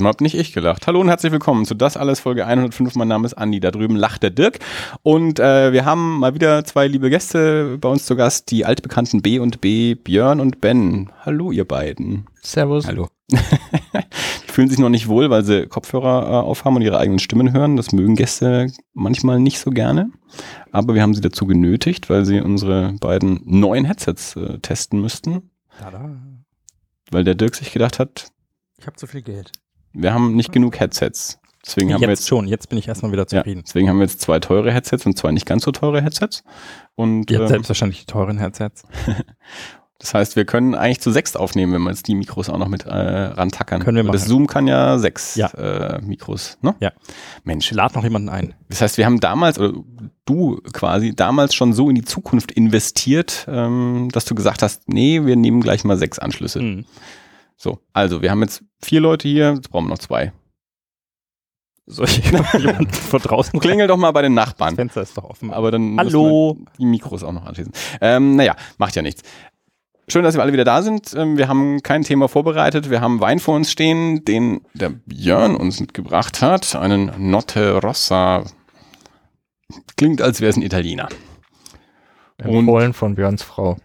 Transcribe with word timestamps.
Diesmal 0.00 0.12
hab 0.14 0.22
nicht 0.22 0.34
ich 0.34 0.54
gelacht. 0.54 0.86
Hallo 0.86 0.98
und 1.02 1.08
herzlich 1.08 1.30
willkommen 1.30 1.66
zu 1.66 1.74
Das 1.74 1.98
Alles 1.98 2.20
Folge 2.20 2.46
105. 2.46 2.94
Mein 2.94 3.08
Name 3.08 3.26
ist 3.26 3.34
Andi. 3.34 3.60
Da 3.60 3.70
drüben 3.70 3.96
lacht 3.96 4.22
der 4.22 4.30
Dirk. 4.30 4.58
Und 5.02 5.38
äh, 5.38 5.74
wir 5.74 5.84
haben 5.84 6.20
mal 6.20 6.34
wieder 6.34 6.64
zwei 6.64 6.86
liebe 6.86 7.10
Gäste 7.10 7.76
bei 7.78 7.90
uns 7.90 8.06
zu 8.06 8.16
Gast. 8.16 8.50
Die 8.50 8.64
altbekannten 8.64 9.20
B 9.20 9.38
und 9.38 9.60
B, 9.60 9.96
Björn 9.96 10.40
und 10.40 10.62
Ben. 10.62 11.12
Hallo 11.20 11.52
ihr 11.52 11.66
beiden. 11.66 12.24
Servus. 12.40 12.86
Hallo. 12.86 13.08
die 13.30 13.36
fühlen 14.50 14.70
sich 14.70 14.78
noch 14.78 14.88
nicht 14.88 15.06
wohl, 15.06 15.28
weil 15.28 15.44
sie 15.44 15.66
Kopfhörer 15.66 16.22
äh, 16.22 16.46
aufhaben 16.46 16.76
und 16.76 16.82
ihre 16.82 16.96
eigenen 16.96 17.18
Stimmen 17.18 17.52
hören. 17.52 17.76
Das 17.76 17.92
mögen 17.92 18.16
Gäste 18.16 18.72
manchmal 18.94 19.38
nicht 19.38 19.58
so 19.58 19.70
gerne. 19.70 20.10
Aber 20.72 20.94
wir 20.94 21.02
haben 21.02 21.12
sie 21.12 21.20
dazu 21.20 21.44
genötigt, 21.44 22.08
weil 22.08 22.24
sie 22.24 22.40
unsere 22.40 22.94
beiden 23.00 23.42
neuen 23.44 23.84
Headsets 23.84 24.34
äh, 24.36 24.60
testen 24.60 25.02
müssten. 25.02 25.50
Tada. 25.78 26.16
Weil 27.10 27.24
der 27.24 27.34
Dirk 27.34 27.54
sich 27.54 27.70
gedacht 27.70 27.98
hat, 27.98 28.32
Ich 28.78 28.86
habe 28.86 28.96
zu 28.96 29.06
viel 29.06 29.20
Geld. 29.20 29.52
Wir 29.92 30.12
haben 30.14 30.34
nicht 30.34 30.52
genug 30.52 30.78
Headsets. 30.78 31.40
Deswegen 31.64 31.92
haben 31.92 32.00
wir 32.00 32.08
Jetzt 32.08 32.20
jetzt 32.20 32.28
schon, 32.28 32.48
jetzt 32.48 32.68
bin 32.70 32.78
ich 32.78 32.88
erstmal 32.88 33.12
wieder 33.12 33.26
ja, 33.30 33.38
zufrieden. 33.38 33.62
deswegen 33.66 33.88
haben 33.88 33.98
wir 33.98 34.06
jetzt 34.06 34.20
zwei 34.20 34.38
teure 34.40 34.72
Headsets 34.72 35.04
und 35.04 35.18
zwei 35.18 35.30
nicht 35.30 35.46
ganz 35.46 35.64
so 35.64 35.72
teure 35.72 36.00
Headsets. 36.02 36.42
Und 36.94 37.30
Ihr 37.30 37.36
habt 37.38 37.44
ähm, 37.44 37.48
selbstverständlich 37.48 38.06
die 38.06 38.10
teuren 38.10 38.38
Headsets. 38.38 38.84
das 39.98 40.14
heißt, 40.14 40.36
wir 40.36 40.46
können 40.46 40.74
eigentlich 40.74 41.00
zu 41.00 41.10
sechs 41.10 41.36
aufnehmen, 41.36 41.74
wenn 41.74 41.82
wir 41.82 41.90
jetzt 41.90 42.08
die 42.08 42.14
Mikros 42.14 42.48
auch 42.48 42.56
noch 42.56 42.68
mit 42.68 42.86
äh, 42.86 42.90
rantackern. 42.90 43.82
Können 43.82 43.96
wir 43.96 44.04
Und 44.04 44.14
Das 44.14 44.22
machen. 44.22 44.30
Zoom 44.30 44.46
kann 44.46 44.66
ja 44.68 44.98
sechs 44.98 45.36
Ja. 45.36 45.48
Äh, 45.48 46.00
Mikros, 46.00 46.56
ne? 46.62 46.74
Ja. 46.80 46.92
Mensch, 47.44 47.70
Lad 47.72 47.94
noch 47.94 48.04
jemanden 48.04 48.30
ein. 48.30 48.54
Das 48.70 48.80
heißt, 48.80 48.96
wir 48.96 49.04
haben 49.04 49.20
damals, 49.20 49.58
oder 49.58 49.74
du 50.24 50.62
quasi, 50.72 51.14
damals 51.14 51.54
schon 51.54 51.74
so 51.74 51.90
in 51.90 51.94
die 51.94 52.04
Zukunft 52.04 52.52
investiert, 52.52 53.46
ähm, 53.48 54.08
dass 54.12 54.24
du 54.24 54.34
gesagt 54.34 54.62
hast, 54.62 54.88
nee, 54.88 55.26
wir 55.26 55.36
nehmen 55.36 55.60
gleich 55.60 55.84
mal 55.84 55.98
sechs 55.98 56.18
Anschlüsse. 56.18 56.60
Hm. 56.60 56.86
So, 57.62 57.78
also 57.92 58.22
wir 58.22 58.30
haben 58.30 58.40
jetzt 58.40 58.64
vier 58.82 59.02
Leute 59.02 59.28
hier, 59.28 59.52
jetzt 59.52 59.68
brauchen 59.70 59.84
wir 59.84 59.90
noch 59.90 59.98
zwei. 59.98 60.32
Soll 61.84 62.06
ich 62.06 62.24
jemanden 62.58 62.90
von 62.90 63.20
draußen 63.20 63.60
Klingel 63.60 63.86
doch 63.86 63.98
mal 63.98 64.12
bei 64.12 64.22
den 64.22 64.34
Das 64.34 64.46
Nachbarn. 64.46 64.76
Fenster 64.76 65.02
ist 65.02 65.14
doch 65.18 65.24
offen. 65.24 65.52
Aber 65.52 65.70
dann 65.70 65.98
Hallo. 65.98 66.56
die 66.78 66.86
Mikros 66.86 67.22
auch 67.22 67.32
noch 67.32 67.44
anschließen. 67.44 67.74
Ähm, 68.00 68.36
naja, 68.36 68.56
macht 68.78 68.96
ja 68.96 69.02
nichts. 69.02 69.24
Schön, 70.08 70.24
dass 70.24 70.36
wir 70.36 70.42
alle 70.42 70.54
wieder 70.54 70.64
da 70.64 70.80
sind. 70.80 71.12
Ähm, 71.12 71.36
wir 71.36 71.48
haben 71.48 71.82
kein 71.82 72.02
Thema 72.02 72.28
vorbereitet. 72.28 72.88
Wir 72.88 73.02
haben 73.02 73.20
Wein 73.20 73.40
vor 73.40 73.56
uns 73.56 73.70
stehen, 73.70 74.24
den 74.24 74.62
der 74.72 74.88
Björn 74.88 75.54
uns 75.54 75.80
mitgebracht 75.80 76.40
hat. 76.40 76.74
Einen 76.74 77.30
Notte 77.30 77.74
Rossa. 77.82 78.44
Klingt, 79.98 80.22
als 80.22 80.40
wäre 80.40 80.48
es 80.48 80.56
ein 80.56 80.62
Italiener. 80.62 81.10
Empfohlen 82.38 82.94
von 82.94 83.16
Björns 83.16 83.42
Frau. 83.42 83.76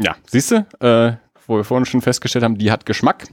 Ja, 0.00 0.16
siehst 0.26 0.50
du, 0.50 0.66
äh, 0.80 1.16
wo 1.48 1.56
wir 1.56 1.64
vorhin 1.64 1.86
schon 1.86 2.00
festgestellt 2.00 2.44
haben, 2.44 2.58
die 2.58 2.70
hat 2.70 2.86
Geschmack. 2.86 3.26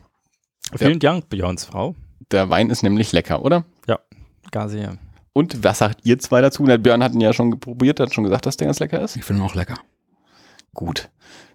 Vielen 0.75 0.99
Dank, 0.99 1.30
Björns 1.30 1.66
Frau. 1.66 1.95
Der 2.31 2.50
Wein 2.50 2.72
ist 2.72 2.81
nämlich 2.81 3.12
lecker, 3.12 3.45
oder? 3.45 3.66
Gar 4.50 4.69
sehr. 4.69 4.97
Und 5.34 5.63
was 5.63 5.79
sagt 5.79 6.00
ihr 6.06 6.17
zwei 6.17 6.41
dazu? 6.41 6.66
Der 6.66 6.78
Björn 6.78 7.03
hat 7.03 7.13
ihn 7.13 7.22
ja 7.22 7.34
schon 7.34 7.59
probiert, 7.59 8.00
hat 8.00 8.13
schon 8.13 8.23
gesagt, 8.23 8.45
dass 8.45 8.57
der 8.57 8.67
ganz 8.67 8.79
lecker 8.79 9.01
ist. 9.01 9.16
Ich 9.16 9.23
finde 9.23 9.44
ihn 9.44 9.45
auch 9.45 9.53
lecker. 9.53 9.75
Gut. 10.73 11.09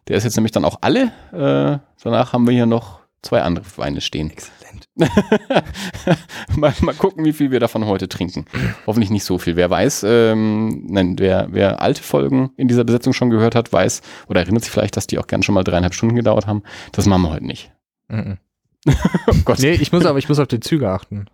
Der 0.06 0.16
ist 0.16 0.24
jetzt 0.24 0.36
nämlich 0.36 0.52
dann 0.52 0.64
auch 0.64 0.78
alle. 0.82 1.12
Äh, 1.32 1.78
danach 2.02 2.32
haben 2.32 2.46
wir 2.46 2.54
hier 2.54 2.66
noch 2.66 3.00
zwei 3.22 3.42
andere 3.42 3.64
Weine 3.76 4.00
stehen. 4.00 4.32
Exzellent. 4.70 4.88
mal, 6.56 6.74
mal 6.80 6.94
gucken, 6.94 7.24
wie 7.24 7.32
viel 7.32 7.50
wir 7.50 7.60
davon 7.60 7.86
heute 7.86 8.08
trinken. 8.08 8.46
Hoffentlich 8.86 9.10
nicht 9.10 9.24
so 9.24 9.38
viel. 9.38 9.56
Wer 9.56 9.70
weiß, 9.70 10.04
ähm, 10.06 10.86
nein, 10.88 11.18
wer, 11.18 11.48
wer 11.50 11.80
alte 11.82 12.02
Folgen 12.02 12.50
in 12.56 12.68
dieser 12.68 12.84
Besetzung 12.84 13.12
schon 13.12 13.30
gehört 13.30 13.54
hat, 13.54 13.72
weiß 13.72 14.02
oder 14.28 14.40
erinnert 14.40 14.64
sich 14.64 14.72
vielleicht, 14.72 14.96
dass 14.96 15.06
die 15.06 15.18
auch 15.18 15.26
gern 15.26 15.42
schon 15.42 15.54
mal 15.54 15.64
dreieinhalb 15.64 15.94
Stunden 15.94 16.16
gedauert 16.16 16.46
haben. 16.46 16.62
Das 16.92 17.06
machen 17.06 17.22
wir 17.22 17.30
heute 17.30 17.46
nicht. 17.46 17.72
Mhm. 18.08 18.38
Oh 19.26 19.34
Gott, 19.44 19.58
Nee, 19.58 19.72
ich 19.72 19.92
muss 19.92 20.06
aber 20.06 20.18
ich 20.18 20.28
muss 20.28 20.38
auf 20.38 20.48
die 20.48 20.58
Züge 20.58 20.88
achten. 20.90 21.26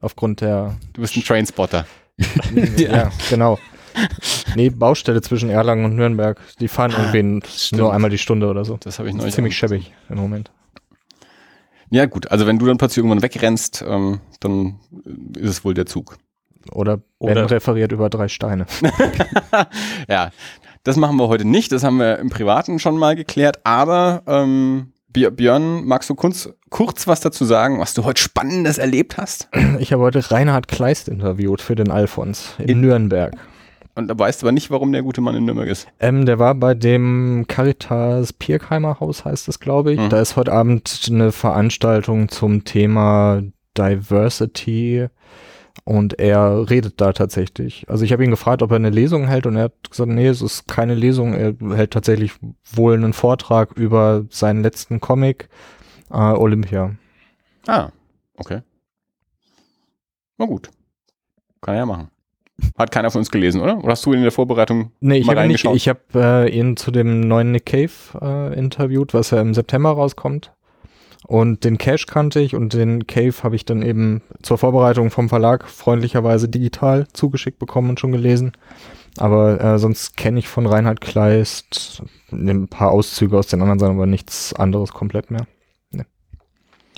Aufgrund 0.00 0.40
der 0.40 0.76
du 0.94 1.02
bist 1.02 1.14
ein 1.14 1.22
Trainspotter. 1.22 1.86
ja. 2.78 3.10
genau. 3.28 3.58
Nee, 4.54 4.70
Baustelle 4.70 5.20
zwischen 5.20 5.50
Erlangen 5.50 5.84
und 5.84 5.94
Nürnberg. 5.94 6.40
Die 6.58 6.68
fahren 6.68 6.92
irgendwie 6.96 7.42
nur 7.76 7.92
einmal 7.92 8.10
die 8.10 8.18
Stunde 8.18 8.48
oder 8.48 8.64
so. 8.64 8.78
Das 8.78 8.98
habe 8.98 9.08
ich 9.08 9.14
neulich. 9.14 9.28
ist 9.28 9.34
ziemlich 9.34 9.56
schäbig 9.56 9.92
im 10.08 10.16
Moment. 10.16 10.50
Ja, 11.90 12.06
gut. 12.06 12.30
Also 12.30 12.46
wenn 12.46 12.58
du 12.58 12.66
dann 12.66 12.78
plötzlich 12.78 12.98
irgendwann 12.98 13.22
wegrennst, 13.22 13.84
ähm, 13.86 14.20
dann 14.40 14.80
ist 15.38 15.48
es 15.50 15.64
wohl 15.64 15.74
der 15.74 15.86
Zug. 15.86 16.16
Oder 16.72 16.96
Ben 16.96 17.04
Oder- 17.18 17.50
referiert 17.50 17.92
über 17.92 18.10
drei 18.10 18.28
Steine. 18.28 18.66
ja, 20.08 20.30
das 20.84 20.96
machen 20.96 21.16
wir 21.16 21.28
heute 21.28 21.44
nicht. 21.46 21.72
Das 21.72 21.84
haben 21.84 21.98
wir 21.98 22.18
im 22.18 22.28
Privaten 22.30 22.78
schon 22.78 22.98
mal 22.98 23.14
geklärt. 23.16 23.60
Aber 23.64 24.22
ähm, 24.26 24.92
Bj- 25.14 25.30
Björn, 25.30 25.84
magst 25.84 26.10
du 26.10 26.14
kurz, 26.14 26.48
kurz 26.70 27.06
was 27.06 27.20
dazu 27.20 27.44
sagen, 27.44 27.78
was 27.78 27.94
du 27.94 28.04
heute 28.04 28.20
Spannendes 28.20 28.78
erlebt 28.78 29.16
hast? 29.16 29.48
Ich 29.78 29.92
habe 29.92 30.02
heute 30.02 30.28
Reinhard 30.30 30.68
Kleist 30.68 31.08
interviewt 31.08 31.60
für 31.60 31.74
den 31.76 31.90
Alfons 31.90 32.54
in, 32.58 32.68
In- 32.68 32.80
Nürnberg. 32.82 33.34
Und 33.96 34.08
da 34.08 34.18
weißt 34.18 34.42
du 34.42 34.46
aber 34.46 34.52
nicht, 34.52 34.70
warum 34.70 34.92
der 34.92 35.02
gute 35.02 35.22
Mann 35.22 35.34
in 35.34 35.46
Nürnberg 35.46 35.68
ist. 35.68 35.88
Ähm, 36.00 36.26
der 36.26 36.38
war 36.38 36.54
bei 36.54 36.74
dem 36.74 37.46
Caritas 37.48 38.34
Pirkheimer 38.34 39.00
Haus, 39.00 39.24
heißt 39.24 39.48
es, 39.48 39.58
glaube 39.58 39.92
ich. 39.92 39.98
Mhm. 39.98 40.10
Da 40.10 40.20
ist 40.20 40.36
heute 40.36 40.52
Abend 40.52 41.08
eine 41.10 41.32
Veranstaltung 41.32 42.28
zum 42.28 42.64
Thema 42.64 43.42
Diversity 43.76 45.08
und 45.84 46.18
er 46.18 46.68
redet 46.68 47.00
da 47.00 47.14
tatsächlich. 47.14 47.86
Also 47.88 48.04
ich 48.04 48.12
habe 48.12 48.22
ihn 48.22 48.30
gefragt, 48.30 48.60
ob 48.60 48.70
er 48.70 48.76
eine 48.76 48.90
Lesung 48.90 49.26
hält 49.26 49.46
und 49.46 49.56
er 49.56 49.64
hat 49.64 49.90
gesagt, 49.90 50.10
nee, 50.10 50.26
es 50.26 50.42
ist 50.42 50.68
keine 50.68 50.94
Lesung. 50.94 51.32
Er 51.32 51.54
hält 51.74 51.92
tatsächlich 51.92 52.32
wohl 52.70 52.94
einen 52.94 53.14
Vortrag 53.14 53.72
über 53.78 54.26
seinen 54.28 54.62
letzten 54.62 55.00
Comic, 55.00 55.48
äh, 56.10 56.16
Olympia. 56.16 56.94
Ah, 57.66 57.88
okay. 58.36 58.60
Na 60.36 60.44
gut. 60.44 60.70
Kann 61.62 61.74
er 61.74 61.78
ja 61.78 61.86
machen. 61.86 62.10
Hat 62.78 62.90
keiner 62.90 63.10
von 63.10 63.20
uns 63.20 63.30
gelesen, 63.30 63.60
oder? 63.60 63.78
Oder 63.78 63.88
hast 63.88 64.06
du 64.06 64.12
ihn 64.12 64.18
in 64.18 64.22
der 64.22 64.32
Vorbereitung 64.32 64.92
Nee, 65.00 65.18
ich 65.18 65.26
mal 65.26 65.36
habe 65.36 65.46
ihn 65.46 65.52
nicht, 65.52 65.64
ich 65.64 65.88
habe 65.88 66.00
äh, 66.14 66.50
ihn 66.50 66.76
zu 66.76 66.90
dem 66.90 67.20
neuen 67.20 67.52
Nick 67.52 67.66
Cave 67.66 67.90
äh, 68.20 68.58
interviewt, 68.58 69.12
was 69.12 69.30
ja 69.30 69.40
im 69.40 69.52
September 69.54 69.90
rauskommt. 69.90 70.52
Und 71.26 71.64
den 71.64 71.76
Cash 71.76 72.06
kannte 72.06 72.40
ich 72.40 72.54
und 72.54 72.72
den 72.72 73.06
Cave 73.06 73.34
habe 73.42 73.56
ich 73.56 73.64
dann 73.64 73.82
eben 73.82 74.22
zur 74.42 74.58
Vorbereitung 74.58 75.10
vom 75.10 75.28
Verlag 75.28 75.68
freundlicherweise 75.68 76.48
digital 76.48 77.08
zugeschickt 77.12 77.58
bekommen 77.58 77.90
und 77.90 78.00
schon 78.00 78.12
gelesen. 78.12 78.52
Aber 79.18 79.60
äh, 79.60 79.78
sonst 79.78 80.16
kenne 80.16 80.38
ich 80.38 80.48
von 80.48 80.66
Reinhard 80.66 81.00
Kleist 81.00 82.02
ein 82.30 82.68
paar 82.68 82.92
Auszüge 82.92 83.36
aus 83.36 83.48
den 83.48 83.60
anderen 83.60 83.78
Sachen, 83.78 83.96
aber 83.96 84.06
nichts 84.06 84.52
anderes 84.52 84.92
komplett 84.92 85.30
mehr. 85.30 85.46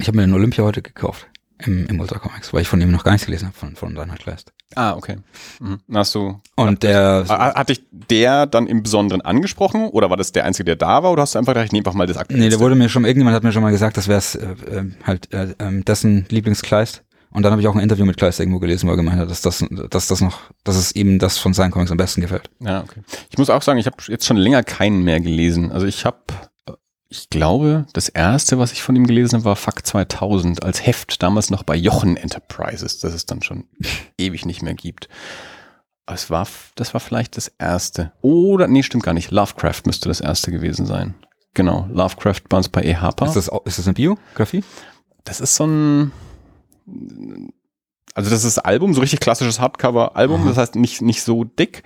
Ich 0.00 0.06
habe 0.06 0.16
mir 0.16 0.26
den 0.26 0.34
Olympia 0.34 0.62
heute 0.62 0.82
gekauft. 0.82 1.26
Im, 1.60 1.86
im 1.86 1.98
Ultra 1.98 2.20
Comics, 2.20 2.52
weil 2.52 2.62
ich 2.62 2.68
von 2.68 2.80
ihm 2.80 2.92
noch 2.92 3.02
gar 3.02 3.10
nichts 3.10 3.26
gelesen 3.26 3.48
habe, 3.48 3.56
von, 3.56 3.74
von 3.74 3.96
Reinhard 3.96 4.20
Kleist. 4.20 4.52
Ah, 4.74 4.94
okay. 4.94 5.16
Mhm. 5.60 5.80
Hast 5.92 6.14
du, 6.14 6.40
Und 6.56 6.82
der, 6.82 7.24
hat 7.28 7.68
dich 7.68 7.82
der 7.90 8.46
dann 8.46 8.66
im 8.66 8.82
Besonderen 8.82 9.22
angesprochen 9.22 9.88
oder 9.88 10.10
war 10.10 10.16
das 10.16 10.32
der 10.32 10.44
Einzige, 10.44 10.64
der 10.64 10.76
da 10.76 11.02
war 11.02 11.10
oder 11.12 11.22
hast 11.22 11.34
du 11.34 11.38
einfach 11.38 11.52
gedacht, 11.54 11.66
ich 11.66 11.72
nehme 11.72 11.82
einfach 11.82 11.94
mal 11.94 12.06
das 12.06 12.16
aktuellste? 12.16 12.44
nee, 12.44 12.50
der 12.50 12.60
wurde 12.60 12.74
mir 12.74 12.88
schon, 12.88 13.04
irgendjemand 13.04 13.34
hat 13.34 13.42
mir 13.42 13.52
schon 13.52 13.62
mal 13.62 13.70
gesagt, 13.70 13.96
das 13.96 14.08
wäre 14.08 14.20
äh, 14.20 14.76
äh, 14.76 14.90
halt 15.04 15.32
äh, 15.32 15.54
ähm, 15.58 15.84
dessen 15.84 16.26
Lieblingskleist. 16.28 17.02
Und 17.30 17.42
dann 17.42 17.52
habe 17.52 17.60
ich 17.60 17.68
auch 17.68 17.74
ein 17.74 17.80
Interview 17.82 18.06
mit 18.06 18.16
Kleist 18.16 18.40
irgendwo 18.40 18.58
gelesen, 18.58 18.88
wo 18.88 18.92
er 18.92 18.96
gemeint 18.96 19.18
hat, 19.18 19.30
dass 19.30 19.42
das, 19.42 19.62
dass 19.90 20.06
das 20.06 20.20
noch, 20.22 20.38
dass 20.64 20.76
es 20.76 20.94
ihm 20.94 21.18
das 21.18 21.36
von 21.36 21.52
seinen 21.52 21.70
Comics 21.70 21.90
am 21.90 21.98
besten 21.98 22.22
gefällt. 22.22 22.48
Ja, 22.60 22.80
okay. 22.80 23.00
Ich 23.30 23.36
muss 23.36 23.50
auch 23.50 23.60
sagen, 23.60 23.78
ich 23.78 23.86
habe 23.86 23.96
jetzt 24.06 24.24
schon 24.24 24.38
länger 24.38 24.62
keinen 24.62 25.02
mehr 25.02 25.20
gelesen. 25.20 25.70
Also 25.70 25.86
ich 25.86 26.06
habe, 26.06 26.18
ich 27.10 27.30
glaube, 27.30 27.86
das 27.94 28.08
erste, 28.08 28.58
was 28.58 28.72
ich 28.72 28.82
von 28.82 28.94
ihm 28.94 29.06
gelesen 29.06 29.36
habe, 29.36 29.46
war 29.46 29.56
Fuck 29.56 29.86
2000 29.86 30.62
als 30.62 30.86
Heft, 30.86 31.22
damals 31.22 31.50
noch 31.50 31.62
bei 31.62 31.74
Jochen 31.74 32.16
Enterprises, 32.16 32.98
das 32.98 33.14
es 33.14 33.24
dann 33.24 33.42
schon 33.42 33.64
ewig 34.18 34.44
nicht 34.44 34.62
mehr 34.62 34.74
gibt. 34.74 35.08
Es 36.06 36.30
war, 36.30 36.46
das 36.74 36.94
war 36.94 37.00
vielleicht 37.00 37.36
das 37.36 37.48
erste. 37.58 38.12
Oder, 38.22 38.66
nee, 38.66 38.82
stimmt 38.82 39.04
gar 39.04 39.14
nicht. 39.14 39.30
Lovecraft 39.30 39.82
müsste 39.84 40.08
das 40.08 40.20
erste 40.20 40.50
gewesen 40.50 40.86
sein. 40.86 41.14
Genau, 41.54 41.86
Lovecraft 41.90 42.42
bei 42.48 42.56
uns 42.56 42.68
bei 42.68 42.82
E. 42.82 42.96
Harper. 42.96 43.26
Ist 43.26 43.34
das, 43.34 43.50
ist 43.64 43.78
das 43.78 43.86
eine 43.86 43.94
Biografie? 43.94 44.64
Das 45.24 45.40
ist 45.40 45.54
so 45.56 45.66
ein, 45.66 46.12
also 48.14 48.30
das 48.30 48.44
ist 48.44 48.56
das 48.56 48.64
Album, 48.64 48.94
so 48.94 49.00
richtig 49.00 49.20
klassisches 49.20 49.60
Hardcover-Album, 49.60 50.46
das 50.46 50.56
heißt 50.56 50.76
nicht, 50.76 51.02
nicht 51.02 51.22
so 51.22 51.44
dick. 51.44 51.82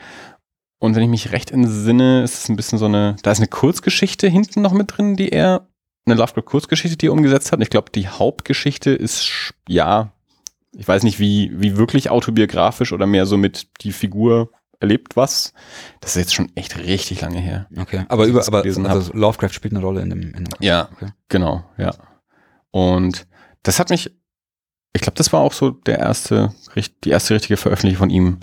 Und 0.82 0.96
wenn 0.96 1.05
ich 1.05 1.08
mich 1.08 1.31
recht 1.31 1.52
entsinne, 1.52 2.25
ist 2.25 2.43
es 2.43 2.49
ein 2.49 2.56
bisschen 2.56 2.76
so 2.76 2.87
eine, 2.87 3.14
da 3.23 3.31
ist 3.31 3.38
eine 3.38 3.46
Kurzgeschichte 3.46 4.26
hinten 4.26 4.62
noch 4.62 4.73
mit 4.73 4.96
drin, 4.96 5.14
die 5.14 5.29
er, 5.29 5.69
eine 6.06 6.17
Lovecraft-Kurzgeschichte, 6.17 6.96
die 6.96 7.06
er 7.06 7.12
umgesetzt 7.12 7.52
hat. 7.52 7.58
Und 7.58 7.62
ich 7.62 7.70
glaube, 7.70 7.93
die 7.93 8.08
Hauptgeschichte 8.08 8.90
ist, 8.90 9.55
ja, 9.69 10.12
ich 10.73 10.88
weiß 10.88 11.05
nicht, 11.05 11.20
wie, 11.20 11.52
wie 11.55 11.76
wirklich 11.76 12.11
autobiografisch 12.11 12.93
oder 12.93 13.06
mehr 13.06 13.26
so 13.26 13.37
mit 13.37 13.69
die 13.82 13.93
Figur 13.93 14.50
erlebt 14.81 15.14
was. 15.14 15.55
Das 16.00 16.17
ist 16.17 16.23
jetzt 16.23 16.34
schon 16.34 16.50
echt 16.56 16.76
richtig 16.76 17.20
lange 17.20 17.38
her. 17.38 17.69
Okay. 17.79 18.05
Aber 18.08 18.26
über, 18.26 18.44
aber 18.44 18.64
also 18.64 19.12
Lovecraft 19.12 19.52
spielt 19.52 19.75
eine 19.75 19.84
Rolle 19.84 20.02
in 20.02 20.11
dem, 20.11 20.34
in 20.34 20.46
dem 20.46 20.55
Ja, 20.58 20.88
Okay. 20.94 21.12
genau, 21.29 21.64
ja. 21.79 21.94
Und 22.73 23.29
das 23.62 23.79
hat 23.79 23.90
mich, 23.90 24.11
ich 24.94 25.02
glaube, 25.02 25.14
das 25.14 25.32
war 25.32 25.43
auch 25.43 25.52
so 25.52 25.70
der 25.70 26.00
erste, 26.00 26.52
die 27.05 27.11
erste 27.11 27.34
richtige 27.34 27.56
Veröffentlichung 27.56 27.99
von 28.00 28.11
ihm, 28.11 28.40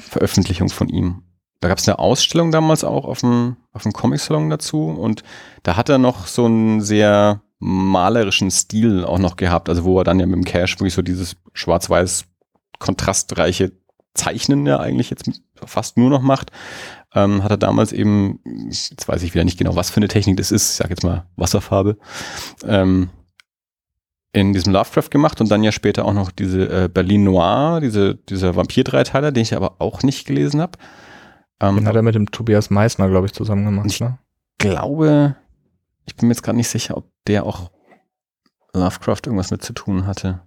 Veröffentlichung 0.00 0.68
von 0.68 0.88
ihm. 0.88 1.22
Da 1.60 1.68
gab 1.68 1.78
es 1.78 1.88
eine 1.88 1.98
Ausstellung 1.98 2.50
damals 2.52 2.84
auch 2.84 3.04
auf 3.04 3.20
dem, 3.20 3.56
auf 3.72 3.82
dem 3.82 3.92
Comic-Salon 3.92 4.50
dazu 4.50 4.88
und 4.88 5.22
da 5.62 5.76
hat 5.76 5.88
er 5.88 5.98
noch 5.98 6.26
so 6.26 6.44
einen 6.44 6.82
sehr 6.82 7.40
malerischen 7.58 8.50
Stil 8.50 9.04
auch 9.04 9.18
noch 9.18 9.36
gehabt, 9.36 9.68
also 9.68 9.84
wo 9.84 9.98
er 9.98 10.04
dann 10.04 10.20
ja 10.20 10.26
mit 10.26 10.36
dem 10.36 10.44
Cash 10.44 10.78
wirklich 10.78 10.94
so 10.94 11.02
dieses 11.02 11.36
schwarz-weiß 11.54 12.26
kontrastreiche 12.78 13.72
Zeichnen 14.14 14.66
ja 14.66 14.78
eigentlich 14.78 15.10
jetzt 15.10 15.30
fast 15.54 15.96
nur 15.96 16.10
noch 16.10 16.22
macht, 16.22 16.50
ähm, 17.14 17.42
hat 17.42 17.50
er 17.50 17.56
damals 17.56 17.92
eben, 17.92 18.40
jetzt 18.44 19.08
weiß 19.08 19.22
ich 19.22 19.34
wieder 19.34 19.44
nicht 19.44 19.58
genau, 19.58 19.76
was 19.76 19.90
für 19.90 19.98
eine 19.98 20.08
Technik 20.08 20.36
das 20.36 20.52
ist, 20.52 20.70
ich 20.70 20.76
sag 20.76 20.90
jetzt 20.90 21.04
mal 21.04 21.26
Wasserfarbe, 21.36 21.96
ähm, 22.64 23.08
in 24.32 24.52
diesem 24.52 24.72
Lovecraft 24.72 25.10
gemacht 25.10 25.40
und 25.40 25.50
dann 25.50 25.64
ja 25.64 25.72
später 25.72 26.04
auch 26.04 26.12
noch 26.12 26.30
diese 26.30 26.84
äh, 26.84 26.88
Berlin 26.92 27.24
Noir, 27.24 27.80
diese, 27.80 28.16
dieser 28.16 28.54
Vampir-Dreiteiler, 28.54 29.32
den 29.32 29.42
ich 29.42 29.56
aber 29.56 29.76
auch 29.80 30.02
nicht 30.02 30.26
gelesen 30.26 30.60
habe. 30.60 30.78
Ähm, 31.60 31.76
Den 31.76 31.86
hat 31.88 31.96
er 31.96 32.02
mit 32.02 32.14
dem 32.14 32.30
Tobias 32.30 32.70
Meissner, 32.70 33.08
glaube 33.08 33.26
ich, 33.26 33.32
zusammen 33.32 33.64
gemacht. 33.64 33.86
Ich- 33.86 34.00
Ne? 34.00 34.18
glaube, 34.58 35.36
ich 36.06 36.16
bin 36.16 36.28
mir 36.28 36.34
jetzt 36.34 36.42
gerade 36.42 36.56
nicht 36.56 36.68
sicher, 36.68 36.96
ob 36.96 37.10
der 37.26 37.44
auch 37.44 37.70
Lovecraft 38.74 39.20
irgendwas 39.26 39.50
mit 39.50 39.62
zu 39.62 39.72
tun 39.72 40.06
hatte. 40.06 40.40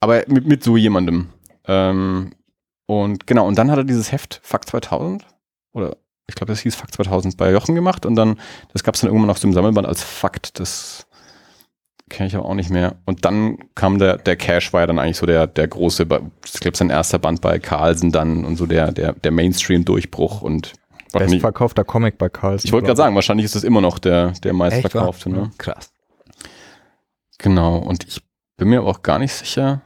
Aber 0.00 0.22
mit, 0.28 0.46
mit 0.46 0.62
so 0.64 0.76
jemandem. 0.76 1.28
Ähm, 1.66 2.32
und 2.86 3.26
genau, 3.26 3.46
und 3.46 3.56
dann 3.56 3.70
hat 3.70 3.78
er 3.78 3.84
dieses 3.84 4.12
Heft 4.12 4.40
Fuck 4.42 4.66
2000 4.68 5.26
oder 5.72 5.96
ich 6.26 6.34
glaube, 6.34 6.52
das 6.52 6.60
hieß 6.60 6.74
Fuck 6.74 6.92
2000 6.92 7.36
bei 7.36 7.50
Jochen 7.52 7.74
gemacht 7.74 8.04
und 8.06 8.14
dann, 8.16 8.38
das 8.72 8.82
gab 8.84 8.94
es 8.94 9.00
dann 9.00 9.08
irgendwann 9.08 9.30
auf 9.30 9.40
dem 9.40 9.52
Sammelband 9.52 9.86
als 9.86 10.02
Fakt, 10.02 10.58
das 10.60 11.06
kenne 12.10 12.26
ich 12.26 12.36
aber 12.36 12.44
auch 12.44 12.54
nicht 12.54 12.70
mehr. 12.70 12.96
Und 13.06 13.24
dann 13.24 13.58
kam 13.74 13.98
der, 13.98 14.18
der 14.18 14.36
Cash 14.36 14.72
war 14.72 14.82
ja 14.82 14.86
dann 14.86 14.98
eigentlich 14.98 15.16
so 15.16 15.26
der, 15.26 15.46
der 15.46 15.68
große, 15.68 16.06
ich 16.44 16.60
glaube, 16.60 16.76
sein 16.76 16.90
erster 16.90 17.18
Band 17.18 17.40
bei 17.40 17.58
Carlsen 17.58 18.12
dann 18.12 18.44
und 18.44 18.56
so 18.56 18.66
der, 18.66 18.92
der, 18.92 19.12
der 19.12 19.30
Mainstream-Durchbruch 19.30 20.42
und 20.42 20.72
Bestverkaufter 21.12 21.84
Comic 21.84 22.18
bei 22.18 22.28
Carlsen. 22.28 22.66
ich 22.66 22.72
wollte 22.72 22.86
gerade 22.86 22.96
sagen, 22.96 23.14
wahrscheinlich 23.14 23.44
ist 23.44 23.54
das 23.54 23.62
immer 23.62 23.80
noch 23.80 24.00
der, 24.00 24.32
der 24.42 24.52
meistverkaufte. 24.52 25.30
Ne? 25.30 25.52
Krass. 25.58 25.92
Genau, 27.38 27.78
und 27.78 28.04
ich 28.04 28.20
bin 28.56 28.68
mir 28.68 28.80
aber 28.80 28.88
auch 28.88 29.02
gar 29.02 29.20
nicht 29.20 29.32
sicher, 29.32 29.82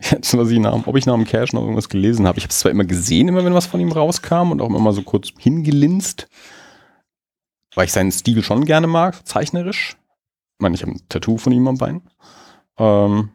jetzt, 0.10 0.36
was 0.36 0.50
ich 0.50 0.58
nach, 0.58 0.86
ob 0.86 0.96
ich 0.96 1.06
nach 1.06 1.14
dem 1.14 1.24
Cash 1.24 1.52
noch 1.52 1.62
irgendwas 1.62 1.88
gelesen 1.88 2.26
habe. 2.26 2.38
Ich 2.38 2.44
habe 2.44 2.50
es 2.50 2.58
zwar 2.58 2.70
immer 2.70 2.84
gesehen, 2.84 3.28
immer 3.28 3.44
wenn 3.44 3.54
was 3.54 3.66
von 3.66 3.80
ihm 3.80 3.92
rauskam 3.92 4.50
und 4.50 4.60
auch 4.60 4.66
immer 4.66 4.78
mal 4.78 4.92
so 4.92 5.02
kurz 5.02 5.28
hingelinst, 5.38 6.28
weil 7.74 7.86
ich 7.86 7.92
seinen 7.92 8.12
Stil 8.12 8.42
schon 8.42 8.64
gerne 8.64 8.86
mag, 8.86 9.26
zeichnerisch. 9.26 9.96
Ich 10.60 10.62
meine, 10.62 10.74
ich 10.74 10.82
habe 10.82 10.92
ein 10.92 11.00
Tattoo 11.08 11.38
von 11.38 11.52
ihm 11.54 11.66
am 11.68 11.78
Bein. 11.78 12.02
Ähm, 12.78 13.30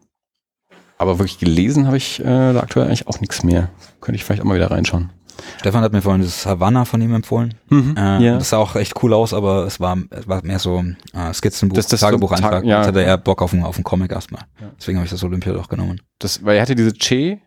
aber 0.99 1.17
wirklich 1.17 1.39
gelesen 1.39 1.87
habe 1.87 1.97
ich 1.97 2.19
äh, 2.19 2.53
da 2.53 2.59
aktuell 2.59 2.85
eigentlich 2.85 3.07
auch 3.07 3.19
nichts 3.19 3.43
mehr. 3.43 3.69
Könnte 3.99 4.17
ich 4.17 4.23
vielleicht 4.23 4.43
auch 4.43 4.45
mal 4.45 4.53
wieder 4.55 4.69
reinschauen. 4.69 5.09
Stefan 5.57 5.81
hat 5.81 5.91
mir 5.91 6.03
vorhin 6.03 6.21
das 6.21 6.45
Havanna 6.45 6.85
von 6.85 7.01
ihm 7.01 7.15
empfohlen. 7.15 7.55
Mhm, 7.69 7.95
Äh, 7.97 8.19
ja. 8.23 8.37
Das 8.37 8.51
sah 8.51 8.57
auch 8.57 8.75
echt 8.75 9.01
cool 9.01 9.11
aus, 9.15 9.33
aber 9.33 9.65
es 9.65 9.79
war, 9.79 9.97
es 10.11 10.27
war 10.27 10.45
mehr 10.45 10.59
so 10.59 10.83
äh, 11.13 11.33
Skizzenbuch, 11.33 11.75
Das- 11.75 11.87
das 11.87 11.99
so 12.01 12.05
Tagebucheintrag. 12.05 12.51
Tag- 12.51 12.63
ja. 12.63 12.77
Jetzt 12.77 12.87
hat 12.89 12.95
er 12.95 13.05
eher 13.05 13.17
Bock 13.17 13.41
auf 13.41 13.53
einen, 13.53 13.63
auf 13.63 13.75
einen 13.75 13.83
Comic 13.83 14.11
erstmal. 14.11 14.43
Ja. 14.61 14.69
Deswegen 14.79 14.99
habe 14.99 15.05
ich 15.05 15.11
das 15.11 15.23
Olympia 15.23 15.51
doch 15.51 15.67
genommen. 15.67 15.99
das, 16.19 16.45
weil 16.45 16.57
er 16.57 16.61
hatte 16.61 16.75
diese 16.75 16.93
Che, 16.93 17.41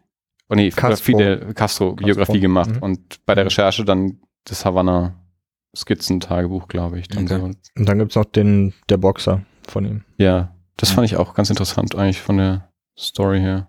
oh 0.51 0.57
nee, 0.57 0.71
Castro. 0.71 1.05
Fidel 1.05 1.55
Castro 1.55 1.93
Biografie 1.95 2.41
gemacht 2.41 2.71
Mhm. 2.75 2.83
und 2.83 3.25
bei 3.27 3.37
der 3.37 3.45
Recherche 3.47 3.85
dann 3.85 4.19
das 4.45 4.65
Havanna 4.65 5.15
Skizzen-Tagebuch, 5.77 6.67
glaube 6.67 6.99
ich. 6.99 7.07
Dann 7.09 7.25
Okay. 7.27 7.39
so. 7.39 7.45
Und 7.45 7.89
dann 7.89 7.99
gibt's 7.99 8.17
noch 8.17 8.25
den, 8.25 8.75
der 8.89 8.97
Boxer 8.97 9.43
von 9.71 9.85
ihm. 9.85 10.05
Ja, 10.17 10.55
das 10.77 10.91
fand 10.91 11.05
ich 11.07 11.17
auch 11.17 11.35
ganz 11.35 11.51
interessant 11.51 11.95
eigentlich 11.95 12.21
von 12.21 12.37
der 12.39 12.69
Story 12.97 13.41
her. 13.41 13.69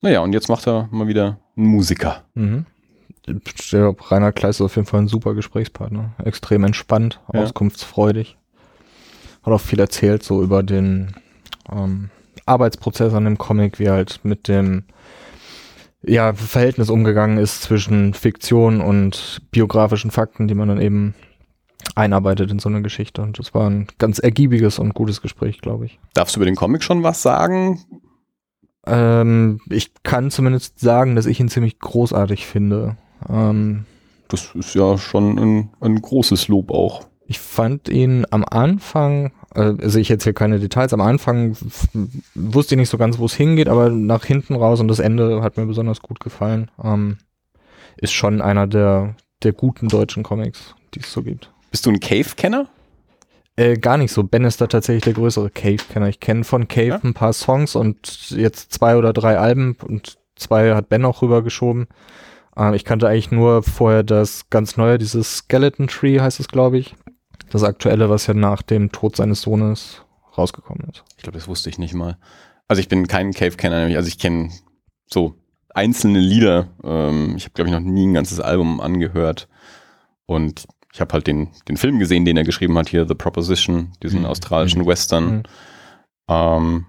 Naja, 0.00 0.20
und 0.20 0.32
jetzt 0.32 0.48
macht 0.48 0.66
er 0.66 0.88
mal 0.90 1.06
wieder 1.06 1.38
einen 1.56 1.66
Musiker. 1.66 2.22
Mhm. 2.34 2.66
Der 3.26 3.94
Rainer 4.10 4.32
Kleist 4.32 4.58
ist 4.60 4.64
auf 4.64 4.74
jeden 4.76 4.88
Fall 4.88 5.00
ein 5.02 5.08
super 5.08 5.34
Gesprächspartner. 5.34 6.10
Extrem 6.24 6.64
entspannt, 6.64 7.20
Ja. 7.32 7.40
auskunftsfreudig. 7.42 8.36
Hat 9.44 9.52
auch 9.52 9.60
viel 9.60 9.78
erzählt, 9.78 10.24
so 10.24 10.42
über 10.42 10.62
den 10.64 11.14
ähm, 11.70 12.10
Arbeitsprozess 12.46 13.14
an 13.14 13.24
dem 13.24 13.38
Comic, 13.38 13.78
wie 13.78 13.90
halt 13.90 14.20
mit 14.24 14.48
dem 14.48 14.84
ja, 16.02 16.32
Verhältnis 16.32 16.90
umgegangen 16.90 17.38
ist 17.38 17.62
zwischen 17.62 18.12
Fiktion 18.12 18.80
und 18.80 19.40
biografischen 19.52 20.10
Fakten, 20.10 20.48
die 20.48 20.54
man 20.54 20.66
dann 20.68 20.80
eben 20.80 21.14
einarbeitet 21.94 22.50
in 22.50 22.58
so 22.58 22.68
eine 22.68 22.82
Geschichte. 22.82 23.22
Und 23.22 23.38
das 23.38 23.54
war 23.54 23.68
ein 23.68 23.86
ganz 23.98 24.18
ergiebiges 24.18 24.78
und 24.78 24.94
gutes 24.94 25.20
Gespräch, 25.20 25.60
glaube 25.60 25.86
ich. 25.86 25.98
Darfst 26.14 26.36
du 26.36 26.40
über 26.40 26.46
den 26.46 26.56
Comic 26.56 26.82
schon 26.82 27.02
was 27.02 27.22
sagen? 27.22 27.80
Ähm, 28.86 29.60
ich 29.70 29.92
kann 30.02 30.30
zumindest 30.30 30.80
sagen, 30.80 31.14
dass 31.16 31.26
ich 31.26 31.38
ihn 31.38 31.48
ziemlich 31.48 31.78
großartig 31.78 32.46
finde. 32.46 32.96
Ähm, 33.28 33.84
Das 34.28 34.54
ist 34.54 34.74
ja 34.74 34.98
schon 34.98 35.38
ein, 35.38 35.70
ein 35.80 36.00
großes 36.00 36.48
Lob 36.48 36.70
auch. 36.70 37.06
Ich 37.26 37.38
fand 37.38 37.88
ihn 37.88 38.26
am 38.30 38.44
Anfang, 38.44 39.32
äh, 39.54 39.74
also 39.80 39.98
ich 39.98 40.08
jetzt 40.08 40.24
hier 40.24 40.32
keine 40.32 40.58
Details, 40.58 40.92
am 40.92 41.00
Anfang 41.00 41.56
wusste 42.34 42.74
ich 42.74 42.78
nicht 42.78 42.88
so 42.88 42.98
ganz, 42.98 43.18
wo 43.18 43.26
es 43.26 43.34
hingeht, 43.34 43.68
aber 43.68 43.90
nach 43.90 44.24
hinten 44.24 44.56
raus 44.56 44.80
und 44.80 44.88
das 44.88 44.98
Ende 44.98 45.42
hat 45.42 45.56
mir 45.56 45.66
besonders 45.66 46.00
gut 46.00 46.18
gefallen. 46.20 46.70
Ähm, 46.82 47.18
ist 47.96 48.12
schon 48.12 48.42
einer 48.42 48.66
der, 48.66 49.14
der 49.44 49.52
guten 49.52 49.88
deutschen 49.88 50.22
Comics, 50.24 50.74
die 50.94 51.00
es 51.00 51.12
so 51.12 51.22
gibt. 51.22 51.52
Bist 51.72 51.86
du 51.86 51.90
ein 51.90 52.00
Cave-Kenner? 52.00 52.68
Äh, 53.56 53.78
gar 53.78 53.96
nicht 53.96 54.12
so. 54.12 54.22
Ben 54.22 54.44
ist 54.44 54.60
da 54.60 54.66
tatsächlich 54.66 55.04
der 55.04 55.14
größere 55.14 55.50
Cave-Kenner. 55.50 56.08
Ich 56.08 56.20
kenne 56.20 56.44
von 56.44 56.68
Cave 56.68 56.86
Ja? 56.86 57.00
ein 57.02 57.14
paar 57.14 57.32
Songs 57.32 57.74
und 57.74 58.30
jetzt 58.30 58.72
zwei 58.72 58.96
oder 58.96 59.12
drei 59.14 59.38
Alben 59.38 59.76
und 59.82 60.18
zwei 60.36 60.74
hat 60.74 60.90
Ben 60.90 61.04
auch 61.04 61.22
rübergeschoben. 61.22 61.88
Ähm, 62.56 62.74
ich 62.74 62.84
kannte 62.84 63.08
eigentlich 63.08 63.30
nur 63.30 63.62
vorher 63.62 64.02
das 64.02 64.50
ganz 64.50 64.76
neue, 64.76 64.98
dieses 64.98 65.38
Skeleton 65.38 65.88
Tree 65.88 66.20
heißt 66.20 66.40
es, 66.40 66.48
glaube 66.48 66.78
ich. 66.78 66.94
Das 67.50 67.62
aktuelle, 67.64 68.10
was 68.10 68.26
ja 68.26 68.34
nach 68.34 68.60
dem 68.62 68.92
Tod 68.92 69.16
seines 69.16 69.40
Sohnes 69.42 70.02
rausgekommen 70.36 70.86
ist. 70.90 71.04
Ich 71.16 71.22
glaube, 71.22 71.38
das 71.38 71.48
wusste 71.48 71.70
ich 71.70 71.78
nicht 71.78 71.94
mal. 71.94 72.18
Also 72.68 72.80
ich 72.80 72.88
bin 72.88 73.06
kein 73.06 73.32
Cave-Kenner, 73.32 73.80
nämlich. 73.80 73.96
also 73.96 74.08
ich 74.08 74.18
kenne 74.18 74.50
so 75.06 75.36
einzelne 75.74 76.18
Lieder. 76.18 76.68
Ähm, 76.84 77.34
ich 77.36 77.44
habe, 77.44 77.54
glaube 77.54 77.68
ich, 77.70 77.74
noch 77.74 77.80
nie 77.80 78.06
ein 78.06 78.14
ganzes 78.14 78.40
Album 78.40 78.80
angehört. 78.80 79.48
Und 80.26 80.66
ich 80.92 81.00
habe 81.00 81.12
halt 81.14 81.26
den, 81.26 81.48
den 81.68 81.76
Film 81.76 81.98
gesehen, 81.98 82.24
den 82.24 82.36
er 82.36 82.44
geschrieben 82.44 82.76
hat, 82.78 82.88
hier 82.88 83.06
The 83.08 83.14
Proposition, 83.14 83.92
diesen 84.02 84.20
Mhm. 84.20 84.26
australischen 84.26 84.82
Mhm. 84.82 84.86
Western. 84.86 85.36
Mhm. 85.36 85.42
Ähm, 86.28 86.86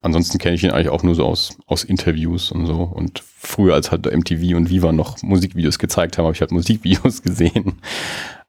ansonsten 0.00 0.38
kenne 0.38 0.54
ich 0.54 0.62
ihn 0.64 0.70
eigentlich 0.70 0.88
auch 0.90 1.02
nur 1.02 1.14
so 1.14 1.26
aus, 1.26 1.58
aus 1.66 1.84
Interviews 1.84 2.52
und 2.52 2.66
so. 2.66 2.82
Und 2.82 3.18
früher, 3.24 3.74
als 3.74 3.90
halt 3.90 4.06
MTV 4.06 4.56
und 4.56 4.70
Viva 4.70 4.92
noch 4.92 5.20
Musikvideos 5.22 5.78
gezeigt 5.78 6.16
haben, 6.18 6.24
habe 6.26 6.34
ich 6.34 6.40
halt 6.40 6.52
Musikvideos 6.52 7.22
gesehen. 7.22 7.80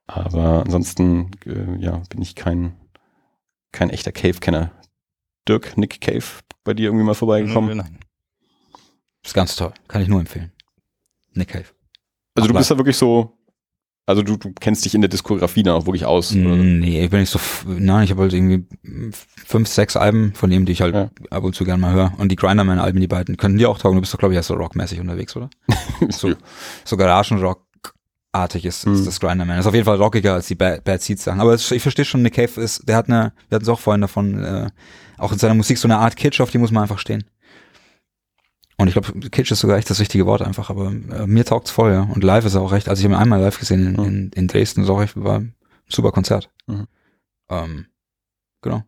Aber 0.08 0.64
ansonsten, 0.64 1.32
äh, 1.46 1.78
ja, 1.80 2.02
bin 2.10 2.22
ich 2.22 2.36
kein, 2.36 2.76
kein 3.72 3.90
echter 3.90 4.12
Cave-Kenner. 4.12 4.72
Dirk, 5.48 5.76
Nick 5.78 6.02
Cave, 6.02 6.24
bei 6.64 6.74
dir 6.76 6.86
irgendwie 6.86 7.06
mal 7.06 7.16
vorbeigekommen? 7.16 7.78
Nein. 7.78 7.98
Ist 9.24 9.34
ganz 9.34 9.56
toll. 9.56 9.74
Kann 9.88 10.02
ich 10.02 10.08
nur 10.08 10.20
empfehlen. 10.20 10.52
Nick 11.34 11.50
Cave. 11.50 11.66
Also 12.36 12.48
du 12.48 12.54
Ach, 12.54 12.60
bist 12.60 12.72
da 12.72 12.78
wirklich 12.78 12.98
so, 12.98 13.38
also 14.08 14.24
du, 14.24 14.36
du 14.38 14.52
kennst 14.60 14.84
dich 14.84 14.94
in 14.96 15.02
der 15.02 15.10
Diskografie 15.10 15.64
dann 15.64 15.76
auch 15.76 15.86
wirklich 15.86 16.06
aus. 16.06 16.32
oder? 16.36 16.56
Nee, 16.56 17.04
ich 17.04 17.10
bin 17.10 17.20
nicht 17.22 17.30
so, 17.30 17.40
nein, 17.66 18.04
ich 18.04 18.12
habe 18.12 18.24
halt 18.24 18.34
irgendwie 18.34 18.66
fünf, 19.46 19.68
sechs 19.70 19.96
Alben 19.96 20.34
von 20.34 20.50
dem, 20.50 20.66
die 20.66 20.72
ich 20.74 20.82
halt 20.82 20.94
Ja. 20.96 21.10
ab 21.30 21.44
und 21.44 21.56
zu 21.56 21.64
gerne 21.64 21.80
mal 21.82 21.94
höre. 21.94 22.14
Und 22.18 22.30
die 22.30 22.36
Grinderman-Alben, 22.36 23.00
die 23.00 23.08
beiden, 23.08 23.38
könnten 23.38 23.58
dir 23.58 23.70
auch 23.70 23.78
taugen. 23.78 23.96
Du 23.98 24.02
bist 24.02 24.14
doch, 24.14 24.20
glaube 24.20 24.34
ich, 24.34 24.38
ja 24.38 24.44
so 24.44 24.56
rockmäßig 24.56 25.00
unterwegs, 25.00 25.36
oder? 25.36 25.50
So, 26.10 26.34
so 26.84 26.98
Garagenrock-artig 26.98 28.66
ist, 28.66 28.86
Hm. 28.86 28.94
ist 28.96 29.06
das 29.08 29.20
Grinderman. 29.20 29.60
Ist 29.60 29.68
auf 29.68 29.74
jeden 29.74 29.86
Fall 29.86 29.98
rockiger 29.98 30.34
als 30.34 30.48
die 30.48 30.56
Bad, 30.56 30.84
Bad 30.84 31.02
Seeds 31.02 31.24
Sachen. 31.24 31.40
Aber 31.40 31.54
ich 31.56 31.82
verstehe 31.82 32.06
schon, 32.06 32.22
Nick 32.22 32.34
Cave 32.36 32.60
ist, 32.62 32.88
der 32.88 32.96
hat 32.98 33.08
eine, 33.08 33.34
wir 33.50 33.56
hatten 33.56 33.64
es 33.64 33.70
auch 33.70 33.80
vorhin 33.80 34.02
davon, 34.02 34.44
äh, 34.44 34.70
auch 35.18 35.32
in 35.32 35.38
seiner 35.38 35.54
Musik 35.54 35.78
so 35.78 35.88
eine 35.88 35.98
Art 35.98 36.16
Kitsch, 36.16 36.42
auf 36.42 36.50
die 36.52 36.58
muss 36.58 36.72
man 36.72 36.84
einfach 36.84 37.00
stehen. 37.00 37.24
Und 38.82 38.88
ich 38.88 38.94
glaube, 38.94 39.30
Kitsch 39.30 39.52
ist 39.52 39.60
sogar 39.60 39.78
echt 39.78 39.90
das 39.90 40.00
richtige 40.00 40.26
Wort 40.26 40.42
einfach, 40.42 40.70
aber 40.70 40.88
äh, 40.88 41.28
mir 41.28 41.46
taugt's 41.46 41.72
voll, 41.72 41.92
ja. 41.92 42.02
Und 42.14 42.24
live 42.24 42.46
ist 42.46 42.56
auch 42.56 42.72
recht. 42.72 42.90
Also 42.90 43.00
ich 43.00 43.06
habe 43.06 43.16
ihn 43.16 43.22
einmal 43.22 43.40
live 43.40 43.60
gesehen 43.60 43.86
in, 43.86 43.94
Mhm. 43.94 44.06
in, 44.08 44.32
in 44.36 44.48
Dresden, 44.48 44.84
ist 44.84 44.90
auch 44.90 45.02
echt, 45.02 45.22
war 45.22 45.40
ein 45.40 45.54
super 45.88 46.12
Konzert. 46.12 46.50
Mhm. 46.68 46.88
Ähm, 47.50 47.86
genau. 48.62 48.84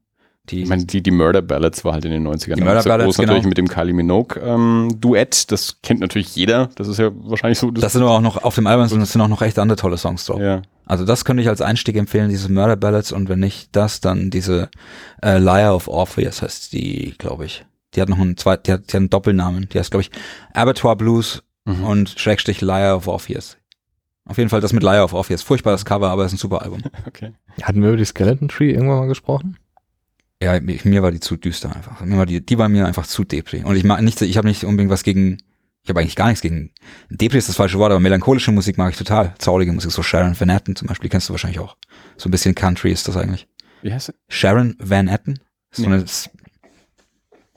Die, 0.49 0.63
Ich 0.63 0.67
meine, 0.69 0.83
die, 0.83 1.01
die 1.01 1.11
Murder 1.11 1.41
Ballads 1.41 1.85
war 1.85 1.93
halt 1.93 2.03
in 2.03 2.11
den 2.11 2.27
90ern. 2.27 2.55
Die 2.55 2.61
Murder 2.63 2.81
so 2.81 2.89
Ballads, 2.89 3.05
groß 3.05 3.17
natürlich 3.19 3.43
genau. 3.43 3.49
mit 3.49 3.57
dem 3.57 3.67
Kylie 3.69 3.93
Minogue 3.93 4.41
ähm, 4.41 4.97
Duett. 4.99 5.51
Das 5.51 5.77
kennt 5.81 6.01
natürlich 6.01 6.35
jeder. 6.35 6.69
Das 6.75 6.89
ist 6.89 6.97
ja 6.99 7.11
wahrscheinlich 7.13 7.59
so. 7.59 7.71
das 7.71 7.93
sind 7.93 8.01
aber 8.01 8.11
auch 8.11 8.19
noch, 8.21 8.43
auf 8.43 8.55
dem 8.55 8.67
Album 8.67 8.87
sind, 8.87 8.99
das 8.99 9.13
sind 9.13 9.21
auch 9.21 9.29
noch 9.29 9.41
echt 9.41 9.57
andere 9.57 9.77
tolle 9.77 9.97
Songs 9.97 10.25
drauf. 10.25 10.39
ja. 10.41 10.61
Also 10.85 11.05
das 11.05 11.23
könnte 11.23 11.41
ich 11.41 11.47
als 11.47 11.61
Einstieg 11.61 11.95
empfehlen, 11.95 12.29
diese 12.29 12.51
Murder 12.51 12.75
Ballads 12.75 13.13
und 13.13 13.29
wenn 13.29 13.39
nicht 13.39 13.69
das, 13.73 14.01
dann 14.01 14.29
diese 14.29 14.69
äh, 15.21 15.37
Liar 15.37 15.73
of 15.75 15.87
Orpheus 15.87 16.41
heißt 16.41 16.73
die, 16.73 17.15
glaube 17.17 17.45
ich. 17.45 17.63
Die 17.95 18.01
hat 18.01 18.09
noch 18.09 18.19
einen 18.19 18.37
zweiten, 18.37 18.63
die 18.63 18.71
hat, 18.71 18.81
die 18.87 18.91
hat 18.91 18.95
einen 18.95 19.09
Doppelnamen. 19.09 19.69
Die 19.69 19.79
heißt, 19.79 19.91
glaube 19.91 20.01
ich, 20.01 20.11
Abattoir 20.53 20.95
Blues 20.97 21.43
Mhm. 21.65 21.83
und 21.85 22.09
Schrägstrich 22.19 22.59
Liar 22.59 22.97
of 22.97 23.07
Orpheus. 23.07 23.57
Auf 24.25 24.37
jeden 24.37 24.49
Fall 24.49 24.59
das 24.61 24.73
mit 24.73 24.83
Liar 24.83 25.05
of 25.05 25.13
Orpheus. 25.13 25.41
Furchtbares 25.43 25.85
Cover, 25.85 26.09
aber 26.09 26.23
es 26.25 26.33
ist 26.33 26.39
ein 26.39 26.41
super 26.41 26.61
Album. 26.61 26.81
Okay. 27.07 27.31
Hatten 27.61 27.81
wir 27.81 27.89
über 27.89 27.97
die 27.97 28.05
Skeleton 28.05 28.49
Tree 28.49 28.71
irgendwann 28.71 28.99
mal 28.99 29.07
gesprochen? 29.07 29.57
Ja, 30.41 30.59
mir 30.59 30.77
mir 30.83 31.01
war 31.03 31.11
die 31.11 31.21
zu 31.21 31.37
düster 31.37 31.73
einfach. 31.73 32.01
Mir 32.01 32.17
war 32.17 32.25
die, 32.25 32.45
die 32.45 32.57
war 32.57 32.67
mir 32.67 32.85
einfach 32.85 33.07
zu 33.07 33.23
depri. 33.23 33.63
Und 33.63 33.75
ich 33.77 33.83
mag 33.85 34.01
nicht, 34.01 34.21
ich 34.21 34.35
habe 34.37 34.47
nicht 34.47 34.65
unbedingt 34.65 34.91
was 34.91 35.03
gegen 35.03 35.37
ich 35.83 35.89
habe 35.89 35.99
eigentlich 35.99 36.15
gar 36.15 36.27
nichts 36.27 36.41
gegen, 36.41 36.71
Depri 37.09 37.37
ist 37.37 37.49
das 37.49 37.57
falsche 37.57 37.77
Wort, 37.77 37.91
aber 37.91 37.99
melancholische 37.99 38.53
Musik 38.53 38.77
mag 38.77 38.91
ich 38.93 38.97
total. 38.97 39.33
Zaulige 39.37 39.73
Musik, 39.73 39.91
so 39.91 40.01
Sharon 40.01 40.39
Van 40.39 40.47
Etten 40.49 40.77
zum 40.77 40.87
Beispiel, 40.87 41.09
kennst 41.09 41.27
du 41.27 41.33
wahrscheinlich 41.33 41.59
auch. 41.59 41.75
So 42.15 42.29
ein 42.29 42.31
bisschen 42.31 42.55
Country 42.55 42.89
ist 42.93 43.07
das 43.09 43.17
eigentlich. 43.17 43.47
Wie 43.81 43.91
heißt 43.93 44.07
es? 44.09 44.15
Sharon 44.29 44.75
Van 44.79 45.09
Etten? 45.09 45.39
So 45.71 45.81
Nee. 45.81 45.87
eine 45.95 46.05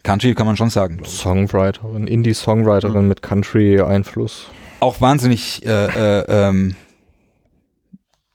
Country 0.07 0.35
kann 0.35 0.47
man 0.47 0.57
schon 0.57 0.71
sagen. 0.71 1.03
Songwriterin, 1.05 2.07
Indie-Songwriterin 2.07 3.09
mit 3.09 3.23
Country-Einfluss. 3.23 4.47
Auch 4.81 5.01
wahnsinnig 5.01 5.67
äh, 5.67 6.21
äh, 6.21 6.25
ähm, 6.29 6.77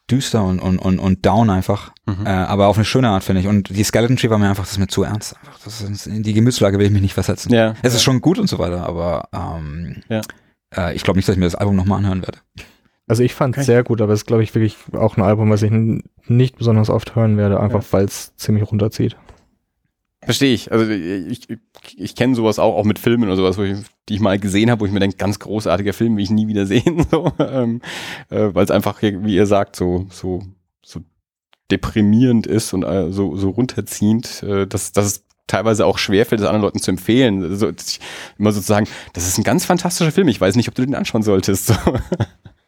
düster 0.09 0.43
und, 0.43 0.59
und, 0.59 0.79
und, 0.79 0.99
und 0.99 1.25
down 1.25 1.49
einfach. 1.49 1.93
Mhm. 2.05 2.25
Äh, 2.25 2.29
aber 2.29 2.67
auf 2.67 2.75
eine 2.75 2.83
schöne 2.85 3.09
Art, 3.09 3.23
finde 3.23 3.41
ich. 3.41 3.47
Und 3.47 3.69
die 3.69 3.83
Skeleton 3.83 4.17
Tree 4.17 4.29
war 4.29 4.37
mir 4.37 4.49
einfach, 4.49 4.63
das 4.63 4.73
ist 4.73 4.77
mir 4.79 4.87
zu 4.87 5.03
ernst. 5.03 5.35
Einfach, 5.37 5.59
das 5.63 5.81
ist, 5.81 6.07
in 6.07 6.23
die 6.23 6.33
Gemütslage 6.33 6.77
will 6.77 6.85
ich 6.87 6.91
mich 6.91 7.01
nicht 7.01 7.13
versetzen. 7.13 7.53
Ja. 7.53 7.75
Es 7.81 7.93
ist 7.93 8.03
schon 8.03 8.19
gut 8.21 8.37
und 8.37 8.47
so 8.47 8.59
weiter, 8.59 8.85
aber 8.85 9.29
ähm, 9.33 10.03
Ja. 10.09 10.21
äh, 10.75 10.93
ich 10.95 11.03
glaube 11.03 11.17
nicht, 11.19 11.27
dass 11.29 11.35
ich 11.35 11.39
mir 11.39 11.45
das 11.45 11.55
Album 11.55 11.75
nochmal 11.77 11.99
anhören 11.99 12.21
werde. 12.21 12.39
Also 13.07 13.23
ich 13.23 13.33
fand 13.33 13.55
es 13.55 13.61
Okay. 13.61 13.65
sehr 13.65 13.83
gut, 13.83 14.01
aber 14.01 14.13
es 14.13 14.21
ist, 14.21 14.25
glaube 14.25 14.43
ich, 14.43 14.53
wirklich 14.53 14.75
auch 14.93 15.15
ein 15.17 15.23
Album, 15.23 15.49
was 15.49 15.61
ich 15.63 15.71
nicht 16.27 16.57
besonders 16.57 16.89
oft 16.89 17.15
hören 17.15 17.37
werde, 17.37 17.59
einfach 17.59 17.83
weil 17.91 18.05
es 18.05 18.35
ziemlich 18.35 18.69
runterzieht. 18.69 19.15
Verstehe 20.23 20.53
ich. 20.53 20.71
Also 20.71 20.89
ich, 20.91 21.49
ich, 21.49 21.59
ich 21.97 22.15
kenne 22.15 22.35
sowas 22.35 22.59
auch, 22.59 22.75
auch 22.75 22.83
mit 22.83 22.99
Filmen 22.99 23.23
oder 23.23 23.35
sowas, 23.35 23.57
wo 23.57 23.63
ich, 23.63 23.77
die 24.07 24.15
ich 24.15 24.19
mal 24.19 24.37
gesehen 24.37 24.69
habe, 24.69 24.81
wo 24.81 24.85
ich 24.85 24.91
mir 24.91 24.99
denke, 24.99 25.17
ganz 25.17 25.39
großartiger 25.39 25.93
Film, 25.93 26.15
will 26.15 26.23
ich 26.23 26.29
nie 26.29 26.47
wieder 26.47 26.65
sehen. 26.65 27.05
So, 27.11 27.31
ähm, 27.39 27.81
äh, 28.29 28.53
Weil 28.53 28.63
es 28.63 28.71
einfach, 28.71 29.01
wie 29.01 29.35
ihr 29.35 29.47
sagt, 29.47 29.75
so, 29.75 30.05
so, 30.11 30.43
so 30.85 31.01
deprimierend 31.71 32.45
ist 32.45 32.73
und 32.73 32.83
äh, 32.83 33.11
so, 33.11 33.35
so 33.35 33.49
runterziehend, 33.49 34.43
äh, 34.43 34.67
dass, 34.67 34.91
dass 34.91 35.05
es 35.05 35.25
teilweise 35.47 35.85
auch 35.85 35.97
schwerfällt, 35.97 36.39
es 36.39 36.47
anderen 36.47 36.61
Leuten 36.61 36.79
zu 36.79 36.91
empfehlen. 36.91 37.43
Also, 37.43 37.71
immer 38.37 38.51
sozusagen, 38.51 38.87
das 39.13 39.27
ist 39.27 39.39
ein 39.39 39.43
ganz 39.43 39.65
fantastischer 39.65 40.11
Film, 40.11 40.27
ich 40.27 40.39
weiß 40.39 40.55
nicht, 40.55 40.69
ob 40.69 40.75
du 40.75 40.85
den 40.85 40.95
anschauen 40.95 41.23
solltest. 41.23 41.67
So. 41.67 41.75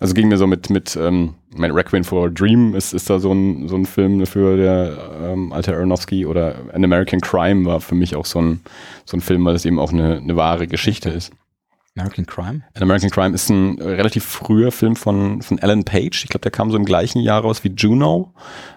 Also 0.00 0.14
ging 0.14 0.28
mir 0.28 0.36
so 0.38 0.46
mit, 0.46 0.70
mit 0.70 0.96
ähm, 0.96 1.34
mein 1.54 1.70
Requiem 1.70 2.04
for 2.04 2.26
a 2.26 2.30
Dream 2.30 2.74
ist, 2.74 2.92
ist 2.92 3.08
da 3.10 3.18
so 3.18 3.32
ein, 3.32 3.68
so 3.68 3.76
ein 3.76 3.86
Film 3.86 4.18
dafür, 4.18 4.56
der 4.56 4.98
ähm, 5.22 5.52
alte 5.52 5.72
Aronofsky 5.74 6.26
oder 6.26 6.56
An 6.72 6.84
American 6.84 7.20
Crime 7.20 7.64
war 7.64 7.80
für 7.80 7.94
mich 7.94 8.14
auch 8.16 8.26
so 8.26 8.40
ein, 8.40 8.60
so 9.04 9.16
ein 9.16 9.20
Film, 9.20 9.44
weil 9.44 9.54
es 9.54 9.64
eben 9.64 9.78
auch 9.78 9.92
eine, 9.92 10.16
eine 10.18 10.36
wahre 10.36 10.66
Geschichte 10.66 11.10
ist. 11.10 11.32
American 11.98 12.26
Crime? 12.26 12.62
An 12.74 12.82
American 12.82 13.08
Crime 13.08 13.34
ist 13.34 13.48
ein 13.48 13.80
relativ 13.80 14.22
früher 14.24 14.70
Film 14.70 14.96
von, 14.96 15.40
von 15.40 15.58
Alan 15.60 15.82
Page. 15.84 16.24
Ich 16.24 16.28
glaube, 16.28 16.42
der 16.42 16.50
kam 16.50 16.70
so 16.70 16.76
im 16.76 16.84
gleichen 16.84 17.20
Jahr 17.22 17.40
raus 17.40 17.64
wie 17.64 17.72
Juno. 17.74 18.34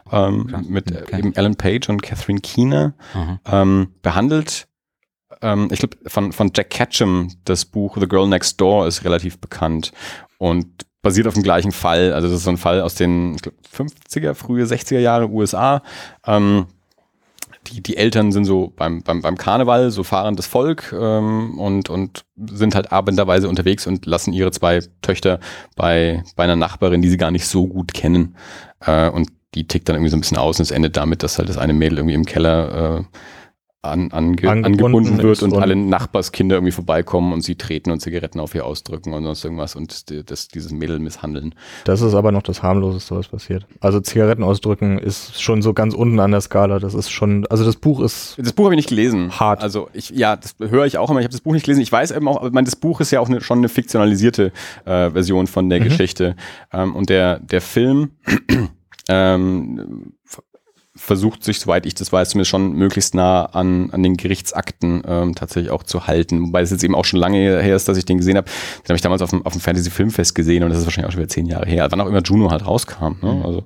Ähm, 0.09 0.65
mit 0.69 0.89
äh, 0.91 1.01
Okay. 1.01 1.19
eben 1.19 1.35
Alan 1.35 1.55
Page 1.55 1.89
und 1.89 2.01
Catherine 2.01 2.39
Keener 2.39 2.93
ähm, 3.51 3.89
behandelt. 4.01 4.67
Ähm, 5.41 5.67
ich 5.69 5.79
glaube, 5.79 5.97
von, 6.07 6.31
von 6.31 6.51
Jack 6.55 6.69
Ketchum, 6.69 7.29
das 7.43 7.65
Buch 7.65 7.97
The 7.99 8.07
Girl 8.07 8.27
Next 8.27 8.59
Door 8.61 8.87
ist 8.87 9.03
relativ 9.03 9.37
bekannt 9.37 9.91
und 10.39 10.65
basiert 11.03 11.27
auf 11.27 11.35
dem 11.35 11.43
gleichen 11.43 11.71
Fall. 11.71 12.13
Also 12.13 12.27
das 12.27 12.37
ist 12.37 12.43
so 12.43 12.49
ein 12.49 12.57
Fall 12.57 12.81
aus 12.81 12.95
den 12.95 13.37
glaub, 13.37 13.53
50er, 13.71 14.33
frühe 14.33 14.65
60er 14.65 14.99
Jahre 14.99 15.29
USA. 15.29 15.83
Ähm, 16.25 16.65
die, 17.67 17.83
die 17.83 17.97
Eltern 17.97 18.31
sind 18.31 18.45
so 18.45 18.73
beim, 18.75 19.03
beim, 19.03 19.21
beim 19.21 19.37
Karneval, 19.37 19.91
so 19.91 20.03
fahrendes 20.03 20.47
Volk 20.47 20.93
ähm, 20.97 21.59
und, 21.59 21.89
und 21.89 22.25
sind 22.35 22.73
halt 22.73 22.91
abenderweise 22.91 23.47
unterwegs 23.47 23.85
und 23.85 24.05
lassen 24.05 24.33
ihre 24.33 24.51
zwei 24.51 24.81
Töchter 25.01 25.39
bei, 25.75 26.23
bei 26.35 26.45
einer 26.45 26.55
Nachbarin, 26.55 27.01
die 27.01 27.09
sie 27.09 27.17
gar 27.17 27.31
nicht 27.31 27.45
so 27.45 27.67
gut 27.67 27.93
kennen. 27.93 28.35
Äh, 28.79 29.09
und 29.09 29.29
die 29.55 29.67
tickt 29.67 29.89
dann 29.89 29.95
irgendwie 29.95 30.11
so 30.11 30.17
ein 30.17 30.21
bisschen 30.21 30.37
aus 30.37 30.59
und 30.59 30.63
es 30.63 30.71
endet 30.71 30.97
damit, 30.97 31.21
dass 31.21 31.37
halt 31.37 31.49
das 31.49 31.57
eine 31.57 31.73
Mädel 31.73 31.99
irgendwie 31.99 32.15
im 32.15 32.25
Keller 32.25 32.99
äh, 32.99 33.03
an, 33.81 34.11
ange, 34.11 34.35
Angebunden 34.49 34.65
angebunden 34.65 35.23
wird 35.23 35.41
und 35.41 35.53
und- 35.53 35.61
alle 35.61 35.73
Nachbarskinder 35.75 36.57
irgendwie 36.57 36.73
vorbeikommen 36.73 37.31
und 37.31 37.41
sie 37.41 37.55
treten 37.55 37.91
und 37.91 38.01
Zigaretten 38.01 38.41
auf 38.41 38.53
ihr 38.53 38.65
ausdrücken 38.65 39.13
und 39.13 39.23
sonst 39.23 39.45
irgendwas 39.45 39.75
und 39.77 40.09
die- 40.09 40.25
das, 40.25 40.49
dieses 40.49 40.73
Mädel 40.73 40.99
misshandeln. 40.99 41.55
Das 41.85 42.01
ist 42.01 42.13
aber 42.13 42.33
noch 42.33 42.41
das 42.43 42.61
harmloseste, 42.61 43.15
was 43.15 43.29
passiert. 43.29 43.65
Also 43.79 44.01
Zigaretten 44.01 44.43
ausdrücken 44.43 44.99
ist 44.99 45.41
schon 45.41 45.61
so 45.61 45.73
ganz 45.73 45.93
unten 45.93 46.19
an 46.19 46.31
der 46.31 46.41
Skala. 46.41 46.79
Das 46.79 46.93
ist 46.93 47.09
schon, 47.09 47.47
also 47.47 47.63
das 47.63 47.77
Buch 47.77 48.01
ist 48.01 48.35
Das 48.37 48.51
Buch 48.51 48.65
habe 48.65 48.73
ich 48.75 48.79
nicht 48.79 48.89
gelesen. 48.89 49.39
Hart. 49.39 49.61
Also 49.61 49.87
ich, 49.93 50.09
ja, 50.09 50.35
das 50.35 50.55
höre 50.59 50.85
ich 50.85 50.97
auch 50.97 51.09
immer. 51.09 51.21
Ich 51.21 51.25
habe 51.25 51.31
das 51.31 51.41
Buch 51.41 51.53
nicht 51.53 51.63
gelesen. 51.65 51.81
Ich 51.81 51.91
weiß 51.91 52.11
eben 52.11 52.27
auch, 52.27 52.43
ich 52.45 52.51
meine, 52.51 52.65
das 52.65 52.75
Buch 52.75 52.99
ist 52.99 53.11
ja 53.11 53.21
auch 53.21 53.29
eine, 53.29 53.39
schon 53.39 53.59
eine 53.59 53.69
fiktionalisierte 53.69 54.51
äh, 54.83 55.09
Version 55.11 55.47
von 55.47 55.69
der 55.69 55.79
Mhm. 55.79 55.83
Geschichte. 55.85 56.35
Ähm, 56.73 56.95
und 56.97 57.09
der, 57.09 57.39
der 57.39 57.61
Film 57.61 58.11
ähm, 59.07 60.13
versucht 60.99 61.43
sich, 61.43 61.59
soweit 61.59 61.85
ich 61.85 61.95
das 61.95 62.11
weiß, 62.11 62.31
zumindest 62.31 62.51
schon 62.51 62.73
möglichst 62.73 63.15
nah 63.15 63.45
an, 63.45 63.89
an 63.91 64.03
den 64.03 64.17
Gerichtsakten 64.17 65.01
ähm, 65.07 65.33
tatsächlich 65.33 65.71
auch 65.71 65.83
zu 65.83 66.07
halten. 66.07 66.47
Wobei 66.47 66.61
es 66.61 66.71
jetzt 66.71 66.83
eben 66.83 66.93
auch 66.93 67.05
schon 67.05 67.19
lange 67.19 67.37
her 67.37 67.75
ist, 67.75 67.87
dass 67.87 67.97
ich 67.97 68.05
den 68.05 68.17
gesehen 68.17 68.37
habe. 68.37 68.47
Den 68.47 68.89
habe 68.89 68.95
ich 68.95 69.01
damals 69.01 69.21
auf 69.21 69.29
dem, 69.29 69.45
auf 69.45 69.53
dem 69.53 69.61
Fantasy-Filmfest 69.61 70.35
gesehen 70.35 70.63
und 70.63 70.69
das 70.69 70.79
ist 70.79 70.85
wahrscheinlich 70.85 71.07
auch 71.07 71.13
schon 71.13 71.21
wieder 71.21 71.29
zehn 71.29 71.45
Jahre 71.45 71.67
her. 71.67 71.87
Wann 71.89 72.01
auch 72.01 72.07
immer 72.07 72.21
Juno 72.21 72.51
halt 72.51 72.65
rauskam. 72.65 73.15
Ne? 73.21 73.33
Mhm. 73.33 73.45
Also, 73.45 73.63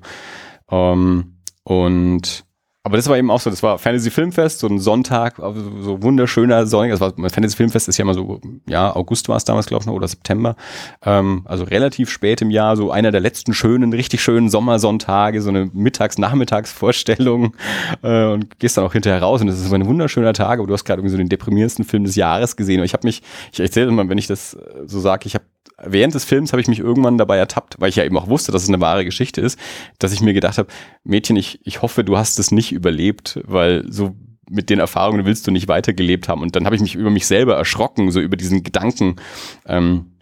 ähm, 0.71 1.37
und 1.63 2.45
aber 2.85 2.97
das 2.97 3.07
war 3.07 3.17
eben 3.17 3.31
auch 3.31 3.39
so, 3.39 3.49
das 3.49 3.63
war 3.63 3.79
Fantasy 3.79 4.11
Filmfest, 4.11 4.59
so 4.59 4.67
ein 4.67 4.77
Sonntag, 4.77 5.39
also 5.39 5.61
so 5.81 6.03
wunderschöner 6.03 6.67
Sonntag. 6.67 6.91
Das 6.91 6.99
war 6.99 7.29
Fantasy 7.29 7.55
Filmfest 7.55 7.87
ist 7.87 7.97
ja 7.97 8.03
immer 8.03 8.13
so, 8.13 8.41
ja, 8.67 8.93
August 8.93 9.29
war 9.29 9.37
es 9.37 9.45
damals, 9.45 9.67
glaube 9.67 9.83
ich, 9.83 9.87
noch, 9.87 9.93
oder 9.93 10.09
September. 10.09 10.57
Ähm, 11.01 11.43
also 11.45 11.63
relativ 11.63 12.09
spät 12.09 12.41
im 12.41 12.51
Jahr, 12.51 12.75
so 12.75 12.91
einer 12.91 13.11
der 13.11 13.21
letzten 13.21 13.53
schönen, 13.53 13.93
richtig 13.93 14.21
schönen 14.21 14.49
Sommersonntage, 14.49 15.41
so 15.41 15.47
eine 15.47 15.69
Mittags-Nachmittagsvorstellung 15.71 17.55
äh, 18.01 18.25
und 18.25 18.59
gehst 18.59 18.75
dann 18.75 18.83
auch 18.83 18.91
hinterher 18.91 19.21
raus 19.21 19.39
und 19.39 19.47
das 19.47 19.59
ist 19.59 19.69
so 19.69 19.75
ein 19.75 19.85
wunderschöner 19.85 20.33
Tag, 20.33 20.59
aber 20.59 20.67
du 20.67 20.73
hast 20.73 20.83
gerade 20.83 20.99
irgendwie 20.99 21.13
so 21.13 21.17
den 21.17 21.29
deprimierendsten 21.29 21.85
Film 21.85 22.03
des 22.03 22.17
Jahres 22.17 22.57
gesehen. 22.57 22.81
Und 22.81 22.85
ich 22.85 22.93
habe 22.93 23.07
mich, 23.07 23.21
ich 23.53 23.61
erzähle 23.61 23.87
immer, 23.87 24.09
wenn 24.09 24.17
ich 24.17 24.27
das 24.27 24.55
äh, 24.55 24.59
so 24.87 24.99
sage, 24.99 25.27
ich 25.27 25.35
habe 25.35 25.45
während 25.77 26.13
des 26.13 26.25
Films 26.25 26.53
habe 26.53 26.61
ich 26.61 26.67
mich 26.67 26.79
irgendwann 26.79 27.17
dabei 27.17 27.37
ertappt, 27.37 27.79
weil 27.79 27.89
ich 27.89 27.95
ja 27.95 28.03
eben 28.03 28.17
auch 28.17 28.27
wusste, 28.27 28.51
dass 28.51 28.63
es 28.63 28.69
eine 28.69 28.81
wahre 28.81 29.05
Geschichte 29.05 29.41
ist, 29.41 29.59
dass 29.99 30.13
ich 30.13 30.21
mir 30.21 30.33
gedacht 30.33 30.57
habe, 30.57 30.69
Mädchen, 31.03 31.35
ich, 31.35 31.59
ich 31.63 31.81
hoffe, 31.81 32.03
du 32.03 32.17
hast 32.17 32.39
es 32.39 32.51
nicht 32.51 32.71
überlebt, 32.71 33.39
weil 33.43 33.85
so 33.91 34.15
mit 34.49 34.69
den 34.69 34.79
Erfahrungen 34.79 35.25
willst 35.25 35.47
du 35.47 35.51
nicht 35.51 35.67
weitergelebt 35.67 36.27
haben. 36.27 36.41
Und 36.41 36.55
dann 36.55 36.65
habe 36.65 36.75
ich 36.75 36.81
mich 36.81 36.95
über 36.95 37.09
mich 37.09 37.25
selber 37.25 37.55
erschrocken, 37.55 38.11
so 38.11 38.19
über 38.19 38.37
diesen 38.37 38.63
Gedanken. 38.63 39.15
Ähm, 39.65 40.13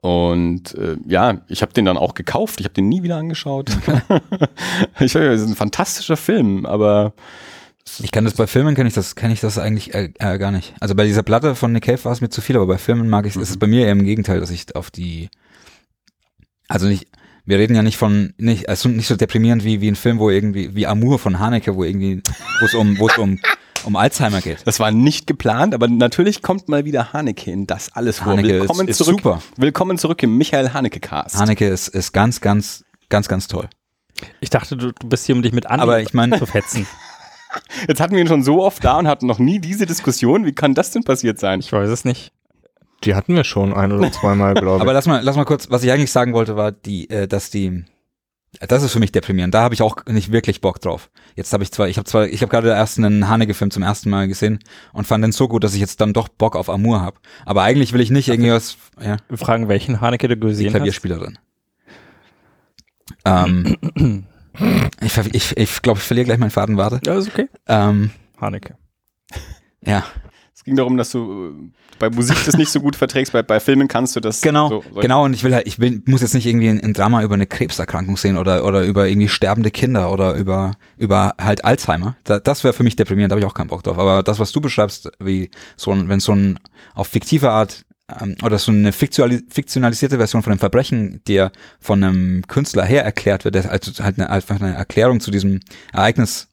und 0.00 0.74
äh, 0.74 0.96
ja, 1.06 1.42
ich 1.48 1.62
habe 1.62 1.72
den 1.72 1.84
dann 1.84 1.98
auch 1.98 2.14
gekauft. 2.14 2.60
Ich 2.60 2.64
habe 2.64 2.74
den 2.74 2.88
nie 2.88 3.02
wieder 3.02 3.16
angeschaut. 3.16 3.70
ich 5.00 5.14
es 5.14 5.42
ist 5.42 5.48
ein 5.48 5.56
fantastischer 5.56 6.16
Film, 6.16 6.64
aber 6.64 7.12
Ich 8.02 8.12
kann 8.12 8.24
das 8.24 8.34
bei 8.34 8.46
Filmen 8.46 8.74
kann 8.74 8.86
ich 8.86 8.94
das 8.94 9.14
kann 9.14 9.30
ich 9.30 9.40
das 9.40 9.58
eigentlich 9.58 9.94
äh, 9.94 10.12
äh, 10.18 10.38
gar 10.38 10.50
nicht. 10.50 10.74
Also 10.80 10.94
bei 10.94 11.04
dieser 11.04 11.22
Platte 11.22 11.54
von 11.54 11.72
Nick 11.72 11.84
Cave 11.84 12.04
war 12.04 12.12
es 12.12 12.20
mir 12.20 12.28
zu 12.28 12.40
viel, 12.40 12.56
aber 12.56 12.66
bei 12.66 12.78
Filmen 12.78 13.08
mag 13.08 13.26
ich 13.26 13.36
es. 13.36 13.42
ist 13.42 13.50
es 13.50 13.56
bei 13.58 13.66
mir 13.66 13.86
eher 13.86 13.92
im 13.92 14.04
Gegenteil, 14.04 14.40
dass 14.40 14.50
ich 14.50 14.74
auf 14.76 14.90
die 14.90 15.30
also 16.68 16.86
nicht 16.86 17.06
wir 17.44 17.58
reden 17.58 17.74
ja 17.74 17.82
nicht 17.82 17.96
von 17.96 18.34
nicht 18.36 18.68
also 18.68 18.88
nicht 18.88 19.06
so 19.06 19.16
deprimierend 19.16 19.64
wie 19.64 19.80
wie 19.80 19.88
ein 19.88 19.96
Film, 19.96 20.18
wo 20.18 20.30
irgendwie 20.30 20.74
wie 20.74 20.86
Amour 20.86 21.18
von 21.18 21.38
Haneke, 21.38 21.74
wo 21.74 21.84
irgendwie 21.84 22.22
wo 22.60 22.66
es 22.66 22.74
um 22.74 22.98
wo 22.98 23.08
es 23.08 23.18
um 23.18 23.38
um 23.84 23.96
Alzheimer 23.96 24.40
geht. 24.40 24.58
das 24.66 24.80
war 24.80 24.90
nicht 24.90 25.26
geplant. 25.26 25.74
Aber 25.74 25.88
natürlich 25.88 26.42
kommt 26.42 26.68
mal 26.68 26.84
wieder 26.84 27.12
Haneke 27.12 27.50
in 27.50 27.66
das 27.66 27.92
alles 27.94 28.18
vor. 28.18 28.32
Haneke 28.32 28.60
Willkommen 28.60 28.88
ist, 28.88 29.00
ist 29.00 29.06
zurück. 29.06 29.20
super. 29.22 29.42
Willkommen 29.56 29.98
zurück 29.98 30.22
im 30.22 30.36
Michael 30.36 30.72
Haneke 30.72 31.00
Cast. 31.00 31.36
Haneke 31.36 31.66
ist 31.68 31.88
ist 31.88 32.12
ganz 32.12 32.40
ganz 32.40 32.84
ganz 33.08 33.28
ganz 33.28 33.48
toll. 33.48 33.68
Ich 34.40 34.50
dachte, 34.50 34.76
du, 34.76 34.92
du 34.92 35.08
bist 35.08 35.26
hier, 35.26 35.36
um 35.36 35.42
dich 35.42 35.52
mit 35.52 35.66
Andi 35.66 35.82
Aber 35.82 36.00
ich 36.00 36.12
meine 36.12 36.38
zu 36.38 36.46
fetzen. 36.46 36.86
Jetzt 37.86 38.00
hatten 38.00 38.14
wir 38.14 38.20
ihn 38.20 38.28
schon 38.28 38.42
so 38.42 38.62
oft 38.62 38.84
da 38.84 38.98
und 38.98 39.06
hatten 39.08 39.26
noch 39.26 39.38
nie 39.38 39.58
diese 39.58 39.86
Diskussion. 39.86 40.44
Wie 40.44 40.52
kann 40.52 40.74
das 40.74 40.90
denn 40.90 41.02
passiert 41.04 41.38
sein? 41.38 41.60
Ich 41.60 41.72
weiß 41.72 41.88
es 41.88 42.04
nicht. 42.04 42.32
Die 43.04 43.14
hatten 43.14 43.34
wir 43.34 43.44
schon 43.44 43.72
ein 43.72 43.92
oder 43.92 44.10
zweimal, 44.10 44.54
glaube 44.54 44.80
Aber 44.80 44.90
ich. 44.90 44.94
lass 44.94 45.06
mal, 45.06 45.20
lass 45.22 45.36
mal 45.36 45.44
kurz, 45.44 45.70
was 45.70 45.84
ich 45.84 45.92
eigentlich 45.92 46.10
sagen 46.10 46.32
wollte, 46.32 46.56
war 46.56 46.72
die, 46.72 47.08
äh, 47.10 47.28
dass 47.28 47.48
die, 47.50 47.84
das 48.60 48.82
ist 48.82 48.92
für 48.92 48.98
mich 48.98 49.12
deprimierend. 49.12 49.54
Da 49.54 49.62
habe 49.62 49.72
ich 49.74 49.82
auch 49.82 50.04
nicht 50.06 50.32
wirklich 50.32 50.60
Bock 50.60 50.80
drauf. 50.80 51.10
Jetzt 51.36 51.52
habe 51.52 51.62
ich 51.62 51.70
zwar, 51.70 51.88
ich 51.88 51.96
habe 51.96 52.06
zwar, 52.06 52.26
ich 52.26 52.42
habe 52.42 52.50
gerade 52.50 52.70
erst 52.70 52.98
einen 52.98 53.28
Haneke-Film 53.28 53.70
zum 53.70 53.84
ersten 53.84 54.10
Mal 54.10 54.26
gesehen 54.26 54.58
und 54.92 55.06
fand 55.06 55.22
den 55.22 55.30
so 55.32 55.46
gut, 55.46 55.62
dass 55.62 55.74
ich 55.74 55.80
jetzt 55.80 56.00
dann 56.00 56.12
doch 56.12 56.28
Bock 56.28 56.56
auf 56.56 56.68
Amour 56.68 57.00
habe. 57.00 57.18
Aber 57.46 57.62
eigentlich 57.62 57.92
will 57.92 58.00
ich 58.00 58.10
nicht 58.10 58.28
irgendwie 58.28 58.50
was, 58.50 58.76
ja, 59.00 59.18
Wir 59.28 59.38
fragen, 59.38 59.68
welchen 59.68 60.00
Haneke 60.00 60.26
du 60.26 60.34
die 60.34 60.40
gesehen 60.40 60.66
hast. 60.68 60.72
Klavierspielerin. 60.74 61.38
Ähm, 63.24 63.76
ich 65.00 65.16
ich, 65.34 65.56
ich 65.56 65.82
glaube, 65.82 65.98
ich 65.98 66.04
verliere 66.04 66.26
gleich 66.26 66.38
meinen 66.38 66.50
Faden, 66.50 66.76
warte. 66.76 67.00
Ja, 67.04 67.18
ist 67.18 67.28
okay. 67.28 67.48
Ähm, 67.66 68.10
Haneke. 68.40 68.76
ja, 69.84 70.04
Es 70.54 70.64
ging 70.64 70.76
darum, 70.76 70.96
dass 70.96 71.10
du 71.10 71.50
äh, 71.50 71.70
bei 71.98 72.10
Musik 72.10 72.36
das 72.44 72.56
nicht 72.56 72.70
so 72.70 72.80
gut 72.80 72.96
verträgst, 72.96 73.32
bei, 73.32 73.42
bei 73.42 73.60
Filmen 73.60 73.88
kannst 73.88 74.14
du 74.16 74.20
das. 74.20 74.40
Genau, 74.40 74.68
so, 74.68 74.84
genau. 75.00 75.24
Und 75.24 75.34
ich 75.34 75.42
will 75.44 75.54
halt, 75.54 75.66
ich 75.66 75.78
will, 75.78 76.02
muss 76.06 76.20
jetzt 76.20 76.34
nicht 76.34 76.46
irgendwie 76.46 76.68
ein, 76.68 76.80
ein 76.80 76.92
Drama 76.94 77.22
über 77.22 77.34
eine 77.34 77.46
Krebserkrankung 77.46 78.16
sehen 78.16 78.36
oder 78.36 78.64
oder 78.64 78.82
über 78.84 79.08
irgendwie 79.08 79.28
sterbende 79.28 79.70
Kinder 79.70 80.12
oder 80.12 80.34
über 80.34 80.72
über 80.96 81.34
halt 81.40 81.64
Alzheimer. 81.64 82.16
Da, 82.24 82.38
das 82.38 82.64
wäre 82.64 82.74
für 82.74 82.84
mich 82.84 82.96
deprimierend, 82.96 83.32
da 83.32 83.34
habe 83.34 83.40
ich 83.40 83.46
auch 83.46 83.54
keinen 83.54 83.68
Bock 83.68 83.82
drauf. 83.82 83.98
Aber 83.98 84.22
das, 84.22 84.38
was 84.38 84.52
du 84.52 84.60
beschreibst, 84.60 85.10
wie 85.20 85.50
so 85.76 85.90
ein, 85.92 86.08
wenn 86.08 86.20
so 86.20 86.32
ein 86.32 86.58
auf 86.94 87.08
fiktive 87.08 87.50
Art 87.50 87.84
ähm, 88.20 88.36
oder 88.42 88.58
so 88.58 88.72
eine 88.72 88.92
fiktionali 88.92 89.42
fiktionalisierte 89.50 90.16
Version 90.16 90.42
von 90.42 90.52
einem 90.52 90.60
Verbrechen, 90.60 91.20
der 91.26 91.52
von 91.80 92.02
einem 92.02 92.46
Künstler 92.46 92.84
her 92.84 93.04
erklärt 93.04 93.44
wird, 93.44 93.56
also 93.56 94.04
halt 94.04 94.18
eine, 94.18 94.30
einfach 94.30 94.60
eine 94.60 94.74
Erklärung 94.74 95.20
zu 95.20 95.30
diesem 95.30 95.60
Ereignis 95.92 96.48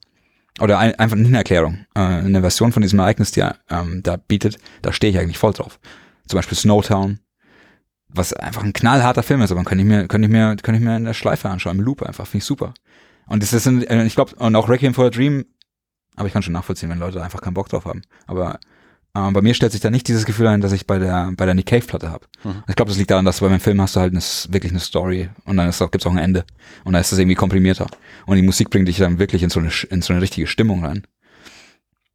oder 0.59 0.79
ein, 0.79 0.95
einfach 0.95 1.17
eine 1.17 1.37
Erklärung, 1.37 1.85
äh, 1.95 1.99
eine 1.99 2.41
Version 2.41 2.71
von 2.71 2.81
diesem 2.81 2.99
Ereignis, 2.99 3.31
die 3.31 3.41
er 3.41 3.57
ähm, 3.69 4.03
da 4.03 4.17
bietet, 4.17 4.57
da 4.81 4.91
stehe 4.91 5.11
ich 5.11 5.19
eigentlich 5.19 5.37
voll 5.37 5.53
drauf. 5.53 5.79
Zum 6.27 6.37
Beispiel 6.37 6.57
Snowtown, 6.57 7.19
was 8.09 8.33
einfach 8.33 8.63
ein 8.63 8.73
knallharter 8.73 9.23
Film 9.23 9.41
ist, 9.41 9.51
aber 9.51 9.63
kann 9.63 9.79
ich 9.79 9.85
mir, 9.85 10.07
kann 10.07 10.23
ich 10.23 10.29
mir, 10.29 10.55
kann 10.57 10.75
ich 10.75 10.81
mir 10.81 10.97
in 10.97 11.05
der 11.05 11.13
Schleife 11.13 11.49
anschauen, 11.49 11.77
im 11.79 11.83
Loop 11.83 12.03
einfach, 12.03 12.25
finde 12.25 12.39
ich 12.39 12.45
super. 12.45 12.73
Und 13.27 13.43
das 13.43 13.53
ist, 13.53 13.67
äh, 13.67 14.05
ich 14.05 14.15
glaube, 14.15 14.35
und 14.35 14.55
auch 14.55 14.69
Requiem 14.69 14.93
for 14.93 15.05
a 15.05 15.09
Dream, 15.09 15.45
aber 16.15 16.27
ich 16.27 16.33
kann 16.33 16.43
schon 16.43 16.53
nachvollziehen, 16.53 16.89
wenn 16.89 16.99
Leute 16.99 17.21
einfach 17.21 17.41
keinen 17.41 17.53
Bock 17.53 17.69
drauf 17.69 17.85
haben. 17.85 18.01
Aber 18.27 18.59
ähm, 19.15 19.33
bei 19.33 19.41
mir 19.41 19.53
stellt 19.53 19.71
sich 19.71 19.81
da 19.81 19.89
nicht 19.89 20.07
dieses 20.07 20.25
Gefühl 20.25 20.47
ein, 20.47 20.61
dass 20.61 20.71
ich 20.71 20.85
bei 20.85 20.99
der 20.99 21.31
bei 21.37 21.45
der 21.45 21.53
Nick 21.53 21.67
Cave 21.67 21.85
Platte 21.85 22.09
habe. 22.09 22.25
Mhm. 22.43 22.63
Ich 22.67 22.75
glaube, 22.75 22.89
das 22.89 22.97
liegt 22.97 23.11
daran, 23.11 23.25
dass 23.25 23.37
du 23.37 23.45
bei 23.45 23.49
meinem 23.49 23.61
Film 23.61 23.81
hast 23.81 23.95
du 23.95 24.01
halt 24.01 24.13
eine, 24.13 24.21
wirklich 24.53 24.71
eine 24.71 24.81
Story 24.81 25.29
und 25.45 25.57
dann 25.57 25.69
ist 25.69 25.81
auch, 25.81 25.89
gibt's 25.91 26.05
auch 26.05 26.11
ein 26.11 26.17
Ende 26.17 26.43
und 26.83 26.93
dann 26.93 27.01
ist 27.01 27.11
das 27.11 27.19
irgendwie 27.19 27.35
komprimierter 27.35 27.87
und 28.25 28.35
die 28.35 28.41
Musik 28.41 28.69
bringt 28.69 28.87
dich 28.87 28.97
dann 28.97 29.19
wirklich 29.19 29.43
in 29.43 29.49
so 29.49 29.59
eine 29.59 29.71
in 29.89 30.01
so 30.01 30.13
eine 30.13 30.21
richtige 30.21 30.47
Stimmung 30.47 30.83
rein. 30.83 31.03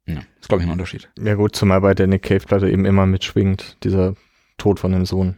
Ja, 0.05 0.21
ist 0.39 0.47
glaube 0.47 0.63
ich 0.63 0.67
ein 0.67 0.71
Unterschied. 0.71 1.09
Ja 1.19 1.35
gut, 1.35 1.55
zumal 1.55 1.81
bei 1.81 1.93
der 1.93 2.07
Nick 2.07 2.23
Cave 2.23 2.45
Platte 2.45 2.69
eben 2.69 2.85
immer 2.85 3.05
mitschwingt, 3.05 3.77
dieser 3.83 4.15
Tod 4.57 4.79
von 4.79 4.91
dem 4.91 5.05
Sohn. 5.05 5.37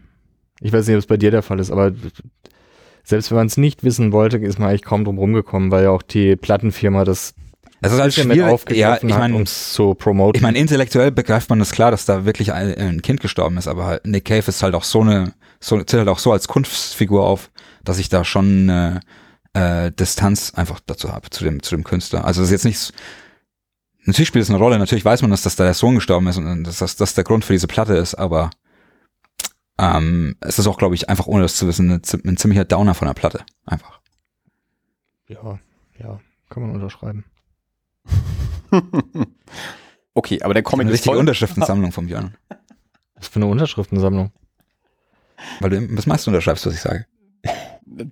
Ich 0.60 0.74
weiß 0.74 0.88
nicht, 0.88 0.96
ob 0.96 1.00
es 1.00 1.08
bei 1.08 1.18
dir 1.18 1.32
der 1.32 1.44
Fall 1.44 1.60
ist, 1.60 1.72
aber 1.72 1.92
selbst 3.04 3.32
wenn 3.32 3.38
man 3.38 3.48
es 3.48 3.58
nicht 3.58 3.84
wissen 3.84 4.12
wollte, 4.12 4.38
ist 4.38 4.60
man 4.60 4.70
eigentlich 4.70 4.84
kaum 4.84 5.04
drum 5.04 5.18
rumgekommen, 5.18 5.72
weil 5.72 5.84
ja 5.84 5.92
auch 5.92 6.02
die 6.02 6.36
Plattenfirma 6.36 7.04
das 7.04 7.36
Es 7.84 7.92
ist 7.92 8.00
halt 8.00 8.14
schwierig. 8.14 8.38
Ja, 8.38 8.48
aufgegriffen 8.50 9.10
ich 9.10 9.14
hat, 9.14 9.20
meine, 9.20 9.36
um 9.36 9.42
es 9.42 9.74
zu 9.74 9.94
promoten. 9.94 10.38
ich 10.38 10.42
meine, 10.42 10.58
intellektuell 10.58 11.12
begreift 11.12 11.50
man 11.50 11.60
das 11.60 11.72
klar, 11.72 11.92
dass 11.92 12.06
da 12.06 12.26
wirklich 12.26 12.54
ein, 12.54 12.74
ein 12.76 13.02
Kind 13.02 13.20
gestorben 13.20 13.58
ist, 13.58 13.68
aber 13.68 13.86
halt 13.86 14.08
Nick 14.08 14.26
Cave 14.26 14.48
ist 14.48 14.64
halt 14.64 14.74
auch 14.74 14.86
so 14.86 15.02
eine, 15.02 15.34
so, 15.60 15.78
tritt 15.78 15.94
halt 15.94 16.08
auch 16.08 16.20
so 16.20 16.32
als 16.32 16.48
Kunstfigur 16.48 17.26
auf, 17.26 17.52
dass 17.84 18.00
ich 18.00 18.08
da 18.08 18.24
schon 18.24 18.70
eine 18.70 19.02
äh, 19.54 19.92
Distanz 19.92 20.54
einfach 20.56 20.80
dazu 20.86 21.12
habe, 21.12 21.30
zu 21.30 21.44
dem, 21.44 21.62
zu 21.62 21.76
dem 21.76 21.84
Künstler. 21.84 22.24
Also 22.26 22.42
das 22.42 22.48
ist 22.50 22.54
jetzt 22.54 22.66
nichts, 22.66 22.94
natürlich 24.06 24.30
spielt 24.30 24.44
es 24.44 24.50
eine 24.50 24.60
Rolle, 24.60 24.80
natürlich 24.80 25.04
weiß 25.04 25.22
man, 25.22 25.32
dass, 25.32 25.42
dass 25.42 25.58
da 25.58 25.66
der 25.66 25.74
Sohn 25.74 25.96
gestorben 25.96 26.28
ist 26.28 26.38
und 26.38 26.64
dass 26.64 26.78
das 26.78 26.96
dass 26.96 27.16
der 27.16 27.26
Grund 27.26 27.44
für 27.44 27.54
diese 27.54 27.68
Platte 27.68 27.96
ist, 27.96 28.16
aber 28.16 28.50
ähm, 29.78 30.38
es 30.40 30.58
ist 30.58 30.68
auch, 30.68 30.78
glaube 30.78 30.96
ich, 30.96 31.10
einfach 31.10 31.28
ohne 31.28 31.44
das 31.44 31.58
zu 31.58 31.68
wissen, 31.68 31.92
ein 31.92 32.38
ziemlicher 32.38 32.64
Downer 32.66 32.94
von 32.94 33.08
der 33.08 33.16
Platte. 33.16 33.44
Einfach. 33.66 34.00
ja, 35.28 35.60
ja, 36.00 36.20
kann 36.50 36.64
man 36.64 36.72
unterschreiben. 36.72 37.26
okay, 40.14 40.42
aber 40.42 40.54
der 40.54 40.64
Comic 40.64 40.88
Eine 40.88 40.94
ist 40.94 41.06
voll. 41.06 41.18
Unterschriftensammlung 41.18 41.92
vom 41.92 42.08
Björn. 42.08 42.36
Was 43.16 43.28
für 43.28 43.38
eine 43.38 43.48
Unterschriftensammlung. 43.48 44.32
Weil 45.60 45.70
du 45.70 45.88
das 45.96 46.06
meiste 46.06 46.30
unterschreibst, 46.30 46.66
was 46.66 46.74
ich 46.74 46.82
sage. 46.82 47.06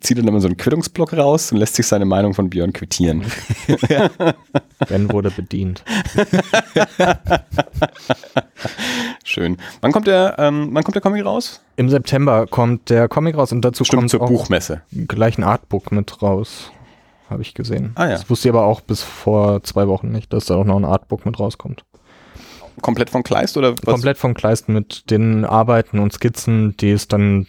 Zieht 0.02 0.18
dann 0.18 0.28
immer 0.28 0.42
so 0.42 0.48
einen 0.48 0.58
Quittungsblock 0.58 1.14
raus 1.14 1.52
und 1.52 1.58
lässt 1.58 1.76
sich 1.76 1.88
seine 1.88 2.06
Meinung 2.06 2.34
von 2.34 2.50
Björn 2.50 2.74
quittieren. 2.74 3.24
Ben 4.88 5.12
wurde 5.12 5.32
bedient. 5.32 5.84
Schön. 9.24 9.58
Wann 9.80 9.92
kommt 9.92 10.08
der, 10.08 10.36
ähm, 10.38 10.70
wann 10.74 10.84
kommt 10.84 10.96
der 10.96 11.02
Comic 11.02 11.26
raus? 11.26 11.62
Im 11.78 11.90
September 11.90 12.48
kommt 12.48 12.90
der 12.90 13.08
Comic 13.08 13.38
raus 13.38 13.52
und 13.54 13.62
dazu 13.62 13.84
Stimmt, 13.86 14.02
kommt 14.02 14.10
zur 14.12 14.22
auch 14.22 14.28
Buchmesse. 14.28 14.82
gleich 15.08 15.38
ein 15.38 15.44
Artbook 15.44 15.92
mit 15.92 16.22
raus. 16.22 16.72
Habe 17.32 17.42
ich 17.42 17.54
gesehen. 17.56 17.92
Ah 17.96 18.06
ja. 18.06 18.12
Das 18.12 18.30
wusste 18.30 18.50
ich 18.50 18.54
aber 18.54 18.66
auch 18.66 18.82
bis 18.82 19.02
vor 19.02 19.64
zwei 19.64 19.88
Wochen 19.88 20.10
nicht, 20.12 20.32
dass 20.34 20.46
da 20.46 20.56
auch 20.56 20.66
noch 20.66 20.76
ein 20.78 20.86
Artbook 20.86 21.26
mit 21.26 21.40
rauskommt. 21.40 21.84
Komplett 22.82 23.10
von 23.10 23.24
Kleist 23.24 23.58
oder 23.58 23.72
was? 23.74 23.82
Komplett 23.86 24.18
vom 24.18 24.34
Kleist 24.34 24.68
mit 24.70 25.10
den 25.12 25.46
Arbeiten 25.46 26.00
und 26.00 26.14
Skizzen, 26.14 26.76
die 26.78 26.92
es 26.92 27.08
dann 27.08 27.48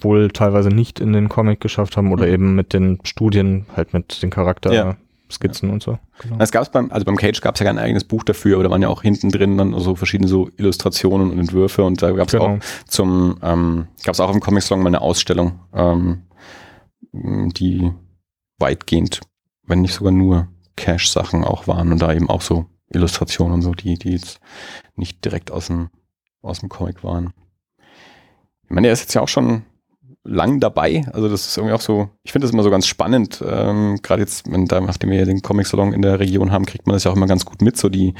wohl 0.00 0.30
teilweise 0.30 0.68
nicht 0.70 0.98
in 1.00 1.12
den 1.12 1.28
Comic 1.28 1.60
geschafft 1.60 1.96
haben 1.96 2.12
oder 2.12 2.26
Mhm. 2.26 2.32
eben 2.32 2.54
mit 2.54 2.72
den 2.72 2.98
Studien, 3.04 3.66
halt 3.76 3.92
mit 3.92 4.22
den 4.22 4.30
Ja. 4.30 4.34
Charakterskizzen 4.34 5.70
und 5.70 5.82
so. 5.82 5.98
Genau. 6.22 6.36
Es 6.38 6.50
gab 6.50 6.70
beim, 6.72 6.90
also 6.90 7.04
beim 7.04 7.16
Cage 7.16 7.40
gab 7.42 7.54
es 7.56 7.60
ja 7.60 7.66
kein 7.66 7.78
eigenes 7.78 8.04
Buch 8.04 8.24
dafür, 8.24 8.54
aber 8.56 8.64
da 8.64 8.70
waren 8.70 8.82
ja 8.82 8.88
auch 8.88 9.02
hinten 9.02 9.30
drin 9.30 9.58
dann 9.58 9.78
so 9.78 9.94
verschiedene 9.94 10.28
so 10.28 10.48
Illustrationen 10.56 11.30
und 11.30 11.38
Entwürfe 11.38 11.84
und 11.84 12.00
da 12.02 12.10
gab 12.12 12.28
es 12.28 12.32
Genau. 12.32 12.56
auch 12.56 12.58
zum, 12.88 13.36
ähm, 13.42 13.86
gab 14.04 14.14
es 14.14 14.20
auch 14.20 14.32
im 14.32 14.40
Comic 14.40 14.62
Salon 14.62 14.82
mal 14.82 14.88
eine 14.88 15.00
Ausstellung, 15.02 15.58
ähm, 15.74 16.22
die 17.12 17.92
weitgehend, 18.62 19.20
wenn 19.64 19.82
nicht 19.82 19.92
sogar 19.92 20.12
nur 20.12 20.48
Cash-Sachen 20.76 21.44
auch 21.44 21.66
waren 21.66 21.92
und 21.92 22.00
da 22.00 22.14
eben 22.14 22.30
auch 22.30 22.40
so 22.40 22.64
Illustrationen 22.88 23.54
und 23.54 23.62
so, 23.62 23.72
die, 23.72 23.98
die 23.98 24.12
jetzt 24.12 24.40
nicht 24.96 25.22
direkt 25.24 25.50
aus 25.50 25.66
dem, 25.66 25.90
aus 26.40 26.60
dem 26.60 26.70
Comic 26.70 27.04
waren. 27.04 27.34
Ich 28.64 28.70
meine, 28.70 28.86
er 28.86 28.94
ist 28.94 29.00
jetzt 29.00 29.14
ja 29.14 29.20
auch 29.20 29.28
schon 29.28 29.64
lang 30.24 30.60
dabei. 30.60 31.04
Also 31.12 31.28
das 31.28 31.46
ist 31.46 31.56
irgendwie 31.56 31.74
auch 31.74 31.80
so, 31.80 32.08
ich 32.22 32.32
finde 32.32 32.46
das 32.46 32.52
immer 32.52 32.62
so 32.62 32.70
ganz 32.70 32.86
spannend. 32.86 33.42
Ähm, 33.46 33.98
Gerade 34.02 34.22
jetzt, 34.22 34.50
wenn 34.50 34.64
nachdem 34.64 35.10
wir 35.10 35.18
ja 35.18 35.24
den 35.24 35.42
Comic-Salon 35.42 35.92
in 35.92 36.02
der 36.02 36.20
Region 36.20 36.52
haben, 36.52 36.64
kriegt 36.64 36.86
man 36.86 36.94
das 36.94 37.04
ja 37.04 37.10
auch 37.10 37.16
immer 37.16 37.26
ganz 37.26 37.44
gut 37.44 37.60
mit, 37.60 37.76
so 37.76 37.88
die, 37.88 38.14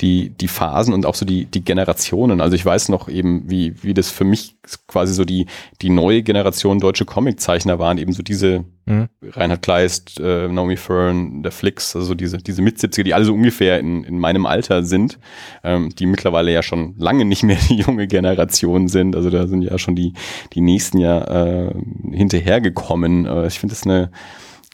die, 0.00 0.30
die 0.30 0.48
Phasen 0.48 0.94
und 0.94 1.04
auch 1.04 1.14
so 1.16 1.26
die, 1.26 1.46
die 1.46 1.64
Generationen. 1.64 2.40
Also 2.40 2.54
ich 2.54 2.64
weiß 2.64 2.90
noch 2.90 3.08
eben, 3.08 3.50
wie, 3.50 3.82
wie 3.82 3.94
das 3.94 4.10
für 4.10 4.24
mich 4.24 4.56
quasi 4.86 5.14
so 5.14 5.24
die, 5.24 5.46
die 5.82 5.90
neue 5.90 6.22
Generation 6.22 6.78
deutsche 6.78 7.04
Comiczeichner 7.04 7.78
waren, 7.78 7.98
eben 7.98 8.12
so 8.12 8.22
diese 8.22 8.64
Mhm. 8.88 9.08
Reinhard 9.22 9.60
Kleist, 9.60 10.18
äh, 10.18 10.48
Naomi 10.48 10.78
Fern, 10.78 11.42
der 11.42 11.52
Flix, 11.52 11.94
also 11.94 12.14
diese, 12.14 12.38
diese 12.38 12.62
Mit-70er, 12.62 13.02
die 13.02 13.12
alle 13.12 13.26
so 13.26 13.34
ungefähr 13.34 13.78
in, 13.78 14.02
in 14.02 14.18
meinem 14.18 14.46
Alter 14.46 14.82
sind, 14.82 15.18
ähm, 15.62 15.90
die 15.94 16.06
mittlerweile 16.06 16.52
ja 16.52 16.62
schon 16.62 16.94
lange 16.96 17.26
nicht 17.26 17.42
mehr 17.42 17.58
die 17.68 17.76
junge 17.76 18.06
Generation 18.06 18.88
sind. 18.88 19.14
Also 19.14 19.28
da 19.28 19.46
sind 19.46 19.60
ja 19.60 19.76
schon 19.78 19.94
die, 19.94 20.14
die 20.54 20.62
nächsten 20.62 20.98
ja 20.98 21.68
äh, 21.68 21.74
hinterhergekommen. 22.12 23.26
Äh, 23.26 23.46
ich 23.48 23.58
finde 23.58 23.74
das 23.74 23.84
eine, 23.84 24.10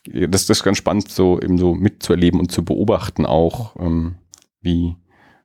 das, 0.07 0.47
das 0.47 0.59
ist 0.59 0.65
ganz 0.65 0.79
spannend, 0.79 1.11
so 1.11 1.41
eben 1.41 1.59
so 1.59 1.75
mitzuerleben 1.75 2.39
und 2.39 2.53
zu 2.53 2.65
beobachten 2.65 3.27
auch, 3.27 3.75
ähm, 3.81 4.15
wie, 4.61 4.95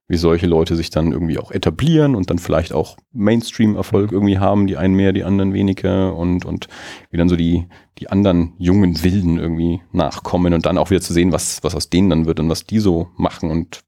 wie 0.10 0.18
solche 0.18 0.48
Leute 0.48 0.76
sich 0.76 0.90
dann 0.90 1.12
irgendwie 1.12 1.38
auch 1.38 1.52
etablieren 1.52 2.16
und 2.16 2.32
dann 2.32 2.40
vielleicht 2.40 2.74
auch 2.74 2.98
Mainstream-Erfolg 3.14 4.12
irgendwie 4.12 4.40
haben, 4.40 4.66
die 4.66 4.76
einen 4.76 4.96
mehr, 4.96 5.14
die 5.14 5.24
anderen 5.24 5.54
weniger 5.54 6.16
und, 6.16 6.46
und 6.46 6.68
wie 7.12 7.18
dann 7.18 7.30
so 7.30 7.36
die, 7.36 7.68
die 8.00 8.10
anderen 8.10 8.54
jungen 8.58 9.04
Wilden 9.04 9.38
irgendwie 9.38 9.82
nachkommen 9.92 10.56
und 10.56 10.66
dann 10.66 10.80
auch 10.80 10.90
wieder 10.90 11.02
zu 11.02 11.14
sehen, 11.14 11.32
was, 11.32 11.64
was 11.64 11.76
aus 11.76 11.92
denen 11.92 12.10
dann 12.10 12.26
wird 12.26 12.40
und 12.40 12.50
was 12.50 12.66
die 12.66 12.80
so 12.80 13.08
machen 13.18 13.52
und 13.52 13.82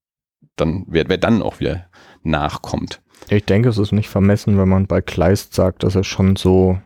dann, 0.55 0.85
wer, 0.87 1.09
wer 1.09 1.17
dann 1.17 1.41
auch 1.41 1.59
wieder 1.59 1.87
nachkommt. 2.21 3.01
Ich 3.29 3.45
denke, 3.45 3.69
es 3.69 3.79
ist 3.79 3.91
nicht 3.91 4.09
vermessen, 4.09 4.59
wenn 4.59 4.69
man 4.69 4.85
bei 4.85 5.01
Kleist 5.01 5.55
sagt, 5.55 5.83
dass 5.83 5.95
er 5.95 6.03
schon 6.03 6.35
so 6.35 6.77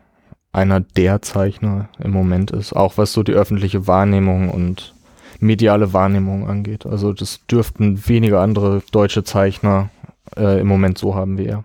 einer 0.50 0.80
der 0.80 1.20
Zeichner 1.20 1.90
im 1.98 2.12
Moment 2.12 2.52
ist, 2.52 2.72
auch 2.72 2.96
was 2.96 3.12
so 3.12 3.22
die 3.22 3.32
öffentliche 3.32 3.86
Wahrnehmung 3.86 4.48
und 4.48 4.94
mediale 5.40 5.92
Wahrnehmung 5.92 6.48
angeht. 6.48 6.86
Also 6.86 7.12
das 7.12 7.40
dürften 7.46 8.06
wenige 8.08 8.40
andere 8.40 8.82
deutsche 8.92 9.24
Zeichner 9.24 9.90
äh, 10.36 10.60
im 10.60 10.66
Moment 10.66 10.98
so 10.98 11.14
haben 11.14 11.38
wie 11.38 11.46
er. 11.46 11.64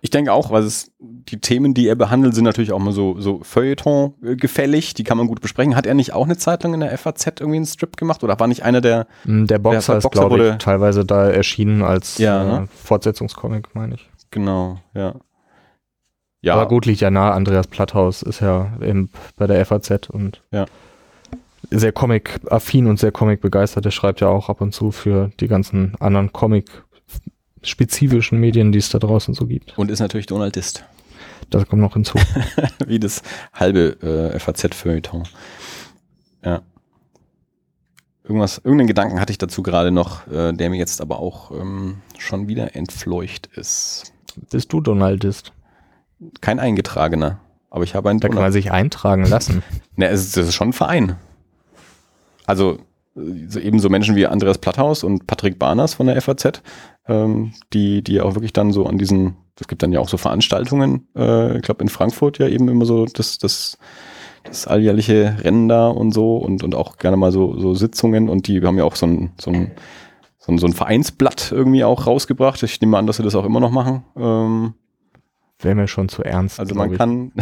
Ich 0.00 0.10
denke 0.10 0.34
auch, 0.34 0.50
weil 0.50 0.62
es 0.64 0.92
die 0.98 1.40
Themen, 1.40 1.72
die 1.72 1.88
er 1.88 1.94
behandelt, 1.94 2.34
sind 2.34 2.44
natürlich 2.44 2.72
auch 2.72 2.78
mal 2.78 2.92
so, 2.92 3.18
so 3.20 3.40
Feuilleton 3.42 4.12
äh, 4.22 4.36
gefällig, 4.36 4.92
die 4.92 5.02
kann 5.02 5.16
man 5.16 5.26
gut 5.28 5.40
besprechen. 5.40 5.74
Hat 5.76 5.86
er 5.86 5.94
nicht 5.94 6.12
auch 6.12 6.26
eine 6.26 6.36
Zeit 6.36 6.62
lang 6.62 6.74
in 6.74 6.80
der 6.80 6.96
FAZ 6.98 7.26
irgendwie 7.40 7.56
einen 7.56 7.64
Strip 7.66 7.96
gemacht 7.96 8.22
oder 8.22 8.38
war 8.38 8.46
nicht 8.46 8.64
einer 8.64 8.82
der, 8.82 9.06
Mm, 9.24 9.46
Der 9.46 9.58
Boxer 9.58 9.92
Der 9.94 9.98
ist, 9.98 10.02
Boxer 10.04 10.20
glaube 10.20 10.34
wurde- 10.34 10.50
ich, 10.50 10.56
teilweise 10.58 11.06
da 11.06 11.30
erschienen 11.30 11.80
als 11.82 12.18
Ja, 12.18 12.42
äh, 12.42 12.46
ne? 12.60 12.68
Fortsetzungscomic, 12.74 13.74
meine 13.74 13.94
ich. 13.94 14.10
genau, 14.30 14.78
ja. 14.92 15.14
Ja, 16.42 16.54
Aber 16.56 16.68
gut, 16.68 16.84
liegt 16.84 17.00
ja 17.00 17.10
nahe. 17.10 17.32
Andreas 17.32 17.66
Platthaus 17.68 18.20
ist 18.20 18.40
ja 18.40 18.72
eben 18.82 19.08
bei 19.38 19.46
der 19.46 19.64
FAZ 19.64 20.10
und 20.10 20.42
Ja. 20.50 20.66
Sehr 21.70 21.92
Comic-affin 21.92 22.86
und 22.86 22.98
sehr 22.98 23.12
Comic-begeistert. 23.12 23.84
Der 23.84 23.90
schreibt 23.90 24.20
ja 24.20 24.28
auch 24.28 24.48
ab 24.48 24.60
und 24.60 24.72
zu 24.72 24.90
für 24.90 25.30
die 25.40 25.48
ganzen 25.48 25.94
anderen 26.00 26.32
Comic-spezifischen 26.32 28.38
Medien, 28.38 28.72
die 28.72 28.78
es 28.78 28.90
da 28.90 28.98
draußen 28.98 29.34
so 29.34 29.46
gibt. 29.46 29.76
und 29.78 29.90
ist 29.90 30.00
natürlich 30.00 30.26
Donaldist. 30.26 30.84
Das 31.50 31.66
kommt 31.66 31.82
noch 31.82 31.94
hinzu. 31.94 32.18
Wie 32.86 32.98
das 32.98 33.22
halbe 33.52 34.32
äh, 34.34 34.38
FAZ-Feuilleton. 34.38 35.24
Ja. 36.44 36.62
Irgendwas, 38.24 38.58
irgendeinen 38.58 38.88
Gedanken 38.88 39.20
hatte 39.20 39.32
ich 39.32 39.38
dazu 39.38 39.62
gerade 39.62 39.90
noch, 39.90 40.26
äh, 40.28 40.52
der 40.52 40.70
mir 40.70 40.78
jetzt 40.78 41.02
aber 41.02 41.18
auch 41.18 41.50
ähm, 41.50 41.96
schon 42.18 42.48
wieder 42.48 42.74
entfleucht 42.74 43.48
ist. 43.54 44.14
Bist 44.50 44.72
du 44.72 44.80
Donaldist? 44.80 45.52
Kein 46.40 46.58
eingetragener, 46.58 47.40
aber 47.68 47.84
ich 47.84 47.94
habe 47.94 48.08
einen 48.08 48.20
Da 48.20 48.28
kann 48.28 48.40
man 48.40 48.52
sich 48.52 48.72
eintragen 48.72 49.26
lassen. 49.26 49.62
Ne, 49.96 50.08
es 50.08 50.22
ist, 50.22 50.36
das 50.36 50.48
ist 50.48 50.54
schon 50.54 50.70
ein 50.70 50.72
Verein. 50.72 51.16
Also 52.46 52.78
äh, 53.16 53.46
so 53.48 53.60
eben 53.60 53.78
so 53.78 53.88
Menschen 53.88 54.16
wie 54.16 54.26
Andreas 54.26 54.58
Platthaus 54.58 55.04
und 55.04 55.26
Patrick 55.26 55.58
Barners 55.58 55.94
von 55.94 56.06
der 56.06 56.20
FAZ, 56.20 56.62
ähm, 57.08 57.52
die, 57.72 58.02
die 58.02 58.20
auch 58.20 58.34
wirklich 58.34 58.52
dann 58.52 58.72
so 58.72 58.86
an 58.86 58.98
diesen, 58.98 59.36
es 59.60 59.68
gibt 59.68 59.82
dann 59.82 59.92
ja 59.92 60.00
auch 60.00 60.08
so 60.08 60.16
Veranstaltungen, 60.16 61.08
äh, 61.16 61.56
ich 61.56 61.62
glaube 61.62 61.82
in 61.82 61.88
Frankfurt 61.88 62.38
ja 62.38 62.48
eben 62.48 62.68
immer 62.68 62.86
so 62.86 63.06
das, 63.06 63.38
das, 63.38 63.78
das 64.44 64.66
alljährliche 64.66 65.36
Rennen 65.42 65.68
da 65.68 65.88
und 65.88 66.12
so 66.12 66.36
und, 66.36 66.62
und 66.62 66.74
auch 66.74 66.98
gerne 66.98 67.16
mal 67.16 67.32
so, 67.32 67.58
so 67.58 67.74
Sitzungen 67.74 68.28
und 68.28 68.48
die 68.48 68.62
haben 68.62 68.78
ja 68.78 68.84
auch 68.84 68.96
so 68.96 69.06
ein, 69.06 69.32
so 69.40 69.50
ein, 69.50 69.72
so 70.38 70.52
ein, 70.52 70.58
so 70.58 70.66
ein 70.66 70.74
Vereinsblatt 70.74 71.52
irgendwie 71.52 71.84
auch 71.84 72.06
rausgebracht. 72.06 72.62
Ich 72.62 72.78
nehme 72.80 72.98
an, 72.98 73.06
dass 73.06 73.16
sie 73.16 73.22
das 73.22 73.34
auch 73.34 73.46
immer 73.46 73.60
noch 73.60 73.70
machen. 73.70 74.04
Ähm, 74.14 74.74
wäre 75.60 75.74
mir 75.74 75.88
schon 75.88 76.08
zu 76.08 76.22
ernst. 76.22 76.60
Also 76.60 76.74
man 76.74 76.92
ich. 76.92 76.98
kann, 76.98 77.32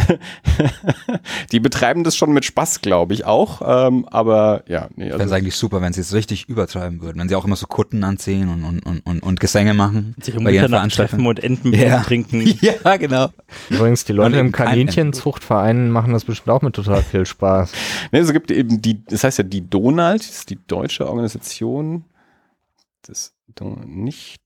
die 1.52 1.60
betreiben 1.60 2.04
das 2.04 2.16
schon 2.16 2.32
mit 2.32 2.44
Spaß, 2.44 2.80
glaube 2.80 3.14
ich 3.14 3.24
auch. 3.24 3.62
Ähm, 3.64 4.06
aber 4.08 4.64
ja, 4.68 4.88
nee, 4.96 5.06
Wäre 5.06 5.16
es 5.16 5.20
also, 5.22 5.34
eigentlich 5.34 5.56
super, 5.56 5.80
wenn 5.82 5.92
sie 5.92 6.02
es 6.02 6.12
richtig 6.12 6.48
übertreiben 6.48 7.00
würden. 7.02 7.18
Wenn 7.18 7.28
sie 7.28 7.34
auch 7.34 7.44
immer 7.44 7.56
so 7.56 7.66
Kutten 7.66 8.04
anziehen 8.04 8.48
und, 8.48 8.64
und, 8.64 8.86
und, 8.86 9.00
und, 9.06 9.22
und 9.22 9.40
Gesänge 9.40 9.74
machen. 9.74 10.14
Sich 10.20 10.36
um 10.36 10.44
bei 10.44 10.52
ihren 10.52 10.70
Mitternacht 10.70 10.94
treffen 10.94 11.26
und 11.26 11.42
Entenbier 11.42 11.86
Ja. 11.86 12.02
trinken. 12.02 12.42
Ja, 12.62 12.96
genau. 12.96 13.28
Übrigens, 13.70 14.04
die 14.04 14.12
Leute 14.12 14.38
im 14.38 14.52
Kaninchenzuchtverein 14.52 15.90
machen 15.90 16.12
das 16.12 16.24
bestimmt 16.24 16.50
auch 16.50 16.62
mit 16.62 16.74
total 16.74 17.02
viel 17.02 17.26
Spaß. 17.26 17.72
nee, 18.12 18.18
es 18.18 18.32
gibt 18.32 18.50
eben 18.50 18.80
die, 18.80 19.04
das 19.04 19.24
heißt 19.24 19.38
ja 19.38 19.44
die 19.44 19.68
Donald, 19.68 20.20
das 20.20 20.30
ist 20.30 20.50
die 20.50 20.58
deutsche 20.66 21.08
Organisation, 21.08 22.04
das 23.02 23.34
nicht, 23.84 24.40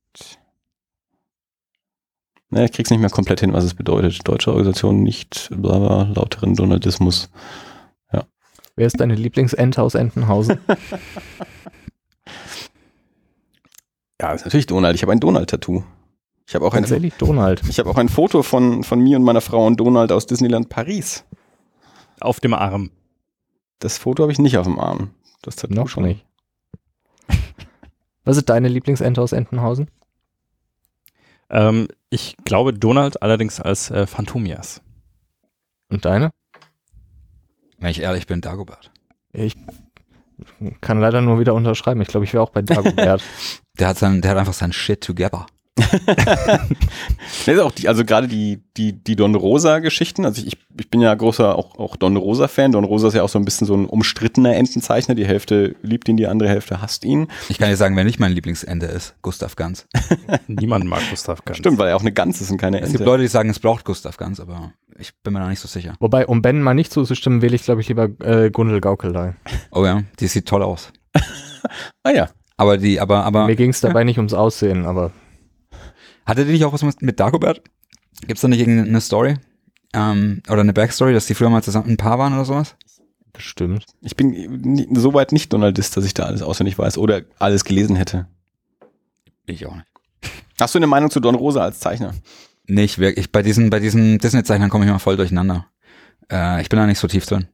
ne, 2.51 2.65
ich 2.65 2.73
krieg's 2.73 2.91
nicht 2.91 3.01
mehr 3.01 3.11
komplett 3.11 3.41
hin, 3.41 3.53
was 3.53 3.65
es 3.65 3.75
bedeutet. 3.75 4.27
Deutsche 4.27 4.51
Organisation 4.51 5.03
nicht, 5.03 5.49
bla, 5.51 5.79
bla, 5.79 6.03
lauteren 6.15 6.55
Donaldismus. 6.55 7.31
Wer 8.79 8.87
ist 8.87 9.01
deine 9.01 9.15
Lieblingsente 9.15 9.81
aus 9.83 9.95
Entenhausen? 9.95 10.59
Ja, 14.21 14.33
ist 14.33 14.45
natürlich 14.45 14.67
Donald. 14.67 14.95
Ich 14.97 15.03
habe 15.03 15.13
ein 15.13 15.21
Donald-Tattoo. 15.21 15.85
Ich 16.47 16.55
habe 16.55 16.65
auch 16.65 16.73
ein, 16.75 16.83
Tatsächlich 16.83 17.15
Donald. 17.15 17.63
ich 17.69 17.79
habe 17.79 17.91
auch 17.91 17.97
ein 17.99 18.09
Foto 18.09 18.43
von, 18.43 18.83
von 18.83 19.01
mir 19.01 19.19
und 19.19 19.25
meiner 19.25 19.41
Frau 19.41 19.67
und 19.67 19.79
Donald 19.79 20.13
aus 20.13 20.27
Disneyland 20.27 20.69
Paris. 20.69 21.25
Auf 22.21 22.41
dem 22.41 22.55
Arm. 22.55 22.91
Das 23.79 23.99
Foto 23.99 24.23
habe 24.23 24.33
ich 24.33 24.39
nicht 24.39 24.57
auf 24.57 24.67
dem 24.67 24.79
Arm. 24.79 25.11
Das 25.43 25.57
Tattoo 25.57 25.75
Noch 25.75 25.89
schon. 25.89 26.05
nicht. 26.05 26.25
Was 28.25 28.39
ist 28.39 28.49
deine 28.49 28.69
Lieblingsente 28.69 29.21
aus 29.21 29.33
Entenhausen? 29.33 29.89
Ähm, 31.51 31.89
ich 32.11 32.37
glaube 32.45 32.73
Donald 32.73 33.23
allerdings 33.23 33.61
als 33.61 33.91
äh, 33.91 34.07
Phantomias. 34.07 34.83
Und 35.89 36.05
deine? 36.05 36.31
Wenn 37.79 37.91
ich 37.91 38.01
ehrlich 38.01 38.27
bin, 38.27 38.41
Dagobert. 38.41 38.91
Ich 39.33 39.55
kann 40.81 41.01
leider 41.01 41.21
nur 41.21 41.39
wieder 41.39 41.55
unterschreiben. 41.55 42.01
Ich 42.01 42.09
glaube, 42.09 42.25
ich 42.25 42.33
wäre 42.33 42.43
auch 42.43 42.51
bei 42.51 42.63
Dagobert. 42.63 43.23
Der 43.79 43.89
hat, 43.89 43.99
sein, 43.99 44.21
der 44.23 44.33
hat 44.33 44.39
einfach 44.39 44.55
sein 44.55 44.73
Shit 44.73 45.03
together. 45.03 45.47
Nee, 47.47 47.53
ist 47.53 47.61
auch 47.61 47.73
die, 47.73 47.89
also 47.89 48.05
gerade 48.05 48.29
die, 48.29 48.63
die, 48.77 48.93
die 48.93 49.17
Don 49.17 49.35
Rosa-Geschichten, 49.35 50.25
also 50.25 50.43
ich, 50.45 50.57
ich 50.79 50.91
bin 50.91 51.01
ja 51.01 51.15
großer 51.15 51.55
auch, 51.55 51.79
auch 51.79 51.97
Don 51.97 52.17
Rosa-Fan. 52.17 52.73
Don 52.73 52.85
Rosa 52.85 53.09
ist 53.09 53.15
ja 53.15 53.23
auch 53.23 53.29
so 53.29 53.39
ein 53.39 53.45
bisschen 53.45 53.67
so 53.67 53.75
ein 53.75 53.87
umstrittener 53.87 54.55
Entenzeichner. 54.57 55.15
Die 55.15 55.27
Hälfte 55.27 55.77
liebt 55.83 56.09
ihn, 56.09 56.17
die 56.17 56.27
andere 56.27 56.49
Hälfte 56.49 56.81
hasst 56.81 57.05
ihn. 57.05 57.29
Ich 57.49 57.59
kann 57.59 57.69
dir 57.69 57.77
sagen, 57.77 57.97
wer 57.97 58.05
nicht 58.05 58.19
mein 58.19 58.33
Lieblingsende 58.33 58.87
ist, 58.87 59.15
Gustav 59.23 59.57
Ganz. 59.57 59.87
Niemand 60.47 60.87
mag 60.87 61.03
Gustav 61.11 61.45
Ganz. 61.45 61.59
Stimmt, 61.59 61.79
weil 61.79 61.89
er 61.89 61.97
auch 61.97 62.01
eine 62.01 62.13
Gans 62.13 62.41
ist 62.41 62.51
und 62.51 62.59
keine 62.59 62.79
Es 62.79 62.87
Ente. 62.87 62.99
gibt 62.99 63.07
Leute, 63.07 63.23
die 63.23 63.29
sagen, 63.29 63.51
es 63.51 63.59
braucht 63.59 63.85
Gustav 63.85 64.17
Ganz, 64.17 64.41
aber 64.41 64.73
ich 64.99 65.13
bin 65.23 65.35
mir 65.35 65.41
da 65.41 65.49
nicht 65.49 65.61
so 65.61 65.69
sicher. 65.69 65.95
Wobei, 66.01 66.27
um 66.27 66.43
Ben 66.43 66.63
mal 66.63 66.75
nicht 66.75 66.93
zuzustimmen, 66.93 67.43
wähle 67.43 67.55
ich, 67.55 67.65
glaube 67.65 67.81
ich, 67.81 67.89
lieber 67.89 68.09
äh, 68.21 68.51
Gundel 68.51 68.81
Gaukelei. 68.81 69.37
Oh 69.71 69.85
ja, 69.85 70.03
die 70.21 70.27
sieht 70.27 70.47
toll 70.47 70.63
aus. 70.63 70.93
ah 72.03 72.11
ja. 72.11 72.29
Aber 72.59 72.79
die, 72.79 73.01
aber, 73.01 73.25
aber, 73.25 73.47
Mir 73.47 73.57
ging 73.57 73.71
es 73.71 73.83
dabei 73.83 74.05
nicht 74.05 74.17
ums 74.17 74.33
Aussehen, 74.33 74.87
aber 74.87 75.13
hatte 76.27 76.45
die 76.45 76.53
nicht 76.53 76.65
auch 76.65 76.73
was 76.73 76.83
mit, 76.83 77.01
mit 77.03 77.21
Dagobert? 77.21 77.63
Gibt's 78.27 78.43
da 78.43 78.49
nicht 78.49 78.61
irgendeine 78.61 79.01
Story? 79.01 79.37
Ähm, 79.95 80.43
oder 80.49 80.61
eine 80.61 80.73
Backstory, 80.73 81.15
dass 81.15 81.27
die 81.27 81.35
früher 81.35 81.51
mal 81.51 81.63
zusammen 81.63 81.91
ein 81.91 81.97
Paar 81.97 82.19
waren 82.19 82.35
oder 82.35 82.45
sowas? 82.45 82.77
bestimmt. 83.37 83.85
Ich 84.01 84.17
bin 84.17 84.87
soweit 84.95 85.33
nicht 85.33 85.53
Donaldist, 85.53 85.97
dass 85.97 86.05
ich 86.05 86.15
da 86.15 86.25
alles 86.25 86.43
auswendig 86.43 86.79
weiß 86.79 86.99
oder 86.99 87.23
alles 87.39 87.65
gelesen 87.65 87.97
hätte. 87.97 88.27
Ich 89.47 89.67
auch 89.67 89.77
nicht. 89.77 89.87
Hast 90.59 90.75
du 90.75 90.79
eine 90.79 90.87
Meinung 90.87 91.11
zu 91.11 91.21
Don 91.21 91.35
Rosa 91.35 91.63
als 91.63 91.79
Zeichner? 91.79 92.15
Nicht 92.67 92.99
wirklich. 92.99 93.31
Bei 93.31 93.43
diesen, 93.43 93.71
bei 93.71 93.79
diesen 93.79 94.19
Disney-Zeichnern 94.19 94.71
komme 94.71 94.85
ich 94.85 94.91
immer 94.91 94.99
voll 94.99 95.17
durcheinander. 95.17 95.67
Äh, 96.33 96.63
ich 96.63 96.69
bin 96.69 96.79
da 96.79 96.87
nicht 96.87 96.99
so 96.99 97.07
tief 97.07 97.27
drin. 97.27 97.47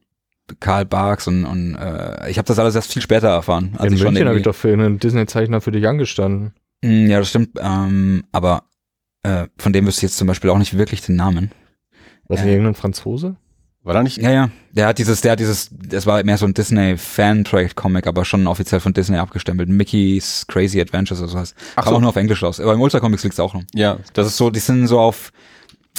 Karl 0.59 0.85
Barks 0.85 1.27
und, 1.27 1.45
und 1.45 1.75
äh, 1.75 2.29
ich 2.29 2.37
habe 2.37 2.47
das 2.47 2.59
alles 2.59 2.75
erst 2.75 2.91
viel 2.91 3.01
später 3.01 3.29
erfahren. 3.29 3.75
Als 3.77 3.91
In 3.91 3.97
ich 3.97 4.03
München 4.03 4.27
habe 4.27 4.37
ich 4.37 4.43
doch 4.43 4.55
für 4.55 4.73
einen 4.73 4.99
Disney-Zeichner 4.99 5.61
für 5.61 5.71
dich 5.71 5.87
angestanden. 5.87 6.53
Mm, 6.83 7.07
Ja, 7.09 7.19
das 7.19 7.29
stimmt. 7.29 7.57
Ähm, 7.59 8.23
aber 8.31 8.63
äh, 9.23 9.47
von 9.57 9.73
dem 9.73 9.85
wüsste 9.87 9.99
ich 9.99 10.03
jetzt 10.11 10.17
zum 10.17 10.27
Beispiel 10.27 10.49
auch 10.51 10.57
nicht 10.57 10.77
wirklich 10.77 11.01
den 11.01 11.15
Namen. 11.15 11.51
Was 12.27 12.39
Ja. 12.39 12.45
nicht 12.45 12.53
irgendein 12.53 12.75
Franzose? 12.75 13.35
War 13.85 13.93
da 13.93 14.01
nicht? 14.03 14.17
Ja, 14.17 14.31
ja. 14.31 14.49
Der 14.71 14.87
hat 14.87 14.97
dieses, 14.97 15.19
der 15.21 15.33
hat 15.33 15.39
dieses, 15.41 15.69
das 15.73 16.05
war 16.05 16.23
mehr 16.23 16.37
so 16.37 16.45
ein 16.45 16.53
Disney-Fan-Project-Comic, 16.53 18.07
aber 18.07 18.23
schon 18.25 18.47
offiziell 18.47 18.79
von 18.79 18.93
Disney 18.93 19.17
abgestempelt. 19.17 19.67
Mickey's 19.69 20.45
Crazy 20.47 20.79
Adventures 20.79 21.19
oder 21.21 21.29
sowas. 21.29 21.55
Ach 21.75 21.83
Kam 21.83 21.91
so. 21.91 21.97
auch 21.97 22.01
nur 22.01 22.09
auf 22.09 22.15
Englisch 22.15 22.41
raus. 22.43 22.59
Aber 22.59 22.73
im 22.73 22.81
Ultra 22.81 22.99
Comics 23.01 23.23
liegt's 23.23 23.39
auch 23.39 23.53
noch. 23.53 23.63
Ja, 23.73 23.97
Das 24.13 24.27
ist 24.27 24.37
so, 24.37 24.49
die 24.49 24.59
sind 24.59 24.87
so 24.87 24.99
auf, 24.99 25.31
äh, 25.31 25.33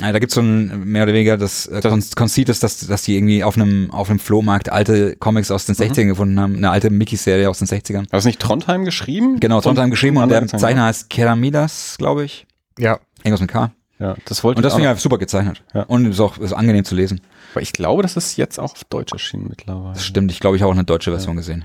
da 0.00 0.18
gibt's 0.18 0.34
so 0.34 0.40
ein 0.40 0.84
mehr 0.84 1.04
oder 1.04 1.12
weniger 1.12 1.36
das 1.36 1.66
äh, 1.66 1.80
Kon 1.80 2.02
Conceit 2.16 2.48
ist, 2.48 2.62
dass, 2.62 2.86
dass 2.86 3.02
die 3.02 3.16
irgendwie 3.16 3.44
auf 3.44 3.56
einem 3.56 3.90
auf 3.92 4.10
einem 4.10 4.18
Flohmarkt 4.18 4.70
alte 4.70 5.14
Comics 5.16 5.50
aus 5.50 5.66
den 5.66 5.74
60ern 5.76 6.06
gefunden 6.06 6.38
haben, 6.40 6.56
eine 6.56 6.70
alte 6.70 6.90
Mickey-Serie 6.90 7.48
aus 7.48 7.60
den 7.60 7.68
60ern. 7.68 7.98
War 7.98 8.06
das 8.10 8.24
nicht 8.24 8.40
Trondheim 8.40 8.84
geschrieben? 8.84 9.38
Genau, 9.38 9.60
Trondheim 9.60 9.84
Und- 9.84 9.90
geschrieben 9.92 10.16
und 10.16 10.28
der 10.30 10.46
Zeichner 10.48 10.84
heißt 10.86 11.10
Keramidas, 11.10 11.96
glaube 11.98 12.24
ich. 12.24 12.46
Ja. 12.78 12.98
Irgendwas 13.18 13.40
mit 13.40 13.50
K. 13.50 13.70
Ja, 14.00 14.16
das 14.24 14.42
wollte 14.42 14.58
Und 14.58 14.64
das 14.64 14.74
finde 14.74 14.92
ich 14.92 14.98
super 14.98 15.18
gezeichnet. 15.18 15.62
Ja. 15.72 15.82
Und 15.84 16.06
ist 16.06 16.18
auch 16.20 16.38
ist 16.38 16.52
angenehm 16.52 16.84
zu 16.84 16.96
lesen. 16.96 17.20
Aber 17.52 17.62
ich 17.62 17.72
glaube, 17.72 18.02
das 18.02 18.16
ist 18.16 18.36
jetzt 18.36 18.58
auch 18.58 18.72
auf 18.72 18.82
Deutsch 18.84 19.12
erschienen 19.12 19.46
mittlerweile. 19.48 19.94
Das 19.94 20.04
stimmt. 20.04 20.32
Ich 20.32 20.40
glaube, 20.40 20.56
ich 20.56 20.62
habe 20.62 20.70
auch 20.70 20.74
eine 20.76 20.84
deutsche 20.84 21.12
Version 21.12 21.36
gesehen. 21.36 21.64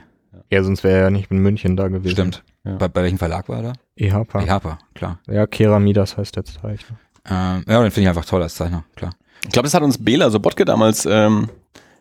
Ja, 0.51 0.63
sonst 0.63 0.83
wäre 0.83 0.97
er 0.97 1.03
ja 1.05 1.09
nicht 1.09 1.31
in 1.31 1.39
München 1.39 1.75
da 1.75 1.87
gewesen. 1.87 2.11
Stimmt. 2.13 2.43
Ja. 2.63 2.75
Bei, 2.75 2.87
bei 2.87 3.01
welchem 3.03 3.17
Verlag 3.17 3.49
war 3.49 3.57
er 3.57 3.63
da? 3.63 3.73
EHPA. 3.95 4.41
Ja. 4.41 4.47
Harper, 4.47 4.77
klar. 4.93 5.19
Ja, 5.27 5.47
Keramidas 5.47 6.17
heißt 6.17 6.35
der 6.35 6.45
Zeichner. 6.45 6.97
Ähm, 7.29 7.63
ja, 7.67 7.81
den 7.81 7.91
finde 7.91 8.01
ich 8.01 8.09
einfach 8.09 8.25
toll 8.25 8.41
als 8.41 8.55
Zeichner, 8.55 8.83
klar. 8.95 9.11
Ich 9.43 9.51
glaube, 9.51 9.67
das 9.67 9.73
hat 9.73 9.83
uns 9.83 10.03
Bela 10.03 10.29
Sobotke 10.29 10.65
damals 10.65 11.05
ähm, 11.05 11.49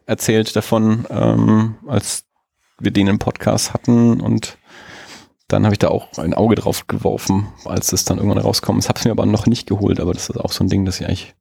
erzählt 0.07 0.55
davon, 0.57 1.07
ähm, 1.11 1.77
als 1.87 2.25
wir 2.79 2.91
den 2.91 3.07
im 3.09 3.19
Podcast 3.19 3.75
hatten 3.75 4.21
und 4.21 4.59
dann 5.49 5.65
habe 5.65 5.75
ich 5.75 5.79
da 5.79 5.89
auch 5.89 6.19
ein 6.19 6.35
Auge 6.35 6.57
drauf 6.57 6.87
geworfen, 6.87 7.49
als 7.65 7.93
es 7.93 8.05
dann 8.05 8.19
irgendwann 8.19 8.39
rauskommt. 8.39 8.83
Das 8.83 8.89
habe 8.89 8.99
ich 8.99 9.07
mir 9.07 9.13
aber 9.13 9.25
noch 9.25 9.47
nicht 9.47 9.67
geholt, 9.67 9.99
aber 9.99 10.13
das 10.13 10.29
ist 10.29 10.37
auch 10.37 10.53
so 10.53 10.63
ein 10.63 10.69
Ding, 10.69 10.85
das 10.85 11.01
ich 11.01 11.07
eigentlich. 11.07 11.35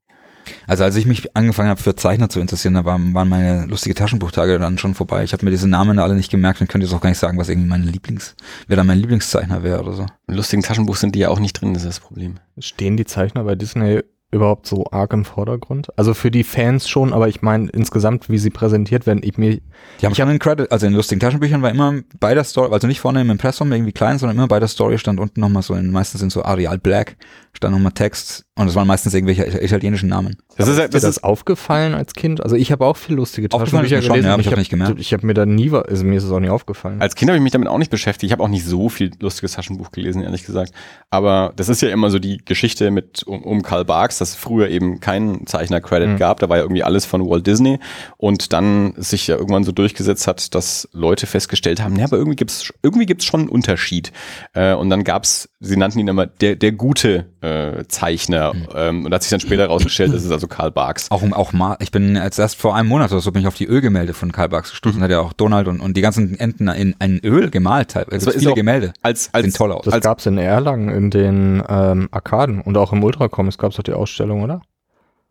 Also 0.67 0.83
als 0.83 0.95
ich 0.95 1.05
mich 1.05 1.36
angefangen 1.36 1.69
habe 1.69 1.81
für 1.81 1.95
Zeichner 1.95 2.29
zu 2.29 2.39
interessieren, 2.39 2.73
da 2.73 2.86
waren, 2.86 3.13
waren 3.13 3.29
meine 3.29 3.65
lustige 3.65 3.95
Taschenbuchtage 3.95 4.60
dann 4.60 4.77
schon 4.77 4.93
vorbei. 4.93 5.23
Ich 5.23 5.33
habe 5.33 5.45
mir 5.45 5.51
diese 5.51 5.67
Namen 5.67 5.99
alle 5.99 6.15
nicht 6.15 6.31
gemerkt 6.31 6.62
und 6.62 6.67
könnte 6.67 6.86
jetzt 6.86 6.93
auch 6.93 7.01
gar 7.01 7.10
nicht 7.10 7.19
sagen, 7.19 7.38
was 7.38 7.49
irgendwie 7.49 7.69
mein 7.69 7.83
Lieblings, 7.83 8.36
wer 8.67 8.77
da 8.77 8.83
mein 8.83 8.99
Lieblingszeichner 8.99 9.63
wäre 9.63 9.81
oder 9.81 9.93
so. 9.93 10.05
Im 10.27 10.36
lustigen 10.36 10.63
Taschenbuch 10.63 10.95
sind 10.95 11.15
die 11.15 11.19
ja 11.19 11.29
auch 11.29 11.39
nicht 11.39 11.53
drin, 11.53 11.73
das 11.73 11.83
ist 11.83 11.89
das 11.89 11.99
Problem. 11.99 12.36
Stehen 12.60 12.97
die 12.97 13.05
Zeichner 13.05 13.43
bei 13.43 13.55
Disney 13.55 14.01
überhaupt 14.29 14.67
so 14.67 14.86
arg 14.91 15.13
im 15.13 15.23
Vordergrund? 15.23 15.88
Also 15.97 16.13
für 16.13 16.31
die 16.31 16.43
Fans 16.43 16.89
schon, 16.89 17.13
aber 17.13 17.27
ich 17.29 17.41
meine 17.41 17.69
insgesamt, 17.69 18.29
wie 18.29 18.38
sie 18.38 18.49
präsentiert 18.49 19.05
werden, 19.05 19.21
ich 19.23 19.38
mir, 19.38 19.62
Die 20.01 20.05
haben 20.05 20.15
schon 20.15 20.27
einen 20.27 20.39
Credit, 20.39 20.71
also 20.71 20.86
in 20.86 20.93
lustigen 20.93 21.21
Taschenbüchern 21.21 21.62
war 21.62 21.69
immer 21.69 22.01
bei 22.19 22.33
der 22.33 22.43
Story, 22.43 22.73
also 22.73 22.88
nicht 22.88 22.99
vorne 22.99 23.21
im 23.21 23.29
Impressum 23.29 23.71
irgendwie 23.71 23.93
klein, 23.93 24.17
sondern 24.17 24.38
immer 24.38 24.47
bei 24.47 24.60
der 24.60 24.67
Story 24.67 24.97
stand 24.97 25.19
unten 25.19 25.39
nochmal 25.39 25.63
so, 25.63 25.75
in, 25.75 25.91
meistens 25.91 26.21
in 26.21 26.29
so 26.29 26.43
Arial 26.43 26.77
Black, 26.77 27.15
stand 27.58 27.74
nochmal 27.74 27.91
Text 27.91 28.46
und 28.56 28.67
es 28.67 28.76
waren 28.76 28.88
meistens 28.88 29.13
irgendwelche 29.13 29.43
italienischen 29.63 30.10
Namen. 30.10 30.38
Das 30.58 30.67
ist, 30.67 30.78
dir 30.78 30.88
das 30.89 31.02
das 31.04 31.17
ist 31.17 31.24
aufgefallen 31.24 31.93
als 31.93 32.13
Kind? 32.13 32.41
Also 32.41 32.56
ich 32.56 32.72
habe 32.72 32.86
auch 32.86 32.98
viel 32.98 33.15
lustige 33.15 33.50
Taschenbücher 33.50 33.98
mir 33.98 34.02
schon, 34.02 34.13
gelesen. 34.13 34.28
ja, 34.30 34.38
ich 34.39 34.46
hab's 34.46 34.52
hab- 34.52 34.58
nicht 34.60 34.70
gemerkt. 34.70 35.00
Ich 35.00 35.13
habe 35.13 35.26
mir 35.26 35.34
da 35.34 35.46
nie, 35.46 35.72
also 35.72 36.04
mir 36.06 36.17
ist 36.17 36.24
es 36.24 36.32
auch 36.32 36.39
nie 36.39 36.50
aufgefallen. 36.50 37.02
Als 37.02 37.15
Kind 37.15 37.30
habe 37.30 37.38
ich 37.38 37.43
mich 37.43 37.52
damit 37.52 37.67
auch 37.67 37.78
nicht 37.78 37.91
beschäftigt. 37.91 38.30
Ich 38.30 38.32
habe 38.32 38.43
auch 38.43 38.48
nicht 38.48 38.65
so 38.65 38.89
viel 38.89 39.12
lustiges 39.20 39.54
Taschenbuch 39.54 39.91
gelesen, 39.91 40.22
ehrlich 40.24 40.46
gesagt. 40.46 40.72
Aber 41.10 41.54
das 41.56 41.70
ist 41.70 41.82
ja 41.82 41.89
immer 41.89 42.10
so 42.10 42.20
die 42.20 42.38
Geschichte 42.43 42.89
mit 42.91 43.24
um, 43.24 43.43
um 43.43 43.62
Karl 43.62 43.86
Barks, 43.86 44.17
dass 44.20 44.30
es 44.30 44.36
früher 44.36 44.70
eben 44.70 45.00
keinen 45.00 45.46
Zeichner-Credit 45.46 46.10
Mhm. 46.10 46.17
gab. 46.17 46.39
Da 46.39 46.50
war 46.50 46.58
ja 46.58 46.63
irgendwie 46.63 46.84
alles 46.84 47.06
von 47.06 47.28
Walt 47.28 47.46
Disney. 47.48 47.80
Und 48.17 48.54
dann 48.54 48.93
sich 48.98 49.28
ja 49.28 49.36
irgendwann 49.36 49.63
so 49.63 49.72
durchgesetzt 49.72 50.28
hat, 50.28 50.54
dass 50.56 50.88
Leute 50.93 51.28
festgestellt 51.28 51.82
haben, 51.82 51.96
ja, 51.98 52.06
aber 52.06 52.17
irgendwie 52.17 52.36
gibt's 52.36 52.72
irgendwie 52.84 53.06
gibt's 53.06 53.26
schon 53.26 53.41
einen 53.41 53.50
Unterschied. 53.50 54.12
Äh, 54.54 54.74
und 54.74 54.89
dann 54.89 55.04
gab's, 55.04 55.50
sie 55.60 55.76
nannten 55.76 56.00
ihn 56.00 56.08
immer 56.08 56.28
der, 56.28 56.56
der 56.56 56.72
gute 56.72 57.26
äh, 57.41 57.84
Zeichner. 57.88 58.54
Mhm. 58.54 58.67
Ähm, 58.76 59.06
und 59.06 59.13
hat 59.13 59.24
sich 59.24 59.32
dann 59.32 59.39
später 59.39 59.63
herausgestellt, 59.63 60.13
das 60.13 60.24
ist 60.24 60.32
also 60.32 60.48
Karl 60.48 60.72
Barks. 60.72 61.10
Auch, 61.10 61.24
auch 61.32 61.52
mal, 61.54 61.78
ich 61.80 61.89
bin 61.91 62.15
jetzt 62.15 62.38
erst 62.38 62.56
vor 62.58 62.76
einem 62.76 62.88
Monat 62.89 63.12
oder 63.12 63.22
so 63.22 63.32
bin 63.32 63.41
ich 63.41 63.48
auf 63.48 63.56
die 63.56 63.65
Ölgemälde 63.65 64.13
von 64.13 64.32
Karl 64.32 64.50
Barks 64.50 64.70
gestoßen, 64.72 65.02
hat 65.02 65.10
ja 65.10 65.20
auch 65.20 65.34
Donald 65.34 65.67
und, 65.67 65.80
und 65.80 65.98
die 65.98 66.02
ganzen 66.02 66.39
Enten 66.39 66.67
in, 66.67 66.96
in 67.00 67.20
Öl 67.24 67.50
gemalt, 67.50 67.89
teilweise. 67.91 68.26
Das 68.26 68.28
Es 68.28 68.36
ist 68.36 68.39
viele 68.41 68.52
auch- 68.52 68.56
Gemälde. 68.56 68.93
Als, 69.02 69.30
als, 69.34 69.46
Sehen 69.46 69.54
toll 69.54 69.72
aus. 69.72 69.86
das 69.86 69.96
als- 69.96 70.04
gab's 70.04 70.26
in 70.28 70.38
Erlangen 70.38 70.89
in 70.89 71.10
den 71.10 71.63
ähm, 71.67 72.08
Arkaden 72.12 72.62
und 72.62 72.78
auch 72.78 72.93
im 72.93 73.04
Ultracomics 73.04 73.58
gab's 73.58 73.78
doch 73.78 73.84
die 73.84 73.93
Ausstellung, 73.93 74.43
oder? 74.43 74.62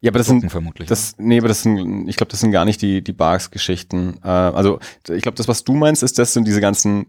ja, 0.03 0.11
aber 0.11 0.19
das 0.19 0.27
Drucken 0.27 0.41
sind, 0.43 0.51
vermutlich. 0.51 0.89
Das, 0.89 1.15
nee, 1.19 1.39
aber 1.39 1.49
das 1.49 1.63
sind, 1.63 2.07
ich 2.09 2.17
glaube, 2.17 2.31
das 2.31 2.41
sind 2.41 2.51
gar 2.53 2.65
nicht 2.67 2.83
die, 2.83 3.03
die 3.03 3.13
Barks-Geschichten. 3.15 4.19
Äh, 4.23 4.29
also, 4.29 4.79
ich 5.09 5.23
glaube, 5.23 5.37
das, 5.37 5.49
was 5.49 5.65
du 5.65 5.73
meinst, 5.75 6.03
ist, 6.03 6.19
das 6.19 6.33
sind 6.35 6.47
diese 6.47 6.61
ganzen 6.61 7.07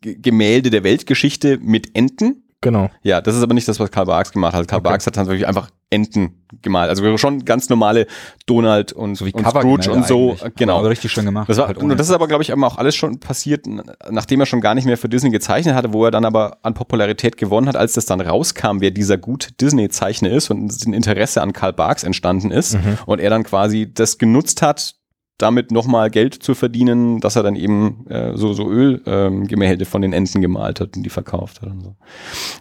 Gemälde 0.00 0.70
der 0.70 0.84
Weltgeschichte 0.84 1.58
mit 1.58 1.94
Enten. 1.96 2.44
Genau. 2.62 2.90
Ja, 3.02 3.22
das 3.22 3.36
ist 3.36 3.42
aber 3.42 3.54
nicht 3.54 3.66
das, 3.68 3.80
was 3.80 3.90
Karl 3.90 4.04
Barks 4.06 4.32
gemacht 4.32 4.52
hat. 4.52 4.68
Karl 4.68 4.80
Okay. 4.80 4.88
Barks 4.90 5.06
hat 5.06 5.16
dann 5.16 5.26
wirklich 5.26 5.46
einfach 5.46 5.70
Enten 5.88 6.44
gemalt. 6.60 6.90
Also 6.90 7.16
schon 7.16 7.44
ganz 7.46 7.70
normale 7.70 8.06
Donald 8.44 8.92
und, 8.92 9.14
So 9.16 9.24
wie 9.24 9.32
und 9.32 9.46
Scrooge 9.48 9.90
und 9.90 10.06
so. 10.06 10.32
eigentlich. 10.32 10.54
Genau. 10.56 10.78
Aber 10.78 10.90
richtig 10.90 11.10
schön 11.10 11.24
gemacht. 11.24 11.48
Das, 11.48 11.56
war, 11.56 11.68
Halt 11.68 11.78
und 11.78 11.88
das 11.88 12.08
ist 12.08 12.12
aber, 12.12 12.28
glaube 12.28 12.42
ich, 12.42 12.52
auch 12.52 12.78
alles 12.78 12.94
schon 12.94 13.18
passiert, 13.18 13.66
nachdem 14.10 14.40
er 14.40 14.46
schon 14.46 14.60
gar 14.60 14.74
nicht 14.74 14.84
mehr 14.84 14.98
für 14.98 15.08
Disney 15.08 15.30
gezeichnet 15.30 15.74
hatte, 15.74 15.94
wo 15.94 16.04
er 16.04 16.10
dann 16.10 16.26
aber 16.26 16.58
an 16.62 16.74
Popularität 16.74 17.38
gewonnen 17.38 17.66
hat, 17.66 17.76
als 17.76 17.94
das 17.94 18.04
dann 18.04 18.20
rauskam, 18.20 18.80
wer 18.80 18.90
dieser 18.90 19.16
gute 19.16 19.52
Disney-Zeichner 19.54 20.30
ist 20.30 20.50
und 20.50 20.70
ein 20.86 20.92
Interesse 20.92 21.40
an 21.40 21.54
Karl 21.54 21.72
Barks 21.72 22.04
entstanden 22.04 22.50
ist 22.50 22.76
und 23.06 23.20
er 23.20 23.30
dann 23.30 23.42
quasi 23.42 23.90
das 23.92 24.18
genutzt 24.18 24.60
hat, 24.62 24.96
damit 25.40 25.70
nochmal 25.70 26.10
Geld 26.10 26.34
zu 26.34 26.54
verdienen, 26.54 27.20
dass 27.20 27.36
er 27.36 27.42
dann 27.42 27.56
eben 27.56 28.06
äh, 28.08 28.36
so, 28.36 28.52
so 28.52 28.70
Ölgemälde 28.70 29.84
ähm, 29.84 29.90
von 29.90 30.02
den 30.02 30.12
Enten 30.12 30.40
gemalt 30.40 30.80
hat 30.80 30.96
und 30.96 31.02
die 31.02 31.10
verkauft 31.10 31.62
hat 31.62 31.70
und 31.70 31.80
so. 31.82 31.94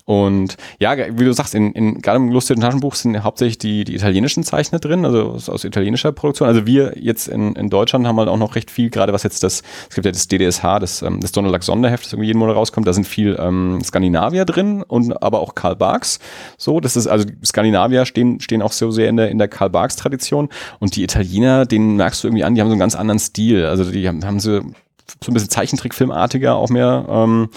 Und 0.06 0.58
ja, 0.80 0.96
wie 0.98 1.26
du 1.26 1.34
sagst, 1.34 1.56
in, 1.56 1.72
in 1.74 2.02
gerade 2.02 2.18
im 2.18 2.30
lustigen 2.30 2.62
Taschenbuch 2.62 2.96
sind 2.96 3.24
hauptsächlich 3.24 3.58
die, 3.58 3.84
die 3.84 3.96
italienischen 3.96 4.44
Zeichner 4.44 4.80
drin, 4.80 5.06
also 5.06 5.32
aus, 5.32 5.50
aus 5.50 5.64
italienischer 5.64 6.12
Produktion. 6.12 6.48
Also 6.48 6.66
wir 6.66 6.94
jetzt 6.98 7.28
in, 7.28 7.54
in 7.56 7.70
Deutschland 7.70 8.08
haben 8.08 8.18
halt 8.18 8.30
auch 8.30 8.38
noch 8.38 8.56
recht 8.56 8.72
viel, 8.72 8.90
gerade 8.90 9.14
was 9.14 9.24
jetzt 9.24 9.44
das, 9.44 9.62
es 9.90 9.96
gibt 9.96 10.06
ja 10.06 10.12
das 10.12 10.28
DDSH, 10.28 10.80
das, 10.80 11.02
ähm, 11.02 11.20
das 11.20 11.32
Donald 11.32 11.54
Duck 11.54 11.64
Sonderheft, 11.64 12.06
das 12.06 12.14
irgendwie 12.14 12.28
jeden 12.28 12.40
Monat 12.40 12.56
rauskommt, 12.56 12.88
da 12.88 12.94
sind 12.94 13.08
viel 13.08 13.38
ähm, 13.40 13.80
Skandinavier 13.84 14.46
drin 14.46 14.84
und 14.84 15.22
aber 15.22 15.40
auch 15.42 15.56
Karl 15.56 15.76
Barks. 15.76 16.20
So, 16.58 16.80
das 16.80 16.96
ist, 16.96 17.08
also 17.08 17.28
Skandinavier 17.44 18.06
stehen, 18.06 18.40
stehen 18.40 18.62
auch 18.62 18.72
so 18.72 18.92
sehr 18.92 19.10
in 19.10 19.18
der, 19.18 19.30
in 19.30 19.38
der 19.38 19.48
Karl 19.48 19.70
Barks 19.70 19.96
Tradition 19.96 20.50
und 20.80 20.96
die 20.96 21.04
Italiener, 21.04 21.66
denen 21.66 21.98
merkst 21.98 22.24
du 22.24 22.28
irgendwie 22.28 22.44
an, 22.44 22.56
die 22.56 22.62
haben 22.62 22.69
so 22.70 22.74
einen 22.74 22.80
ganz 22.80 22.96
anderen 22.96 23.20
Stil. 23.20 23.66
Also 23.66 23.90
die 23.90 24.08
haben, 24.08 24.24
haben 24.26 24.40
so, 24.40 24.62
so 24.62 25.32
ein 25.32 25.34
bisschen 25.34 25.50
Zeichentrickfilmartiger 25.50 26.56
auch 26.56 26.70
mehr 26.70 27.06
ähm, 27.10 27.50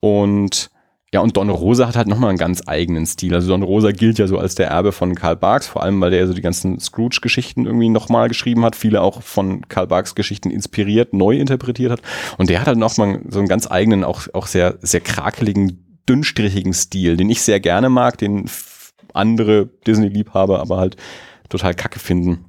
und 0.00 0.70
ja, 1.14 1.20
und 1.20 1.36
Don 1.36 1.48
Rosa 1.48 1.86
hat 1.86 1.94
halt 1.94 2.08
nochmal 2.08 2.30
einen 2.30 2.38
ganz 2.38 2.62
eigenen 2.66 3.06
Stil. 3.06 3.34
Also 3.34 3.46
Don 3.46 3.62
Rosa 3.62 3.92
gilt 3.92 4.18
ja 4.18 4.26
so 4.26 4.36
als 4.36 4.56
der 4.56 4.66
Erbe 4.66 4.90
von 4.90 5.14
Karl 5.14 5.36
Barks, 5.36 5.68
vor 5.68 5.84
allem 5.84 6.00
weil 6.00 6.10
der 6.10 6.26
so 6.26 6.34
die 6.34 6.42
ganzen 6.42 6.80
Scrooge-Geschichten 6.80 7.66
irgendwie 7.66 7.88
nochmal 7.88 8.26
geschrieben 8.26 8.64
hat, 8.64 8.74
viele 8.74 9.00
auch 9.00 9.22
von 9.22 9.68
Karl 9.68 9.86
Barks 9.86 10.16
Geschichten 10.16 10.50
inspiriert, 10.50 11.12
neu 11.12 11.36
interpretiert 11.36 11.92
hat. 11.92 12.02
Und 12.36 12.50
der 12.50 12.60
hat 12.60 12.66
halt 12.66 12.78
nochmal 12.78 13.20
so 13.28 13.38
einen 13.38 13.46
ganz 13.46 13.70
eigenen, 13.70 14.02
auch, 14.02 14.22
auch 14.32 14.48
sehr, 14.48 14.76
sehr 14.82 15.02
krakeligen, 15.02 16.02
dünnstrichigen 16.08 16.72
Stil, 16.72 17.16
den 17.16 17.30
ich 17.30 17.42
sehr 17.42 17.60
gerne 17.60 17.90
mag, 17.90 18.18
den 18.18 18.50
andere 19.12 19.70
Disney-Liebhaber 19.86 20.58
aber 20.58 20.78
halt 20.78 20.96
total 21.48 21.74
kacke 21.74 22.00
finden. 22.00 22.44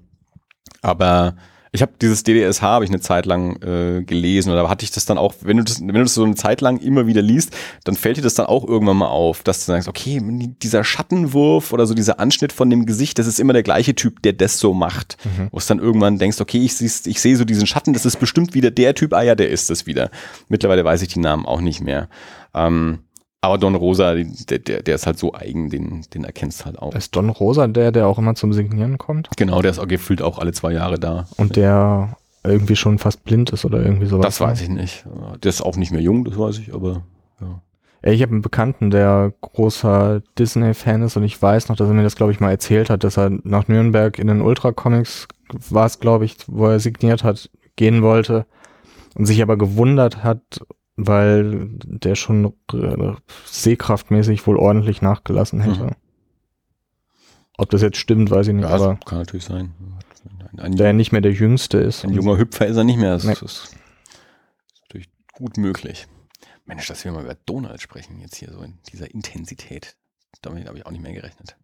Aber 0.82 1.36
ich 1.75 1.81
habe 1.83 1.91
dieses 2.01 2.23
DDSH 2.23 2.61
habe 2.63 2.83
ich 2.85 2.89
eine 2.91 2.99
Zeit 2.99 3.25
lang 3.27 3.61
äh, 3.61 4.01
gelesen 4.03 4.51
oder 4.51 4.67
hatte 4.69 4.83
ich 4.83 4.91
das 4.91 5.05
dann 5.05 5.17
auch, 5.19 5.35
wenn 5.41 5.57
du 5.57 5.63
das, 5.63 5.79
wenn 5.79 5.89
du 5.93 6.01
das 6.01 6.15
so 6.15 6.23
eine 6.23 6.33
Zeit 6.35 6.61
lang 6.61 6.79
immer 6.79 7.05
wieder 7.05 7.21
liest, 7.21 7.55
dann 7.83 7.95
fällt 7.95 8.17
dir 8.17 8.21
das 8.23 8.33
dann 8.33 8.47
auch 8.47 8.67
irgendwann 8.67 8.97
mal 8.97 9.07
auf, 9.07 9.43
dass 9.43 9.59
du 9.59 9.71
sagst, 9.71 9.88
okay, 9.88 10.19
dieser 10.63 10.83
Schattenwurf 10.83 11.71
oder 11.73 11.85
so 11.85 11.93
dieser 11.93 12.19
Anschnitt 12.19 12.51
von 12.53 12.69
dem 12.69 12.85
Gesicht, 12.85 13.19
das 13.19 13.27
ist 13.27 13.39
immer 13.39 13.53
der 13.53 13.63
gleiche 13.63 13.93
Typ, 13.93 14.21
der 14.23 14.33
das 14.33 14.57
so 14.57 14.73
macht. 14.73 15.17
Wo 15.51 15.57
es 15.57 15.67
dann 15.67 15.79
irgendwann 15.79 16.17
denkst, 16.17 16.41
okay, 16.41 16.57
ich, 16.63 16.73
siehst- 16.75 17.07
ich 17.07 17.21
sehe 17.21 17.35
so 17.35 17.45
diesen 17.45 17.67
Schatten, 17.67 17.93
das 17.93 18.05
ist 18.05 18.19
bestimmt 18.19 18.53
wieder 18.55 18.71
der 18.71 18.95
Typ, 18.95 19.13
ah 19.13 19.21
ja, 19.21 19.35
der 19.35 19.49
ist 19.49 19.69
es 19.69 19.85
wieder. 19.85 20.09
Mittlerweile 20.49 20.83
weiß 20.83 21.01
ich 21.01 21.09
die 21.09 21.19
Namen 21.19 21.45
auch 21.45 21.61
nicht 21.61 21.81
mehr. 21.81 22.09
Ähm, 22.53 22.99
aber 23.45 23.58
Don 23.58 23.75
Rosa, 23.75 24.13
der, 24.15 24.60
der, 24.60 24.84
der 24.84 24.95
ist 24.95 25.05
halt 25.05 25.17
so 25.17 25.34
eigen, 25.34 25.69
den, 25.69 26.05
den 26.13 26.23
erkennst 26.23 26.62
du 26.62 26.65
halt 26.65 26.79
auch. 26.79 26.93
Ist 26.95 27.15
Don 27.15 27.29
Rosa 27.29 27.67
der, 27.67 27.91
der 27.91 28.08
auch 28.08 28.17
immer 28.17 28.36
zum 28.36 28.53
Signieren 28.53 28.97
kommt? 28.97 29.29
Genau, 29.38 29.62
der 29.62 29.71
ist 29.71 29.79
auch 29.79 29.88
gefühlt 29.88 30.21
auch 30.21 30.39
alle 30.39 30.51
zwei 30.53 30.73
Jahre 30.73 30.99
da. 30.99 31.27
Und 31.38 31.55
der 31.55 32.17
irgendwie 32.43 32.75
schon 32.75 32.99
fast 32.99 33.23
blind 33.23 33.49
ist 33.51 33.65
oder 33.65 33.84
irgendwie 33.84 34.05
sowas. 34.05 34.25
Das 34.25 34.41
weiß 34.41 34.62
ich 34.62 34.69
nicht. 34.69 35.05
Der 35.43 35.49
ist 35.49 35.62
auch 35.62 35.77
nicht 35.77 35.91
mehr 35.91 36.01
jung, 36.01 36.25
das 36.25 36.38
weiß 36.38 36.60
ich, 36.60 36.73
aber 36.73 37.03
ja. 37.41 37.62
Ich 38.03 38.21
habe 38.21 38.34
einen 38.34 38.43
Bekannten, 38.43 38.91
der 38.91 39.34
großer 39.41 40.21
Disney-Fan 40.38 41.01
ist 41.01 41.17
und 41.17 41.23
ich 41.23 41.41
weiß 41.41 41.69
noch, 41.69 41.75
dass 41.75 41.88
er 41.88 41.95
mir 41.95 42.03
das, 42.03 42.15
glaube 42.15 42.31
ich, 42.31 42.39
mal 42.39 42.51
erzählt 42.51 42.91
hat, 42.91 43.03
dass 43.03 43.17
er 43.17 43.31
nach 43.43 43.67
Nürnberg 43.67 44.19
in 44.19 44.27
den 44.27 44.41
Ultra-Comics 44.41 45.27
war 45.69 45.88
es, 45.88 45.99
glaube 45.99 46.25
ich, 46.25 46.38
wo 46.47 46.67
er 46.67 46.79
signiert 46.79 47.23
hat, 47.23 47.49
gehen 47.75 48.03
wollte 48.03 48.45
und 49.15 49.25
sich 49.25 49.41
aber 49.41 49.58
gewundert 49.58 50.23
hat, 50.23 50.41
weil 50.97 51.67
der 51.84 52.15
schon 52.15 52.53
äh, 52.73 53.13
sehkraftmäßig 53.45 54.45
wohl 54.47 54.58
ordentlich 54.58 55.01
nachgelassen 55.01 55.60
hätte. 55.62 55.84
Mhm. 55.84 55.95
Ob 57.58 57.69
das 57.69 57.81
jetzt 57.81 57.97
stimmt, 57.97 58.31
weiß 58.31 58.47
ich 58.47 58.53
nicht, 58.53 58.63
Ja, 58.63 58.71
das 58.71 58.81
aber 58.81 58.95
kann 59.05 59.19
natürlich 59.19 59.45
sein. 59.45 59.73
Ein, 60.51 60.60
ein, 60.60 60.75
der 60.75 60.93
nicht 60.93 61.12
mehr 61.12 61.21
der 61.21 61.31
Jüngste 61.34 61.77
ist. 61.77 62.03
ein 62.03 62.12
junger 62.12 62.38
Hüpfer 62.38 62.65
ist 62.65 62.77
er 62.77 62.84
nicht 62.84 62.97
mehr. 62.97 63.13
Das 63.13 63.23
Nee. 63.25 63.34
ist, 63.34 63.41
ist 63.43 63.75
natürlich 64.84 65.10
gut 65.34 65.58
möglich. 65.58 66.08
Mensch, 66.65 66.88
dass 66.88 67.03
wir 67.05 67.12
mal 67.12 67.23
über 67.23 67.36
Donald 67.45 67.81
sprechen, 67.81 68.19
jetzt 68.21 68.36
hier 68.36 68.51
so 68.51 68.62
in 68.62 68.77
dieser 68.91 69.13
Intensität. 69.13 69.95
Damit 70.41 70.67
habe 70.67 70.77
ich 70.77 70.86
auch 70.86 70.91
nicht 70.91 71.01
mehr 71.03 71.13
gerechnet. 71.13 71.55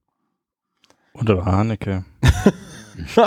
Oder 1.14 1.44
Haneke. 1.46 2.06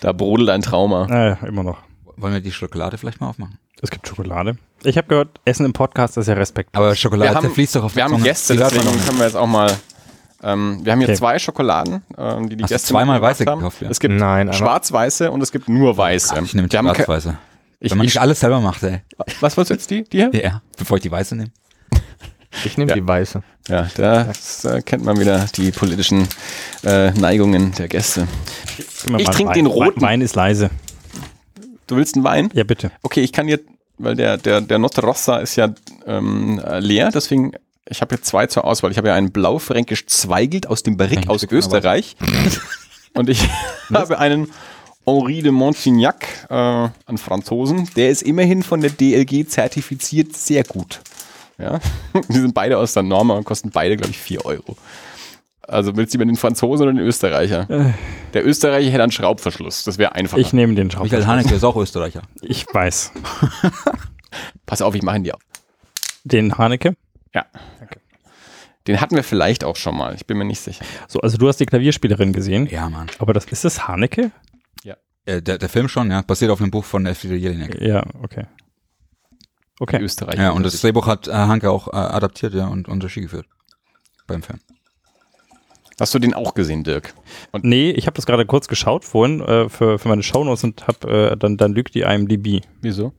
da 0.00 0.12
brodelt 0.12 0.48
ein 0.50 0.62
Trauma. 0.62 1.06
Naja, 1.06 1.34
immer 1.46 1.62
noch. 1.62 1.78
Wollen 2.16 2.32
wir 2.32 2.40
die 2.40 2.52
Schokolade 2.52 2.98
vielleicht 2.98 3.20
mal 3.20 3.28
aufmachen? 3.28 3.58
Es 3.80 3.90
gibt 3.90 4.06
Schokolade. 4.08 4.56
Ich 4.82 4.96
habe 4.96 5.08
gehört, 5.08 5.40
Essen 5.44 5.66
im 5.66 5.72
Podcast 5.72 6.16
ist 6.16 6.26
ja 6.26 6.34
Respekt. 6.34 6.70
Aber 6.74 6.94
Schokolade 6.94 7.34
haben- 7.34 7.50
fließt 7.50 7.76
doch 7.76 7.84
auf 7.84 7.94
Wir 7.96 8.00
die 8.00 8.04
haben 8.04 8.12
Zunge. 8.12 8.24
Gäste, 8.24 8.56
deswegen 8.56 8.84
können 9.04 9.18
wir 9.18 9.26
jetzt 9.26 9.36
auch 9.36 9.46
mal. 9.46 9.70
Ähm, 10.42 10.80
wir 10.82 10.92
haben 10.92 11.00
hier 11.00 11.08
Okay. 11.08 11.18
zwei 11.18 11.38
Schokoladen, 11.38 12.02
ähm, 12.16 12.48
die 12.48 12.56
die 12.56 12.62
Hast 12.64 12.70
du 12.70 12.74
Gäste 12.74 12.88
zweimal 12.88 13.20
weiße 13.20 13.44
haben. 13.44 13.58
gekauft, 13.58 13.82
ja? 13.82 13.90
Es 13.90 14.00
gibt 14.00 14.14
Nein, 14.14 14.50
schwarz-weiße 14.54 15.30
und 15.30 15.42
es 15.42 15.52
gibt 15.52 15.68
nur 15.68 15.98
weiße. 15.98 16.34
Ich 16.42 16.54
nehme 16.54 16.68
Die 16.68 16.76
schwarz-weiße. 16.78 17.36
ich, 17.78 17.90
Wenn 17.90 17.98
man 17.98 18.06
ich, 18.06 18.14
nicht 18.14 18.20
alles 18.22 18.40
selber 18.40 18.60
macht, 18.60 18.82
ey. 18.82 19.02
was 19.40 19.56
wolltest 19.58 19.70
du 19.70 19.74
jetzt 19.74 19.90
die? 19.90 20.04
Die 20.04 20.30
hier? 20.30 20.42
Ja, 20.42 20.62
bevor 20.78 20.96
ich 20.96 21.02
die 21.02 21.10
weiße 21.10 21.36
nehme. 21.36 21.50
ich 22.64 22.78
nehme 22.78 22.88
Ja. 22.90 22.94
die 22.94 23.06
weiße. 23.06 23.42
Ja, 23.68 23.86
da 23.96 24.32
äh, 24.64 24.80
kennt 24.80 25.04
man 25.04 25.18
wieder 25.20 25.44
die 25.56 25.72
politischen 25.72 26.26
äh, 26.84 27.10
Neigungen 27.10 27.72
der 27.72 27.88
Gäste. 27.88 28.26
Ich 28.78 29.10
mal 29.10 29.22
trink 29.24 29.50
Wein. 29.50 29.54
den 29.56 29.66
roten. 29.66 30.00
Wein 30.00 30.22
ist 30.22 30.36
leise. 30.36 30.70
Du 31.86 31.96
willst 31.96 32.14
einen 32.14 32.24
Wein? 32.24 32.48
Ja, 32.54 32.64
bitte. 32.64 32.92
Okay, 33.02 33.20
ich 33.20 33.32
kann 33.32 33.46
jetzt, 33.48 33.64
weil 34.00 34.16
der, 34.16 34.36
der, 34.36 34.60
der 34.60 34.78
Notte 34.78 35.02
Rossa 35.02 35.38
ist 35.38 35.56
ja 35.56 35.72
ähm, 36.06 36.60
äh, 36.64 36.80
leer, 36.80 37.10
deswegen, 37.12 37.52
ich 37.88 38.00
habe 38.00 38.14
jetzt 38.14 38.26
zwei 38.26 38.46
zur 38.46 38.64
Auswahl. 38.64 38.90
Ich 38.90 38.98
habe 38.98 39.08
ja 39.08 39.14
einen 39.14 39.30
Blaufränkisch 39.30 40.06
Zweigelt 40.06 40.66
aus 40.66 40.82
dem 40.82 40.96
Barrique 40.96 41.28
aus 41.28 41.44
Österreich. 41.44 42.16
Und 43.14 43.28
ich 43.28 43.48
habe 43.92 44.18
einen 44.18 44.48
Henri 45.04 45.42
de 45.42 45.50
Montignac, 45.50 46.26
äh, 46.48 47.16
Franzosen. 47.16 47.88
Der 47.96 48.10
ist 48.10 48.22
immerhin 48.22 48.62
von 48.62 48.80
der 48.80 48.90
DLG 48.90 49.48
zertifiziert 49.48 50.36
sehr 50.36 50.64
gut. 50.64 51.00
Ja, 51.58 51.80
die 52.28 52.38
sind 52.38 52.54
beide 52.54 52.78
aus 52.78 52.94
der 52.94 53.02
Norma 53.02 53.34
und 53.34 53.44
kosten 53.44 53.70
beide, 53.70 53.96
glaube 53.96 54.12
ich, 54.12 54.18
4 54.18 54.46
Euro. 54.46 54.76
Also 55.70 55.96
willst 55.96 56.14
du 56.14 56.18
lieber 56.18 56.26
den 56.26 56.36
Franzosen 56.36 56.86
oder 56.86 56.92
den 56.92 57.02
Österreicher? 57.02 57.68
Äh. 57.70 57.92
Der 58.34 58.46
Österreicher 58.46 58.90
hätte 58.90 59.02
einen 59.02 59.12
Schraubverschluss. 59.12 59.84
Das 59.84 59.98
wäre 59.98 60.14
einfacher. 60.14 60.40
Ich 60.40 60.52
nehme 60.52 60.74
den 60.74 60.88
Michael 60.88 61.08
Schraubverschluss. 61.08 61.26
Haneke 61.26 61.54
ist 61.54 61.64
auch 61.64 61.76
Österreicher. 61.76 62.22
Ich 62.42 62.66
weiß. 62.72 63.12
Pass 64.66 64.82
auf, 64.82 64.94
ich 64.94 65.02
mache 65.02 65.16
ihn 65.16 65.24
dir 65.24 65.34
auf. 65.34 65.42
Den 66.24 66.58
Haneke. 66.58 66.96
Ja. 67.34 67.46
Den 68.86 69.00
hatten 69.00 69.14
wir 69.14 69.22
vielleicht 69.22 69.64
auch 69.64 69.76
schon 69.76 69.96
mal. 69.96 70.14
Ich 70.14 70.26
bin 70.26 70.38
mir 70.38 70.44
nicht 70.44 70.60
sicher. 70.60 70.84
So, 71.06 71.20
also 71.20 71.38
du 71.38 71.48
hast 71.48 71.58
die 71.58 71.66
Klavierspielerin 71.66 72.32
gesehen. 72.32 72.66
Ja, 72.66 72.88
Mann. 72.88 73.08
Aber 73.18 73.32
das 73.32 73.44
ist 73.46 73.64
das 73.64 73.86
Haneke? 73.86 74.32
Äh, 75.26 75.42
der, 75.42 75.58
der 75.58 75.68
Film 75.68 75.88
schon, 75.88 76.10
ja. 76.10 76.22
Basiert 76.22 76.50
auf 76.50 76.60
einem 76.60 76.70
Buch 76.70 76.84
von 76.84 77.06
Elfriede 77.06 77.36
Jelinek. 77.36 77.80
Ja, 77.80 78.02
okay. 78.22 78.46
Okay. 79.78 80.00
Österreicher. 80.00 80.42
Ja, 80.42 80.50
und 80.50 80.62
das 80.62 80.80
Drehbuch 80.80 81.06
hat 81.06 81.28
äh, 81.28 81.32
Hanke 81.32 81.70
auch 81.70 81.88
äh, 81.88 81.96
adaptiert, 81.96 82.54
ja, 82.54 82.66
und, 82.66 82.88
und 82.88 83.02
Regie 83.02 83.22
geführt. 83.22 83.46
Beim 84.26 84.42
Film. 84.42 84.60
Hast 86.00 86.14
du 86.14 86.18
den 86.18 86.34
auch 86.34 86.54
gesehen, 86.54 86.82
Dirk? 86.82 87.14
Nee, 87.62 87.90
ich 87.90 88.06
habe 88.06 88.14
das 88.16 88.26
gerade 88.26 88.46
kurz 88.46 88.66
geschaut 88.68 89.04
vorhin 89.04 89.40
äh, 89.40 89.68
für, 89.68 89.98
für 89.98 90.08
meine 90.08 90.22
Shownotes 90.22 90.64
und 90.64 90.86
hab, 90.86 91.04
äh, 91.04 91.36
dann, 91.36 91.56
dann 91.56 91.72
lügt 91.72 91.94
die 91.94 92.00
IMDb, 92.00 92.62
Wieso? 92.80 93.12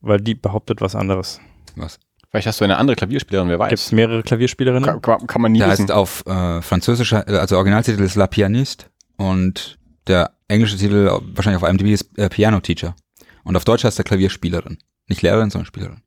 weil 0.00 0.20
die 0.20 0.34
behauptet 0.34 0.80
was 0.80 0.94
anderes. 0.94 1.40
Was? 1.76 1.98
Vielleicht 2.30 2.46
hast 2.46 2.60
du 2.60 2.64
eine 2.64 2.78
andere 2.78 2.96
Klavierspielerin, 2.96 3.48
wer 3.48 3.58
Gibt 3.58 3.72
es 3.72 3.86
weiß. 3.88 3.92
mehrere 3.92 4.22
Klavierspielerinnen? 4.22 4.84
Kann, 4.84 5.02
kann, 5.02 5.26
kann 5.26 5.42
man 5.42 5.52
nie 5.52 5.58
Der 5.58 5.68
wissen. 5.70 5.82
heißt 5.82 5.92
auf 5.92 6.24
äh, 6.26 6.62
französischer, 6.62 7.28
äh, 7.28 7.36
also 7.38 7.56
Originaltitel 7.56 8.02
ist 8.02 8.14
La 8.14 8.26
Pianiste 8.26 8.86
und 9.16 9.78
der 10.06 10.30
englische 10.48 10.76
Titel 10.78 11.10
wahrscheinlich 11.34 11.62
auf 11.62 11.68
IMDb 11.68 11.88
ist 11.92 12.16
äh, 12.18 12.28
Piano 12.28 12.60
Teacher. 12.60 12.94
Und 13.44 13.56
auf 13.56 13.64
Deutsch 13.64 13.84
heißt 13.84 13.98
der 13.98 14.04
Klavierspielerin. 14.04 14.78
Nicht 15.08 15.22
Lehrerin, 15.22 15.50
sondern 15.50 15.66
Spielerin. 15.66 16.00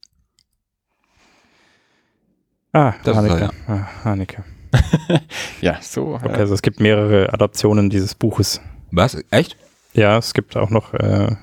Ah, 2.74 2.94
Das 3.04 3.18
ist 3.18 3.24
er, 3.24 3.30
Haneke. 3.32 3.50
Ah, 3.68 3.88
Haneke. 4.04 4.44
Ja, 5.62 5.80
so. 5.82 6.16
Okay, 6.16 6.28
äh, 6.28 6.38
also 6.38 6.54
es 6.54 6.62
gibt 6.62 6.80
mehrere 6.80 7.34
Adaptionen 7.34 7.90
dieses 7.90 8.16
Buches. 8.16 8.62
Was? 8.92 9.18
Echt? 9.32 9.58
Ja, 9.94 10.18
es 10.18 10.34
gibt 10.34 10.56
auch 10.58 10.70
noch 10.70 10.94
äh, 10.94 11.36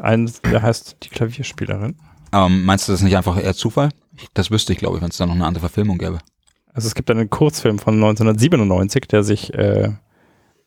einen, 0.00 0.30
der 0.50 0.62
heißt 0.62 0.96
Die 1.02 1.08
Klavierspielerin. 1.08 1.96
Ähm, 2.32 2.64
meinst 2.64 2.88
du 2.88 2.92
das 2.92 3.02
nicht 3.02 3.16
einfach 3.16 3.42
eher 3.42 3.54
Zufall? 3.54 3.90
Das 4.34 4.50
wüsste 4.50 4.72
ich, 4.72 4.78
glaube 4.78 4.96
ich, 4.96 5.02
wenn 5.02 5.10
es 5.10 5.16
da 5.16 5.26
noch 5.26 5.34
eine 5.34 5.46
andere 5.46 5.60
Verfilmung 5.60 5.98
gäbe. 5.98 6.18
Also 6.72 6.86
es 6.86 6.94
gibt 6.94 7.10
einen 7.10 7.30
Kurzfilm 7.30 7.78
von 7.78 7.94
1997, 7.94 9.06
der 9.08 9.22
sich 9.22 9.52
äh, 9.54 9.90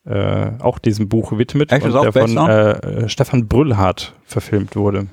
äh, 0.05 0.51
auch 0.59 0.79
diesem 0.79 1.07
Buch 1.07 1.37
widmet 1.37 1.71
Echt? 1.71 1.85
Und 1.85 1.95
auch 1.95 2.09
der 2.09 2.13
von 2.13 2.37
on? 2.37 2.49
äh, 2.49 2.71
äh, 2.71 3.09
Stefan 3.09 3.47
Brüllhardt 3.47 4.13
verfilmt 4.25 4.75
wurde. 4.75 5.07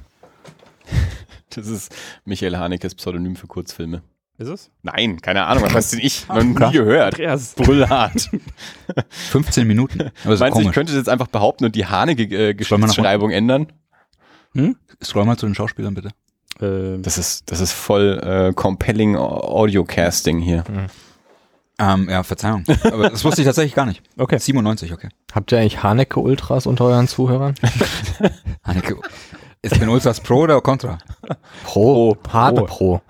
das 1.54 1.68
ist 1.68 1.94
Michael 2.24 2.56
Hanekes 2.56 2.94
Pseudonym 2.94 3.36
für 3.36 3.46
Kurzfilme. 3.46 4.02
Ist 4.40 4.48
es? 4.48 4.70
Nein, 4.82 5.20
keine 5.20 5.44
Ahnung, 5.44 5.64
was 5.64 5.74
weiß 5.74 5.90
denn 5.90 6.00
ich? 6.00 6.26
Noch 6.28 6.42
nie 6.42 6.72
gehört. 6.78 7.12
Andreas. 7.14 7.52
Brüllhart. 7.56 8.30
15 9.10 9.66
Minuten. 9.66 10.10
Aber 10.24 10.34
so 10.34 10.42
Meinst 10.42 10.56
du, 10.58 10.62
ich 10.62 10.72
könnte 10.72 10.92
das 10.94 10.98
jetzt 10.98 11.10
einfach 11.10 11.26
behaupten 11.26 11.66
und 11.66 11.74
die 11.74 11.82
nach 11.82 11.90
Haneke-Geschichtsschreibung 11.90 13.32
ändern? 13.32 13.66
Scroll 15.04 15.26
mal 15.26 15.36
zu 15.36 15.44
den 15.44 15.54
Schauspielern, 15.54 15.92
bitte. 15.92 16.08
Ähm, 16.62 17.02
Das 17.02 17.18
ist, 17.18 17.52
das 17.52 17.60
ist 17.60 17.72
voll 17.72 18.18
äh, 18.22 18.54
compelling 18.54 19.14
Audiocasting 19.14 20.38
hier. 20.38 20.64
Ähm, 21.78 22.08
ja, 22.08 22.22
Verzeihung. 22.22 22.64
Aber 22.84 23.10
das 23.10 23.22
wusste 23.22 23.42
ich 23.42 23.46
tatsächlich 23.46 23.74
gar 23.74 23.84
nicht. 23.84 24.02
okay. 24.16 24.38
97, 24.38 24.94
okay. 24.94 25.10
Habt 25.34 25.52
ihr 25.52 25.58
eigentlich 25.58 25.82
Haneke-Ultras 25.82 26.64
unter 26.66 26.86
euren 26.86 27.08
Zuhörern? 27.08 27.56
Haneke, 28.64 28.96
ist 29.62 29.80
Ultras 29.80 30.20
Pro 30.20 30.40
oder 30.42 30.60
Contra? 30.60 30.98
Pro. 31.64 32.16
Harte 32.28 32.62
Pro. 32.62 33.00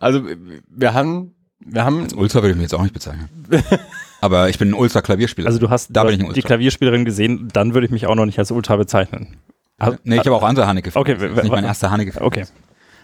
Also 0.00 0.22
wir 0.68 0.94
haben, 0.94 1.34
wir 1.60 1.84
haben, 1.84 2.06
Ultra 2.16 2.40
würde 2.42 2.50
ich 2.50 2.56
mir 2.56 2.62
jetzt 2.62 2.74
auch 2.74 2.82
nicht 2.82 2.94
bezeichnen. 2.94 3.28
Aber 4.20 4.48
ich 4.48 4.58
bin 4.58 4.70
ein 4.70 4.74
Ultra-Klavierspieler. 4.74 5.46
Also 5.46 5.58
du 5.58 5.68
hast, 5.70 5.88
Da 5.94 6.02
du 6.02 6.06
bin 6.08 6.14
ich 6.14 6.22
die 6.22 6.28
Ultra. 6.28 6.46
Klavierspielerin 6.46 7.04
gesehen, 7.04 7.48
dann 7.52 7.74
würde 7.74 7.86
ich 7.86 7.92
mich 7.92 8.06
auch 8.06 8.14
noch 8.14 8.24
nicht 8.26 8.38
als 8.38 8.50
Ultra 8.50 8.76
bezeichnen. 8.76 9.36
Also- 9.78 9.98
nee, 10.04 10.14
ich 10.14 10.20
habe 10.20 10.34
auch 10.34 10.42
andere 10.42 10.66
Haneke. 10.66 10.90
Okay, 10.94 11.14
das 11.14 11.22
ist 11.30 11.42
nicht 11.42 11.52
mein 11.52 11.64
erster 11.64 11.90
Haneke. 11.90 12.20
Okay. 12.20 12.44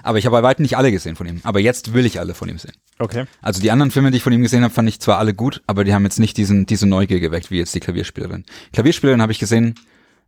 Aber 0.02 0.16
ich 0.16 0.24
habe 0.24 0.34
bei 0.34 0.42
weitem 0.42 0.62
nicht 0.62 0.78
alle 0.78 0.90
gesehen 0.90 1.16
von 1.16 1.26
ihm. 1.26 1.40
Aber 1.44 1.60
jetzt 1.60 1.92
will 1.92 2.06
ich 2.06 2.18
alle 2.20 2.32
von 2.32 2.48
ihm 2.48 2.56
sehen. 2.56 2.72
Okay. 2.98 3.24
Also 3.42 3.60
die 3.60 3.70
anderen 3.70 3.90
Filme, 3.90 4.10
die 4.10 4.16
ich 4.16 4.22
von 4.22 4.32
ihm 4.32 4.40
gesehen 4.40 4.64
habe, 4.64 4.72
fand 4.72 4.88
ich 4.88 4.98
zwar 4.98 5.18
alle 5.18 5.34
gut, 5.34 5.60
aber 5.66 5.84
die 5.84 5.92
haben 5.92 6.04
jetzt 6.04 6.18
nicht 6.18 6.38
diesen, 6.38 6.64
diese 6.64 6.86
Neugier 6.86 7.20
geweckt, 7.20 7.50
wie 7.50 7.58
jetzt 7.58 7.74
die 7.74 7.80
Klavierspielerin. 7.80 8.44
Klavierspielerin 8.72 9.20
habe 9.20 9.32
ich 9.32 9.38
gesehen, 9.38 9.74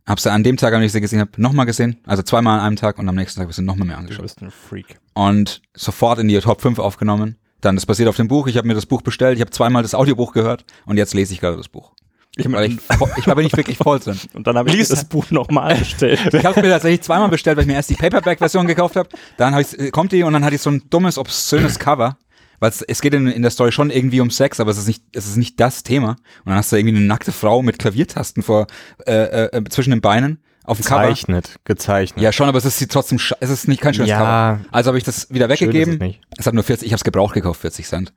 habe 0.07 0.19
sie 0.19 0.31
an 0.31 0.43
dem 0.43 0.57
Tag, 0.57 0.73
an 0.73 0.81
dem 0.81 0.85
ich 0.85 0.91
sie 0.91 1.01
gesehen 1.01 1.19
habe, 1.19 1.31
nochmal 1.37 1.65
gesehen. 1.65 1.97
Also 2.05 2.23
zweimal 2.23 2.59
an 2.59 2.65
einem 2.65 2.75
Tag 2.75 2.99
und 2.99 3.07
am 3.07 3.15
nächsten 3.15 3.37
Tag 3.37 3.43
habe 3.43 3.51
ich 3.51 3.55
sie 3.55 3.61
nochmal 3.63 3.87
mehr 3.87 3.95
Du 3.97 4.01
angeschaut. 4.01 4.23
bist 4.23 4.41
ein 4.41 4.51
Freak. 4.51 4.97
Und 5.13 5.61
sofort 5.73 6.19
in 6.19 6.27
die 6.27 6.37
Top 6.39 6.61
5 6.61 6.79
aufgenommen. 6.79 7.37
Dann, 7.61 7.75
das 7.75 7.85
basiert 7.85 8.09
auf 8.09 8.17
dem 8.17 8.27
Buch. 8.27 8.47
Ich 8.47 8.57
habe 8.57 8.67
mir 8.67 8.73
das 8.73 8.85
Buch 8.85 9.01
bestellt. 9.01 9.35
Ich 9.35 9.41
habe 9.41 9.51
zweimal 9.51 9.81
das 9.83 9.95
Audiobuch 9.95 10.33
gehört 10.33 10.65
und 10.85 10.97
jetzt 10.97 11.13
lese 11.13 11.33
ich 11.33 11.39
gerade 11.39 11.55
das 11.55 11.69
Buch. 11.69 11.93
Ich, 12.35 12.51
Weil 12.51 12.71
ich, 12.71 12.77
ich 13.17 13.27
war 13.27 13.35
nicht 13.35 13.55
wirklich 13.55 13.77
voll 13.77 13.99
drin. 13.99 14.19
und 14.33 14.47
dann 14.47 14.57
habe 14.57 14.67
ich 14.69 14.75
Lies- 14.75 14.89
das 14.89 15.05
Buch 15.05 15.29
nochmal 15.31 15.75
bestellt. 15.79 16.33
Ich 16.33 16.45
habe 16.45 16.61
mir 16.61 16.69
tatsächlich 16.69 17.01
zweimal 17.01 17.29
bestellt, 17.29 17.55
weil 17.57 17.63
ich 17.63 17.67
mir 17.67 17.75
erst 17.75 17.91
die 17.91 17.95
Paperback-Version 17.95 18.65
gekauft 18.67 18.95
habe. 18.95 19.07
Dann 19.37 19.53
hab 19.53 19.61
ich, 19.61 19.79
äh, 19.79 19.91
kommt 19.91 20.11
die 20.11 20.23
und 20.23 20.33
dann 20.33 20.43
hatte 20.43 20.55
ich 20.55 20.61
so 20.61 20.71
ein 20.71 20.81
dummes, 20.89 21.17
obszönes 21.17 21.77
Cover. 21.79 22.17
Weil 22.59 22.71
es, 22.71 23.01
geht 23.01 23.13
in, 23.13 23.27
in 23.27 23.41
der 23.41 23.51
Story 23.51 23.71
schon 23.71 23.89
irgendwie 23.89 24.21
um 24.21 24.29
Sex, 24.29 24.59
aber 24.59 24.71
es 24.71 24.77
ist 24.77 24.87
nicht, 24.87 25.03
es 25.13 25.27
ist 25.27 25.37
nicht 25.37 25.59
das 25.59 25.83
Thema. 25.83 26.11
Und 26.11 26.17
dann 26.47 26.55
hast 26.55 26.71
du 26.71 26.75
irgendwie 26.77 26.95
eine 26.97 27.05
nackte 27.05 27.31
Frau 27.31 27.61
mit 27.61 27.79
Klaviertasten 27.79 28.41
vor 28.43 28.67
äh, 29.05 29.45
äh, 29.45 29.63
zwischen 29.69 29.91
den 29.91 30.01
Beinen 30.01 30.39
auf 30.63 30.77
dem 30.77 30.85
Cover. 30.85 31.01
Gezeichnet. 31.01 31.55
Gezeichnet. 31.65 32.21
Ja, 32.23 32.31
schon, 32.31 32.47
aber 32.47 32.57
es 32.57 32.65
ist 32.65 32.89
trotzdem, 32.91 33.17
scha- 33.17 33.35
es 33.41 33.49
ist 33.49 33.67
nicht 33.67 33.81
kein 33.81 33.93
schönes 33.93 34.09
Ja. 34.09 34.19
Cover. 34.19 34.65
Also 34.71 34.87
habe 34.89 34.97
ich 34.97 35.03
das 35.03 35.29
wieder 35.29 35.45
Schön 35.47 35.67
ist 35.69 35.73
weggegeben. 35.73 35.93
es 35.95 35.99
nicht. 35.99 36.21
Es 36.37 36.47
hat 36.47 36.53
nur 36.53 36.63
40, 36.63 36.85
ich 36.85 36.93
habe 36.93 36.97
es 36.97 37.03
gebraucht 37.03 37.33
gekauft, 37.33 37.59
40 37.61 37.85
Cent. 37.87 38.13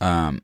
Ähm, 0.00 0.40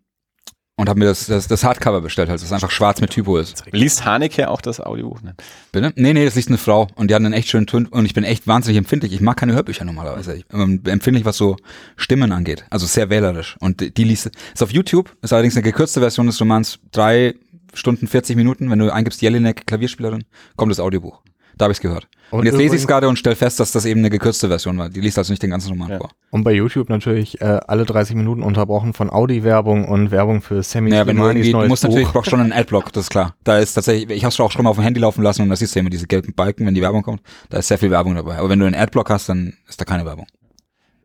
und 0.79 0.89
habe 0.91 0.99
mir 0.99 1.07
das, 1.07 1.27
das, 1.27 1.49
das 1.49 1.65
Hardcover 1.65 2.03
bestellt, 2.03 2.29
halt, 2.29 2.43
das 2.43 2.53
einfach 2.53 2.71
schwarz 2.71 3.01
mit 3.01 3.11
Typo 3.11 3.39
ist. 3.39 3.65
liest 3.73 4.05
Haneke 4.05 4.51
auch 4.51 4.61
das 4.61 4.79
Audiobuch? 4.81 5.23
Ne? 5.23 5.35
Bitte? 5.73 5.93
Nee, 5.97 6.13
nee, 6.13 6.25
das 6.25 6.35
liest 6.35 6.49
eine 6.49 6.59
Frau 6.59 6.87
und 6.97 7.11
die 7.11 7.15
hat 7.15 7.23
einen 7.23 7.33
echt 7.33 7.49
schönen 7.49 7.67
Ton 7.67 7.87
und 7.87 8.05
ich 8.05 8.13
bin 8.13 8.25
echt 8.25 8.47
wahnsinnig 8.47 8.77
empfindlich. 8.77 9.13
Ich 9.15 9.23
mag 9.23 9.39
keine 9.39 9.55
Hörbücher 9.55 9.85
normalerweise. 9.87 10.35
Ich 10.37 10.47
bin 10.47 10.83
empfindlich, 10.87 11.25
was 11.25 11.39
so 11.39 11.57
Stimmen 11.97 12.31
angeht. 12.31 12.67
Also 12.69 12.85
sehr 12.87 13.09
wählerisch. 13.09 13.57
Und 13.61 13.81
die- 13.81 13.93
die 13.93 14.05
liest, 14.05 14.31
ist 14.55 14.63
auf 14.63 14.71
YouTube, 14.71 15.17
ist 15.23 15.33
allerdings 15.33 15.57
eine 15.57 15.63
gekürzte 15.63 16.01
Version 16.01 16.27
des 16.27 16.39
Romans, 16.41 16.79
drei 16.93 17.35
Stunden 17.73 18.07
40 18.07 18.37
Minuten. 18.37 18.71
Wenn 18.71 18.79
du 18.79 18.93
eingibst 18.93 19.23
Jelinek 19.23 19.67
Klavierspielerin, 19.67 20.25
kommt 20.57 20.71
das 20.73 20.81
Audiobuch. 20.81 21.23
Da 21.59 21.65
habe 21.65 21.73
ich 21.73 21.81
gehört. 21.81 22.07
Und, 22.31 22.41
Und 22.41 22.47
jetzt 22.47 22.59
lese 22.59 22.75
ich 22.75 22.83
es 22.83 22.87
gerade 22.89 23.09
und 23.09 23.19
stelle 23.19 23.37
fest, 23.37 23.61
dass 23.61 23.73
das 23.73 23.85
eben 23.87 24.01
eine 24.01 24.11
gekürzte 24.11 24.49
Version 24.49 24.77
war. 24.77 24.91
Die 24.91 25.01
liest 25.01 25.17
also 25.17 25.33
nicht 25.33 25.43
den 25.43 25.51
ganzen 25.51 25.71
Roman 25.71 25.91
Ja. 25.91 25.99
vor. 25.99 26.11
Und 26.31 26.45
bei 26.45 26.53
YouTube 26.53 26.91
natürlich 26.91 27.41
äh, 27.41 27.61
alle 27.67 27.85
30 27.87 28.15
Minuten 28.17 28.43
unterbrochen 28.43 28.93
von 28.93 29.09
Audi-Werbung 29.09 29.87
und 29.89 30.11
Werbung 30.11 30.43
für 30.43 30.63
Sammy 30.63 30.91
Naja, 30.91 31.07
wenn 31.07 31.17
du 31.17 31.25
irgendwie, 31.25 31.53
du 31.53 31.59
musst 31.67 31.83
Buch. 31.83 31.89
natürlich, 31.89 32.09
brauchst 32.09 32.31
schon 32.31 32.41
einen 32.41 32.53
Adblock, 32.53 32.93
das 32.93 33.05
ist 33.05 33.11
klar. 33.11 33.37
Da 33.45 33.59
ist 33.59 33.75
tatsächlich, 33.75 34.11
ich 34.11 34.25
hab's 34.25 34.39
auch 34.41 34.51
schon 34.51 34.65
mal 34.65 34.71
auf 34.71 34.77
dem 34.77 34.83
Handy 34.83 35.01
laufen 35.01 35.23
lassen 35.23 35.43
und 35.43 35.49
da 35.49 35.57
siehst 35.57 35.75
du 35.75 35.81
immer 35.81 35.89
diese 35.89 36.07
gelben 36.07 36.35
Balken, 36.35 36.67
wenn 36.67 36.75
die 36.75 36.83
Werbung 36.83 37.03
kommt. 37.03 37.23
Da 37.49 37.59
ist 37.59 37.69
sehr 37.69 37.79
viel 37.79 37.91
Werbung 37.91 38.15
dabei. 38.17 38.37
Aber 38.39 38.51
wenn 38.51 38.59
du 38.59 38.67
einen 38.67 38.75
Adblock 38.75 39.09
hast, 39.09 39.29
dann 39.31 39.55
ist 39.69 39.81
da 39.81 39.85
keine 39.87 40.05
Werbung. 40.05 40.27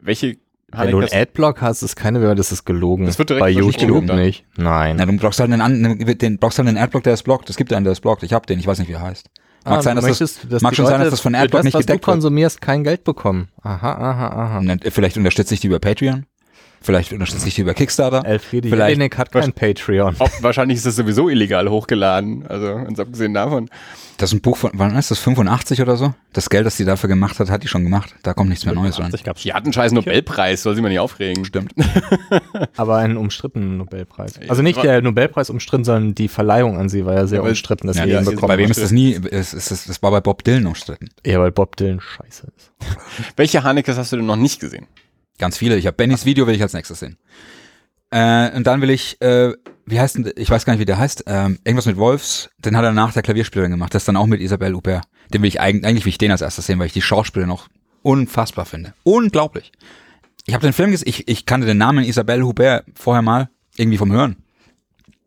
Welche 0.02 0.38
Wenn 0.74 0.92
du 0.92 0.98
einen 1.00 1.10
Adblock 1.14 1.62
hast, 1.62 1.82
ist 1.84 1.96
keine 1.96 2.20
Werbung, 2.20 2.36
das 2.38 2.52
ist 2.52 2.66
gelogen. 2.66 3.06
Das 3.06 3.20
wird 3.20 3.30
direkt 3.30 3.42
bei 3.46 3.50
YouTube 3.52 3.78
gelogen 3.78 4.08
dann. 4.08 4.20
nicht. 4.20 4.44
Nein. 4.58 4.96
Na, 4.98 5.06
du 5.06 5.16
brauchst 5.18 5.40
halt 5.40 5.52
einen, 5.54 6.18
den, 6.18 6.40
brauchst 6.40 6.58
halt 6.58 6.68
einen 6.68 6.78
Adblock, 6.78 7.04
der 7.04 7.14
ist 7.14 7.24
blockt. 7.24 7.50
Es 7.50 7.56
gibt 7.58 7.72
einen, 7.72 7.86
der 7.86 7.94
ist 7.94 8.02
blockt. 8.02 8.24
Ich 8.24 8.34
hab 8.34 8.48
den, 8.48 8.60
ich 8.60 8.68
weiß 8.68 8.80
nicht, 8.80 8.90
wie 8.90 8.94
er 8.94 9.02
heißt. 9.02 9.30
Mag 9.63 9.78
Ah, 9.80 9.82
sein, 9.82 9.95
du 9.95 10.02
dass 10.02 10.06
das, 10.06 10.19
möchtest, 10.19 10.52
dass 10.52 10.62
mag 10.63 10.76
schon 10.76 10.86
sein, 10.86 10.93
Leute 10.95 11.04
dass 11.06 11.12
das 11.12 11.19
von 11.21 11.34
das, 11.34 11.63
nicht 11.63 11.74
was 11.76 11.82
du 11.82 11.88
gedeckt 11.88 12.08
wird. 12.08 12.13
konsumierst, 12.13 12.62
kein 12.62 12.84
Geld 12.84 13.04
bekommen. 13.04 13.50
Aha, 13.62 13.91
aha, 13.93 14.28
aha. 14.60 14.76
Vielleicht 14.89 15.17
unterstütze 15.17 15.54
ich 15.54 15.60
die 15.60 15.67
über 15.67 15.80
Patreon. 15.80 16.26
Vielleicht 16.84 17.13
unterstütze 17.13 17.48
ich 17.48 17.54
die 17.56 17.62
über 17.62 17.76
Kickstarter. 17.76 18.26
Elfriede 18.26 18.67
Vielleicht- 18.67 18.89
Jelinek 18.89 19.17
hat 19.17 19.32
kein 19.32 19.54
Patreon. 19.54 20.15
Ob, 20.17 20.32
wahrscheinlich 20.41 20.78
ist 20.78 20.86
das 20.88 20.96
sowieso 20.96 21.30
illegal 21.30 21.70
hochgeladen. 21.70 22.48
Also 22.48 22.74
ganz 22.74 23.00
abgesehen 23.00 23.36
davon. 23.36 23.70
Das 24.17 24.30
ist 24.32 24.34
ein 24.34 24.41
Buch 24.41 24.58
von, 24.58 24.72
wann 24.74 24.96
ist 24.96 25.12
das? 25.12 25.20
85 25.20 25.82
oder 25.82 25.96
so? 25.96 26.13
Das 26.34 26.50
Geld, 26.50 26.65
das 26.65 26.78
die 26.78 26.86
dafür 26.86 27.08
gemacht 27.08 27.39
hat, 27.39 27.50
hat 27.52 27.62
die 27.63 27.67
schon 27.67 27.84
gemacht. 27.84 28.15
Da 28.24 28.34
kommt 28.34 28.50
nichts 28.50 28.65
mehr 28.65 28.74
Neues 28.74 29.00
rein. 29.00 29.12
Gab's 29.24 29.44
Die 29.44 29.54
hat 29.54 29.63
einen 29.63 29.74
scheiß 29.74 29.91
Nobelpreis, 29.91 30.63
soll 30.63 30.76
sie 30.76 30.82
mal 30.82 30.89
nicht 30.89 31.00
aufregen. 31.00 31.46
Stimmt. 31.46 31.74
Aber 32.78 32.98
einen 32.98 33.17
umstrittenen 33.17 33.78
Nobelpreis. 33.78 34.34
Also 34.48 34.62
nicht 34.63 34.82
der 34.84 35.02
Nobelpreis 35.02 35.50
umstritten, 35.50 35.84
sondern 35.84 36.15
die 36.15 36.28
Verleihung 36.28 36.78
an 36.78 36.89
sie 36.89 37.06
war 37.06 37.13
ja 37.15 37.28
sehr 37.28 37.44
Ja, 37.44 37.50
umstritten, 37.50 37.88
dass 37.88 37.98
Ja, 37.98 38.06
sie 38.06 38.12
ihn 38.12 38.26
bekommen 38.26 38.48
bei 38.48 38.58
wem 38.58 38.72
ist 38.72 38.82
das 38.82 38.91
nie? 38.91 39.20
Es, 39.30 39.54
es, 39.54 39.70
es, 39.72 39.86
das 39.86 40.02
war 40.02 40.12
bei 40.12 40.22
Bob 40.22 40.44
Dylan 40.44 40.65
umstritten. 40.67 41.10
Ja, 41.26 41.39
weil 41.39 41.52
Bob 41.52 41.76
Dylan 41.78 42.00
scheiße 42.02 42.48
ist. 42.58 42.72
Welche 43.38 43.63
Hanekes 43.63 43.98
hast 43.98 44.12
du 44.12 44.17
denn 44.17 44.26
noch 44.26 44.36
nicht 44.36 44.60
gesehen? 44.60 44.88
Ganz 45.42 45.58
viele. 45.58 45.76
Ich 45.76 45.88
habe 45.88 45.98
Bennys 45.98 46.24
Video 46.24 46.46
will 46.46 46.54
ich 46.54 46.62
als 46.62 46.74
nächstes 46.74 47.00
sehen. 47.00 47.18
Äh, 48.12 48.56
und 48.56 48.68
dann 48.68 48.80
will 48.80 48.92
ich, 48.92 49.20
äh, 49.22 49.52
wie 49.88 50.00
heißt 50.00 50.16
denn, 50.16 50.32
ich 50.36 50.52
weiß 50.52 50.66
gar 50.66 50.74
nicht, 50.74 50.80
wie 50.82 50.86
der 50.86 51.00
heißt, 51.00 51.24
ähm, 51.26 51.58
irgendwas 51.64 51.88
mit 51.88 51.98
Wolfs, 51.98 52.52
den 52.60 52.78
hat 52.78 52.84
er 52.84 52.92
nach 52.92 53.12
der 53.12 53.24
Klavierspielerin 53.24 53.72
gemacht, 53.72 53.96
das 53.96 54.06
dann 54.06 54.18
auch 54.18 54.28
mit 54.28 54.40
Isabelle 54.40 54.76
Huppert. 54.76 55.04
Den 55.34 55.42
will 55.42 55.48
ich 55.48 55.60
eigentlich, 55.60 55.84
eigentlich 55.84 56.06
will 56.06 56.12
ich 56.12 56.20
den 56.20 56.30
als 56.30 56.42
erstes 56.42 56.68
sehen, 56.68 56.78
weil 56.78 56.86
ich 56.86 56.94
die 56.94 57.02
Schauspielerin 57.02 57.50
auch 57.50 57.70
unfassbar 58.04 58.66
finde. 58.66 58.94
Unglaublich. 59.02 59.72
Ich 60.46 60.54
habe 60.54 60.62
den 60.62 60.74
Film 60.74 60.92
gesehen, 60.92 61.10
ich, 61.10 61.28
ich 61.28 61.48
kannte 61.48 61.66
den 61.66 61.80
Namen 61.80 62.06
Isabelle 62.06 62.46
Huppert 62.46 62.86
vorher 62.94 63.24
mal, 63.24 63.50
irgendwie 63.78 63.98
vom 63.98 64.12
Hören. 64.12 64.36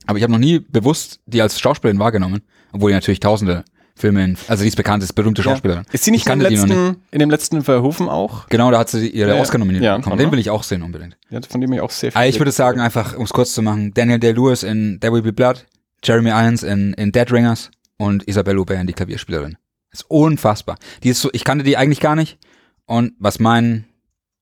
Aber 0.07 0.19
ich 0.19 0.23
habe 0.23 0.33
noch 0.33 0.39
nie 0.39 0.61
bewusst 0.61 1.23
die 1.27 1.43
als 1.43 1.59
Schauspielerin 1.59 1.99
wahrgenommen, 1.99 2.43
obwohl 2.71 2.93
die 2.93 2.95
natürlich 2.95 3.19
tausende 3.19 3.65
Filme, 3.97 4.25
in, 4.25 4.37
also 4.49 4.63
die 4.63 4.69
ist 4.69 4.77
bekannt, 4.77 5.05
ist 5.05 5.13
berühmte 5.13 5.43
Schauspielerin. 5.43 5.85
Ist 5.93 6.03
sie 6.05 6.11
nicht 6.11 6.27
Ich 6.27 6.33
in 6.33 6.41
letzten, 6.41 6.97
in 7.13 7.19
dem 7.21 7.31
letzten 7.31 7.63
Verhofen 7.63 8.09
auch? 8.09 8.49
Genau, 8.49 8.71
da 8.73 8.81
hat 8.81 8.89
sie 8.91 9.09
ihre 9.09 9.31
Ja, 9.31 9.35
ja. 9.37 9.41
Oscar-Nominierung 9.41 9.85
Ja, 9.85 9.97
bekommen. 9.99 10.19
Den 10.19 10.33
will 10.33 10.41
ich 10.41 10.51
auch 10.51 10.65
sehen 10.65 10.83
unbedingt. 10.83 11.17
Ja, 11.31 11.41
von 11.49 11.61
dem 11.61 11.73
ich 11.73 11.81
auch 11.81 11.91
sehr 11.91 12.11
viel. 12.11 12.21
Ah, 12.21 12.27
ich 12.27 12.41
würde 12.41 12.51
sagen, 12.51 12.81
einfach, 12.81 13.17
um 13.17 13.23
es 13.25 13.31
kurz 13.33 13.55
zu 13.55 13.63
machen, 13.63 13.95
Daniel 13.95 14.19
Day-Lewis 14.19 14.65
in 14.65 14.99
There 15.01 15.13
Will 15.13 15.23
Be 15.23 15.33
Blood, 15.33 15.65
Jeremy 16.03 16.31
Irons 16.31 16.65
in, 16.65 16.93
in 16.95 17.13
Dead 17.13 17.31
Ringers 17.31 17.71
und 17.97 18.25
Isabelle 18.27 18.59
Huppert 18.59 18.81
in 18.81 18.89
die 18.89 18.93
Klavierspielerin. 18.95 19.57
ist 19.93 20.05
unfassbar. 20.09 20.77
Die 21.05 21.11
ist 21.11 21.21
so, 21.21 21.31
ich 21.33 21.45
kannte 21.45 21.63
die 21.65 21.77
eigentlich 21.77 22.01
gar 22.01 22.17
nicht. 22.17 22.39
Und 22.87 23.13
was 23.21 23.39
mein, 23.39 23.85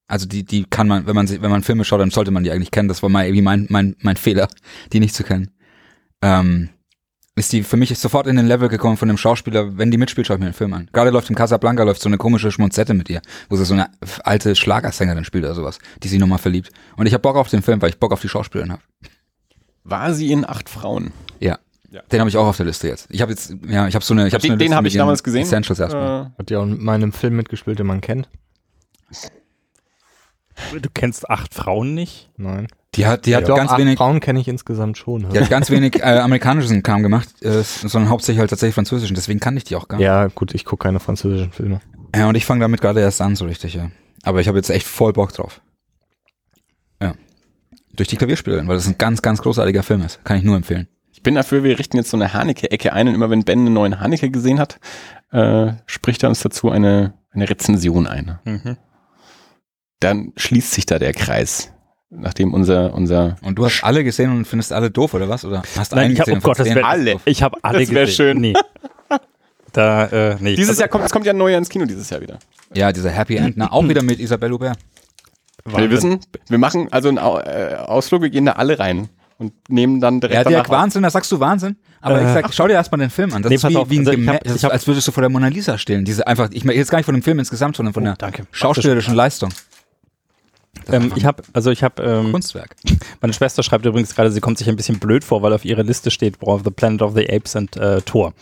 also 0.09 0.27
die, 0.27 0.45
die 0.45 0.65
kann 0.65 0.89
man, 0.89 1.07
wenn 1.07 1.15
man 1.15 1.27
sie, 1.27 1.43
wenn 1.43 1.51
man 1.51 1.63
Filme 1.63 1.85
schaut, 1.85 2.01
dann 2.01 2.11
sollte 2.11 2.31
man 2.31 2.43
die 2.43 2.51
eigentlich 2.51 2.71
kennen. 2.71 2.89
Das 2.89 3.03
war 3.03 3.11
mal 3.11 3.27
irgendwie 3.27 3.43
mein, 3.43 3.67
mein, 3.69 3.97
mein 4.01 4.17
Fehler, 4.17 4.49
die 4.95 4.99
nicht 5.01 5.15
zu 5.15 5.25
kennen. 5.25 5.51
Ähm, 6.23 6.71
ist 7.35 7.53
die 7.53 7.63
für 7.63 7.77
mich 7.77 7.99
sofort 7.99 8.27
in 8.27 8.37
den 8.37 8.47
Level 8.47 8.69
gekommen 8.69 8.97
von 8.97 9.09
dem 9.09 9.17
Schauspieler, 9.17 9.79
wenn 9.79 9.91
die 9.91 9.97
mitspielt, 9.97 10.27
schaue 10.27 10.37
ich 10.37 10.41
mir 10.41 10.51
den 10.51 10.55
Film 10.55 10.73
an. 10.75 10.89
Gerade 10.93 11.11
läuft 11.11 11.31
im 11.31 11.37
Casablanca 11.37 11.83
läuft 11.83 12.03
so 12.03 12.09
eine 12.09 12.19
komische 12.19 12.51
Schmonzette 12.53 12.93
mit 12.93 13.09
ihr, 13.09 13.23
wo 13.49 13.57
sie 13.57 13.65
so 13.65 13.75
eine 13.75 13.91
alte 14.25 14.55
Schlagersängerin 14.55 15.25
spielt 15.25 15.45
oder 15.45 15.55
sowas, 15.55 15.79
die 16.03 16.09
sich 16.09 16.19
nochmal 16.19 16.39
verliebt. 16.39 16.71
Und 16.97 17.07
ich 17.07 17.15
habe 17.15 17.23
Bock 17.23 17.37
auf 17.37 17.49
den 17.49 17.63
Film, 17.63 17.81
weil 17.81 17.89
ich 17.91 17.99
Bock 17.99 18.13
auf 18.13 18.21
die 18.21 18.29
Schauspielerin 18.29 18.73
habe. 18.73 18.83
War 19.85 20.13
sie 20.15 20.31
in 20.31 20.45
Acht 20.45 20.69
Frauen? 20.69 21.13
Ja. 21.41 21.59
Ja. 21.91 22.01
Den 22.11 22.21
habe 22.21 22.31
ich 22.31 22.37
auch 22.39 22.47
auf 22.47 22.57
der 22.57 22.67
Liste 22.67 22.89
jetzt. 22.89 23.07
Ich 23.11 23.21
habe 23.21 23.33
jetzt, 23.33 23.55
ja, 23.67 23.87
ich 23.87 23.95
habe 23.95 24.05
so 24.05 24.15
eine, 24.15 24.27
ich 24.27 24.33
habe 24.33 24.41
so 24.41 24.49
den 24.49 24.53
eine 24.53 24.59
den 24.65 24.75
habe 24.75 24.89
ich 24.89 24.95
damals 24.95 25.23
gesehen. 25.23 25.43
Essentials 25.43 25.79
erstmal. 25.79 26.27
Äh, 26.27 26.39
Hat 26.39 26.51
ja 26.51 26.59
auch 26.59 26.63
in 26.65 26.83
meinem 26.83 27.13
Film 27.13 27.37
mitgespielt, 27.37 27.79
den 27.79 27.87
man 27.87 28.01
kennt. 28.01 28.31
Du 30.73 30.89
kennst 30.95 31.29
acht 31.29 31.53
Frauen 31.53 31.95
nicht? 31.95 32.31
Nein. 32.37 32.69
Die 32.95 33.07
hat, 33.07 33.25
die 33.25 33.35
hat 33.35 33.49
Doch, 33.49 33.57
ganz 33.57 33.71
acht 33.71 33.79
wenig, 33.79 33.97
Frauen 33.97 34.21
kenne 34.21 34.39
ich 34.39 34.49
insgesamt 34.49 34.99
schon. 34.99 35.31
die 35.31 35.41
hat 35.41 35.49
ganz 35.49 35.71
wenig 35.71 35.97
äh, 36.01 36.19
amerikanischen 36.19 36.83
Kram 36.83 37.03
gemacht, 37.03 37.29
äh, 37.41 37.63
sondern 37.63 38.11
hauptsächlich 38.11 38.41
halt 38.41 38.51
tatsächlich 38.51 38.75
französischen. 38.75 39.15
Deswegen 39.15 39.41
kann 39.41 39.57
ich 39.57 39.65
die 39.65 39.77
auch 39.77 39.89
gar 39.89 39.97
nicht. 39.97 40.05
ja, 40.05 40.27
gut, 40.27 40.55
ich 40.55 40.67
gucke 40.67 40.85
keine 40.85 41.01
französischen 41.01 41.53
Filme. 41.53 41.81
Ja, 42.15 42.29
und 42.29 42.35
ich 42.35 42.45
fange 42.45 42.61
damit 42.61 42.83
gerade 42.83 43.01
erst 43.01 43.23
an, 43.23 43.35
so 43.35 43.47
richtig, 43.47 43.75
ja. 43.75 43.91
Aber 44.25 44.41
ich 44.41 44.49
habe 44.49 44.59
jetzt 44.59 44.69
echt 44.69 44.87
voll 44.87 45.15
Bock 45.15 45.33
drauf. 45.33 45.63
Ja. 47.01 47.15
Durch 47.95 48.09
die 48.09 48.17
Klavierspielerin, 48.17 48.69
weil 48.69 48.77
das 48.77 48.87
ein 48.87 48.99
ganz, 48.99 49.23
ganz 49.23 49.41
großartiger 49.41 49.83
Film 49.83 50.03
ist. 50.03 50.23
Kann 50.25 50.37
ich 50.37 50.45
nur 50.45 50.57
empfehlen. 50.57 50.87
ich 51.13 51.23
bin 51.23 51.35
dafür, 51.35 51.65
wir 51.65 51.79
richten 51.79 51.97
jetzt 51.97 52.11
so 52.11 52.19
eine 52.19 52.35
Haneke-Ecke 52.35 52.93
ein 52.93 53.09
und 53.09 53.15
immer 53.15 53.31
wenn 53.31 53.45
Ben 53.45 53.61
einen 53.61 53.73
neuen 53.73 54.01
Haneke 54.01 54.31
gesehen 54.31 54.59
hat, 54.61 54.79
äh, 55.31 55.73
spricht 55.87 56.23
er 56.23 56.29
uns 56.29 56.41
dazu 56.41 56.71
eine, 56.71 57.15
eine 57.31 57.49
Rezension 57.49 58.07
ein. 58.07 58.39
Mhm. 58.45 58.77
Dann 60.01 60.33
schließt 60.37 60.73
sich 60.73 60.85
da 60.85 60.99
der 60.99 61.15
Kreis. 61.15 61.73
Nachdem 62.15 62.53
unser, 62.53 62.93
unser 62.95 63.37
Und 63.43 63.55
du 63.57 63.65
hast 63.65 63.83
alle 63.83 64.05
gesehen 64.05 64.31
und 64.31 64.45
findest 64.45 64.73
alle 64.73 64.91
doof, 64.91 65.15
oder 65.15 65.29
was? 65.31 65.45
Oder 65.47 65.63
hast 65.77 65.93
Nein, 65.93 66.05
einen 66.05 66.13
ich 66.13 66.21
hab- 66.21 66.27
gesehen 66.27 66.35
oh 66.35 66.37
und 66.37 66.45
Gott, 66.45 66.59
das 66.59 66.75
wär- 66.75 66.85
alle. 66.87 67.17
Ich 67.25 67.43
habe 67.43 67.57
alle 67.63 67.79
Das 67.81 67.89
gesehen. 67.89 68.07
schön. 68.09 68.41
Nee. 68.41 68.55
Da, 69.73 70.05
äh, 70.05 70.37
nee. 70.39 70.51
Dieses 70.55 70.69
Also, 70.71 70.81
Jahr 70.83 70.89
kommt, 70.91 71.05
es 71.07 71.13
kommt 71.13 71.25
ja 71.25 71.33
ein 71.33 71.39
neuer 71.39 71.57
ins 71.57 71.71
Kino 71.71 71.87
dieses 71.87 72.11
Jahr 72.11 72.21
wieder. 72.21 72.39
Ja, 72.75 72.93
dieser 72.93 73.09
Happy 73.09 73.37
End. 73.37 73.57
Na, 73.57 73.73
auch 73.73 73.89
wieder 73.89 74.03
mit 74.03 74.21
Isabelle 74.21 74.53
Hubert. 74.53 74.77
Wir 75.65 75.91
wissen, 75.91 76.21
wir 76.49 76.59
machen 76.59 76.89
also 76.91 77.09
einen 77.09 77.17
äh, 77.17 77.77
Ausflug, 77.77 78.21
wir 78.21 78.29
gehen 78.29 78.45
da 78.45 78.53
alle 78.53 78.79
rein 78.79 79.09
und 79.39 79.55
nehmen 79.71 79.99
dann 80.01 80.21
direkt 80.21 80.35
Ja, 80.35 80.45
danach 80.45 80.65
Dirk, 80.67 80.69
Wahnsinn, 80.79 81.03
da 81.03 81.09
sagst 81.09 81.33
du 81.33 81.41
Wahnsinn. 81.41 81.77
Aber 82.03 82.21
ich 82.21 82.27
Äh, 82.29 82.33
sag, 82.35 82.53
schau 82.53 82.67
dir 82.67 82.75
erstmal 82.75 82.99
den 82.99 83.09
Film 83.09 83.33
an. 83.33 83.41
Das 83.43 83.49
Nee, 83.49 83.57
ist 83.57 83.67
wie, 83.69 83.77
auf, 83.77 83.89
wie 83.89 83.97
ein 83.97 84.01
also 84.01 84.11
ich 84.13 84.17
Gemä 84.19 84.33
hab- 84.33 84.45
das 84.45 84.53
ich 84.53 84.57
ist, 84.57 84.65
hab- 84.65 84.73
als 84.73 84.87
würdest 84.87 85.09
du 85.09 85.13
vor 85.13 85.23
der 85.23 85.31
Mona 85.31 85.49
Lisa 85.49 85.79
stehen. 85.79 86.05
Diese 86.05 86.27
einfach, 86.27 86.51
ich 86.53 86.65
meine 86.67 86.77
jetzt 86.77 86.91
gar 86.91 86.99
nicht 86.99 87.07
von 87.07 87.15
dem 87.15 87.23
Film 87.23 87.39
insgesamt, 87.39 87.77
sondern 87.77 87.95
von 87.95 88.03
Oh, 88.03 88.07
der 88.07 88.17
danke. 88.17 88.43
schauspielerischen 88.51 89.15
Leistung. 89.15 89.51
Ähm, 90.91 91.13
ich 91.17 91.25
habe, 91.25 91.43
also 91.53 91.71
ich 91.71 91.83
habe, 91.83 92.03
ähm, 92.03 92.33
Kunstwerk. 92.33 92.77
meine 93.21 93.33
Schwester 93.33 93.63
schreibt 93.63 93.87
übrigens 93.87 94.15
gerade, 94.15 94.31
sie 94.31 94.41
kommt 94.41 94.59
sich 94.59 94.69
ein 94.69 94.77
bisschen 94.77 94.99
blöd 94.99 95.25
vor, 95.25 95.43
weil 95.43 95.53
auf 95.53 95.65
ihrer 95.65 95.83
Liste 95.83 96.11
steht 96.11 96.41
War 96.41 96.55
of 96.55 96.63
the 96.65 96.71
Planet 96.71 97.03
of 97.03 97.15
the 97.15 97.29
Apes 97.29 97.57
und 97.57 97.77
äh, 97.77 98.01
Thor. 98.03 98.35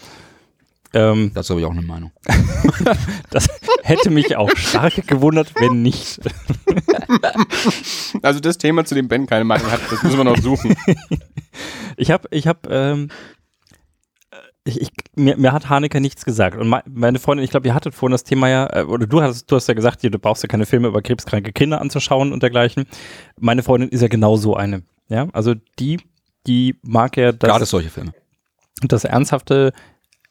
Ähm, 0.92 1.30
Dazu 1.34 1.54
habe 1.54 1.60
ich 1.60 1.66
auch 1.66 1.70
eine 1.70 1.82
Meinung. 1.82 2.10
das 3.30 3.48
hätte 3.82 4.10
mich 4.10 4.36
auch 4.36 4.50
stark 4.56 5.06
gewundert, 5.06 5.52
wenn 5.56 5.82
nicht. 5.82 6.20
Also 8.22 8.40
das 8.40 8.58
Thema, 8.58 8.84
zu 8.84 8.94
dem 8.94 9.08
Ben 9.08 9.26
keine 9.26 9.44
Meinung 9.44 9.70
hat, 9.70 9.80
das 9.90 10.02
müssen 10.02 10.16
wir 10.16 10.24
noch 10.24 10.38
suchen. 10.38 10.76
Ich 11.96 12.10
habe, 12.10 12.28
ich 12.30 12.46
habe, 12.46 12.60
ähm, 12.70 13.08
ich, 14.64 14.80
ich, 14.80 14.90
mir, 15.16 15.36
mir 15.36 15.52
hat 15.52 15.68
Haneke 15.70 16.00
nichts 16.00 16.24
gesagt. 16.24 16.56
Und 16.56 16.68
mei- 16.68 16.82
meine 16.86 17.18
Freundin, 17.18 17.44
ich 17.44 17.50
glaube, 17.50 17.66
ihr 17.66 17.74
hattet 17.74 17.94
vorhin 17.94 18.12
das 18.12 18.24
Thema 18.24 18.48
ja, 18.48 18.66
äh, 18.72 18.82
oder 18.84 19.06
du 19.06 19.22
hast, 19.22 19.46
du 19.50 19.56
hast 19.56 19.66
ja 19.68 19.74
gesagt, 19.74 20.02
du 20.04 20.18
brauchst 20.18 20.42
ja 20.42 20.48
keine 20.48 20.66
Filme 20.66 20.88
über 20.88 21.00
krebskranke 21.02 21.52
Kinder 21.52 21.80
anzuschauen 21.80 22.32
und 22.32 22.42
dergleichen. 22.42 22.84
Meine 23.38 23.62
Freundin 23.62 23.88
ist 23.88 24.00
ja 24.02 24.08
genau 24.08 24.36
so 24.36 24.54
eine. 24.56 24.82
Ja, 25.08 25.28
also 25.32 25.54
die, 25.78 25.98
die 26.46 26.76
mag 26.82 27.16
ja 27.16 27.32
Gerade 27.32 27.60
das, 27.60 27.70
solche 27.70 27.90
Filme. 27.90 28.12
das 28.82 29.04
ernsthafte 29.04 29.72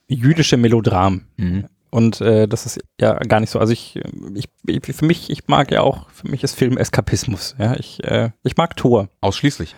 jüdische 0.08 0.58
Melodram. 0.58 1.26
Mhm. 1.38 1.66
Und 1.92 2.22
äh, 2.22 2.48
das 2.48 2.68
ist 2.68 2.80
ja 3.02 3.16
gar 3.16 3.40
nicht 3.40 3.50
so. 3.50 3.58
Also 3.60 3.74
ich, 3.74 4.00
ich, 4.36 4.46
ich, 4.68 4.96
für 4.96 5.06
mich, 5.06 5.32
ich 5.32 5.48
mag 5.48 5.72
ja 5.72 5.82
auch, 5.82 6.10
für 6.12 6.28
mich 6.30 6.44
ist 6.44 6.54
Film 6.56 6.78
Eskapismus. 6.78 7.56
Ja, 7.58 7.76
ich, 7.76 8.04
äh, 8.04 8.30
ich 8.44 8.58
mag 8.58 8.76
Tor. 8.78 9.10
Ausschließlich. 9.22 9.76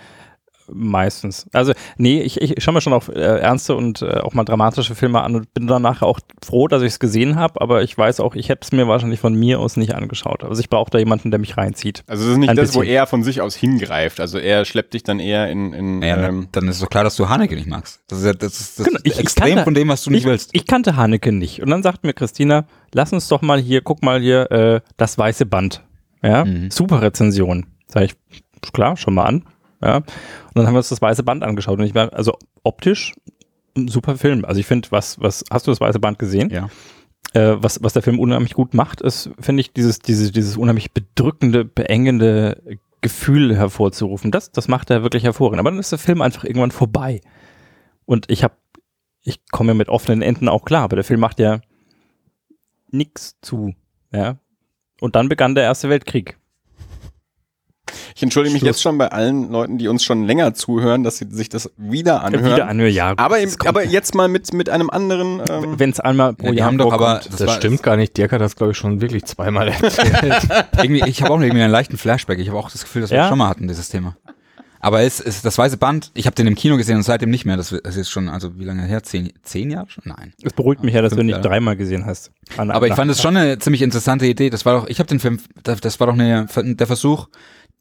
Meistens. 0.72 1.48
Also, 1.54 1.74
nee, 1.98 2.22
ich, 2.22 2.40
ich 2.42 2.64
schaue 2.64 2.74
mir 2.74 2.82
schon 2.82 2.94
auch 2.94 3.10
äh, 3.10 3.14
ernste 3.40 3.76
und 3.76 4.02
äh, 4.02 4.20
auch 4.20 4.34
mal 4.34 4.44
dramatische 4.44 4.96
Filme 4.96 5.22
an 5.22 5.36
und 5.36 5.54
bin 5.54 5.68
danach 5.68 6.02
auch 6.02 6.20
froh, 6.44 6.68
dass 6.68 6.82
ich 6.82 6.90
es 6.94 7.00
gesehen 7.00 7.36
habe, 7.36 7.60
aber 7.62 7.84
ich 7.84 7.98
weiß 7.98 8.20
auch, 8.20 8.36
ich 8.36 8.50
hätte 8.50 8.62
es 8.64 8.72
mir 8.72 8.88
wahrscheinlich 8.88 9.20
von 9.20 9.34
mir 9.34 9.60
aus 9.60 9.78
nicht 9.78 9.94
angeschaut. 9.96 10.44
Also 10.44 10.60
ich 10.62 10.70
brauche 10.70 10.90
da 10.92 10.98
jemanden, 11.00 11.32
der 11.32 11.40
mich 11.40 11.58
reinzieht. 11.58 12.04
Also 12.08 12.24
das 12.24 12.34
ist 12.34 12.38
nicht 12.40 12.50
Ein 12.50 12.56
das, 12.56 12.74
wo 12.74 12.80
bisschen. 12.80 12.96
er 12.96 13.08
von 13.08 13.24
sich 13.24 13.42
aus 13.42 13.56
hingreift. 13.56 14.20
Also 14.20 14.38
er 14.38 14.66
schleppt 14.66 14.94
dich 14.94 15.04
dann 15.04 15.20
eher 15.20 15.50
in, 15.50 15.74
in 15.74 16.00
Naja, 16.00 16.28
ähm, 16.28 16.48
dann 16.52 16.68
ist 16.68 16.82
doch 16.82 16.90
klar, 16.90 17.04
dass 17.04 17.16
du 17.16 17.28
Haneke 17.30 17.56
nicht 17.56 17.68
magst. 17.68 18.02
Das 18.08 18.20
ist, 18.20 18.26
ja, 18.26 18.34
das 18.34 18.60
ist, 18.60 18.80
das 18.80 18.86
Genau, 18.88 19.00
ich 19.04 19.20
extrem 19.20 19.50
kannte- 19.56 19.64
von 19.66 19.74
dem, 19.74 19.88
was 19.90 20.04
du 20.04 20.10
nicht 20.12 20.22
ich, 20.22 20.26
willst. 20.26 20.50
Ich 20.54 20.66
kannte 20.66 20.96
Haneke 20.96 21.32
nicht. 21.32 21.62
Und 21.62 21.70
dann 21.70 21.84
sagt 21.84 22.04
mir 22.04 22.14
Christina, 22.14 22.66
lass 22.94 23.12
uns 23.14 23.28
doch 23.28 23.42
mal 23.42 23.60
hier, 23.60 23.82
guck 23.82 24.02
mal 24.04 24.20
hier, 24.22 24.52
äh, 24.52 24.82
das 24.98 25.18
weiße 25.18 25.46
Band. 25.46 25.84
Ja, 26.24 26.46
Mhm. 26.46 26.70
super 26.72 27.02
Rezension. 27.02 27.66
Sag 27.88 28.04
ich, 28.04 28.14
klar, 28.74 28.96
schon 28.96 29.16
mal 29.16 29.26
an. 29.26 29.44
Ja. 29.82 29.98
Und 29.98 30.06
dann 30.56 30.68
haben 30.68 30.74
wir 30.74 30.80
uns 30.80 30.90
das 30.90 31.02
weiße 31.02 31.24
Band 31.24 31.44
angeschaut. 31.44 31.80
Und 31.80 31.86
ich 31.86 31.96
war, 31.96 32.14
also 32.14 32.38
optisch, 32.64 33.14
ein 33.76 33.88
super 33.88 34.18
Film. 34.18 34.46
Also 34.46 34.60
ich 34.60 34.66
finde, 34.66 34.92
was, 34.92 35.20
was, 35.20 35.44
hast 35.50 35.68
du 35.68 35.72
das 35.72 35.82
weiße 35.82 36.00
Band 36.00 36.20
gesehen? 36.20 36.50
Ja. 36.50 36.70
Äh, 37.34 37.62
was, 37.64 37.82
was 37.84 37.94
der 37.94 38.02
Film 38.02 38.20
unheimlich 38.20 38.54
gut 38.54 38.74
macht, 38.74 39.02
ist, 39.02 39.30
finde 39.40 39.62
ich, 39.62 39.74
dieses, 39.74 40.00
dieses, 40.00 40.32
dieses 40.32 40.58
unheimlich 40.58 40.92
bedrückende, 40.92 41.64
beengende 41.64 42.80
Gefühl 43.02 43.56
hervorzurufen. 43.56 44.32
Das, 44.32 44.52
das 44.52 44.68
macht 44.68 44.90
er 44.90 45.04
wirklich 45.04 45.24
hervorragend. 45.24 45.60
Aber 45.60 45.72
dann 45.72 45.80
ist 45.80 45.92
der 45.92 46.00
Film 46.00 46.22
einfach 46.22 46.44
irgendwann 46.44 46.72
vorbei. 46.72 47.22
Und 48.06 48.30
ich 48.30 48.44
habe, 48.44 48.56
ich 49.24 49.42
komme 49.52 49.72
ja 49.72 49.74
mit 49.74 49.90
offenen 49.90 50.22
Enden 50.22 50.50
auch 50.50 50.66
klar, 50.66 50.84
aber 50.84 50.98
der 50.98 51.06
Film 51.06 51.20
macht 51.20 51.40
ja 51.40 51.62
nichts 52.90 53.38
zu. 53.42 53.74
Ja. 54.12 54.38
Und 55.00 55.16
dann 55.16 55.30
begann 55.30 55.56
der 55.56 55.64
Erste 55.64 55.90
Weltkrieg. 55.90 56.38
Ich 58.16 58.24
entschuldige 58.24 58.54
mich 58.54 58.62
Schluss. 58.62 58.78
jetzt 58.78 58.82
schon 58.82 58.98
bei 58.98 59.08
allen 59.12 59.52
Leuten, 59.52 59.78
die 59.78 59.88
uns 59.88 60.04
schon 60.04 60.26
länger 60.26 60.54
zuhören, 60.54 61.04
dass 61.04 61.18
sie 61.18 61.28
sich 61.30 61.50
das 61.50 61.72
wieder 61.78 62.24
anhören. 62.24 62.46
Wieder 62.54 62.68
anhören, 62.68 62.94
ja. 62.94 63.14
aber, 63.18 63.36
das 63.42 63.54
im, 63.54 63.58
kommt- 63.60 63.68
aber 63.70 63.84
jetzt 63.86 64.16
mal 64.16 64.28
mit, 64.28 64.54
mit 64.54 64.70
einem 64.70 64.90
anderen. 64.90 65.42
Ähm, 65.50 65.76
wenn 65.80 65.90
es 65.90 66.00
einmal 66.00 66.34
pro 66.34 66.48
Ja, 66.48 66.54
Jahr 66.54 66.68
haben 66.68 66.78
doch 66.78 66.92
aber, 66.94 67.22
Das, 67.24 67.38
das, 67.38 67.48
war, 67.48 67.56
stimmt 67.56 67.84
gar 67.84 67.98
nicht. 67.98 68.16
Dirk 68.18 68.32
hat 68.32 68.42
das, 68.42 68.56
glaube 68.56 68.72
ich, 68.72 68.78
schon 68.78 69.02
wirklich 69.02 69.26
zweimal 69.26 69.68
erzählt. 69.70 70.48
irgendwie, 70.82 71.04
ich 71.08 71.22
habe 71.22 71.34
auch 71.34 71.40
irgendwie 71.42 71.62
einen 71.62 71.72
leichten 71.72 71.98
Flashback. 71.98 72.40
Ich 72.40 72.50
habe 72.50 72.58
auch 72.60 72.70
das 72.72 72.82
Gefühl, 72.84 73.02
dass 73.02 73.12
wir 73.12 73.18
Ja? 73.18 73.24
das 73.24 73.30
schon 73.30 73.38
mal 73.40 73.50
hatten, 73.50 73.68
dieses 73.68 73.90
Thema. 73.90 74.16
Aber 74.84 75.02
es 75.04 75.20
ist 75.20 75.46
das 75.46 75.60
weiße 75.60 75.78
Band, 75.78 76.10
ich 76.16 76.26
habe 76.26 76.34
den 76.36 76.48
im 76.48 76.56
Kino 76.56 76.76
gesehen 76.76 76.96
und 76.98 77.04
seitdem 77.04 77.30
nicht 77.30 77.46
mehr. 77.46 77.56
Das, 77.56 77.70
das 77.84 77.96
ist 77.98 78.10
schon, 78.10 78.28
also 78.30 78.58
wie 78.58 78.64
lange 78.64 78.82
her? 78.82 79.04
Zehn, 79.04 79.32
zehn 79.44 79.70
Jahre 79.70 79.88
schon? 79.92 80.06
Nein. 80.08 80.34
Es 80.42 80.54
beruhigt 80.54 80.84
mich 80.84 80.96
ja, 80.96 81.04
dass 81.04 81.12
du 81.12 81.18
Fünf 81.18 81.28
nicht 81.28 81.36
Jahre. 81.36 81.48
dreimal 81.48 81.76
gesehen 81.78 82.08
hast. 82.08 82.32
An- 82.58 82.72
Aber 82.72 82.88
ich 82.88 82.96
fand 82.96 83.12
es 83.12 83.22
schon 83.22 83.38
eine 83.38 83.60
ziemlich 83.60 83.84
interessante 83.84 84.26
Idee. 84.26 84.50
Das 84.50 84.66
war 84.66 84.74
doch, 84.80 84.88
ich 84.88 84.98
habe 84.98 85.06
den 85.08 85.20
Film, 85.20 85.38
das, 85.62 85.82
das 85.82 86.00
war 86.00 86.08
doch 86.08 86.16
eine, 86.16 86.48
der 86.56 86.88
Versuch, 86.88 87.28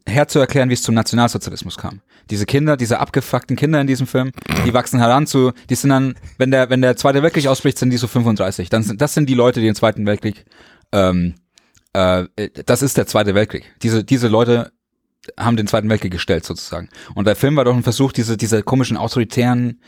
herzuerklären, 0.06 0.68
wie 0.68 0.74
es 0.74 0.82
zum 0.82 0.94
Nationalsozialismus 0.94 1.76
kam. 1.76 2.00
Diese 2.30 2.46
Kinder, 2.46 2.76
diese 2.76 3.00
abgefuckten 3.00 3.56
Kinder 3.56 3.80
in 3.80 3.86
diesem 3.86 4.06
Film, 4.06 4.32
die 4.64 4.72
wachsen 4.72 5.00
heran 5.00 5.26
zu, 5.26 5.52
die 5.68 5.74
sind 5.74 5.90
dann, 5.90 6.14
wenn 6.38 6.50
der, 6.50 6.70
wenn 6.70 6.80
der 6.80 6.96
Zweite 6.96 7.22
Weltkrieg 7.22 7.46
ausbricht, 7.46 7.78
sind 7.78 7.90
die 7.90 7.96
so 7.96 8.06
35. 8.06 8.68
Dann 8.68 8.82
sind, 8.82 9.00
das 9.00 9.14
sind 9.14 9.28
die 9.28 9.34
Leute, 9.34 9.60
die 9.60 9.66
den 9.66 9.74
Zweiten 9.74 10.06
Weltkrieg, 10.06 10.44
ähm, 10.92 11.34
äh, 11.92 12.26
das 12.66 12.82
ist 12.82 12.96
der 12.96 13.06
Zweite 13.06 13.34
Weltkrieg. 13.34 13.64
Diese, 13.82 14.04
diese 14.04 14.28
Leute 14.28 14.72
haben 15.38 15.56
den 15.56 15.66
Zweiten 15.66 15.88
Weltkrieg 15.88 16.12
gestellt 16.12 16.44
sozusagen. 16.44 16.88
Und 17.14 17.26
der 17.26 17.36
Film 17.36 17.56
war 17.56 17.64
doch 17.64 17.74
ein 17.74 17.82
Versuch, 17.82 18.12
diese, 18.12 18.36
diese 18.36 18.62
komischen 18.62 18.96
autoritären, 18.96 19.80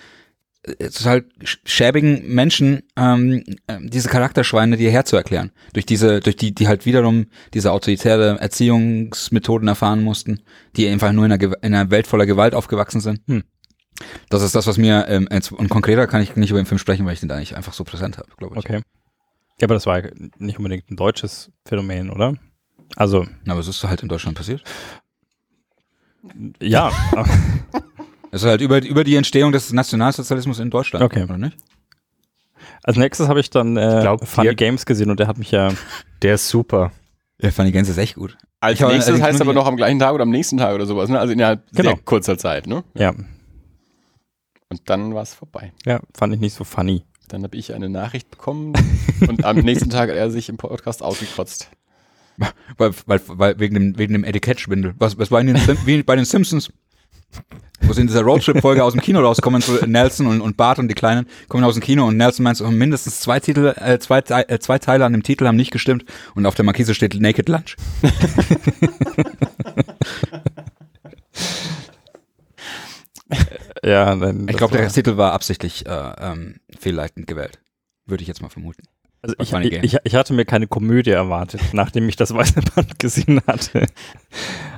total 0.64 1.24
sch- 1.42 1.58
schäbigen 1.64 2.32
Menschen, 2.34 2.82
ähm, 2.96 3.42
ähm, 3.68 3.90
diese 3.90 4.08
Charakterschweine 4.08 4.76
dir 4.76 4.90
herzuerklären. 4.90 5.50
Durch 5.72 5.86
diese, 5.86 6.20
durch 6.20 6.36
die, 6.36 6.54
die 6.54 6.68
halt 6.68 6.86
wiederum 6.86 7.26
diese 7.52 7.72
autoritäre 7.72 8.38
Erziehungsmethoden 8.40 9.66
erfahren 9.68 10.02
mussten, 10.04 10.40
die 10.76 10.88
einfach 10.88 11.12
nur 11.12 11.26
in 11.26 11.32
einer, 11.32 11.42
in 11.62 11.74
einer 11.74 11.90
Welt 11.90 12.06
voller 12.06 12.26
Gewalt 12.26 12.54
aufgewachsen 12.54 13.00
sind. 13.00 13.20
Hm. 13.26 13.42
Das 14.30 14.42
ist 14.42 14.54
das, 14.54 14.66
was 14.66 14.78
mir, 14.78 15.06
ähm, 15.08 15.28
und 15.52 15.68
konkreter 15.68 16.06
kann 16.06 16.22
ich 16.22 16.34
nicht 16.36 16.50
über 16.50 16.60
den 16.60 16.66
Film 16.66 16.78
sprechen, 16.78 17.04
weil 17.06 17.14
ich 17.14 17.20
den 17.20 17.28
da 17.28 17.38
nicht 17.38 17.56
einfach 17.56 17.72
so 17.72 17.84
präsent 17.84 18.18
habe, 18.18 18.28
glaube 18.36 18.54
ich. 18.56 18.64
Okay. 18.64 18.82
Ja, 19.60 19.66
aber 19.66 19.74
das 19.74 19.86
war 19.86 20.02
nicht 20.38 20.58
unbedingt 20.58 20.90
ein 20.90 20.96
deutsches 20.96 21.50
Phänomen, 21.66 22.10
oder? 22.10 22.34
Also, 22.96 23.26
Aber 23.46 23.60
es 23.60 23.68
ist 23.68 23.82
halt 23.84 24.02
in 24.02 24.08
Deutschland 24.08 24.36
passiert. 24.36 24.62
ja. 26.60 26.90
Es 28.32 28.42
ist 28.42 28.48
halt 28.48 28.60
über, 28.60 28.82
über 28.84 29.04
die 29.04 29.14
Entstehung 29.16 29.52
des 29.52 29.72
Nationalsozialismus 29.72 30.58
in 30.58 30.70
Deutschland. 30.70 31.04
Okay. 31.04 31.22
Oder 31.24 31.38
nicht? 31.38 31.56
Als 32.82 32.96
nächstes 32.96 33.28
habe 33.28 33.38
ich 33.40 33.50
dann 33.50 33.76
äh, 33.76 33.98
glaub, 34.02 34.26
Funny 34.26 34.48
Dirk- 34.48 34.56
Games 34.58 34.86
gesehen 34.86 35.10
und 35.10 35.20
der 35.20 35.26
hat 35.28 35.38
mich 35.38 35.50
ja. 35.50 35.70
Der 36.22 36.34
ist 36.34 36.48
super. 36.48 36.90
Ja, 37.40 37.50
Funny 37.50 37.70
Games 37.72 37.88
ist 37.88 37.98
echt 37.98 38.14
gut. 38.16 38.36
als 38.60 38.80
Ich 38.80 38.80
nächstes 38.86 39.08
allerdings 39.08 39.22
heißt 39.26 39.40
aber 39.42 39.52
noch 39.52 39.66
am 39.66 39.76
gleichen 39.76 39.98
Tag 39.98 40.14
oder 40.14 40.22
am 40.22 40.30
nächsten 40.30 40.56
Tag 40.58 40.74
oder 40.74 40.86
sowas, 40.86 41.08
ne? 41.10 41.20
Also 41.20 41.32
innerhalb 41.32 41.64
Genau. 41.72 41.90
sehr 41.90 41.98
kurzer 42.04 42.38
Zeit, 42.38 42.66
ne? 42.66 42.82
Ja, 42.94 43.10
Und 43.10 44.80
dann 44.86 45.14
war 45.14 45.22
es 45.22 45.34
vorbei. 45.34 45.72
ja, 45.84 46.00
fand 46.14 46.34
ich 46.34 46.40
nicht 46.40 46.54
so 46.54 46.64
funny. 46.64 47.04
Dann 47.28 47.42
habe 47.44 47.56
ich 47.56 47.72
eine 47.74 47.88
Nachricht 47.88 48.30
bekommen 48.30 48.72
und 49.28 49.44
am 49.44 49.58
nächsten 49.58 49.90
Tag 49.90 50.08
hat 50.10 50.16
er 50.16 50.30
sich 50.30 50.48
im 50.48 50.56
Podcast 50.56 51.02
ausgekotzt. 51.02 51.70
Weil, 52.78 52.92
weil, 53.06 53.20
weil 53.26 53.58
wegen 53.60 53.74
dem, 53.74 53.98
wegen 53.98 54.14
dem 54.14 54.24
Etikettschwindel. 54.24 54.94
Was, 54.98 55.18
was 55.18 55.30
war 55.30 55.40
in 55.40 55.48
den, 55.48 55.56
Sim- 55.56 55.78
wie 55.84 56.02
bei 56.02 56.16
den 56.16 56.24
Simpsons? 56.24 56.72
Wo 57.84 57.92
sie 57.92 58.00
in 58.02 58.06
dieser 58.06 58.22
Roadtrip-Folge 58.22 58.82
aus 58.82 58.92
dem 58.92 59.02
Kino 59.02 59.20
rauskommen, 59.20 59.60
so 59.60 59.74
Nelson 59.84 60.26
und, 60.26 60.40
und 60.40 60.56
Bart 60.56 60.78
und 60.78 60.88
die 60.88 60.94
Kleinen 60.94 61.26
kommen 61.48 61.64
aus 61.64 61.74
dem 61.74 61.82
Kino 61.82 62.06
und 62.06 62.16
Nelson 62.16 62.44
meint 62.44 62.56
so, 62.56 62.70
mindestens 62.70 63.20
zwei 63.20 63.40
Titel, 63.40 63.74
äh, 63.76 63.98
zwei, 63.98 64.20
äh, 64.20 64.58
zwei 64.60 64.78
Teile 64.78 65.04
an 65.04 65.12
dem 65.12 65.22
Titel 65.22 65.46
haben 65.46 65.56
nicht 65.56 65.72
gestimmt 65.72 66.04
und 66.34 66.46
auf 66.46 66.54
der 66.54 66.64
Markise 66.64 66.94
steht 66.94 67.14
Naked 67.20 67.48
Lunch. 67.48 67.76
Ja, 73.84 74.14
dann, 74.14 74.48
Ich 74.48 74.56
glaube, 74.56 74.76
der 74.76 74.86
war- 74.86 74.92
Titel 74.92 75.16
war 75.16 75.32
absichtlich 75.32 75.86
äh, 75.86 76.12
ähm, 76.18 76.56
fehlleitend 76.78 77.26
gewählt. 77.26 77.60
Würde 78.06 78.22
ich 78.22 78.28
jetzt 78.28 78.42
mal 78.42 78.48
vermuten. 78.50 78.82
Also 79.22 79.36
ich, 79.38 79.72
ich, 79.84 79.96
ich, 80.02 80.14
hatte 80.16 80.34
mir 80.34 80.44
keine 80.44 80.66
Komödie 80.66 81.10
erwartet, 81.10 81.60
nachdem 81.72 82.08
ich 82.08 82.16
das 82.16 82.34
weiße 82.34 82.60
Band 82.74 82.98
gesehen 82.98 83.40
hatte. 83.46 83.86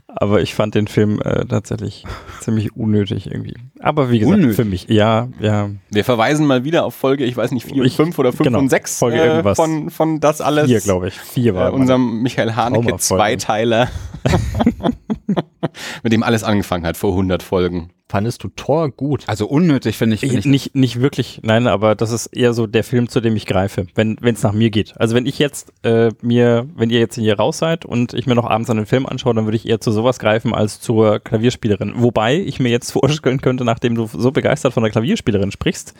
Aber 0.06 0.42
ich 0.42 0.54
fand 0.54 0.74
den 0.74 0.86
Film 0.86 1.20
äh, 1.22 1.44
tatsächlich 1.46 2.04
ziemlich 2.40 2.76
unnötig 2.76 3.26
irgendwie. 3.26 3.56
Aber 3.80 4.10
wie 4.10 4.20
gesagt, 4.20 4.36
Unnötig? 4.36 4.56
für 4.56 4.64
mich, 4.64 4.86
ja, 4.88 5.28
ja. 5.40 5.70
Wir 5.90 6.04
verweisen 6.04 6.46
mal 6.46 6.62
wieder 6.62 6.84
auf 6.84 6.94
Folge, 6.94 7.24
ich 7.24 7.36
weiß 7.36 7.50
nicht, 7.50 7.66
vier 7.66 7.80
und 7.80 7.86
Ich- 7.86 7.96
fünf 7.96 8.18
oder 8.18 8.32
fünf 8.32 8.46
genau, 8.46 8.58
und 8.60 8.68
sechs 8.68 8.98
Folge 8.98 9.18
äh, 9.18 9.26
irgendwas. 9.26 9.56
von, 9.56 9.90
von 9.90 10.20
das 10.20 10.40
alles. 10.40 10.66
Vier, 10.66 10.80
glaube 10.80 11.08
ich. 11.08 11.14
Vier 11.14 11.54
war 11.54 11.70
äh, 11.70 11.72
unserem 11.72 12.22
Michael 12.22 12.54
Haneke. 12.54 12.96
Zweiteiler. 12.98 13.88
Mit 16.02 16.12
dem 16.12 16.22
alles 16.22 16.44
angefangen 16.44 16.86
hat 16.86 16.96
vor 16.96 17.10
100 17.10 17.42
Folgen. 17.42 17.90
Fandest 18.08 18.44
du 18.44 18.48
Thor 18.48 18.90
gut? 18.90 19.24
Also 19.26 19.46
unnötig 19.46 19.96
finde 19.96 20.14
ich, 20.14 20.20
find 20.20 20.34
ich 20.34 20.44
nicht, 20.44 20.76
nicht 20.76 21.00
wirklich, 21.00 21.40
nein, 21.42 21.66
aber 21.66 21.94
das 21.94 22.12
ist 22.12 22.26
eher 22.26 22.52
so 22.52 22.66
der 22.66 22.84
Film, 22.84 23.08
zu 23.08 23.20
dem 23.20 23.34
ich 23.34 23.46
greife, 23.46 23.86
wenn 23.94 24.18
es 24.22 24.42
nach 24.42 24.52
mir 24.52 24.70
geht. 24.70 24.94
Also 25.00 25.14
wenn 25.14 25.26
ich 25.26 25.38
jetzt 25.38 25.72
äh, 25.84 26.10
mir, 26.20 26.68
wenn 26.76 26.90
ihr 26.90 27.00
jetzt 27.00 27.16
hier 27.16 27.36
raus 27.36 27.58
seid 27.58 27.84
und 27.84 28.12
ich 28.12 28.26
mir 28.26 28.34
noch 28.34 28.48
abends 28.48 28.68
einen 28.68 28.86
Film 28.86 29.06
anschaue, 29.06 29.34
dann 29.34 29.46
würde 29.46 29.56
ich 29.56 29.66
eher 29.66 29.80
zu 29.80 29.90
sowas 29.90 30.18
greifen 30.18 30.54
als 30.54 30.80
zur 30.80 31.18
Klavierspielerin. 31.18 31.94
Wobei 31.96 32.36
ich 32.36 32.60
mir 32.60 32.68
jetzt 32.68 32.90
vorstellen 32.92 33.40
könnte, 33.40 33.64
nachdem 33.64 33.94
du 33.94 34.06
so 34.06 34.30
begeistert 34.30 34.74
von 34.74 34.82
der 34.82 34.92
Klavierspielerin 34.92 35.50
sprichst, 35.50 35.94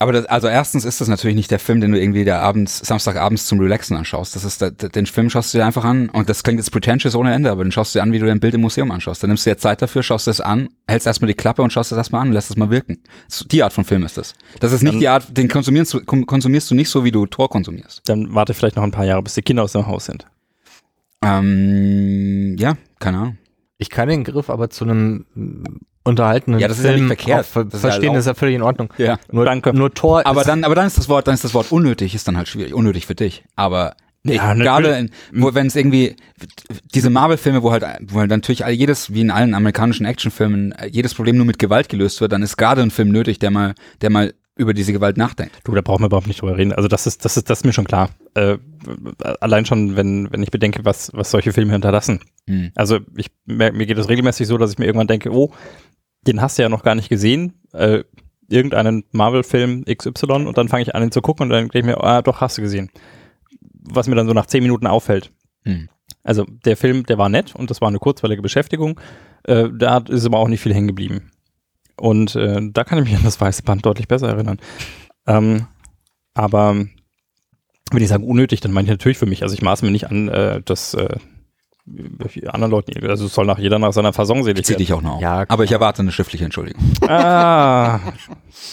Aber 0.00 0.12
das, 0.12 0.26
also 0.26 0.46
erstens 0.46 0.84
ist 0.84 1.00
das 1.00 1.08
natürlich 1.08 1.34
nicht 1.34 1.50
der 1.50 1.58
Film, 1.58 1.80
den 1.80 1.90
du 1.90 2.00
irgendwie 2.00 2.24
der 2.24 2.40
abends, 2.40 2.78
Samstagabends 2.78 3.46
zum 3.46 3.58
Relaxen 3.58 3.96
anschaust. 3.96 4.36
Das 4.36 4.44
ist 4.44 4.60
der, 4.60 4.70
den 4.70 5.06
Film 5.06 5.28
schaust 5.28 5.52
du 5.52 5.58
dir 5.58 5.66
einfach 5.66 5.84
an 5.84 6.08
und 6.10 6.28
das 6.28 6.44
klingt 6.44 6.60
jetzt 6.60 6.70
pretentious 6.70 7.16
ohne 7.16 7.34
Ende, 7.34 7.50
aber 7.50 7.64
den 7.64 7.72
schaust 7.72 7.94
du 7.94 7.98
dir 7.98 8.04
an, 8.04 8.12
wie 8.12 8.20
du 8.20 8.26
dein 8.26 8.38
Bild 8.38 8.54
im 8.54 8.60
Museum 8.60 8.92
anschaust. 8.92 9.22
Dann 9.22 9.30
nimmst 9.30 9.44
du 9.44 9.50
dir 9.50 9.56
Zeit 9.58 9.82
dafür, 9.82 10.04
schaust 10.04 10.28
es 10.28 10.40
an, 10.40 10.68
hältst 10.86 11.08
erstmal 11.08 11.26
die 11.26 11.34
Klappe 11.34 11.62
und 11.62 11.72
schaust 11.72 11.90
es 11.90 11.98
erstmal 11.98 12.20
an 12.22 12.28
und 12.28 12.34
lässt 12.34 12.48
es 12.48 12.56
mal 12.56 12.70
wirken. 12.70 12.98
Die 13.50 13.62
Art 13.64 13.72
von 13.72 13.84
Film 13.84 14.04
ist 14.04 14.16
das. 14.16 14.34
Das 14.60 14.70
ist 14.72 14.82
nicht 14.82 14.92
Dann- 14.94 15.00
die 15.00 15.08
Art, 15.08 15.36
den 15.36 15.48
konsumierst 15.48 15.92
du, 15.94 16.00
kon- 16.04 16.26
konsumierst 16.26 16.70
du 16.70 16.76
nicht 16.76 16.90
so, 16.90 17.04
wie 17.04 17.10
du 17.10 17.26
Tor 17.26 17.50
konsumierst. 17.50 18.02
Dann 18.06 18.32
warte 18.34 18.54
vielleicht 18.54 18.76
noch 18.76 18.84
ein 18.84 18.92
paar 18.92 19.04
Jahre, 19.04 19.22
bis 19.24 19.34
die 19.34 19.42
Kinder 19.42 19.64
aus 19.64 19.72
dem 19.72 19.88
Haus 19.88 20.04
sind. 20.04 20.26
Ähm, 21.24 22.56
ja, 22.58 22.76
keine 23.00 23.18
Ahnung. 23.18 23.38
Ich 23.78 23.90
kann 23.90 24.08
den 24.08 24.24
Griff 24.24 24.50
aber 24.50 24.70
zu 24.70 24.84
einem 24.84 25.24
mm, 25.34 25.64
unterhaltenden 26.04 26.60
Ja, 26.60 26.68
das 26.68 26.78
ist 26.78 26.84
ja 26.84 26.90
Film 26.92 27.06
nicht 27.08 27.20
verkehrt. 27.22 27.46
ver 27.46 27.64
Das 27.64 27.82
ja 27.82 27.90
verstehen, 27.90 28.14
ist 28.14 28.26
ja 28.26 28.34
völlig 28.34 28.56
in 28.56 28.62
Ordnung. 28.62 28.92
Ja. 28.98 29.18
Nur, 29.30 29.44
Danke. 29.44 29.72
nur 29.72 29.92
Tor 29.94 30.26
Aber 30.26 30.42
dann, 30.44 30.64
aber 30.64 30.74
dann 30.74 30.86
ist 30.86 30.98
das 30.98 31.08
Wort, 31.08 31.26
dann 31.28 31.34
ist 31.34 31.44
das 31.44 31.54
Wort 31.54 31.70
unnötig, 31.70 32.14
ist 32.14 32.26
dann 32.28 32.36
halt 32.36 32.48
schwierig. 32.48 32.74
Unnötig 32.74 33.06
für 33.06 33.14
dich. 33.14 33.44
Aber 33.56 33.94
Ja, 34.24 34.32
ich, 34.32 34.40
natürlich. 34.40 34.64
gerade 34.64 35.06
wo, 35.32 35.54
wenn 35.54 35.68
es 35.68 35.76
irgendwie, 35.76 36.16
diese 36.94 37.10
Marvel-Filme, 37.10 37.62
wo 37.62 37.70
halt, 37.70 37.84
wo 38.08 38.18
halt 38.18 38.30
natürlich 38.30 38.64
all- 38.64 38.72
jedes, 38.72 39.12
wie 39.14 39.20
in 39.20 39.30
allen 39.30 39.54
amerikanischen 39.54 40.06
Actionfilmen, 40.06 40.74
jedes 40.90 41.14
Problem 41.14 41.36
nur 41.36 41.46
mit 41.46 41.58
Gewalt 41.60 41.88
gelöst 41.88 42.20
wird, 42.20 42.32
dann 42.32 42.42
ist 42.42 42.56
gerade 42.56 42.82
ein 42.82 42.90
Film 42.90 43.10
nötig, 43.10 43.38
der 43.38 43.50
mal, 43.52 43.74
der 44.00 44.10
mal 44.10 44.34
über 44.58 44.74
diese 44.74 44.92
Gewalt 44.92 45.16
nachdenkt. 45.16 45.60
Du, 45.64 45.72
da 45.72 45.80
brauchen 45.80 46.02
wir 46.02 46.06
überhaupt 46.06 46.26
nicht 46.26 46.42
drüber 46.42 46.58
reden. 46.58 46.72
Also 46.72 46.88
das 46.88 47.06
ist, 47.06 47.24
das 47.24 47.36
ist, 47.36 47.48
das 47.48 47.60
ist 47.60 47.64
mir 47.64 47.72
schon 47.72 47.86
klar. 47.86 48.10
Äh, 48.34 48.58
allein 49.40 49.64
schon, 49.64 49.96
wenn, 49.96 50.30
wenn 50.32 50.42
ich 50.42 50.50
bedenke, 50.50 50.84
was, 50.84 51.12
was 51.14 51.30
solche 51.30 51.52
Filme 51.52 51.72
hinterlassen. 51.72 52.20
Hm. 52.46 52.72
Also 52.74 52.98
ich, 53.16 53.28
mir, 53.46 53.72
mir 53.72 53.86
geht 53.86 53.96
es 53.96 54.08
regelmäßig 54.08 54.48
so, 54.48 54.58
dass 54.58 54.72
ich 54.72 54.78
mir 54.78 54.86
irgendwann 54.86 55.06
denke, 55.06 55.32
oh, 55.32 55.52
den 56.26 56.42
hast 56.42 56.58
du 56.58 56.62
ja 56.62 56.68
noch 56.68 56.82
gar 56.82 56.96
nicht 56.96 57.08
gesehen. 57.08 57.54
Äh, 57.72 58.02
irgendeinen 58.48 59.04
Marvel-Film 59.12 59.84
XY 59.84 60.46
und 60.46 60.58
dann 60.58 60.68
fange 60.68 60.82
ich 60.82 60.94
an, 60.94 61.04
ihn 61.04 61.12
zu 61.12 61.22
gucken 61.22 61.44
und 61.44 61.50
dann 61.50 61.68
denke 61.68 61.78
ich 61.78 61.84
mir, 61.84 62.02
ah, 62.02 62.20
doch, 62.22 62.40
hast 62.40 62.58
du 62.58 62.62
gesehen. 62.62 62.90
Was 63.60 64.08
mir 64.08 64.16
dann 64.16 64.26
so 64.26 64.34
nach 64.34 64.46
zehn 64.46 64.62
Minuten 64.62 64.88
auffällt. 64.88 65.30
Hm. 65.64 65.88
Also 66.24 66.44
der 66.64 66.76
Film, 66.76 67.06
der 67.06 67.16
war 67.16 67.28
nett 67.28 67.54
und 67.54 67.70
das 67.70 67.80
war 67.80 67.88
eine 67.88 67.98
kurzweilige 67.98 68.42
Beschäftigung. 68.42 69.00
Äh, 69.44 69.68
da 69.72 69.98
ist 69.98 70.26
aber 70.26 70.38
auch 70.38 70.48
nicht 70.48 70.60
viel 70.60 70.74
hängen 70.74 70.88
geblieben. 70.88 71.30
Und 71.98 72.36
äh, 72.36 72.60
da 72.72 72.84
kann 72.84 72.98
ich 72.98 73.04
mich 73.04 73.16
an 73.16 73.24
das 73.24 73.40
weiße 73.40 73.62
Band 73.62 73.84
deutlich 73.84 74.08
besser 74.08 74.28
erinnern. 74.28 74.58
Ähm, 75.26 75.66
aber 76.34 76.76
wenn 77.90 78.02
ich 78.02 78.08
sage 78.08 78.24
unnötig, 78.24 78.60
dann 78.60 78.72
meine 78.72 78.86
ich 78.86 78.90
natürlich 78.90 79.18
für 79.18 79.26
mich. 79.26 79.42
Also 79.42 79.54
ich 79.54 79.62
maße 79.62 79.84
mir 79.84 79.90
nicht 79.90 80.10
an, 80.10 80.28
äh, 80.28 80.62
dass 80.62 80.94
äh, 80.94 81.16
anderen 82.46 82.70
Leuten, 82.70 83.06
also 83.08 83.26
es 83.26 83.34
soll 83.34 83.46
nach 83.46 83.58
jeder 83.58 83.78
nach 83.78 83.92
seiner 83.92 84.12
Fasson 84.12 84.44
selig 84.44 84.60
Ich 84.60 84.66
zieh 84.66 84.76
dich 84.76 84.92
auch 84.92 85.00
noch 85.00 85.16
auf. 85.16 85.22
Ja, 85.22 85.44
Aber 85.48 85.64
ich 85.64 85.72
erwarte 85.72 86.02
eine 86.02 86.12
schriftliche 86.12 86.44
Entschuldigung. 86.44 86.82
Ah, 87.08 88.00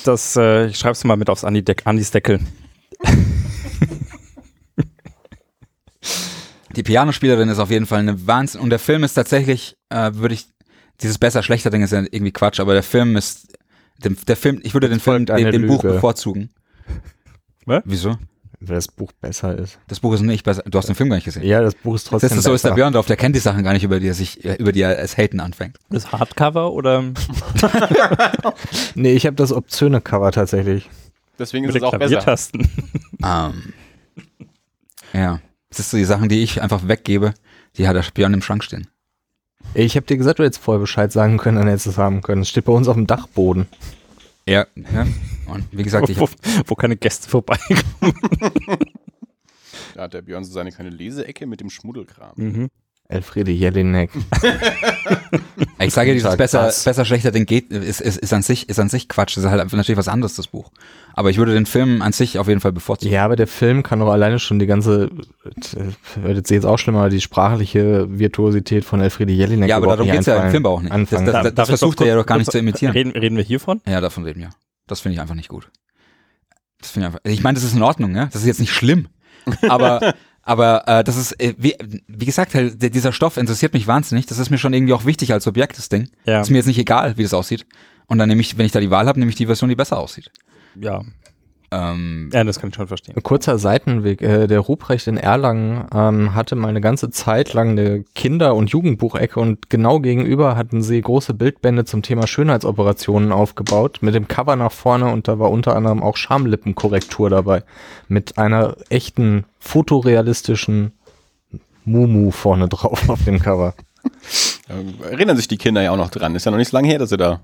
das, 0.03 0.35
äh, 0.35 0.67
ich 0.67 0.77
schreib's 0.77 1.03
mal 1.03 1.15
mit 1.15 1.29
aufs 1.29 1.43
Andi 1.43 1.63
Deck, 1.63 1.83
Andis 1.85 2.11
Deckel. 2.11 2.39
Die 6.75 6.83
Pianospielerin 6.83 7.47
ist 7.47 7.59
auf 7.59 7.71
jeden 7.71 7.85
Fall 7.85 7.99
eine 7.99 8.27
Wahnsinn. 8.27 8.59
Und 8.59 8.69
der 8.69 8.79
Film 8.79 9.03
ist 9.05 9.13
tatsächlich, 9.13 9.77
äh, 9.89 10.11
würde 10.13 10.35
ich, 10.35 10.47
dieses 11.01 11.17
besser-schlechter-Ding 11.17 11.83
ist 11.83 11.91
ja 11.91 11.99
irgendwie 11.99 12.31
Quatsch, 12.31 12.59
aber 12.59 12.73
der 12.73 12.83
Film 12.83 13.15
ist, 13.15 13.57
dem, 13.97 14.17
der 14.27 14.37
Film, 14.37 14.59
ich 14.63 14.73
würde 14.73 14.89
den 14.89 14.99
Film 14.99 15.25
dem, 15.25 15.51
dem 15.51 15.67
Buch 15.67 15.81
bevorzugen. 15.81 16.49
Was? 17.65 17.83
Wieso? 17.85 18.17
weil 18.67 18.75
das 18.75 18.87
Buch 18.87 19.11
besser 19.21 19.57
ist. 19.57 19.79
Das 19.87 19.99
Buch 19.99 20.13
ist 20.13 20.21
nicht 20.21 20.43
besser. 20.43 20.63
Du 20.65 20.77
hast 20.77 20.87
den 20.87 20.95
Film 20.95 21.09
gar 21.09 21.17
nicht 21.17 21.25
gesehen. 21.25 21.43
Ja, 21.43 21.61
das 21.61 21.75
Buch 21.75 21.95
ist 21.95 22.07
trotzdem 22.07 22.29
das 22.29 22.37
ist 22.37 22.43
so, 22.43 22.53
ist 22.53 22.63
der 22.63 22.69
besser. 22.69 22.75
Björn 22.75 22.93
drauf, 22.93 23.05
der 23.05 23.17
kennt 23.17 23.35
die 23.35 23.39
Sachen 23.39 23.63
gar 23.63 23.73
nicht, 23.73 23.83
über 23.83 23.99
die 23.99 24.07
er 24.07 24.13
sich, 24.13 24.43
äh, 24.45 24.55
über 24.55 24.71
die 24.71 24.81
er 24.81 24.99
es 24.99 25.17
haten 25.17 25.39
anfängt. 25.39 25.77
Das 25.89 26.11
Hardcover 26.11 26.71
oder 26.71 27.03
Nee, 28.95 29.13
ich 29.13 29.25
habe 29.25 29.35
das 29.35 29.51
obszöne 29.51 30.01
Cover 30.01 30.31
tatsächlich. 30.31 30.89
Deswegen 31.37 31.65
ist 31.65 31.73
mit 31.73 31.83
es 31.83 31.87
auch 31.87 31.91
besser. 31.91 32.17
Klaviertasten? 32.17 32.69
Ähm, 33.23 33.73
ja. 35.13 35.39
Das 35.69 35.79
ist 35.79 35.89
so 35.89 35.97
die 35.97 36.05
Sachen, 36.05 36.29
die 36.29 36.43
ich 36.43 36.61
einfach 36.61 36.87
weggebe, 36.87 37.33
die 37.77 37.87
hat 37.87 37.95
der 37.95 38.03
Björn 38.13 38.35
im 38.35 38.41
Schrank 38.43 38.63
stehen. 38.63 38.87
Ich 39.75 39.97
habe 39.97 40.05
dir 40.05 40.15
gesagt, 40.15 40.39
du 40.39 40.43
hättest 40.43 40.63
vorher 40.63 40.79
Bescheid 40.79 41.11
sagen 41.11 41.37
können, 41.37 41.57
dann 41.57 41.67
hättest 41.67 41.87
du 41.87 41.89
es 41.89 41.97
haben 41.97 42.21
können. 42.21 42.43
Es 42.43 42.49
steht 42.49 42.63
bei 42.63 42.71
uns 42.71 42.87
auf 42.87 42.95
dem 42.95 43.07
Dachboden. 43.07 43.67
Ja, 44.47 44.67
ja. 44.75 45.05
Und 45.47 45.65
wie 45.71 45.83
gesagt, 45.83 46.09
ich 46.09 46.17
wo, 46.17 46.29
wo 46.65 46.75
keine 46.75 46.95
Gäste 46.95 47.29
vorbeikommen. 47.29 48.13
Da 49.93 50.03
hat 50.03 50.13
der 50.13 50.21
Björn 50.21 50.43
so 50.43 50.51
seine 50.51 50.71
kleine 50.71 50.89
Leseecke 50.89 51.45
mit 51.45 51.61
dem 51.61 51.69
Schmuddelkram. 51.69 52.33
Mhm. 52.35 52.69
Elfriede 53.07 53.51
Jelinek. 53.51 54.09
Ich 55.79 55.93
sage 55.93 56.09
ja, 56.09 56.13
dieses 56.15 56.29
Sag 56.31 56.37
besser, 56.37 56.63
was. 56.63 56.83
besser, 56.83 57.05
schlechter 57.05 57.31
Ding 57.31 57.45
geht, 57.45 57.71
ist, 57.71 58.01
ist, 58.01 58.17
ist 58.17 58.33
an 58.33 58.41
sich, 58.41 58.69
ist 58.69 58.79
an 58.79 58.89
sich 58.89 59.07
Quatsch. 59.07 59.37
Das 59.37 59.43
ist 59.43 59.49
halt 59.49 59.71
natürlich 59.71 59.97
was 59.97 60.07
anderes, 60.07 60.35
das 60.35 60.47
Buch. 60.47 60.71
Aber 61.13 61.29
ich 61.29 61.37
würde 61.37 61.53
den 61.53 61.65
Film 61.67 62.01
an 62.01 62.11
sich 62.11 62.39
auf 62.39 62.47
jeden 62.47 62.59
Fall 62.59 62.71
bevorzugen. 62.71 63.13
Ja, 63.13 63.23
aber 63.25 63.35
der 63.35 63.45
Film 63.47 63.83
kann 63.83 63.99
doch 63.99 64.09
alleine 64.09 64.39
schon 64.39 64.57
die 64.57 64.65
ganze, 64.65 65.11
äh, 65.45 66.23
wird 66.23 66.49
jetzt 66.49 66.65
auch 66.65 66.77
schlimmer, 66.79 67.09
die 67.09 67.21
sprachliche 67.21 68.07
Virtuosität 68.09 68.83
von 68.85 68.99
Elfriede 69.01 69.33
Jelinek. 69.33 69.69
Ja, 69.69 69.77
aber 69.77 69.87
darum 69.87 70.05
nicht 70.05 70.13
geht's 70.15 70.25
ja 70.25 70.43
im 70.43 70.49
Film 70.51 70.65
auch 70.65 70.79
nicht. 70.81 70.89
Das, 70.91 70.95
Anfangen. 70.95 71.25
das, 71.25 71.33
Da- 71.33 71.43
das, 71.43 71.53
das 71.53 71.67
doch 71.67 71.77
versucht 71.77 72.01
er 72.01 72.07
ja 72.07 72.15
doch 72.15 72.25
gar 72.25 72.37
nicht 72.37 72.51
zu 72.51 72.57
imitieren. 72.57 72.93
Reden, 72.93 73.11
reden 73.11 73.37
wir 73.37 73.43
hiervon? 73.43 73.81
Ja, 73.85 74.01
davon 74.01 74.23
reden 74.23 74.39
wir. 74.39 74.49
Das 74.87 75.01
finde 75.01 75.15
ich 75.15 75.21
einfach 75.21 75.35
nicht 75.35 75.49
gut. 75.49 75.69
Das 76.81 76.91
finde 76.91 77.07
ich 77.09 77.13
einfach. 77.15 77.19
Ich 77.31 77.43
meine, 77.43 77.55
das 77.55 77.63
ist 77.63 77.75
in 77.75 77.83
Ordnung, 77.83 78.11
ne? 78.11 78.29
Das 78.31 78.41
ist 78.41 78.47
jetzt 78.47 78.59
nicht 78.59 78.73
schlimm. 78.73 79.07
Aber, 79.69 80.13
aber 80.47 80.87
äh, 80.87 81.03
das 81.03 81.17
ist, 81.17 81.39
äh, 81.41 81.55
wie, 81.57 81.75
wie 82.07 82.25
gesagt, 82.25 82.53
halt, 82.53 82.81
dieser 82.93 83.11
Stoff 83.11 83.37
interessiert 83.37 83.73
mich 83.73 83.87
wahnsinnig. 83.87 84.27
Das 84.27 84.37
ist 84.37 84.51
mir 84.51 84.59
schon 84.59 84.73
irgendwie 84.73 84.93
auch 84.93 85.03
wichtig 85.03 85.33
als 85.33 85.47
Objekt, 85.47 85.79
das 85.79 85.89
Ding. 85.89 86.07
Ja. 86.25 86.41
Ist 86.41 86.51
mir 86.51 86.57
jetzt 86.57 86.67
nicht 86.67 86.77
egal, 86.77 87.17
wie 87.17 87.23
das 87.23 87.33
aussieht. 87.33 87.65
Und 88.05 88.19
dann 88.19 88.29
nehme 88.29 88.41
ich, 88.41 88.55
wenn 88.55 88.65
ich 88.67 88.71
da 88.71 88.79
die 88.79 88.91
Wahl 88.91 89.07
habe, 89.07 89.17
nehme 89.19 89.29
ich 89.29 89.35
die 89.35 89.47
Version, 89.47 89.69
die 89.69 89.75
besser 89.75 89.97
aussieht. 89.97 90.29
Ja. 90.79 91.01
Ähm, 91.75 92.29
ja, 92.31 92.43
das 92.43 92.59
kann 92.59 92.69
ich 92.69 92.75
schon 92.75 92.87
verstehen. 92.87 93.15
Ein 93.17 93.23
kurzer 93.23 93.57
Seitenweg. 93.57 94.21
Äh, 94.21 94.47
der 94.47 94.59
Ruprecht 94.61 95.07
in 95.07 95.17
Erlangen 95.17 95.85
ähm, 95.93 96.33
hatte 96.33 96.55
mal 96.55 96.69
eine 96.69 96.79
ganze 96.79 97.09
Zeit 97.09 97.53
lang 97.53 97.71
eine 97.71 98.03
Kinder- 98.15 98.55
und 98.55 98.69
Jugendbuchecke 98.69 99.39
und 99.39 99.69
genau 99.69 99.99
gegenüber 99.99 100.55
hatten 100.55 100.81
sie 100.81 101.01
große 101.01 101.33
Bildbände 101.33 101.83
zum 101.83 102.01
Thema 102.01 102.27
Schönheitsoperationen 102.27 103.33
aufgebaut 103.33 103.99
mit 104.01 104.15
dem 104.15 104.27
Cover 104.27 104.55
nach 104.55 104.71
vorne 104.71 105.11
und 105.11 105.27
da 105.27 105.37
war 105.37 105.51
unter 105.51 105.75
anderem 105.75 106.01
auch 106.01 106.15
Schamlippenkorrektur 106.15 107.29
dabei 107.29 107.63
mit 108.07 108.37
einer 108.37 108.77
echten 108.89 109.43
fotorealistischen 109.59 110.93
Mumu 111.83 112.31
vorne 112.31 112.69
drauf 112.69 113.09
auf 113.09 113.23
dem 113.25 113.39
Cover. 113.39 113.73
Ähm, 114.69 114.95
erinnern 115.03 115.35
sich 115.35 115.47
die 115.47 115.57
Kinder 115.57 115.81
ja 115.81 115.91
auch 115.91 115.97
noch 115.97 116.09
dran. 116.09 116.35
Ist 116.35 116.45
ja 116.45 116.51
noch 116.51 116.57
nicht 116.57 116.69
so 116.69 116.77
lange 116.77 116.87
her, 116.87 116.99
dass 116.99 117.09
sie 117.09 117.17
da 117.17 117.41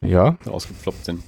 Ja, 0.00 0.36
rausgefloppt 0.46 1.04
sind. 1.04 1.22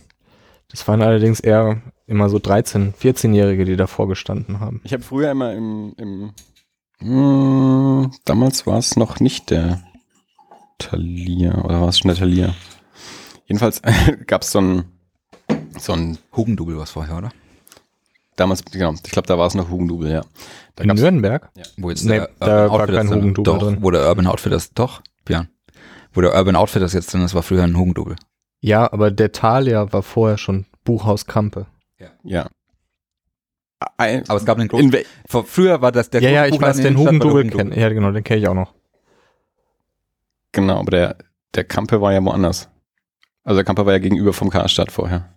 Das 0.70 0.86
waren 0.86 1.02
allerdings 1.02 1.40
eher 1.40 1.82
immer 2.06 2.28
so 2.28 2.38
13-, 2.38 2.94
14-Jährige, 2.94 3.64
die 3.64 3.76
davor 3.76 4.08
gestanden 4.08 4.60
haben. 4.60 4.80
Ich 4.84 4.92
habe 4.92 5.02
früher 5.02 5.30
immer 5.30 5.52
im, 5.52 5.94
im 5.96 6.32
hm, 6.98 8.10
damals 8.24 8.66
war 8.66 8.78
es 8.78 8.96
noch 8.96 9.20
nicht 9.20 9.50
der 9.50 9.82
Talier 10.78 11.62
oder 11.64 11.80
war 11.80 11.88
es 11.88 11.98
schon 11.98 12.08
der 12.08 12.18
Talier? 12.18 12.54
Jedenfalls 13.46 13.82
gab 14.26 14.42
es 14.42 14.52
so 14.52 14.60
ein 14.60 14.84
so 15.78 15.92
ein 15.92 16.18
Hugendubel 16.36 16.76
was 16.76 16.90
vorher, 16.90 17.16
oder? 17.16 17.30
damals 18.40 18.64
genau, 18.64 18.94
ich 18.94 19.10
glaube, 19.10 19.28
da 19.28 19.38
war 19.38 19.46
es 19.46 19.54
noch 19.54 19.68
Hugendubel, 19.68 20.10
ja. 20.10 20.22
Da 20.74 20.84
In 20.84 20.90
Nürnberg? 20.94 21.50
Wo 21.76 21.90
jetzt 21.90 22.04
Nee, 22.04 22.18
der 22.18 22.30
da 22.38 22.64
Urban 22.64 22.70
war 22.70 22.80
Outfitters 22.80 22.96
kein 22.96 23.16
Hugendubel 23.16 23.44
doch, 23.44 23.58
drin. 23.58 23.78
Wo 23.80 23.90
der 23.90 24.08
Urban 24.08 24.26
Outfitters, 24.26 24.72
doch, 24.72 25.02
Björn. 25.24 25.48
Wo 26.12 26.20
der 26.22 26.34
Urban 26.34 26.56
Outfitters 26.56 26.92
jetzt 26.92 27.12
drin 27.12 27.22
ist, 27.22 27.34
war 27.34 27.42
früher 27.42 27.62
ein 27.62 27.76
Hugendubel. 27.76 28.16
Ja, 28.60 28.92
aber 28.92 29.10
der 29.10 29.32
Thalia 29.32 29.92
war 29.92 30.02
vorher 30.02 30.38
schon 30.38 30.66
Buchhaus 30.84 31.26
Kampe. 31.26 31.66
ja. 32.24 32.48
Ein, 33.96 34.28
Aber 34.28 34.36
es 34.38 34.44
gab 34.44 34.58
einen 34.58 34.68
Vor- 35.26 35.44
Früher 35.44 35.80
war 35.80 35.90
das 35.90 36.10
der 36.10 36.20
ja, 36.20 36.28
ja, 36.30 36.46
ich 36.46 36.60
weiß, 36.60 36.78
den 36.82 36.98
Hugendubel 36.98 37.48
kennen. 37.48 37.72
Ja, 37.72 37.88
genau, 37.88 38.10
den 38.12 38.22
kenne 38.22 38.40
ich 38.40 38.48
auch 38.48 38.54
noch. 38.54 38.74
genau, 40.52 40.78
aber 40.80 40.90
der 40.90 41.16
der 41.54 41.64
Kampe 41.64 42.00
war 42.02 42.12
ja 42.12 42.22
woanders. 42.22 42.68
Also 43.42 43.56
der 43.56 43.64
Kampe 43.64 43.86
war 43.86 43.92
ja 43.94 43.98
gegenüber 43.98 44.34
vom 44.34 44.50
Karstadt 44.50 44.92
vorher. 44.92 45.32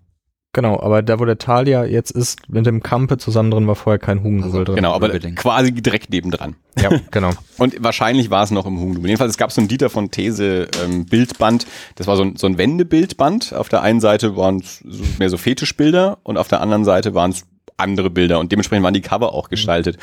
Genau, 0.55 0.79
aber 0.79 1.01
da, 1.01 1.19
wo 1.19 1.25
der 1.25 1.39
Thalia 1.39 1.83
jetzt 1.83 2.11
ist, 2.11 2.47
mit 2.47 2.67
dem 2.67 2.83
Kampe 2.83 3.17
zusammen 3.17 3.49
drin, 3.49 3.65
war 3.67 3.73
vorher 3.75 3.97
kein 3.97 4.19
Hugendubel 4.19 4.51
Also, 4.51 4.63
drin. 4.63 4.75
Genau, 4.75 4.93
aber 4.93 5.07
Unbedingt. 5.07 5.35
quasi 5.35 5.71
direkt 5.71 6.11
nebendran. 6.11 6.55
Ja, 6.79 6.91
genau. 7.09 7.31
Und 7.57 7.83
wahrscheinlich 7.83 8.29
war 8.29 8.43
es 8.43 8.51
noch 8.51 8.67
im 8.67 8.79
Hugendubel. 8.79 9.09
Jedenfalls, 9.09 9.31
es 9.31 9.37
gab 9.37 9.51
so 9.51 9.61
ein 9.61 9.67
Dieter 9.67 9.89
von 9.89 10.11
These 10.11 10.67
ähm, 10.85 11.05
Bildband. 11.07 11.65
Das 11.95 12.05
war 12.05 12.17
so 12.17 12.23
ein, 12.23 12.35
so 12.35 12.45
ein 12.45 12.59
Wendebildband. 12.59 13.53
Auf 13.53 13.69
der 13.69 13.81
einen 13.81 13.99
Seite 13.99 14.37
waren 14.37 14.57
es 14.57 14.83
so, 14.87 15.03
mehr 15.17 15.29
so 15.29 15.37
Fetischbilder 15.37 16.19
und 16.21 16.37
auf 16.37 16.47
der 16.47 16.61
anderen 16.61 16.85
Seite 16.85 17.15
waren 17.15 17.31
es 17.31 17.45
andere 17.77 18.09
Bilder 18.09 18.39
und 18.39 18.51
dementsprechend 18.51 18.83
waren 18.83 18.93
die 18.93 19.01
Cover 19.01 19.33
auch 19.33 19.49
gestaltet. 19.49 19.97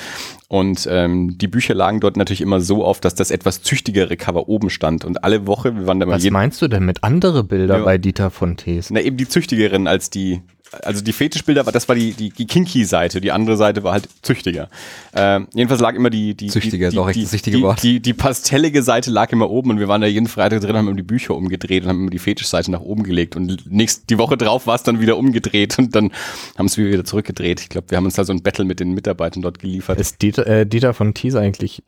Und 0.48 0.88
ähm, 0.90 1.38
die 1.38 1.48
Bücher 1.48 1.74
lagen 1.74 2.00
dort 2.00 2.16
natürlich 2.16 2.40
immer 2.40 2.60
so 2.60 2.84
auf, 2.84 3.00
dass 3.00 3.14
das 3.14 3.30
etwas 3.30 3.62
züchtigere 3.62 4.16
Cover 4.16 4.48
oben 4.48 4.70
stand. 4.70 5.04
Und 5.04 5.22
alle 5.24 5.46
Woche, 5.46 5.74
wir 5.76 5.86
waren 5.86 6.00
da 6.00 6.06
mal 6.06 6.16
Was 6.16 6.28
meinst 6.30 6.60
du 6.62 6.68
denn 6.68 6.84
mit 6.84 7.04
andere 7.04 7.44
Bilder 7.44 7.78
Ja. 7.78 7.84
bei 7.84 7.98
Dieter 7.98 8.30
von 8.30 8.56
Tees? 8.56 8.90
na 8.90 9.00
eben 9.00 9.16
die 9.16 9.28
züchtigeren 9.28 9.86
als 9.86 10.10
die 10.10 10.42
also 10.72 11.02
die 11.02 11.12
Fetischbilder, 11.12 11.64
das 11.64 11.88
war 11.88 11.96
die, 11.96 12.12
die, 12.12 12.30
die 12.30 12.46
Kinky-Seite, 12.46 13.20
die 13.20 13.32
andere 13.32 13.56
Seite 13.56 13.82
war 13.82 13.92
halt 13.92 14.08
züchtiger. 14.22 14.68
Ähm, 15.14 15.48
jedenfalls 15.52 15.80
lag 15.80 15.94
immer 15.94 16.10
die, 16.10 16.34
die, 16.34 16.46
Züchtiger 16.46 16.90
die, 16.90 16.96
ist 16.96 17.00
auch 17.00 17.06
die, 17.06 17.10
echt 17.10 17.18
die, 17.18 17.22
das 17.24 17.32
richtige 17.32 17.56
die, 17.56 17.62
Wort. 17.62 17.82
Die, 17.82 18.00
die 18.00 18.14
pastellige 18.14 18.82
Seite 18.82 19.10
lag 19.10 19.32
immer 19.32 19.50
oben 19.50 19.70
und 19.70 19.78
wir 19.80 19.88
waren 19.88 20.00
da 20.00 20.06
jeden 20.06 20.28
Freitag 20.28 20.60
drin, 20.60 20.76
haben 20.76 20.86
immer 20.86 20.96
die 20.96 21.02
Bücher 21.02 21.34
umgedreht 21.34 21.82
und 21.82 21.88
haben 21.88 22.00
immer 22.02 22.10
die 22.10 22.18
Fetischseite 22.18 22.70
nach 22.70 22.80
oben 22.80 23.02
gelegt 23.02 23.36
und 23.36 23.70
nächst, 23.70 24.10
die 24.10 24.18
Woche 24.18 24.36
drauf 24.36 24.66
war 24.66 24.76
es 24.76 24.82
dann 24.82 25.00
wieder 25.00 25.16
umgedreht 25.16 25.78
und 25.78 25.94
dann 25.94 26.12
haben 26.56 26.66
es 26.66 26.76
wieder 26.78 27.04
zurückgedreht. 27.04 27.60
Ich 27.60 27.68
glaube, 27.68 27.90
wir 27.90 27.96
haben 27.96 28.04
uns 28.04 28.14
da 28.14 28.24
so 28.24 28.32
ein 28.32 28.42
Battle 28.42 28.64
mit 28.64 28.80
den 28.80 28.92
Mitarbeitern 28.92 29.42
dort 29.42 29.58
geliefert. 29.58 29.98
Ist 29.98 30.22
Dieter, 30.22 30.46
äh, 30.46 30.66
Dieter 30.66 30.94
von 30.94 31.14
Thies 31.14 31.34
eigentlich, 31.34 31.82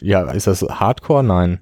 ja, 0.00 0.30
ist 0.30 0.46
das 0.46 0.62
Hardcore? 0.62 1.22
Nein. 1.22 1.60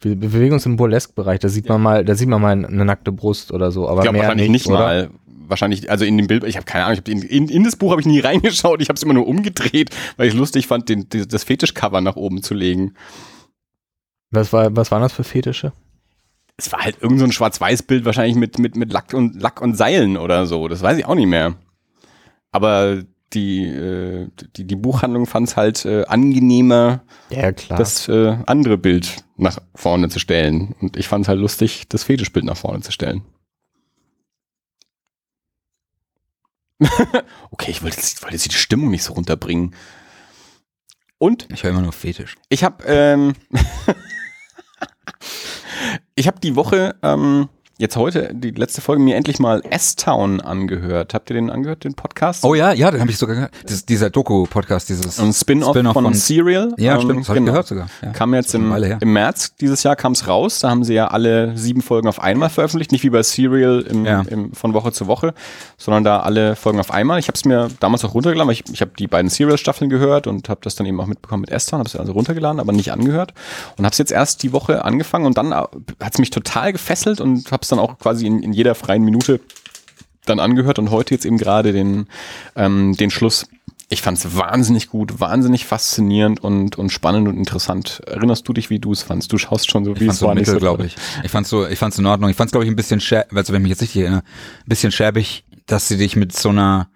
Wir 0.00 0.16
bewegen 0.16 0.54
uns 0.54 0.64
im 0.66 0.76
Burlesque-Bereich, 0.76 1.40
da 1.40 1.48
sieht 1.48 1.68
man 1.68 1.82
mal, 1.82 2.04
da 2.04 2.14
sieht 2.14 2.28
man 2.28 2.40
mal 2.40 2.52
eine 2.64 2.84
nackte 2.84 3.12
Brust 3.12 3.52
oder 3.52 3.70
so, 3.70 3.86
aber 3.88 4.00
ich 4.00 4.04
glaube 4.04 4.18
mehr 4.18 4.22
wahrscheinlich 4.28 4.48
nicht, 4.50 4.66
nicht, 4.66 4.72
mal. 4.72 5.10
Wahrscheinlich, 5.46 5.90
also 5.90 6.04
in 6.04 6.16
dem 6.16 6.26
Bild, 6.28 6.44
ich 6.44 6.56
habe 6.56 6.64
keine 6.64 6.84
Ahnung, 6.84 7.02
in, 7.08 7.22
in, 7.22 7.48
in 7.48 7.64
das 7.64 7.76
Buch 7.76 7.90
habe 7.90 8.00
ich 8.00 8.06
nie 8.06 8.20
reingeschaut, 8.20 8.80
ich 8.80 8.88
habe 8.88 8.96
es 8.96 9.02
immer 9.02 9.14
nur 9.14 9.26
umgedreht, 9.26 9.90
weil 10.16 10.28
ich 10.28 10.34
lustig 10.34 10.66
fand, 10.68 10.88
den, 10.88 11.08
die- 11.08 11.26
das 11.26 11.44
Fetischcover 11.44 12.00
nach 12.00 12.16
oben 12.16 12.42
zu 12.42 12.54
legen. 12.54 12.94
Was 14.30 14.52
war, 14.52 14.74
was 14.76 14.90
waren 14.90 15.02
das 15.02 15.12
für 15.12 15.24
Fetische? 15.24 15.72
Es 16.56 16.70
war 16.72 16.80
halt 16.84 17.02
irgend 17.02 17.18
so 17.18 17.24
ein 17.24 17.32
Schwarz-Weiß-Bild, 17.32 18.04
wahrscheinlich 18.04 18.36
mit, 18.36 18.58
mit, 18.58 18.76
mit 18.76 18.92
Lack 18.92 19.12
und 19.12 19.40
Lack 19.42 19.60
und 19.60 19.76
Seilen 19.76 20.16
oder 20.16 20.46
so. 20.46 20.68
Das 20.68 20.82
weiß 20.82 20.98
ich 20.98 21.04
auch 21.06 21.14
nicht 21.14 21.26
mehr. 21.26 21.54
Aber 22.52 23.02
die, 23.32 23.64
äh, 23.66 24.28
die, 24.56 24.66
die 24.66 24.76
Buchhandlung 24.76 25.26
fand 25.26 25.48
es 25.48 25.56
halt 25.56 25.84
äh, 25.84 26.04
angenehmer, 26.06 27.02
Ja, 27.30 27.52
klar. 27.52 27.78
das 27.78 28.08
äh, 28.08 28.36
andere 28.46 28.76
Bild 28.78 29.24
nach 29.36 29.58
vorne 29.74 30.08
zu 30.08 30.18
stellen. 30.18 30.74
Und 30.80 30.96
ich 30.96 31.08
fand 31.08 31.24
es 31.24 31.28
halt 31.28 31.38
lustig, 31.40 31.88
das 31.88 32.04
Fetischbild 32.04 32.44
nach 32.44 32.56
vorne 32.56 32.80
zu 32.82 32.92
stellen. 32.92 33.22
okay, 37.50 37.70
ich 37.70 37.82
wollte 37.82 37.96
jetzt, 37.96 38.16
ich 38.16 38.22
wollte 38.22 38.36
jetzt 38.36 38.50
die 38.50 38.54
Stimmung 38.56 38.90
nicht 38.90 39.02
so 39.04 39.12
runterbringen. 39.12 39.74
Und 41.18 41.46
Ich 41.52 41.62
höre 41.62 41.70
immer 41.72 41.82
nur 41.82 41.92
Fetisch. 41.92 42.36
ich 42.48 42.64
habe 42.64 42.82
ähm, 42.86 43.34
ich 46.14 46.26
habe 46.26 46.40
die 46.40 46.56
Woche 46.56 46.96
ähm, 47.02 47.48
jetzt 47.80 47.96
heute 47.96 48.30
die 48.34 48.50
letzte 48.50 48.80
Folge 48.80 49.02
mir 49.02 49.16
endlich 49.16 49.38
mal 49.38 49.62
S-Town 49.68 50.40
angehört. 50.40 51.14
Habt 51.14 51.30
ihr 51.30 51.34
den 51.34 51.50
angehört, 51.50 51.84
den 51.84 51.94
Podcast? 51.94 52.44
Oh 52.44 52.54
ja, 52.54 52.72
ja, 52.72 52.90
den 52.90 53.00
habe 53.00 53.10
ich 53.10 53.16
sogar 53.18 53.34
gehört. 53.36 53.52
Das, 53.66 53.84
dieser 53.86 54.10
Doku-Podcast, 54.10 54.88
dieses 54.90 55.18
ein 55.18 55.32
Spin-off 55.32 55.70
Spin-off 55.74 55.94
von, 55.94 56.04
von- 56.04 56.14
Serial. 56.14 56.74
Ja, 56.76 56.94
Ähm, 56.96 57.00
stimmt, 57.00 57.20
das 57.20 57.28
habe 57.28 57.38
ich 57.38 57.40
genau. 57.44 57.52
gehört 57.52 57.66
sogar. 57.66 57.86
Ja. 58.02 58.10
Kam 58.12 58.34
jetzt 58.34 58.54
im, 58.54 58.70
im 58.72 59.12
März 59.12 59.54
dieses 59.56 59.82
Jahr 59.82 59.96
kam 59.96 60.12
es 60.12 60.28
raus. 60.28 60.60
Da 60.60 60.68
haben 60.70 60.84
sie 60.84 60.94
ja 60.94 61.08
alle 61.08 61.56
sieben 61.56 61.80
Folgen 61.80 62.06
auf 62.06 62.20
einmal 62.20 62.50
veröffentlicht, 62.50 62.92
nicht 62.92 63.02
wie 63.02 63.10
bei 63.10 63.22
Serial 63.22 63.80
im, 63.80 64.04
Ja. 64.04 64.22
im, 64.28 64.52
von 64.52 64.74
Woche 64.74 64.92
zu 64.92 65.06
Woche, 65.06 65.32
sondern 65.78 66.04
da 66.04 66.20
alle 66.20 66.56
Folgen 66.56 66.80
auf 66.80 66.90
einmal. 66.90 67.18
Ich 67.18 67.28
habe 67.28 67.36
es 67.36 67.44
mir 67.46 67.68
damals 67.80 68.04
auch 68.04 68.12
runtergeladen, 68.14 68.46
weil 68.48 68.54
ich, 68.54 68.64
ich 68.72 68.82
habe 68.82 68.90
die 68.98 69.06
beiden 69.06 69.30
Serial-Staffeln 69.30 69.88
gehört 69.88 70.26
und 70.26 70.48
habe 70.50 70.60
das 70.62 70.74
dann 70.74 70.86
eben 70.86 71.00
auch 71.00 71.06
mitbekommen 71.06 71.40
mit 71.42 71.50
Esther, 71.50 71.78
habe 71.78 71.88
es 71.88 71.96
also 71.96 72.12
runtergeladen, 72.12 72.60
aber 72.60 72.72
nicht 72.72 72.92
angehört 72.92 73.32
und 73.78 73.84
habe 73.86 73.92
es 73.92 73.98
jetzt 73.98 74.12
erst 74.12 74.42
die 74.42 74.52
Woche 74.52 74.84
angefangen 74.84 75.24
und 75.24 75.38
dann 75.38 75.54
hat 75.54 75.70
es 76.12 76.18
mich 76.18 76.28
total 76.30 76.72
gefesselt 76.72 77.20
und 77.22 77.50
habe 77.50 77.62
es 77.62 77.69
dann 77.70 77.78
auch 77.78 77.98
quasi 77.98 78.26
in, 78.26 78.42
in 78.42 78.52
jeder 78.52 78.74
freien 78.74 79.04
Minute 79.04 79.40
dann 80.26 80.40
angehört 80.40 80.78
und 80.78 80.90
heute 80.90 81.14
jetzt 81.14 81.24
eben 81.24 81.38
gerade 81.38 81.72
den, 81.72 82.06
ähm, 82.56 82.96
den 82.96 83.10
Schluss. 83.10 83.46
Ich 83.88 84.02
fand 84.02 84.18
es 84.18 84.36
wahnsinnig 84.36 84.88
gut, 84.88 85.18
wahnsinnig 85.18 85.64
faszinierend 85.64 86.44
und, 86.44 86.78
und 86.78 86.90
spannend 86.90 87.26
und 87.26 87.36
interessant. 87.36 88.02
Erinnerst 88.06 88.46
du 88.46 88.52
dich, 88.52 88.70
wie 88.70 88.78
du 88.78 88.92
es 88.92 89.02
fandst? 89.02 89.32
Du 89.32 89.38
schaust 89.38 89.68
schon 89.68 89.84
so, 89.84 89.98
wie 89.98 90.06
es 90.06 90.20
so 90.20 90.26
war. 90.26 90.34
mittel, 90.34 90.54
so 90.54 90.60
glaube 90.60 90.86
ich. 90.86 90.96
Ich 91.24 91.30
fand's 91.30 91.50
so, 91.50 91.66
ich 91.66 91.78
fand's 91.78 91.98
in 91.98 92.06
Ordnung. 92.06 92.30
Ich 92.30 92.36
fand's, 92.36 92.52
glaube 92.52 92.64
ich, 92.64 92.70
ein 92.70 92.76
bisschen 92.76 93.00
also 93.00 93.52
wenn 93.52 93.56
ich 93.56 93.62
mich 93.62 93.70
jetzt 93.70 93.82
richtig 93.82 94.02
erinnere, 94.02 94.20
ein 94.20 94.68
bisschen 94.68 94.92
schäbig, 94.92 95.44
dass 95.66 95.88
sie 95.88 95.96
dich 95.96 96.14
mit 96.14 96.36
so 96.36 96.50
einer, 96.50 96.88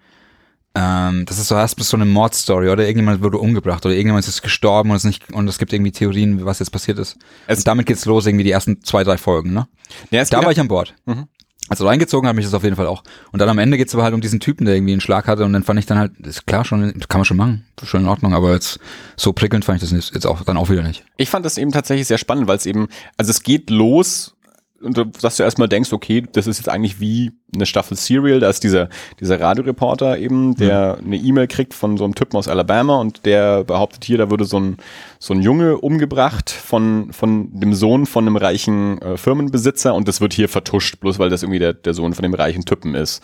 ähm, 0.75 1.25
das 1.25 1.39
ist 1.39 1.47
so 1.47 1.55
erst 1.55 1.77
bis 1.77 1.89
so 1.89 1.97
eine 1.97 2.05
Mordstory 2.05 2.69
oder 2.69 2.83
irgendjemand 2.83 3.23
wurde 3.23 3.37
umgebracht 3.37 3.85
oder 3.85 3.95
irgendjemand 3.95 4.27
ist 4.27 4.41
gestorben 4.41 4.91
und 4.91 4.97
es 4.97 5.03
nicht, 5.05 5.31
und 5.33 5.47
es 5.47 5.57
gibt 5.57 5.73
irgendwie 5.73 5.91
Theorien, 5.91 6.45
was 6.45 6.59
jetzt 6.59 6.69
passiert 6.71 6.99
ist. 6.99 7.17
Es- 7.47 7.59
und 7.59 7.67
damit 7.67 7.85
geht's 7.85 8.05
los, 8.05 8.25
irgendwie 8.25 8.43
die 8.43 8.51
ersten 8.51 8.83
zwei, 8.83 9.03
drei 9.03 9.17
Folgen, 9.17 9.53
ne? 9.53 9.67
Ja, 10.11 10.23
Da 10.25 10.43
war 10.43 10.51
ich 10.51 10.59
an 10.59 10.67
Bord. 10.67 10.93
Mhm. 11.05 11.25
Also 11.67 11.87
reingezogen 11.87 12.29
hat 12.29 12.35
mich 12.35 12.45
das 12.45 12.53
auf 12.53 12.63
jeden 12.63 12.75
Fall 12.75 12.85
auch. 12.85 13.03
Und 13.31 13.39
dann 13.39 13.49
am 13.49 13.57
Ende 13.57 13.77
geht's 13.77 13.95
aber 13.95 14.03
halt 14.03 14.13
um 14.13 14.21
diesen 14.21 14.39
Typen, 14.39 14.65
der 14.65 14.75
irgendwie 14.75 14.91
einen 14.93 15.01
Schlag 15.01 15.27
hatte 15.27 15.45
und 15.45 15.53
dann 15.53 15.63
fand 15.63 15.79
ich 15.79 15.87
dann 15.87 15.97
halt, 15.97 16.11
ist 16.19 16.45
klar 16.45 16.63
schon, 16.63 16.93
kann 17.07 17.19
man 17.21 17.25
schon 17.25 17.37
machen, 17.37 17.65
schon 17.83 18.01
in 18.01 18.07
Ordnung, 18.07 18.35
aber 18.35 18.53
jetzt 18.53 18.79
so 19.15 19.33
prickelnd 19.33 19.65
fand 19.65 19.81
ich 19.81 19.89
das 19.89 20.11
jetzt 20.13 20.27
auch 20.27 20.43
dann 20.43 20.57
auch 20.57 20.69
wieder 20.69 20.83
nicht. 20.83 21.03
Ich 21.17 21.29
fand 21.31 21.43
das 21.43 21.57
eben 21.57 21.71
tatsächlich 21.71 22.05
sehr 22.05 22.19
spannend, 22.19 22.47
weil 22.47 22.57
es 22.57 22.67
eben, 22.67 22.87
also 23.17 23.31
es 23.31 23.41
geht 23.41 23.71
los 23.71 24.34
und 24.81 24.97
du- 24.97 25.05
dass 25.05 25.37
du 25.37 25.43
erstmal 25.43 25.67
denkst, 25.69 25.93
okay, 25.93 26.23
das 26.33 26.47
ist 26.47 26.57
jetzt 26.57 26.69
eigentlich 26.69 26.99
wie 26.99 27.31
eine 27.53 27.65
Staffel 27.65 27.95
Serial, 27.97 28.39
da 28.39 28.49
ist 28.49 28.63
dieser, 28.63 28.89
dieser 29.19 29.39
Radioreporter 29.39 30.17
eben, 30.17 30.55
der 30.55 30.97
eine 31.03 31.15
E-Mail 31.17 31.47
kriegt 31.47 31.73
von 31.73 31.97
so 31.97 32.03
einem 32.03 32.15
Typen 32.15 32.37
aus 32.37 32.47
Alabama 32.47 32.97
und 32.97 33.25
der 33.25 33.63
behauptet 33.63 34.03
hier, 34.03 34.17
da 34.17 34.29
würde 34.29 34.45
so 34.45 34.59
ein, 34.59 34.77
so 35.19 35.33
ein 35.33 35.41
Junge 35.41 35.77
umgebracht 35.77 36.49
von, 36.49 37.11
von 37.13 37.49
dem 37.59 37.73
Sohn 37.73 38.05
von 38.05 38.27
einem 38.27 38.35
reichen 38.37 39.01
äh, 39.01 39.17
Firmenbesitzer 39.17 39.93
und 39.95 40.07
das 40.07 40.21
wird 40.21 40.33
hier 40.33 40.49
vertuscht, 40.49 40.99
bloß 40.99 41.17
weil 41.19 41.29
das 41.29 41.43
irgendwie 41.43 41.59
der, 41.59 41.73
der 41.73 41.93
Sohn 41.93 42.13
von 42.13 42.23
dem 42.23 42.33
reichen 42.33 42.65
Typen 42.65 42.95
ist. 42.95 43.23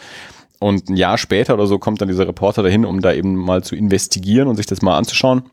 Und 0.60 0.90
ein 0.90 0.96
Jahr 0.96 1.18
später 1.18 1.56
oder 1.56 1.66
so 1.68 1.80
kommt 1.80 2.02
dann 2.02 2.08
dieser 2.08 2.28
Reporter 2.28 2.62
dahin, 2.64 2.86
um 2.86 3.02
da 3.02 3.14
eben 3.14 3.36
mal 3.36 3.64
zu 3.64 3.76
investigieren 3.76 4.48
und 4.48 4.58
sich 4.58 4.68
das 4.68 4.82
mal 4.84 4.96
anzuschauen. 4.98 5.44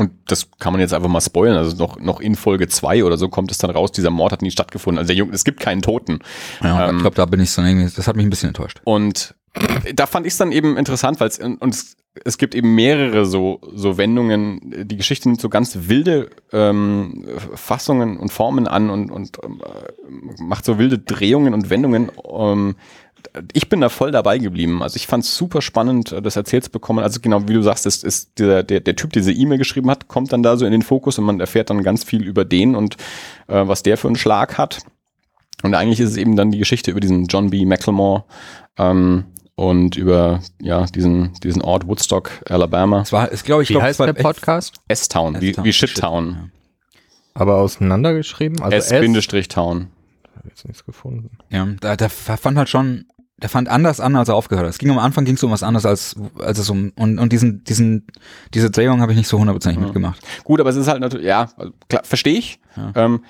Und 0.00 0.12
das 0.26 0.48
kann 0.58 0.72
man 0.72 0.80
jetzt 0.80 0.94
einfach 0.94 1.08
mal 1.10 1.20
spoilern. 1.20 1.58
Also 1.58 1.76
noch, 1.76 2.00
noch 2.00 2.20
in 2.20 2.34
Folge 2.34 2.68
zwei 2.68 3.04
oder 3.04 3.18
so 3.18 3.28
kommt 3.28 3.50
es 3.50 3.58
dann 3.58 3.70
raus, 3.70 3.92
dieser 3.92 4.10
Mord 4.10 4.32
hat 4.32 4.40
nie 4.42 4.50
stattgefunden. 4.50 4.98
Also 4.98 5.08
der 5.08 5.16
Junge, 5.16 5.32
es 5.34 5.44
gibt 5.44 5.60
keinen 5.60 5.82
Toten. 5.82 6.20
Ja, 6.62 6.88
Ähm, 6.88 6.96
ich 6.96 7.02
glaube, 7.02 7.16
da 7.16 7.26
bin 7.26 7.40
ich 7.40 7.50
so 7.50 7.62
irgendwie, 7.62 7.88
das 7.94 8.06
hat 8.06 8.16
mich 8.16 8.24
ein 8.24 8.30
bisschen 8.30 8.48
enttäuscht. 8.48 8.80
Und 8.84 9.34
da 9.94 10.06
fand 10.06 10.26
ich 10.26 10.32
es 10.32 10.38
dann 10.38 10.52
eben 10.52 10.76
interessant, 10.76 11.20
weil 11.20 11.28
es 11.28 11.38
und 11.38 11.74
es, 11.74 11.96
es 12.24 12.38
gibt 12.38 12.54
eben 12.54 12.74
mehrere 12.74 13.26
so 13.26 13.60
so 13.74 13.98
Wendungen. 13.98 14.60
Die 14.86 14.96
Geschichte 14.96 15.28
nimmt 15.28 15.40
so 15.40 15.48
ganz 15.48 15.76
wilde 15.88 16.30
ähm, 16.52 17.24
Fassungen 17.56 18.16
und 18.16 18.32
Formen 18.32 18.68
an 18.68 18.90
und 18.90 19.10
und 19.10 19.38
äh, 19.38 20.42
macht 20.42 20.64
so 20.64 20.78
wilde 20.78 20.98
Drehungen 20.98 21.52
und 21.52 21.68
Wendungen. 21.68 22.10
Ähm, 22.32 22.76
ich 23.52 23.68
bin 23.68 23.80
da 23.80 23.88
voll 23.88 24.10
dabei 24.10 24.38
geblieben. 24.38 24.82
Also 24.82 24.96
ich 24.96 25.06
fand 25.06 25.24
es 25.24 25.36
super 25.36 25.62
spannend, 25.62 26.12
äh, 26.12 26.22
das 26.22 26.36
erzählt 26.36 26.64
zu 26.64 26.70
bekommen. 26.70 27.00
Also 27.00 27.20
genau 27.20 27.48
wie 27.48 27.54
du 27.54 27.62
sagst, 27.62 27.86
ist, 27.86 28.04
ist 28.04 28.38
dieser, 28.38 28.62
der, 28.62 28.80
der 28.80 28.96
Typ, 28.96 29.12
der 29.12 29.22
diese 29.22 29.32
E-Mail 29.32 29.58
geschrieben 29.58 29.90
hat, 29.90 30.08
kommt 30.08 30.32
dann 30.32 30.42
da 30.42 30.56
so 30.56 30.64
in 30.66 30.72
den 30.72 30.82
Fokus 30.82 31.18
und 31.18 31.24
man 31.24 31.40
erfährt 31.40 31.70
dann 31.70 31.82
ganz 31.82 32.04
viel 32.04 32.22
über 32.22 32.44
den 32.44 32.74
und 32.74 32.96
äh, 33.48 33.66
was 33.66 33.82
der 33.82 33.96
für 33.96 34.08
einen 34.08 34.16
Schlag 34.16 34.58
hat. 34.58 34.80
Und 35.62 35.74
eigentlich 35.74 36.00
ist 36.00 36.10
es 36.10 36.16
eben 36.16 36.36
dann 36.36 36.50
die 36.50 36.58
Geschichte 36.58 36.90
über 36.90 37.00
diesen 37.00 37.26
John 37.26 37.50
B. 37.50 37.66
McLemore 37.66 38.24
ähm, 38.78 39.24
und 39.54 39.96
über 39.96 40.40
ja 40.60 40.86
diesen 40.86 41.34
diesen 41.42 41.60
Ort 41.60 41.86
Woodstock, 41.86 42.30
Alabama, 42.48 43.02
Es 43.02 43.12
war, 43.12 43.30
es 43.30 43.44
glaube 43.44 43.62
ich, 43.62 43.68
Wie 43.68 43.74
glaub, 43.74 43.82
heißt 43.82 43.96
es 43.96 43.98
war 43.98 44.12
der 44.12 44.22
Podcast? 44.22 44.80
S-Town, 44.88 45.40
wie, 45.40 45.54
wie 45.62 45.72
Shit-Town, 45.72 46.50
Aber 47.34 47.56
auseinandergeschrieben? 47.56 48.62
Also 48.62 48.76
S-Town. 48.76 49.88
Jetzt 50.48 50.66
nichts 50.66 50.84
gefunden. 50.84 51.30
Ja, 51.50 51.66
da, 51.80 51.96
der 51.96 52.10
fand 52.10 52.56
halt 52.58 52.68
schon, 52.68 53.06
der 53.36 53.48
fand 53.48 53.68
anders 53.68 54.00
an, 54.00 54.16
als 54.16 54.28
er 54.28 54.34
aufgehört 54.34 54.66
hat. 54.66 54.70
Es 54.70 54.78
ging 54.78 54.90
am 54.90 54.98
Anfang 54.98 55.24
ging 55.24 55.34
es 55.34 55.42
um 55.42 55.50
was 55.50 55.62
anderes 55.62 55.86
als 55.86 56.16
als 56.38 56.58
es 56.58 56.68
um 56.70 56.92
und 56.96 57.18
und 57.18 57.32
diesen 57.32 57.64
diesen 57.64 58.06
diese 58.54 58.70
Drehung 58.70 59.00
habe 59.00 59.12
ich 59.12 59.18
nicht 59.18 59.28
so 59.28 59.38
hundertprozentig 59.38 59.78
Mhm. 59.80 59.84
mitgemacht. 59.86 60.20
Gut, 60.44 60.60
aber 60.60 60.70
es 60.70 60.76
ist 60.76 60.88
halt 60.88 61.00
natürlich, 61.00 61.26
ja, 61.26 61.48
also 61.56 61.72
klar, 61.88 62.02
verstehe 62.04 62.34
ich. 62.38 62.60
Ja. 62.76 62.92
Ähm, 62.96 63.24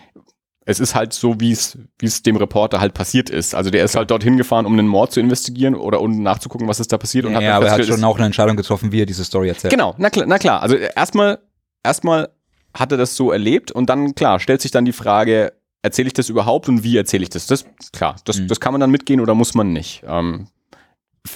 es 0.67 0.79
ist 0.79 0.95
halt 0.95 1.13
so, 1.13 1.41
wie 1.41 1.53
es 1.53 1.79
wie 1.99 2.07
es 2.07 2.23
dem 2.23 2.37
Reporter 2.37 2.81
halt 2.81 2.95
passiert 2.95 3.31
ist. 3.31 3.55
Also 3.55 3.71
der 3.71 3.85
ist 3.85 3.97
halt 3.97 4.11
dorthin 4.11 4.37
gefahren, 4.37 4.67
um 4.67 4.73
einen 4.75 4.87
Mord 4.89 5.11
zu 5.13 5.19
investigieren 5.21 5.75
oder 5.75 6.01
um 6.01 6.23
nachzugucken, 6.23 6.69
was 6.69 6.79
ist 6.81 6.93
da 6.93 6.99
passiert. 6.99 7.25
Und 7.25 7.33
Ja, 7.33 7.37
hat 7.39 7.43
ja 7.45 7.57
aber 7.57 7.67
er 7.67 7.73
hat 7.73 7.87
schon 7.87 8.05
auch 8.05 8.17
eine 8.17 8.27
Entscheidung 8.27 8.57
getroffen, 8.57 8.93
wie 8.93 9.03
er 9.03 9.07
diese 9.07 9.25
Story 9.25 9.49
erzählt. 9.49 9.73
Genau, 9.73 9.95
na 9.99 10.11
klar, 10.11 10.27
na 10.29 10.39
klar. 10.39 10.63
Also 10.63 10.77
erstmal, 10.77 11.39
erstmal 11.83 12.29
hat 12.75 12.93
er 12.93 12.99
das 12.99 13.17
so 13.17 13.33
erlebt 13.33 13.73
und 13.73 13.91
dann, 13.91 14.15
klar, 14.15 14.39
stellt 14.39 14.61
sich 14.61 14.71
dann 14.71 14.85
die 14.85 14.93
Frage, 14.93 15.53
erzähle 15.83 16.09
ich 16.09 16.12
das 16.14 16.28
überhaupt 16.28 16.68
und 16.68 16.83
wie 16.85 16.97
erzähle 16.97 17.22
ich 17.22 17.31
das? 17.31 17.47
Das, 17.47 17.64
klar, 17.93 18.16
das, 18.24 18.39
Mhm. 18.39 18.49
das 18.49 18.61
kann 18.61 18.72
man 18.72 18.81
dann 18.81 18.91
mitgehen 18.91 19.20
oder 19.20 19.35
muss 19.35 19.55
man 19.55 19.72
nicht. 19.72 20.03
Ähm, 20.07 20.47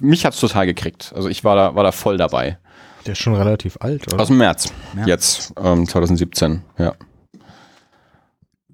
mich 0.01 0.24
hat's 0.26 0.40
total 0.40 0.66
gekriegt. 0.66 1.12
Also 1.14 1.28
ich 1.28 1.45
war 1.45 1.57
da, 1.57 1.74
war 1.74 1.84
da 1.84 1.92
voll 1.92 2.16
dabei. 2.16 2.59
Der 3.07 3.12
ist 3.12 3.18
schon 3.18 3.34
relativ 3.34 3.76
alt, 3.80 4.09
oder? 4.12 4.20
Aus 4.22 4.28
dem 4.28 4.38
März, 4.38 4.72
Ja. 4.97 5.07
jetzt, 5.07 5.53
ähm, 5.62 5.86
2017, 5.86 6.62
ja. 6.78 6.95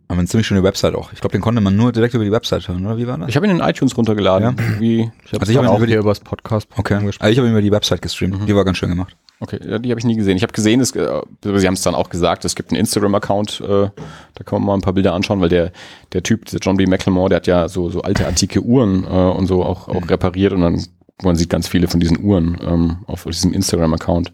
Aber 0.08 0.18
eine 0.18 0.26
ziemlich 0.28 0.46
schöne 0.46 0.64
Website 0.64 0.94
auch. 0.96 1.12
Ich 1.12 1.20
glaube, 1.20 1.32
den 1.32 1.40
konnte 1.40 1.60
man 1.60 1.76
nur 1.76 1.92
direkt 1.92 2.14
über 2.14 2.24
die 2.24 2.32
Website 2.32 2.66
hören, 2.66 2.84
oder 2.84 2.96
wie 2.96 3.06
war 3.06 3.16
das? 3.18 3.28
Ich 3.28 3.36
habe 3.36 3.46
ihn 3.46 3.52
in 3.52 3.60
iTunes 3.60 3.96
runtergeladen. 3.96 4.56
Wie, 4.80 5.02
ich 5.24 5.32
habe 5.32 5.40
also 5.40 5.52
ich 5.52 5.56
hab 5.58 5.64
ihn 5.64 5.68
auch 5.68 5.76
über 5.76 5.86
die- 5.86 5.92
hier 5.92 6.00
übers 6.00 6.18
Podcast 6.20 6.68
Okay. 6.76 6.94
angesprochen. 6.94 7.24
Also 7.26 7.32
ich 7.32 7.38
habe 7.38 7.48
über 7.48 7.62
die 7.62 7.70
Website 7.70 8.02
gestreamt. 8.02 8.40
Mhm. 8.40 8.46
Die 8.46 8.54
war 8.56 8.64
ganz 8.64 8.78
schön 8.78 8.88
gemacht. 8.88 9.16
Okay, 9.42 9.58
die 9.58 9.90
habe 9.90 9.98
ich 9.98 10.04
nie 10.04 10.16
gesehen. 10.16 10.36
Ich 10.36 10.42
habe 10.42 10.52
gesehen, 10.52 10.80
es, 10.80 10.94
äh, 10.94 11.22
sie 11.42 11.66
haben 11.66 11.74
es 11.74 11.82
dann 11.82 11.94
auch 11.94 12.10
gesagt, 12.10 12.44
es 12.44 12.54
gibt 12.54 12.70
einen 12.70 12.80
Instagram-Account, 12.80 13.62
äh, 13.62 13.88
da 14.34 14.44
kann 14.44 14.60
man 14.60 14.64
mal 14.64 14.74
ein 14.74 14.82
paar 14.82 14.92
Bilder 14.92 15.14
anschauen, 15.14 15.40
weil 15.40 15.48
der, 15.48 15.72
der 16.12 16.22
Typ, 16.22 16.44
dieser 16.44 16.58
John 16.58 16.76
B. 16.76 16.86
McLemore, 16.86 17.30
der 17.30 17.36
hat 17.36 17.46
ja 17.46 17.68
so, 17.68 17.88
so 17.88 18.02
alte 18.02 18.26
antike 18.26 18.60
Uhren 18.60 19.04
äh, 19.04 19.08
und 19.08 19.46
so 19.46 19.64
auch, 19.64 19.88
auch 19.88 20.08
repariert 20.10 20.52
und 20.52 20.60
dann 20.60 20.84
man 21.22 21.36
sieht 21.36 21.50
ganz 21.50 21.68
viele 21.68 21.88
von 21.88 22.00
diesen 22.00 22.22
Uhren 22.22 22.58
ähm, 22.62 22.98
auf 23.06 23.24
diesem 23.24 23.52
Instagram-Account. 23.52 24.32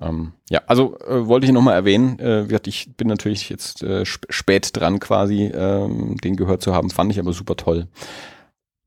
Ähm, 0.00 0.32
ja, 0.50 0.60
also 0.66 0.98
äh, 1.00 1.26
wollte 1.26 1.46
ich 1.46 1.52
nochmal 1.52 1.74
erwähnen. 1.74 2.18
Äh, 2.18 2.44
wie 2.44 2.48
gesagt, 2.48 2.66
ich 2.66 2.96
bin 2.96 3.08
natürlich 3.08 3.48
jetzt 3.48 3.82
äh, 3.82 4.02
sp 4.04 4.28
spät 4.28 4.76
dran 4.76 5.00
quasi, 5.00 5.44
ähm, 5.54 6.16
den 6.22 6.36
gehört 6.36 6.62
zu 6.62 6.74
haben, 6.74 6.90
fand 6.90 7.12
ich 7.12 7.18
aber 7.18 7.32
super 7.32 7.56
toll. 7.56 7.86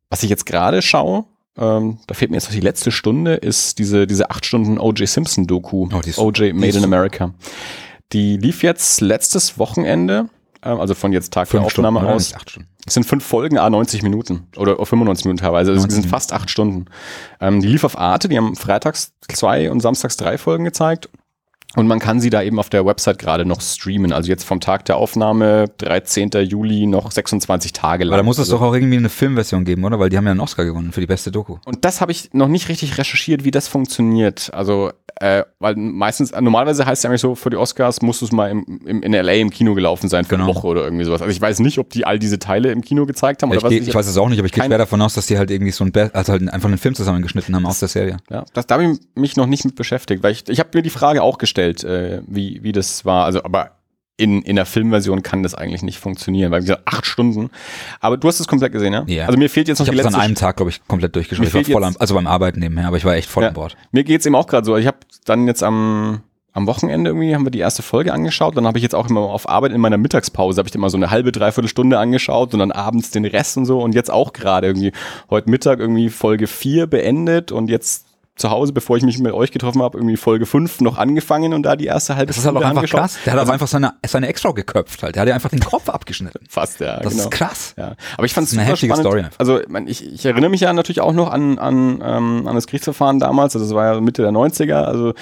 was 0.10 0.24
ich 0.24 0.30
jetzt 0.30 0.46
gerade 0.46 0.82
schaue, 0.82 1.26
ähm, 1.58 2.00
da 2.08 2.14
fehlt 2.14 2.32
mir 2.32 2.38
jetzt 2.38 2.48
noch 2.48 2.56
die 2.56 2.60
letzte 2.62 2.92
Stunde, 2.92 3.36
ist 3.36 3.80
diese, 3.80 4.08
diese 4.08 4.30
acht 4.30 4.46
Stunden 4.46 4.80
O.J. 4.80 5.08
Simpson 5.08 5.48
Doku. 5.48 5.90
Oh, 5.94 6.00
die 6.02 6.10
ist 6.10 6.20
O.J. 6.20 6.54
Made 6.54 6.78
in. 6.78 6.84
America. 6.84 7.34
Die 8.14 8.38
lief 8.38 8.64
jetzt 8.64 9.02
letztes 9.02 9.60
Wochenende, 9.60 10.30
ähm, 10.64 10.80
also 10.80 10.96
von 10.96 11.14
jetzt 11.14 11.34
Tag 11.34 11.50
der 11.50 11.62
Fünf 11.62 11.72
Stunden, 11.72 11.88
Aufnahme 11.88 12.08
oder? 12.08 12.16
aus. 12.16 12.34
Stunden. 12.48 12.70
Es 12.86 12.94
sind 12.94 13.04
fünf 13.04 13.26
Folgen, 13.26 13.58
a 13.58 13.70
90 13.70 14.04
Minuten 14.04 14.48
oder 14.58 14.78
95 14.84 15.26
Minuten 15.26 15.44
teilweise. 15.44 15.72
Also 15.72 15.80
es 15.80 15.84
90 15.84 16.02
sind 16.04 16.10
fast 16.10 16.34
acht 16.34 16.50
Stunden. 16.50 16.86
Ähm, 17.40 17.62
die 17.62 17.68
lief 17.68 17.84
auf 17.84 17.98
Arte, 17.98 18.30
die 18.30 18.38
haben 18.38 18.56
freitags 18.56 19.14
zwei 19.32 19.70
und 19.70 19.80
samstags 19.82 20.18
drei 20.18 20.38
Folgen 20.38 20.64
gezeigt. 20.64 21.10
Und 21.76 21.86
man 21.88 22.00
kann 22.00 22.20
sie 22.20 22.32
da 22.32 22.42
eben 22.42 22.60
auf 22.60 22.70
der 22.70 22.86
Website 22.86 23.20
gerade 23.20 23.46
noch 23.46 23.62
streamen. 23.62 24.12
Also 24.12 24.30
jetzt 24.30 24.44
vom 24.44 24.60
Tag 24.60 24.86
der 24.86 24.98
Aufnahme, 24.98 25.66
13. 25.78 26.32
Juli, 26.44 26.88
noch 26.88 27.12
26 27.12 27.74
Tage 27.74 28.06
lang. 28.06 28.14
Aber 28.14 28.18
da 28.18 28.24
muss 28.24 28.38
es 28.38 28.50
also, 28.50 28.58
doch 28.58 28.62
auch 28.64 28.74
irgendwie 28.74 28.98
eine 28.98 29.10
Filmversion 29.10 29.66
geben, 29.66 29.84
oder? 29.84 30.00
Weil 30.00 30.10
die 30.10 30.18
haben 30.18 30.26
ja 30.26 30.32
einen 30.32 30.40
Oscar 30.40 30.66
gewonnen 30.66 30.92
für 30.92 31.02
die 31.02 31.08
beste 31.08 31.32
Doku. 31.32 31.58
Und 31.66 31.86
das 31.86 32.02
habe 32.02 32.12
ich 32.12 32.34
noch 32.34 32.48
nicht 32.48 32.70
richtig 32.70 32.98
recherchiert, 32.98 33.44
wie 33.44 33.52
das 33.52 33.68
funktioniert. 33.68 34.52
Also, 34.54 34.92
äh, 35.20 35.44
weil 35.60 35.76
meistens, 35.76 36.32
normalerweise 36.32 36.86
heißt 36.86 37.00
es 37.00 37.04
ja 37.04 37.10
eigentlich 37.10 37.22
so, 37.22 37.36
für 37.36 37.50
die 37.50 37.58
Oscars 37.58 38.02
musst 38.02 38.22
du 38.22 38.26
es 38.26 38.32
mal 38.32 38.50
im, 38.52 38.82
im, 38.86 39.02
in 39.04 39.14
LA 39.14 39.34
im 39.34 39.50
Kino 39.50 39.74
gelaufen 39.76 40.10
sein 40.10 40.26
für 40.26 40.36
eine 40.36 40.44
Genau. 40.46 40.56
Woche 40.56 40.68
oder 40.68 40.84
irgendwie 40.84 41.04
sowas. 41.06 41.22
Also 41.22 41.32
ich 41.32 41.42
weiß 41.42 41.60
nicht, 41.60 41.78
ob 41.80 41.90
die 41.90 42.06
all 42.06 42.20
diese 42.20 42.40
Teile 42.40 42.72
im 42.72 42.82
Kino 42.82 43.06
gezeigt 43.06 43.42
haben 43.44 43.50
Ich, 43.52 43.58
oder 43.58 43.66
was. 43.66 43.70
geh, 43.72 43.78
ich 43.80 43.94
weiß 43.94 44.08
es 44.08 44.18
auch 44.18 44.30
nicht, 44.30 44.40
aber 44.40 44.46
ich 44.46 44.52
gehe 44.52 44.64
schwer 44.64 44.78
davon 44.78 45.02
aus, 45.02 45.14
dass 45.14 45.28
die 45.28 45.38
halt 45.38 45.52
irgendwie 45.52 45.72
so 45.72 45.84
ein, 45.84 45.92
Be 45.92 46.10
also 46.14 46.32
halt 46.34 46.48
einfach 46.54 46.68
einen 46.70 46.78
Film 46.78 46.96
zusammengeschnitten 46.96 47.56
haben 47.56 47.66
aus 47.66 47.80
der 47.80 47.88
Serie. 47.90 48.18
Ja, 48.30 48.46
das, 48.54 48.68
da 48.68 48.76
habe 48.76 48.86
ich 48.86 49.00
mich 49.16 49.36
noch 49.38 49.46
nicht 49.48 49.66
mit 49.66 49.76
beschäftigt, 49.76 50.24
weil 50.24 50.32
ich, 50.32 50.48
ich 50.48 50.60
habe 50.60 50.70
mir 50.74 50.82
die 50.82 50.90
Frage 50.90 51.22
auch 51.24 51.38
gestellt, 51.38 51.84
äh, 51.84 52.22
wie, 52.28 52.60
wie 52.64 52.72
das 52.72 53.06
war. 53.06 53.26
Also, 53.26 53.44
aber 53.44 53.72
in, 54.20 54.42
in 54.42 54.58
der 54.58 54.66
Filmversion 54.66 55.24
kann 55.24 55.44
das 55.44 55.56
eigentlich 55.56 55.82
nicht 55.82 55.98
funktionieren, 55.98 56.52
weil 56.52 56.62
wie 56.62 56.66
gesagt, 56.66 56.82
acht 56.86 57.06
Stunden. 57.06 57.50
Aber 58.02 58.18
du 58.18 58.28
hast 58.28 58.40
es 58.42 58.48
komplett 58.48 58.74
gesehen, 58.74 58.92
ja? 58.92 59.04
Ja. 59.08 59.26
Also 59.28 59.40
mir 59.40 59.50
fehlt 59.50 59.70
jetzt 59.70 59.80
noch 59.80 59.86
Ich 59.88 59.92
die 59.92 59.98
letzte 59.98 60.14
an 60.16 60.20
einem 60.20 60.36
Tag, 60.36 60.58
glaube 60.58 60.72
ich, 60.72 60.86
komplett 60.88 61.16
durchgeschaut. 61.16 61.46
Ich 61.46 61.54
war 61.54 61.64
voll 61.64 61.84
am, 61.86 61.96
also 61.98 62.16
beim 62.16 62.28
Arbeiten 62.28 62.60
nebenher, 62.60 62.88
aber 62.88 62.98
ich 62.98 63.06
war 63.06 63.16
echt 63.16 63.30
voll 63.30 63.44
Ja. 63.44 63.50
an 63.50 63.56
Bord. 63.56 63.78
Mir 63.92 64.04
geht's 64.04 64.26
eben 64.26 64.36
auch 64.36 64.48
gerade 64.48 64.66
so. 64.66 64.76
Ich 64.76 64.88
habe 64.88 64.98
dann 65.26 65.48
jetzt 65.48 65.64
am 65.64 66.22
am 66.52 66.66
Wochenende 66.68 67.12
irgendwie 67.12 67.36
haben 67.36 67.46
wir 67.46 67.52
die 67.52 67.60
erste 67.60 67.84
Folge 67.84 68.12
angeschaut. 68.12 68.58
Dann 68.58 68.66
habe 68.66 68.78
ich 68.80 68.84
jetzt 68.84 68.96
auch 68.96 69.08
immer 69.10 69.22
auf 69.22 69.48
Arbeit 69.48 69.72
in 69.72 69.80
meiner 69.80 69.98
Mittagspause 70.00 70.58
habe 70.60 70.68
ich 70.68 70.76
immer 70.76 70.90
so 70.90 70.98
eine 70.98 71.12
halbe 71.12 71.32
dreiviertel 71.32 71.70
Stunde 71.70 72.00
angeschaut 72.00 72.54
und 72.54 72.60
dann 72.60 72.72
abends 72.72 73.12
den 73.12 73.24
Rest 73.24 73.56
und 73.56 73.66
so 73.66 73.80
und 73.82 73.94
jetzt 73.96 74.12
auch 74.12 74.34
gerade 74.34 74.68
irgendwie 74.68 74.92
heute 75.30 75.50
Mittag 75.50 75.80
irgendwie 75.80 76.10
Folge 76.10 76.48
4 76.48 76.88
beendet 76.88 77.52
und 77.52 77.70
jetzt 77.70 78.08
zu 78.40 78.50
Hause, 78.50 78.74
bevor 78.74 78.98
ich 78.98 79.04
mich 79.04 79.20
mit 79.20 79.34
euch 79.34 79.52
getroffen 79.52 79.82
habe, 79.82 79.98
irgendwie 79.98 80.18
Folge 80.18 80.46
5 80.46 80.82
noch 80.82 80.98
angefangen 80.98 81.54
und 81.54 81.64
da 81.64 81.76
die 81.76 81.86
erste 81.86 82.16
halbe 82.16 82.28
Das 82.28 82.38
ist 82.38 82.46
halt 82.46 82.56
auch 82.56 82.60
Stunde 82.62 82.68
einfach 82.70 82.80
angeschaut. 82.82 83.00
krass. 83.02 83.18
Der 83.26 83.34
hat 83.34 83.40
Also 83.40 83.50
auch 83.50 83.54
einfach 83.54 83.68
seine, 83.68 83.94
seine 84.06 84.28
Ex-Frau 84.28 84.54
geköpft 84.54 85.04
halt. 85.04 85.16
Der 85.16 85.22
hat 85.22 85.28
ihr 85.28 85.36
einfach 85.36 85.50
den 85.50 85.60
Kopf 85.60 85.90
abgeschnitten. 85.90 86.40
fast 86.50 86.80
ja, 86.80 86.98
Das 87.00 87.14
genau. 87.14 87.24
ist 87.26 87.32
krass. 87.32 87.74
Ja, 87.78 87.96
aber 88.18 88.26
ich 88.26 88.34
fand 88.34 88.46
es 88.46 88.52
super 88.52 88.64
heftige 88.64 88.94
spannend. 88.94 89.06
Story 89.08 89.20
einfach. 89.24 89.40
Also 89.40 89.60
ich, 89.86 90.14
ich 90.14 90.26
erinnere 90.26 90.50
mich 90.50 90.62
ja 90.62 90.74
natürlich 90.74 91.02
auch 91.02 91.14
noch 91.14 91.30
an, 91.32 91.60
an, 91.60 92.02
ähm, 92.04 92.48
an 92.48 92.56
das 92.56 92.66
Gerichtsverfahren 92.68 93.20
damals. 93.20 93.56
Also 93.56 93.66
das 93.68 93.76
war 93.76 93.94
ja 93.94 94.02
Mitte 94.02 94.22
der 94.22 94.32
90er. 94.32 94.84
Also 94.84 95.14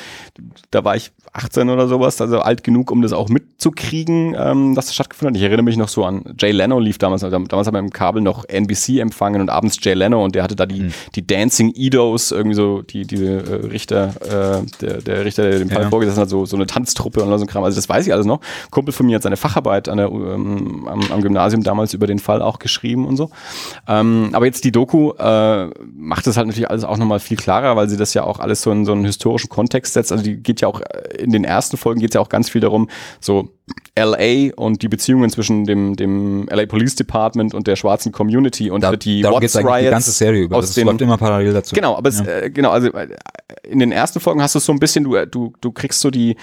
da 0.72 0.84
war 0.84 0.96
ich 0.96 1.12
18 1.38 1.70
oder 1.70 1.88
sowas, 1.88 2.20
also 2.20 2.40
alt 2.40 2.64
genug, 2.64 2.90
um 2.92 3.02
das 3.02 3.14
auch 3.14 3.30
mitzukriegen, 3.30 4.36
ähm, 4.38 4.74
dass 4.76 4.88
das 4.88 4.96
stattgefunden 4.96 5.36
hat. 5.36 5.38
Ich 5.38 5.44
erinnere 5.44 5.64
mich 5.64 5.78
noch 5.78 5.88
so 5.88 6.04
an 6.04 6.24
Jay 6.40 6.52
Leno 6.52 6.80
lief 6.80 6.98
damals. 6.98 7.24
Also 7.24 7.38
damals 7.38 7.68
haben 7.68 7.76
wir 7.76 7.80
im 7.80 7.92
Kabel 7.92 8.22
noch 8.22 8.46
NBC 8.48 9.00
empfangen 9.00 9.40
und 9.42 9.50
abends 9.50 9.78
Jay 9.82 9.94
Leno 9.94 10.24
und 10.24 10.34
der 10.36 10.44
hatte 10.44 10.56
da 10.56 10.66
die, 10.66 10.82
Mhm. 10.82 10.94
die 11.16 11.26
Dancing 11.28 11.72
Idos, 11.76 12.32
irgendwie 12.32 12.56
so 12.56 12.82
die, 12.82 13.06
die 13.06 13.24
äh, 13.24 13.38
Richter, 13.72 14.14
äh, 14.22 14.66
der, 14.82 15.02
der 15.02 15.26
Richter, 15.26 15.44
der 15.50 15.60
dem 15.60 15.70
Fall 15.70 15.84
Ja. 15.84 15.90
vorgesessen 15.90 16.22
hat, 16.22 16.30
so, 16.30 16.46
so 16.46 16.56
eine 16.56 16.66
Tanztruppe 16.66 17.22
und 17.24 17.30
so 17.38 17.44
ein 17.46 17.48
Kram. 17.48 17.64
Also 17.64 17.76
das 17.76 17.88
weiß 17.88 18.08
ich 18.08 18.14
alles 18.14 18.26
noch. 18.26 18.40
Kumpel 18.72 18.92
von 18.94 19.06
mir 19.06 19.16
hat 19.16 19.24
seine 19.24 19.38
Facharbeit 19.38 19.90
an 19.90 19.98
der, 19.98 20.08
ähm, 20.10 20.88
am, 20.88 21.02
am 21.12 21.22
Gymnasium 21.22 21.62
damals 21.64 21.94
über 21.94 22.08
den 22.08 22.20
Fall 22.20 22.42
auch 22.42 22.60
geschrieben 22.60 23.06
und 23.06 23.16
so. 23.18 23.30
Ähm, 23.88 24.30
aber 24.34 24.46
jetzt 24.46 24.64
die 24.64 24.72
Doku 24.72 25.12
äh, 25.20 25.70
macht 25.96 26.26
das 26.28 26.38
halt 26.38 26.48
natürlich 26.48 26.70
alles 26.70 26.84
auch 26.84 26.98
nochmal 26.98 27.20
viel 27.20 27.38
klarer, 27.38 27.76
weil 27.76 27.90
sie 27.90 27.98
das 27.98 28.14
ja 28.14 28.24
auch 28.24 28.40
alles 28.40 28.62
so 28.62 28.72
in 28.72 28.86
so 28.86 28.92
einen 28.94 29.06
historischen 29.06 29.50
Kontext 29.50 29.94
setzt. 29.94 30.12
Also 30.12 30.24
die 30.24 30.36
geht 30.38 30.62
ja 30.62 30.68
auch, 30.68 30.82
äh, 30.82 31.27
in 31.28 31.34
den 31.34 31.44
ersten 31.44 31.78
Folgen 31.78 32.00
geht 32.00 32.12
es 32.12 32.16
ja 32.16 32.22
auch 32.22 32.30
ganz 32.30 32.50
viel 32.50 32.62
darum, 32.62 32.90
so 33.20 33.50
LA 34.00 34.54
und 34.56 34.82
die 34.82 34.88
Beziehungen 34.88 35.30
zwischen 35.30 35.66
dem, 35.66 35.96
dem 35.98 36.48
LA 36.50 36.66
Police 36.68 36.96
Department 36.96 37.54
und 37.54 37.68
der 37.68 37.76
schwarzen 37.76 38.12
Community 38.14 38.72
und 38.72 38.82
Da, 38.82 38.96
die 38.96 39.24
Watts 39.24 39.56
eigentlich 39.58 39.66
die 39.66 39.68
Riots 39.82 39.90
ganze 39.92 40.12
Serie 40.12 40.44
über. 40.44 40.56
aus 40.58 40.74
Das 40.74 40.84
läuft 40.84 41.02
immer 41.02 41.18
parallel 41.18 41.54
dazu. 41.54 41.76
Genau, 41.76 41.96
aber 41.98 42.10
es, 42.10 42.20
Ja. 42.20 42.26
äh, 42.26 42.50
genau, 42.50 42.70
also 42.72 42.88
äh, 42.94 43.10
in 43.64 43.80
den 43.80 43.92
ersten 43.92 44.20
Folgen 44.22 44.42
hast 44.42 44.56
du 44.56 44.60
es 44.60 44.66
so 44.66 44.72
ein 44.72 44.80
bisschen, 44.80 45.04
du, 45.04 45.26
du, 45.26 45.54
du 45.60 45.72
kriegst 45.74 46.00
so 46.00 46.10
die, 46.10 46.38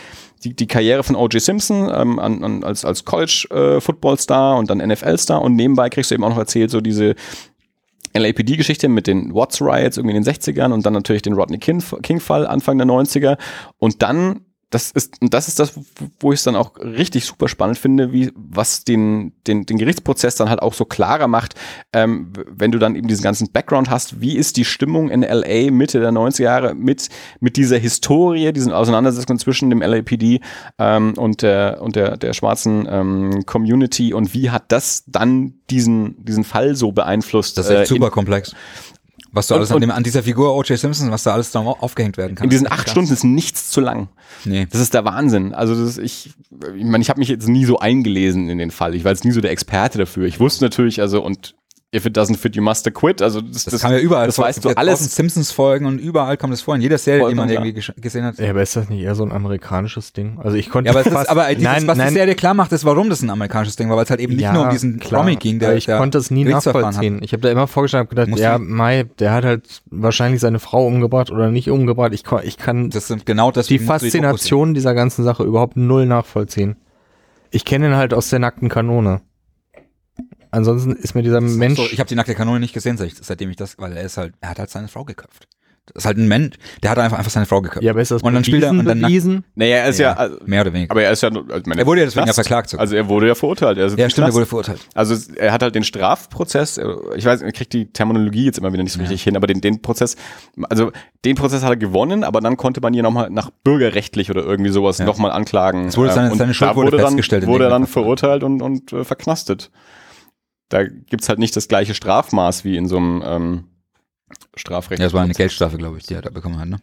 die, 0.44 0.54
die 0.54 0.66
Karriere 0.66 1.02
von 1.02 1.16
O.J. 1.16 1.40
Simpson 1.40 1.90
ähm, 1.94 2.18
an, 2.18 2.44
an, 2.44 2.62
als, 2.64 2.84
als 2.84 3.04
College-Football-Star 3.06 4.58
und 4.58 4.68
dann 4.68 4.78
NFL-Star 4.78 5.40
und 5.40 5.54
nebenbei 5.56 5.88
kriegst 5.88 6.10
du 6.10 6.14
eben 6.14 6.24
auch 6.24 6.30
noch 6.30 6.38
erzählt, 6.38 6.70
so 6.70 6.80
diese 6.82 7.14
LAPD-Geschichte 8.16 8.88
mit 8.88 9.06
den 9.06 9.34
Watts 9.34 9.60
Riots 9.60 9.96
irgendwie 9.96 10.16
in 10.16 10.22
den 10.22 10.32
60ern 10.34 10.72
und 10.72 10.86
dann 10.86 10.92
natürlich 10.92 11.22
den 11.22 11.32
Rodney 11.32 11.58
King- 11.58 11.82
King-Fall 12.02 12.46
Anfang 12.46 12.78
der 12.78 12.86
90er 12.86 13.38
und 13.78 14.02
dann 14.02 14.42
das 14.74 14.90
ist, 14.90 15.22
und 15.22 15.32
das 15.32 15.46
ist 15.46 15.60
das, 15.60 15.72
wo 16.18 16.32
ich 16.32 16.40
es 16.40 16.44
dann 16.44 16.56
auch 16.56 16.76
richtig 16.80 17.24
super 17.24 17.48
spannend 17.48 17.78
finde, 17.78 18.12
wie, 18.12 18.32
was 18.34 18.82
den, 18.82 19.32
den, 19.46 19.66
den 19.66 19.78
Gerichtsprozess 19.78 20.34
dann 20.34 20.50
halt 20.50 20.60
auch 20.60 20.74
so 20.74 20.84
klarer 20.84 21.28
macht, 21.28 21.54
ähm, 21.92 22.32
wenn 22.48 22.72
du 22.72 22.78
dann 22.78 22.96
eben 22.96 23.06
diesen 23.06 23.22
ganzen 23.22 23.52
Background 23.52 23.88
hast, 23.88 24.20
wie 24.20 24.36
ist 24.36 24.56
die 24.56 24.64
Stimmung 24.64 25.10
in 25.10 25.22
LA 25.22 25.70
Mitte 25.70 26.00
der 26.00 26.10
90er 26.10 26.42
Jahre 26.42 26.74
mit, 26.74 27.08
mit 27.38 27.56
dieser 27.56 27.78
Historie, 27.78 28.52
diesen 28.52 28.72
Auseinandersetzungen 28.72 29.38
zwischen 29.38 29.70
dem 29.70 29.80
LAPD 29.80 30.40
ähm, 30.78 31.14
und 31.16 31.42
der, 31.42 31.80
und 31.80 31.94
der, 31.94 32.16
der 32.16 32.32
schwarzen 32.32 32.88
ähm, 32.90 33.46
Community 33.46 34.12
und 34.12 34.34
wie 34.34 34.50
hat 34.50 34.64
das 34.72 35.04
dann 35.06 35.54
diesen, 35.70 36.24
diesen 36.24 36.42
Fall 36.42 36.74
so 36.74 36.90
beeinflusst? 36.90 37.58
Das 37.58 37.66
ist 37.66 37.72
echt 37.72 37.82
äh, 37.92 37.94
super 37.94 38.10
komplex. 38.10 38.54
Was 39.34 39.48
da 39.48 39.56
Und- 39.56 39.58
alles 39.60 39.70
an, 39.70 39.74
und- 39.76 39.80
dem, 39.82 39.90
an 39.90 40.02
dieser 40.04 40.22
Figur 40.22 40.54
O.J. 40.56 40.78
Simpson, 40.78 41.10
was 41.10 41.24
da 41.24 41.34
alles 41.34 41.50
da 41.50 41.58
aufgehängt 41.60 42.16
werden 42.16 42.36
kann. 42.36 42.44
In 42.44 42.50
diesen 42.50 42.70
acht. 42.70 42.88
Stunden 42.88 43.12
ist 43.12 43.24
nichts 43.24 43.70
zu 43.70 43.80
lang. 43.80 44.08
Nee. 44.44 44.66
Das 44.70 44.80
ist 44.80 44.94
der 44.94 45.04
Wahnsinn. 45.04 45.52
Also 45.54 45.74
das 45.74 45.96
ist, 45.96 45.98
ich, 45.98 46.32
ich 46.76 46.84
meine, 46.84 47.02
ich 47.02 47.10
habe 47.10 47.18
mich 47.18 47.28
jetzt 47.28 47.48
nie 47.48 47.64
so 47.64 47.78
eingelesen 47.80 48.48
in 48.48 48.58
den 48.58 48.70
Fall. 48.70 48.94
Ich 48.94 49.04
war 49.04 49.10
jetzt 49.12 49.24
nie 49.24 49.32
so 49.32 49.40
der 49.40 49.50
Experte 49.50 49.98
dafür. 49.98 50.26
Ich 50.26 50.38
wusste 50.40 50.64
natürlich, 50.64 51.00
also 51.00 51.22
und 51.22 51.54
if 51.94 52.04
it 52.06 52.16
doesn't 52.16 52.36
fit, 52.36 52.56
you 52.56 52.62
must 52.62 52.92
quit. 52.92 53.22
Also 53.22 53.40
das, 53.40 53.64
Das, 53.64 53.80
kam 53.80 53.92
ja 53.92 53.98
überall. 53.98 54.26
Das 54.26 54.36
vor. 54.36 54.44
weißt 54.46 54.64
du 54.64 54.70
alles. 54.70 54.94
tausend 54.98 55.12
Simpsons-Folgen 55.12 55.86
und 55.86 55.98
überall 55.98 56.36
kommt 56.36 56.52
es 56.52 56.60
vor. 56.62 56.74
In 56.74 56.80
jeder 56.80 56.98
Serie, 56.98 57.28
die 57.28 57.34
man 57.34 57.48
Vollkommen 57.48 57.66
irgendwie 57.74 57.92
gesehen 58.00 58.24
hat. 58.24 58.38
Ja, 58.38 58.50
aber 58.50 58.62
ist 58.62 58.76
das 58.76 58.88
nicht 58.88 59.00
eher 59.02 59.14
so 59.14 59.24
ein 59.24 59.32
amerikanisches 59.32 60.12
Ding? 60.12 60.38
Also 60.42 60.56
ich 60.56 60.70
konnte 60.70 60.88
Ja, 60.88 60.92
aber, 60.92 61.00
es 61.00 61.06
ist, 61.06 61.12
fast, 61.12 61.28
aber 61.30 61.48
dieses, 61.48 61.62
nein, 61.62 61.86
was 61.86 61.96
nein, 61.98 62.08
die 62.08 62.14
Serie 62.14 62.34
klar 62.34 62.54
macht, 62.54 62.72
ist, 62.72 62.84
warum 62.84 63.08
das 63.10 63.22
ein 63.22 63.30
amerikanisches 63.30 63.76
Ding 63.76 63.88
war, 63.88 63.96
weil 63.96 64.04
es 64.04 64.10
halt 64.10 64.20
eben 64.20 64.34
nicht 64.34 64.42
ja, 64.42 64.52
nur 64.52 64.64
um 64.64 64.70
diesen 64.70 64.98
klar, 64.98 65.22
Promi 65.22 65.36
ging, 65.36 65.58
der 65.58 65.76
ich 65.76 65.86
der 65.86 65.98
konnte 65.98 66.18
es 66.18 66.30
nie 66.30 66.44
nachvollziehen. 66.44 67.20
Ich 67.22 67.32
habe 67.32 67.42
da 67.42 67.50
immer 67.50 67.66
vorgestellt, 67.66 68.02
hab 68.04 68.10
gedacht, 68.10 68.28
Musst 68.28 68.42
ja, 68.42 68.58
Mai, 68.58 69.04
der 69.18 69.32
hat 69.32 69.44
halt 69.44 69.82
wahrscheinlich 69.90 70.40
seine 70.40 70.58
Frau 70.58 70.86
umgebracht 70.86 71.30
oder 71.30 71.50
nicht 71.50 71.70
umgebracht. 71.70 72.12
Ich, 72.12 72.24
ich 72.42 72.56
kann 72.58 72.90
Das 72.90 73.08
sind 73.08 73.26
genau 73.26 73.50
das. 73.50 73.66
die 73.66 73.78
Faszination 73.78 74.74
dieser 74.74 74.94
ganzen 74.94 75.24
Sache 75.24 75.44
überhaupt 75.44 75.76
null 75.76 76.06
nachvollziehen. 76.06 76.76
Ich 77.50 77.64
kenne 77.64 77.86
ihn 77.88 77.94
halt 77.96 78.12
aus 78.12 78.30
der 78.30 78.40
nackten 78.40 78.68
Kanone. 78.68 79.20
Ansonsten 80.54 80.92
ist 80.92 81.14
mir 81.14 81.22
dieser 81.22 81.40
sehen. 81.40 81.58
Mensch. 81.58 81.76
So, 81.78 81.86
ich 81.90 81.98
habe 81.98 82.08
die 82.08 82.14
nackte 82.14 82.34
Kanone 82.34 82.60
nicht 82.60 82.72
gesehen, 82.74 82.96
seitdem 82.98 83.50
ich 83.50 83.56
das, 83.56 83.76
weil 83.78 83.96
er 83.96 84.04
ist 84.04 84.16
halt, 84.16 84.34
er 84.40 84.50
hat 84.50 84.58
halt 84.58 84.70
seine 84.70 84.88
Frau 84.88 85.04
geköpft. 85.04 85.48
Das 85.86 85.96
ist 86.04 86.06
halt 86.06 86.16
ein 86.16 86.28
Mensch, 86.28 86.56
der 86.82 86.90
hat 86.92 86.98
einfach, 86.98 87.18
einfach 87.18 87.30
seine 87.30 87.44
Frau 87.44 87.60
geköpft. 87.60 87.82
ja, 87.84 87.90
aber 87.92 88.00
ist 88.00 88.10
das 88.10 88.22
und 88.22 88.32
dann 88.32 88.42
spielt 88.42 88.62
er 88.62 88.70
und 88.70 88.86
dann 88.86 89.02
bewiesen? 89.02 89.44
Naja, 89.54 89.76
er 89.76 89.88
ist 89.90 89.98
ja, 89.98 90.14
also, 90.14 90.38
mehr 90.46 90.62
oder 90.62 90.72
weniger. 90.72 90.90
aber 90.90 91.02
er 91.02 91.12
ist 91.12 91.20
ja, 91.22 91.28
also 91.28 91.62
meine, 91.66 91.82
Er 91.82 91.86
wurde 91.86 92.00
ja 92.00 92.06
deswegen 92.06 92.26
ja 92.26 92.32
verklagt 92.32 92.70
sogar. 92.70 92.80
Also 92.80 92.96
er 92.96 93.06
wurde 93.06 93.26
ja 93.26 93.34
verurteilt. 93.34 93.76
Er 93.76 93.84
ist 93.84 93.98
ja, 93.98 94.04
im 94.06 94.10
stimmt, 94.10 94.28
er 94.28 94.32
wurde 94.32 94.46
verurteilt. 94.46 94.80
Also 94.94 95.14
er 95.36 95.52
hat 95.52 95.62
halt 95.62 95.74
den 95.74 95.84
Strafprozess, 95.84 96.78
äh, 96.78 96.86
ich 97.16 97.26
weiß, 97.26 97.42
ich 97.42 97.52
krieg 97.52 97.68
die 97.68 97.84
Terminologie 97.92 98.46
jetzt 98.46 98.56
immer 98.56 98.72
wieder 98.72 98.82
nicht 98.82 98.92
so 98.94 99.00
richtig 99.00 99.22
hin, 99.22 99.36
aber 99.36 99.46
den, 99.46 99.60
den 99.60 99.82
Prozess, 99.82 100.16
also 100.70 100.90
den 101.26 101.34
Prozess 101.36 101.62
hat 101.62 101.68
er 101.70 101.76
gewonnen, 101.76 102.24
aber 102.24 102.40
dann 102.40 102.56
konnte 102.56 102.80
man 102.80 102.94
ihn 102.94 103.02
nochmal 103.02 103.28
nach 103.28 103.50
bürgerrechtlich 103.50 104.30
oder 104.30 104.42
irgendwie 104.42 104.70
sowas 104.70 104.96
Ja. 104.96 105.04
nochmal 105.04 105.32
anklagen. 105.32 105.88
Es 105.88 105.98
wurde 105.98 106.12
seine- 106.12 106.28
Ähm, 106.28 106.32
und 106.32 106.38
seine 106.38 106.54
Schuld 106.54 106.76
wurde 106.76 106.92
dann, 106.92 107.00
festgestellt 107.00 107.42
in 107.42 107.50
Wurde 107.50 107.64
er 107.64 107.70
dann 107.70 107.86
verurteilt 107.86 108.42
und, 108.42 108.62
und 108.62 108.90
äh, 108.94 109.04
verknastet. 109.04 109.70
Da 110.68 110.84
gibt's 110.84 111.28
halt 111.28 111.38
nicht 111.38 111.54
das 111.56 111.68
gleiche 111.68 111.94
Strafmaß 111.94 112.64
wie 112.64 112.76
in 112.76 112.88
so 112.88 112.96
einem 112.96 113.22
ähm, 113.24 113.64
Strafrecht. 114.56 115.00
Ja, 115.00 115.06
das 115.06 115.12
war 115.12 115.22
eine 115.22 115.34
Geldstrafe, 115.34 115.76
glaube 115.76 115.98
ich, 115.98 116.04
die 116.04 116.14
er 116.14 116.22
da 116.22 116.30
bekommen 116.30 116.58
hat, 116.58 116.68
ne? 116.68 116.78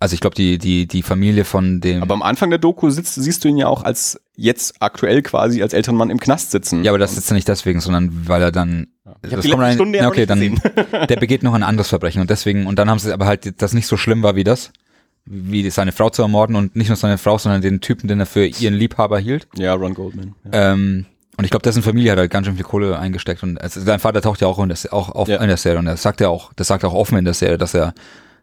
Also 0.00 0.14
ich 0.14 0.20
glaube, 0.20 0.36
die, 0.36 0.58
die, 0.58 0.86
die 0.86 1.02
Familie 1.02 1.44
von 1.44 1.80
dem. 1.80 2.02
Aber 2.02 2.14
am 2.14 2.22
Anfang 2.22 2.50
der 2.50 2.60
Doku 2.60 2.88
sitzt, 2.88 3.16
siehst 3.16 3.44
du 3.44 3.48
ihn 3.48 3.56
ja 3.56 3.66
auch 3.66 3.82
als 3.82 4.20
jetzt 4.36 4.76
aktuell 4.80 5.22
quasi 5.22 5.60
als 5.60 5.72
älteren 5.72 5.96
Mann 5.96 6.10
im 6.10 6.20
Knast 6.20 6.52
sitzen. 6.52 6.84
ja, 6.84 6.92
aber 6.92 6.98
das 6.98 7.18
ist 7.18 7.28
ja 7.28 7.34
nicht 7.34 7.48
deswegen, 7.48 7.80
sondern 7.80 8.28
weil 8.28 8.40
er 8.40 8.52
dann. 8.52 8.86
Ich 9.24 9.30
das 9.30 9.40
die 9.40 9.50
kommt 9.50 9.72
Stunde 9.72 9.98
ja 9.98 10.06
okay, 10.06 10.26
dann 10.26 10.60
der 11.08 11.16
begeht 11.16 11.42
noch 11.42 11.54
ein 11.54 11.64
anderes 11.64 11.88
Verbrechen 11.88 12.20
und 12.20 12.30
deswegen 12.30 12.66
und 12.66 12.78
dann 12.78 12.90
haben 12.90 12.98
sie 12.98 13.12
aber 13.12 13.26
halt 13.26 13.60
das 13.60 13.72
nicht 13.72 13.86
so 13.86 13.96
schlimm 13.96 14.22
war 14.22 14.36
wie 14.36 14.44
das, 14.44 14.70
wie 15.24 15.68
seine 15.70 15.92
Frau 15.92 16.10
zu 16.10 16.22
ermorden 16.22 16.54
und 16.54 16.76
nicht 16.76 16.88
nur 16.88 16.96
seine 16.96 17.18
Frau, 17.18 17.38
sondern 17.38 17.62
den 17.62 17.80
Typen, 17.80 18.06
den 18.06 18.20
er 18.20 18.26
für 18.26 18.46
ihren 18.46 18.74
Liebhaber 18.74 19.18
hielt. 19.18 19.48
ja, 19.56 19.74
Ron 19.74 19.94
Goldman. 19.94 20.34
Ja. 20.44 20.72
Ähm, 20.72 21.06
und 21.38 21.44
ich 21.44 21.50
glaube, 21.50 21.62
dessen 21.62 21.82
Familie 21.82 22.12
hat 22.12 22.18
halt 22.18 22.30
ganz 22.30 22.46
schön 22.46 22.56
viel 22.56 22.64
Kohle 22.64 22.98
eingesteckt 22.98 23.42
und 23.42 23.60
also 23.60 23.80
sein 23.80 24.00
Vater 24.00 24.20
taucht 24.20 24.40
ja 24.42 24.48
auch, 24.48 24.58
in 24.58 24.68
der, 24.68 24.76
auch 24.92 25.08
auf 25.10 25.28
Ja. 25.28 25.38
in 25.40 25.48
der 25.48 25.56
Serie 25.56 25.78
und 25.78 25.86
er 25.86 25.96
sagt 25.96 26.20
ja 26.20 26.28
auch, 26.28 26.52
das 26.56 26.66
sagt 26.66 26.82
er 26.82 26.90
auch 26.90 26.94
offen 26.94 27.16
in 27.16 27.24
der 27.24 27.34
Serie, 27.34 27.56
dass 27.56 27.72
er 27.74 27.94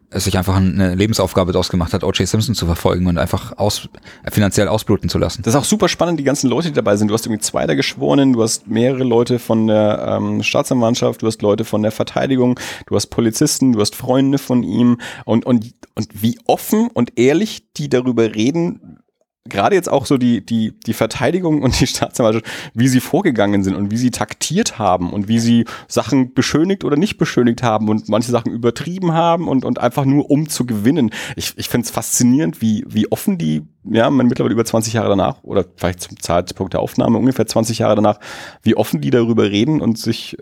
es 0.08 0.22
sich 0.22 0.38
einfach 0.38 0.54
eine 0.54 0.94
Lebensaufgabe 0.94 1.50
daraus 1.50 1.68
gemacht 1.68 1.92
hat, 1.92 2.04
O.J. 2.04 2.28
Simpson 2.28 2.54
zu 2.54 2.64
verfolgen 2.66 3.08
und 3.08 3.18
einfach 3.18 3.58
aus, 3.58 3.88
finanziell 4.30 4.68
ausbluten 4.68 5.08
zu 5.10 5.18
lassen. 5.18 5.42
Das 5.42 5.54
ist 5.54 5.60
auch 5.60 5.64
super 5.64 5.88
spannend, 5.88 6.20
die 6.20 6.24
ganzen 6.24 6.48
Leute, 6.48 6.68
die 6.68 6.74
dabei 6.74 6.96
sind. 6.96 7.08
Du 7.08 7.14
hast 7.14 7.26
irgendwie 7.26 7.40
zwei 7.42 7.66
der 7.66 7.74
Geschworenen, 7.74 8.32
du 8.32 8.40
hast 8.42 8.68
mehrere 8.68 9.02
Leute 9.02 9.40
von 9.40 9.66
der 9.66 10.16
ähm, 10.16 10.44
Staatsanwaltschaft, 10.44 11.22
du 11.22 11.26
hast 11.26 11.42
Leute 11.42 11.64
von 11.64 11.82
der 11.82 11.90
Verteidigung, 11.90 12.58
du 12.86 12.94
hast 12.94 13.08
Polizisten, 13.08 13.72
du 13.72 13.80
hast 13.80 13.96
Freunde 13.96 14.38
von 14.38 14.62
ihm 14.62 14.98
und, 15.24 15.44
und, 15.44 15.74
und 15.96 16.08
wie 16.14 16.38
offen 16.46 16.86
und 16.94 17.18
ehrlich 17.18 17.64
die 17.76 17.88
darüber 17.90 18.32
reden, 18.32 19.00
gerade 19.48 19.74
jetzt 19.74 19.90
auch 19.90 20.06
so 20.06 20.18
die, 20.18 20.44
die, 20.44 20.78
die 20.86 20.92
Verteidigung 20.92 21.62
und 21.62 21.80
die 21.80 21.86
Staatsanwaltschaft, 21.86 22.46
wie 22.74 22.88
sie 22.88 23.00
vorgegangen 23.00 23.62
sind 23.62 23.74
und 23.74 23.90
wie 23.90 23.96
sie 23.96 24.10
taktiert 24.10 24.78
haben 24.78 25.12
und 25.12 25.28
wie 25.28 25.38
sie 25.38 25.64
Sachen 25.88 26.34
beschönigt 26.34 26.84
oder 26.84 26.96
nicht 26.96 27.18
beschönigt 27.18 27.62
haben 27.62 27.88
und 27.88 28.08
manche 28.08 28.30
Sachen 28.30 28.52
übertrieben 28.52 29.12
haben 29.12 29.48
und, 29.48 29.64
und 29.64 29.78
einfach 29.78 30.04
nur 30.04 30.30
um 30.30 30.48
zu 30.48 30.66
gewinnen. 30.66 31.10
Ich, 31.36 31.54
ich 31.56 31.68
finde 31.68 31.86
es 31.86 31.90
faszinierend, 31.90 32.60
wie, 32.60 32.84
wie 32.88 33.10
offen 33.10 33.38
die, 33.38 33.62
ja, 33.84 34.10
man 34.10 34.26
mittlerweile 34.26 34.54
über 34.54 34.64
20 34.64 34.92
Jahre 34.92 35.08
danach 35.08 35.42
oder 35.42 35.64
vielleicht 35.76 36.00
zum 36.00 36.18
Zeitpunkt 36.20 36.74
der 36.74 36.80
Aufnahme 36.80 37.18
ungefähr 37.18 37.46
20 37.46 37.78
Jahre 37.78 37.96
danach, 37.96 38.18
wie 38.62 38.76
offen 38.76 39.00
die 39.00 39.10
darüber 39.10 39.44
reden 39.44 39.80
und 39.80 39.98
sich. 39.98 40.36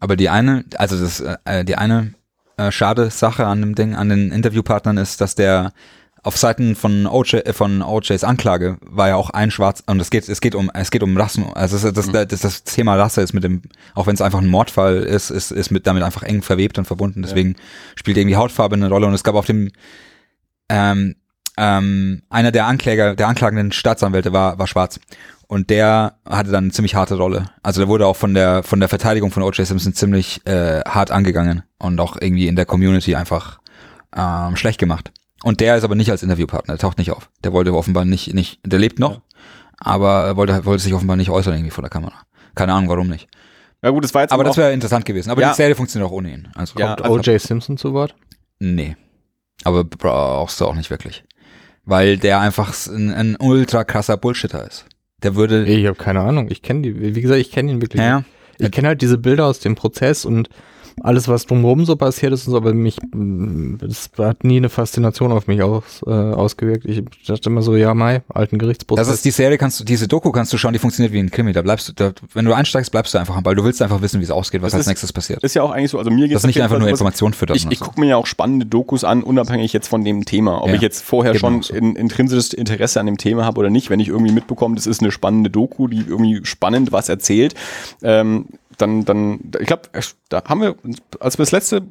Aber 0.00 0.16
die 0.16 0.28
eine, 0.28 0.64
also 0.76 0.98
das, 0.98 1.20
äh, 1.20 1.64
die 1.64 1.76
eine 1.76 2.14
äh, 2.56 2.70
schade 2.70 3.10
Sache 3.10 3.46
an 3.46 3.60
dem 3.60 3.74
Ding, 3.74 3.94
an 3.94 4.08
den 4.08 4.30
Interviewpartnern 4.30 4.96
ist, 4.96 5.20
dass 5.20 5.34
der 5.34 5.72
auf 6.24 6.38
Seiten 6.38 6.74
von 6.74 7.06
OJ, 7.06 7.36
äh, 7.36 7.52
von 7.52 7.82
OJs 7.82 8.24
Anklage 8.24 8.78
war 8.80 9.08
ja 9.08 9.16
auch 9.16 9.30
ein 9.30 9.50
Schwarz 9.50 9.82
und 9.86 10.00
es 10.00 10.10
geht 10.10 10.28
es 10.28 10.40
geht 10.40 10.54
um 10.54 10.70
es 10.74 10.90
geht 10.90 11.02
um 11.02 11.16
Rassen 11.16 11.44
also 11.54 11.90
das, 11.90 12.10
das, 12.10 12.28
das, 12.28 12.40
das 12.40 12.64
Thema 12.64 12.96
Rasse 12.96 13.20
ist 13.20 13.34
mit 13.34 13.44
dem 13.44 13.62
auch 13.94 14.06
wenn 14.06 14.14
es 14.14 14.22
einfach 14.22 14.40
ein 14.40 14.48
Mordfall 14.48 14.96
ist 14.96 15.30
ist 15.30 15.52
ist 15.52 15.70
mit 15.70 15.86
damit 15.86 16.02
einfach 16.02 16.22
eng 16.22 16.42
verwebt 16.42 16.78
und 16.78 16.86
verbunden 16.86 17.22
deswegen 17.22 17.50
ja. 17.50 17.58
spielt 17.94 18.16
irgendwie 18.16 18.36
Hautfarbe 18.36 18.74
eine 18.74 18.88
Rolle 18.88 19.06
und 19.06 19.14
es 19.14 19.22
gab 19.22 19.34
auf 19.34 19.46
dem 19.46 19.70
ähm, 20.70 21.14
ähm, 21.56 22.22
einer 22.30 22.50
der 22.50 22.66
Ankläger 22.66 23.14
der 23.14 23.28
anklagenden 23.28 23.70
Staatsanwälte 23.70 24.32
war 24.32 24.58
war 24.58 24.66
schwarz 24.66 24.98
und 25.46 25.68
der 25.68 26.16
hatte 26.26 26.50
dann 26.50 26.64
eine 26.64 26.72
ziemlich 26.72 26.94
harte 26.94 27.16
Rolle. 27.16 27.50
Also 27.62 27.82
der 27.82 27.88
wurde 27.88 28.06
auch 28.06 28.16
von 28.16 28.32
der 28.32 28.62
von 28.62 28.80
der 28.80 28.88
Verteidigung 28.88 29.30
von 29.30 29.42
OJ 29.42 29.64
Simpson 29.64 29.92
ziemlich 29.92 30.44
äh, 30.46 30.80
hart 30.80 31.10
angegangen 31.10 31.64
und 31.78 32.00
auch 32.00 32.16
irgendwie 32.18 32.48
in 32.48 32.56
der 32.56 32.64
Community 32.64 33.14
einfach 33.14 33.60
ähm, 34.16 34.56
schlecht 34.56 34.80
gemacht 34.80 35.12
und 35.44 35.60
der 35.60 35.76
ist 35.76 35.84
aber 35.84 35.94
nicht 35.94 36.10
als 36.10 36.22
Interviewpartner, 36.22 36.74
der 36.74 36.80
taucht 36.80 36.96
nicht 36.96 37.10
auf. 37.10 37.28
Der 37.44 37.52
wollte 37.52 37.74
offenbar 37.74 38.06
nicht, 38.06 38.32
nicht, 38.32 38.60
der 38.64 38.78
lebt 38.78 38.98
noch, 38.98 39.12
ja. 39.12 39.20
aber 39.76 40.36
wollte, 40.36 40.64
wollte 40.64 40.82
sich 40.82 40.94
offenbar 40.94 41.16
nicht 41.16 41.30
äußern 41.30 41.52
irgendwie 41.52 41.70
vor 41.70 41.82
der 41.82 41.90
Kamera. 41.90 42.14
Keine 42.54 42.72
Ahnung, 42.72 42.88
warum 42.88 43.08
nicht. 43.08 43.28
Ja 43.82 43.90
gut, 43.90 44.02
das 44.02 44.14
war 44.14 44.22
jetzt 44.22 44.32
aber 44.32 44.44
das 44.44 44.56
wäre 44.56 44.72
interessant 44.72 45.04
gewesen. 45.04 45.30
Aber 45.30 45.42
ja. 45.42 45.50
die 45.50 45.56
Serie 45.56 45.74
funktioniert 45.74 46.10
auch 46.10 46.14
ohne 46.14 46.32
ihn. 46.32 46.48
Also 46.54 46.78
ja, 46.78 46.96
kommt 46.96 47.10
O.J. 47.10 47.38
Simpson 47.38 47.76
zu 47.76 47.92
Wort? 47.92 48.14
Nee. 48.58 48.96
Aber 49.64 49.84
brauchst 49.84 50.58
du 50.60 50.64
auch 50.64 50.74
nicht 50.74 50.88
wirklich. 50.88 51.24
Weil 51.84 52.16
der 52.16 52.40
einfach 52.40 52.72
ein, 52.88 53.12
ein 53.12 53.36
ultra 53.38 53.84
krasser 53.84 54.16
Bullshitter 54.16 54.66
ist. 54.66 54.86
Der 55.22 55.34
würde. 55.34 55.66
Ich 55.66 55.86
habe 55.86 55.96
keine 55.96 56.20
Ahnung. 56.20 56.50
Ich 56.50 56.62
kenne 56.62 56.80
die, 56.80 57.14
wie 57.14 57.20
gesagt, 57.20 57.40
ich 57.40 57.52
kenne 57.52 57.72
ihn 57.72 57.82
wirklich. 57.82 58.00
Ja. 58.00 58.24
Ich 58.58 58.70
kenne 58.70 58.88
halt 58.88 59.02
diese 59.02 59.18
Bilder 59.18 59.44
aus 59.44 59.58
dem 59.58 59.74
Prozess 59.74 60.24
und 60.24 60.48
alles, 61.02 61.28
was 61.28 61.46
drumherum 61.46 61.84
so 61.84 61.96
passiert 61.96 62.32
ist, 62.32 62.48
aber 62.48 62.72
mich, 62.72 62.98
das 63.12 64.10
hat 64.18 64.44
nie 64.44 64.56
eine 64.58 64.68
Faszination 64.68 65.32
auf 65.32 65.46
mich 65.46 65.62
aus, 65.62 66.02
äh, 66.06 66.10
ausgewirkt. 66.10 66.84
Ich 66.84 67.02
dachte 67.26 67.50
immer 67.50 67.62
so, 67.62 67.76
ja, 67.76 67.94
Mai, 67.94 68.22
alten 68.28 68.58
Gerichtsprozess. 68.58 69.06
Das 69.06 69.16
ist 69.16 69.24
die 69.24 69.30
Serie, 69.30 69.58
kannst 69.58 69.80
du, 69.80 69.84
diese 69.84 70.08
Doku 70.08 70.30
kannst 70.30 70.52
du 70.52 70.58
schauen, 70.58 70.72
die 70.72 70.78
funktioniert 70.78 71.12
wie 71.12 71.18
ein 71.18 71.30
Krimi. 71.30 71.52
Da 71.52 71.62
bleibst 71.62 71.88
du, 71.88 71.92
da, 71.92 72.12
wenn 72.32 72.44
du 72.44 72.52
einsteigst, 72.52 72.90
bleibst 72.90 73.14
du 73.14 73.18
einfach 73.18 73.36
am 73.36 73.42
Ball. 73.42 73.54
Du 73.54 73.64
willst 73.64 73.82
einfach 73.82 74.00
wissen, 74.02 74.20
wie 74.20 74.24
es 74.24 74.30
ausgeht, 74.30 74.62
was 74.62 74.72
das 74.72 74.74
als 74.74 74.82
ist, 74.82 74.88
nächstes 74.88 75.12
passiert. 75.12 75.42
Ist 75.42 75.54
ja 75.54 75.62
auch 75.62 75.70
eigentlich 75.70 75.90
so, 75.90 75.98
also 75.98 76.10
mir 76.10 76.26
geht 76.26 76.36
Das 76.36 76.42
ist 76.42 76.46
nicht 76.46 76.62
einfach 76.62 76.78
nur 76.78 76.88
Information 76.88 77.32
für 77.32 77.46
das. 77.46 77.56
Ich, 77.56 77.70
ich 77.70 77.80
gucke 77.80 78.00
mir 78.00 78.06
ja 78.06 78.16
auch 78.16 78.26
spannende 78.26 78.66
Dokus 78.66 79.04
an, 79.04 79.22
unabhängig 79.22 79.72
jetzt 79.72 79.88
von 79.88 80.04
dem 80.04 80.24
Thema. 80.24 80.62
Ob 80.62 80.68
ja, 80.68 80.74
ich 80.74 80.80
jetzt 80.80 81.04
vorher 81.04 81.34
schon 81.34 81.62
so. 81.62 81.74
in, 81.74 81.96
intrinsisches 81.96 82.52
Interesse 82.52 83.00
an 83.00 83.06
dem 83.06 83.18
Thema 83.18 83.44
habe 83.44 83.58
oder 83.60 83.70
nicht, 83.70 83.90
wenn 83.90 84.00
ich 84.00 84.08
irgendwie 84.08 84.32
mitbekomme, 84.32 84.76
das 84.76 84.86
ist 84.86 85.00
eine 85.00 85.10
spannende 85.10 85.50
Doku, 85.50 85.88
die 85.88 86.04
irgendwie 86.06 86.44
spannend 86.44 86.92
was 86.92 87.08
erzählt, 87.08 87.54
ähm, 88.02 88.46
dann, 88.78 89.04
dann, 89.04 89.40
ich 89.60 89.66
glaube, 89.66 89.82
da 90.28 90.42
haben 90.44 90.60
wir, 90.60 90.74
als 91.20 91.38
wir 91.38 91.42
das 91.42 91.52
letzte 91.52 91.82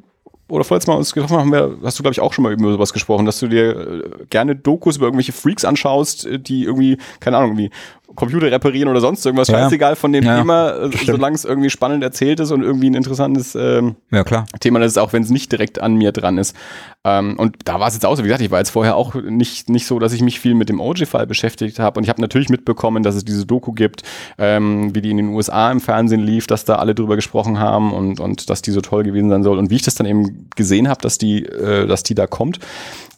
oder 0.48 0.64
vorletztes 0.64 0.88
Mal 0.88 0.96
uns 0.96 1.14
getroffen 1.14 1.38
haben, 1.38 1.52
wir, 1.52 1.78
hast 1.82 1.98
du, 1.98 2.02
glaube 2.02 2.12
ich, 2.12 2.20
auch 2.20 2.32
schon 2.32 2.42
mal 2.42 2.52
über 2.52 2.72
sowas 2.72 2.92
gesprochen, 2.92 3.24
dass 3.24 3.40
du 3.40 3.48
dir 3.48 3.76
äh, 3.76 4.26
gerne 4.28 4.54
Dokus 4.54 4.96
über 4.96 5.06
irgendwelche 5.06 5.32
Freaks 5.32 5.64
anschaust, 5.64 6.26
äh, 6.26 6.38
die 6.38 6.64
irgendwie, 6.64 6.98
keine 7.20 7.38
Ahnung, 7.38 7.56
wie 7.56 7.70
Computer 8.14 8.50
reparieren 8.50 8.88
oder 8.88 9.00
sonst 9.00 9.24
irgendwas, 9.24 9.48
ja. 9.48 9.58
scheißegal 9.58 9.96
von 9.96 10.12
dem 10.12 10.24
ja, 10.24 10.38
Thema, 10.38 10.70
äh, 10.70 10.90
solange 11.04 11.34
es 11.34 11.44
irgendwie 11.44 11.70
spannend 11.70 12.02
erzählt 12.02 12.40
ist 12.40 12.50
und 12.50 12.62
irgendwie 12.62 12.90
ein 12.90 12.94
interessantes 12.94 13.54
ähm, 13.54 13.96
ja, 14.10 14.24
klar. 14.24 14.46
Thema 14.60 14.78
das 14.78 14.92
ist, 14.92 14.98
auch 14.98 15.12
wenn 15.12 15.22
es 15.22 15.30
nicht 15.30 15.50
direkt 15.52 15.80
an 15.80 15.94
mir 15.94 16.12
dran 16.12 16.38
ist. 16.38 16.56
Ähm, 17.04 17.38
und 17.38 17.56
da 17.64 17.80
war 17.80 17.88
es 17.88 17.94
jetzt 17.94 18.06
auch 18.06 18.16
so, 18.16 18.22
wie 18.24 18.28
gesagt, 18.28 18.42
ich 18.42 18.50
war 18.50 18.58
jetzt 18.58 18.70
vorher 18.70 18.96
auch 18.96 19.14
nicht, 19.14 19.68
nicht 19.68 19.86
so, 19.86 19.98
dass 19.98 20.12
ich 20.12 20.22
mich 20.22 20.40
viel 20.40 20.54
mit 20.54 20.68
dem 20.68 20.80
OG-Fall 20.80 21.26
beschäftigt 21.26 21.78
habe 21.78 21.98
und 21.98 22.04
ich 22.04 22.08
habe 22.08 22.20
natürlich 22.20 22.48
mitbekommen, 22.48 23.02
dass 23.02 23.14
es 23.14 23.24
diese 23.24 23.44
Doku 23.44 23.72
gibt, 23.72 24.02
ähm, 24.38 24.94
wie 24.94 25.02
die 25.02 25.10
in 25.10 25.18
den 25.18 25.28
USA 25.28 25.70
im 25.70 25.80
Fernsehen 25.80 26.20
lief, 26.20 26.46
dass 26.46 26.64
da 26.64 26.76
alle 26.76 26.94
drüber 26.94 27.16
gesprochen 27.16 27.58
haben 27.58 27.92
und, 27.92 28.20
und 28.20 28.48
dass 28.48 28.62
die 28.62 28.70
so 28.70 28.80
toll 28.80 29.02
gewesen 29.02 29.28
sein 29.28 29.42
soll 29.42 29.58
und 29.58 29.70
wie 29.70 29.76
ich 29.76 29.82
das 29.82 29.94
dann 29.94 30.06
eben 30.06 30.48
gesehen 30.56 30.88
habe, 30.88 31.00
dass 31.02 31.18
die, 31.18 31.44
äh, 31.44 31.86
dass 31.86 32.02
die 32.02 32.14
da 32.14 32.26
kommt 32.26 32.58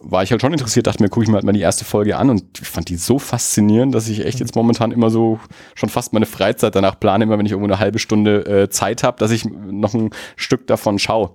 war 0.08 0.22
ich 0.22 0.30
halt 0.30 0.40
schon 0.40 0.52
interessiert, 0.52 0.86
dachte 0.86 1.02
mir, 1.02 1.08
gucke 1.08 1.24
ich 1.24 1.28
mir 1.28 1.34
halt 1.34 1.44
mal 1.44 1.52
die 1.52 1.60
erste 1.60 1.84
Folge 1.84 2.16
an 2.16 2.30
und 2.30 2.60
ich 2.60 2.68
fand 2.68 2.88
die 2.88 2.96
so 2.96 3.18
faszinierend, 3.18 3.94
dass 3.94 4.08
ich 4.08 4.24
echt 4.24 4.38
jetzt 4.38 4.54
momentan 4.54 4.92
immer 4.92 5.10
so 5.10 5.40
schon 5.74 5.88
fast 5.88 6.12
meine 6.12 6.26
Freizeit 6.26 6.74
danach 6.74 6.98
plane, 6.98 7.24
immer 7.24 7.38
wenn 7.38 7.46
ich 7.46 7.52
irgendwo 7.52 7.70
eine 7.70 7.80
halbe 7.80 7.98
Stunde 7.98 8.46
äh, 8.46 8.68
Zeit 8.68 9.02
habe, 9.02 9.18
dass 9.18 9.30
ich 9.30 9.44
noch 9.44 9.94
ein 9.94 10.10
Stück 10.36 10.66
davon 10.66 10.98
schaue. 10.98 11.30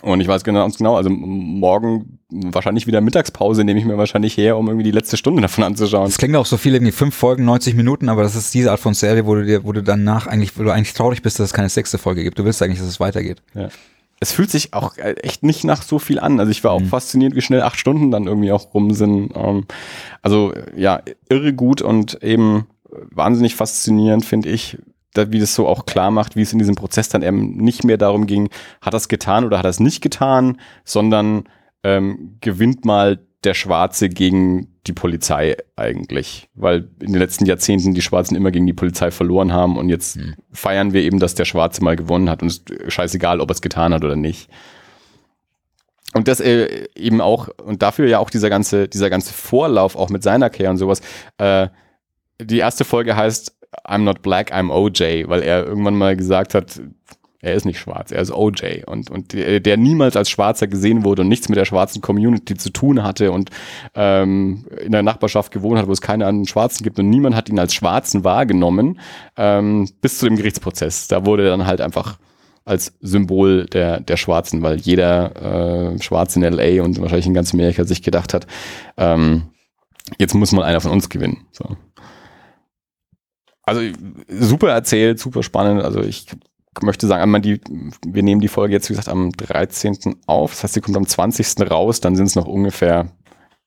Und 0.00 0.20
ich 0.20 0.28
weiß 0.28 0.44
ganz 0.44 0.78
genau, 0.78 0.96
also 0.96 1.10
morgen 1.10 2.20
wahrscheinlich 2.30 2.86
wieder 2.86 3.00
Mittagspause 3.00 3.64
nehme 3.64 3.80
ich 3.80 3.84
mir 3.84 3.98
wahrscheinlich 3.98 4.36
her, 4.36 4.56
um 4.56 4.68
irgendwie 4.68 4.84
die 4.84 4.92
letzte 4.92 5.16
Stunde 5.16 5.42
davon 5.42 5.64
anzuschauen. 5.64 6.06
Es 6.06 6.18
klingt 6.18 6.36
auch 6.36 6.46
so 6.46 6.56
viel, 6.56 6.74
irgendwie 6.74 6.92
fünf 6.92 7.16
Folgen, 7.16 7.44
90 7.44 7.74
Minuten, 7.74 8.08
aber 8.08 8.22
das 8.22 8.36
ist 8.36 8.54
diese 8.54 8.70
Art 8.70 8.78
von 8.78 8.94
Serie, 8.94 9.26
wo 9.26 9.34
du 9.34 9.44
dir, 9.44 9.64
wo 9.64 9.72
du 9.72 9.82
danach 9.82 10.28
eigentlich, 10.28 10.56
wo 10.56 10.62
du 10.62 10.70
eigentlich 10.70 10.94
traurig 10.94 11.22
bist, 11.22 11.40
dass 11.40 11.46
es 11.46 11.52
keine 11.52 11.68
sechste 11.68 11.98
Folge 11.98 12.22
gibt. 12.22 12.38
Du 12.38 12.44
willst 12.44 12.62
eigentlich, 12.62 12.78
dass 12.78 12.86
es 12.86 13.00
weitergeht. 13.00 13.42
Ja 13.54 13.70
es 14.20 14.32
fühlt 14.32 14.50
sich 14.50 14.74
auch 14.74 14.96
äh, 14.96 15.12
echt 15.22 15.42
nicht 15.42 15.64
nach 15.64 15.82
so 15.82 15.98
viel 15.98 16.18
an. 16.18 16.40
Also 16.40 16.50
ich 16.50 16.64
war 16.64 16.72
auch 16.72 16.80
mhm. 16.80 16.88
fasziniert, 16.88 17.34
wie 17.34 17.42
schnell 17.42 17.62
acht 17.62 17.78
Stunden 17.78 18.10
dann 18.10 18.26
irgendwie 18.26 18.52
auch 18.52 18.74
rum 18.74 18.92
sind. 18.92 19.32
Ähm, 19.34 19.66
also 20.22 20.52
ja, 20.76 21.00
irre 21.28 21.52
gut 21.52 21.82
und 21.82 22.22
eben 22.22 22.66
wahnsinnig 22.90 23.54
faszinierend, 23.54 24.24
finde 24.24 24.48
ich, 24.48 24.78
da, 25.14 25.30
wie 25.32 25.40
das 25.40 25.54
so 25.54 25.66
auch 25.66 25.86
klar 25.86 26.10
macht, 26.10 26.36
wie 26.36 26.42
es 26.42 26.52
in 26.52 26.58
diesem 26.58 26.74
Prozess 26.74 27.08
dann 27.08 27.22
eben 27.22 27.56
nicht 27.56 27.84
mehr 27.84 27.96
darum 27.96 28.26
ging, 28.26 28.48
hat 28.80 28.94
er 28.94 28.98
es 28.98 29.08
getan 29.08 29.44
oder 29.44 29.58
hat 29.58 29.66
er 29.66 29.70
es 29.70 29.80
nicht 29.80 30.00
getan, 30.00 30.58
sondern 30.84 31.44
ähm, 31.82 32.36
gewinnt 32.40 32.84
mal 32.84 33.18
der 33.44 33.54
Schwarze 33.54 34.08
gegen 34.08 34.78
die 34.86 34.92
Polizei 34.92 35.56
eigentlich, 35.76 36.48
weil 36.54 36.88
in 37.00 37.12
den 37.12 37.20
letzten 37.20 37.46
Jahrzehnten 37.46 37.94
die 37.94 38.02
Schwarzen 38.02 38.34
immer 38.34 38.50
gegen 38.50 38.66
die 38.66 38.72
Polizei 38.72 39.10
verloren 39.10 39.52
haben 39.52 39.76
und 39.76 39.88
jetzt 39.88 40.16
mhm. 40.16 40.34
feiern 40.50 40.92
wir 40.92 41.02
eben, 41.02 41.20
dass 41.20 41.34
der 41.34 41.44
Schwarze 41.44 41.84
mal 41.84 41.94
gewonnen 41.94 42.28
hat 42.28 42.42
und 42.42 42.48
es 42.48 42.58
ist 42.58 42.92
scheißegal, 42.92 43.40
ob 43.40 43.50
er 43.50 43.54
es 43.54 43.62
getan 43.62 43.94
hat 43.94 44.04
oder 44.04 44.16
nicht. 44.16 44.50
Und 46.14 46.26
das 46.26 46.40
äh, 46.40 46.88
eben 46.96 47.20
auch, 47.20 47.48
und 47.62 47.82
dafür 47.82 48.08
ja 48.08 48.18
auch 48.18 48.30
dieser 48.30 48.50
ganze, 48.50 48.88
dieser 48.88 49.10
ganze 49.10 49.32
Vorlauf 49.32 49.94
auch 49.94 50.08
mit 50.08 50.22
seiner 50.22 50.50
Kehr 50.50 50.70
und 50.70 50.78
sowas. 50.78 51.00
Äh, 51.36 51.68
die 52.40 52.58
erste 52.58 52.84
Folge 52.84 53.14
heißt 53.14 53.54
I'm 53.86 53.98
not 53.98 54.22
black, 54.22 54.52
I'm 54.52 54.70
OJ, 54.70 55.28
weil 55.28 55.42
er 55.42 55.66
irgendwann 55.66 55.96
mal 55.96 56.16
gesagt 56.16 56.54
hat, 56.54 56.80
er 57.40 57.54
ist 57.54 57.64
nicht 57.64 57.78
schwarz, 57.78 58.10
er 58.10 58.20
ist 58.20 58.32
OJ 58.32 58.84
und, 58.86 59.10
und 59.10 59.32
der, 59.32 59.76
niemals 59.76 60.16
als 60.16 60.28
Schwarzer 60.28 60.66
gesehen 60.66 61.04
wurde 61.04 61.22
und 61.22 61.28
nichts 61.28 61.48
mit 61.48 61.56
der 61.56 61.64
schwarzen 61.64 62.02
Community 62.02 62.56
zu 62.56 62.70
tun 62.70 63.04
hatte 63.04 63.30
und 63.30 63.50
ähm, 63.94 64.66
in 64.84 64.90
der 64.90 65.04
Nachbarschaft 65.04 65.52
gewohnt 65.52 65.78
hat, 65.78 65.86
wo 65.86 65.92
es 65.92 66.00
keine 66.00 66.26
anderen 66.26 66.48
Schwarzen 66.48 66.82
gibt 66.82 66.98
und 66.98 67.08
niemand 67.08 67.36
hat 67.36 67.48
ihn 67.48 67.58
als 67.58 67.74
Schwarzen 67.74 68.24
wahrgenommen, 68.24 68.98
ähm, 69.36 69.88
bis 70.00 70.18
zu 70.18 70.26
dem 70.26 70.36
Gerichtsprozess. 70.36 71.06
Da 71.06 71.26
wurde 71.26 71.44
er 71.44 71.50
dann 71.50 71.66
halt 71.66 71.80
einfach 71.80 72.18
als 72.64 72.92
Symbol 73.00 73.66
der, 73.66 74.00
der 74.00 74.16
Schwarzen, 74.16 74.62
weil 74.62 74.78
jeder 74.78 75.94
äh, 75.94 76.02
Schwarz 76.02 76.36
in 76.36 76.42
LA 76.42 76.82
und 76.82 77.00
wahrscheinlich 77.00 77.26
in 77.26 77.34
ganz 77.34 77.54
Amerika 77.54 77.84
sich 77.84 78.02
gedacht 78.02 78.34
hat, 78.34 78.46
ähm, 78.96 79.44
jetzt 80.18 80.34
muss 80.34 80.52
mal 80.52 80.64
einer 80.64 80.80
von 80.80 80.90
uns 80.90 81.08
gewinnen. 81.08 81.46
So. 81.52 81.76
Also 83.62 83.80
super 84.28 84.70
erzählt, 84.70 85.18
super 85.18 85.42
spannend. 85.42 85.82
Also 85.82 86.02
ich 86.02 86.26
möchte 86.82 87.06
sagen, 87.06 87.40
die, 87.42 87.60
wir 88.06 88.22
nehmen 88.22 88.40
die 88.40 88.48
Folge 88.48 88.74
jetzt, 88.74 88.88
wie 88.88 88.94
gesagt, 88.94 89.08
am 89.08 89.32
13. 89.32 90.16
auf. 90.26 90.52
Das 90.52 90.64
heißt, 90.64 90.74
sie 90.74 90.80
kommt 90.80 90.96
am 90.96 91.06
20. 91.06 91.70
raus. 91.70 92.00
Dann 92.00 92.16
sind 92.16 92.26
es 92.26 92.34
noch 92.34 92.46
ungefähr 92.46 93.10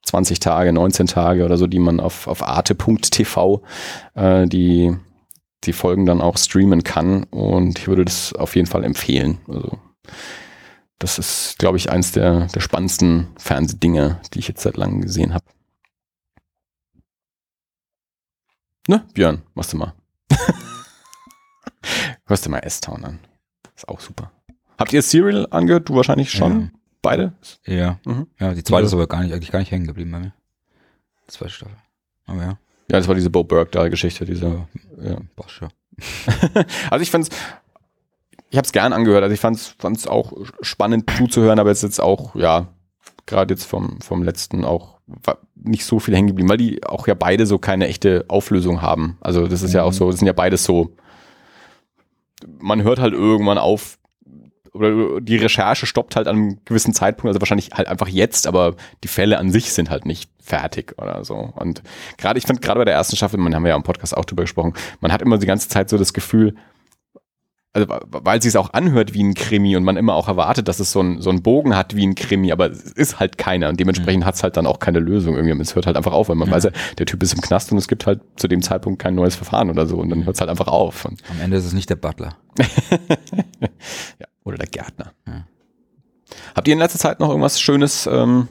20 0.04 0.40
Tage, 0.40 0.74
19 0.74 1.08
Tage 1.08 1.46
oder 1.46 1.58
so, 1.58 1.68
die 1.68 1.80
man 1.80 2.00
auf, 2.00 2.28
auf 2.28 2.44
arte.tv 2.44 3.62
äh, 4.16 4.48
die, 4.48 4.96
die 5.64 5.74
Folgen 5.74 6.06
dann 6.06 6.22
auch 6.22 6.38
streamen 6.38 6.84
kann. 6.84 7.24
Und 7.24 7.80
ich 7.80 7.88
würde 7.88 8.06
das 8.06 8.34
auf 8.34 8.56
jeden 8.56 8.68
Fall 8.68 8.84
empfehlen. 8.84 9.38
Also, 9.48 9.78
das 11.00 11.18
ist, 11.18 11.58
glaube 11.58 11.78
ich, 11.78 11.90
eins 11.90 12.12
der, 12.12 12.48
der 12.48 12.60
spannendsten 12.60 13.28
Fernsehdinge, 13.38 14.20
die 14.34 14.40
ich 14.40 14.48
jetzt 14.48 14.62
seit 14.62 14.78
langem 14.78 15.02
gesehen 15.02 15.34
habe. 15.34 15.46
Ne, 18.88 19.06
Björn, 19.14 19.42
machst 19.54 19.74
du 19.74 19.78
mal. 19.78 19.94
Hörst 22.32 22.46
du 22.46 22.50
mal 22.50 22.60
S-Town 22.60 23.04
an. 23.04 23.20
Ist 23.76 23.90
auch 23.90 24.00
super. 24.00 24.32
Habt 24.80 24.94
ihr 24.94 25.02
Serial 25.02 25.48
angehört? 25.52 25.90
Du 25.90 25.96
wahrscheinlich 25.98 26.32
schon? 26.32 26.72
Beide? 27.02 27.34
Ja. 27.66 28.00
Mhm. 28.06 28.28
Ja, 28.40 28.54
die 28.54 28.64
zweite 28.64 28.84
Ja. 28.84 28.88
ist 28.88 28.94
aber 28.94 29.08
gar 29.08 29.22
nicht, 29.22 29.34
eigentlich 29.34 29.52
gar 29.52 29.60
nicht 29.60 29.70
hängen 29.70 29.86
geblieben 29.86 30.12
bei 30.14 30.20
mir. 30.20 30.34
Die 31.28 31.34
zweite 31.34 31.52
Staffel. 31.52 31.76
Aber 32.28 32.42
ja. 32.42 32.58
Ja, 32.90 32.98
das 33.00 33.10
war 33.10 33.16
diese 33.16 33.30
Bo 33.30 33.44
Burke-Geschichte, 33.44 34.24
diese. 34.24 34.66
Ja. 35.02 35.18
Bosch, 35.36 35.62
ja. 35.62 35.68
Also 36.90 37.04
ich 37.04 37.12
fand's, 37.12 37.28
ich 38.50 38.56
habe 38.56 38.66
es 38.66 38.72
gern 38.72 38.94
angehört. 38.94 39.24
Also 39.24 39.34
ich 39.34 39.42
fand's, 39.42 39.76
fand's 39.78 40.08
auch 40.08 40.32
spannend 40.62 41.12
zuzuhören, 41.18 41.60
aber 41.60 41.72
jetzt 41.72 41.84
jetzt 41.84 42.00
auch, 42.00 42.34
ja, 42.34 42.70
gerade 43.26 43.54
jetzt 43.54 43.66
vom, 43.66 44.00
vom 44.00 44.24
letzten 44.24 44.64
auch 44.64 45.02
war 45.06 45.40
nicht 45.56 45.84
so 45.84 46.00
viel 46.00 46.16
hängen 46.16 46.30
geblieben, 46.30 46.48
weil 46.48 46.56
die 46.56 46.82
auch 46.86 47.08
ja 47.08 47.14
beide 47.14 47.46
so 47.46 47.60
keine 47.60 47.90
echte 47.90 48.24
Auflösung 48.30 48.82
haben. 48.82 49.18
Also 49.20 49.48
das 49.48 49.64
ist 49.64 49.74
ja 49.74 49.84
auch 49.84 49.92
so, 49.92 50.10
das 50.10 50.20
sind 50.20 50.28
ja 50.28 50.34
beides 50.34 50.64
so, 50.64 50.96
man 52.62 52.84
hört 52.84 53.00
halt 53.00 53.14
irgendwann 53.14 53.58
auf, 53.58 53.98
oder 54.74 55.20
die 55.20 55.36
Recherche 55.36 55.86
stoppt 55.86 56.16
halt 56.16 56.28
an 56.28 56.36
einem 56.36 56.60
gewissen 56.66 56.94
Zeitpunkt, 56.94 57.28
also 57.28 57.42
wahrscheinlich 57.42 57.72
halt 57.74 57.88
einfach 57.88 58.08
jetzt, 58.08 58.48
aber 58.48 58.76
die 59.04 59.10
Fälle 59.10 59.38
an 59.38 59.52
sich 59.52 59.74
sind 59.74 59.90
halt 59.90 60.06
nicht 60.06 60.30
fertig 60.42 60.96
oder 60.98 61.26
so. 61.26 61.36
Und 61.56 61.84
gerade, 62.18 62.40
ich 62.40 62.46
finde 62.46 62.62
gerade 62.62 62.80
bei 62.80 62.86
der 62.86 62.94
ersten 62.94 63.18
Staffel, 63.18 63.38
man 63.38 63.54
haben 63.54 63.64
wir 63.64 63.70
ja 63.70 63.76
im 63.76 63.84
Podcast 63.84 64.16
auch 64.16 64.26
drüber 64.26 64.44
gesprochen, 64.44 64.74
man 65.02 65.12
hat 65.12 65.22
immer 65.22 65.38
die 65.38 65.46
ganze 65.46 65.68
Zeit 65.68 65.90
so 65.90 65.98
das 65.98 66.14
Gefühl, 66.14 66.56
also 67.74 67.88
weil 68.08 68.40
es 68.40 68.44
sich 68.44 68.58
auch 68.58 68.74
anhört 68.74 69.14
wie 69.14 69.24
ein 69.24 69.34
Krimi 69.34 69.78
und 69.78 69.84
man 69.86 69.96
immer 69.96 70.14
auch 70.14 70.28
erwartet, 70.28 70.68
dass 70.68 70.82
es 70.82 70.92
so 70.92 71.00
ein, 71.02 71.22
so 71.22 71.30
einen 71.30 71.42
Bogen 71.42 71.76
hat 71.76 71.96
wie 71.96 72.06
ein 72.06 72.16
Krimi, 72.16 72.52
aber 72.52 72.70
es 72.70 72.84
ist 72.92 73.20
halt 73.20 73.38
keiner 73.38 73.70
und 73.70 73.80
dementsprechend 73.80 74.26
hat 74.26 74.36
es 74.36 74.44
halt 74.44 74.58
dann 74.58 74.66
auch 74.66 74.80
keine 74.80 75.00
Lösung 75.00 75.36
irgendwie. 75.36 75.58
Es 75.62 75.74
hört 75.76 75.86
halt 75.86 75.96
einfach 75.96 76.12
auf, 76.12 76.28
weil 76.28 76.36
man 76.36 76.50
Ja. 76.50 76.56
weiß 76.56 76.68
der 76.98 77.06
Typ 77.06 77.24
ist 77.24 77.34
im 77.34 77.40
Knast 77.42 77.72
und 77.72 77.78
es 77.78 77.88
gibt 77.88 78.06
halt 78.06 78.20
zu 78.36 78.50
dem 78.50 78.62
Zeitpunkt 78.62 79.02
kein 79.02 79.16
neues 79.16 79.36
Verfahren 79.36 79.70
oder 79.70 79.86
so 79.86 79.98
und 79.98 80.10
dann 80.10 80.26
hört 80.26 80.36
es 80.36 80.42
halt 80.42 80.50
einfach 80.50 80.68
auf. 80.68 81.06
Und, 81.06 81.22
Am 81.30 81.40
Ende 81.42 81.56
ist 81.56 81.66
es 81.66 81.74
nicht 81.74 81.90
der 81.90 81.96
Butler. 81.96 82.36
ja, 83.62 84.28
oder 84.44 84.58
der 84.58 84.68
Gärtner. 84.68 85.14
Ja. 85.26 85.46
Habt 86.56 86.68
ihr 86.68 86.74
in 86.74 86.80
letzter 86.80 87.00
Zeit 87.00 87.20
noch 87.22 87.30
irgendwas 87.30 87.62
Schönes 87.62 88.06
ähm, 88.12 88.48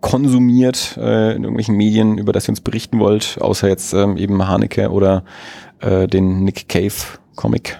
konsumiert 0.00 0.96
äh, 0.96 1.32
in 1.34 1.42
irgendwelchen 1.44 1.76
Medien, 1.76 2.18
über 2.18 2.32
das 2.32 2.46
ihr 2.48 2.50
uns 2.50 2.60
berichten 2.60 2.98
wollt, 2.98 3.38
außer 3.40 3.68
jetzt 3.68 3.92
ähm, 3.92 4.16
eben 4.16 4.46
Haneke 4.46 4.90
oder 4.90 5.24
äh, 5.80 6.06
den 6.06 6.44
Nick 6.44 6.68
Cave 6.68 6.92
Comic? 7.34 7.78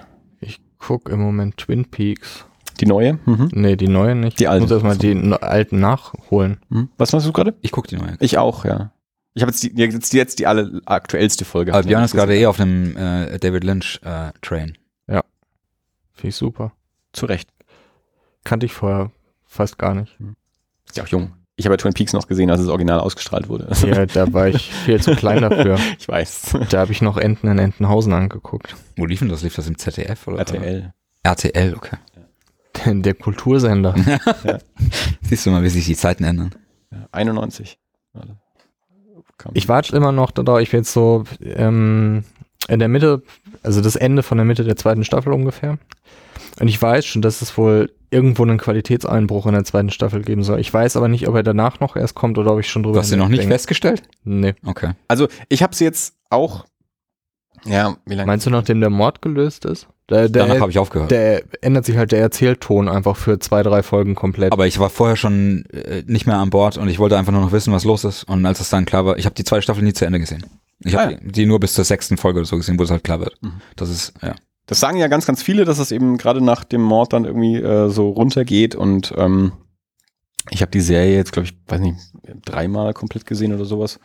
Ich 0.87 0.89
guck 0.89 1.09
im 1.09 1.19
Moment 1.19 1.57
Twin 1.57 1.83
Peaks. 1.83 2.45
Die 2.79 2.85
neue? 2.85 3.19
Mhm. 3.25 3.49
Nee, 3.51 3.75
die 3.75 3.89
neue 3.89 4.15
nicht. 4.15 4.39
Die 4.39 4.47
alten. 4.47 4.63
Ich 4.63 4.69
muss 4.71 4.81
erstmal 4.83 4.97
die 4.97 5.33
alten 5.33 5.81
nachholen. 5.81 6.61
Mhm. 6.69 6.87
Was 6.97 7.11
machst 7.11 7.27
du 7.27 7.33
gerade? 7.33 7.55
Ich 7.59 7.73
gucke 7.73 7.89
die 7.89 7.97
neue. 7.97 8.15
Ich 8.21 8.37
auch, 8.37 8.63
ja. 8.63 8.93
Ich 9.33 9.41
habe 9.41 9.51
jetzt 9.51 9.61
die, 9.63 9.73
jetzt, 9.75 10.13
die- 10.13 10.17
jetzt 10.17 10.39
die 10.39 10.47
alle 10.47 10.79
aktuellste 10.85 11.43
Folge. 11.43 11.73
Aber 11.73 11.83
Björn 11.83 12.05
ist 12.05 12.13
gerade 12.13 12.37
eh 12.37 12.45
auf 12.45 12.57
einem 12.61 12.95
äh, 12.95 13.37
David 13.37 13.65
Lynch 13.65 13.99
äh, 14.05 14.31
Train. 14.41 14.77
Finde 15.07 16.29
ich 16.29 16.35
super. 16.37 16.71
Zu 17.11 17.25
Recht. 17.25 17.49
Kannte 18.45 18.65
ich 18.65 18.71
vorher 18.73 19.11
fast 19.45 19.77
gar 19.77 19.93
nicht. 19.93 20.17
Ist 20.87 20.95
ja 20.95 21.03
auch 21.03 21.07
jung. 21.09 21.33
Ich 21.59 21.65
habe 21.65 21.73
ja 21.73 21.77
Twin 21.77 21.93
Peaks 21.93 22.13
noch 22.13 22.27
gesehen, 22.27 22.51
als 22.51 22.61
es 22.61 22.67
original 22.67 22.99
ausgestrahlt 22.99 23.49
wurde. 23.49 23.67
Ja, 23.85 24.05
da 24.05 24.31
war 24.31 24.47
ich 24.47 24.71
viel 24.71 25.01
zu 25.01 25.15
klein 25.15 25.41
dafür. 25.41 25.79
ich 25.99 26.07
weiß. 26.07 26.55
Da 26.69 26.79
habe 26.81 26.91
ich 26.91 27.01
noch 27.01 27.17
Enten 27.17 27.47
in 27.47 27.57
Entenhausen 27.57 28.13
angeguckt. 28.13 28.75
Wo 28.95 29.05
lief 29.07 29.19
denn 29.19 29.29
das? 29.29 29.41
Lief 29.41 29.55
das 29.55 29.67
im 29.67 29.77
ZDF 29.77 30.27
oder? 30.27 30.37
RTL. 30.37 30.93
RTL, 31.23 31.73
okay. 31.75 31.97
Der 32.85 33.15
Kultursender. 33.15 33.95
Siehst 35.23 35.47
du 35.47 35.49
mal, 35.49 35.63
wie 35.63 35.69
sich 35.69 35.85
die 35.85 35.95
Zeiten 35.95 36.23
ändern. 36.23 36.51
Ja, 36.91 37.07
91. 37.11 37.79
Kam- 39.39 39.51
Ich 39.55 39.67
warte 39.67 39.95
immer 39.95 40.11
noch 40.11 40.29
darauf, 40.31 40.59
ich 40.61 40.69
bin 40.71 40.81
jetzt 40.81 40.93
so 40.93 41.23
ähm, 41.43 42.23
in 42.69 42.77
der 42.79 42.87
Mitte, 42.87 43.23
also 43.63 43.81
das 43.81 43.95
Ende 43.95 44.21
von 44.23 44.37
der 44.37 44.45
Mitte 44.45 44.63
der 44.63 44.75
zweiten 44.75 45.03
Staffel 45.03 45.33
ungefähr. 45.33 45.79
Und 46.59 46.67
ich 46.67 46.81
weiß 46.81 47.05
schon, 47.05 47.21
dass 47.21 47.41
es 47.41 47.57
wohl 47.57 47.91
irgendwo 48.09 48.43
einen 48.43 48.57
Qualitätseinbruch 48.57 49.45
in 49.47 49.53
der 49.53 49.63
zweiten 49.65 49.89
Staffel 49.89 50.21
geben 50.21 50.43
soll. 50.43 50.59
Ich 50.59 50.73
weiß 50.73 50.95
aber 50.95 51.07
nicht, 51.07 51.27
ob 51.27 51.35
er 51.35 51.43
danach 51.43 51.79
noch 51.79 51.95
erst 51.95 52.15
kommt 52.15 52.37
oder 52.37 52.53
ob 52.53 52.59
ich 52.59 52.69
schon 52.69 52.83
drüber 52.83 52.95
Du 52.95 52.99
hast 53.01 53.09
sie 53.09 53.17
noch 53.17 53.25
nicht 53.27 53.41
hinwegdenke. 53.41 53.53
festgestellt? 53.53 54.03
Nee. 54.23 54.55
Okay. 54.65 54.91
Also 55.07 55.27
ich 55.49 55.61
habe 55.61 55.75
sie 55.75 55.83
jetzt 55.83 56.15
auch. 56.29 56.65
Ja, 57.65 57.97
wie 58.05 58.13
lange? 58.15 58.27
Meinst 58.27 58.45
du, 58.45 58.49
nachdem 58.49 58.79
der 58.79 58.89
Mord 58.89 59.21
gelöst 59.21 59.65
ist? 59.65 59.87
Der, 60.09 60.29
Danach 60.29 60.53
der, 60.53 60.61
habe 60.61 60.71
ich 60.71 60.79
aufgehört. 60.79 61.11
der 61.11 61.43
ändert 61.61 61.83
sich 61.83 61.97
halt 61.97 62.13
der 62.13 62.21
Erzählton 62.21 62.87
einfach 62.87 63.17
für 63.17 63.39
zwei, 63.39 63.61
drei 63.61 63.83
Folgen 63.83 64.15
komplett. 64.15 64.53
Aber 64.53 64.65
ich 64.65 64.79
war 64.79 64.89
vorher 64.89 65.17
schon 65.17 65.65
äh, 65.65 66.03
nicht 66.05 66.25
mehr 66.27 66.37
an 66.37 66.49
Bord 66.49 66.77
und 66.77 66.87
ich 66.87 66.97
wollte 66.97 67.17
einfach 67.17 67.33
nur 67.33 67.41
noch 67.41 67.51
wissen, 67.51 67.73
was 67.73 67.83
los 67.83 68.05
ist. 68.05 68.23
Und 68.23 68.45
als 68.45 68.61
es 68.61 68.69
dann 68.69 68.85
klar 68.85 69.05
war, 69.05 69.17
ich 69.17 69.25
habe 69.25 69.35
die 69.35 69.43
zweite 69.43 69.63
Staffel 69.63 69.83
nie 69.83 69.91
zu 69.91 70.05
Ende 70.05 70.19
gesehen. 70.21 70.45
Ich 70.79 70.95
habe 70.95 71.07
Ah, 71.07 71.11
ja. 71.11 71.17
die, 71.17 71.31
die 71.33 71.45
nur 71.45 71.59
bis 71.59 71.73
zur 71.73 71.83
sechsten 71.83 72.15
Folge 72.15 72.39
oder 72.39 72.47
so 72.47 72.55
gesehen, 72.55 72.79
wo 72.79 72.83
es 72.83 72.91
halt 72.91 73.03
klar 73.03 73.19
wird. 73.19 73.35
Mhm. 73.41 73.59
Das 73.75 73.89
ist, 73.89 74.13
ja. 74.21 74.33
Das 74.67 74.79
sagen 74.79 74.97
ja 74.97 75.07
ganz, 75.07 75.25
ganz 75.25 75.41
viele, 75.41 75.65
dass 75.65 75.79
es 75.79 75.91
eben 75.91 76.17
gerade 76.17 76.41
nach 76.41 76.63
dem 76.63 76.81
Mord 76.81 77.13
dann 77.13 77.25
irgendwie 77.25 77.55
äh, 77.55 77.89
so 77.89 78.09
runtergeht 78.09 78.75
und 78.75 79.13
ähm, 79.17 79.53
ich 80.49 80.61
habe 80.61 80.71
die 80.71 80.81
Serie 80.81 81.15
jetzt, 81.15 81.31
glaube 81.33 81.47
ich, 81.47 81.53
weiß 81.67 81.81
nicht, 81.81 81.97
dreimal 82.45 82.93
komplett 82.93 83.25
gesehen 83.25 83.53
oder 83.53 83.65
sowas. 83.65 83.99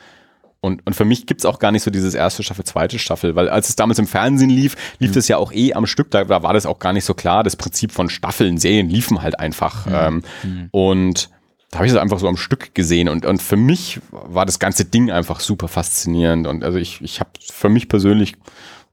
Und, 0.61 0.85
und 0.87 0.95
für 0.95 1.05
mich 1.05 1.27
gibt's 1.27 1.45
auch 1.45 1.59
gar 1.59 1.73
nicht 1.73 1.83
so 1.83 1.91
dieses 1.91 2.15
erste 2.15 2.45
Staffel, 2.45 2.65
zweite 2.65 2.99
Staffel, 3.01 3.35
weil 3.35 3.49
als 3.49 3.69
es 3.69 3.75
damals 3.77 3.99
im 3.99 4.07
Fernsehen 4.07 4.51
lief, 4.51 4.77
lief 5.01 5.11
das 5.13 5.27
ja 5.27 5.37
auch 5.37 5.53
eh 5.53 5.75
am 5.75 5.87
Stück, 5.87 6.11
da, 6.13 6.25
da 6.25 6.43
war 6.45 6.53
das 6.53 6.67
auch 6.67 6.79
gar 6.79 6.93
nicht 6.93 7.05
so 7.05 7.15
klar. 7.15 7.43
Das 7.43 7.57
Prinzip 7.57 7.91
von 7.91 8.09
Staffeln, 8.09 8.59
Serien 8.59 8.89
liefen 8.89 9.23
halt 9.23 9.39
einfach. 9.41 9.87
Ähm, 9.91 10.23
Mhm. 10.45 10.69
und 10.71 11.31
da 11.71 11.79
habe 11.79 11.87
ich 11.87 11.93
das 11.93 12.01
einfach 12.03 12.19
so 12.21 12.29
am 12.29 12.37
Stück 12.37 12.75
gesehen 12.75 13.09
und, 13.09 13.25
und 13.27 13.41
für 13.43 13.57
mich 13.57 14.01
war 14.11 14.45
das 14.47 14.59
ganze 14.59 14.85
Ding 14.85 15.11
einfach 15.11 15.41
super 15.41 15.69
faszinierend 15.69 16.47
und 16.47 16.63
also 16.65 16.79
ich, 16.79 17.01
ich 17.01 17.19
habe 17.19 17.31
für 17.51 17.69
mich 17.71 17.89
persönlich 17.89 18.35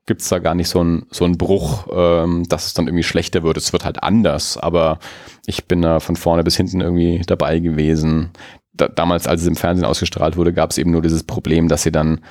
gibt's 0.09 0.27
da 0.27 0.39
gar 0.39 0.55
nicht 0.55 0.67
so 0.67 0.79
einen 0.79 1.05
so 1.11 1.29
Bruch, 1.29 1.87
ähm, 1.93 2.43
dass 2.49 2.65
es 2.65 2.73
dann 2.73 2.87
irgendwie 2.87 3.03
schlechter 3.03 3.43
wird. 3.43 3.57
Es 3.57 3.73
wird 3.73 3.85
halt 3.85 4.01
anders, 4.01 4.57
aber 4.57 4.97
ich 5.45 5.65
bin 5.65 5.83
da 5.83 5.99
von 5.99 6.15
vorne 6.15 6.43
bis 6.43 6.57
hinten 6.57 6.81
irgendwie 6.81 7.21
dabei 7.27 7.59
gewesen. 7.59 8.31
Da, 8.73 8.87
damals, 8.87 9.27
als 9.27 9.41
es 9.41 9.47
im 9.47 9.55
Fernsehen 9.55 9.85
ausgestrahlt 9.85 10.35
wurde, 10.35 10.51
gab 10.51 10.71
es 10.71 10.79
eben 10.79 10.89
nur 10.89 11.03
dieses 11.03 11.23
Problem, 11.23 11.67
dass 11.67 11.83
sie 11.83 11.91
dann, 11.91 12.21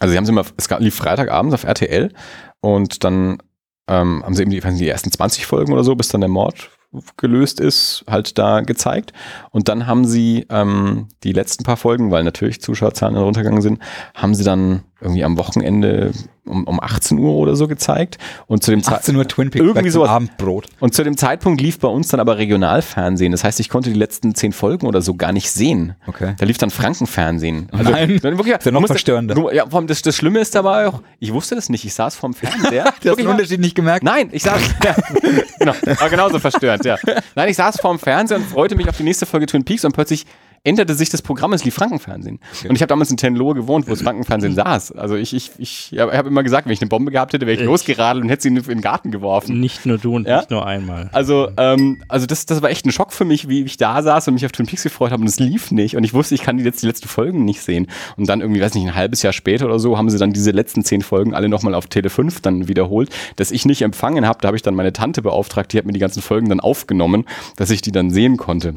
also 0.00 0.10
sie 0.10 0.18
haben 0.18 0.26
sie 0.26 0.32
immer, 0.32 0.44
es 0.56 0.68
lief 0.80 0.96
Freitagabends 0.96 1.54
auf 1.54 1.62
RTL 1.62 2.12
und 2.60 3.04
dann 3.04 3.38
ähm, 3.86 4.24
haben 4.24 4.34
sie 4.34 4.42
eben 4.42 4.50
die, 4.50 4.60
die 4.60 4.88
ersten 4.88 5.12
20 5.12 5.46
Folgen 5.46 5.72
oder 5.72 5.84
so, 5.84 5.94
bis 5.94 6.08
dann 6.08 6.22
der 6.22 6.30
Mord 6.30 6.70
gelöst 7.16 7.60
ist, 7.60 8.04
halt 8.08 8.38
da 8.38 8.60
gezeigt. 8.60 9.12
Und 9.50 9.68
dann 9.68 9.86
haben 9.86 10.04
sie 10.04 10.46
ähm, 10.50 11.08
die 11.22 11.32
letzten 11.32 11.64
paar 11.64 11.76
Folgen, 11.76 12.10
weil 12.10 12.24
natürlich 12.24 12.60
Zuschauerzahlen 12.60 13.16
runtergegangen 13.16 13.62
sind, 13.62 13.80
haben 14.14 14.34
sie 14.34 14.44
dann 14.44 14.82
irgendwie 15.00 15.24
am 15.24 15.36
Wochenende 15.36 16.12
um, 16.46 16.64
um 16.64 16.80
18 16.80 17.18
Uhr 17.18 17.34
oder 17.34 17.56
so 17.56 17.68
gezeigt. 17.68 18.16
Und 18.46 18.62
zu 18.62 18.70
dem 18.70 18.82
Zeit 18.82 19.00
18 19.00 19.16
Uhr 19.16 19.28
Twin 19.28 19.50
Peaks, 19.50 19.64
Irgendwie 19.64 19.90
sowas. 19.90 20.08
Abendbrot. 20.10 20.66
und 20.80 20.94
zu 20.94 21.04
dem 21.04 21.16
Zeitpunkt 21.16 21.60
lief 21.60 21.78
bei 21.78 21.88
uns 21.88 22.08
dann 22.08 22.20
aber 22.20 22.38
Regionalfernsehen. 22.38 23.32
Das 23.32 23.44
heißt, 23.44 23.60
ich 23.60 23.68
konnte 23.68 23.90
die 23.90 23.98
letzten 23.98 24.34
zehn 24.34 24.52
Folgen 24.52 24.86
oder 24.86 25.02
so 25.02 25.14
gar 25.14 25.32
nicht 25.32 25.50
sehen. 25.50 25.94
Okay. 26.06 26.34
Da 26.38 26.46
lief 26.46 26.56
dann 26.58 26.70
Frankenfernsehen. 26.70 27.68
Nein. 27.72 28.18
dann 28.22 28.38
wirklich, 28.38 28.56
Ist 28.56 28.64
ja 28.64 28.72
noch 28.72 28.86
verstörender. 28.86 29.34
Du, 29.34 29.50
ja, 29.50 29.66
vor 29.68 29.78
allem 29.78 29.86
das, 29.86 30.00
das 30.02 30.16
Schlimme 30.16 30.40
ist 30.40 30.54
dabei 30.54 30.88
auch, 30.88 31.02
ich 31.18 31.32
wusste 31.32 31.54
das 31.54 31.68
nicht. 31.68 31.84
Ich 31.84 31.92
saß 31.94 32.16
vorm 32.16 32.32
Fernseher. 32.34 32.92
Du 33.02 33.10
hast 33.10 33.18
den 33.18 33.26
Unterschied 33.26 33.60
nicht 33.60 33.74
gemerkt? 33.74 34.04
Nein, 34.04 34.28
ich 34.32 34.42
saß, 34.42 34.60
ja, 34.84 34.94
genau, 35.58 35.72
aber 35.98 36.10
genauso 36.10 36.38
verstörend, 36.38 36.83
ja. 36.84 36.98
Nein, 37.34 37.48
ich 37.48 37.56
saß 37.56 37.80
vorm 37.80 37.98
Fernseher 37.98 38.38
und 38.38 38.46
freute 38.46 38.76
mich 38.76 38.88
auf 38.88 38.96
die 38.96 39.02
nächste 39.02 39.26
Folge 39.26 39.46
Twin 39.46 39.64
Peaks 39.64 39.84
und 39.84 39.92
plötzlich 39.92 40.26
änderte 40.64 40.94
sich 40.94 41.10
das 41.10 41.20
Programm, 41.22 41.52
es 41.52 41.64
lief 41.64 41.74
Frankenfernsehen. 41.74 42.40
Und 42.68 42.74
ich 42.74 42.80
habe 42.82 42.88
damals 42.88 43.10
in 43.10 43.16
Tenlohe 43.18 43.54
gewohnt, 43.54 43.86
wo 43.86 43.90
das 43.90 44.02
Frankenfernsehen 44.02 44.54
saß. 44.54 44.92
Also 44.92 45.14
ich, 45.14 45.34
ich, 45.34 45.50
ich 45.58 45.92
habe 45.98 46.26
immer 46.28 46.42
gesagt, 46.42 46.66
wenn 46.66 46.72
ich 46.72 46.80
eine 46.80 46.88
Bombe 46.88 47.10
gehabt 47.12 47.34
hätte, 47.34 47.46
wäre 47.46 47.54
ich 47.54 47.60
Ich- 47.60 47.66
losgeradelt 47.66 48.24
und 48.24 48.30
hätte 48.30 48.42
sie 48.42 48.48
in 48.48 48.56
den 48.56 48.80
Garten 48.80 49.10
geworfen. 49.10 49.60
Nicht 49.60 49.84
nur 49.86 49.98
du 49.98 50.16
und 50.16 50.26
Ja? 50.26 50.38
nicht 50.38 50.50
nur 50.50 50.66
einmal. 50.66 51.10
Also, 51.12 51.48
ähm, 51.58 52.02
also 52.08 52.26
das, 52.26 52.46
das 52.46 52.62
war 52.62 52.70
echt 52.70 52.86
ein 52.86 52.92
Schock 52.92 53.12
für 53.12 53.24
mich, 53.26 53.48
wie 53.48 53.62
ich 53.62 53.76
da 53.76 54.02
saß 54.02 54.26
und 54.28 54.34
mich 54.34 54.46
auf 54.46 54.52
Twin 54.52 54.66
Peaks 54.66 54.82
gefreut 54.82 55.12
habe 55.12 55.20
und 55.20 55.28
es 55.28 55.38
lief 55.38 55.70
nicht. 55.70 55.96
Und 55.96 56.04
ich 56.04 56.14
wusste, 56.14 56.34
ich 56.34 56.42
kann 56.42 56.56
die 56.56 56.64
jetzt 56.64 56.82
die 56.82 56.86
letzten 56.86 57.08
Folgen 57.08 57.44
nicht 57.44 57.60
sehen. 57.60 57.86
Und 58.16 58.28
dann 58.28 58.40
irgendwie, 58.40 58.60
weiß 58.62 58.74
nicht, 58.74 58.86
ein 58.86 58.94
halbes 58.94 59.22
Jahr 59.22 59.34
später 59.34 59.66
oder 59.66 59.78
so, 59.78 59.98
haben 59.98 60.08
sie 60.08 60.18
dann 60.18 60.32
diese 60.32 60.50
letzten 60.50 60.82
zehn 60.82 61.02
Folgen 61.02 61.34
alle 61.34 61.50
nochmal 61.50 61.74
auf 61.74 61.88
Tele 61.88 62.08
5 62.08 62.40
dann 62.40 62.68
wiederholt, 62.68 63.10
dass 63.36 63.50
ich 63.50 63.66
nicht 63.66 63.82
empfangen 63.82 64.26
habe. 64.26 64.38
Da 64.40 64.48
habe 64.48 64.56
ich 64.56 64.62
dann 64.62 64.74
meine 64.74 64.92
Tante 64.94 65.20
beauftragt, 65.20 65.72
die 65.74 65.78
hat 65.78 65.84
mir 65.84 65.92
die 65.92 66.00
ganzen 66.00 66.22
Folgen 66.22 66.48
dann 66.48 66.60
aufgenommen, 66.60 67.26
dass 67.56 67.68
ich 67.68 67.82
die 67.82 67.92
dann 67.92 68.10
sehen 68.10 68.38
konnte. 68.38 68.76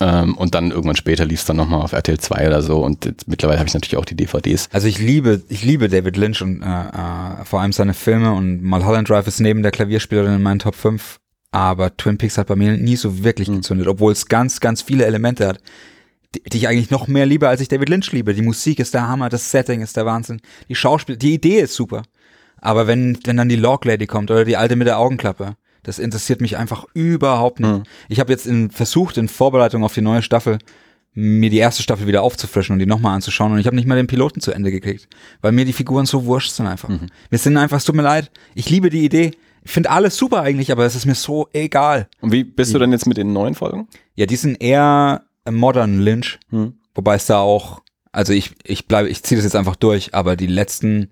Ähm, 0.00 0.34
und 0.38 0.54
dann 0.54 0.70
irgendwann 0.70 0.96
später 0.96 1.26
lief 1.26 1.40
es 1.40 1.44
dann 1.46 1.56
nochmal 1.56 1.82
auf 1.82 1.92
RTL 1.92 2.18
2 2.18 2.46
oder 2.46 2.62
so. 2.62 2.82
Und 2.82 3.04
jetzt, 3.04 3.28
mittlerweile 3.28 3.58
habe 3.58 3.68
ich 3.68 3.74
natürlich 3.74 3.96
auch 3.98 4.06
die 4.06 4.16
DVDs. 4.16 4.68
Also 4.72 4.88
ich 4.88 4.98
liebe, 4.98 5.42
ich 5.48 5.62
liebe 5.62 5.88
David 5.88 6.16
Lynch 6.16 6.40
und 6.42 6.62
äh, 6.62 6.66
äh, 6.66 7.44
vor 7.44 7.60
allem 7.60 7.72
seine 7.72 7.92
Filme 7.94 8.32
und 8.32 8.62
Mulholland 8.62 9.08
Drive 9.08 9.26
ist 9.26 9.40
neben 9.40 9.62
der 9.62 9.72
Klavierspielerin 9.72 10.36
in 10.36 10.42
meinen 10.42 10.58
Top 10.60 10.74
5. 10.74 11.20
Aber 11.50 11.96
Twin 11.96 12.18
Peaks 12.18 12.38
hat 12.38 12.46
bei 12.48 12.56
mir 12.56 12.76
nie 12.76 12.96
so 12.96 13.22
wirklich 13.22 13.48
Mhm. 13.48 13.56
gezündet, 13.56 13.86
obwohl 13.86 14.12
es 14.12 14.26
ganz, 14.26 14.58
ganz 14.60 14.82
viele 14.82 15.04
Elemente 15.04 15.46
hat, 15.46 15.60
die, 16.34 16.42
die 16.42 16.56
ich 16.56 16.66
eigentlich 16.68 16.90
noch 16.90 17.06
mehr 17.06 17.26
liebe, 17.26 17.48
als 17.48 17.60
ich 17.60 17.68
David 17.68 17.90
Lynch 17.90 18.10
liebe. 18.10 18.34
Die 18.34 18.42
Musik 18.42 18.80
ist 18.80 18.94
der 18.94 19.06
Hammer, 19.06 19.28
das 19.28 19.50
Setting 19.50 19.82
ist 19.82 19.96
der 19.96 20.06
Wahnsinn, 20.06 20.40
die 20.68 20.74
Schauspiel, 20.74 21.16
die 21.16 21.34
Idee 21.34 21.60
ist 21.60 21.74
super. 21.74 22.02
Aber 22.60 22.86
wenn, 22.86 23.18
wenn 23.24 23.36
dann 23.36 23.50
die 23.50 23.56
Log 23.56 23.84
Lady 23.84 24.06
kommt 24.06 24.30
oder 24.30 24.44
die 24.46 24.56
alte 24.56 24.74
mit 24.76 24.86
der 24.86 24.98
Augenklappe, 24.98 25.56
das 25.84 25.98
interessiert 26.00 26.40
mich 26.40 26.56
einfach 26.56 26.84
überhaupt 26.94 27.60
nicht. 27.60 27.70
Mhm. 27.70 27.82
Ich 28.08 28.18
habe 28.20 28.32
jetzt 28.32 28.46
in, 28.46 28.70
versucht, 28.70 29.16
in 29.16 29.28
Vorbereitung 29.28 29.84
auf 29.84 29.94
die 29.94 30.00
neue 30.00 30.22
Staffel, 30.22 30.58
mir 31.16 31.48
die 31.48 31.58
erste 31.58 31.82
Staffel 31.84 32.08
wieder 32.08 32.22
aufzufrischen 32.22 32.72
und 32.72 32.80
die 32.80 32.86
nochmal 32.86 33.14
anzuschauen 33.14 33.52
und 33.52 33.58
ich 33.60 33.66
habe 33.66 33.76
nicht 33.76 33.86
mal 33.86 33.94
den 33.94 34.08
Piloten 34.08 34.40
zu 34.40 34.50
Ende 34.50 34.72
gekriegt, 34.72 35.06
weil 35.42 35.52
mir 35.52 35.64
die 35.64 35.72
Figuren 35.72 36.06
so 36.06 36.24
wurscht 36.26 36.50
sind 36.50 36.66
einfach. 36.66 36.88
Mir 36.88 37.38
sind 37.38 37.56
einfach, 37.56 37.76
es 37.76 37.84
tut 37.84 37.94
mir 37.94 38.02
leid, 38.02 38.32
ich 38.56 38.68
liebe 38.68 38.90
die 38.90 39.04
Idee, 39.04 39.30
Ich 39.62 39.70
finde 39.70 39.90
alles 39.90 40.16
super 40.16 40.42
eigentlich, 40.42 40.72
aber 40.72 40.84
es 40.84 40.94
ist 40.96 41.06
mir 41.06 41.14
so 41.14 41.48
egal. 41.52 42.08
Und 42.20 42.32
wie 42.32 42.42
bist 42.44 42.74
du 42.74 42.78
denn 42.80 42.90
jetzt 42.92 43.06
mit 43.06 43.16
den 43.16 43.32
neuen 43.32 43.54
Folgen? 43.54 43.86
Ja, 44.16 44.26
die 44.26 44.36
sind 44.36 44.60
eher 44.60 45.22
modern 45.48 46.00
Lynch, 46.00 46.38
Hm. 46.50 46.74
wobei 46.94 47.14
es 47.14 47.26
da 47.26 47.38
auch, 47.38 47.80
also 48.12 48.32
ich, 48.32 48.50
ich 48.64 48.88
bleibe, 48.88 49.08
ich 49.08 49.22
ziehe 49.22 49.38
das 49.38 49.44
jetzt 49.44 49.56
einfach 49.56 49.76
durch, 49.76 50.14
aber 50.14 50.34
die 50.36 50.48
letzten, 50.48 51.10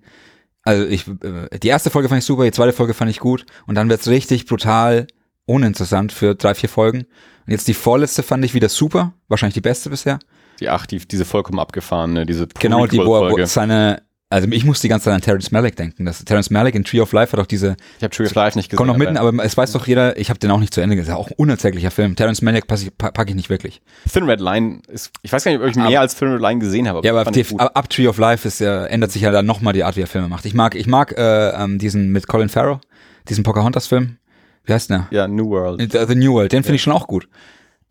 also 0.62 0.86
ich, 0.86 1.06
äh, 1.08 1.58
die 1.58 1.68
erste 1.68 1.90
Folge 1.90 2.08
fand 2.08 2.20
ich 2.20 2.24
super, 2.24 2.44
die 2.44 2.52
zweite 2.52 2.72
Folge 2.72 2.94
fand 2.94 3.10
ich 3.10 3.18
gut 3.18 3.44
und 3.66 3.74
dann 3.74 3.88
wird's 3.88 4.08
richtig 4.08 4.46
brutal 4.46 5.06
uninteressant 5.44 6.12
für 6.12 6.34
drei, 6.34 6.54
vier 6.54 6.68
Folgen. 6.68 6.98
Und 7.46 7.52
jetzt 7.52 7.66
die 7.66 7.74
vorletzte 7.74 8.22
fand 8.22 8.44
ich 8.44 8.54
wieder 8.54 8.68
super, 8.68 9.14
wahrscheinlich 9.28 9.54
die 9.54 9.60
beste 9.60 9.90
bisher. 9.90 10.18
Die 10.60 10.68
acht, 10.68 10.90
die, 10.92 10.98
diese 10.98 11.24
vollkommen 11.24 11.58
abgefahrene, 11.58 12.24
diese 12.24 12.46
Genau, 12.60 12.86
die, 12.86 12.98
wo, 12.98 13.30
wo 13.30 13.44
seine, 13.46 14.02
also 14.32 14.48
ich 14.50 14.64
muss 14.64 14.80
die 14.80 14.88
ganze 14.88 15.04
Zeit 15.04 15.14
an 15.14 15.20
Terrence 15.20 15.50
Malick 15.52 15.76
denken. 15.76 16.04
Das, 16.04 16.24
Terrence 16.24 16.50
Malick 16.50 16.74
in 16.74 16.84
Tree 16.84 17.00
of 17.00 17.12
Life 17.12 17.32
hat 17.32 17.40
auch 17.40 17.46
diese, 17.46 17.76
Ich 17.98 18.02
habe 18.04 18.14
Tree 18.14 18.24
of 18.26 18.34
Life 18.34 18.58
nicht 18.58 18.70
gesehen. 18.70 18.78
kommt 18.78 18.88
noch 18.88 18.96
mitten, 18.96 19.16
aber 19.16 19.28
aber 19.28 19.44
es 19.44 19.56
weiß 19.56 19.72
doch 19.72 19.86
jeder, 19.86 20.16
ich 20.18 20.30
habe 20.30 20.38
den 20.38 20.50
auch 20.50 20.58
nicht 20.58 20.74
zu 20.74 20.80
Ende 20.80 20.96
gesehen, 20.96 21.14
auch 21.14 21.28
ein 21.28 21.34
unerträglicher 21.36 21.90
Film. 21.90 22.16
Terrence 22.16 22.42
Malick 22.42 22.66
packe 22.66 22.82
ich, 22.82 22.96
pack 22.98 23.28
ich 23.28 23.34
nicht 23.36 23.50
wirklich. 23.50 23.80
Thin 24.12 24.24
Red 24.24 24.40
Line 24.40 24.80
ist, 24.88 25.10
ich 25.22 25.32
weiß 25.32 25.44
gar 25.44 25.52
nicht, 25.52 25.60
ob 25.60 25.68
ich 25.68 25.76
mehr 25.76 25.86
Aber- 25.86 26.00
als 26.00 26.16
Thin 26.16 26.28
Red 26.32 26.40
Line 26.40 26.60
gesehen 26.60 26.88
habe. 26.88 27.06
Ja, 27.06 27.14
aber 27.14 27.30
die, 27.30 27.40
ich 27.40 27.48
gut. 27.50 27.60
ab, 27.60 27.70
ab 27.74 27.88
Tree 27.90 28.08
of 28.08 28.18
Life 28.18 28.46
ist 28.48 28.60
ja, 28.60 28.86
ändert 28.86 29.12
sich 29.12 29.22
ja 29.22 29.30
dann 29.30 29.46
nochmal 29.46 29.72
die 29.72 29.84
Art, 29.84 29.96
wie 29.96 30.00
er 30.02 30.06
Filme 30.06 30.28
macht. 30.28 30.44
Ich 30.46 30.54
mag, 30.54 30.74
ich 30.74 30.86
mag 30.86 31.12
äh, 31.16 31.50
ähm, 31.50 31.78
diesen 31.78 32.10
mit 32.10 32.26
Colin 32.26 32.48
Farrell, 32.48 32.78
diesen 33.28 33.44
Pocahontas-Film. 33.44 34.16
Wie 34.64 34.72
heißt 34.72 34.90
der? 34.90 35.08
ja, 35.10 35.26
New 35.28 35.48
World. 35.50 35.92
The, 35.92 35.98
The 36.08 36.14
New 36.14 36.34
World, 36.34 36.52
den 36.52 36.62
finde 36.62 36.76
ich 36.76 36.82
schon 36.82 36.92
auch 36.92 37.06
gut. 37.06 37.28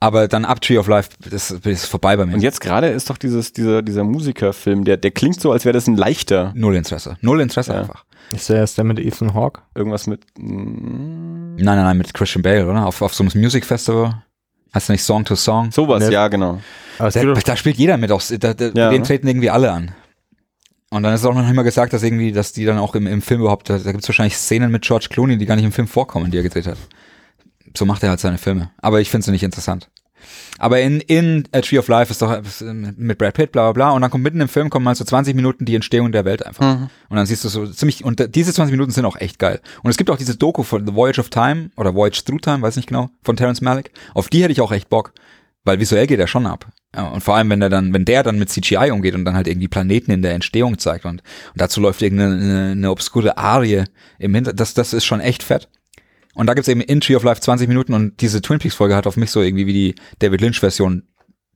Aber 0.04 0.28
dann 0.28 0.45
ab 0.45 0.60
Tree 0.62 0.78
of 0.80 0.88
Life, 0.88 1.12
das, 1.30 1.49
das 1.49 1.66
ist 1.66 1.86
vorbei 1.86 2.18
bei 2.18 2.26
mir. 2.26 2.34
Und 2.34 2.41
jetzt 2.41 2.60
gerade 2.60 2.88
ist 2.88 3.10
doch 3.12 3.18
dieses, 3.18 3.54
dieser, 3.54 3.84
dieser 3.84 4.04
Musikerfilm, 4.04 4.84
der, 4.84 4.97
der 4.97 5.12
klingt 5.12 5.39
so, 5.39 5.52
als 5.52 5.64
wäre 5.64 5.74
das 5.74 5.86
ein 5.88 5.95
leichter. 5.95 6.52
Null 6.56 6.76
Interesse. 6.76 7.18
Null 7.22 7.39
Interesse 7.39 7.72
Ja. 7.74 7.82
einfach. 7.82 8.04
Ist 8.34 8.49
der 8.49 8.58
erst 8.58 8.78
der 8.78 8.84
mit 8.86 8.97
Ethan 8.99 9.34
Hawke? 9.36 9.62
Irgendwas 9.76 10.08
mit. 10.08 10.24
mm, 10.39 11.56
Nein, 11.56 11.66
nein, 11.66 11.78
nein, 11.84 11.97
mit 11.97 12.14
Christian 12.16 12.41
Bale, 12.41 12.68
oder? 12.68 12.86
Auf, 12.88 13.02
auf 13.02 13.14
so 13.14 13.24
einem 13.24 13.32
Music 13.39 13.64
Festival. 13.64 14.24
Heißt 14.74 14.89
nicht 14.89 15.04
Song 15.04 15.24
to 15.24 15.36
Song? 15.36 15.70
Sowas, 15.72 16.04
Ne. 16.08 16.12
ja, 16.14 16.28
genau. 16.30 16.60
Doch- 16.97 17.43
da 17.43 17.56
spielt 17.56 17.78
jeder 17.78 17.97
mit. 17.97 18.12
Auch, 18.12 18.24
da, 18.39 18.54
da, 18.56 18.70
Ja. 18.74 18.89
Den 18.89 19.04
treten 19.04 19.28
irgendwie 19.28 19.49
alle 19.49 19.72
an. 19.72 19.91
Und 20.89 21.04
dann 21.04 21.14
ist 21.14 21.26
auch 21.26 21.34
noch 21.36 21.47
immer 21.47 21.64
gesagt, 21.64 21.93
dass 21.93 22.04
irgendwie, 22.04 22.32
dass 22.32 22.54
die 22.54 22.66
dann 22.66 22.78
auch 22.80 22.95
im, 22.95 23.06
im 23.06 23.22
Film 23.22 23.41
überhaupt, 23.41 23.70
da, 23.70 23.78
da 23.78 23.91
gibt 23.91 24.04
es 24.04 24.10
wahrscheinlich 24.10 24.36
Szenen 24.38 24.72
mit 24.72 24.82
George 24.84 25.08
Clooney, 25.10 25.38
die 25.38 25.45
gar 25.45 25.56
nicht 25.56 25.66
im 25.66 25.72
Film 25.72 25.88
vorkommen, 25.88 26.32
die 26.32 26.38
er 26.38 26.43
gedreht 26.43 26.68
hat. 26.68 26.78
So 27.76 27.86
macht 27.86 28.03
er 28.03 28.09
halt 28.09 28.19
seine 28.19 28.38
Filme. 28.38 28.72
Aber 28.78 29.01
ich 29.01 29.09
finde 29.09 29.26
sie 29.26 29.32
nicht 29.32 29.43
interessant. 29.43 29.89
Aber 30.59 30.80
in, 30.82 31.01
in 31.01 31.47
A 31.51 31.61
Tree 31.61 31.80
of 31.80 31.88
Life 31.88 32.11
ist 32.11 32.22
doch 32.22 32.32
äh, 32.32 32.74
mit 32.74 33.17
Brad 33.17 33.34
Pitt, 33.34 33.51
bla 33.51 33.63
bla 33.63 33.72
bla. 33.72 33.91
Und 33.91 34.01
dann 34.01 34.11
kommt 34.11 34.24
mitten 34.24 34.41
im 34.41 34.47
Film, 34.47 34.69
kommen 34.69 34.86
mal 34.86 34.95
so 34.95 35.03
20 35.03 35.36
Minuten 35.36 35.65
die 35.65 35.76
Entstehung 35.76 36.11
der 36.11 36.26
Welt 36.26 36.45
einfach. 36.45 36.78
Mhm. 36.78 36.89
Und 37.09 37.17
dann 37.17 37.26
siehst 37.26 37.43
du 37.43 37.49
so 37.49 37.65
ziemlich, 37.67 38.03
und 38.03 38.36
diese 38.36 38.53
20 38.53 38.72
Minuten 38.72 38.91
sind 38.91 39.05
auch 39.05 39.15
echt 39.17 39.39
geil. 39.39 39.59
Und 39.84 39.89
es 39.89 39.97
gibt 39.97 40.09
auch 40.09 40.17
diese 40.17 40.36
Doku 40.36 40.63
von 40.63 40.86
The 40.86 40.93
Voyage 40.93 41.19
of 41.19 41.30
Time 41.30 41.72
oder 41.78 41.95
Voyage 41.95 42.24
Through 42.24 42.41
Time, 42.41 42.61
weiß 42.61 42.76
nicht 42.76 42.89
genau, 42.89 43.09
von 43.24 43.36
Terrence 43.36 43.61
Malick. 43.61 43.91
Auf 44.13 44.30
die 44.30 44.43
hätte 44.43 44.51
ich 44.51 44.61
auch 44.61 44.72
echt 44.72 44.89
Bock. 44.89 45.13
Weil 45.63 45.80
visuell 45.80 46.07
geht 46.07 46.19
er 46.19 46.26
schon 46.26 46.47
ab. 46.47 46.65
Und 46.95 47.24
vor 47.24 47.36
allem, 47.36 47.49
wenn 47.51 47.59
der 47.59 47.69
dann, 47.69 47.93
wenn 47.93 48.03
der 48.03 48.24
dann 48.24 48.39
mit 48.39 48.49
CGI 48.49 48.89
umgeht 48.91 49.13
und 49.13 49.26
dann 49.26 49.36
halt 49.36 49.47
irgendwie 49.47 49.67
Planeten 49.67 50.09
in 50.09 50.24
der 50.24 50.34
Entstehung 50.34 50.80
zeigt 50.80 51.05
und, 51.05 51.22
und 51.22 51.22
dazu 51.55 51.80
läuft 51.80 52.01
irgendeine 52.01 52.34
eine, 52.34 52.72
eine 52.72 52.91
obskure 52.91 53.38
Arie 53.38 53.84
im 54.17 54.34
Hinter, 54.34 54.53
das, 54.53 54.74
das 54.74 54.91
ist 54.91 55.05
schon 55.05 55.19
echt 55.19 55.43
fett. 55.43 55.69
Und 56.34 56.47
da 56.47 56.53
gibt's 56.53 56.67
eben 56.69 56.82
in 56.82 57.01
Tree 57.01 57.15
of 57.15 57.23
Life 57.23 57.41
20 57.41 57.67
Minuten 57.67 57.93
und 57.93 58.21
diese 58.21 58.41
Twin 58.41 58.59
Peaks 58.59 58.75
Folge 58.75 58.95
hat 58.95 59.05
auf 59.07 59.17
mich 59.17 59.32
so 59.32 59.41
irgendwie 59.41 59.65
wie 59.67 59.73
die 59.73 59.95
David 60.19 60.41
Lynch 60.41 60.59
Version 60.59 61.03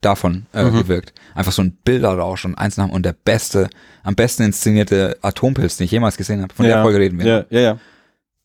davon 0.02 0.46
äh, 0.54 0.66
Mhm. 0.66 0.78
gewirkt. 0.80 1.14
Einfach 1.34 1.52
so 1.54 1.62
ein 1.64 1.78
Bilderrausch 1.84 2.46
und 2.46 2.56
eins 2.56 2.78
nach 2.78 2.90
und 2.90 3.04
der 3.06 3.14
beste, 3.14 3.70
am 4.04 4.16
besten 4.16 4.44
inszenierte 4.44 5.18
Atompilz, 5.22 5.78
den 5.78 5.86
ich 5.86 5.92
jemals 5.92 6.18
gesehen 6.18 6.42
habe. 6.42 6.54
Von 6.54 6.66
ja, 6.66 6.74
der 6.76 6.84
Folge 6.84 7.00
reden 7.00 7.18
wir. 7.20 7.26
Ja, 7.26 7.46
ja, 7.50 7.60
ja. 7.60 7.80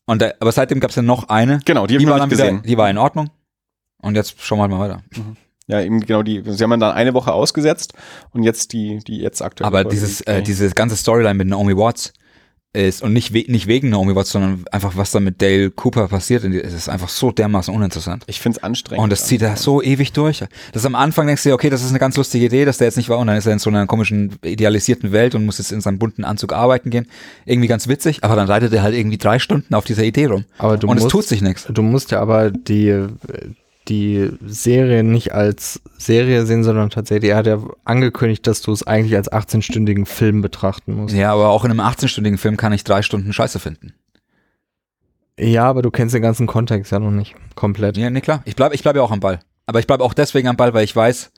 Und 0.05 0.21
da, 0.21 0.31
aber 0.39 0.51
seitdem 0.51 0.79
gab's 0.79 0.95
ja 0.95 1.01
noch 1.01 1.29
eine. 1.29 1.59
Genau, 1.65 1.85
die 1.85 1.97
Die 1.97 2.05
war 2.07 2.13
noch 2.13 2.19
dann 2.21 2.31
wieder, 2.31 2.45
gesehen. 2.45 2.63
die 2.63 2.77
war 2.77 2.89
in 2.89 2.97
Ordnung. 2.97 3.29
Und 4.01 4.15
jetzt 4.15 4.35
schauen 4.41 4.57
wir 4.57 4.63
halt 4.63 4.71
mal 4.71 4.79
weiter. 4.79 5.03
Ja, 5.67 5.81
eben 5.81 5.99
genau 6.01 6.23
die. 6.23 6.41
Sie 6.45 6.63
haben 6.63 6.79
dann 6.79 6.93
eine 6.95 7.13
Woche 7.13 7.31
ausgesetzt 7.31 7.93
und 8.31 8.43
jetzt 8.43 8.73
die, 8.73 8.99
die 9.05 9.19
jetzt 9.19 9.41
aktuell. 9.41 9.67
Aber 9.67 9.83
dieses, 9.83 10.21
äh, 10.21 10.41
diese 10.41 10.69
ganze 10.71 10.95
Storyline 10.97 11.35
mit 11.35 11.47
Naomi 11.47 11.77
Watts 11.77 12.13
ist, 12.73 13.01
und 13.01 13.11
nicht, 13.11 13.33
we 13.33 13.43
nicht 13.47 13.67
wegen 13.67 13.89
Naomi 13.89 14.15
Watts, 14.15 14.31
sondern 14.31 14.63
einfach, 14.71 14.95
was 14.95 15.11
da 15.11 15.19
mit 15.19 15.41
Dale 15.41 15.71
Cooper 15.71 16.07
passiert, 16.07 16.43
es 16.45 16.73
ist 16.73 16.89
einfach 16.89 17.09
so 17.09 17.31
dermaßen 17.31 17.73
uninteressant. 17.73 18.23
Ich 18.27 18.39
finde 18.39 18.57
es 18.57 18.63
anstrengend. 18.63 19.03
Und 19.03 19.09
das 19.09 19.25
zieht 19.25 19.41
er 19.41 19.57
so 19.57 19.81
ewig 19.81 20.13
durch. 20.13 20.43
Das 20.71 20.85
am 20.85 20.95
Anfang 20.95 21.27
denkst 21.27 21.43
du 21.43 21.49
dir, 21.49 21.55
okay, 21.55 21.69
das 21.69 21.83
ist 21.83 21.89
eine 21.89 21.99
ganz 21.99 22.15
lustige 22.15 22.45
Idee, 22.45 22.63
dass 22.63 22.77
der 22.77 22.87
jetzt 22.87 22.95
nicht 22.95 23.09
war 23.09 23.17
und 23.17 23.27
dann 23.27 23.35
ist 23.35 23.45
er 23.45 23.53
in 23.53 23.59
so 23.59 23.69
einer 23.69 23.85
komischen, 23.87 24.37
idealisierten 24.43 25.11
Welt 25.11 25.35
und 25.35 25.45
muss 25.45 25.57
jetzt 25.57 25.71
in 25.71 25.81
seinem 25.81 25.99
bunten 25.99 26.23
Anzug 26.23 26.53
arbeiten 26.53 26.89
gehen. 26.89 27.07
Irgendwie 27.45 27.67
ganz 27.67 27.87
witzig, 27.89 28.23
aber 28.23 28.35
dann 28.35 28.47
reitet 28.47 28.71
er 28.73 28.83
halt 28.83 28.95
irgendwie 28.95 29.17
drei 29.17 29.39
Stunden 29.39 29.73
auf 29.73 29.83
dieser 29.83 30.03
Idee 30.03 30.27
rum. 30.27 30.45
aber 30.57 30.77
du 30.77 30.87
und 30.87 30.97
es 30.97 31.03
musst, 31.03 31.11
tut 31.11 31.25
sich 31.25 31.41
nichts. 31.41 31.67
Du 31.69 31.81
musst 31.81 32.11
ja 32.11 32.21
aber 32.21 32.51
die, 32.51 32.87
äh, 32.87 33.09
die 33.91 34.31
Serie 34.45 35.03
nicht 35.03 35.33
als 35.33 35.81
Serie 35.97 36.45
sehen, 36.45 36.63
sondern 36.63 36.89
tatsächlich, 36.89 37.31
er 37.31 37.37
hat 37.37 37.47
ja 37.47 37.59
angekündigt, 37.83 38.47
dass 38.47 38.61
du 38.61 38.71
es 38.71 38.87
eigentlich 38.87 39.15
als 39.15 39.31
18-stündigen 39.31 40.05
Film 40.05 40.41
betrachten 40.41 40.95
musst. 40.95 41.13
Ja, 41.13 41.33
aber 41.33 41.49
auch 41.49 41.65
in 41.65 41.71
einem 41.71 41.81
18-stündigen 41.81 42.37
Film 42.37 42.57
kann 42.57 42.73
ich 42.73 42.83
drei 42.83 43.01
Stunden 43.01 43.33
Scheiße 43.33 43.59
finden. 43.59 43.93
Ja, 45.37 45.65
aber 45.65 45.81
du 45.81 45.91
kennst 45.91 46.15
den 46.15 46.21
ganzen 46.21 46.47
Kontext 46.47 46.91
ja 46.91 46.99
noch 46.99 47.11
nicht 47.11 47.35
komplett. 47.55 47.97
Ja, 47.97 48.09
nee, 48.09 48.21
klar. 48.21 48.41
Ich 48.45 48.55
bleibe 48.55 48.75
ich 48.75 48.83
bleib 48.83 48.95
ja 48.95 49.01
auch 49.01 49.11
am 49.11 49.19
Ball. 49.19 49.39
Aber 49.65 49.79
ich 49.79 49.87
bleibe 49.87 50.03
auch 50.03 50.13
deswegen 50.13 50.47
am 50.47 50.57
Ball, 50.57 50.73
weil 50.73 50.83
ich 50.83 50.95
weiß, 50.95 51.31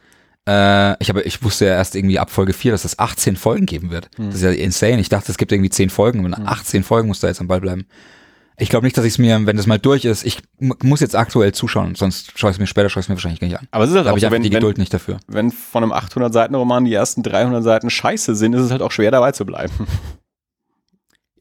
äh, 0.48 1.02
ich, 1.02 1.10
habe, 1.10 1.22
ich 1.24 1.44
wusste 1.44 1.66
ja 1.66 1.74
erst 1.74 1.96
irgendwie 1.96 2.20
ab 2.20 2.30
Folge 2.30 2.54
4, 2.54 2.72
dass 2.72 2.86
es 2.86 3.00
18 3.00 3.36
Folgen 3.36 3.66
geben 3.66 3.92
wird. 3.92 4.10
Das 4.18 4.36
ist 4.36 4.42
ja 4.42 4.52
insane. 4.52 5.00
Ich 5.00 5.10
dachte, 5.10 5.32
es 5.32 5.38
gibt 5.38 5.52
irgendwie 5.52 5.70
10 5.70 5.90
Folgen 5.90 6.26
und 6.26 6.34
18 6.34 6.84
Folgen 6.84 7.08
muss 7.08 7.20
da 7.20 7.28
jetzt 7.28 7.42
am 7.42 7.48
Ball 7.48 7.62
bleiben. 7.62 7.86
Ich 8.58 8.70
glaube 8.70 8.86
nicht, 8.86 8.98
dass 8.98 9.06
ich 9.06 9.14
es 9.14 9.18
mir, 9.18 9.46
wenn 9.46 9.58
das 9.58 9.66
mal 9.68 9.80
durch 9.80 10.06
ist, 10.06 10.24
ich 10.26 10.40
muss 10.60 11.00
jetzt 11.00 11.16
aktuell 11.16 11.54
zuschauen, 11.54 11.96
sonst 11.96 12.38
schaue 12.38 12.52
ich 12.52 12.58
es 12.58 12.60
mir 12.60 12.68
später, 12.68 12.90
schaue 12.90 13.02
ich 13.02 13.06
es 13.06 13.10
mir 13.10 13.16
wahrscheinlich 13.16 13.40
gar 13.40 13.48
nicht 13.48 13.60
an. 13.60 13.68
Aber 13.72 13.84
es 13.84 13.90
ist 13.90 13.96
halt 13.96 14.06
Da 14.06 14.10
auch 14.10 14.12
habe 14.12 14.20
ich 14.20 14.26
so, 14.26 14.32
wenn, 14.32 14.44
die 14.44 14.50
wenn, 14.52 14.60
Geduld 14.60 14.78
nicht 14.78 14.94
dafür. 14.94 15.18
wenn 15.28 15.52
von 15.52 15.84
einem 15.84 15.92
800-Seiten-Roman 15.92 16.86
die 16.86 16.94
ersten 16.94 17.24
300 17.24 17.64
Seiten 17.64 17.90
scheiße 17.90 18.36
sind, 18.36 18.54
ist 18.54 18.62
es 18.62 18.72
halt 18.72 18.82
auch 18.82 18.92
schwer 18.92 19.12
dabei 19.12 19.32
zu 19.32 19.46
bleiben. 19.46 19.74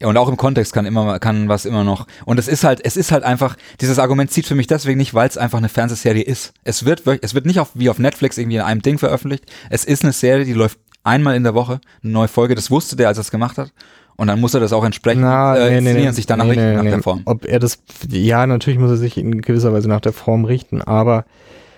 Ja, 0.01 0.09
und 0.09 0.17
auch 0.17 0.29
im 0.29 0.37
Kontext 0.37 0.73
kann 0.73 0.85
immer 0.85 1.21
kann 1.21 1.49
was 1.49 1.65
immer 1.65 1.85
noch. 1.85 2.09
Und 2.25 2.37
es 2.41 2.49
ist 2.49 2.65
halt, 2.65 2.85
es 2.85 2.97
ist 2.97 3.13
halt 3.13 3.23
einfach, 3.23 3.57
dieses 3.81 4.01
Argument 4.01 4.33
zieht 4.33 4.47
für 4.49 4.57
mich 4.57 4.67
deswegen 4.67 4.99
nicht, 4.99 5.15
weil 5.15 5.29
es 5.29 5.39
einfach 5.39 5.59
eine 5.59 5.69
Fernsehserie 5.69 6.25
ist. 6.25 6.55
Es 6.65 6.85
wird 6.85 7.07
wirklich, 7.07 7.23
es 7.23 7.35
wird 7.35 7.47
nicht 7.47 7.61
auf, 7.61 7.71
wie 7.75 7.89
auf 7.89 8.01
Netflix 8.01 8.37
irgendwie 8.37 8.57
in 8.57 8.63
einem 8.63 8.83
Ding 8.83 8.99
veröffentlicht. 8.99 9.45
Es 9.71 9.85
ist 9.85 10.03
eine 10.03 10.13
Serie, 10.13 10.45
die 10.45 10.55
läuft 10.55 10.81
einmal 11.05 11.37
in 11.37 11.45
der 11.45 11.55
Woche, 11.55 11.81
eine 12.03 12.13
neue 12.13 12.27
Folge. 12.27 12.57
Das 12.57 12.69
wusste 12.69 12.97
der, 12.97 13.07
als 13.07 13.19
er 13.19 13.21
es 13.21 13.31
gemacht 13.31 13.59
hat. 13.59 13.73
Und 14.17 14.29
dann 14.29 14.41
muss 14.41 14.55
er 14.55 14.61
das 14.61 14.73
auch 14.73 14.85
entsprechend 14.85 15.25
äh, 15.25 15.77
inszenieren 15.77 16.09
und 16.09 16.15
sich 16.15 16.27
danach 16.27 16.47
richten 16.47 16.75
nach 16.75 16.83
der 16.83 17.03
Form. 17.03 17.23
Ob 17.25 17.45
er 17.45 17.59
das, 17.59 17.83
ja, 18.09 18.47
natürlich 18.47 18.79
muss 18.79 18.91
er 18.91 18.97
sich 18.97 19.17
in 19.17 19.41
gewisser 19.41 19.73
Weise 19.73 19.89
nach 19.89 20.01
der 20.01 20.13
Form 20.13 20.45
richten, 20.45 20.83
aber 20.83 21.25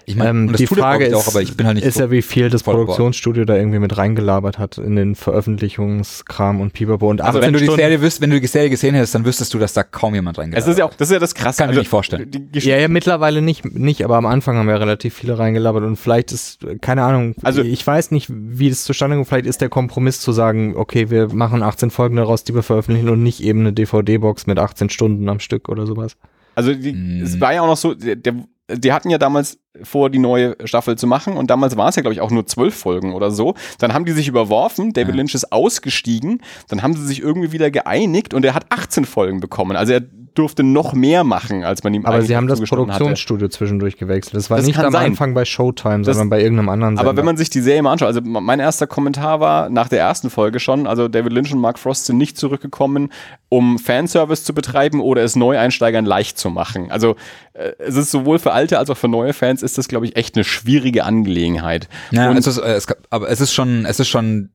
Ich 0.06 0.16
meine, 0.16 0.30
ähm, 0.30 0.48
das 0.52 0.58
die 0.58 0.66
Frage 0.66 1.06
ist, 1.06 1.14
auch, 1.14 1.28
aber 1.28 1.40
ich 1.42 1.56
bin 1.56 1.66
halt 1.66 1.76
nicht 1.76 1.86
ist 1.86 1.98
ja, 1.98 2.10
wie 2.10 2.22
viel 2.22 2.50
das. 2.50 2.62
Produktionsstudio 2.62 3.44
da 3.44 3.56
irgendwie 3.56 3.78
mit 3.78 3.96
reingelabert 3.96 4.58
hat 4.58 4.78
in 4.78 4.96
den 4.96 5.14
Veröffentlichungskram 5.14 6.60
und 6.60 6.72
Pipapo 6.72 7.08
und 7.10 7.20
Also 7.20 7.38
18 7.38 7.46
wenn 7.46 7.52
du 7.54 7.58
die 7.58 7.64
Stunden- 7.66 7.80
Serie 7.80 8.00
wüsst, 8.02 8.20
wenn 8.20 8.30
du 8.30 8.40
die 8.40 8.46
Serie 8.46 8.70
gesehen 8.70 8.94
hättest, 8.94 9.14
dann 9.14 9.24
wüsstest 9.24 9.52
du, 9.54 9.58
dass 9.58 9.72
da 9.72 9.82
kaum 9.82 10.14
jemand 10.14 10.38
reingeht. 10.38 10.58
Es 10.58 10.66
ist 10.66 10.78
ja 10.78 10.84
auch, 10.84 10.94
das 10.94 11.08
ist 11.08 11.12
ja 11.14 11.18
das 11.18 11.34
Krasse. 11.34 11.58
Kann 11.58 11.70
ich 11.70 11.76
mir 11.76 11.80
nicht 11.80 11.88
vorstellen. 11.90 12.30
Ja, 12.52 12.76
ja, 12.78 12.88
mittlerweile 12.88 13.42
nicht, 13.42 13.64
nicht, 13.74 14.04
aber 14.04 14.16
am 14.16 14.26
Anfang 14.26 14.56
haben 14.56 14.68
wir 14.68 14.78
relativ 14.80 15.14
viele 15.14 15.38
reingelabert 15.38 15.84
und 15.84 15.96
vielleicht 15.96 16.32
ist, 16.32 16.66
keine 16.80 17.02
Ahnung, 17.02 17.34
Also- 17.42 17.60
also 17.60 17.62
ich 17.72 17.86
weiß 17.86 18.10
nicht, 18.10 18.28
wie 18.30 18.68
das 18.68 18.84
zustande 18.84 19.16
kommt, 19.16 19.28
vielleicht 19.28 19.46
ist 19.46 19.60
der 19.60 19.68
Kompromiss 19.68 20.20
zu 20.20 20.32
sagen, 20.32 20.74
okay, 20.76 21.08
wir 21.10 21.32
machen 21.32 21.62
18 21.62 21.90
Folgen 21.90 22.16
daraus, 22.16 22.44
die 22.44 22.54
wir 22.54 22.62
veröffentlichen 22.62 23.08
und 23.08 23.22
nicht 23.22 23.40
eben 23.42 23.60
eine 23.60 23.72
DVD-Box 23.72 24.46
mit 24.46 24.58
18 24.58 24.90
Stunden 24.90 25.28
am 25.28 25.38
Stück 25.40 25.68
oder 25.68 25.86
sowas. 25.86 26.16
Also 26.56 26.72
die, 26.74 26.92
Mm. 26.92 27.22
es 27.22 27.40
war 27.40 27.52
ja 27.54 27.62
auch 27.62 27.66
noch 27.66 27.76
so, 27.76 27.94
der, 27.94 28.16
der, 28.16 28.34
die 28.70 28.92
hatten 28.92 29.10
ja 29.10 29.18
damals 29.18 29.58
vor, 29.82 30.08
die 30.08 30.18
neue 30.18 30.56
Staffel 30.64 30.96
zu 30.96 31.06
machen 31.06 31.36
und 31.36 31.50
damals 31.50 31.76
war 31.76 31.88
es 31.88 31.96
ja, 31.96 32.02
glaube 32.02 32.14
ich, 32.14 32.20
auch 32.20 32.30
nur 32.30 32.46
zwölf 32.46 32.74
Folgen 32.74 33.12
oder 33.12 33.30
so. 33.30 33.54
Dann 33.78 33.92
haben 33.92 34.04
die 34.04 34.12
sich 34.12 34.28
überworfen, 34.28 34.92
David 34.92 35.14
Ja. 35.14 35.16
Lynch 35.16 35.34
ist 35.34 35.52
ausgestiegen, 35.52 36.40
dann 36.68 36.82
haben 36.82 36.94
sie 36.94 37.04
sich 37.06 37.20
irgendwie 37.20 37.52
wieder 37.52 37.70
geeinigt 37.70 38.32
und 38.34 38.44
er 38.44 38.54
hat 38.54 38.66
18 38.70 39.04
Folgen 39.04 39.40
bekommen. 39.40 39.76
Also 39.76 39.92
er 39.94 40.02
durfte 40.34 40.62
noch 40.62 40.92
mehr 40.92 41.24
machen, 41.24 41.64
als 41.64 41.82
man 41.84 41.94
ihm 41.94 42.04
Aber 42.04 42.22
sie 42.22 42.36
haben 42.36 42.46
das 42.48 42.58
zugestanden 42.58 42.88
hatte. 42.88 42.98
Produktionsstudio 43.04 43.48
zwischendurch 43.48 43.96
gewechselt. 43.96 44.34
Das 44.34 44.50
war 44.50 44.56
Das 44.58 44.66
nicht 44.66 44.78
am 44.78 44.92
sein. 44.92 45.06
Anfang 45.12 45.34
bei 45.34 45.44
Showtime, 45.44 46.02
Das- 46.04 46.16
sondern 46.16 46.30
bei 46.30 46.40
irgendeinem 46.42 46.68
anderen 46.68 46.96
Sender. 46.96 47.08
Aber 47.10 47.16
wenn 47.16 47.24
man 47.24 47.36
sich 47.36 47.50
die 47.50 47.60
Serie 47.60 47.82
mal 47.82 47.92
anschaut, 47.92 48.08
also 48.08 48.20
mein 48.22 48.60
erster 48.60 48.86
Kommentar 48.86 49.40
war 49.40 49.70
nach 49.70 49.88
der 49.88 50.00
ersten 50.00 50.30
Folge 50.30 50.60
schon, 50.60 50.86
also 50.86 51.08
David 51.08 51.32
Lynch 51.32 51.52
und 51.52 51.60
Mark 51.60 51.78
Frost 51.78 52.06
sind 52.06 52.18
nicht 52.18 52.36
zurückgekommen, 52.36 53.10
um 53.48 53.78
Fanservice 53.78 54.44
zu 54.44 54.52
betreiben 54.54 55.00
oder 55.00 55.22
es 55.22 55.36
Neueinsteigern 55.36 56.04
leicht 56.04 56.38
zu 56.38 56.50
machen. 56.50 56.90
Also 56.90 57.16
äh, 57.52 57.72
es 57.78 57.96
ist 57.96 58.10
sowohl 58.10 58.38
für 58.38 58.52
alte 58.52 58.78
als 58.78 58.90
auch 58.90 58.96
für 58.96 59.08
neue 59.08 59.32
Fans 59.32 59.62
ist 59.62 59.78
das, 59.78 59.86
glaube 59.88 60.06
ich, 60.06 60.16
echt 60.16 60.34
eine 60.36 60.44
schwierige 60.44 61.04
Angelegenheit. 61.04 61.88
Ja, 62.10 62.30
Und- 62.30 62.36
es 62.38 62.46
ist, 62.46 62.58
äh, 62.58 62.72
es, 62.74 62.86
aber 63.10 63.28
es 63.30 63.40
ist 63.40 63.52
schon, 63.52 63.84
es 63.86 64.00
ist 64.00 64.08
schon, 64.08 64.50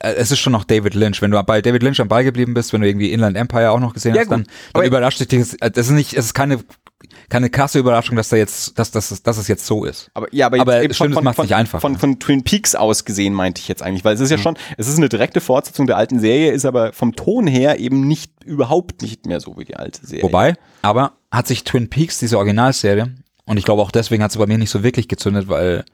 es 0.00 0.30
ist 0.30 0.38
schon 0.40 0.52
noch 0.52 0.64
David 0.64 0.94
Lynch. 0.94 1.22
Wenn 1.22 1.30
du 1.30 1.42
bei 1.42 1.62
David 1.62 1.82
Lynch 1.82 2.00
am 2.00 2.08
Ball 2.08 2.24
geblieben 2.24 2.54
bist, 2.54 2.72
wenn 2.72 2.80
du 2.80 2.88
irgendwie 2.88 3.12
Inland 3.12 3.36
Empire 3.36 3.70
auch 3.70 3.80
noch 3.80 3.94
gesehen 3.94 4.14
Ja, 4.14 4.22
hast, 4.22 4.30
dann, 4.30 4.46
dann 4.72 4.84
überrascht 4.84 5.20
dich 5.20 5.28
das. 5.28 5.54
äh, 5.54 5.70
Das 5.70 5.86
ist 5.86 5.92
nicht, 5.92 6.14
es 6.14 6.26
ist 6.26 6.34
keine 6.34 6.58
keine 7.28 7.50
krasse 7.50 7.78
Überraschung, 7.78 8.16
dass 8.16 8.30
da 8.30 8.36
jetzt, 8.36 8.78
dass, 8.78 8.90
dass, 8.90 9.22
dass 9.22 9.36
es 9.38 9.48
jetzt 9.48 9.66
so 9.66 9.84
ist. 9.84 10.10
Aber 10.14 10.28
ja, 10.32 10.46
aber, 10.46 10.60
Aber 10.60 10.82
stimmt, 10.94 11.14
es 11.16 11.22
macht's 11.22 11.36
von, 11.36 11.44
nicht 11.44 11.54
einfach, 11.54 11.80
Von, 11.80 11.98
von 11.98 12.18
Twin 12.18 12.42
Peaks 12.42 12.74
aus 12.74 13.04
gesehen 13.04 13.34
meinte 13.34 13.60
ich 13.60 13.68
jetzt 13.68 13.82
eigentlich, 13.82 14.04
weil 14.04 14.14
es 14.14 14.20
ist 14.20 14.30
ja 14.30 14.38
schon, 14.38 14.56
es 14.78 14.88
ist 14.88 14.96
eine 14.96 15.08
direkte 15.08 15.40
Fortsetzung 15.40 15.86
der 15.86 15.96
alten 15.98 16.20
Serie, 16.20 16.52
ist 16.52 16.64
aber 16.64 16.92
vom 16.92 17.14
Ton 17.14 17.46
her 17.46 17.78
eben 17.80 18.08
nicht 18.08 18.32
überhaupt 18.44 19.02
nicht 19.02 19.26
mehr 19.26 19.40
so 19.40 19.56
wie 19.58 19.64
die 19.66 19.76
alte 19.76 20.06
Serie. 20.06 20.22
Wobei, 20.24 20.54
aber 20.82 21.12
hat 21.30 21.46
sich 21.46 21.64
Twin 21.64 21.90
Peaks, 21.90 22.18
diese 22.18 22.38
Originalserie, 22.38 23.14
und 23.44 23.56
ich 23.58 23.64
glaube 23.64 23.82
auch 23.82 23.90
deswegen 23.90 24.22
hat 24.22 24.32
sie 24.32 24.38
bei 24.38 24.46
mir 24.46 24.58
nicht 24.58 24.70
so 24.70 24.82
wirklich 24.82 25.06
gezündet, 25.06 25.48
weil 25.48 25.84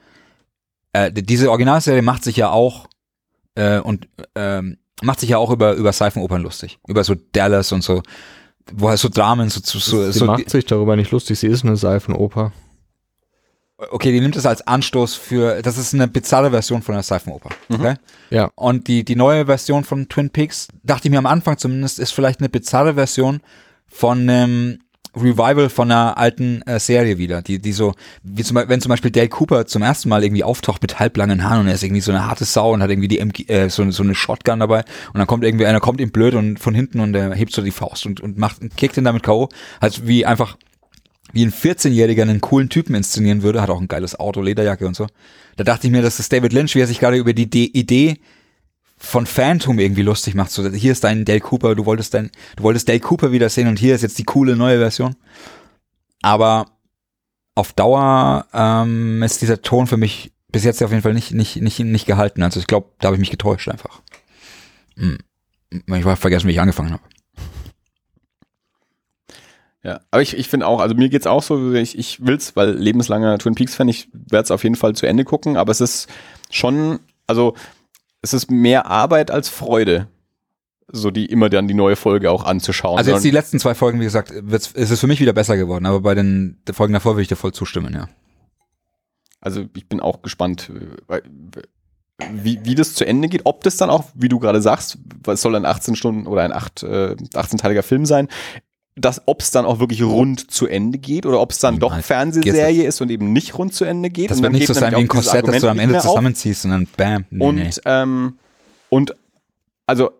äh, 0.92 1.10
die- 1.10 1.24
diese 1.24 1.50
Originalserie 1.50 2.02
macht 2.02 2.22
sich 2.24 2.36
ja 2.36 2.50
auch 2.50 2.86
äh, 3.54 3.78
und 3.78 4.08
ähm, 4.34 4.78
macht 5.02 5.20
sich 5.20 5.30
ja 5.30 5.38
auch 5.38 5.50
über 5.50 5.74
über 5.74 5.92
Seifenopern 5.92 6.42
lustig, 6.42 6.78
über 6.86 7.04
so 7.04 7.14
Dallas 7.32 7.72
und 7.72 7.82
so, 7.82 8.02
wo 8.72 8.88
halt 8.88 8.98
so 8.98 9.08
Dramen 9.08 9.50
so 9.50 9.60
so, 9.62 9.78
so, 9.78 10.10
sie 10.10 10.18
so 10.18 10.26
macht 10.26 10.50
sich 10.50 10.64
darüber 10.64 10.96
nicht 10.96 11.10
lustig, 11.10 11.38
sie 11.38 11.48
ist 11.48 11.64
eine 11.64 11.76
Seifenoper. 11.76 12.52
okay, 13.90 14.12
die 14.12 14.20
nimmt 14.20 14.36
es 14.36 14.46
als 14.46 14.66
Anstoß 14.66 15.14
für, 15.14 15.62
das 15.62 15.78
ist 15.78 15.94
eine 15.94 16.08
bizarre 16.08 16.50
Version 16.50 16.82
von 16.82 16.94
einer 16.94 17.02
Seifenoper, 17.02 17.50
okay? 17.68 17.96
Ja. 18.30 18.50
Und 18.54 18.86
die, 18.88 19.04
die 19.04 19.16
neue 19.16 19.46
Version 19.46 19.84
von 19.84 20.08
Twin 20.08 20.30
Peaks, 20.30 20.68
dachte 20.82 21.08
ich 21.08 21.10
mir 21.10 21.18
am 21.18 21.26
Anfang 21.26 21.58
zumindest, 21.58 21.98
ist 21.98 22.12
vielleicht 22.12 22.40
eine 22.40 22.48
bizarre 22.48 22.94
Version 22.94 23.40
von 23.86 24.20
einem 24.20 24.78
Revival 25.14 25.68
von 25.68 25.90
einer 25.90 26.16
alten 26.16 26.62
äh, 26.62 26.80
Serie 26.80 27.18
wieder, 27.18 27.42
die, 27.42 27.58
die 27.58 27.72
so, 27.72 27.94
wie 28.22 28.42
zum, 28.42 28.56
wenn 28.56 28.80
zum 28.80 28.88
Beispiel 28.88 29.10
Dale 29.10 29.28
Cooper 29.28 29.66
zum 29.66 29.82
ersten 29.82 30.08
Mal 30.08 30.24
irgendwie 30.24 30.44
auftaucht 30.44 30.80
mit 30.80 30.98
halblangen 30.98 31.44
Haaren 31.44 31.60
und 31.60 31.68
er 31.68 31.74
ist 31.74 31.82
irgendwie 31.82 32.00
so 32.00 32.12
eine 32.12 32.26
harte 32.26 32.44
Sau 32.44 32.72
und 32.72 32.82
hat 32.82 32.90
irgendwie 32.90 33.08
die 33.08 33.18
MG, 33.18 33.44
äh, 33.48 33.68
so, 33.68 33.88
so 33.90 34.02
eine 34.02 34.14
Shotgun 34.14 34.60
dabei 34.60 34.84
und 35.12 35.18
dann 35.18 35.26
kommt 35.26 35.44
irgendwie 35.44 35.66
einer, 35.66 35.80
kommt 35.80 36.00
ihm 36.00 36.10
blöd 36.10 36.34
und 36.34 36.58
von 36.58 36.74
hinten 36.74 37.00
und 37.00 37.14
er 37.14 37.34
hebt 37.34 37.52
so 37.52 37.60
die 37.62 37.70
Faust 37.70 38.06
und, 38.06 38.20
und 38.20 38.38
macht, 38.38 38.58
kickt 38.76 38.96
ihn 38.96 39.04
damit 39.04 39.22
K.O. 39.22 39.48
Also 39.80 40.06
wie 40.06 40.24
einfach, 40.24 40.56
wie 41.32 41.44
ein 41.44 41.52
14-Jähriger 41.52 42.22
einen 42.22 42.40
coolen 42.40 42.70
Typen 42.70 42.94
inszenieren 42.94 43.42
würde, 43.42 43.60
hat 43.60 43.70
auch 43.70 43.80
ein 43.80 43.88
geiles 43.88 44.18
Auto, 44.18 44.40
Lederjacke 44.40 44.86
und 44.86 44.96
so. 44.96 45.06
Da 45.56 45.64
dachte 45.64 45.86
ich 45.86 45.92
mir, 45.92 46.00
das 46.00 46.20
ist 46.20 46.32
David 46.32 46.54
Lynch, 46.54 46.74
wie 46.74 46.80
er 46.80 46.86
sich 46.86 47.00
gerade 47.00 47.18
über 47.18 47.34
die 47.34 47.50
De 47.50 47.64
Idee 47.64 48.18
von 49.02 49.26
Phantom 49.26 49.80
irgendwie 49.80 50.02
lustig 50.02 50.34
macht. 50.34 50.52
So, 50.52 50.70
hier 50.70 50.92
ist 50.92 51.02
dein 51.02 51.24
Dale 51.24 51.40
Cooper, 51.40 51.74
du 51.74 51.84
wolltest 51.86 52.14
dein, 52.14 52.30
du 52.56 52.62
wolltest 52.62 52.88
Dale 52.88 53.00
Cooper 53.00 53.32
wiedersehen 53.32 53.66
und 53.66 53.78
hier 53.78 53.96
ist 53.96 54.02
jetzt 54.02 54.16
die 54.16 54.24
coole 54.24 54.54
neue 54.54 54.78
Version. 54.78 55.16
Aber 56.22 56.66
auf 57.56 57.72
Dauer 57.72 58.46
ähm, 58.54 59.22
ist 59.24 59.42
dieser 59.42 59.60
Ton 59.60 59.88
für 59.88 59.96
mich 59.96 60.32
bis 60.52 60.62
jetzt 60.62 60.80
auf 60.82 60.90
jeden 60.90 61.02
Fall 61.02 61.14
nicht, 61.14 61.32
nicht, 61.32 61.56
nicht, 61.56 61.80
nicht 61.80 62.06
gehalten. 62.06 62.44
Also 62.44 62.60
ich 62.60 62.68
glaube, 62.68 62.90
da 63.00 63.06
habe 63.06 63.16
ich 63.16 63.20
mich 63.20 63.30
getäuscht 63.30 63.68
einfach. 63.68 64.02
Hm. 64.96 65.18
Ich 65.70 66.04
war 66.04 66.16
vergessen, 66.16 66.46
wie 66.46 66.52
ich 66.52 66.60
angefangen 66.60 66.92
habe. 66.92 67.02
Ja, 69.82 70.00
aber 70.12 70.22
ich, 70.22 70.36
ich 70.36 70.48
finde 70.48 70.68
auch, 70.68 70.80
also 70.80 70.94
mir 70.94 71.08
geht's 71.08 71.26
auch 71.26 71.42
so, 71.42 71.72
ich, 71.72 71.98
ich 71.98 72.24
will's, 72.24 72.54
weil 72.54 72.70
lebenslanger 72.70 73.36
Twin 73.38 73.56
Peaks-Fan, 73.56 73.88
ich 73.88 74.08
werde 74.12 74.44
es 74.44 74.50
auf 74.52 74.62
jeden 74.62 74.76
Fall 74.76 74.94
zu 74.94 75.06
Ende 75.06 75.24
gucken, 75.24 75.56
aber 75.56 75.72
es 75.72 75.80
ist 75.80 76.08
schon, 76.50 77.00
also 77.26 77.56
es 78.22 78.32
ist 78.32 78.50
mehr 78.50 78.86
Arbeit 78.86 79.30
als 79.30 79.48
Freude, 79.48 80.08
so 80.88 81.10
die 81.10 81.26
immer 81.26 81.50
dann 81.50 81.68
die 81.68 81.74
neue 81.74 81.96
Folge 81.96 82.30
auch 82.30 82.44
anzuschauen. 82.44 82.98
Also 82.98 83.10
jetzt 83.10 83.24
die 83.24 83.30
letzten 83.30 83.58
zwei 83.58 83.74
Folgen, 83.74 84.00
wie 84.00 84.04
gesagt, 84.04 84.32
wird's, 84.34 84.68
ist 84.72 84.90
es 84.90 85.00
für 85.00 85.06
mich 85.06 85.20
wieder 85.20 85.32
besser 85.32 85.56
geworden, 85.56 85.86
aber 85.86 86.00
bei 86.00 86.14
den 86.14 86.62
Folgen 86.72 86.92
davor 86.92 87.14
würde 87.14 87.22
ich 87.22 87.28
dir 87.28 87.36
voll 87.36 87.52
zustimmen, 87.52 87.92
ja. 87.94 88.08
Also 89.40 89.64
ich 89.74 89.88
bin 89.88 90.00
auch 90.00 90.22
gespannt, 90.22 90.70
äh, 91.08 91.20
wie, 92.30 92.60
wie 92.64 92.76
das 92.76 92.94
zu 92.94 93.04
Ende 93.04 93.28
geht, 93.28 93.42
ob 93.44 93.64
das 93.64 93.76
dann 93.76 93.90
auch, 93.90 94.04
wie 94.14 94.28
du 94.28 94.38
gerade 94.38 94.62
sagst, 94.62 94.98
was 95.24 95.40
soll 95.40 95.56
ein 95.56 95.66
18 95.66 95.96
Stunden 95.96 96.28
oder 96.28 96.42
ein 96.42 96.52
8, 96.52 96.84
äh, 96.84 97.16
18-teiliger 97.34 97.82
Film 97.82 98.06
sein, 98.06 98.28
dass 98.94 99.22
ob 99.26 99.40
es 99.40 99.50
dann 99.50 99.64
auch 99.64 99.78
wirklich 99.80 100.02
rund 100.02 100.50
zu 100.50 100.66
Ende 100.66 100.98
geht 100.98 101.24
oder 101.24 101.40
ob 101.40 101.52
es 101.52 101.58
dann 101.58 101.78
doch. 101.78 101.98
Fernsehserie 102.00 102.84
ist 102.84 103.00
und 103.00 103.10
eben 103.10 103.32
nicht 103.32 103.56
rund 103.56 103.72
zu 103.72 103.84
Ende 103.84 104.10
geht. 104.10 104.30
Das 104.30 104.42
wird 104.42 104.52
nicht 104.52 104.66
so 104.66 104.74
sein 104.74 104.92
wie 104.92 104.96
ein 104.96 105.08
Korsett, 105.08 105.48
das 105.48 105.60
du 105.60 105.68
am 105.68 105.78
Ende 105.78 105.98
zusammenziehst 105.98 106.64
und 106.66 106.72
dann 106.72 106.88
bam. 106.96 107.24
Nee, 107.30 107.44
Und, 107.44 107.56
nee. 107.56 107.70
ähm, 107.86 108.38
und 108.90 109.14
also 109.86 110.10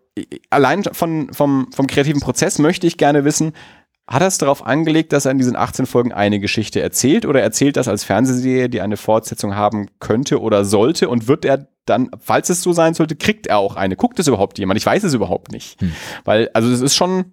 allein 0.50 0.84
von, 0.84 1.32
vom, 1.32 1.68
vom 1.72 1.86
kreativen 1.86 2.20
Prozess 2.20 2.58
möchte 2.58 2.86
ich 2.86 2.96
gerne 2.96 3.24
wissen, 3.24 3.52
hat 4.06 4.22
er 4.22 4.28
es 4.28 4.38
darauf 4.38 4.66
angelegt, 4.66 5.12
dass 5.12 5.26
er 5.26 5.30
in 5.32 5.38
diesen 5.38 5.56
18 5.56 5.86
Folgen 5.86 6.12
eine 6.12 6.40
Geschichte 6.40 6.80
erzählt 6.80 7.24
oder 7.24 7.40
erzählt 7.40 7.76
das 7.76 7.88
als 7.88 8.04
Fernsehserie, 8.04 8.68
die 8.68 8.80
eine 8.80 8.96
Fortsetzung 8.96 9.54
haben 9.54 9.86
könnte 10.00 10.40
oder 10.40 10.64
sollte 10.64 11.08
und 11.08 11.28
wird 11.28 11.44
er 11.44 11.68
dann, 11.84 12.10
falls 12.20 12.48
es 12.48 12.62
so 12.62 12.72
sein 12.72 12.94
sollte, 12.94 13.16
kriegt 13.16 13.46
er 13.46 13.58
auch 13.58 13.76
eine? 13.76 13.96
Guckt 13.96 14.18
es 14.18 14.28
überhaupt 14.28 14.58
jemand? 14.58 14.78
Ich 14.78 14.86
weiß 14.86 15.02
es 15.04 15.14
überhaupt 15.14 15.52
nicht. 15.52 15.80
Hm. 15.80 15.92
Weil, 16.24 16.50
also 16.54 16.70
es 16.70 16.80
ist 16.80 16.94
schon, 16.94 17.32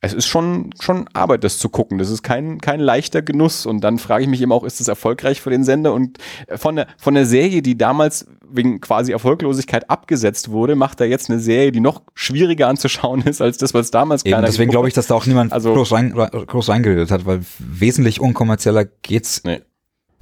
es 0.00 0.12
ist 0.14 0.26
schon, 0.26 0.70
schon 0.80 1.08
Arbeit, 1.12 1.42
das 1.42 1.58
zu 1.58 1.68
gucken. 1.68 1.98
Das 1.98 2.08
ist 2.08 2.22
kein, 2.22 2.60
kein 2.60 2.78
leichter 2.78 3.20
Genuss. 3.20 3.66
Und 3.66 3.80
dann 3.82 3.98
frage 3.98 4.22
ich 4.22 4.30
mich 4.30 4.40
eben 4.40 4.52
auch, 4.52 4.62
ist 4.62 4.78
das 4.78 4.86
erfolgreich 4.86 5.40
für 5.40 5.50
den 5.50 5.64
Sender? 5.64 5.92
Und 5.92 6.18
von 6.56 6.76
der, 6.76 6.86
von 6.98 7.14
der 7.14 7.26
Serie, 7.26 7.62
die 7.62 7.76
damals 7.76 8.26
wegen 8.48 8.80
quasi 8.80 9.10
Erfolglosigkeit 9.10 9.90
abgesetzt 9.90 10.50
wurde, 10.50 10.76
macht 10.76 11.00
er 11.00 11.08
jetzt 11.08 11.28
eine 11.30 11.40
Serie, 11.40 11.72
die 11.72 11.80
noch 11.80 12.02
schwieriger 12.14 12.68
anzuschauen 12.68 13.22
ist, 13.22 13.42
als 13.42 13.58
das, 13.58 13.74
was 13.74 13.90
damals 13.90 14.24
Eben, 14.24 14.40
deswegen 14.42 14.70
glaube 14.70 14.86
ich, 14.86 14.94
dass 14.94 15.08
da 15.08 15.14
auch 15.14 15.26
niemand 15.26 15.52
Also- 15.52 15.74
groß, 15.74 15.90
rein, 15.92 16.12
groß 16.12 16.68
reingeredet 16.68 17.10
hat, 17.10 17.26
weil 17.26 17.40
wesentlich 17.58 18.20
unkommerzieller 18.20 18.84
geht's 19.02 19.42
Nee. 19.44 19.62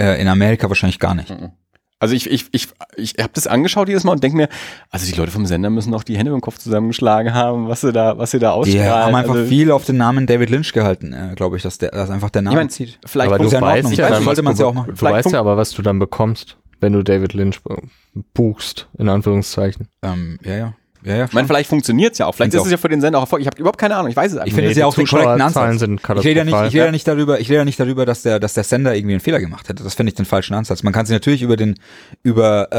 äh, 0.00 0.20
in 0.20 0.28
Amerika 0.28 0.68
wahrscheinlich 0.68 0.98
gar 0.98 1.14
nicht. 1.14 1.30
Also 1.98 2.14
ich, 2.14 2.30
ich, 2.30 2.46
ich, 2.52 2.68
ich 2.96 3.14
habe 3.18 3.30
das 3.32 3.46
angeschaut 3.46 3.88
jedes 3.88 4.04
Mal 4.04 4.12
und 4.12 4.22
denke 4.22 4.36
mir, 4.36 4.48
also 4.90 5.10
die 5.10 5.18
Leute 5.18 5.32
vom 5.32 5.46
Sender 5.46 5.70
müssen 5.70 5.94
auch 5.94 6.02
die 6.02 6.18
Hände 6.18 6.30
im 6.32 6.42
Kopf 6.42 6.58
zusammengeschlagen 6.58 7.32
haben, 7.32 7.68
was 7.68 7.80
sie 7.80 7.92
da, 7.92 8.18
was 8.18 8.32
sie 8.32 8.38
da 8.38 8.50
Die 8.52 8.58
ausstrahlen. 8.58 8.92
haben 8.92 9.14
einfach 9.14 9.34
also, 9.34 9.46
viel 9.46 9.70
auf 9.70 9.86
den 9.86 9.96
Namen 9.96 10.26
David 10.26 10.50
Lynch 10.50 10.72
gehalten, 10.74 11.14
äh, 11.14 11.34
glaube 11.34 11.56
ich, 11.56 11.62
dass 11.62 11.78
der 11.78 11.90
dass 11.92 12.10
einfach 12.10 12.28
der 12.28 12.42
Name 12.42 12.54
Ich 12.54 12.60
mein, 12.60 12.68
zieht. 12.70 12.98
vielleicht 13.06 13.32
aber 13.32 13.42
du 13.42 13.48
ja 13.50 13.60
weißt 13.62 13.88
ja, 13.90 13.94
Vielleicht 13.94 14.12
dann, 14.12 14.24
sollte 14.24 14.42
man's 14.42 14.58
du, 14.58 14.64
ja 14.64 14.68
auch 14.68 14.74
machen. 14.74 14.90
du 14.90 14.96
Vielleicht 14.96 15.24
weißt 15.26 15.32
ja 15.32 15.40
aber, 15.40 15.56
was 15.56 15.70
du 15.70 15.80
dann 15.80 15.98
bekommst, 15.98 16.58
wenn 16.80 16.92
du 16.92 17.02
David 17.02 17.32
Lynch 17.32 17.60
buchst, 18.34 18.88
in 18.98 19.08
Anführungszeichen. 19.08 19.88
Ähm, 20.02 20.38
ja, 20.44 20.54
ja. 20.54 20.74
Ja, 21.06 21.16
ja. 21.18 21.24
Ich 21.26 21.32
meine, 21.32 21.46
vielleicht 21.46 21.68
funktioniert's 21.70 22.18
ja 22.18 22.26
auch. 22.26 22.34
Vielleicht 22.34 22.50
Find's 22.50 22.64
ist 22.64 22.66
es 22.66 22.72
ja 22.72 22.78
für 22.78 22.88
den 22.88 23.00
Sender 23.00 23.18
auch 23.18 23.22
Erfolg. 23.22 23.40
Ich 23.40 23.46
habe 23.46 23.56
überhaupt 23.58 23.78
keine 23.78 23.94
Ahnung. 23.94 24.10
Ich 24.10 24.16
weiß 24.16 24.32
es 24.32 24.36
Ich 24.38 24.42
einfach 24.42 24.54
finde 24.54 24.62
Nee, 24.64 24.72
es 24.72 24.76
ja 24.78 24.86
auch 24.86 24.94
den 24.94 25.06
korrekten 25.06 25.40
Ansatz. 25.40 25.78
sind 25.78 26.02
Ich 26.02 26.26
rede 26.26 26.38
ja 26.38 26.44
nicht, 26.44 26.54
ich 26.54 26.74
rede 26.74 26.86
ja 26.86 26.90
nicht 26.90 27.06
darüber, 27.06 27.38
ich 27.38 27.48
rede 27.48 27.58
ja 27.58 27.64
nicht 27.64 27.78
darüber, 27.78 28.04
dass 28.04 28.22
der, 28.22 28.40
dass 28.40 28.54
der 28.54 28.64
Sender 28.64 28.92
irgendwie 28.96 29.14
einen 29.14 29.20
Fehler 29.20 29.38
gemacht 29.38 29.68
hätte. 29.68 29.84
Das 29.84 29.94
finde 29.94 30.10
ich 30.10 30.16
den 30.16 30.24
falschen 30.24 30.54
Ansatz. 30.54 30.82
Man 30.82 30.92
kann 30.92 31.06
sich 31.06 31.14
natürlich 31.14 31.42
über 31.42 31.56
den, 31.56 31.78
über, 32.24 32.72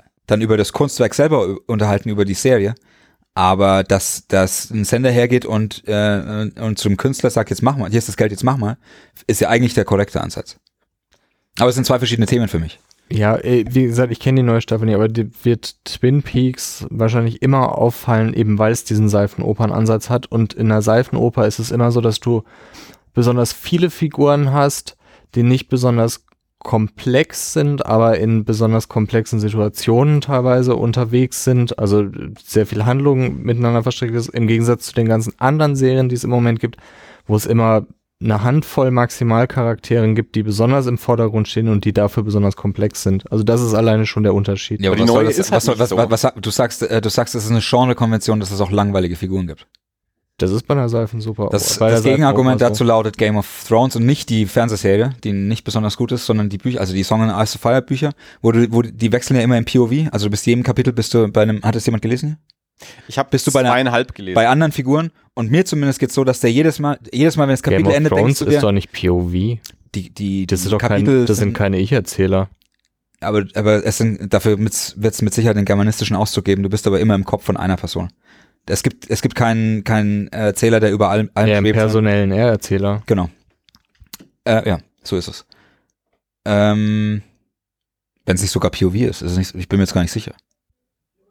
äh, 0.00 0.02
dann 0.26 0.40
über 0.40 0.56
das 0.56 0.72
Kunstwerk 0.72 1.14
selber 1.14 1.56
unterhalten, 1.66 2.08
über 2.08 2.24
die 2.24 2.34
Serie. 2.34 2.74
Aber 3.34 3.84
dass, 3.84 4.26
dass 4.26 4.70
ein 4.70 4.84
Sender 4.84 5.12
hergeht 5.12 5.46
und, 5.46 5.86
äh, 5.86 6.50
und 6.60 6.80
zum 6.80 6.96
Künstler 6.96 7.30
sagt, 7.30 7.50
jetzt 7.50 7.62
mach 7.62 7.76
mal, 7.76 7.88
hier 7.90 7.98
ist 7.98 8.08
das 8.08 8.16
Geld, 8.16 8.32
jetzt 8.32 8.42
mach 8.42 8.56
mal, 8.56 8.76
ist 9.28 9.40
ja 9.40 9.50
eigentlich 9.50 9.74
der 9.74 9.84
korrekte 9.84 10.20
Ansatz. 10.20 10.56
Aber 11.60 11.68
es 11.68 11.76
sind 11.76 11.84
zwei 11.84 11.98
verschiedene 11.98 12.26
Themen 12.26 12.48
für 12.48 12.58
mich. 12.58 12.80
Ja, 13.10 13.36
äh, 13.36 13.64
wie 13.70 13.84
gesagt, 13.84 14.12
ich 14.12 14.20
kenne 14.20 14.42
die 14.42 14.46
neue 14.46 14.60
Staffel 14.60 14.86
nicht, 14.86 14.94
aber 14.94 15.08
die 15.08 15.30
wird 15.42 15.76
Twin 15.84 16.22
Peaks 16.22 16.86
wahrscheinlich 16.90 17.40
immer 17.40 17.78
auffallen, 17.78 18.34
eben 18.34 18.58
weil 18.58 18.72
es 18.72 18.84
diesen 18.84 19.08
Seifenopernansatz 19.08 20.10
hat. 20.10 20.26
Und 20.26 20.52
in 20.52 20.70
einer 20.70 20.82
Seifenoper 20.82 21.46
ist 21.46 21.58
es 21.58 21.70
immer 21.70 21.90
so, 21.90 22.00
dass 22.00 22.20
du 22.20 22.42
besonders 23.14 23.52
viele 23.52 23.90
Figuren 23.90 24.52
hast, 24.52 24.96
die 25.34 25.42
nicht 25.42 25.68
besonders 25.68 26.26
komplex 26.58 27.52
sind, 27.52 27.86
aber 27.86 28.18
in 28.18 28.44
besonders 28.44 28.88
komplexen 28.88 29.40
Situationen 29.40 30.20
teilweise 30.20 30.76
unterwegs 30.76 31.44
sind. 31.44 31.78
Also 31.78 32.06
sehr 32.42 32.66
viel 32.66 32.84
Handlung 32.84 33.42
miteinander 33.42 33.82
verstrickt 33.82 34.14
ist, 34.14 34.28
im 34.28 34.46
Gegensatz 34.46 34.86
zu 34.86 34.94
den 34.94 35.08
ganzen 35.08 35.32
anderen 35.38 35.76
Serien, 35.76 36.08
die 36.08 36.16
es 36.16 36.24
im 36.24 36.30
Moment 36.30 36.60
gibt, 36.60 36.76
wo 37.26 37.36
es 37.36 37.46
immer 37.46 37.86
eine 38.20 38.42
Handvoll 38.42 38.90
Maximalcharakteren 38.90 40.14
gibt, 40.14 40.34
die 40.34 40.42
besonders 40.42 40.86
im 40.86 40.98
Vordergrund 40.98 41.46
stehen 41.46 41.68
und 41.68 41.84
die 41.84 41.92
dafür 41.92 42.24
besonders 42.24 42.56
komplex 42.56 43.02
sind. 43.02 43.30
Also 43.30 43.44
das 43.44 43.62
ist 43.62 43.74
alleine 43.74 44.06
schon 44.06 44.24
der 44.24 44.34
Unterschied. 44.34 44.84
aber 44.84 44.96
die 44.96 45.02
was 45.02 45.08
soll 45.08 45.16
neue 45.22 45.26
das, 45.26 45.38
ist 45.38 45.52
halt 45.52 45.56
was, 45.56 45.68
nicht 45.68 45.78
was, 45.78 45.88
so. 45.90 45.96
was, 45.96 46.24
was, 46.24 46.32
du 46.34 46.50
sagst, 46.50 46.82
äh, 46.82 47.00
du 47.00 47.10
sagst, 47.10 47.34
es 47.36 47.44
ist 47.44 47.50
eine 47.50 47.60
Genre-Konvention, 47.60 48.40
dass 48.40 48.50
es 48.50 48.60
auch 48.60 48.72
langweilige 48.72 49.14
Figuren 49.14 49.46
gibt. 49.46 49.66
Das 50.38 50.52
ist 50.52 50.68
bei 50.68 50.74
der 50.74 50.88
Seifen 50.88 51.20
super. 51.20 51.48
Das, 51.50 51.78
das 51.78 52.02
der 52.02 52.12
Gegenargument 52.12 52.60
dazu 52.60 52.84
lautet 52.84 53.18
Game 53.18 53.36
of 53.36 53.64
Thrones 53.66 53.96
und 53.96 54.06
nicht 54.06 54.30
die 54.30 54.46
Fernsehserie, 54.46 55.10
die 55.24 55.32
nicht 55.32 55.64
besonders 55.64 55.96
gut 55.96 56.12
ist, 56.12 56.26
sondern 56.26 56.48
die 56.48 56.58
Bücher, 56.58 56.80
also 56.80 56.94
die 56.94 57.02
Song 57.02 57.22
and 57.22 57.32
Ice 57.32 57.56
of 57.56 57.60
Fire 57.60 57.82
Bücher, 57.82 58.12
wo 58.40 58.52
du, 58.52 58.70
wo 58.70 58.82
die 58.82 59.10
wechseln 59.10 59.36
ja 59.36 59.42
immer 59.42 59.58
im 59.58 59.64
POV, 59.64 60.12
also 60.12 60.26
du 60.26 60.30
bist 60.30 60.46
jedem 60.46 60.62
Kapitel 60.62 60.92
bist 60.92 61.12
du 61.12 61.26
bei 61.26 61.42
einem, 61.42 61.62
hat 61.62 61.74
es 61.74 61.86
jemand 61.86 62.02
gelesen? 62.02 62.38
Ich 63.08 63.18
habe 63.18 63.28
Bist 63.30 63.46
du 63.46 63.52
bei 63.52 63.62
zweieinhalb 63.62 64.14
gelesen. 64.14 64.34
Bei 64.34 64.48
anderen 64.48 64.72
Figuren 64.72 65.10
und 65.34 65.50
mir 65.50 65.64
zumindest 65.64 65.98
geht's 65.98 66.14
so, 66.14 66.24
dass 66.24 66.40
der 66.40 66.52
jedes 66.52 66.78
Mal, 66.78 66.98
jedes 67.12 67.36
Mal, 67.36 67.44
wenn 67.44 67.52
das 67.54 67.60
so. 67.60 67.70
Game 67.70 67.82
Kapitel 67.82 67.90
of 67.90 67.96
endet, 67.96 68.12
denkst 68.12 68.20
Thrones 68.20 68.38
du 68.38 68.44
ist 68.46 68.54
dir, 68.54 68.60
doch 68.60 68.72
nicht 68.72 68.92
POV. 68.92 69.32
die, 69.32 69.60
die, 70.10 70.46
Das, 70.46 70.60
die 70.60 70.66
ist 70.66 70.72
doch 70.72 70.78
kein, 70.78 70.90
Kapitel 71.04 71.24
das 71.26 71.38
sind 71.38 71.52
keine 71.54 71.78
Ich-Erzähler. 71.78 72.48
aber, 73.20 73.44
aber 73.54 73.84
es 73.84 73.98
sind, 73.98 74.32
dafür 74.32 74.58
wird 74.58 74.72
es 74.72 75.22
mit 75.22 75.34
Sicherheit 75.34 75.56
den 75.56 75.64
germanistischen 75.64 76.16
Auszug 76.16 76.44
geben, 76.44 76.62
du 76.62 76.68
bist 76.68 76.86
aber 76.86 77.00
immer 77.00 77.14
im 77.14 77.24
Kopf 77.24 77.44
von 77.44 77.56
einer 77.56 77.76
Person. 77.76 78.10
Es 78.66 78.82
gibt, 78.82 79.08
es 79.10 79.22
gibt 79.22 79.34
keinen, 79.34 79.82
keinen 79.82 80.28
Erzähler, 80.28 80.78
der 80.78 80.92
über 80.92 81.08
allem, 81.08 81.30
allem 81.34 81.48
Ja, 81.48 81.58
im 81.58 81.64
schwebt, 81.64 81.78
personellen 81.78 82.30
R-Erzähler. 82.32 83.02
Genau. 83.06 83.30
Äh, 84.44 84.68
ja, 84.68 84.78
so 85.02 85.16
ist 85.16 85.26
es. 85.28 85.46
Ähm, 86.44 87.22
Wenn 88.26 88.36
es 88.36 88.42
nicht 88.42 88.50
sogar 88.50 88.70
POV 88.70 88.94
ist, 88.94 89.22
ist 89.22 89.32
es 89.32 89.38
nicht, 89.38 89.54
ich 89.54 89.68
bin 89.68 89.78
mir 89.78 89.84
jetzt 89.84 89.94
gar 89.94 90.02
nicht 90.02 90.12
sicher. 90.12 90.34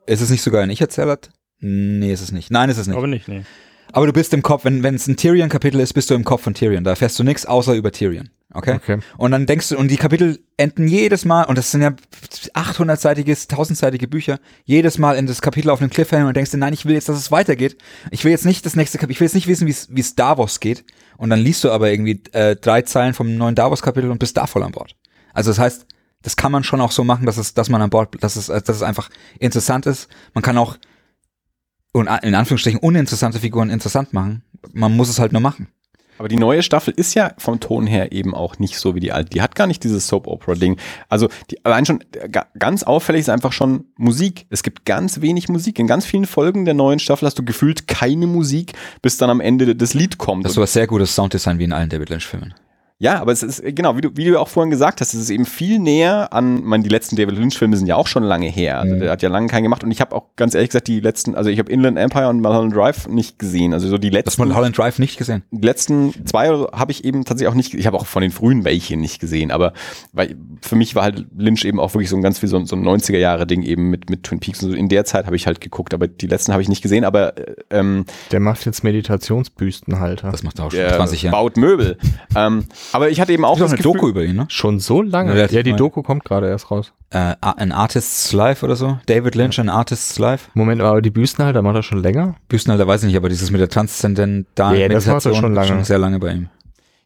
Ist 0.07 0.21
es 0.21 0.29
nicht 0.31 0.41
sogar 0.41 0.63
ein 0.63 0.69
Ich-Erzähler? 0.71 1.19
Nee, 1.59 2.11
ist 2.13 2.21
es 2.21 2.31
nicht. 2.31 2.51
Nein, 2.51 2.69
ist 2.69 2.77
es 2.77 2.87
nicht. 2.87 2.97
Aber 2.97 3.07
nicht, 3.07 3.27
nee. 3.27 3.43
Aber 3.93 4.05
du 4.05 4.13
bist 4.13 4.33
im 4.33 4.41
Kopf, 4.41 4.65
wenn 4.65 4.83
wenn 4.83 4.95
es 4.95 5.07
ein 5.07 5.15
Tyrion-Kapitel 5.17 5.79
ist, 5.79 5.93
bist 5.93 6.09
du 6.09 6.13
im 6.13 6.23
Kopf 6.23 6.41
von 6.43 6.53
Tyrion. 6.53 6.83
Da 6.83 6.91
erfährst 6.91 7.17
du 7.19 7.23
nichts 7.23 7.45
außer 7.45 7.73
über 7.73 7.91
Tyrion. 7.91 8.29
Okay? 8.53 8.75
Okay. 8.75 8.99
Und 9.17 9.31
dann 9.31 9.45
denkst 9.45 9.69
du, 9.69 9.77
und 9.77 9.89
die 9.89 9.97
Kapitel 9.97 10.39
enden 10.57 10.87
jedes 10.87 11.25
Mal, 11.25 11.43
und 11.43 11.57
das 11.57 11.71
sind 11.71 11.81
ja 11.81 11.93
800-seitige, 12.55 13.33
1000-seitige 13.47 14.07
Bücher, 14.07 14.39
jedes 14.65 14.97
Mal 14.97 15.15
in 15.17 15.27
das 15.27 15.41
Kapitel 15.41 15.69
auf 15.69 15.81
einem 15.81 15.89
Cliffhanger 15.89 16.27
und 16.27 16.35
denkst 16.35 16.51
dir, 16.51 16.57
nein, 16.57 16.73
ich 16.73 16.85
will 16.85 16.93
jetzt, 16.93 17.09
dass 17.09 17.17
es 17.17 17.31
weitergeht. 17.31 17.77
Ich 18.11 18.23
will 18.23 18.31
jetzt 18.31 18.45
nicht 18.45 18.65
das 18.65 18.75
nächste 18.75 18.97
Kapitel, 18.97 19.13
ich 19.13 19.19
will 19.19 19.25
jetzt 19.27 19.35
nicht 19.35 19.47
wissen, 19.47 19.67
wie 19.67 19.71
es- 19.71 19.87
wie 19.91 19.99
es 20.01 20.15
Davos 20.15 20.59
geht. 20.59 20.83
Und 21.17 21.29
dann 21.29 21.39
liest 21.39 21.63
du 21.63 21.71
aber 21.71 21.91
irgendwie 21.91 22.21
äh, 22.33 22.55
drei 22.55 22.81
Zeilen 22.83 23.13
vom 23.13 23.37
neuen 23.37 23.55
Davos-Kapitel 23.55 24.09
und 24.11 24.19
bist 24.19 24.37
da 24.37 24.47
voll 24.47 24.63
an 24.63 24.71
Bord. 24.71 24.95
Also 25.33 25.49
das 25.51 25.59
heißt, 25.59 25.85
das 26.23 26.35
kann 26.35 26.51
man 26.51 26.63
schon 26.63 26.81
auch 26.81 26.91
so 26.91 27.03
machen, 27.03 27.25
dass 27.25 27.37
es, 27.37 27.53
dass 27.53 27.69
man 27.69 27.81
an 27.81 27.89
Bord, 27.89 28.15
dass 28.21 28.35
es, 28.35 28.47
dass 28.47 28.69
es 28.69 28.81
einfach 28.81 29.09
interessant 29.39 29.85
ist. 29.85 30.07
Man 30.33 30.41
kann 30.41 30.57
auch 30.57 30.77
und 31.97 32.07
in 32.23 32.35
Anführungsstrichen 32.35 32.79
uninteressante 32.79 33.39
Figuren 33.39 33.69
interessant 33.69 34.13
machen. 34.13 34.43
Man 34.73 34.95
muss 34.95 35.09
es 35.09 35.19
halt 35.19 35.31
nur 35.33 35.41
machen. 35.41 35.67
Aber 36.19 36.29
die 36.29 36.37
neue 36.37 36.63
Staffel 36.63 36.95
ist 36.97 37.13
ja 37.13 37.33
vom 37.37 37.59
Ton 37.59 37.85
her 37.85 38.11
eben 38.11 38.33
auch 38.33 38.57
nicht 38.57 38.79
so 38.79 38.95
wie 38.95 38.99
die 38.99 39.11
alte. 39.11 39.29
Die 39.29 39.41
hat 39.43 39.53
gar 39.53 39.67
nicht 39.67 39.83
dieses 39.83 40.07
Soap-Opera-Ding. 40.07 40.77
Also 41.09 41.27
die, 41.51 41.63
allein 41.63 41.85
schon 41.85 42.03
äh, 42.15 42.27
ga- 42.27 42.47
ganz 42.57 42.81
auffällig 42.81 43.19
ist 43.21 43.29
einfach 43.29 43.53
schon 43.53 43.85
Musik. 43.97 44.47
Es 44.49 44.63
gibt 44.63 44.83
ganz 44.85 45.21
wenig 45.21 45.47
Musik. 45.47 45.77
In 45.77 45.85
ganz 45.85 46.07
vielen 46.07 46.25
Folgen 46.25 46.65
der 46.65 46.73
neuen 46.73 46.97
Staffel 46.97 47.27
hast 47.27 47.37
du 47.37 47.45
gefühlt 47.45 47.87
keine 47.87 48.25
Musik, 48.25 48.73
bis 49.03 49.17
dann 49.17 49.29
am 49.29 49.39
Ende 49.39 49.75
das 49.75 49.93
Lied 49.93 50.17
kommt. 50.17 50.43
Das 50.43 50.53
ist 50.53 50.57
aber 50.57 50.65
sehr 50.65 50.87
gutes 50.87 51.13
Sounddesign 51.13 51.59
wie 51.59 51.65
in 51.65 51.73
allen 51.73 51.89
David 51.89 52.09
Lynch-Filmen. 52.09 52.55
Ja, 52.99 53.21
aber 53.21 53.31
es 53.31 53.43
ist, 53.43 53.59
äh, 53.63 53.73
genau, 53.73 53.95
wie 53.95 54.01
du, 54.01 54.09
wie 54.15 54.25
du 54.25 54.39
auch 54.39 54.47
vorhin 54.47 54.71
gesagt 54.71 55.01
hast, 55.01 55.13
es 55.13 55.19
ist 55.21 55.29
eben 55.29 55.45
viel 55.45 55.77
näher 55.77 56.33
an, 56.33 56.63
man, 56.63 56.81
die 56.81 56.89
letzten 56.89 57.15
David 57.15 57.37
Lynch-Filme 57.37 57.77
sind 57.77 57.85
ja 57.85 57.95
auch 57.95 58.07
schon 58.07 58.23
lange 58.23 58.47
her. 58.47 58.79
Also 58.79 58.95
der 58.95 59.11
hat 59.11 59.21
ja 59.21 59.29
lange 59.29 59.45
keinen 59.47 59.61
gemacht 59.63 59.83
und 59.83 59.91
ich 59.91 60.01
habe 60.01 60.15
auch 60.15 60.35
ganz 60.35 60.55
ehrlich 60.55 60.69
gesagt, 60.71 60.87
die 60.87 60.99
letzten, 60.99 61.35
also 61.35 61.51
ich 61.51 61.59
habe 61.59 61.71
Inland 61.71 61.99
Empire 61.99 62.27
und 62.29 62.41
Mulholland 62.41 62.75
Drive 62.75 63.07
nicht 63.07 63.37
gesehen. 63.37 63.73
Also 63.73 63.87
so 63.87 63.99
die 63.99 64.09
Das 64.09 64.25
letzten, 64.25 64.41
Mulholland 64.47 64.75
Drive 64.75 64.97
nicht 64.97 65.17
gesehen. 65.17 65.43
die 65.51 65.65
letzten 65.67 66.25
zwei 66.25 66.47
habe 66.49 66.91
ich 66.91 67.05
eben 67.05 67.23
tatsächlich 67.23 67.51
auch 67.51 67.55
nicht, 67.55 67.75
ich 67.75 67.85
habe 67.85 67.97
auch 67.97 68.07
von 68.07 68.23
den 68.23 68.31
frühen 68.31 68.65
welche 68.65 68.97
nicht 68.97 69.19
gesehen, 69.19 69.51
aber 69.51 69.73
weil 70.11 70.35
für 70.63 70.75
mich 70.75 70.95
war 70.95 71.03
halt 71.03 71.27
Lynch 71.37 71.65
eben 71.65 71.79
auch 71.79 71.93
wirklich 71.93 72.09
so 72.09 72.15
ein 72.15 72.23
ganz 72.23 72.41
wie 72.41 72.47
so, 72.47 72.57
ein- 72.57 72.65
so 72.65 72.75
ein 72.75 72.81
90er 72.83 73.19
Jahre 73.19 73.45
Ding 73.45 73.61
eben 73.61 73.91
mit, 73.91 74.09
mit 74.09 74.23
Twin 74.23 74.39
Peaks 74.39 74.63
und 74.63 74.71
so. 74.71 74.75
In 74.75 74.89
der 74.89 75.05
Zeit 75.05 75.27
habe 75.27 75.35
ich 75.35 75.45
halt 75.45 75.61
geguckt, 75.61 75.93
aber 75.93 76.07
die 76.07 76.25
letzten 76.25 76.51
habe 76.51 76.63
ich 76.63 76.67
nicht 76.69 76.81
gesehen, 76.81 77.03
aber 77.03 77.37
äh, 77.37 77.53
ähm, 77.69 78.05
Der 78.31 78.39
macht 78.39 78.65
jetzt 78.65 78.83
Meditationsbüstenhalter. 78.83 80.31
Das 80.31 80.41
macht 80.41 80.57
er 80.59 80.65
auch 80.65 80.71
schon 80.71 80.79
der 80.79 80.95
20 80.95 81.21
Jahre. 81.23 81.35
baut 81.37 81.57
Möbel. 81.57 81.97
ähm, 82.35 82.65
aber 82.93 83.09
ich 83.09 83.19
hatte 83.21 83.33
eben 83.33 83.45
auch 83.45 83.51
auch 83.51 83.59
das 83.59 83.71
eine 83.71 83.77
Gefühl, 83.77 83.93
Doku 83.93 84.07
über 84.09 84.23
ihn, 84.23 84.35
ne? 84.35 84.45
Schon 84.49 84.79
so 84.79 85.01
lange? 85.01 85.33
Relativ 85.33 85.55
Ja, 85.55 85.63
die 85.63 85.71
neu. 85.71 85.77
Doku 85.77 86.03
kommt 86.03 86.25
gerade 86.25 86.47
erst 86.47 86.69
raus. 86.71 86.93
Äh, 87.09 87.35
An 87.41 87.71
Artist's 87.71 88.33
Life 88.33 88.65
oder 88.65 88.75
so. 88.75 88.99
David 89.05 89.35
Lynch, 89.35 89.59
An 89.59 89.69
Artist's 89.69 90.19
Life. 90.19 90.49
Moment, 90.53 90.81
aber 90.81 91.01
die 91.01 91.09
Büstenhalter 91.09 91.61
macht 91.61 91.75
er 91.75 91.83
schon 91.83 92.01
länger? 92.03 92.35
Büstenhalter 92.49 92.85
weiß 92.87 93.03
ich 93.03 93.07
nicht, 93.07 93.17
aber 93.17 93.29
dieses 93.29 93.49
mit 93.51 93.61
der 93.61 93.69
transzendentalen 93.69 94.79
Ja, 94.79 94.87
das 94.89 95.05
macht 95.07 95.25
er 95.25 95.33
schon 95.35 95.53
lange. 95.53 95.67
ist 95.67 95.73
schon 95.73 95.83
sehr 95.83 95.97
lange 95.99 96.19
bei 96.19 96.31
ihm. 96.33 96.49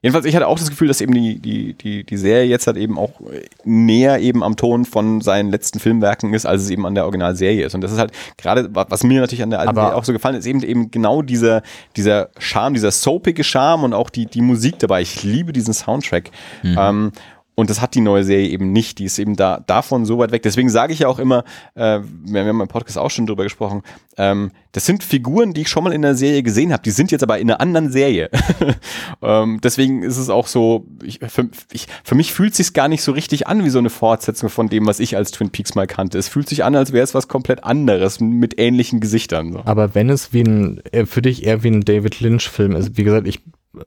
Jedenfalls, 0.04 0.26
ich 0.26 0.36
hatte 0.36 0.48
auch 0.48 0.58
das 0.58 0.70
Gefühl, 0.70 0.88
dass 0.88 1.00
eben 1.00 1.14
die, 1.14 1.40
die, 1.40 1.74
die, 1.76 2.04
die 2.04 2.18
Serie 2.18 2.46
jetzt 2.46 2.66
halt 2.66 2.78
eben 2.78 2.98
auch 2.98 3.12
äh, 3.22 3.44
näher 3.64 4.20
eben 4.20 4.44
am 4.44 4.56
Ton 4.56 4.86
von 4.86 5.22
seinen 5.22 5.52
letzten 5.52 5.80
Filmwerken 5.80 6.34
ist, 6.34 6.46
als 6.48 6.64
es 6.64 6.70
eben 6.72 6.88
an 6.88 6.96
der 6.96 7.04
Originalserie 7.04 7.66
ist. 7.66 7.76
Und 7.76 7.82
das 7.82 7.92
ist 7.92 8.00
halt 8.00 8.12
gerade, 8.38 8.74
wa- 8.74 8.88
was 8.90 9.04
mir 9.04 9.22
natürlich 9.22 9.44
an 9.44 9.52
der 9.52 9.60
alten 9.60 9.70
Serie 9.84 9.96
auch 9.98 10.04
so 10.04 10.12
gefallen 10.14 10.36
ist, 10.36 10.48
eben 10.48 10.64
eben 10.64 10.90
genau 10.90 11.22
dieser, 11.22 11.62
dieser 11.96 12.30
Charme, 12.40 12.74
dieser 12.74 12.90
soapige 12.92 13.44
Charme 13.44 13.84
und 13.84 13.94
auch 13.94 14.10
die, 14.10 14.26
die 14.26 14.42
Musik 14.42 14.80
dabei. 14.80 15.02
Ich 15.02 15.22
liebe 15.24 15.54
diesen 15.54 15.74
Soundtrack. 15.76 16.32
Ähm, 16.64 17.12
und 17.56 17.70
das 17.70 17.82
hat 17.82 17.96
die 17.96 18.02
neue 18.02 18.24
Serie 18.24 18.48
eben 18.48 18.72
nicht. 18.72 18.98
Die 19.00 19.06
ist 19.06 19.20
eben 19.20 19.36
da 19.36 19.60
davon 19.68 20.06
so 20.06 20.18
weit 20.18 20.32
weg. 20.32 20.42
Deswegen 20.42 20.70
sage 20.70 20.94
ich 20.94 21.00
ja 21.00 21.08
auch 21.08 21.20
immer, 21.20 21.44
äh, 21.76 22.00
wir, 22.24 22.46
haben 22.46 22.62
im 22.62 22.68
Podcast 22.68 22.98
auch 22.98 23.12
schon 23.12 23.26
drüber 23.26 23.44
gesprochen, 23.44 23.82
ähm, 24.18 24.52
das 24.72 24.86
sind 24.86 25.04
Figuren, 25.04 25.54
die 25.54 25.62
ich 25.62 25.68
schon 25.68 25.84
mal 25.84 25.92
in 25.92 26.02
der 26.02 26.16
Serie 26.16 26.44
gesehen 26.44 26.72
habe. 26.72 26.82
Die 26.84 26.92
sind 26.92 27.12
jetzt 27.12 27.24
aber 27.24 27.40
in 27.40 27.52
einer 27.52 27.60
anderen 27.60 27.92
Serie. 27.92 28.30
ähm, 29.22 29.60
deswegen 29.62 30.02
ist 30.02 30.18
es 30.18 30.30
auch 30.30 30.48
so, 30.48 30.88
ich, 31.04 31.20
für, 31.28 31.50
ich, 31.72 31.88
für 32.04 32.16
mich 32.16 32.32
fühlt 32.32 32.56
sich 32.56 32.74
gar 32.74 32.88
nicht 32.88 33.04
so 33.04 33.12
richtig 33.12 33.48
an 33.48 33.66
wie 33.66 33.70
so 33.70 33.80
eine 33.80 33.90
Fortsetzung 33.90 34.50
von 34.50 34.70
dem, 34.70 34.88
was 34.88 35.02
ich 35.02 35.18
als 35.18 35.32
Twin 35.32 35.50
Peaks 35.50 35.76
mal 35.76 35.88
kannte. 35.88 36.18
Es 36.18 36.30
fühlt 36.30 36.48
sich 36.48 36.64
an, 36.64 36.76
als 36.76 36.94
wäre 36.94 37.04
es 37.04 37.14
was 37.14 37.28
komplett 37.28 37.66
anderes 37.66 38.22
mit 38.22 38.60
ähnlichen 38.60 39.02
Gesichtern. 39.02 39.52
So. 39.52 39.62
Aber 39.66 39.94
wenn 39.94 40.10
es 40.10 40.32
wie 40.32 40.44
ein, 40.44 40.82
äh, 40.92 41.06
für 41.06 41.22
dich 41.22 41.46
eher 41.46 41.64
wie 41.64 41.70
ein 41.70 41.82
David 41.82 42.22
Lynch-Film 42.22 42.76
ist, 42.76 42.98
wie 42.98 43.04
gesagt, 43.04 43.28
ich 43.28 43.42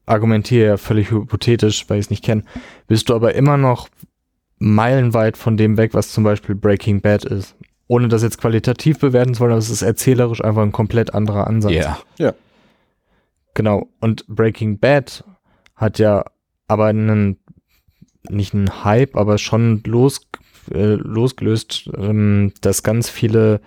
argumentiere 0.07 0.67
ja 0.67 0.77
völlig 0.77 1.11
hypothetisch, 1.11 1.89
weil 1.89 1.99
ich 1.99 2.07
es 2.07 2.11
nicht 2.11 2.25
kenne, 2.25 2.45
bist 2.87 3.09
du 3.09 3.15
aber 3.15 3.35
immer 3.35 3.57
noch 3.57 3.89
meilenweit 4.59 5.37
von 5.37 5.57
dem 5.57 5.77
weg, 5.77 5.95
was 5.95 6.13
zum 6.13 6.25
Beispiel 6.25 6.55
Breaking 6.55 7.01
Bad 7.01 7.25
ist. 7.25 7.57
Ohne 7.87 8.09
das 8.09 8.23
jetzt 8.23 8.39
qualitativ 8.39 8.99
bewerten 8.99 9.35
zu 9.35 9.41
wollen, 9.41 9.53
aber 9.53 9.59
es 9.59 9.69
ist 9.69 9.83
erzählerisch 9.83 10.43
einfach 10.43 10.63
ein 10.63 10.73
komplett 10.73 11.13
anderer 11.15 11.47
Ansatz. 11.47 11.73
Ja. 11.73 11.99
Genau. 13.53 13.89
Und 14.01 14.27
Breaking 14.27 14.79
Bad 14.79 15.25
hat 15.77 15.99
ja 15.99 16.25
aber 16.67 16.87
einen, 16.87 17.39
nicht 18.29 18.55
einen 18.55 18.85
Hype, 18.85 19.17
aber 19.17 19.39
schon 19.39 19.83
los, 19.85 20.23
äh, 20.73 20.95
losgelöst, 20.95 21.91
ähm, 21.97 22.53
dass 22.63 22.83
ganz 22.83 23.11
viele 23.11 23.61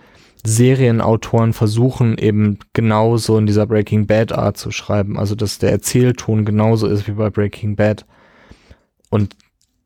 Serienautoren 0.44 1.52
versuchen 1.52 2.16
eben 2.18 2.58
genauso 2.72 3.38
in 3.38 3.46
dieser 3.46 3.66
Breaking 3.66 4.06
Bad 4.06 4.32
Art 4.32 4.56
zu 4.56 4.70
schreiben. 4.70 5.18
Also, 5.18 5.34
dass 5.34 5.58
der 5.58 5.70
Erzählton 5.70 6.44
genauso 6.44 6.86
ist 6.86 7.06
wie 7.08 7.12
bei 7.12 7.30
Breaking 7.30 7.76
Bad. 7.76 8.06
Und 9.10 9.34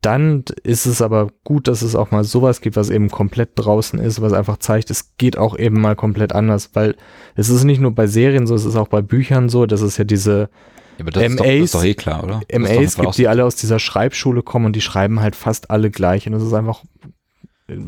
dann 0.01 0.43
ist 0.63 0.85
es 0.85 1.01
aber 1.01 1.29
gut, 1.43 1.67
dass 1.67 1.81
es 1.81 1.95
auch 1.95 2.11
mal 2.11 2.23
sowas 2.23 2.59
gibt, 2.61 2.75
was 2.75 2.89
eben 2.89 3.09
komplett 3.09 3.51
draußen 3.55 3.99
ist, 3.99 4.21
was 4.21 4.33
einfach 4.33 4.57
zeigt, 4.57 4.91
es 4.91 5.15
geht 5.17 5.37
auch 5.37 5.57
eben 5.57 5.79
mal 5.79 5.95
komplett 5.95 6.33
anders, 6.33 6.71
weil 6.73 6.95
es 7.35 7.49
ist 7.49 7.63
nicht 7.63 7.79
nur 7.79 7.91
bei 7.91 8.07
Serien 8.07 8.45
so, 8.45 8.53
es 8.53 8.65
ist 8.65 8.75
auch 8.75 8.89
bei 8.89 9.01
Büchern 9.01 9.47
so, 9.47 9.65
dass 9.65 9.81
es 9.81 9.97
ja 9.97 10.03
diese 10.03 10.49
Ja, 10.97 11.05
aber 11.05 11.11
das, 11.11 11.23
ist 11.23 11.39
doch, 11.39 11.45
das 11.45 11.53
MAs 11.53 11.63
ist 11.63 11.75
doch 11.75 11.83
eh 11.85 11.93
klar, 11.93 12.23
oder? 12.23 12.41
Das 12.47 12.59
MAs 12.59 12.95
gibt, 12.97 13.17
die 13.17 13.27
alle 13.29 13.45
aus 13.45 13.55
dieser 13.55 13.79
Schreibschule 13.79 14.43
kommen 14.43 14.65
und 14.65 14.75
die 14.75 14.81
schreiben 14.81 15.21
halt 15.21 15.37
fast 15.37 15.71
alle 15.71 15.89
gleich. 15.89 16.27
Und 16.27 16.33
das 16.33 16.43
ist 16.43 16.53
einfach 16.53 16.83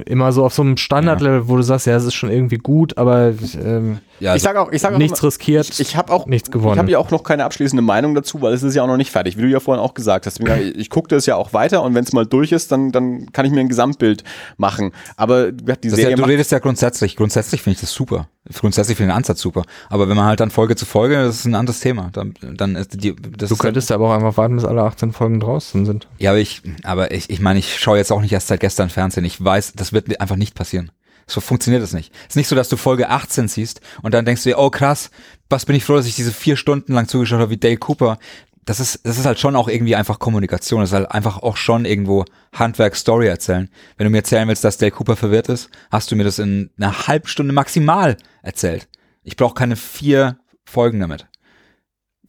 immer 0.06 0.32
so 0.32 0.45
auf 0.45 0.53
so 0.53 0.62
einem 0.62 0.78
Standardlevel, 0.78 1.48
wo 1.48 1.57
du 1.57 1.64
sagst, 1.64 1.88
ja, 1.88 1.95
es 1.95 2.06
ist 2.06 2.16
schon 2.16 2.32
irgendwie 2.32 2.57
gut, 2.57 2.98
aber 2.98 3.34
ähm, 3.64 3.99
ja, 4.20 4.36
ich 4.36 4.42
sage 4.42 4.60
auch, 4.60 4.72
ich 4.72 4.82
sage 4.82 4.96
auch 4.96 5.00
nichts 5.00 5.20
immer, 5.20 5.28
riskiert, 5.28 5.70
ich, 5.70 5.80
ich 5.80 5.96
habe 5.98 6.14
auch 6.14 6.26
nichts 6.26 6.50
Ich 6.50 6.54
gewonnen. 6.54 6.80
habe 6.80 6.90
ja 6.92 7.00
auch 7.00 7.12
noch 7.12 7.24
keine 7.24 7.44
abschließende 7.46 7.82
Meinung 7.82 8.16
dazu, 8.16 8.42
weil 8.42 8.54
es 8.54 8.64
ist 8.64 8.76
ja 8.76 8.84
auch 8.84 8.88
noch 8.88 8.98
nicht 8.98 9.12
fertig, 9.12 9.38
wie 9.38 9.42
du 9.44 9.48
ja 9.50 9.60
vorhin 9.60 9.84
auch 9.84 9.94
gesagt 9.94 10.26
hast. 10.26 10.40
Ich, 10.40 10.48
ich 10.50 10.90
gucke 10.90 11.08
das 11.10 11.26
ja 11.26 11.36
auch 11.36 11.54
weiter 11.54 11.84
und 11.84 11.94
wenn 11.96 12.04
es 12.04 12.14
mal 12.14 12.26
durch 12.26 12.52
ist, 12.52 12.72
dann, 12.72 12.92
dann 12.92 13.32
kann 13.32 13.46
ich 13.46 13.52
mir 13.52 13.60
ein 13.60 13.70
Gesamtbild 13.70 14.24
machen. 14.58 14.92
Aber 15.18 15.52
die 15.52 15.66
das 15.66 15.96
Serie 15.96 16.12
ja, 16.12 16.16
du 16.16 16.24
redest 16.24 16.52
ja 16.52 16.60
grundsätzlich. 16.60 17.16
Grundsätzlich 17.16 17.62
finde 17.62 17.76
ich 17.76 17.82
das 17.82 17.92
super. 17.92 18.28
Grundsätzlich 18.54 18.98
finde 18.98 19.10
ich 19.10 19.14
den 19.14 19.18
Ansatz 19.18 19.42
super. 19.42 19.64
Aber 19.90 20.08
wenn 20.08 20.16
man 20.16 20.26
halt 20.26 20.40
dann 20.40 20.52
Folge 20.52 20.76
zu 20.76 20.86
Folge, 20.86 21.16
das 21.16 21.38
ist 21.38 21.46
ein 21.46 21.56
anderes 21.56 21.80
Thema. 21.80 22.10
Dann, 22.14 22.36
dann 22.42 22.76
ist 22.76 23.02
die, 23.04 23.16
das 23.16 23.50
du 23.50 23.56
ist 23.56 23.60
könntest 23.60 23.92
aber 23.92 24.10
auch 24.10 24.14
einfach 24.14 24.38
warten, 24.38 24.56
bis 24.56 24.66
alle 24.66 24.84
18 24.84 25.14
Folgen 25.14 25.40
draußen 25.40 25.86
sind. 25.86 26.08
Ja, 26.20 26.32
aber 26.32 26.40
ich, 26.40 26.62
aber 26.84 27.12
ich, 27.12 27.30
ich 27.30 27.40
meine, 27.40 27.60
ich 27.60 27.80
schaue 27.80 27.98
jetzt 27.98 28.12
auch 28.12 28.22
nicht 28.22 28.32
erst 28.32 28.48
seit 28.48 28.60
gestern 28.60 28.90
Fernsehen. 28.90 29.26
Ich 29.26 29.44
weiß, 29.44 29.74
das 29.76 29.94
wird 29.94 30.22
einfach 30.22 30.36
nicht 30.36 30.54
passieren. 30.54 30.92
So 31.27 31.41
funktioniert 31.41 31.81
das 31.81 31.93
nicht. 31.93 32.14
Es 32.23 32.30
ist 32.30 32.35
nicht 32.35 32.47
so, 32.47 32.56
dass 32.56 32.69
du 32.69 32.77
Folge 32.77 33.10
18 33.10 33.47
siehst 33.47 33.81
und 34.03 34.14
dann 34.14 34.26
denkst 34.26 34.43
du 34.43 34.49
dir, 34.49 34.60
oh 34.60 34.69
krass, 34.69 35.10
was 35.49 35.65
bin 35.65 35.76
ich 35.76 35.84
froh, 35.84 35.95
dass 35.95 36.06
ich 36.06 36.15
diese 36.15 36.31
vier 36.31 36.56
Stunden 36.56 36.93
lang 36.93 37.07
zugeschaut 37.07 37.39
habe 37.39 37.52
wie 37.52 37.57
Dale 37.57 37.77
Cooper. 37.77 38.19
Das 38.65 38.80
ist, 38.80 39.02
das 39.03 39.18
ist 39.18 39.26
halt 39.26 39.39
schon 39.39 39.56
auch 39.56 39.68
irgendwie 39.68 39.95
einfach 39.95 40.19
Kommunikation. 40.19 40.81
Das 40.81 40.89
ist 40.89 40.95
halt 40.95 41.11
einfach 41.11 41.38
auch 41.38 41.57
schon 41.57 41.85
irgendwo 41.85 42.26
Handwerk 42.53 42.95
Story 42.95 43.27
erzählen. 43.27 43.69
Wenn 43.97 44.06
du 44.06 44.11
mir 44.11 44.18
erzählen 44.18 44.47
willst, 44.47 44.64
dass 44.64 44.77
Dale 44.77 44.91
Cooper 44.91 45.15
verwirrt 45.15 45.49
ist, 45.49 45.69
hast 45.91 46.11
du 46.11 46.15
mir 46.15 46.23
das 46.23 46.39
in 46.39 46.72
einer 46.77 47.07
halben 47.07 47.27
Stunde 47.27 47.53
maximal 47.53 48.18
erzählt. 48.41 48.88
Ich 49.23 49.35
brauche 49.35 49.53
keine 49.56 49.76
vier 49.76 50.39
Folgen 50.64 50.99
damit. 50.99 51.27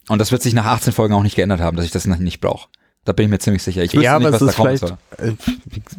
Und 0.09 0.19
das 0.19 0.31
wird 0.31 0.41
sich 0.41 0.53
nach 0.53 0.65
18 0.65 0.93
Folgen 0.93 1.13
auch 1.13 1.23
nicht 1.23 1.35
geändert 1.35 1.59
haben, 1.59 1.75
dass 1.75 1.85
ich 1.85 1.91
das 1.91 2.05
nicht 2.05 2.39
brauche. 2.39 2.69
Da 3.07 3.13
bin 3.13 3.23
ich 3.23 3.31
mir 3.31 3.39
ziemlich 3.39 3.63
sicher. 3.63 3.83
Ich 3.83 3.93
wüsste 3.93 4.03
ja, 4.03 4.19
nicht, 4.19 4.33
was 4.33 4.41
es 4.41 4.55
da 4.57 4.75
soll. 4.75 4.97
äh, 5.17 5.31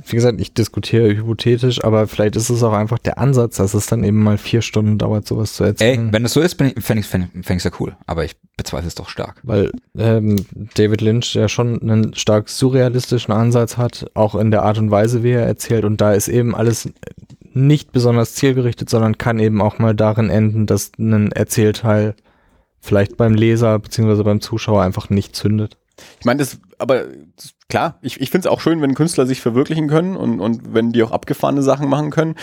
wie, 0.05 0.15
gesagt, 0.15 0.39
ich 0.43 0.53
diskutiere 0.53 1.09
hypothetisch, 1.17 1.83
aber 1.83 2.07
vielleicht 2.07 2.37
ist 2.37 2.51
es 2.51 2.63
auch 2.63 2.75
einfach 2.75 2.99
der 2.99 3.17
Ansatz, 3.17 3.57
dass 3.57 3.73
es 3.73 3.87
dann 3.87 4.05
eben 4.05 4.23
mal 4.23 4.37
vier 4.37 4.61
Stunden 4.61 4.99
dauert, 4.99 5.27
sowas 5.27 5.55
zu 5.55 5.65
Ey, 5.65 5.71
erzählen. 5.71 6.13
wenn 6.13 6.23
das 6.23 6.35
so 6.35 6.43
ist, 6.43 6.59
fände 6.59 6.75
ich 6.77 7.07
es 7.07 7.07
fänd, 7.07 7.65
ja 7.65 7.71
cool. 7.81 7.97
Aber 8.05 8.27
ich 8.27 8.37
bezweifle 8.59 8.89
es 8.89 8.95
doch 8.95 9.09
stark. 9.09 9.41
weil 9.43 9.73
ähm, 9.97 10.45
David 10.75 11.01
Lynch 11.01 11.33
ja 11.33 11.49
schon 11.49 11.81
einen 11.81 12.15
stark 12.15 12.51
surrealistischen 12.51 13.33
Ansatz 13.33 13.79
hat, 13.79 14.11
auch 14.13 14.35
in 14.35 14.51
der 14.51 14.65
Art 14.65 14.77
und 14.77 14.91
Weise, 14.91 15.23
wie 15.23 15.31
er 15.31 15.47
erzählt. 15.47 15.87
Und 15.87 16.03
da 16.03 16.13
ist 16.13 16.29
eben 16.29 16.55
alles 16.55 16.91
nicht 17.55 17.91
besonders 17.91 18.35
zielgerichtet, 18.35 18.91
sondern 18.91 19.17
kann 19.17 19.39
eben 19.39 19.63
auch 19.63 19.79
mal 19.79 19.95
darin 19.95 20.29
enden, 20.29 20.67
dass 20.67 20.93
ein 20.99 21.33
Erzählteil 21.33 22.17
vielleicht 22.81 23.17
beim 23.17 23.33
Leser 23.33 23.79
beziehungsweise 23.79 24.25
beim 24.25 24.43
Zuschauer 24.43 24.83
einfach 24.83 25.09
nicht 25.09 25.35
zündet. 25.35 25.79
Ich 26.19 26.25
meine, 26.25 26.39
das, 26.39 26.59
aber 26.79 27.05
das, 27.37 27.55
klar, 27.69 27.99
ich, 28.03 28.21
ich 28.21 28.31
finde 28.31 28.49
es 28.49 28.53
auch 28.53 28.61
schön, 28.61 28.81
wenn 28.81 28.95
Künstler 28.95 29.27
sich 29.27 29.41
verwirklichen 29.41 29.89
können 29.89 30.17
und, 30.17 30.41
und 30.41 30.75
wenn 30.75 30.93
die 30.93 31.03
auch 31.03 31.11
abgefahrene 31.11 31.63
Sachen 31.63 31.89
machen 31.89 32.11
können. 32.11 32.35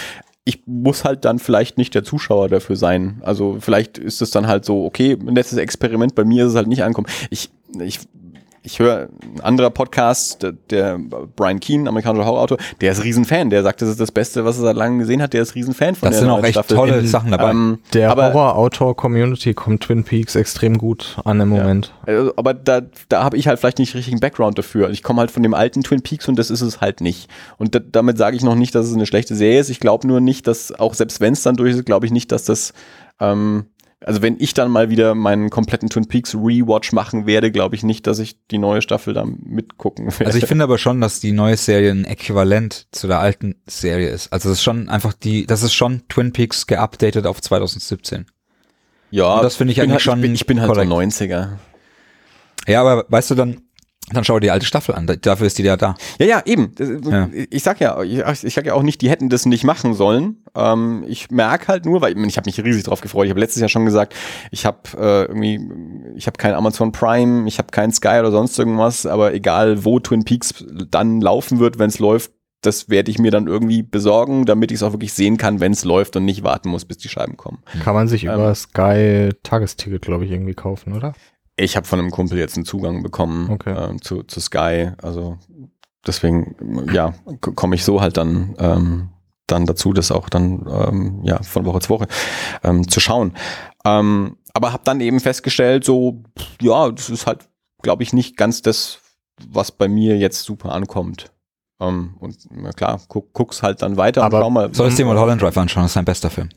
Ich 0.48 0.62
muss 0.68 1.04
halt 1.04 1.26
dann 1.26 1.40
vielleicht 1.40 1.80
nicht 1.80 1.96
der 1.96 2.04
Zuschauer 2.04 2.50
dafür 2.50 2.76
sein. 2.76 3.20
Also 3.24 3.58
vielleicht 3.60 3.98
ist 3.98 4.22
es 4.22 4.30
dann 4.30 4.46
halt 4.46 4.64
so, 4.64 4.86
okay, 4.86 5.18
letztes 5.26 5.58
Experiment, 5.58 6.14
bei 6.14 6.24
mir 6.24 6.46
ist 6.46 6.52
es 6.52 6.56
halt 6.56 6.68
nicht 6.68 6.84
ankommen. 6.84 7.08
Ich, 7.32 7.50
ich 7.80 8.00
ich 8.66 8.80
höre 8.80 9.10
ein 9.22 9.42
anderer 9.42 9.70
Podcast, 9.70 10.42
der, 10.44 10.54
der 10.70 11.00
Brian 11.36 11.60
Keane, 11.60 11.88
amerikanischer 11.88 12.26
Horrorautor, 12.26 12.58
der 12.82 12.92
ist 12.92 13.04
Riesenfan. 13.04 13.50
Der 13.50 13.64
sagt, 13.64 13.82
das 13.82 13.90
ist 13.90 14.00
das 14.00 14.12
Beste, 14.12 14.44
was 14.46 14.58
er 14.58 14.64
seit 14.64 14.76
langem 14.76 15.00
gesehen 15.00 15.22
hat. 15.22 15.34
Der 15.34 15.42
ist 15.42 15.56
Riesenfan 15.56 15.96
von 15.96 16.08
Das 16.10 16.20
der 16.20 16.20
sind 16.22 16.30
auch 16.30 16.44
echt 16.44 16.54
Staffel. 16.54 16.76
tolle 16.76 17.00
In- 17.00 17.08
Sachen 17.08 17.32
dabei. 17.32 17.52
Ähm, 17.52 17.80
Der 17.94 18.10
Horror-Autor-Community 18.16 19.54
kommt 19.54 19.84
Twin 19.84 20.04
Peaks 20.04 20.36
extrem 20.36 20.78
gut 20.78 21.18
an 21.26 21.40
im 21.42 21.50
Moment. 21.50 21.94
Also, 22.06 22.34
aber 22.36 22.54
da, 22.54 22.82
da 23.10 23.24
habe 23.24 23.38
ich 23.38 23.48
halt 23.48 23.60
vielleicht 23.60 23.80
nicht 23.80 23.94
richtigen 23.96 24.20
Background 24.20 24.58
dafür. 24.58 24.90
Ich 24.90 25.04
komme 25.04 25.20
halt 25.20 25.32
von 25.32 25.44
dem 25.44 25.54
alten 25.54 25.84
Twin 25.84 26.02
Peaks 26.02 26.28
und 26.28 26.38
das 26.38 26.50
ist 26.50 26.62
es 26.62 26.82
halt 26.82 27.02
nicht. 27.02 27.30
Und 27.58 27.76
da, 27.76 27.80
damit 27.80 28.18
sage 28.18 28.36
ich 28.36 28.44
noch 28.44 28.56
nicht, 28.56 28.74
dass 28.76 28.88
es 28.88 28.94
eine 28.94 29.06
schlechte 29.06 29.36
Serie 29.36 29.60
ist. 29.60 29.70
Ich 29.70 29.80
glaube 29.80 30.08
nur 30.08 30.20
nicht, 30.22 30.48
dass, 30.48 30.72
auch 30.72 30.94
selbst 30.94 31.22
wenn 31.22 31.34
es 31.34 31.44
dann 31.44 31.56
durch 31.56 31.76
ist, 31.76 31.86
glaube 31.86 32.06
ich 32.06 32.12
nicht, 32.12 32.32
dass 32.32 32.46
das, 32.46 32.74
ähm, 33.20 33.66
also 34.02 34.22
wenn 34.22 34.38
ich 34.40 34.54
dann 34.54 34.70
mal 34.72 34.90
wieder 34.90 35.16
meinen 35.16 35.50
kompletten 35.50 35.90
Twin 35.90 36.08
Peaks 36.08 36.36
Rewatch 36.36 36.92
machen 36.92 37.26
werde, 37.26 37.52
glaube 37.52 37.76
ich 37.76 37.84
nicht, 37.84 38.06
dass 38.08 38.20
ich 38.20 38.38
die 38.48 38.58
neue 38.58 38.82
Staffel 38.82 39.14
da 39.14 39.26
mitgucken 39.26 40.06
werde. 40.06 40.26
Also 40.26 40.38
ich 40.38 40.46
finde 40.46 40.64
aber 40.64 40.78
schon, 40.78 41.02
dass 41.02 41.20
die 41.20 41.32
neue 41.32 41.58
Serie 41.58 41.92
ein 41.92 42.06
Äquivalent 42.06 42.88
zu 42.92 43.08
der 43.08 43.20
alten 43.20 43.56
Serie 43.68 44.10
ist. 44.10 44.32
Also 44.34 44.50
das 44.50 44.60
ist 44.60 44.64
schon 44.64 44.90
einfach 44.90 45.14
die, 45.14 45.46
das 45.46 45.64
ist 45.64 45.74
schon 45.74 46.04
Twin 46.10 46.34
Peaks 46.34 46.68
geupdatet 46.68 47.26
auf 47.26 47.42
2017. 47.42 48.26
ja, 49.12 49.36
und 49.36 49.44
das 49.44 49.56
finde 49.56 49.72
ich 49.72 49.78
bin 49.78 49.84
eigentlich 49.84 49.94
halt, 49.94 50.02
schon 50.02 50.20
Ich 50.20 50.24
bin, 50.24 50.34
ich 50.36 50.46
bin 50.46 50.62
halt 50.62 50.72
korrekt. 50.72 50.90
so 50.90 51.24
90er. 51.26 51.50
Ja, 52.68 52.82
aber 52.82 53.06
weißt 53.10 53.32
du 53.32 53.36
dann, 53.36 53.62
dann 54.12 54.24
schau 54.24 54.36
dir 54.36 54.48
die 54.48 54.52
alte 54.52 54.66
Staffel 54.66 54.94
an. 54.94 55.08
Dafür 55.22 55.48
ist 55.48 55.58
die 55.58 55.64
ja 55.64 55.78
da. 55.78 55.96
Ja, 56.20 56.26
ja, 56.26 56.42
eben. 56.46 56.72
Ja. 57.10 57.28
Ich 57.50 57.64
sag 57.64 57.80
ja, 57.80 58.02
ich, 58.04 58.44
ich 58.44 58.54
sag 58.54 58.66
ja 58.66 58.74
auch 58.74 58.84
nicht, 58.84 59.02
die 59.02 59.10
hätten 59.10 59.30
das 59.30 59.46
nicht 59.46 59.64
machen 59.64 59.94
sollen. 59.96 60.44
Ähm, 60.56 61.04
ich 61.08 61.32
merke 61.32 61.68
halt 61.70 61.86
nur, 61.86 62.02
weil 62.02 62.16
ich, 62.18 62.26
ich 62.26 62.38
habe 62.38 62.48
mich 62.48 62.64
riesig 62.64 62.84
drauf 62.84 63.02
gefreut. 63.02 63.26
Ich 63.26 63.32
habe 63.32 63.40
letztes 63.40 63.62
Jahr 63.62 63.70
schon 63.70 63.86
gesagt, 63.86 64.14
ich 64.52 64.66
habe 64.66 64.80
äh, 64.96 65.24
irgendwie, 65.26 65.60
ich 66.16 66.28
habe 66.28 66.38
kein 66.38 66.54
Amazon 66.54 66.92
Prime, 66.92 67.48
ich 67.48 67.58
habe 67.58 67.70
kein 67.72 67.92
Sky 67.92 68.20
oder 68.20 68.32
sonst 68.32 68.58
irgendwas, 68.60 69.06
aber 69.08 69.34
egal, 69.34 69.86
wo 69.86 70.00
Twin 70.00 70.24
Peaks 70.24 70.64
dann 70.92 71.20
laufen 71.20 71.60
wird, 71.60 71.80
wenn 71.80 71.90
es 71.90 71.98
läuft, 71.98 72.32
das 72.62 72.90
werde 72.90 73.12
ich 73.12 73.20
mir 73.20 73.32
dann 73.32 73.48
irgendwie 73.48 73.84
besorgen, 73.84 74.46
damit 74.46 74.72
ich 74.72 74.76
es 74.78 74.84
auch 74.84 74.92
wirklich 74.92 75.14
sehen 75.14 75.38
kann, 75.38 75.60
wenn 75.60 75.72
es 75.72 75.84
läuft 75.84 76.16
und 76.16 76.26
nicht 76.26 76.44
warten 76.44 76.70
muss, 76.70 76.86
bis 76.86 76.98
die 76.98 77.10
Scheiben 77.10 77.38
kommen. 77.38 77.60
Kann 77.84 77.94
man 77.94 78.08
sich 78.08 78.26
Ähm. 78.26 78.34
über 78.34 78.54
Sky 78.56 79.30
Tagesticket, 79.44 80.02
glaube 80.04 80.26
ich, 80.26 80.32
irgendwie 80.32 80.54
kaufen, 80.54 80.94
oder? 80.94 81.14
Ich 81.58 81.76
habe 81.76 81.88
von 81.88 82.00
einem 82.00 82.12
Kumpel 82.12 82.38
jetzt 82.38 82.58
einen 82.58 82.66
Zugang 82.66 83.02
bekommen 83.04 83.50
Okay. 83.50 83.74
ähm, 83.76 84.02
zu, 84.02 84.24
zu 84.24 84.40
Sky. 84.40 84.92
Also 85.02 85.38
deswegen, 86.06 86.56
ja, 86.92 87.14
komme 87.40 87.76
ich 87.76 87.84
so 87.84 88.02
halt 88.02 88.18
dann, 88.18 88.56
ähm, 88.60 89.10
dann 89.48 89.66
dazu, 89.66 89.94
das 89.94 90.12
auch 90.12 90.30
dann 90.30 90.66
ähm, 90.70 91.22
ja, 91.24 91.42
von 91.44 91.66
Woche 91.66 91.80
zu 91.80 91.90
Woche 91.90 92.08
ähm, 92.64 92.88
zu 92.88 93.00
schauen. 93.00 93.34
Ähm, 93.86 94.38
aber 94.54 94.74
habe 94.74 94.84
dann 94.86 95.02
eben 95.02 95.20
festgestellt, 95.20 95.84
so, 95.84 96.24
ja, 96.62 96.90
das 96.92 97.10
ist 97.10 97.28
halt, 97.28 97.48
glaube 97.82 98.04
ich, 98.04 98.14
nicht 98.14 98.38
ganz 98.38 98.62
das, 98.62 99.00
was 99.48 99.72
bei 99.72 99.88
mir 99.88 100.18
jetzt 100.18 100.44
super 100.44 100.72
ankommt. 100.72 101.32
Ähm, 101.80 102.16
und 102.20 102.38
na 102.52 102.72
klar, 102.72 103.02
guck, 103.10 103.34
guck's 103.34 103.62
halt 103.62 103.82
dann 103.82 103.98
weiter 103.98 104.24
Aber 104.24 104.38
und 104.38 104.44
schau 104.44 104.50
mal. 104.50 104.74
Sollst 104.74 104.98
dir 104.98 105.06
mal 105.06 105.18
Holland 105.20 105.42
Drive 105.42 105.58
anschauen, 105.58 105.84
das 105.84 105.92
ist 105.92 105.96
sein 105.96 106.06
bester 106.06 106.30
Film. 106.30 106.50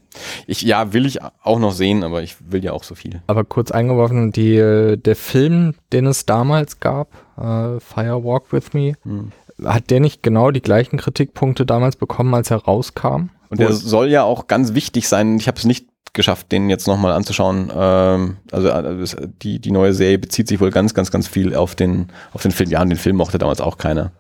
Ich, 0.47 0.63
ja, 0.63 0.93
will 0.93 1.07
ich 1.07 1.19
auch 1.43 1.59
noch 1.59 1.73
sehen, 1.73 2.05
aber 2.05 2.23
ich 2.23 2.37
will 2.41 2.63
ja 2.65 2.73
auch 2.73 2.85
so 2.85 2.95
viel. 2.95 3.21
Aber 3.27 3.45
kurz 3.45 3.71
eingeworfen, 3.73 4.31
die, 4.31 4.57
äh, 4.57 4.97
der 4.97 5.17
Film, 5.17 5.75
den 5.93 6.07
es 6.07 6.25
damals 6.27 6.79
gab, 6.81 7.13
äh, 7.37 7.81
Fire 7.81 8.23
Walk 8.25 8.53
With 8.53 8.73
Me, 8.75 8.93
Hm. 9.03 9.33
hat 9.65 9.91
der 9.91 9.99
nicht 10.01 10.23
genau 10.23 10.51
die 10.53 10.63
gleichen 10.63 10.99
Kritikpunkte 10.99 11.67
damals 11.67 11.97
bekommen, 11.97 12.33
als 12.35 12.51
er 12.53 12.59
rauskam? 12.59 13.31
Und 13.51 13.59
der 13.61 13.73
soll 13.73 14.09
ja 14.11 14.23
auch 14.23 14.47
ganz 14.47 14.75
wichtig 14.75 15.09
sein. 15.09 15.37
Ich 15.39 15.49
habe 15.49 15.59
es 15.59 15.65
nicht 15.65 15.87
geschafft, 16.13 16.53
den 16.53 16.69
jetzt 16.71 16.87
nochmal 16.87 17.13
anzuschauen. 17.13 17.73
Ähm, 17.75 18.37
also 18.53 18.69
äh, 18.69 19.07
die, 19.43 19.59
die 19.59 19.71
neue 19.73 19.95
Serie 19.95 20.19
bezieht 20.19 20.49
sich 20.49 20.61
wohl 20.61 20.71
ganz, 20.71 20.95
ganz, 20.95 21.11
ganz 21.11 21.27
viel 21.29 21.55
auf 21.57 21.75
den, 21.75 22.09
auf 22.33 22.43
den 22.43 22.51
Film. 22.51 22.71
Ja, 22.71 22.83
und 22.83 22.89
den 22.91 22.99
Film 22.99 23.17
mochte 23.17 23.39
damals 23.39 23.61
auch 23.61 23.79
keiner. 23.79 24.13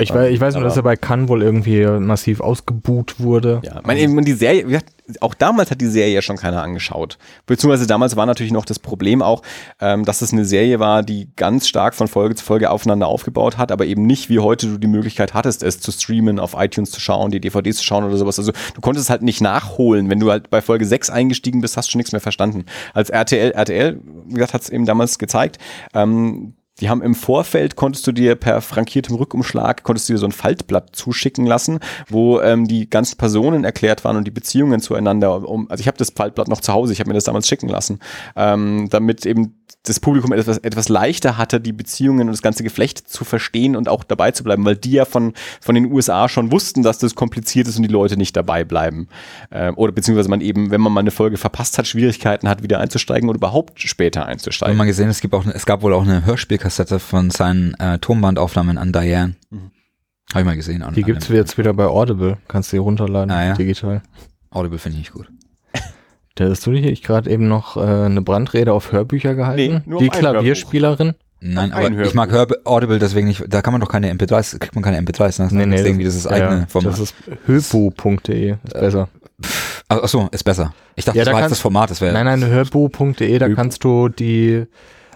Ich, 0.00 0.14
weiß, 0.14 0.30
ich 0.30 0.40
weiß 0.40 0.54
nur, 0.54 0.62
dass 0.62 0.76
er 0.76 0.84
bei 0.84 0.94
Cannes 0.94 1.28
wohl 1.28 1.42
irgendwie 1.42 1.84
massiv 1.84 2.40
ausgebuht 2.40 3.18
wurde. 3.18 3.60
Ja, 3.64 3.80
meine, 3.82 3.98
eben 3.98 4.24
die 4.24 4.32
Serie, 4.32 4.80
auch 5.20 5.34
damals 5.34 5.72
hat 5.72 5.80
die 5.80 5.88
Serie 5.88 6.14
ja 6.14 6.22
schon 6.22 6.36
keiner 6.36 6.62
angeschaut. 6.62 7.18
Beziehungsweise 7.46 7.88
damals 7.88 8.14
war 8.14 8.24
natürlich 8.24 8.52
noch 8.52 8.64
das 8.64 8.78
Problem 8.78 9.22
auch, 9.22 9.42
ähm, 9.80 10.04
dass 10.04 10.22
es 10.22 10.32
eine 10.32 10.44
Serie 10.44 10.78
war, 10.78 11.02
die 11.02 11.30
ganz 11.34 11.66
stark 11.66 11.96
von 11.96 12.06
Folge 12.06 12.36
zu 12.36 12.44
Folge 12.44 12.70
aufeinander 12.70 13.08
aufgebaut 13.08 13.58
hat, 13.58 13.72
aber 13.72 13.86
eben 13.86 14.06
nicht 14.06 14.28
wie 14.28 14.38
heute 14.38 14.68
du 14.68 14.78
die 14.78 14.86
Möglichkeit 14.86 15.34
hattest, 15.34 15.64
es 15.64 15.80
zu 15.80 15.90
streamen, 15.90 16.38
auf 16.38 16.54
iTunes 16.56 16.92
zu 16.92 17.00
schauen, 17.00 17.32
die 17.32 17.40
DVDs 17.40 17.78
zu 17.78 17.84
schauen 17.84 18.04
oder 18.04 18.16
sowas. 18.16 18.38
Also 18.38 18.52
du 18.52 18.80
konntest 18.80 19.06
es 19.06 19.10
halt 19.10 19.22
nicht 19.22 19.40
nachholen. 19.40 20.10
Wenn 20.10 20.20
du 20.20 20.30
halt 20.30 20.48
bei 20.48 20.62
Folge 20.62 20.86
6 20.86 21.10
eingestiegen 21.10 21.60
bist, 21.60 21.76
hast 21.76 21.88
du 21.88 21.92
schon 21.92 21.98
nichts 21.98 22.12
mehr 22.12 22.20
verstanden. 22.20 22.66
Als 22.94 23.10
RTL, 23.10 23.50
RTL, 23.50 24.00
wie 24.26 24.34
gesagt, 24.34 24.54
hat 24.54 24.62
es 24.62 24.70
eben 24.70 24.86
damals 24.86 25.18
gezeigt, 25.18 25.58
ähm, 25.92 26.54
die 26.80 26.88
haben 26.88 27.02
im 27.02 27.14
Vorfeld, 27.14 27.76
konntest 27.76 28.06
du 28.06 28.12
dir 28.12 28.34
per 28.34 28.60
frankiertem 28.60 29.16
Rückumschlag, 29.16 29.82
konntest 29.82 30.08
du 30.08 30.14
dir 30.14 30.18
so 30.18 30.26
ein 30.26 30.32
Faltblatt 30.32 30.94
zuschicken 30.94 31.46
lassen, 31.46 31.80
wo 32.08 32.40
ähm, 32.40 32.66
die 32.68 32.88
ganzen 32.88 33.18
Personen 33.18 33.64
erklärt 33.64 34.04
waren 34.04 34.16
und 34.16 34.24
die 34.24 34.30
Beziehungen 34.30 34.80
zueinander. 34.80 35.48
Um, 35.48 35.70
also 35.70 35.80
ich 35.80 35.88
habe 35.88 35.98
das 35.98 36.10
Faltblatt 36.10 36.48
noch 36.48 36.60
zu 36.60 36.72
Hause, 36.72 36.92
ich 36.92 37.00
habe 37.00 37.08
mir 37.08 37.14
das 37.14 37.24
damals 37.24 37.48
schicken 37.48 37.68
lassen, 37.68 37.98
ähm, 38.36 38.88
damit 38.90 39.26
eben 39.26 39.57
das 39.88 40.00
Publikum 40.00 40.32
etwas, 40.32 40.58
etwas 40.58 40.88
leichter 40.88 41.38
hatte, 41.38 41.60
die 41.60 41.72
Beziehungen 41.72 42.22
und 42.22 42.32
das 42.32 42.42
ganze 42.42 42.62
Geflecht 42.62 42.98
zu 43.08 43.24
verstehen 43.24 43.76
und 43.76 43.88
auch 43.88 44.04
dabei 44.04 44.30
zu 44.30 44.44
bleiben, 44.44 44.64
weil 44.64 44.76
die 44.76 44.92
ja 44.92 45.04
von, 45.04 45.32
von 45.60 45.74
den 45.74 45.90
USA 45.92 46.28
schon 46.28 46.52
wussten, 46.52 46.82
dass 46.82 46.98
das 46.98 47.14
kompliziert 47.14 47.66
ist 47.68 47.76
und 47.76 47.82
die 47.82 47.88
Leute 47.88 48.16
nicht 48.16 48.36
dabei 48.36 48.64
bleiben. 48.64 49.08
Ähm, 49.50 49.74
oder 49.76 49.92
beziehungsweise 49.92 50.28
man 50.28 50.40
eben, 50.40 50.70
wenn 50.70 50.80
man 50.80 50.92
mal 50.92 51.00
eine 51.00 51.10
Folge 51.10 51.36
verpasst 51.36 51.78
hat, 51.78 51.86
Schwierigkeiten 51.86 52.48
hat, 52.48 52.62
wieder 52.62 52.80
einzusteigen 52.80 53.28
oder 53.28 53.36
überhaupt 53.38 53.80
später 53.80 54.22
Ich 54.22 54.26
einzusteigen. 54.28 54.72
habe 54.72 54.78
mal 54.78 54.84
gesehen, 54.86 55.08
es, 55.08 55.20
gibt 55.20 55.34
auch, 55.34 55.44
es 55.46 55.66
gab 55.66 55.82
wohl 55.82 55.92
auch 55.94 56.02
eine 56.02 56.24
Hörspielkassette 56.24 56.98
von 56.98 57.30
seinen 57.30 57.74
äh, 57.74 57.98
Tonbandaufnahmen 57.98 58.78
an 58.78 58.92
Diane. 58.92 59.36
Mhm. 59.50 59.70
Habe 60.30 60.40
ich 60.40 60.44
mal 60.46 60.56
gesehen. 60.56 60.82
an- 60.82 60.94
Die 60.94 61.02
gibt's 61.04 61.28
einem- 61.28 61.36
jetzt 61.38 61.56
wieder 61.56 61.72
bei 61.72 61.86
Audible. 61.86 62.36
Kannst 62.48 62.70
du 62.72 62.76
die 62.76 62.80
runterladen, 62.80 63.30
Ah, 63.30 63.46
ja. 63.46 63.54
digital. 63.54 64.02
Audible 64.50 64.78
finde 64.78 64.98
ich 64.98 65.04
nicht 65.04 65.12
gut. 65.12 65.28
Da 66.38 66.48
hast 66.48 66.64
du 66.66 66.70
nicht 66.70 67.04
gerade 67.04 67.28
eben 67.28 67.48
noch 67.48 67.76
äh, 67.76 67.80
eine 67.80 68.22
Brandrede 68.22 68.72
auf 68.72 68.92
Hörbücher 68.92 69.34
gehalten? 69.34 69.82
Nee, 69.84 69.90
nur 69.90 70.00
die 70.00 70.08
Klavierspielerin? 70.08 71.14
Nein, 71.40 71.72
Ein 71.72 71.94
aber 71.94 72.04
ich 72.04 72.14
mag 72.14 72.30
Hör 72.30 72.46
Audible 72.64 73.00
deswegen 73.00 73.26
nicht, 73.26 73.44
da 73.48 73.60
kann 73.60 73.72
man 73.72 73.80
doch 73.80 73.88
keine 73.88 74.12
MP3s, 74.12 74.60
kriegt 74.60 74.76
man 74.76 74.84
keine 74.84 75.00
MP3s, 75.00 75.42
ne? 75.42 75.48
Das 75.66 75.80
ist 75.80 75.86
irgendwie 75.86 76.04
dieses 76.04 76.28
eigene 76.28 76.60
ja, 76.60 76.66
Format. 76.68 76.92
Das 76.92 77.00
ist 77.00 77.14
höbu.de, 77.46 78.50
ist 78.52 78.72
besser. 78.72 79.08
Ach, 79.88 80.00
ach 80.04 80.08
so, 80.08 80.28
ist 80.30 80.44
besser. 80.44 80.72
Ich 80.94 81.04
dachte, 81.04 81.18
Ja, 81.18 81.24
das 81.24 81.32
da 81.32 81.34
war 81.34 81.42
jetzt 81.42 81.50
das 81.50 81.60
Format, 81.60 81.90
das 81.90 82.00
wäre. 82.00 82.12
Nein, 82.12 82.26
nein, 82.26 82.44
hörbu.de, 82.48 83.38
da 83.38 83.48
kannst 83.48 83.82
du 83.82 84.08
die 84.08 84.64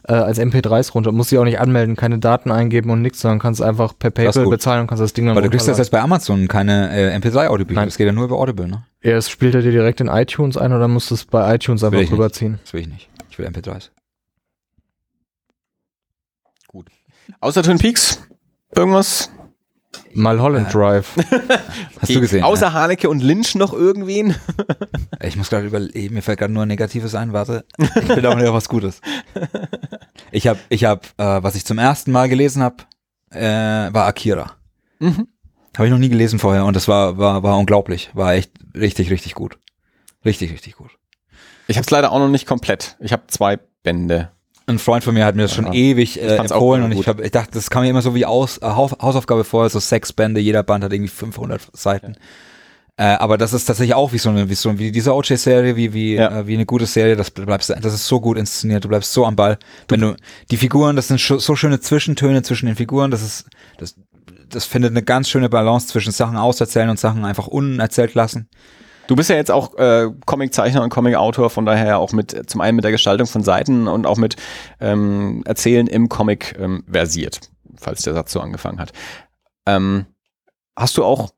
äh, 0.09 0.13
als 0.13 0.41
MP3s 0.41 0.93
runter, 0.93 1.13
musst 1.13 1.31
dich 1.31 1.39
auch 1.39 1.45
nicht 1.45 1.61
anmelden, 1.61 1.95
keine 1.95 2.19
Daten 2.19 2.51
eingeben 2.51 2.91
und 2.91 3.01
nichts, 3.01 3.21
sondern 3.21 3.39
kannst 3.39 3.63
einfach 3.63 3.97
per 3.97 4.11
Das 4.11 4.35
PayPal 4.35 4.51
bezahlen 4.51 4.81
und 4.81 4.87
kannst 4.89 5.03
das 5.03 5.13
Ding 5.13 5.27
dann 5.27 5.37
Weil 5.37 5.45
du 5.45 5.51
kriegst 5.51 5.69
das 5.69 5.79
jetzt 5.79 5.93
bei 5.93 6.01
Amazon 6.01 6.49
keine 6.49 6.91
äh, 6.91 7.17
MP3-Audiobücher, 7.17 7.81
Nein. 7.81 7.87
das 7.87 7.97
geht 7.97 8.07
ja 8.07 8.13
nur 8.13 8.25
über 8.25 8.39
Audible, 8.39 8.67
ne? 8.67 8.85
Ja, 9.03 9.21
spielt 9.21 9.55
er 9.55 9.63
dir 9.63 9.73
direkt 9.73 10.01
in 10.01 10.09
iTunes 10.09 10.57
ein 10.57 10.73
oder 10.73 10.87
musst 10.89 11.11
du 11.11 11.15
es 11.15 11.25
bei 11.25 11.55
iTunes 11.55 11.83
will 11.83 11.89
einfach 11.89 11.99
ich 12.01 12.11
nicht. 12.11 12.13
rüberziehen. 12.19 12.59
Das 12.63 12.73
will 12.73 12.83
ich 12.83 12.89
nicht. 12.89 13.09
Ich 13.31 13.39
will 13.39 13.47
MP3s. 13.47 13.91
Außer 17.41 17.63
Twin 17.63 17.79
Peaks? 17.79 18.21
Irgendwas? 18.75 19.31
Mal 20.15 20.41
Holland 20.41 20.69
Äh, 20.69 20.73
Drive. 20.73 21.15
Hast 22.01 22.15
du 22.15 22.21
gesehen? 22.21 22.43
Außer 22.45 22.73
Haneke 22.73 23.09
und 23.09 23.23
Lynch 23.23 23.55
noch 23.55 23.73
irgendwen? 23.73 24.29
ne? 24.29 24.37
Ich 25.23 25.37
muss 25.37 25.51
gerade 25.51 25.67
überlegen, 25.67 26.15
mir 26.15 26.23
fällt 26.23 26.39
gerade 26.41 26.53
nur 26.53 26.67
Negatives 26.67 27.15
ein, 27.15 27.33
warte. 27.33 27.65
Ich 27.79 28.09
bin 28.09 28.27
auch 28.27 28.37
wieder 28.37 28.53
was 28.53 28.69
Gutes. 28.69 29.01
Ich 30.33 30.47
habe, 30.49 30.59
ich 30.69 30.85
habe, 30.85 31.03
äh, 31.17 31.43
was 31.43 31.55
ich 31.55 31.65
zum 31.65 31.79
ersten 31.79 32.11
Mal 32.11 32.29
gelesen 32.29 32.63
habe, 32.63 32.77
äh, 33.31 33.41
war 33.93 34.07
Akira. 34.07 34.53
Mhm. 34.99 35.29
Habe 35.77 35.87
ich 35.87 35.91
noch 35.93 35.99
nie 35.99 36.09
gelesen 36.11 36.39
vorher 36.39 36.65
und 36.65 36.75
das 36.77 36.87
war, 36.89 37.17
war, 37.19 37.43
war 37.43 37.59
unglaublich. 37.59 38.11
War 38.15 38.35
echt 38.35 38.53
richtig, 38.75 39.11
richtig 39.11 39.35
gut. 39.35 39.59
Richtig, 40.25 40.53
richtig 40.53 40.77
gut. 40.77 40.91
Ich 41.67 41.77
habe 41.77 41.85
es 41.85 41.91
leider 41.91 42.13
auch 42.13 42.19
noch 42.19 42.29
nicht 42.29 42.47
komplett. 42.47 42.97
Ich 43.01 43.13
habe 43.13 43.23
zwei 43.29 43.59
Bände. 43.83 44.31
Ein 44.67 44.79
Freund 44.79 45.03
von 45.03 45.15
mir 45.15 45.25
hat 45.25 45.35
mir 45.35 45.43
das 45.43 45.55
schon 45.55 45.67
Ja. 45.67 45.73
ewig 45.73 46.21
äh, 46.21 46.37
empfohlen 46.37 46.85
und 46.85 46.93
ich, 46.93 47.09
hab, 47.09 47.21
ich 47.21 47.31
dachte, 47.33 47.53
das 47.55 47.69
kam 47.71 47.83
mir 47.83 47.91
immer 47.91 48.03
so 48.03 48.15
wie 48.15 48.25
aus, 48.27 48.59
äh, 48.59 48.67
Haus, 48.67 48.93
Hausaufgabe 49.01 49.43
vor, 49.45 49.69
so 49.69 49.81
sechs 49.81 50.13
Bände, 50.13 50.41
jeder 50.41 50.63
Band 50.63 50.85
hat 50.85 50.93
irgendwie 50.93 51.09
500 51.11 51.61
Seiten. 51.73 52.17
Äh, 52.97 53.05
aber 53.05 53.39
das 53.39 53.55
ist 53.55 53.65
tatsächlich 53.65 53.95
auch 53.95 54.13
wie 54.13 54.19
so 54.19 54.29
eine, 54.31 54.49
wie 54.51 54.55
so 54.55 54.79
wie 54.79 54.93
diese 54.93 55.15
OJ-Serie, 55.15 55.75
wie 55.77 55.93
wie 55.95 56.15
Ja. 56.15 56.41
äh, 56.41 56.47
wie 56.47 56.55
eine 56.55 56.67
gute 56.67 56.87
Serie. 56.87 57.17
Das 57.17 57.31
bleibst, 57.31 57.71
das 57.71 57.95
ist 57.95 58.07
so 58.07 58.21
gut 58.21 58.37
inszeniert. 58.37 58.85
Du 58.85 58.89
bleibst 58.89 59.13
so 59.13 59.25
am 59.25 59.35
Ball. 59.35 59.59
Wenn 59.89 60.01
du 60.03 60.15
die 60.51 60.59
Figuren, 60.59 60.95
das 60.95 61.09
sind 61.09 61.19
so 61.19 61.57
schöne 61.57 61.81
Zwischentöne 61.81 62.43
zwischen 62.43 62.67
den 62.67 62.77
Figuren. 62.77 63.11
Das 63.11 63.23
ist 63.23 63.47
das 63.79 63.97
das 64.55 64.65
findet 64.65 64.91
eine 64.93 65.03
ganz 65.03 65.29
schöne 65.29 65.49
Balance 65.49 65.89
zwischen 65.89 66.13
Sachen 66.13 66.37
auserzählen 66.37 66.91
und 66.91 66.99
Sachen 66.99 67.25
einfach 67.25 67.47
unerzählt 67.47 68.15
lassen. 68.15 68.49
Du 69.09 69.17
bist 69.17 69.29
ja 69.29 69.37
jetzt 69.37 69.51
auch 69.51 69.77
äh, 69.79 70.09
Comiczeichner 70.27 70.83
und 70.83 70.91
Comicautor, 70.91 71.51
von 71.51 71.67
daher 71.67 71.99
auch 71.99 72.13
mit 72.13 72.49
zum 72.49 72.61
einen 72.61 72.77
mit 72.77 72.85
der 72.85 72.93
Gestaltung 72.93 73.27
von 73.27 73.43
Seiten 73.43 73.89
und 73.89 74.07
auch 74.07 74.17
mit 74.17 74.37
ähm, 74.81 75.43
Erzählen 75.45 75.87
im 75.89 76.09
Comic 76.09 76.57
ähm, 76.59 76.85
versiert, 76.91 77.41
falls 77.77 78.03
der 78.03 78.15
Satz 78.15 78.33
so 78.33 78.41
angefangen 78.41 78.79
hat. 78.79 78.93
Ähm, 79.67 80.07
hast 80.77 80.97
du 80.97 81.05
auch 81.05 81.31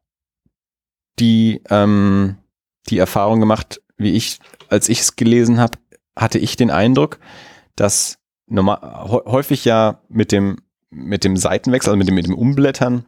die 1.18 1.62
ähm, 1.70 2.36
die 2.90 2.98
Erfahrung 2.98 3.40
gemacht, 3.40 3.80
wie 3.96 4.12
ich, 4.12 4.40
als 4.68 4.88
ich 4.90 5.00
es 5.00 5.16
gelesen 5.16 5.58
habe, 5.58 5.78
hatte 6.16 6.38
ich 6.38 6.56
den 6.56 6.70
Eindruck, 6.70 7.18
dass 7.76 8.18
normal, 8.46 8.78
hä- 9.08 9.24
häufig 9.24 9.64
ja 9.64 10.02
mit 10.08 10.32
dem 10.32 10.58
mit 10.94 11.24
dem 11.24 11.36
Seitenwechsel, 11.36 11.90
also 11.90 11.98
mit 11.98 12.08
dem, 12.08 12.14
mit 12.14 12.26
dem 12.26 12.34
Umblättern, 12.34 13.06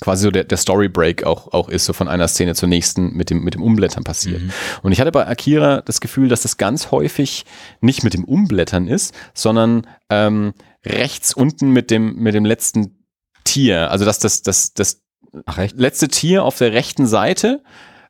quasi 0.00 0.24
so 0.24 0.30
der, 0.30 0.44
der 0.44 0.58
Story 0.58 0.88
Break 0.88 1.24
auch, 1.24 1.52
auch 1.52 1.68
ist, 1.68 1.86
so 1.86 1.92
von 1.92 2.08
einer 2.08 2.28
Szene 2.28 2.54
zur 2.54 2.68
nächsten 2.68 3.12
mit 3.14 3.30
dem, 3.30 3.42
mit 3.42 3.54
dem 3.54 3.62
Umblättern 3.62 4.04
passiert. 4.04 4.42
Mhm. 4.42 4.52
Und 4.82 4.92
ich 4.92 5.00
hatte 5.00 5.12
bei 5.12 5.26
Akira 5.26 5.80
das 5.82 6.00
Gefühl, 6.00 6.28
dass 6.28 6.42
das 6.42 6.58
ganz 6.58 6.90
häufig 6.90 7.44
nicht 7.80 8.04
mit 8.04 8.14
dem 8.14 8.24
Umblättern 8.24 8.88
ist, 8.88 9.14
sondern 9.32 9.86
ähm, 10.10 10.52
rechts 10.84 11.32
unten 11.32 11.70
mit 11.70 11.90
dem, 11.90 12.16
mit 12.16 12.34
dem 12.34 12.44
letzten 12.44 13.04
Tier. 13.44 13.90
Also 13.90 14.04
dass 14.04 14.18
das, 14.18 14.42
das, 14.42 14.74
das 14.74 15.02
Ach 15.46 15.58
letzte 15.74 16.08
Tier 16.08 16.44
auf 16.44 16.58
der 16.58 16.72
rechten 16.72 17.06
Seite 17.06 17.62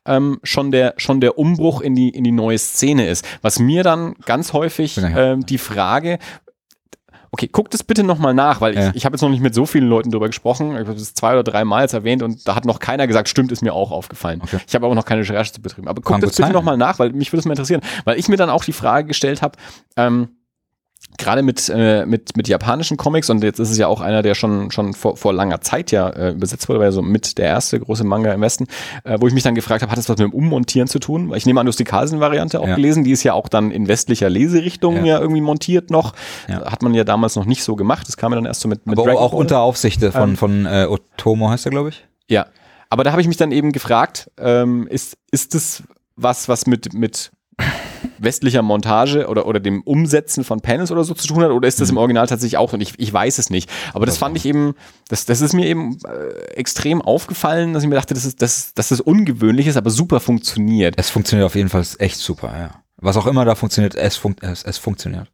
ähm, 0.05 0.39
schon 0.43 0.71
der 0.71 0.95
schon 0.97 1.21
der 1.21 1.37
Umbruch 1.37 1.81
in 1.81 1.93
die 1.93 2.09
in 2.09 2.23
die 2.23 2.31
neue 2.31 2.57
Szene 2.57 3.07
ist. 3.07 3.27
Was 3.41 3.59
mir 3.59 3.83
dann 3.83 4.15
ganz 4.25 4.53
häufig 4.53 4.97
ähm, 4.97 5.45
die 5.45 5.59
Frage 5.59 6.17
Okay, 7.33 7.47
guckt 7.49 7.73
es 7.73 7.83
bitte 7.83 8.03
nochmal 8.03 8.33
nach, 8.33 8.59
weil 8.59 8.75
Ja. 8.75 8.89
ich, 8.89 8.95
ich 8.97 9.05
habe 9.05 9.13
jetzt 9.15 9.21
noch 9.21 9.29
nicht 9.29 9.41
mit 9.41 9.55
so 9.55 9.65
vielen 9.65 9.87
Leuten 9.87 10.11
drüber 10.11 10.27
gesprochen. 10.27 10.73
Ich 10.73 10.79
habe 10.85 10.91
es 10.93 11.13
zwei 11.13 11.31
oder 11.33 11.43
drei 11.43 11.63
Mal 11.63 11.83
jetzt 11.83 11.93
erwähnt 11.93 12.23
und 12.23 12.45
da 12.45 12.55
hat 12.55 12.65
noch 12.65 12.79
keiner 12.79 13.07
gesagt, 13.07 13.29
stimmt, 13.29 13.53
ist 13.53 13.61
mir 13.61 13.73
auch 13.73 13.91
aufgefallen. 13.91 14.41
Okay. 14.43 14.57
Ich 14.67 14.75
habe 14.75 14.85
aber 14.85 14.95
noch 14.95 15.05
keine 15.05 15.21
Recherche 15.21 15.53
zu 15.53 15.61
betrieben. 15.61 15.87
Aber 15.87 16.01
guckt 16.01 16.21
es 16.23 16.35
bitte 16.35 16.51
nochmal 16.51 16.75
nach, 16.75 16.99
weil 16.99 17.11
mich 17.13 17.31
würde 17.31 17.39
es 17.39 17.45
mal 17.45 17.53
interessieren. 17.53 17.81
Weil 18.03 18.19
ich 18.19 18.27
mir 18.27 18.35
dann 18.35 18.49
auch 18.49 18.65
die 18.65 18.73
Frage 18.73 19.07
gestellt 19.07 19.41
habe, 19.41 19.57
ähm, 19.95 20.29
gerade 21.17 21.41
mit, 21.43 21.69
äh, 21.73 22.05
mit, 22.05 22.35
mit 22.37 22.47
japanischen 22.47 22.97
Comics, 22.97 23.29
und 23.29 23.43
jetzt 23.43 23.59
ist 23.59 23.69
es 23.69 23.77
ja 23.77 23.87
auch 23.87 24.01
einer, 24.01 24.21
der 24.21 24.35
schon, 24.35 24.71
schon 24.71 24.93
vor, 24.93 25.17
vor 25.17 25.33
langer 25.33 25.61
Zeit 25.61 25.91
ja 25.91 26.09
äh, 26.09 26.31
übersetzt 26.31 26.67
wurde, 26.69 26.79
war 26.79 26.85
ja 26.87 26.91
so 26.91 27.01
mit 27.01 27.37
der 27.37 27.45
erste 27.47 27.79
große 27.79 28.03
Manga 28.03 28.31
im 28.33 28.41
Westen, 28.41 28.67
äh, 29.03 29.17
wo 29.19 29.27
ich 29.27 29.33
mich 29.33 29.43
dann 29.43 29.55
gefragt 29.55 29.81
habe, 29.81 29.91
hat 29.91 29.97
das 29.97 30.09
was 30.09 30.17
mit 30.17 30.31
dem 30.31 30.33
Ummontieren 30.33 30.87
zu 30.87 30.99
tun? 30.99 31.29
Weil 31.29 31.37
ich 31.37 31.45
nehme 31.45 31.59
an, 31.59 31.65
du 31.65 31.69
hast 31.71 31.79
die 31.79 31.83
Carlsen-Variante 31.83 32.59
auch 32.59 32.67
Ja. 32.67 32.75
gelesen, 32.75 33.03
die 33.03 33.11
ist 33.11 33.23
ja 33.23 33.33
auch 33.33 33.47
dann 33.47 33.71
in 33.71 33.87
westlicher 33.87 34.29
Leserichtung 34.29 34.97
ja, 34.97 35.05
Ja. 35.15 35.19
irgendwie 35.19 35.41
montiert 35.41 35.89
noch. 35.91 36.13
Ja. 36.47 36.71
Hat 36.71 36.81
man 36.81 36.93
ja 36.93 37.03
damals 37.03 37.35
noch 37.35 37.45
nicht 37.45 37.63
so 37.63 37.75
gemacht, 37.75 38.07
das 38.07 38.17
kam 38.17 38.31
ja 38.31 38.35
dann 38.37 38.45
erst 38.45 38.61
so 38.61 38.67
mit, 38.67 38.85
mit 38.87 38.97
Aber 38.97 39.19
auch 39.19 39.33
unter 39.33 39.59
Aufsicht 39.61 40.03
von, 40.03 40.29
Ähm, 40.31 40.37
von 40.37 40.65
äh, 40.65 40.87
Otomo 40.89 41.49
heißt 41.49 41.65
er, 41.65 41.71
glaube 41.71 41.89
ich. 41.89 42.05
Ja, 42.29 42.45
aber 42.89 43.03
da 43.03 43.11
habe 43.11 43.21
ich 43.21 43.27
mich 43.27 43.37
dann 43.37 43.51
eben 43.51 43.71
gefragt, 43.71 44.29
ähm, 44.37 44.87
ist, 44.87 45.17
ist 45.31 45.53
das 45.55 45.83
was, 46.15 46.49
was 46.49 46.67
mit, 46.67 46.93
mit 46.93 47.31
westlicher 48.23 48.61
Montage 48.61 49.27
oder, 49.27 49.45
oder 49.45 49.59
dem 49.59 49.81
Umsetzen 49.81 50.43
von 50.43 50.61
Panels 50.61 50.91
oder 50.91 51.03
so 51.03 51.13
zu 51.13 51.27
tun 51.27 51.43
hat 51.43 51.51
oder 51.51 51.67
ist 51.67 51.81
das 51.81 51.89
im 51.89 51.97
Original 51.97 52.27
tatsächlich 52.27 52.57
auch 52.57 52.73
und 52.73 52.81
ich, 52.81 52.93
ich 52.97 53.11
weiß 53.11 53.37
es 53.39 53.49
nicht. 53.49 53.69
Aber 53.93 54.05
das 54.05 54.17
fand 54.17 54.37
ich 54.37 54.45
eben, 54.45 54.73
das, 55.09 55.25
das 55.25 55.41
ist 55.41 55.53
mir 55.53 55.65
eben 55.65 55.97
äh, 56.05 56.53
extrem 56.55 57.01
aufgefallen, 57.01 57.73
dass 57.73 57.83
ich 57.83 57.89
mir 57.89 57.95
dachte, 57.95 58.13
das 58.13 58.25
ist, 58.25 58.41
das, 58.41 58.73
dass 58.73 58.89
das 58.89 59.01
ungewöhnlich 59.01 59.67
ist, 59.67 59.77
aber 59.77 59.89
super 59.89 60.19
funktioniert. 60.19 60.95
Es 60.97 61.09
funktioniert 61.09 61.45
auf 61.45 61.55
jeden 61.55 61.69
Fall 61.69 61.83
echt 61.99 62.17
super, 62.17 62.53
ja. 62.57 62.83
Was 62.97 63.17
auch 63.17 63.27
immer 63.27 63.45
da 63.45 63.55
funktioniert, 63.55 63.95
es, 63.95 64.15
fun 64.15 64.35
es, 64.41 64.63
es 64.63 64.77
funktioniert. 64.77 65.31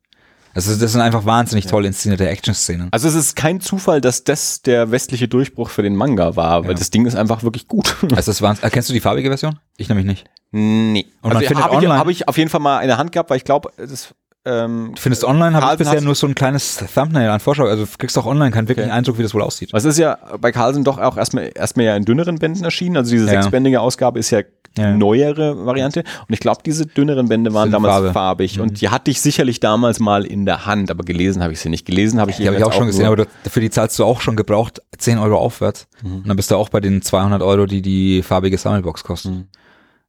Also 0.54 0.76
das 0.76 0.92
sind 0.94 1.02
einfach 1.02 1.26
wahnsinnig 1.26 1.68
toll 1.68 1.86
inszenierte 1.86 2.28
Action-Szenen. 2.28 2.88
Also 2.92 3.08
es 3.08 3.14
ist 3.14 3.36
kein 3.36 3.62
Zufall, 3.62 4.02
dass 4.02 4.24
das 4.24 4.64
der 4.64 4.90
westliche 4.90 5.28
Durchbruch 5.28 5.70
für 5.70 5.84
den 5.84 5.96
Manga 5.96 6.36
war, 6.36 6.64
weil 6.64 6.72
Ja. 6.72 6.78
das 6.78 6.90
Ding 6.90 7.06
ist 7.06 7.16
einfach 7.16 7.44
wirklich 7.44 7.68
gut. 7.68 7.96
Also 8.16 8.32
das 8.32 8.42
waren, 8.42 8.58
erkennst 8.62 8.90
du 8.90 8.94
die 8.94 9.00
farbige 9.00 9.30
Version? 9.30 9.60
Ich 9.78 9.88
nämlich 9.88 10.08
nicht. 10.08 10.26
Nee. 10.52 11.06
Und 11.22 11.36
also 11.36 11.50
habe 11.56 11.84
ich, 11.86 11.90
hab 11.90 12.08
ich 12.08 12.28
auf 12.28 12.38
jeden 12.38 12.50
Fall 12.50 12.62
mal 12.62 12.80
in 12.82 12.88
der 12.88 12.98
Hand 12.98 13.12
gehabt, 13.12 13.30
weil 13.30 13.38
ich 13.38 13.44
glaube, 13.44 13.70
das 13.78 14.14
ähm, 14.46 14.92
Du 14.96 15.02
findest 15.02 15.26
online, 15.26 15.60
habe 15.60 15.74
ich 15.74 15.78
bisher 15.80 16.00
nur 16.00 16.16
so 16.16 16.26
ein 16.26 16.34
kleines 16.34 16.78
Thumbnail 16.94 17.30
an 17.30 17.42
Vorschau. 17.42 17.66
Also 17.66 17.84
du 17.84 17.92
kriegst 17.98 18.18
auch 18.18 18.26
online 18.26 18.52
keinen 18.52 18.70
wirklichen 18.70 18.90
Okay. 18.90 18.98
Eindruck, 18.98 19.18
wie 19.18 19.24
das 19.24 19.34
wohl 19.34 19.42
aussieht. 19.42 19.74
Was 19.74 19.84
ist 19.84 19.98
ja 19.98 20.18
bei 20.40 20.54
Carlsen 20.54 20.86
doch 20.86 21.00
auch 21.00 21.18
erstmal 21.18 21.52
erstmal 21.54 21.86
ja 21.88 21.96
in 21.98 22.06
dünneren 22.06 22.38
Bänden 22.40 22.64
erschienen. 22.64 22.96
Also 22.96 23.12
diese 23.12 23.26
Ja. 23.26 23.32
sechsbändige 23.32 23.82
Ausgabe 23.82 24.20
ist 24.20 24.30
ja 24.32 24.44
die 24.78 24.82
Ja. 24.82 24.96
neuere 24.96 25.66
Variante. 25.66 26.02
Und 26.28 26.34
ich 26.34 26.40
glaube, 26.40 26.62
diese 26.66 26.86
dünneren 26.86 27.28
Bände 27.28 27.54
waren 27.54 27.64
Sind 27.64 27.74
damals 27.74 27.94
Farbe. 27.96 28.08
Mhm. 28.10 28.14
farbig. 28.14 28.60
Und 28.62 28.80
die 28.80 28.88
hatte 28.88 29.12
ich 29.12 29.20
sicherlich 29.20 29.60
damals 29.60 30.00
mal 30.00 30.24
in 30.26 30.46
der 30.46 30.66
Hand, 30.66 30.92
aber 30.92 31.04
gelesen 31.04 31.44
habe 31.44 31.52
ich 31.52 31.60
sie 31.60 31.68
nicht. 31.70 31.86
Gelesen 31.86 32.22
habe 32.22 32.32
ich 32.32 32.38
Die 32.38 32.48
habe 32.48 32.56
ich 32.56 32.64
auch 32.64 32.72
schon 32.72 32.88
gesehen, 32.88 33.06
aber 33.08 33.18
du- 33.18 33.26
für 33.50 33.60
die 33.60 33.70
zahlst 33.70 34.00
du 34.00 34.06
auch 34.06 34.22
schon 34.22 34.38
gebraucht 34.38 34.82
10 34.98 35.18
Euro 35.18 35.38
aufwärts. 35.40 35.88
Mhm. 36.04 36.16
Und 36.20 36.28
dann 36.30 36.38
bist 36.38 36.52
du 36.52 36.56
auch 36.56 36.70
bei 36.70 36.80
den 36.80 37.02
200 37.02 37.42
Euro, 37.42 37.66
die 37.66 37.82
die 37.82 38.22
farbige 38.24 38.58
Sammelbox 38.58 39.04
kostet. 39.04 39.34
Mhm. 39.34 39.48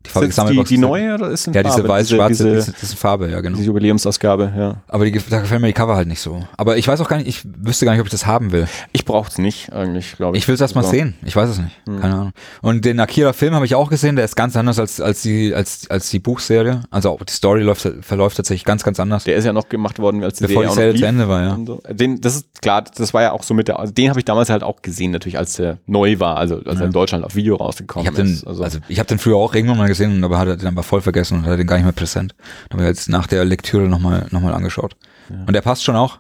Die 0.07 0.11
farbige 0.11 0.31
ist 0.31 0.39
die, 0.49 0.65
die 0.65 0.75
ist- 0.77 0.81
neue 0.81 1.15
oder 1.15 1.29
ist 1.31 1.49
in 1.49 1.55
Ja, 1.55 1.63
diese 1.65 1.75
Farbe? 1.79 1.89
weiß-schwarze, 1.89 2.45
diese, 2.45 2.55
diese, 2.55 2.73
diese 2.81 2.97
Farbe, 2.97 3.31
ja 3.31 3.41
genau. 3.41 3.57
diese 3.57 3.67
Jubiläumsausgabe, 3.67 4.53
ja. 4.57 4.77
Aber 4.87 5.05
die, 5.05 5.11
da 5.29 5.41
gefällt 5.41 5.61
mir 5.61 5.67
die 5.67 5.73
Cover 5.73 5.97
halt 5.97 6.07
nicht 6.07 6.21
so. 6.21 6.45
Aber 6.57 6.77
ich 6.77 6.87
weiß 6.87 7.01
auch 7.01 7.09
gar 7.09 7.17
nicht, 7.17 7.27
ich 7.27 7.43
wüsste 7.45 7.85
gar 7.85 7.93
nicht, 7.93 8.01
ob 8.01 8.07
ich 8.07 8.13
das 8.13 8.25
haben 8.25 8.53
will. 8.53 8.69
Ich 8.93 9.05
brauche 9.05 9.29
es 9.29 9.39
nicht 9.39 9.73
eigentlich, 9.73 10.17
glaube 10.17 10.37
ich. 10.37 10.45
Ich 10.45 10.49
will 10.49 10.55
es 10.55 10.61
erst 10.61 10.77
mal 10.77 10.85
So. 10.85 10.91
sehen. 10.91 11.15
Ich 11.25 11.35
weiß 11.35 11.51
es 11.51 11.59
nicht. 11.59 11.77
Hm. 11.89 12.01
Keine 12.01 12.15
Ahnung. 12.15 12.33
Und 12.63 12.85
den 12.85 13.01
Akira-Film 13.01 13.55
habe 13.57 13.67
ich 13.67 13.75
auch 13.75 13.91
gesehen. 13.91 14.15
Der 14.15 14.25
ist 14.25 14.37
ganz 14.37 14.55
anders 14.57 14.79
als, 14.79 15.01
als, 15.01 15.23
die, 15.23 15.53
als, 15.53 15.91
als 15.91 16.09
die 16.11 16.21
Buchserie. 16.21 16.83
Also 16.93 17.11
auch 17.11 17.21
die 17.25 17.33
Story 17.33 17.63
läuft, 17.63 17.91
verläuft 18.03 18.37
tatsächlich 18.37 18.65
ganz, 18.65 18.85
ganz 18.85 19.01
anders. 19.01 19.25
Der 19.25 19.35
ist 19.35 19.47
ja 19.47 19.53
noch 19.53 19.69
gemacht 19.69 19.99
worden, 19.99 20.23
als 20.23 20.39
die 20.39 20.47
Bevor 20.47 20.63
die 20.63 20.69
auch 20.69 20.73
noch 20.73 20.77
Serie 20.77 20.95
zu. 20.95 21.07
Ende 21.07 21.29
war, 21.29 21.43
ja. 21.43 21.59
So. 21.67 21.83
Den, 21.91 22.21
das 22.21 22.37
ist 22.37 22.63
klar, 22.63 22.83
das 22.83 23.13
war 23.15 23.23
ja 23.23 23.33
auch 23.33 23.43
so 23.43 23.53
mit 23.53 23.67
der, 23.67 23.81
also 23.81 23.93
den 23.93 24.11
habe 24.11 24.21
ich 24.21 24.25
damals 24.25 24.49
halt 24.49 24.63
auch 24.63 24.81
gesehen, 24.81 25.11
natürlich, 25.11 25.39
als 25.39 25.55
der 25.57 25.79
neu 25.87 26.21
war, 26.21 26.37
also 26.37 26.61
als 26.65 26.79
er 26.79 26.87
in 26.87 26.93
Deutschland 26.93 27.25
auf 27.25 27.35
Video 27.35 27.57
rausgekommen 27.57 28.05
Ich 28.05 28.07
habe 28.13 28.23
den, 28.23 28.33
ist. 28.33 28.47
also, 28.47 28.65
ich 28.89 28.99
habe 29.01 29.09
den 29.09 29.19
früher 29.19 29.37
auch 29.37 29.55
irgendwann 29.57 29.79
mal 29.79 29.88
gesehen, 29.89 30.23
aber 30.25 30.39
hatte 30.39 30.57
den 30.57 30.69
aber 30.69 30.83
voll 30.83 31.01
vergessen 31.01 31.39
und 31.39 31.45
hatte 31.47 31.57
den 31.57 31.67
gar 31.67 31.77
nicht 31.77 31.85
mehr 31.85 31.93
präsent. 31.93 32.35
Da 32.69 32.75
habe 32.75 32.85
ich 32.85 32.89
jetzt 32.89 33.09
nach 33.09 33.27
der 33.27 33.45
Lektüre 33.45 33.89
nochmal 33.89 34.27
noch 34.31 34.41
mal 34.41 34.55
angeschaut. 34.55 34.97
Und 35.29 35.53
der 35.53 35.61
passt 35.63 35.85
schon 35.85 35.97
auch. 35.97 36.19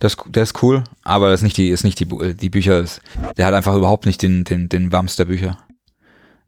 Der 0.00 0.08
ist, 0.08 0.18
der 0.26 0.42
ist 0.42 0.62
cool, 0.62 0.82
aber 1.04 1.30
das 1.30 1.40
ist 1.40 1.44
nicht 1.44 1.56
die, 1.56 1.68
ist 1.68 1.84
nicht 1.84 2.00
die, 2.00 2.34
die 2.34 2.50
Bücher. 2.50 2.80
Ist, 2.80 3.00
der 3.36 3.46
hat 3.46 3.54
einfach 3.54 3.76
überhaupt 3.76 4.04
nicht 4.04 4.20
den, 4.20 4.42
den, 4.44 4.68
den 4.68 4.90
Wams 4.90 5.14
der 5.16 5.26
Bücher 5.26 5.58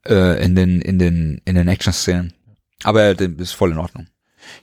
äh, 0.09 0.45
in 0.45 0.57
den, 0.57 0.81
in 0.81 0.99
den, 0.99 1.41
in 1.45 1.55
den 1.55 1.69
Action-Szenen. 1.69 2.33
Aber 2.83 3.15
der 3.15 3.31
ist 3.39 3.53
voll 3.53 3.71
in 3.71 3.79
Ordnung. 3.79 4.09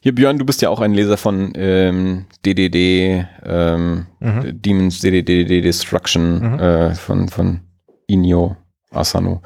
Hier, 0.01 0.13
Björn, 0.13 0.37
du 0.37 0.45
bist 0.45 0.61
ja 0.61 0.69
auch 0.69 0.79
ein 0.81 0.93
Leser 0.93 1.17
von 1.17 1.53
ähm, 1.55 2.25
DDD, 2.45 3.25
ähm, 3.43 4.05
Mhm. 4.19 4.61
Demons 4.61 4.99
DDD 4.99 5.61
Destruction 5.61 6.53
Mhm. 6.53 6.59
äh, 6.59 6.93
von, 6.95 7.29
von 7.29 7.61
Inyo 8.07 8.57
Asano. 8.91 9.41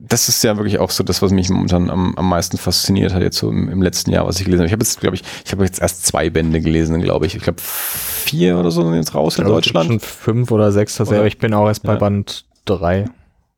Das 0.00 0.28
ist 0.28 0.42
ja 0.44 0.56
wirklich 0.56 0.78
auch 0.78 0.90
so 0.90 1.02
das, 1.04 1.22
was 1.22 1.30
mich 1.30 1.48
momentan 1.48 1.90
am, 1.90 2.14
am 2.16 2.28
meisten 2.28 2.56
fasziniert 2.58 3.14
hat, 3.14 3.22
jetzt 3.22 3.38
so 3.38 3.50
im, 3.50 3.68
im 3.68 3.82
letzten 3.82 4.10
Jahr, 4.10 4.26
was 4.26 4.38
ich 4.38 4.44
gelesen 4.44 4.60
habe. 4.60 4.66
Ich 4.66 4.72
habe 4.72 4.82
jetzt, 4.82 5.00
glaube 5.00 5.16
ich, 5.16 5.22
ich 5.44 5.52
habe 5.52 5.64
jetzt 5.64 5.80
erst 5.80 6.06
zwei 6.06 6.30
Bände 6.30 6.60
gelesen, 6.60 7.00
glaube 7.00 7.26
ich. 7.26 7.34
Ich 7.34 7.42
glaube, 7.42 7.60
vier 7.60 8.58
oder 8.58 8.70
so 8.70 8.82
sind 8.82 8.94
jetzt 8.94 9.14
raus 9.14 9.36
in 9.36 9.42
Ich 9.42 9.46
gibt 9.46 9.56
Deutschland. 9.56 9.86
Schon 9.88 10.00
fünf 10.00 10.50
oder 10.50 10.72
sechs 10.72 10.96
tatsächlich, 10.96 11.18
aber 11.18 11.28
ich 11.28 11.38
bin 11.38 11.54
auch 11.54 11.66
erst 11.66 11.82
bei 11.82 11.92
Ja. 11.92 11.98
Band 11.98 12.44
drei. 12.64 13.06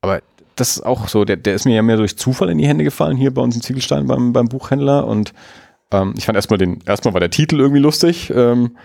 Aber 0.01 0.21
das 0.57 0.77
ist 0.77 0.87
auch 0.87 1.09
so, 1.09 1.25
der, 1.25 1.37
der 1.37 1.55
ist 1.55 1.65
mir 1.65 1.75
ja 1.75 1.83
mehr 1.83 1.97
durch 1.97 2.17
Zufall 2.17 2.51
in 2.51 2.59
die 2.59 2.67
Hände 2.67 2.85
gefallen, 2.85 3.17
hier 3.17 3.33
bei 3.33 3.43
uns 3.43 3.55
in 3.55 3.63
Ziegelstein 3.63 4.07
beim, 4.07 4.33
beim 4.33 4.49
Buchhändler. 4.49 5.07
Und 5.07 5.33
ähm, 5.93 6.15
ich 6.17 6.27
fand 6.27 6.37
erstmal 6.37 6.59
den, 6.59 6.81
erstmal 6.85 7.15
war 7.15 7.21
der 7.21 7.31
Titel 7.31 7.61
irgendwie 7.61 7.81
lustig. 7.81 8.31
Ähm, 8.35 8.77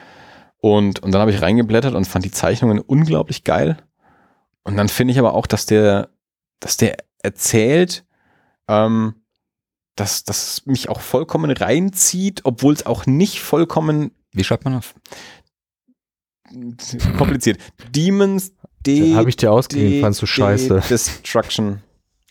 und, 0.59 1.01
und 1.01 1.11
dann 1.11 1.21
habe 1.21 1.31
ich 1.31 1.41
reingeblättert 1.41 1.93
und 1.93 2.05
fand 2.05 2.23
die 2.23 2.31
Zeichnungen 2.31 2.79
unglaublich 2.79 3.43
geil. 3.43 3.77
Und 4.63 4.77
dann 4.77 4.87
finde 4.87 5.11
ich 5.11 5.19
aber 5.19 5.33
auch, 5.33 5.45
dass 5.45 5.65
der, 5.65 6.09
dass 6.59 6.77
der 6.77 6.95
erzählt, 7.23 8.05
ähm, 8.67 9.15
dass 9.95 10.23
das 10.23 10.65
mich 10.65 10.89
auch 10.89 11.01
vollkommen 11.01 11.51
reinzieht, 11.51 12.41
obwohl 12.43 12.73
es 12.73 12.85
auch 12.85 13.05
nicht 13.05 13.39
vollkommen 13.41 14.11
Wie 14.31 14.43
schreibt 14.43 14.65
man 14.65 14.73
das? 14.75 14.93
kompliziert. 17.17 17.59
Demons 17.95 18.53
D. 18.85 19.15
Habe 19.15 19.29
ich 19.29 19.37
dir 19.37 19.51
ausgeliehen, 19.51 20.01
fandst 20.01 20.21
du 20.21 20.25
scheiße. 20.25 20.83
Destruction. 20.89 21.81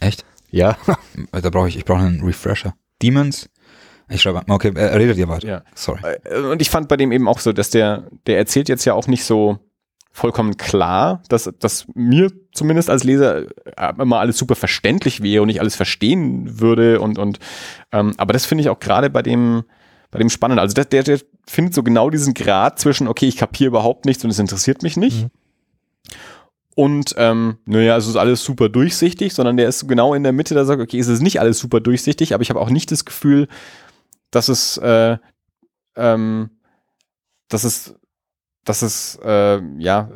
Echt? 0.00 0.24
Ja. 0.50 0.76
Da 1.32 1.50
brauche 1.50 1.68
ich, 1.68 1.76
ich 1.76 1.84
brauche 1.84 2.00
einen 2.04 2.22
Refresher. 2.22 2.74
Demons? 3.00 3.48
Ich 4.08 4.20
schreibe, 4.20 4.42
okay, 4.48 4.72
äh, 4.74 4.96
redet 4.96 5.16
ihr 5.16 5.28
weiter. 5.28 5.48
Ja. 5.48 5.64
Sorry. 5.74 6.00
Äh, 6.24 6.40
Und 6.40 6.60
ich 6.60 6.68
fand 6.68 6.88
bei 6.88 6.96
dem 6.96 7.12
eben 7.12 7.26
auch 7.28 7.38
so, 7.38 7.52
dass 7.52 7.70
der, 7.70 8.10
der 8.26 8.36
erzählt 8.36 8.68
jetzt 8.68 8.84
ja 8.84 8.92
auch 8.94 9.06
nicht 9.06 9.24
so 9.24 9.58
vollkommen 10.12 10.56
klar, 10.58 11.22
dass, 11.28 11.50
dass 11.58 11.86
mir 11.94 12.30
zumindest 12.52 12.90
als 12.90 13.02
Leser 13.02 13.46
äh, 13.76 13.92
immer 13.98 14.20
alles 14.20 14.36
super 14.36 14.54
verständlich 14.54 15.22
wäre 15.22 15.42
und 15.42 15.48
ich 15.48 15.60
alles 15.60 15.74
verstehen 15.74 16.60
würde 16.60 17.00
und, 17.00 17.18
und 17.18 17.38
ähm, 17.92 18.12
aber 18.18 18.32
das 18.32 18.44
finde 18.44 18.62
ich 18.62 18.68
auch 18.68 18.78
gerade 18.78 19.08
bei 19.08 19.22
dem, 19.22 19.64
bei 20.10 20.18
dem 20.18 20.28
spannend. 20.28 20.60
Also 20.60 20.74
der, 20.74 20.84
der, 20.84 21.02
der 21.02 21.20
findet 21.46 21.74
so 21.74 21.82
genau 21.82 22.10
diesen 22.10 22.34
Grad 22.34 22.78
zwischen, 22.78 23.08
okay, 23.08 23.26
ich 23.26 23.36
kapiere 23.36 23.68
überhaupt 23.68 24.04
nichts 24.04 24.22
und 24.22 24.30
es 24.30 24.38
interessiert 24.38 24.82
mich 24.82 24.96
nicht. 24.96 25.24
Mhm. 25.24 25.30
Und 26.74 27.14
ähm, 27.18 27.58
naja, 27.66 27.96
es 27.96 28.06
ist 28.06 28.16
alles 28.16 28.44
super 28.44 28.68
durchsichtig, 28.68 29.34
sondern 29.34 29.56
der 29.56 29.68
ist 29.68 29.80
so 29.80 29.86
genau 29.86 30.14
in 30.14 30.22
der 30.22 30.32
Mitte, 30.32 30.54
der 30.54 30.64
sagt, 30.64 30.80
okay, 30.80 30.98
es 30.98 31.08
ist 31.08 31.20
nicht 31.20 31.40
alles 31.40 31.58
super 31.58 31.80
durchsichtig, 31.80 32.32
aber 32.32 32.42
ich 32.42 32.50
habe 32.50 32.60
auch 32.60 32.70
nicht 32.70 32.90
das 32.90 33.04
Gefühl, 33.04 33.48
dass 34.30 34.48
es, 34.48 34.78
äh, 34.78 35.18
ähm, 35.96 36.50
dass 37.48 37.64
es, 37.64 37.94
dass 38.64 38.82
es, 38.82 39.18
äh, 39.24 39.60
ja, 39.78 40.10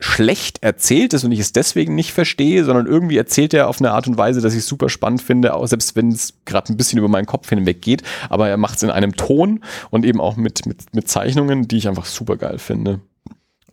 schlecht 0.00 0.62
erzählt 0.62 1.14
ist 1.14 1.24
und 1.24 1.32
ich 1.32 1.40
es 1.40 1.52
deswegen 1.52 1.94
nicht 1.94 2.12
verstehe, 2.12 2.64
sondern 2.64 2.86
irgendwie 2.86 3.16
erzählt 3.16 3.54
er 3.54 3.68
auf 3.68 3.80
eine 3.80 3.92
Art 3.92 4.06
und 4.06 4.18
Weise, 4.18 4.40
dass 4.40 4.52
ich 4.52 4.60
es 4.60 4.66
super 4.66 4.88
spannend 4.88 5.22
finde, 5.22 5.54
auch 5.54 5.66
selbst 5.66 5.96
wenn 5.96 6.08
es 6.08 6.34
gerade 6.44 6.72
ein 6.72 6.76
bisschen 6.76 6.98
über 6.98 7.08
meinen 7.08 7.26
Kopf 7.26 7.48
hinweg 7.48 7.80
geht, 7.80 8.02
aber 8.28 8.48
er 8.48 8.56
macht 8.56 8.76
es 8.76 8.82
in 8.82 8.90
einem 8.90 9.16
Ton 9.16 9.64
und 9.90 10.04
eben 10.04 10.20
auch 10.20 10.36
mit, 10.36 10.66
mit, 10.66 10.94
mit 10.94 11.08
Zeichnungen, 11.08 11.68
die 11.68 11.78
ich 11.78 11.88
einfach 11.88 12.06
super 12.06 12.36
geil 12.36 12.58
finde. 12.58 13.00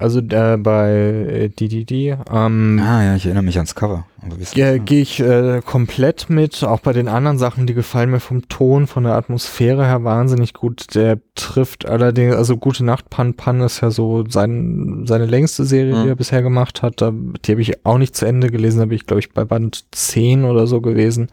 Also 0.01 0.19
äh, 0.19 0.57
bei 0.57 0.89
äh, 0.91 1.49
DDD 1.49 2.17
ähm, 2.31 2.81
Ah 2.83 3.03
ja, 3.03 3.15
ich 3.15 3.25
erinnere 3.25 3.43
mich 3.43 3.57
ans 3.57 3.75
Cover. 3.75 4.05
Ist 4.39 4.53
Gehe 4.53 4.81
ich 4.87 5.19
äh, 5.19 5.61
komplett 5.65 6.29
mit, 6.29 6.63
auch 6.63 6.79
bei 6.79 6.93
den 6.93 7.07
anderen 7.07 7.37
Sachen, 7.37 7.65
die 7.67 7.73
gefallen 7.73 8.11
mir 8.11 8.19
vom 8.19 8.47
Ton, 8.49 8.87
von 8.87 9.03
der 9.03 9.13
Atmosphäre 9.13 9.85
her 9.85 10.03
wahnsinnig 10.03 10.53
gut. 10.53 10.93
Der 10.95 11.19
trifft 11.35 11.85
allerdings, 11.87 12.35
also 12.35 12.57
Gute 12.57 12.83
Nacht 12.85 13.09
Pan 13.09 13.33
Pan 13.35 13.61
ist 13.61 13.81
ja 13.81 13.89
so 13.91 14.23
sein, 14.27 15.05
seine 15.07 15.25
längste 15.25 15.65
Serie, 15.65 15.95
Mhm. 15.95 16.03
die 16.03 16.09
er 16.09 16.15
bisher 16.15 16.41
gemacht 16.41 16.81
hat. 16.81 17.01
Da, 17.01 17.11
die 17.45 17.51
habe 17.51 17.61
ich 17.61 17.85
auch 17.85 17.97
nicht 17.97 18.15
zu 18.15 18.25
Ende 18.25 18.49
gelesen, 18.51 18.79
da 18.79 18.85
bin 18.85 18.95
ich 18.95 19.05
glaube 19.05 19.19
ich 19.21 19.31
bei 19.31 19.43
Band 19.45 19.85
10 19.91 20.45
oder 20.45 20.67
so 20.67 20.81
gewesen. 20.81 21.29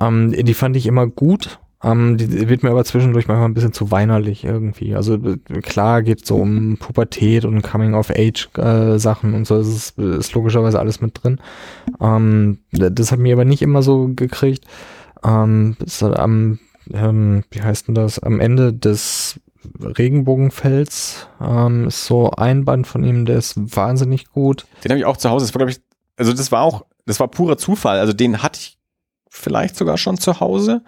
Ähm, 0.00 0.32
die 0.32 0.54
fand 0.54 0.76
ich 0.76 0.86
immer 0.86 1.06
gut. 1.06 1.58
Ähm, 1.82 2.16
die 2.16 2.48
wird 2.48 2.62
mir 2.62 2.70
aber 2.70 2.84
zwischendurch 2.84 3.28
manchmal 3.28 3.48
ein 3.48 3.54
bisschen 3.54 3.72
zu 3.72 3.90
weinerlich 3.90 4.44
irgendwie. 4.44 4.94
Also 4.94 5.14
äh, 5.14 5.36
klar 5.60 6.02
geht 6.02 6.24
so 6.24 6.36
um 6.36 6.78
Pubertät 6.78 7.44
und 7.44 7.62
Coming-of-Age-Sachen 7.62 9.34
und 9.34 9.46
so, 9.46 9.58
das 9.58 9.68
ist, 9.68 9.98
ist 9.98 10.32
logischerweise 10.32 10.78
alles 10.78 11.00
mit 11.00 11.22
drin. 11.22 11.38
Ähm, 12.00 12.58
das 12.72 13.12
hat 13.12 13.18
mir 13.18 13.34
aber 13.34 13.44
nicht 13.44 13.62
immer 13.62 13.82
so 13.82 14.08
gekriegt. 14.14 14.64
Ähm, 15.22 15.76
am, 16.00 16.58
ähm, 16.92 17.44
wie 17.50 17.62
heißt 17.62 17.88
denn 17.88 17.94
das, 17.94 18.18
am 18.18 18.40
Ende 18.40 18.72
des 18.72 19.40
Regenbogenfelds 19.80 21.28
ähm, 21.40 21.88
ist 21.88 22.06
so 22.06 22.30
ein 22.30 22.64
Band 22.64 22.86
von 22.86 23.04
ihm, 23.04 23.26
der 23.26 23.38
ist 23.38 23.76
wahnsinnig 23.76 24.30
gut. 24.30 24.66
Den 24.84 24.92
habe 24.92 24.98
ich 24.98 25.04
auch 25.04 25.16
zu 25.16 25.28
Hause. 25.28 25.44
Das 25.44 25.54
war, 25.54 25.58
glaube 25.58 25.72
ich, 25.72 25.80
also 26.16 26.32
das 26.32 26.52
war 26.52 26.62
auch, 26.62 26.86
das 27.04 27.20
war 27.20 27.28
purer 27.28 27.58
Zufall. 27.58 27.98
Also 27.98 28.12
den 28.12 28.42
hatte 28.42 28.60
ich 28.60 28.75
vielleicht 29.36 29.76
sogar 29.76 29.98
schon 29.98 30.18
zu 30.18 30.40
Hause, 30.40 30.82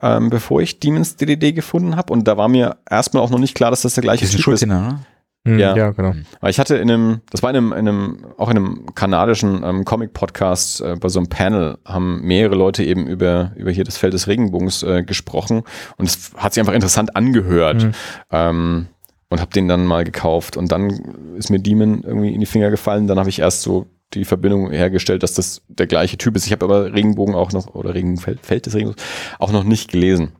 ähm, 0.00 0.30
bevor 0.30 0.60
ich 0.60 0.80
Demons 0.80 1.16
DDD 1.16 1.52
gefunden 1.52 1.96
habe. 1.96 2.12
Und 2.12 2.28
da 2.28 2.36
war 2.36 2.48
mir 2.48 2.76
erstmal 2.88 3.22
auch 3.22 3.30
noch 3.30 3.38
nicht 3.38 3.54
klar, 3.54 3.70
dass 3.70 3.82
das 3.82 3.94
der 3.94 4.02
gleiche 4.02 4.26
Typ 4.26 4.46
ist. 4.48 4.66
Ne? 4.66 5.00
Hm, 5.46 5.58
Ja. 5.58 5.76
ja, 5.76 5.90
genau. 5.90 6.14
Weil 6.40 6.50
ich 6.50 6.58
hatte 6.58 6.76
in 6.76 6.90
einem, 6.90 7.20
das 7.30 7.42
war 7.42 7.50
in 7.50 7.56
einem, 7.56 7.72
in 7.72 7.88
einem 7.88 8.18
auch 8.38 8.50
in 8.50 8.56
einem 8.56 8.94
kanadischen 8.94 9.62
ähm, 9.62 9.84
Comic-Podcast 9.84 10.80
äh, 10.80 10.96
bei 10.98 11.08
so 11.08 11.18
einem 11.18 11.28
Panel 11.28 11.78
haben 11.84 12.22
mehrere 12.22 12.54
Leute 12.54 12.82
eben 12.82 13.06
über, 13.06 13.52
über 13.56 13.70
hier 13.70 13.84
das 13.84 13.96
Feld 13.98 14.14
des 14.14 14.26
Regenbogens 14.26 14.82
äh, 14.82 15.02
gesprochen 15.02 15.62
und 15.96 16.06
es 16.06 16.32
hat 16.36 16.54
sich 16.54 16.60
einfach 16.60 16.72
interessant 16.74 17.14
angehört. 17.16 17.84
Mhm. 17.84 17.92
Ähm, 18.30 18.86
und 19.30 19.40
habe 19.40 19.50
den 19.50 19.66
dann 19.66 19.84
mal 19.84 20.04
gekauft 20.04 20.56
und 20.56 20.70
dann 20.70 20.90
ist 21.36 21.50
mir 21.50 21.58
Demon 21.58 22.04
irgendwie 22.04 22.32
in 22.32 22.38
die 22.38 22.46
Finger 22.46 22.70
gefallen. 22.70 23.08
Dann 23.08 23.18
habe 23.18 23.28
ich 23.30 23.40
erst 23.40 23.62
so 23.62 23.86
die 24.14 24.24
Verbindung 24.24 24.70
hergestellt, 24.70 25.22
dass 25.22 25.34
das 25.34 25.62
der 25.68 25.86
gleiche 25.86 26.16
Typ 26.18 26.36
ist. 26.36 26.46
Ich 26.46 26.52
habe 26.52 26.64
aber 26.64 26.92
Regenbogen 26.92 27.34
auch 27.34 27.52
noch 27.52 27.74
oder 27.74 27.94
Regenfeld 27.94 28.40
Feld 28.44 28.66
des 28.66 28.74
Regenbogens 28.74 29.02
auch 29.38 29.52
noch 29.52 29.64
nicht 29.64 29.90
gelesen. 29.90 30.32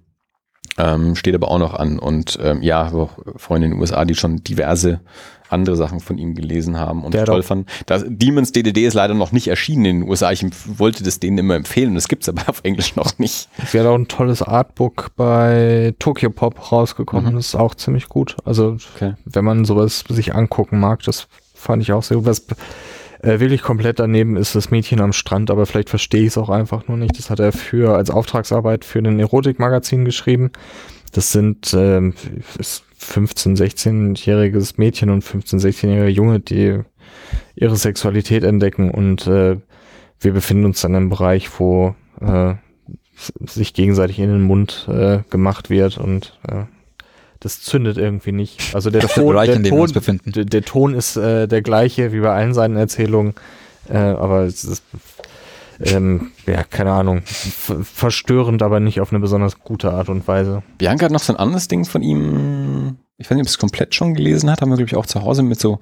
Ähm, 0.76 1.14
steht 1.14 1.34
aber 1.36 1.50
auch 1.50 1.58
noch 1.58 1.74
an. 1.74 1.98
Und 1.98 2.38
ähm, 2.42 2.60
ja, 2.62 2.86
habe 2.86 3.02
auch 3.02 3.18
Freunde 3.36 3.66
in 3.66 3.72
den 3.74 3.80
USA, 3.80 4.04
die 4.04 4.14
schon 4.16 4.42
diverse 4.42 5.00
andere 5.48 5.76
Sachen 5.76 6.00
von 6.00 6.18
ihm 6.18 6.34
gelesen 6.34 6.78
haben 6.78 7.04
und 7.04 7.14
Der 7.14 7.26
toll 7.26 7.44
fanden. 7.44 7.66
Das, 7.86 8.04
Demons 8.08 8.50
DDD 8.50 8.86
ist 8.86 8.94
leider 8.94 9.14
noch 9.14 9.30
nicht 9.30 9.46
erschienen 9.46 9.84
in 9.84 10.00
den 10.00 10.08
USA. 10.08 10.32
Ich 10.32 10.44
wollte 10.66 11.04
das 11.04 11.20
denen 11.20 11.38
immer 11.38 11.54
empfehlen. 11.54 11.94
Das 11.94 12.08
gibt's 12.08 12.28
aber 12.28 12.42
auf 12.48 12.60
Englisch 12.64 12.96
noch 12.96 13.18
nicht. 13.18 13.48
Es 13.62 13.72
wäre 13.72 13.90
auch 13.90 13.94
ein 13.94 14.08
tolles 14.08 14.42
Artbook 14.42 15.10
bei 15.16 15.94
Tokyo 16.00 16.30
Pop 16.30 16.72
rausgekommen. 16.72 17.32
Mhm. 17.32 17.36
Das 17.36 17.46
ist 17.48 17.54
auch 17.54 17.76
ziemlich 17.76 18.08
gut. 18.08 18.36
Also, 18.44 18.78
Okay. 18.96 19.14
wenn 19.26 19.44
man 19.44 19.64
sowas 19.64 20.02
sich 20.08 20.34
angucken 20.34 20.80
mag, 20.80 21.02
das 21.04 21.28
fand 21.54 21.82
ich 21.82 21.92
auch 21.92 22.02
sehr 22.02 22.16
gut. 22.16 22.26
Was 22.26 22.44
äh, 23.24 23.40
wirklich 23.40 23.62
komplett 23.62 23.98
daneben 23.98 24.36
ist 24.36 24.54
das 24.54 24.70
Mädchen 24.70 25.00
am 25.00 25.12
Strand, 25.12 25.50
aber 25.50 25.66
vielleicht 25.66 25.90
verstehe 25.90 26.22
ich 26.22 26.28
es 26.28 26.38
auch 26.38 26.50
einfach 26.50 26.88
nur 26.88 26.96
nicht. 26.96 27.18
Das 27.18 27.30
hat 27.30 27.40
er 27.40 27.52
für 27.52 27.96
als 27.96 28.10
Auftragsarbeit 28.10 28.84
für 28.84 29.00
ein 29.00 29.18
Erotikmagazin 29.18 30.04
geschrieben. 30.04 30.50
Das 31.12 31.30
sind 31.30 31.72
ist 31.72 32.84
15, 32.98 33.56
16-jähriges 33.56 34.74
Mädchen 34.78 35.10
und 35.10 35.22
15, 35.22 35.60
16-jährige 35.60 36.08
Junge, 36.08 36.40
die 36.40 36.80
ihre 37.54 37.76
Sexualität 37.76 38.44
entdecken 38.44 38.90
und 38.90 39.26
äh, 39.26 39.58
wir 40.20 40.32
befinden 40.32 40.64
uns 40.64 40.80
dann 40.80 40.94
im 40.94 41.10
Bereich, 41.10 41.60
wo 41.60 41.94
äh, 42.20 42.54
sich 43.46 43.74
gegenseitig 43.74 44.18
in 44.18 44.30
den 44.30 44.42
Mund 44.42 44.88
äh, 44.90 45.20
gemacht 45.30 45.70
wird 45.70 45.98
und 45.98 46.38
äh, 46.48 46.64
das 47.44 47.60
zündet 47.62 47.96
irgendwie 47.98 48.32
nicht. 48.32 48.74
Also 48.74 48.90
der 48.90 49.02
Das 49.02 49.10
ist 49.12 49.16
der 49.16 49.22
Ton, 49.24 49.32
Bereich, 49.34 49.46
der 49.46 49.56
in 49.56 49.62
dem 49.62 49.74
wir 49.74 49.80
uns 49.82 49.92
Ton, 49.92 50.00
befinden. 50.00 50.32
der, 50.32 50.44
der 50.44 50.62
Ton 50.62 50.94
ist 50.94 51.16
äh, 51.16 51.46
der 51.46 51.62
gleiche 51.62 52.12
wie 52.12 52.20
bei 52.20 52.34
allen 52.34 52.54
seinen 52.54 52.76
Erzählungen, 52.76 53.34
äh, 53.88 53.96
aber 53.96 54.40
es 54.42 54.64
ist 54.64 54.82
ähm, 55.80 56.30
ja 56.46 56.62
keine 56.64 56.92
Ahnung 56.92 57.18
f- 57.18 57.74
verstörend, 57.82 58.62
aber 58.62 58.80
nicht 58.80 59.00
auf 59.00 59.12
eine 59.12 59.20
besonders 59.20 59.58
gute 59.60 59.92
Art 59.92 60.08
und 60.08 60.26
Weise. 60.26 60.62
Bianca 60.78 61.04
hat 61.06 61.12
noch 61.12 61.20
so 61.20 61.32
ein 61.32 61.38
anderes 61.38 61.68
Ding 61.68 61.84
von 61.84 62.02
ihm. 62.02 62.96
Ich 63.18 63.26
weiß 63.30 63.36
nicht, 63.36 63.42
ob 63.44 63.48
es 63.48 63.58
komplett 63.58 63.94
schon 63.94 64.14
gelesen 64.14 64.50
hat. 64.50 64.60
Haben 64.60 64.70
wir, 64.70 64.76
glaube 64.76 64.88
ich, 64.88 64.96
auch 64.96 65.06
zu 65.06 65.22
Hause 65.22 65.42
mit 65.42 65.60
so 65.60 65.78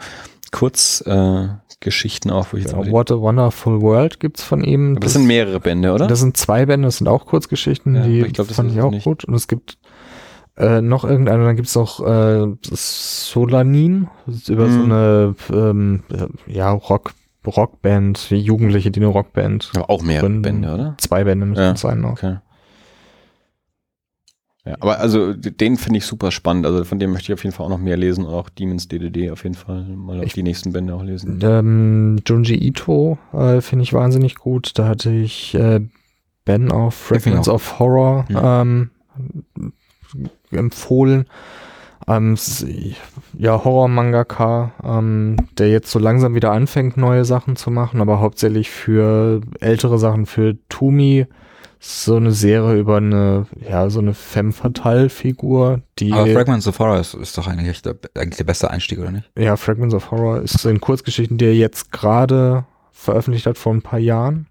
Kurzgeschichten 0.51 1.49
äh, 1.49 1.49
Geschichten 1.81 2.31
auch, 2.31 2.47
wo 2.53 2.57
ich 2.59 2.65
jetzt 2.65 2.73
Ja, 2.75 2.91
What 2.93 3.11
a 3.11 3.19
Wonderful 3.19 3.81
World 3.81 4.21
gibt's 4.21 4.43
von 4.45 4.63
ihm. 4.63 4.93
aber 4.93 5.01
das 5.01 5.15
sind 5.15 5.27
mehrere 5.27 5.59
Bände, 5.59 5.93
oder? 5.93 6.07
Das 6.07 6.21
sind 6.21 6.37
zwei 6.37 6.65
Bände, 6.67 6.87
das 6.87 6.99
sind 6.99 7.09
auch 7.09 7.27
Kurzgeschichten, 7.27 7.95
Ja, 7.97 8.03
die 8.05 8.21
ich 8.21 8.33
glaub, 8.35 8.47
das 8.49 8.57
fand 8.57 8.71
ich 8.73 8.81
auch 8.81 8.91
nicht. 8.93 9.03
gut. 9.05 9.25
Und 9.25 9.35
es 9.35 9.49
gibt 9.49 9.79
äh, 10.57 10.81
noch 10.81 11.05
irgendeine, 11.05 11.45
dann 11.45 11.57
gibt's 11.57 11.75
noch 11.75 12.01
äh, 12.07 12.47
Solanin, 12.63 14.09
über 14.49 14.69
so 14.71 14.79
Mhm. 14.81 14.93
eine 14.93 15.35
ähm, 15.51 16.03
äh, 16.13 16.53
ja, 16.53 16.71
Rock, 16.73 17.15
Rockband, 17.47 18.31
Jugendliche, 18.31 18.91
die 18.91 19.01
eine 19.01 19.07
Rockband. 19.09 19.71
aber 19.75 19.89
auch 19.91 20.03
mehrere 20.03 20.27
Gründen. 20.27 20.43
Bände, 20.43 20.75
oder? 20.75 20.95
Zwei 20.99 21.25
Bände 21.25 21.47
müssen 21.47 21.61
Ja, 21.63 21.73
es 21.73 21.81
sein 21.81 22.01
noch. 22.01 22.13
Okay. 22.13 22.37
Ja, 24.65 24.77
aber 24.79 25.01
also 25.01 25.33
den 25.33 25.77
finde 25.77 25.99
ich 25.99 26.07
super 26.07 26.31
spannend. 26.31 26.67
Also 26.67 26.85
von 26.85 27.01
dem 27.01 27.11
möchte 27.13 27.33
ich 27.33 27.35
auf 27.37 27.43
jeden 27.43 27.53
Fall 27.53 27.67
auch 27.67 27.71
noch 27.71 27.79
mehr 27.79 27.97
lesen 27.97 28.25
und 28.25 28.33
auch 28.33 28.49
Demons 28.49 28.87
DDD 28.87 29.33
auf 29.33 29.43
jeden 29.43 29.57
Fall 29.57 29.83
mal 29.83 30.19
auf 30.21 30.25
Ich- 30.27 30.35
die 30.35 30.45
nächsten 30.45 30.73
Bände 30.73 30.95
auch 30.95 31.03
lesen. 31.03 31.41
Ähm, 31.43 32.21
Junji 32.25 32.55
Ito 32.55 33.19
äh, 33.33 33.61
finde 33.61 33.83
ich 33.83 33.93
wahnsinnig 33.93 34.37
gut. 34.37 34.79
Da 34.79 34.87
hatte 34.87 35.11
ich 35.11 35.55
äh, 35.57 35.81
Ben 36.45 36.71
auf 36.71 36.95
Fragments 36.95 37.49
of 37.49 37.81
Horror 37.81 38.25
ähm, 38.31 38.91
empfohlen. 40.51 41.27
Ähm, 42.09 42.37
ja, 43.39 43.65
Horror-Mangaka, 43.65 44.73
ähm, 44.83 45.37
der 45.59 45.71
jetzt 45.71 45.91
so 45.91 45.99
langsam 45.99 46.35
wieder 46.35 46.53
anfängt, 46.53 46.97
neue 46.97 47.25
Sachen 47.25 47.57
zu 47.57 47.71
machen, 47.71 48.01
aber 48.01 48.21
hauptsächlich 48.21 48.71
für 48.71 49.41
ältere 49.61 49.99
Sachen, 49.99 50.27
für 50.27 50.57
Tumi. 50.69 51.27
So 51.85 52.15
eine 52.15 52.31
Serie 52.31 52.79
über 52.79 52.99
eine, 52.99 53.47
ja, 53.69 53.91
so 53.91 53.99
eine 53.99 54.15
Femme 54.15 54.53
Fatale-Figur, 54.53 55.81
die. 55.99 56.13
Aber 56.13 56.29
Fragments 56.29 56.69
of 56.69 56.79
Horror 56.79 57.01
ist, 57.01 57.15
ist 57.15 57.37
doch 57.37 57.49
eigentlich 57.49 57.83
der, 57.83 57.97
eigentlich 58.15 58.37
der 58.37 58.45
beste 58.45 58.71
Einstieg, 58.71 59.01
oder 59.01 59.11
nicht? 59.11 59.29
Ja, 59.37 59.57
Fragments 59.57 59.93
of 59.93 60.13
Horror 60.13 60.43
ist 60.43 60.59
so 60.59 60.69
in 60.69 60.81
Kurzgeschichten, 60.81 61.39
die 61.39 61.47
er 61.47 61.57
jetzt 61.57 61.91
gerade 61.91 62.67
veröffentlicht 62.93 63.47
hat 63.47 63.59
vor 63.59 63.75
ein 63.75 63.83
paar 63.83 63.99
Jahren. 63.99 64.47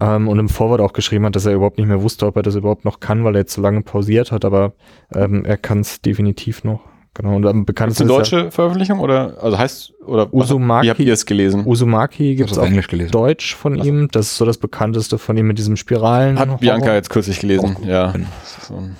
Ähm, 0.00 0.28
und 0.28 0.38
im 0.38 0.48
Vorwort 0.48 0.80
auch 0.80 0.92
geschrieben 0.92 1.26
hat, 1.26 1.36
dass 1.36 1.46
er 1.46 1.52
überhaupt 1.54 1.78
nicht 1.78 1.86
mehr 1.88 2.02
wusste, 2.02 2.26
ob 2.26 2.36
er 2.36 2.42
das 2.42 2.54
überhaupt 2.54 2.84
noch 2.84 3.00
kann, 3.00 3.22
weil 3.24 3.34
er 3.36 3.40
jetzt 3.40 3.52
so 3.54 3.60
lange 3.60 3.82
pausiert 3.82 4.32
hat, 4.32 4.44
aber 4.44 4.72
ähm, 5.14 5.44
er 5.44 5.56
kann 5.58 5.80
es 5.80 6.00
definitiv 6.00 6.64
noch. 6.64 6.80
Genau. 7.12 7.34
Und 7.34 7.44
am 7.44 7.60
Ist 7.60 7.66
bekanntesten 7.66 8.04
eine 8.08 8.22
ist 8.22 8.30
ja 8.30 8.38
deutsche 8.38 8.50
Veröffentlichung 8.52 9.00
oder 9.00 9.36
also 9.42 9.58
heißt 9.58 9.92
oder 10.06 10.32
was- 10.32 10.48
Uzumaki- 10.50 10.82
wie 10.84 10.90
habt 10.90 11.00
ihr 11.00 11.12
es 11.12 11.26
gelesen? 11.26 11.66
Uzumaki 11.66 12.36
gibt 12.36 12.50
es 12.52 12.56
auf 12.58 12.66
Englisch 12.66 12.86
gelesen. 12.86 13.10
Deutsch 13.10 13.56
von 13.56 13.72
Also- 13.74 13.84
ihm. 13.84 14.08
Das 14.12 14.26
ist 14.26 14.36
so 14.36 14.44
das 14.44 14.58
bekannteste 14.58 15.18
von 15.18 15.36
ihm 15.36 15.48
mit 15.48 15.58
diesem 15.58 15.76
Spiralen. 15.76 16.38
Hat 16.38 16.60
Bianca 16.60 16.94
jetzt 16.94 17.10
kürzlich 17.10 17.40
gelesen, 17.40 17.76
Auch- 17.82 17.84
ja. 17.84 18.06
Bin- 18.12 18.26
So 18.62 18.74
ein- 18.76 18.96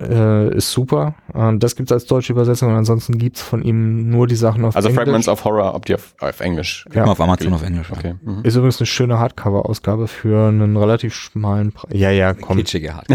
Äh, 0.00 0.56
ist 0.56 0.70
super. 0.72 1.14
Ähm, 1.34 1.58
das 1.58 1.76
gibt 1.76 1.90
es 1.90 1.92
als 1.92 2.06
deutsche 2.06 2.32
Übersetzung 2.32 2.70
und 2.70 2.74
ansonsten 2.76 3.18
gibt 3.18 3.36
es 3.36 3.42
von 3.42 3.62
ihm 3.62 4.08
nur 4.08 4.26
die 4.26 4.34
Sachen 4.34 4.64
auf 4.64 4.74
Also 4.74 4.88
Englisch. 4.88 5.04
Fragments 5.04 5.28
of 5.28 5.44
Horror, 5.44 5.74
ob 5.74 5.84
die 5.84 5.94
auf, 5.94 6.14
auf 6.20 6.40
Englisch. 6.40 6.86
Ja. 6.94 7.02
Immer 7.02 7.12
auf 7.12 7.20
Amazon 7.20 7.52
auf 7.52 7.62
Englisch. 7.62 7.90
Okay. 7.92 8.14
Mhm. 8.22 8.40
Ist 8.42 8.56
übrigens 8.56 8.78
eine 8.80 8.86
schöne 8.86 9.18
Hardcover-Ausgabe 9.18 10.08
für 10.08 10.48
einen 10.48 10.76
relativ 10.76 11.14
schmalen 11.14 11.72
Preis. 11.72 11.92
Ja, 11.94 12.10
ja, 12.10 12.32
komm. 12.32 12.56
Kitschige 12.56 12.94
Hart. 12.94 13.08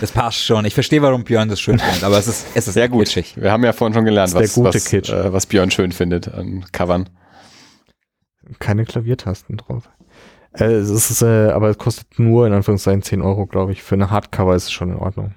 das 0.00 0.12
passt 0.12 0.44
schon. 0.44 0.64
Ich 0.66 0.74
verstehe, 0.74 1.00
warum 1.00 1.24
Björn 1.24 1.48
das 1.48 1.60
schön 1.60 1.78
findet, 1.78 2.04
aber 2.04 2.18
es 2.18 2.28
ist, 2.28 2.46
es 2.54 2.68
ist 2.68 2.74
Sehr 2.74 2.88
gut. 2.90 3.04
kitschig. 3.06 3.34
Wir 3.40 3.50
haben 3.50 3.64
ja 3.64 3.72
vorhin 3.72 3.94
schon 3.94 4.04
gelernt, 4.04 4.34
was, 4.34 4.56
was, 4.62 4.92
äh, 4.92 5.32
was 5.32 5.46
Björn 5.46 5.70
schön 5.70 5.92
findet 5.92 6.28
an 6.32 6.64
Covern. 6.72 7.08
Keine 8.58 8.84
Klaviertasten 8.84 9.56
drauf. 9.56 9.88
Äh, 10.52 10.64
es 10.66 10.90
ist, 10.90 11.22
äh, 11.22 11.50
aber 11.50 11.70
es 11.70 11.78
kostet 11.78 12.18
nur 12.18 12.46
in 12.46 12.52
Anführungszeichen 12.52 13.02
10 13.02 13.22
Euro, 13.22 13.46
glaube 13.46 13.72
ich. 13.72 13.82
Für 13.82 13.94
eine 13.94 14.10
Hardcover 14.10 14.54
ist 14.54 14.64
es 14.64 14.72
schon 14.72 14.90
in 14.90 14.96
Ordnung. 14.96 15.32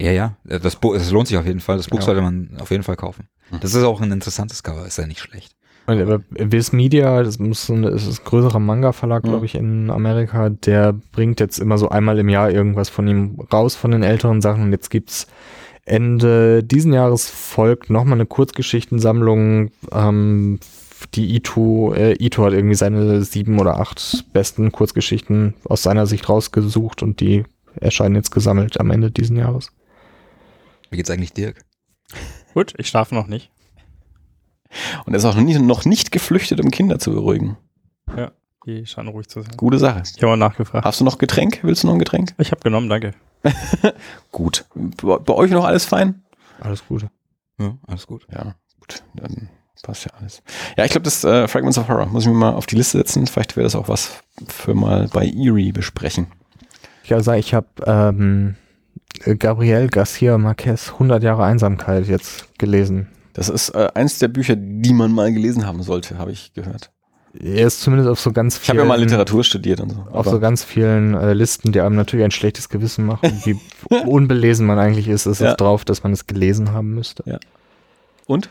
Ja, 0.00 0.12
ja. 0.12 0.36
Das, 0.44 0.76
Buch, 0.76 0.94
das 0.94 1.10
lohnt 1.10 1.28
sich 1.28 1.36
auf 1.36 1.46
jeden 1.46 1.60
Fall. 1.60 1.76
Das 1.76 1.88
Buch 1.88 1.98
Ja. 1.98 2.04
sollte 2.04 2.22
man 2.22 2.50
auf 2.58 2.70
jeden 2.70 2.82
Fall 2.82 2.96
kaufen. 2.96 3.28
Mhm. 3.50 3.60
Das 3.60 3.74
ist 3.74 3.82
auch 3.84 4.00
ein 4.00 4.10
interessantes 4.10 4.62
Cover. 4.62 4.86
Ist 4.86 4.98
ja 4.98 5.06
nicht 5.06 5.20
schlecht. 5.20 5.54
Viz 5.86 6.72
Media, 6.72 7.22
das 7.22 7.38
muss 7.40 7.66
das 7.66 8.06
ist 8.06 8.20
ein 8.20 8.24
größerer 8.24 8.60
Manga-Verlag, 8.60 9.24
glaube 9.24 9.46
ich, 9.46 9.56
in 9.56 9.90
Amerika, 9.90 10.48
der 10.48 10.92
bringt 10.92 11.40
jetzt 11.40 11.58
immer 11.58 11.78
so 11.78 11.88
einmal 11.88 12.18
im 12.20 12.28
Jahr 12.28 12.50
irgendwas 12.50 12.88
von 12.88 13.08
ihm 13.08 13.40
raus, 13.52 13.74
von 13.74 13.90
den 13.90 14.04
älteren 14.04 14.40
Sachen. 14.40 14.62
Und 14.64 14.72
jetzt 14.72 14.90
gibt's 14.90 15.26
Ende 15.84 16.62
diesen 16.62 16.92
Jahres 16.92 17.28
folgt 17.28 17.90
nochmal 17.90 18.14
eine 18.18 18.26
Kurzgeschichtensammlung, 18.26 19.70
ähm, 19.92 20.60
die 21.14 21.34
Ito, 21.34 21.92
äh, 21.94 22.12
Ito 22.22 22.44
hat 22.44 22.52
irgendwie 22.52 22.74
seine 22.76 23.22
sieben 23.22 23.58
oder 23.58 23.80
acht 23.80 24.26
besten 24.32 24.70
Kurzgeschichten 24.70 25.54
aus 25.64 25.82
seiner 25.82 26.06
Sicht 26.06 26.28
rausgesucht 26.28 27.02
und 27.02 27.20
die 27.20 27.44
erscheinen 27.80 28.14
jetzt 28.14 28.30
gesammelt 28.30 28.78
am 28.78 28.90
Ende 28.90 29.10
diesen 29.10 29.36
Jahres. 29.36 29.72
Wie 30.90 30.96
geht's 30.96 31.10
eigentlich 31.10 31.32
Dirk? 31.32 31.64
Gut, 32.54 32.74
ich 32.78 32.88
schlafe 32.88 33.14
noch 33.14 33.26
nicht. 33.26 33.50
Und 35.06 35.14
er 35.14 35.18
ist 35.18 35.24
auch 35.24 35.34
noch, 35.34 35.42
nie, 35.42 35.58
noch 35.58 35.84
nicht 35.84 36.12
geflüchtet, 36.12 36.60
um 36.60 36.70
Kinder 36.70 36.98
zu 36.98 37.12
beruhigen. 37.12 37.56
Ja, 38.16 38.32
die 38.66 38.86
scheinen 38.86 39.08
ruhig 39.08 39.28
zu 39.28 39.42
sein. 39.42 39.56
Gute 39.56 39.78
Sache. 39.78 40.02
Ich 40.04 40.22
habe 40.22 40.28
mal 40.28 40.36
nachgefragt. 40.36 40.84
Hast 40.84 41.00
du 41.00 41.04
noch 41.04 41.18
Getränk? 41.18 41.60
Willst 41.62 41.82
du 41.82 41.86
noch 41.86 41.94
ein 41.94 41.98
Getränk? 41.98 42.34
Ich 42.38 42.50
habe 42.50 42.60
genommen, 42.60 42.88
danke. 42.88 43.14
Gut. 44.32 44.66
Bei, 44.74 45.18
bei 45.18 45.34
euch 45.34 45.50
noch 45.50 45.64
alles 45.64 45.84
fein? 45.84 46.22
Alles 46.60 46.86
Gute. 46.86 47.10
Ja, 47.58 47.76
alles 47.86 48.06
gut. 48.06 48.26
Ja, 48.32 48.54
gut. 48.78 49.02
Dann 49.14 49.48
passt 49.82 50.04
ja 50.04 50.12
alles. 50.18 50.42
Ja, 50.76 50.84
ich 50.84 50.90
glaube, 50.90 51.04
das 51.04 51.24
äh, 51.24 51.48
Fragments 51.48 51.78
of 51.78 51.88
Horror 51.88 52.06
muss 52.06 52.24
ich 52.24 52.28
mir 52.28 52.34
mal 52.34 52.54
auf 52.54 52.66
die 52.66 52.76
Liste 52.76 52.98
setzen. 52.98 53.26
Vielleicht 53.26 53.56
wäre 53.56 53.64
das 53.64 53.74
auch 53.74 53.88
was 53.88 54.22
für 54.48 54.74
mal 54.74 55.08
bei 55.08 55.26
Eerie 55.26 55.72
besprechen. 55.72 56.28
Ich 57.04 57.12
also 57.12 57.32
ich 57.32 57.54
habe 57.54 57.68
ähm, 57.86 58.56
Gabriel 59.38 59.88
Garcia 59.88 60.38
Marquez 60.38 60.90
100 60.92 61.22
Jahre 61.22 61.44
Einsamkeit 61.44 62.06
jetzt 62.06 62.58
gelesen. 62.58 63.08
Das 63.34 63.48
ist 63.48 63.70
äh, 63.70 63.88
eins 63.94 64.18
der 64.18 64.28
Bücher, 64.28 64.56
die 64.56 64.92
man 64.92 65.12
mal 65.12 65.32
gelesen 65.32 65.66
haben 65.66 65.82
sollte, 65.82 66.18
habe 66.18 66.32
ich 66.32 66.52
gehört. 66.54 66.90
Er 67.38 67.66
ist 67.68 67.80
zumindest 67.80 68.08
auf 68.10 68.18
so 68.18 68.32
ganz 68.32 68.56
Ich 68.56 68.62
vielen, 68.62 68.78
habe 68.78 68.88
ja 68.88 68.96
mal 68.96 69.00
Literatur 69.00 69.44
studiert 69.44 69.80
und 69.80 69.90
so. 69.90 70.04
auf 70.10 70.26
so 70.26 70.40
ganz 70.40 70.64
vielen 70.64 71.14
äh, 71.14 71.32
Listen, 71.32 71.70
die 71.70 71.80
einem 71.80 71.94
natürlich 71.94 72.24
ein 72.24 72.32
schlechtes 72.32 72.68
Gewissen 72.68 73.06
machen, 73.06 73.30
wie 73.44 73.56
unbelesen 74.04 74.66
man 74.66 74.80
eigentlich 74.80 75.06
ist, 75.06 75.26
ist 75.26 75.40
Ja. 75.40 75.50
es 75.52 75.56
drauf, 75.56 75.84
dass 75.84 76.02
man 76.02 76.12
es 76.12 76.26
gelesen 76.26 76.72
haben 76.72 76.92
müsste. 76.94 77.22
und? 78.26 78.48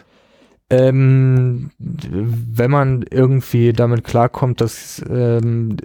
Ähm, 0.69 1.71
wenn 1.79 2.69
man 2.71 3.03
irgendwie 3.09 3.73
damit 3.73 4.03
klarkommt, 4.03 4.61
dass 4.61 5.03
ähm, 5.09 5.77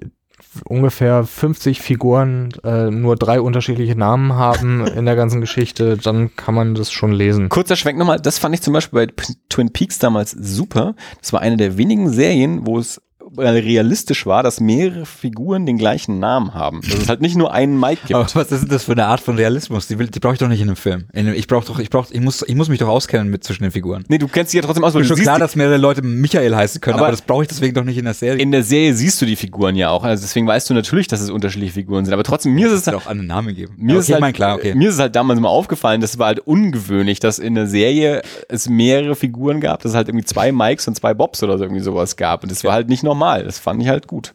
ungefähr 0.64 1.24
50 1.24 1.80
Figuren 1.80 2.50
äh, 2.62 2.90
nur 2.90 3.16
drei 3.16 3.40
unterschiedliche 3.40 3.96
Namen 3.96 4.34
haben 4.34 4.86
in 4.96 5.04
der 5.04 5.16
ganzen 5.16 5.40
Geschichte, 5.40 5.96
dann 5.96 6.34
kann 6.36 6.54
man 6.54 6.74
das 6.74 6.92
schon 6.92 7.12
lesen. 7.12 7.48
Kurzer 7.48 7.76
Schwenk 7.76 7.98
nochmal, 7.98 8.20
das 8.20 8.38
fand 8.38 8.54
ich 8.54 8.62
zum 8.62 8.72
Beispiel 8.72 9.06
bei 9.06 9.12
P 9.12 9.34
Twin 9.48 9.72
Peaks 9.72 9.98
damals 9.98 10.32
super. 10.32 10.94
Das 11.20 11.32
war 11.32 11.40
eine 11.40 11.56
der 11.56 11.76
wenigen 11.76 12.10
Serien, 12.10 12.66
wo 12.66 12.78
es 12.78 13.00
realistisch 13.38 14.26
war, 14.26 14.42
dass 14.42 14.60
mehrere 14.60 15.06
Figuren 15.06 15.66
den 15.66 15.78
gleichen 15.78 16.18
Namen 16.18 16.54
haben. 16.54 16.80
Dass 16.82 17.00
es 17.00 17.08
halt 17.08 17.20
nicht 17.20 17.36
nur 17.36 17.52
einen 17.52 17.78
Mike 17.78 18.02
gibt. 18.06 18.14
Aber 18.14 18.26
was 18.34 18.50
ist 18.52 18.62
denn 18.62 18.68
das 18.68 18.84
für 18.84 18.92
eine 18.92 19.06
Art 19.06 19.20
von 19.20 19.36
Realismus? 19.36 19.86
Die, 19.86 19.98
will, 19.98 20.08
die 20.08 20.20
brauche 20.20 20.34
ich 20.34 20.38
doch 20.38 20.48
nicht 20.48 20.60
in 20.60 20.68
einem 20.68 20.76
Film. 20.76 21.04
In 21.12 21.26
einem, 21.26 21.34
ich 21.36 21.46
brauche 21.46 21.66
doch, 21.66 21.78
ich 21.78 21.90
brauche, 21.90 22.12
ich 22.12 22.20
muss, 22.20 22.42
ich 22.46 22.54
muss 22.54 22.68
mich 22.68 22.78
doch 22.78 22.88
auskennen 22.88 23.30
mit 23.30 23.44
zwischen 23.44 23.62
den 23.62 23.72
Figuren. 23.72 24.04
nee, 24.08 24.18
du 24.18 24.28
kennst 24.28 24.52
sie 24.52 24.58
ja 24.58 24.62
trotzdem 24.62 24.84
aus, 24.84 24.94
weil 24.94 25.02
Ist 25.02 25.10
du 25.10 25.16
schon 25.16 25.22
klar, 25.22 25.38
dass 25.38 25.56
mehrere 25.56 25.76
Leute 25.76 26.02
Michael 26.02 26.54
heißen 26.54 26.80
können, 26.80 26.94
Aber- 26.94 27.04
aber, 27.06 27.10
das 27.12 27.22
brauche 27.22 27.42
ich 27.42 27.48
deswegen 27.48 27.74
doch 27.74 27.84
nicht 27.84 27.98
in 27.98 28.04
der 28.04 28.14
Serie. 28.14 28.40
in 28.42 28.50
der 28.52 28.62
Serie 28.62 28.94
siehst 28.94 29.20
du 29.20 29.26
die 29.26 29.36
Figuren 29.36 29.76
ja 29.76 29.90
auch. 29.90 30.04
Also 30.04 30.22
deswegen 30.22 30.46
weißt 30.46 30.70
du 30.70 30.74
natürlich, 30.74 31.08
dass 31.08 31.20
es 31.20 31.30
unterschiedliche 31.30 31.72
Figuren 31.74 32.04
sind. 32.04 32.14
Aber 32.14 32.22
trotzdem, 32.24 32.54
mir 32.54 32.66
ist 32.66 32.72
es 32.72 32.80
es 32.82 32.86
halt, 32.86 32.96
auch 32.96 33.06
einen 33.06 33.26
Namen 33.26 33.54
geben. 33.54 33.74
mir 33.78 33.94
Ja, 33.94 33.98
ist 34.00 34.06
okay, 34.06 34.12
halt, 34.14 34.18
ich 34.18 34.20
mein, 34.22 34.32
klar, 34.32 34.56
okay. 34.56 34.74
mir 34.74 34.88
ist 34.88 34.94
es 34.94 35.00
halt 35.00 35.14
damals 35.16 35.40
mal 35.40 35.48
aufgefallen, 35.48 36.00
das 36.00 36.18
war 36.18 36.26
halt 36.28 36.40
ungewöhnlich, 36.40 37.20
dass 37.20 37.38
in 37.38 37.54
der 37.54 37.66
Serie 37.66 38.22
es 38.48 38.68
mehrere 38.68 39.14
Figuren 39.14 39.60
gab, 39.60 39.82
dass 39.82 39.92
es 39.92 39.96
halt 39.96 40.08
irgendwie 40.08 40.24
zwei 40.24 40.52
Mikes 40.52 40.86
und 40.88 40.94
zwei 40.96 41.14
Bobs 41.14 41.42
oder 41.42 41.58
so 41.58 41.64
irgendwie 41.64 41.82
sowas 41.82 42.16
gab. 42.16 42.42
Und 42.42 42.50
das 42.52 42.64
war 42.64 42.72
halt 42.72 42.88
nicht 42.88 43.02
normal. 43.02 43.23
Das 43.42 43.58
fand 43.58 43.82
ich 43.82 43.88
halt 43.88 44.06
gut. 44.06 44.34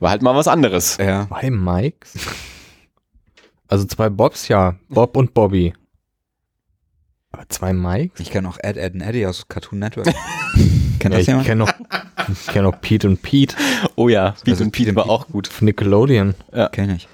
War 0.00 0.10
halt 0.10 0.22
mal 0.22 0.34
was 0.34 0.48
anderes. 0.48 0.96
ja. 0.98 1.26
Zwei 1.28 1.50
Mikes? 1.50 2.14
Also 3.68 3.84
zwei 3.84 4.08
Bobs, 4.10 4.48
ja. 4.48 4.76
Bob 4.88 5.16
und 5.16 5.34
Bobby. 5.34 5.74
Aber 7.32 7.48
zwei 7.48 7.72
Mikes? 7.72 8.20
Ich 8.20 8.30
kenne 8.30 8.48
auch 8.48 8.58
Ed, 8.62 8.76
Ed 8.76 8.94
und 8.94 9.00
Eddie 9.00 9.26
aus 9.26 9.48
Cartoon 9.48 9.78
Network. 9.80 10.06
Kennt 10.98 11.02
Ja, 11.02 11.10
das 11.10 11.20
ich 11.20 11.26
jemand? 11.28 11.46
kenne 11.46 11.64
noch, 11.64 11.72
ich 12.32 12.46
kenn 12.46 12.62
noch 12.64 12.80
Pete 12.80 13.06
und 13.08 13.20
Pete 13.22 13.54
Oh 13.96 14.08
ja, 14.08 14.30
Pete 14.30 14.50
Also 14.52 14.64
und 14.64 14.70
Pete 14.72 14.86
Pete 14.90 14.96
war 14.96 15.04
und 15.04 15.10
auch 15.10 15.26
gut. 15.28 15.46
von 15.48 15.66
Nickelodeon. 15.66 16.34
Kenn 16.72 16.90
ich. 16.96 17.06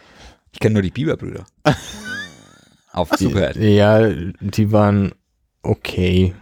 Ich 0.52 0.60
kenne 0.60 0.74
nur 0.74 0.82
die 0.82 0.90
Bieber-Brüder. 0.90 1.44
Auf 2.92 3.10
Super 3.18 3.50
Ed. 3.50 3.56
Die, 3.56 3.74
ja, 3.74 4.08
die 4.10 4.70
waren 4.70 5.12
okay. 5.62 6.34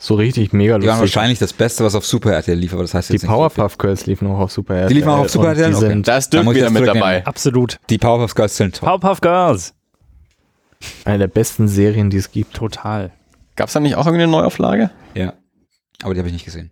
So 0.00 0.14
richtig 0.14 0.52
mega 0.52 0.78
Die 0.78 0.86
waren 0.86 1.00
lustig. 1.00 1.16
wahrscheinlich 1.16 1.40
das 1.40 1.52
Beste, 1.52 1.84
was 1.84 1.96
auf 1.96 2.06
Super 2.06 2.32
RTL 2.32 2.56
lief, 2.56 2.72
aber 2.72 2.82
das 2.82 2.94
heißt 2.94 3.08
Die 3.08 3.14
jetzt 3.14 3.22
so 3.22 3.28
Powerpuff 3.28 3.78
Girls 3.78 4.06
liefen 4.06 4.28
auch 4.28 4.38
auf 4.38 4.52
Super 4.52 4.74
RTL. 4.76 4.88
Die 4.88 4.94
liefen 4.94 5.08
auch 5.08 5.18
auf 5.18 5.28
Super 5.30 5.48
RTL? 5.48 5.70
Die 5.70 5.76
Okay. 5.76 5.86
sind 5.88 6.06
Da 6.08 6.16
ist 6.18 6.32
Da 6.32 6.40
Dirk 6.42 6.54
wieder 6.54 6.64
das 6.66 6.72
mit 6.72 6.86
dabei. 6.86 7.26
Absolut. 7.26 7.80
Die 7.90 7.98
Powerpuff 7.98 8.34
Girls 8.36 8.56
sind 8.56 8.76
top. 8.76 8.88
Powerpuff 8.88 9.20
Girls. 9.20 9.74
eine 11.04 11.18
der 11.18 11.26
besten 11.26 11.66
Serien, 11.66 12.10
die 12.10 12.16
es 12.18 12.30
gibt. 12.30 12.54
Total. 12.54 13.10
Gab 13.56 13.66
es 13.66 13.72
da 13.72 13.80
nicht 13.80 13.96
auch 13.96 14.06
irgendeine 14.06 14.30
Neuauflage? 14.30 14.90
Ja. 15.14 15.32
Aber 16.04 16.14
die 16.14 16.20
habe 16.20 16.28
ich 16.28 16.32
nicht 16.34 16.44
gesehen. 16.44 16.70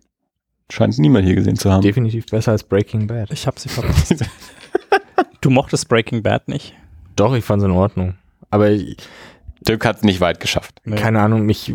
Scheint 0.71 0.97
niemand 0.97 1.25
hier 1.25 1.35
gesehen 1.35 1.57
zu 1.57 1.69
haben. 1.69 1.81
Definitiv 1.81 2.25
besser 2.27 2.51
als 2.53 2.63
Breaking 2.63 3.07
Bad. 3.07 3.29
Ich 3.31 3.45
habe 3.45 3.59
sie 3.59 3.67
verpasst. 3.67 4.15
du 5.41 5.49
mochtest 5.49 5.89
Breaking 5.89 6.23
Bad 6.23 6.47
nicht? 6.47 6.73
Doch, 7.17 7.33
ich 7.35 7.43
fand 7.43 7.61
es 7.61 7.65
in 7.65 7.71
Ordnung. 7.71 8.15
Aber 8.49 8.69
ich- 8.71 8.95
Dirk 9.67 9.85
hat 9.85 9.97
es 9.97 10.03
nicht 10.03 10.21
weit 10.21 10.39
geschafft. 10.39 10.79
Nee. 10.85 10.95
keine 10.95 11.19
Ahnung, 11.21 11.45
mich 11.45 11.73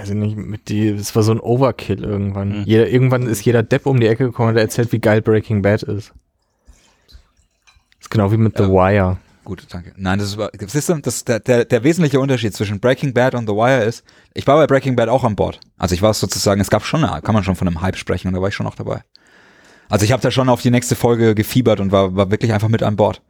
weiß 0.00 0.10
ich 0.10 0.14
nicht, 0.14 0.36
mit 0.36 0.68
die, 0.68 0.88
es 0.88 1.14
war 1.16 1.22
so 1.22 1.32
ein 1.32 1.40
Overkill 1.40 2.04
irgendwann. 2.04 2.60
Mhm. 2.60 2.64
Jeder, 2.64 2.88
irgendwann 2.88 3.26
ist 3.26 3.44
jeder 3.44 3.62
Depp 3.62 3.86
um 3.86 4.00
die 4.00 4.06
Ecke 4.06 4.24
gekommen 4.26 4.50
und 4.50 4.56
erzählt, 4.56 4.92
wie 4.92 4.98
geil 4.98 5.22
Breaking 5.22 5.62
Bad 5.62 5.82
ist. 5.82 6.12
ist 8.00 8.10
genau 8.10 8.30
wie 8.32 8.36
mit 8.36 8.56
The 8.56 8.64
Ja. 8.64 8.68
Wire. 8.70 9.16
Gut, 9.44 9.64
danke. 9.70 9.92
Nein, 9.96 10.18
das 10.18 10.34
ist, 10.36 10.72
siehst 10.72 10.88
du, 10.88 10.94
das, 10.98 11.24
der, 11.24 11.38
der, 11.38 11.64
der 11.64 11.84
wesentliche 11.84 12.18
Unterschied 12.18 12.52
zwischen 12.52 12.80
Breaking 12.80 13.14
Bad 13.14 13.36
und 13.36 13.46
The 13.48 13.54
Wire 13.54 13.84
ist, 13.84 14.02
ich 14.34 14.44
war 14.46 14.56
bei 14.56 14.66
Breaking 14.66 14.96
Bad 14.96 15.08
auch 15.08 15.22
an 15.22 15.36
Bord. 15.36 15.60
Also 15.78 15.94
ich 15.94 16.02
war 16.02 16.12
sozusagen, 16.14 16.60
es 16.60 16.68
gab 16.68 16.84
schon, 16.84 17.04
eine, 17.04 17.22
kann 17.22 17.32
man 17.34 17.44
schon 17.44 17.54
von 17.54 17.68
einem 17.68 17.80
Hype 17.80 17.96
sprechen 17.96 18.28
und 18.28 18.34
da 18.34 18.40
war 18.40 18.48
ich 18.48 18.54
schon 18.56 18.66
auch 18.66 18.74
dabei. 18.74 19.02
Also 19.88 20.04
ich 20.04 20.10
habe 20.10 20.20
da 20.20 20.32
schon 20.32 20.48
auf 20.48 20.62
die 20.62 20.72
nächste 20.72 20.96
Folge 20.96 21.36
gefiebert 21.36 21.78
und 21.78 21.92
war, 21.92 22.16
war 22.16 22.32
wirklich 22.32 22.52
einfach 22.52 22.68
mit 22.68 22.82
an 22.82 22.96
Bord. 22.96 23.22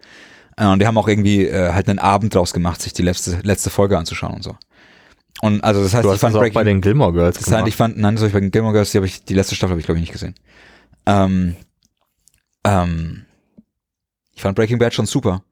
Äh, 0.57 0.65
Und 0.65 0.79
die 0.81 0.87
haben 0.87 0.97
auch 0.97 1.07
irgendwie 1.07 1.47
äh, 1.47 1.73
halt 1.75 1.87
einen 1.91 1.99
Abend 1.99 2.35
draus 2.35 2.55
gemacht, 2.55 2.81
sich 2.81 2.95
die 2.95 3.03
letzte, 3.03 3.41
letzte 3.43 3.69
Folge 3.69 3.99
anzuschauen 3.99 4.37
und 4.37 4.43
so. 4.43 4.57
Und 5.43 5.63
also 5.63 5.83
das 5.83 5.95
heißt, 5.95 6.05
Du 6.05 6.09
ich 6.09 6.15
hast 6.15 6.21
fand 6.21 6.35
das 6.35 6.43
auch 6.43 6.53
bei 6.53 6.65
den 6.65 6.81
Gilmore 6.81 7.13
Girls 7.13 7.39
das 7.39 7.51
heißt, 7.51 7.67
ich 7.69 7.77
fand, 7.77 7.99
nein, 7.99 8.15
das 8.15 8.23
habe 8.23 8.29
ich 8.29 8.33
bei 8.33 8.41
den 8.41 8.51
Gilmore 8.51 8.73
Girls, 8.73 8.93
die 8.93 8.99
habe 8.99 9.07
ich, 9.07 9.25
die 9.25 9.35
letzte 9.35 9.55
Staffel 9.55 9.73
habe 9.73 9.81
ich 9.81 9.87
glaube 9.87 9.99
ich 9.99 10.03
nicht 10.03 10.13
gesehen. 10.13 10.35
Ähm, 11.05 11.57
ähm, 12.65 13.27
ich 14.35 14.43
fand 14.43 14.57
Breaking 14.57 14.79
Bad 14.79 14.95
schon 14.95 15.07
super. 15.07 15.43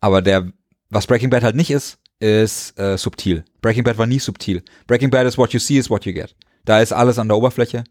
Aber 0.00 0.22
der, 0.22 0.52
was 0.90 1.06
Breaking 1.06 1.30
Bad 1.30 1.42
halt 1.42 1.56
nicht 1.56 1.70
ist, 1.70 1.98
ist 2.18 2.78
äh, 2.78 2.96
subtil. 2.96 3.44
Breaking 3.60 3.84
Bad 3.84 3.98
war 3.98 4.06
nie 4.06 4.18
subtil. 4.18 4.62
Breaking 4.86 5.10
Bad 5.10 5.26
is 5.26 5.38
what 5.38 5.52
you 5.52 5.60
see 5.60 5.76
is 5.76 5.90
what 5.90 6.04
you 6.04 6.12
get. 6.12 6.34
Da 6.64 6.80
ist 6.80 6.92
alles 6.92 7.18
an 7.18 7.28
der 7.28 7.36
Oberfläche. 7.36 7.84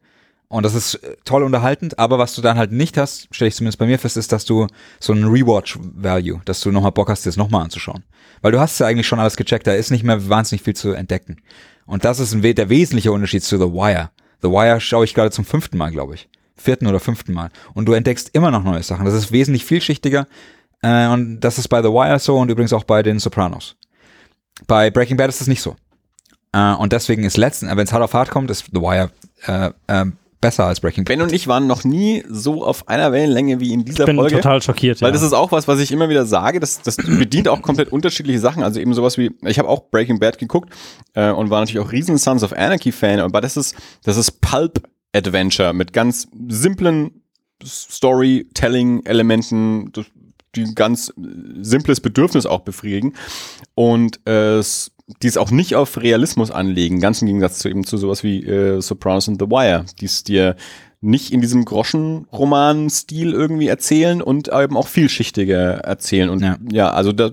Und 0.51 0.63
das 0.63 0.75
ist 0.75 0.95
äh, 0.95 1.15
toll 1.23 1.43
unterhaltend, 1.43 1.97
aber 1.97 2.19
was 2.19 2.35
du 2.35 2.41
dann 2.41 2.57
halt 2.57 2.73
nicht 2.73 2.97
hast, 2.97 3.33
stelle 3.33 3.47
ich 3.47 3.55
zumindest 3.55 3.79
bei 3.79 3.85
mir 3.85 3.97
fest, 3.97 4.17
ist, 4.17 4.33
dass 4.33 4.43
du 4.43 4.67
so 4.99 5.13
einen 5.13 5.23
Rewatch-Value, 5.23 6.41
dass 6.43 6.59
du 6.59 6.71
nochmal 6.71 6.91
Bock 6.91 7.09
hast, 7.09 7.25
dir 7.25 7.29
das 7.29 7.37
nochmal 7.37 7.63
anzuschauen. 7.63 8.03
Weil 8.41 8.51
du 8.51 8.59
hast 8.59 8.77
ja 8.79 8.85
eigentlich 8.85 9.07
schon 9.07 9.21
alles 9.21 9.37
gecheckt, 9.37 9.65
da 9.65 9.73
ist 9.73 9.91
nicht 9.91 10.03
mehr 10.03 10.27
wahnsinnig 10.27 10.61
viel 10.61 10.75
zu 10.75 10.91
entdecken. 10.91 11.37
Und 11.85 12.03
das 12.03 12.19
ist 12.19 12.33
ein, 12.33 12.41
der 12.41 12.67
wesentliche 12.67 13.13
Unterschied 13.13 13.45
zu 13.45 13.57
The 13.57 13.71
Wire. 13.71 14.09
The 14.41 14.49
Wire 14.49 14.81
schaue 14.81 15.05
ich 15.05 15.13
gerade 15.13 15.31
zum 15.31 15.45
fünften 15.45 15.77
Mal, 15.77 15.91
glaube 15.91 16.15
ich. 16.15 16.27
Vierten 16.57 16.85
oder 16.85 16.99
fünften 16.99 17.31
Mal. 17.31 17.49
Und 17.73 17.85
du 17.85 17.93
entdeckst 17.93 18.31
immer 18.33 18.51
noch 18.51 18.65
neue 18.65 18.83
Sachen. 18.83 19.05
Das 19.05 19.13
ist 19.13 19.31
wesentlich 19.31 19.63
vielschichtiger. 19.63 20.27
Äh, 20.81 21.07
und 21.07 21.39
das 21.39 21.59
ist 21.59 21.69
bei 21.69 21.81
The 21.81 21.89
Wire 21.89 22.19
so 22.19 22.37
und 22.37 22.51
übrigens 22.51 22.73
auch 22.73 22.83
bei 22.83 23.03
den 23.03 23.19
Sopranos. 23.19 23.77
Bei 24.67 24.91
Breaking 24.91 25.15
Bad 25.15 25.29
ist 25.29 25.39
das 25.39 25.47
nicht 25.47 25.61
so. 25.61 25.77
Äh, 26.51 26.73
und 26.73 26.91
deswegen 26.91 27.23
ist 27.23 27.37
letzten, 27.37 27.67
wenn 27.69 27.79
es 27.79 27.93
hart 27.93 28.03
auf 28.03 28.13
hart 28.13 28.31
kommt, 28.31 28.51
ist 28.51 28.65
The 28.73 28.81
Wire 28.81 29.11
äh, 29.47 29.71
äh, 29.87 30.11
besser 30.41 30.65
als 30.65 30.81
Breaking 30.81 31.05
Bad. 31.05 31.17
Ben 31.17 31.21
und 31.21 31.31
ich 31.31 31.47
waren 31.47 31.67
noch 31.67 31.83
nie 31.83 32.23
so 32.27 32.65
auf 32.65 32.87
einer 32.87 33.11
Wellenlänge 33.11 33.59
wie 33.59 33.73
in 33.73 33.85
dieser 33.85 34.01
Ich 34.01 34.05
bin 34.07 34.15
Folge. 34.17 34.35
total 34.37 34.61
schockiert. 34.61 35.01
Weil 35.01 35.09
ja. 35.09 35.13
das 35.13 35.21
ist 35.21 35.33
auch 35.33 35.51
was, 35.51 35.67
was 35.67 35.79
ich 35.79 35.91
immer 35.91 36.09
wieder 36.09 36.25
sage. 36.25 36.59
Das, 36.59 36.81
das 36.81 36.97
bedient 37.19 37.47
auch 37.47 37.61
komplett 37.61 37.91
unterschiedliche 37.91 38.39
Sachen. 38.39 38.63
Also 38.63 38.79
eben 38.79 38.93
sowas 38.93 39.17
wie, 39.17 39.31
ich 39.45 39.59
habe 39.59 39.69
auch 39.69 39.89
Breaking 39.91 40.19
Bad 40.19 40.37
geguckt 40.39 40.73
äh, 41.13 41.29
und 41.31 41.49
war 41.49 41.59
natürlich 41.61 41.85
auch 41.85 41.91
riesen 41.91 42.17
Sons 42.17 42.43
of 42.43 42.53
Anarchy 42.53 42.91
Fan. 42.91 43.19
Aber 43.19 43.39
das 43.39 43.55
ist, 43.55 43.75
das 44.03 44.17
ist 44.17 44.41
Pulp 44.41 44.81
Adventure 45.13 45.73
mit 45.73 45.93
ganz 45.93 46.27
simplen 46.49 47.21
Storytelling-Elementen, 47.63 49.91
das- 49.91 50.05
die 50.55 50.63
ein 50.63 50.75
ganz 50.75 51.13
simples 51.61 52.01
Bedürfnis 52.01 52.45
auch 52.45 52.59
befriedigen. 52.61 53.13
Und 53.73 54.19
äh, 54.27 54.57
es, 54.57 54.91
die 55.21 55.27
es 55.27 55.37
auch 55.37 55.51
nicht 55.51 55.75
auf 55.75 55.97
Realismus 56.01 56.51
anlegen, 56.51 56.99
ganz 56.99 57.21
im 57.21 57.27
Gegensatz 57.27 57.59
zu 57.59 57.69
eben 57.69 57.83
zu 57.85 57.97
sowas 57.97 58.23
wie 58.23 58.45
äh, 58.45 58.81
Sopranos 58.81 59.27
and 59.29 59.39
The 59.41 59.47
Wire, 59.47 59.85
die 59.99 60.05
es 60.05 60.23
dir 60.23 60.55
nicht 61.01 61.31
in 61.33 61.41
diesem 61.41 61.65
Groschenroman-Stil 61.65 63.33
irgendwie 63.33 63.67
erzählen 63.67 64.21
und 64.21 64.49
eben 64.49 64.77
auch 64.77 64.87
vielschichtiger 64.87 65.77
erzählen. 65.79 66.29
Und 66.29 66.41
ja, 66.41 66.57
Ja. 66.71 66.91
also 66.91 67.11
da, 67.11 67.31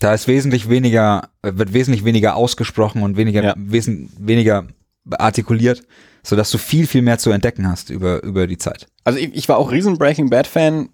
Da 0.00 0.12
ist 0.12 0.26
wesentlich 0.26 0.68
weniger, 0.68 1.28
wird 1.42 1.72
wesentlich 1.72 2.04
weniger 2.04 2.34
ausgesprochen 2.34 3.02
und 3.02 3.16
weniger, 3.16 3.42
Ja. 3.44 3.54
wesen, 3.56 4.10
weniger 4.18 4.66
artikuliert, 5.10 5.82
sodass 6.24 6.50
du 6.50 6.58
viel, 6.58 6.86
viel 6.88 7.02
mehr 7.02 7.18
zu 7.18 7.30
entdecken 7.30 7.68
hast 7.68 7.90
über, 7.90 8.22
über 8.24 8.46
die 8.48 8.58
Zeit. 8.58 8.88
also 9.04 9.18
ich, 9.20 9.32
ich 9.34 9.48
war 9.48 9.56
auch 9.58 9.70
riesen 9.70 9.96
Breaking 9.96 10.30
Bad 10.30 10.46
Fan, 10.48 10.88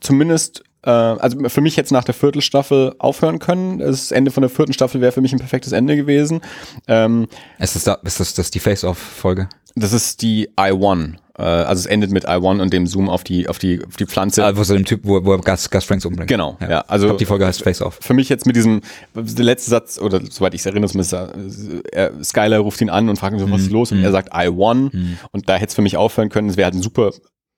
zumindest 0.00 0.64
also 0.90 1.48
für 1.48 1.60
mich 1.60 1.76
jetzt 1.76 1.92
nach 1.92 2.04
der 2.04 2.14
Viertelstaffel 2.14 2.94
aufhören 2.98 3.38
können. 3.38 3.78
Das 3.78 4.10
Ende 4.10 4.30
von 4.30 4.42
der 4.42 4.50
vierten 4.50 4.72
Staffel 4.72 5.00
wäre 5.00 5.12
für 5.12 5.20
mich 5.20 5.32
ein 5.32 5.38
perfektes 5.38 5.72
Ende 5.72 5.96
gewesen. 5.96 6.40
Ähm, 6.88 7.28
Ist 7.58 7.76
das, 7.76 7.84
da, 7.84 7.94
ist 8.04 8.20
das, 8.20 8.34
das 8.34 8.50
die 8.50 8.60
Face-Off-Folge? 8.60 9.48
das 9.74 9.92
ist 9.92 10.22
die 10.22 10.48
I 10.58 10.72
One. 10.72 11.16
Äh, 11.38 11.42
also 11.42 11.80
es 11.80 11.86
endet 11.86 12.10
mit 12.10 12.24
I 12.24 12.40
won 12.40 12.60
und 12.60 12.72
dem 12.72 12.86
Zoom 12.86 13.08
auf 13.08 13.24
die, 13.24 13.48
auf 13.48 13.58
die, 13.58 13.84
auf 13.84 13.96
die 13.96 14.06
Pflanze. 14.06 14.44
Ah, 14.44 14.56
wo 14.56 14.62
so 14.62 14.74
dem 14.74 14.84
Typ, 14.84 15.00
wo, 15.04 15.24
wo 15.24 15.32
er 15.32 15.38
Gus, 15.38 15.70
Gus 15.70 15.84
Franks 15.84 16.04
umbringt. 16.04 16.28
Genau, 16.28 16.58
ja. 16.60 16.70
ja. 16.70 16.84
also 16.88 17.06
ich 17.06 17.10
glaub, 17.10 17.18
die 17.18 17.24
Folge 17.24 17.46
heißt 17.46 17.62
Face 17.62 17.80
Off. 17.80 17.98
für 18.00 18.14
mich 18.14 18.28
jetzt 18.28 18.46
mit 18.46 18.56
diesem, 18.56 18.82
der 19.14 19.44
letzte 19.44 19.70
Satz, 19.70 19.98
oder 19.98 20.20
soweit 20.28 20.54
ich 20.54 20.60
es 20.60 20.66
erinnere, 20.66 20.98
ist, 20.98 21.12
er, 21.12 22.12
Skylar 22.22 22.60
ruft 22.60 22.80
ihn 22.80 22.90
an 22.90 23.08
und 23.08 23.18
fragt 23.18 23.34
ihn 23.34 23.38
so, 23.38 23.50
was 23.50 23.62
ist 23.62 23.70
los? 23.70 23.92
Und 23.92 24.02
er 24.02 24.12
sagt, 24.12 24.30
I 24.34 24.48
won. 24.48 25.16
Und 25.30 25.48
da 25.48 25.54
hätte 25.54 25.68
es 25.68 25.74
für 25.74 25.82
mich 25.82 25.96
aufhören 25.96 26.28
können. 26.28 26.48
Es 26.48 26.56
wäre 26.56 26.66
halt 26.66 26.74
ein 26.74 26.82
super, 26.82 27.12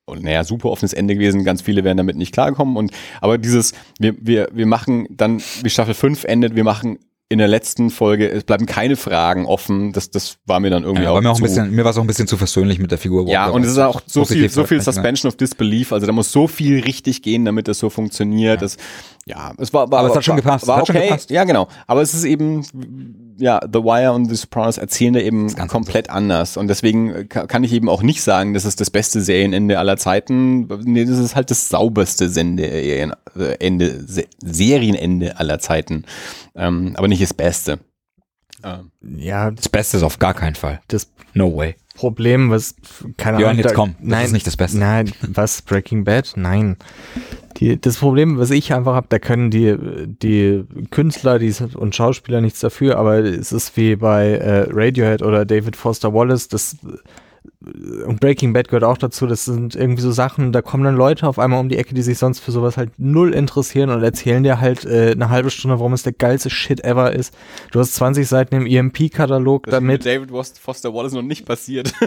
und 0.07 0.23
naja, 0.23 0.45
super 0.45 0.71
offenes 0.71 0.93
Ende 0.93 1.15
gewesen. 1.15 1.45
Ganz 1.45 1.63
viele 1.63 1.85
wären 1.85 1.97
damit 1.97 2.17
nicht 2.17 2.33
klargekommen. 2.33 2.77
Und, 2.77 2.93
aber 3.21 3.39
dieses, 3.39 3.73
wir, 3.99 4.15
wir, 4.21 4.49
wir 4.53 4.67
machen 4.67 5.07
dann, 5.11 5.43
wie 5.63 5.71
Staffel 5.71 5.95
5 5.95 6.25
endet, 6.25 6.57
wir 6.57 6.65
machen 6.65 6.99
in 7.31 7.39
der 7.39 7.49
letzten 7.49 7.91
Folge, 7.91 8.31
es 8.31 8.45
bleiben 8.45 8.67
keine 8.67 8.97
Fragen 8.97 9.47
offen. 9.47 9.93
Das, 9.93 10.11
das 10.11 10.37
war 10.45 10.61
mir 10.61 10.71
dann 10.71 10.85
irgendwie 10.85 11.05
Ja, 11.05 11.11
auch, 11.11 11.21
mir, 11.21 11.31
auch 11.31 11.35
ein 11.35 11.37
zu, 11.37 11.43
bisschen, 11.43 11.75
mir 11.75 11.83
war 11.83 11.91
es 11.91 11.97
auch 11.97 12.03
ein 12.03 12.07
bisschen 12.07 12.27
zu 12.27 12.37
versöhnlich 12.37 12.79
mit 12.79 12.91
der 12.91 12.99
Figur. 12.99 13.27
ja, 13.29 13.49
und 13.49 13.65
es 13.65 13.73
ist 13.73 13.79
auch 13.79 14.03
so 14.07 14.25
viel, 14.27 14.49
so 14.51 14.65
viel 14.65 14.77
ne? 14.77 14.83
Suspension 14.83 15.29
of 15.29 15.37
Disbelief. 15.37 15.93
Also 15.93 16.07
da 16.07 16.13
muss 16.13 16.31
so 16.31 16.47
viel 16.47 16.81
richtig 16.81 17.23
gehen, 17.23 17.47
damit 17.47 17.67
das 17.67 17.79
so 17.79 17.89
funktioniert. 17.89 18.61
Das, 18.61 18.77
ja, 19.27 19.55
es 19.57 19.73
war, 19.73 19.91
war 19.91 20.01
Aber 20.01 20.11
es 20.11 20.17
hat 20.17 20.25
schon 20.25 20.37
war, 20.37 20.43
gepasst. 20.43 20.67
War 20.67 20.87
schon 20.87 20.97
okay. 20.97 21.09
gepasst. 21.09 21.31
Ja, 21.31 21.45
genau. 21.45 21.67
Aber 21.87 22.03
es 22.03 22.13
ist 22.13 22.25
eben, 22.25 22.63
ja, 23.39 23.61
The 23.65 23.81
Wire 23.81 24.13
und 24.13 24.27
The 24.27 24.35
Sopranos 24.37 24.79
erzählen 24.79 25.15
da 25.15 25.21
eben 25.21 25.55
komplett 25.69 26.11
anders. 26.11 26.57
Und 26.57 26.69
deswegen 26.69 27.29
ka- 27.29 27.47
kann 27.47 27.65
ich 27.65 27.73
eben 27.73 27.89
auch 27.89 28.03
nicht 28.03 28.23
sagen, 28.23 28.55
das 28.55 28.65
ist 28.65 28.81
das 28.81 28.91
beste 28.91 29.21
Serienende 29.21 29.79
aller 29.79 29.97
Zeiten. 29.97 30.69
Nee, 30.85 31.05
das 31.05 31.19
ist 31.19 31.35
halt 31.35 31.51
das 31.51 31.69
sauberste 31.69 32.29
Sende, 32.29 32.67
äh, 32.67 33.11
Ende, 33.61 34.05
Se 34.07 34.25
Serienende 34.43 35.39
aller 35.39 35.59
Zeiten. 35.59 36.05
Ähm, 36.55 36.93
aber 36.97 37.09
nicht 37.09 37.23
das 37.23 37.35
Beste. 37.35 37.79
Ähm, 38.63 38.91
Ja, 39.19 39.51
Das 39.51 39.69
Beste 39.69 39.97
ist 39.99 40.03
auf 40.03 40.19
gar 40.19 40.35
keinen 40.35 40.55
Fall. 40.55 40.81
das 40.89 41.11
No 41.35 41.55
way. 41.57 41.75
Problem, 41.95 42.51
was, 42.51 42.75
keine 43.17 43.39
Björn, 43.39 43.51
Ahnung. 43.51 43.63
jetzt 43.63 43.71
da- 43.71 43.75
komm. 43.75 43.95
Das 44.01 44.09
nein, 44.09 44.25
ist 44.27 44.33
nicht 44.33 44.47
das 44.47 44.57
Beste. 44.57 44.79
Nein, 44.79 45.13
was, 45.29 45.63
Breaking 45.63 46.05
Bad? 46.05 46.33
Nein. 46.37 46.77
Die, 47.59 47.81
das 47.81 47.99
Problem, 47.99 48.37
was 48.39 48.51
ich 48.51 48.73
einfach 48.75 48.95
habe, 48.95 49.07
da 49.11 49.21
können 49.21 49.51
die, 49.53 49.77
die 50.07 50.65
Künstler 50.91 51.39
die, 51.39 51.55
und 51.75 51.95
Schauspieler 51.95 52.41
nichts 52.41 52.59
dafür, 52.59 52.99
aber 52.99 53.19
es 53.19 53.53
ist 53.53 53.77
wie 53.77 53.95
bei 53.95 54.31
äh, 54.33 54.67
Radiohead 54.71 55.23
oder 55.23 55.45
David 55.45 55.77
Foster 55.77 56.13
Wallace, 56.13 56.49
das 56.49 56.77
und 58.07 58.21
Breaking 58.21 58.53
Bad 58.53 58.69
gehört 58.69 58.85
auch 58.85 58.99
dazu, 58.99 59.27
das 59.27 59.47
sind 59.47 59.75
irgendwie 59.75 60.03
so 60.03 60.13
Sachen, 60.13 60.53
da 60.53 60.61
kommen 60.61 60.85
dann 60.85 60.97
Leute 60.97 61.27
auf 61.27 61.39
einmal 61.39 61.61
um 61.61 61.69
die 61.69 61.79
Ecke, 61.79 61.95
die 61.95 62.03
sich 62.03 62.19
sonst 62.19 62.41
für 62.41 62.53
sowas 62.53 62.77
halt 62.77 62.91
null 62.99 63.33
interessieren 63.33 63.91
und 63.91 64.03
erzählen 64.03 64.43
dir 64.43 64.61
halt 64.61 64.85
äh, 64.85 65.13
eine 65.13 65.31
halbe 65.31 65.51
Stunde, 65.51 65.79
warum 65.79 65.95
es 65.95 66.03
der 66.03 66.13
geilste 66.13 66.51
Shit 66.51 66.85
ever 66.85 67.13
ist. 67.13 67.35
Du 67.73 67.81
hast 67.81 67.95
20 67.95 68.29
Seiten 68.29 68.55
im 68.55 68.67
EMP-Katalog 68.67 69.67
damit. 69.67 70.05
David 70.05 70.31
Foster 70.61 70.93
Wallace 70.93 71.13
noch 71.13 71.23
nicht 71.23 71.47
passiert. 71.47 71.93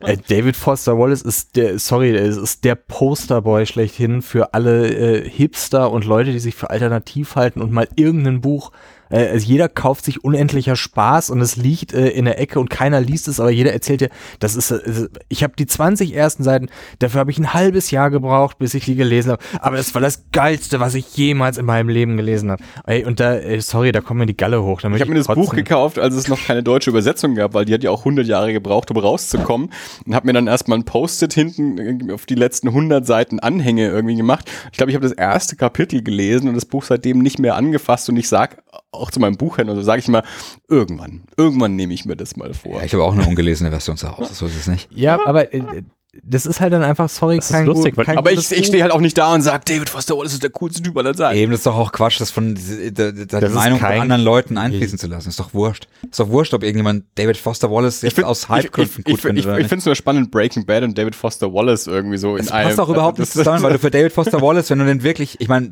Äh, 0.00 0.16
David 0.28 0.56
Foster 0.56 0.98
Wallace 0.98 1.22
ist 1.22 1.56
der, 1.56 1.78
sorry, 1.78 2.14
es 2.14 2.36
ist 2.36 2.64
der 2.64 2.74
Posterboy 2.74 3.66
schlechthin 3.66 4.20
für 4.20 4.52
alle 4.54 4.88
äh, 4.88 5.28
Hipster 5.28 5.90
und 5.90 6.04
Leute, 6.04 6.32
die 6.32 6.38
sich 6.38 6.54
für 6.54 6.70
alternativ 6.70 7.36
halten 7.36 7.62
und 7.62 7.72
mal 7.72 7.88
irgendein 7.94 8.40
Buch. 8.40 8.72
Äh, 9.12 9.28
also 9.28 9.46
jeder 9.46 9.68
kauft 9.68 10.04
sich 10.04 10.24
unendlicher 10.24 10.74
Spaß 10.74 11.30
und 11.30 11.40
es 11.40 11.56
liegt 11.56 11.92
äh, 11.92 12.08
in 12.08 12.24
der 12.24 12.40
Ecke 12.40 12.58
und 12.58 12.70
keiner 12.70 13.00
liest 13.00 13.28
es, 13.28 13.38
aber 13.38 13.50
jeder 13.50 13.72
erzählt 13.72 14.00
dir, 14.00 14.10
das 14.40 14.56
ist, 14.56 14.70
äh, 14.70 15.08
ich 15.28 15.44
habe 15.44 15.54
die 15.56 15.66
20 15.66 16.14
ersten 16.14 16.42
Seiten, 16.42 16.68
dafür 16.98 17.20
habe 17.20 17.30
ich 17.30 17.38
ein 17.38 17.54
halbes 17.54 17.90
Jahr 17.90 18.10
gebraucht, 18.10 18.58
bis 18.58 18.74
ich 18.74 18.84
die 18.84 18.96
gelesen 18.96 19.32
habe, 19.32 19.42
aber 19.60 19.78
es 19.78 19.94
war 19.94 20.00
das 20.00 20.24
geilste, 20.32 20.80
was 20.80 20.94
ich 20.94 21.16
jemals 21.16 21.58
in 21.58 21.66
meinem 21.66 21.88
Leben 21.88 22.16
gelesen 22.16 22.50
habe. 22.50 22.62
Ey, 22.86 23.04
und 23.04 23.20
da, 23.20 23.34
äh, 23.34 23.60
sorry, 23.60 23.92
da 23.92 24.00
kommt 24.00 24.18
mir 24.18 24.26
die 24.26 24.36
Galle 24.36 24.62
hoch. 24.62 24.80
Da 24.80 24.88
Ich 24.90 25.00
habe 25.00 25.10
mir 25.10 25.18
das 25.18 25.26
kotzen. 25.26 25.42
Buch 25.44 25.54
gekauft, 25.54 25.98
als 25.98 26.14
es 26.14 26.28
noch 26.28 26.42
keine 26.42 26.62
deutsche 26.62 26.90
Übersetzung 26.90 27.34
gab, 27.34 27.54
weil 27.54 27.64
die 27.64 27.74
hat 27.74 27.82
ja 27.82 27.90
auch 27.90 28.00
100 28.00 28.26
Jahre 28.26 28.52
gebraucht, 28.52 28.90
um 28.90 28.96
rauszukommen. 28.96 29.70
Und 30.06 30.14
habe 30.14 30.26
mir 30.26 30.32
dann 30.32 30.46
erstmal 30.46 30.78
ein 30.78 30.84
Post-it 30.84 31.34
hinten 31.34 31.78
irgendwie 31.78 32.12
auf 32.12 32.26
die 32.26 32.34
letzten 32.34 32.68
100 32.68 33.06
Seiten 33.06 33.40
Anhänge 33.40 33.88
irgendwie 33.88 34.16
gemacht. 34.16 34.50
Ich 34.70 34.78
glaube, 34.78 34.90
ich 34.90 34.96
habe 34.96 35.06
das 35.06 35.16
erste 35.16 35.56
Kapitel 35.56 36.02
gelesen 36.02 36.48
und 36.48 36.54
das 36.54 36.64
Buch 36.64 36.84
seitdem 36.84 37.18
nicht 37.18 37.38
mehr 37.38 37.56
angefasst. 37.56 38.08
Und 38.08 38.16
ich 38.16 38.28
sag 38.28 38.62
auch 38.92 39.10
zu 39.10 39.18
meinem 39.20 39.36
Buchhändler, 39.36 39.74
so 39.74 39.82
sage 39.82 40.00
ich 40.00 40.08
mal, 40.08 40.22
irgendwann, 40.68 41.22
irgendwann 41.36 41.74
nehme 41.76 41.94
ich 41.94 42.04
mir 42.04 42.16
das 42.16 42.36
mal 42.36 42.52
vor. 42.54 42.78
Ja, 42.78 42.84
ich 42.84 42.92
habe 42.92 43.02
auch 43.04 43.12
eine 43.14 43.26
ungelesene 43.26 43.70
Version 43.70 43.96
zu 43.96 44.16
Hause, 44.16 44.34
so 44.34 44.46
ist 44.46 44.56
es 44.56 44.66
nicht. 44.66 44.88
Ja, 44.94 45.18
aber 45.26 45.52
äh, 45.54 45.82
das 46.22 46.44
ist 46.44 46.60
halt 46.60 46.74
dann 46.74 46.82
einfach, 46.82 47.08
sorry, 47.08 47.36
Das 47.36 47.50
ist 47.50 47.64
lustig, 47.64 47.96
weil- 47.96 48.04
kein 48.04 48.18
Aber 48.18 48.30
ich, 48.30 48.52
ich 48.52 48.66
stehe 48.66 48.82
halt 48.82 48.92
auch 48.92 49.00
nicht 49.00 49.16
da 49.16 49.32
und 49.32 49.40
sage, 49.40 49.62
David 49.64 49.88
Foster 49.88 50.14
Wallace 50.14 50.34
ist 50.34 50.42
der 50.42 50.50
coolste 50.50 50.82
Typ 50.82 50.94
aller 50.98 51.14
Zeiten. 51.14 51.38
Eben, 51.38 51.52
das 51.52 51.60
ist 51.60 51.66
doch 51.66 51.74
auch 51.78 51.90
Quatsch, 51.90 52.20
das 52.20 52.30
von 52.30 52.54
Das 52.54 52.60
ist 52.68 53.54
Meinung 53.54 53.78
von 53.78 53.88
kein- 53.88 54.02
anderen 54.02 54.20
Leuten 54.20 54.58
einfließen 54.58 54.98
zu 54.98 55.06
lassen. 55.06 55.30
Ist 55.30 55.40
doch 55.40 55.54
wurscht. 55.54 55.88
Ist 56.10 56.20
doch 56.20 56.28
wurscht, 56.28 56.52
ob 56.52 56.64
irgendjemand 56.64 57.04
David 57.14 57.38
Foster 57.38 57.70
Wallace 57.70 58.02
jetzt 58.02 58.16
find- 58.16 58.26
aus 58.26 58.42
ich, 58.42 58.48
Hype-Gründen 58.50 58.92
ich, 58.98 59.04
gut 59.06 59.14
ich, 59.14 59.20
findet 59.22 59.44
ich, 59.46 59.50
ich 59.50 59.56
nicht. 59.56 59.68
finde 59.70 59.78
es 59.78 59.86
nur 59.86 59.94
spannend, 59.94 60.30
Breaking 60.30 60.66
Bad 60.66 60.82
und 60.82 60.98
David 60.98 61.14
Foster 61.14 61.50
Wallace 61.50 61.86
irgendwie 61.86 62.18
so 62.18 62.36
in 62.36 62.44
Das 62.44 62.52
einem. 62.52 62.68
passt 62.68 62.80
auch 62.80 62.90
überhaupt 62.90 63.18
nicht 63.18 63.30
das- 63.34 63.38
zusammen, 63.44 63.62
weil 63.62 63.72
du 63.72 63.78
für 63.78 63.90
David 63.90 64.12
Foster 64.12 64.42
Wallace, 64.42 64.68
wenn 64.68 64.80
du 64.80 64.84
den 64.84 65.02
wirklich, 65.02 65.36
ich 65.40 65.48
meine, 65.48 65.70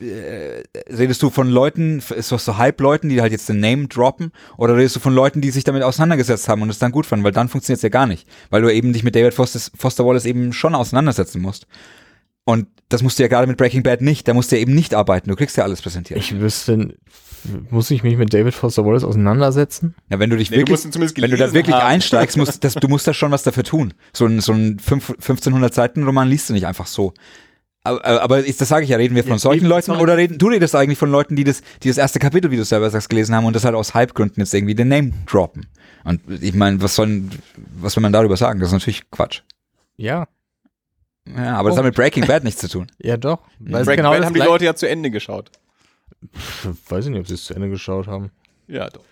äh, 0.00 0.62
redest 0.92 1.22
du 1.22 1.30
von 1.30 1.48
Leuten, 1.48 1.98
ist 2.16 2.32
das 2.32 2.44
so 2.44 2.56
Hype-Leuten, 2.58 3.08
die 3.08 3.20
halt 3.20 3.32
jetzt 3.32 3.48
den 3.48 3.60
Name 3.60 3.86
droppen, 3.88 4.32
oder 4.56 4.76
redest 4.76 4.96
du 4.96 5.00
von 5.00 5.14
Leuten, 5.14 5.40
die 5.40 5.50
sich 5.50 5.64
damit 5.64 5.82
auseinandergesetzt 5.82 6.48
haben 6.48 6.62
und 6.62 6.70
es 6.70 6.78
dann 6.78 6.92
gut 6.92 7.06
fanden, 7.06 7.24
weil 7.24 7.32
dann 7.32 7.48
funktioniert 7.48 7.78
es 7.78 7.82
ja 7.82 7.88
gar 7.88 8.06
nicht, 8.06 8.26
weil 8.50 8.62
du 8.62 8.72
eben 8.72 8.92
dich 8.92 9.02
mit 9.04 9.14
David 9.14 9.34
Foster, 9.34 9.60
Foster 9.76 10.04
Wallace 10.04 10.26
eben 10.26 10.52
schon 10.52 10.74
auseinandersetzen 10.74 11.40
musst. 11.40 11.66
Und 12.44 12.68
das 12.88 13.02
musst 13.02 13.18
du 13.18 13.24
ja 13.24 13.28
gerade 13.28 13.48
mit 13.48 13.56
Breaking 13.56 13.82
Bad 13.82 14.02
nicht, 14.02 14.28
da 14.28 14.34
musst 14.34 14.52
du 14.52 14.56
ja 14.56 14.62
eben 14.62 14.74
nicht 14.74 14.94
arbeiten, 14.94 15.28
du 15.30 15.36
kriegst 15.36 15.56
ja 15.56 15.64
alles 15.64 15.82
präsentiert. 15.82 16.20
Ich 16.20 16.38
wüsste, 16.38 16.94
muss 17.70 17.90
ich 17.90 18.02
mich 18.04 18.16
mit 18.16 18.32
David 18.32 18.54
Foster 18.54 18.84
Wallace 18.84 19.04
auseinandersetzen? 19.04 19.94
Ja, 20.10 20.18
wenn 20.20 20.30
du 20.30 20.36
dich 20.36 20.50
Nee, 20.50 20.56
du 20.58 20.60
wirklich, 20.72 20.80
zumindest 20.80 21.20
wenn 21.20 21.30
du 21.30 21.36
da 21.36 21.52
wirklich 21.52 21.74
haben. 21.74 21.86
einsteigst, 21.86 22.36
musst, 22.36 22.62
das, 22.62 22.74
du 22.74 22.88
musst 22.88 23.06
da 23.08 23.14
schon 23.14 23.32
was 23.32 23.42
dafür 23.42 23.64
tun. 23.64 23.94
So 24.12 24.26
ein, 24.26 24.40
so 24.40 24.52
ein 24.52 24.78
fünf- 24.78 25.10
1500 25.10 25.74
Seiten 25.74 26.04
Roman 26.04 26.28
liest 26.28 26.48
du 26.48 26.52
nicht 26.54 26.66
einfach 26.66 26.86
so. 26.86 27.12
Aber, 27.86 28.22
aber 28.22 28.38
ist, 28.44 28.60
das 28.60 28.68
sage 28.68 28.84
ich 28.84 28.90
ja, 28.90 28.96
reden 28.96 29.14
wir 29.14 29.22
von 29.22 29.32
Ja, 29.32 29.38
solchen 29.38 29.60
eben, 29.62 29.68
Leuten 29.68 29.86
sorry. 29.86 30.00
oder 30.02 30.16
reden, 30.16 30.38
du 30.38 30.48
redest 30.48 30.74
eigentlich 30.74 30.98
von 30.98 31.10
Leuten, 31.10 31.36
die 31.36 31.44
das, 31.44 31.62
die 31.82 31.88
das 31.88 31.98
erste 31.98 32.18
Kapitel, 32.18 32.50
wie 32.50 32.56
du 32.56 32.64
selber 32.64 32.90
sagst, 32.90 33.08
gelesen 33.10 33.34
haben 33.34 33.44
und 33.44 33.54
das 33.56 33.64
halt 33.64 33.74
aus 33.74 33.94
Hypegründen 33.94 34.40
jetzt 34.42 34.52
irgendwie 34.54 34.74
den 34.74 34.88
Name 34.88 35.12
droppen. 35.26 35.66
Und 36.04 36.20
ich 36.42 36.54
meine, 36.54 36.80
was 36.82 36.94
sollen, 36.94 37.30
was 37.80 37.96
will 37.96 38.02
man 38.02 38.12
darüber 38.12 38.36
sagen? 38.36 38.60
Das 38.60 38.68
ist 38.68 38.72
natürlich 38.74 39.10
Quatsch. 39.10 39.40
Ja, 39.96 40.26
Ja, 41.34 41.56
aber 41.56 41.70
das 41.70 41.78
hat 41.78 41.84
mit 41.84 41.94
Breaking 41.96 42.26
Bad 42.26 42.44
nichts 42.44 42.60
zu 42.60 42.68
tun. 42.68 42.86
ja 42.98 43.16
doch. 43.16 43.40
Weil 43.58 43.84
Breaking 43.84 44.04
genau 44.04 44.12
Bad 44.12 44.24
haben 44.24 44.34
die 44.34 44.40
Leute 44.40 44.64
ja 44.66 44.74
zu 44.74 44.88
Ende 44.88 45.10
geschaut. 45.10 45.50
Pff, 46.36 46.68
Weiß 46.88 47.04
ich 47.06 47.10
nicht, 47.10 47.20
ob 47.20 47.26
sie 47.26 47.34
es 47.34 47.44
zu 47.44 47.54
Ende 47.54 47.68
geschaut 47.68 48.06
haben. 48.06 48.30
Ja, 48.68 48.88
doch. 48.90 49.02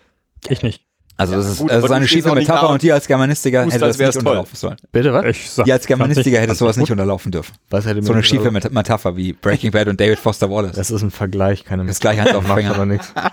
Ich 0.47 0.63
nicht. 0.63 0.84
Also 1.17 1.31
Ja, 1.33 1.37
das 1.39 1.47
ist, 1.49 1.57
gut, 1.59 1.69
das 1.69 1.77
aber 1.77 1.85
ist 1.85 1.89
du 1.89 1.93
eine 1.95 2.07
schiefe 2.09 2.35
Metapher 2.35 2.69
und 2.69 2.81
die 2.81 2.91
als 2.91 3.07
Germanistiker 3.07 3.63
hätte 3.65 3.79
das 3.79 3.97
nicht 3.97 4.11
toll. 4.11 4.19
unterlaufen 4.19 4.55
sollen. 4.57 4.75
Bitte 4.91 5.13
was? 5.13 5.23
Ich 5.25 5.49
sag, 5.49 5.63
Die 5.65 5.71
als 5.71 5.85
Germanistiker 5.87 6.39
hätte 6.41 6.55
sowas 6.55 6.75
ich 6.75 6.81
nicht 6.81 6.91
unterlaufen 6.91 7.31
dürfen. 7.31 7.53
Was 7.69 7.85
hätte 7.85 8.01
So 8.03 8.09
mir 8.11 8.17
eine 8.17 8.23
schiefe 8.23 8.51
Met- 8.51 8.69
Metapher 8.73 9.15
wie 9.15 9.31
Breaking 9.31 9.71
Bad 9.71 9.87
und 9.87 9.97
David 9.99 10.19
Foster 10.19 10.49
Wallace. 10.51 10.75
Das 10.75 10.91
ist 10.91 11.01
ein 11.03 11.11
Vergleich, 11.11 11.63
keine 11.63 11.85
Das 11.85 12.01
gleiche 12.01 12.21
Hand 12.21 12.35
auf 12.35 12.45
Finger. 12.45 12.75
aber 12.75 12.85
nichts. 12.85 13.13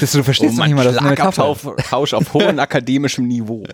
Das, 0.00 0.12
du 0.12 0.22
verstehst 0.24 0.58
doch 0.58 0.64
nicht 0.66 0.74
mal, 0.74 0.84
das 0.84 0.94
ist 0.94 1.00
eine 1.00 1.10
Metapher. 1.10 1.54
Schlagabtausch 1.54 2.14
auf 2.14 2.32
hohem 2.34 2.58
akademischem 2.58 3.26
Niveau. 3.28 3.64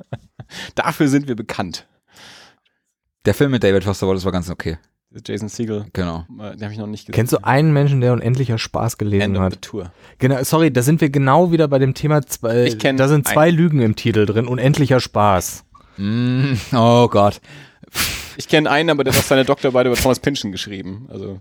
Dafür 0.74 1.08
sind 1.08 1.28
wir 1.28 1.34
bekannt. 1.36 1.86
Der 3.24 3.34
Film 3.34 3.50
mit 3.50 3.64
David 3.64 3.82
Foster 3.84 4.06
Wallace 4.06 4.24
war 4.24 4.32
ganz 4.32 4.48
okay. 4.50 4.78
Jason 5.24 5.48
Siegel, 5.48 5.86
Genau. 5.92 6.26
äh, 6.40 6.56
den 6.56 6.62
habe 6.64 6.72
ich 6.72 6.78
noch 6.78 6.86
nicht 6.86 7.06
gesehen. 7.06 7.14
Kennst 7.14 7.32
du 7.32 7.38
einen 7.44 7.72
Menschen, 7.72 8.00
der 8.00 8.12
unendlicher 8.12 8.58
Spaß 8.58 8.98
gelesen 8.98 9.22
End 9.22 9.38
of 9.38 9.44
the 9.50 9.56
hat? 9.56 9.62
Tour. 9.62 9.92
Genau, 10.18 10.42
sorry, 10.42 10.70
da 10.72 10.82
sind 10.82 11.00
wir 11.00 11.10
genau 11.10 11.52
wieder 11.52 11.68
bei 11.68 11.78
dem 11.78 11.94
Thema 11.94 12.22
zwei. 12.26 12.64
Ich 12.64 12.78
kenn 12.78 12.96
da 12.96 13.08
sind 13.08 13.26
zwei 13.26 13.50
Lügen 13.50 13.80
im 13.80 13.96
Titel 13.96 14.26
drin. 14.26 14.46
Unendlicher 14.46 15.00
Spaß. 15.00 15.64
Mm, 15.96 16.52
oh 16.74 17.08
Gott. 17.08 17.40
Ich 18.38 18.48
kenne 18.48 18.70
einen, 18.70 18.90
aber 18.90 19.02
der 19.02 19.14
hat 19.14 19.20
auch 19.20 19.24
seine 19.24 19.46
Doktorarbeit 19.46 19.86
über 19.86 19.96
Thomas 19.96 20.20
Pynchon 20.20 20.52
geschrieben. 20.52 21.06
Also 21.10 21.40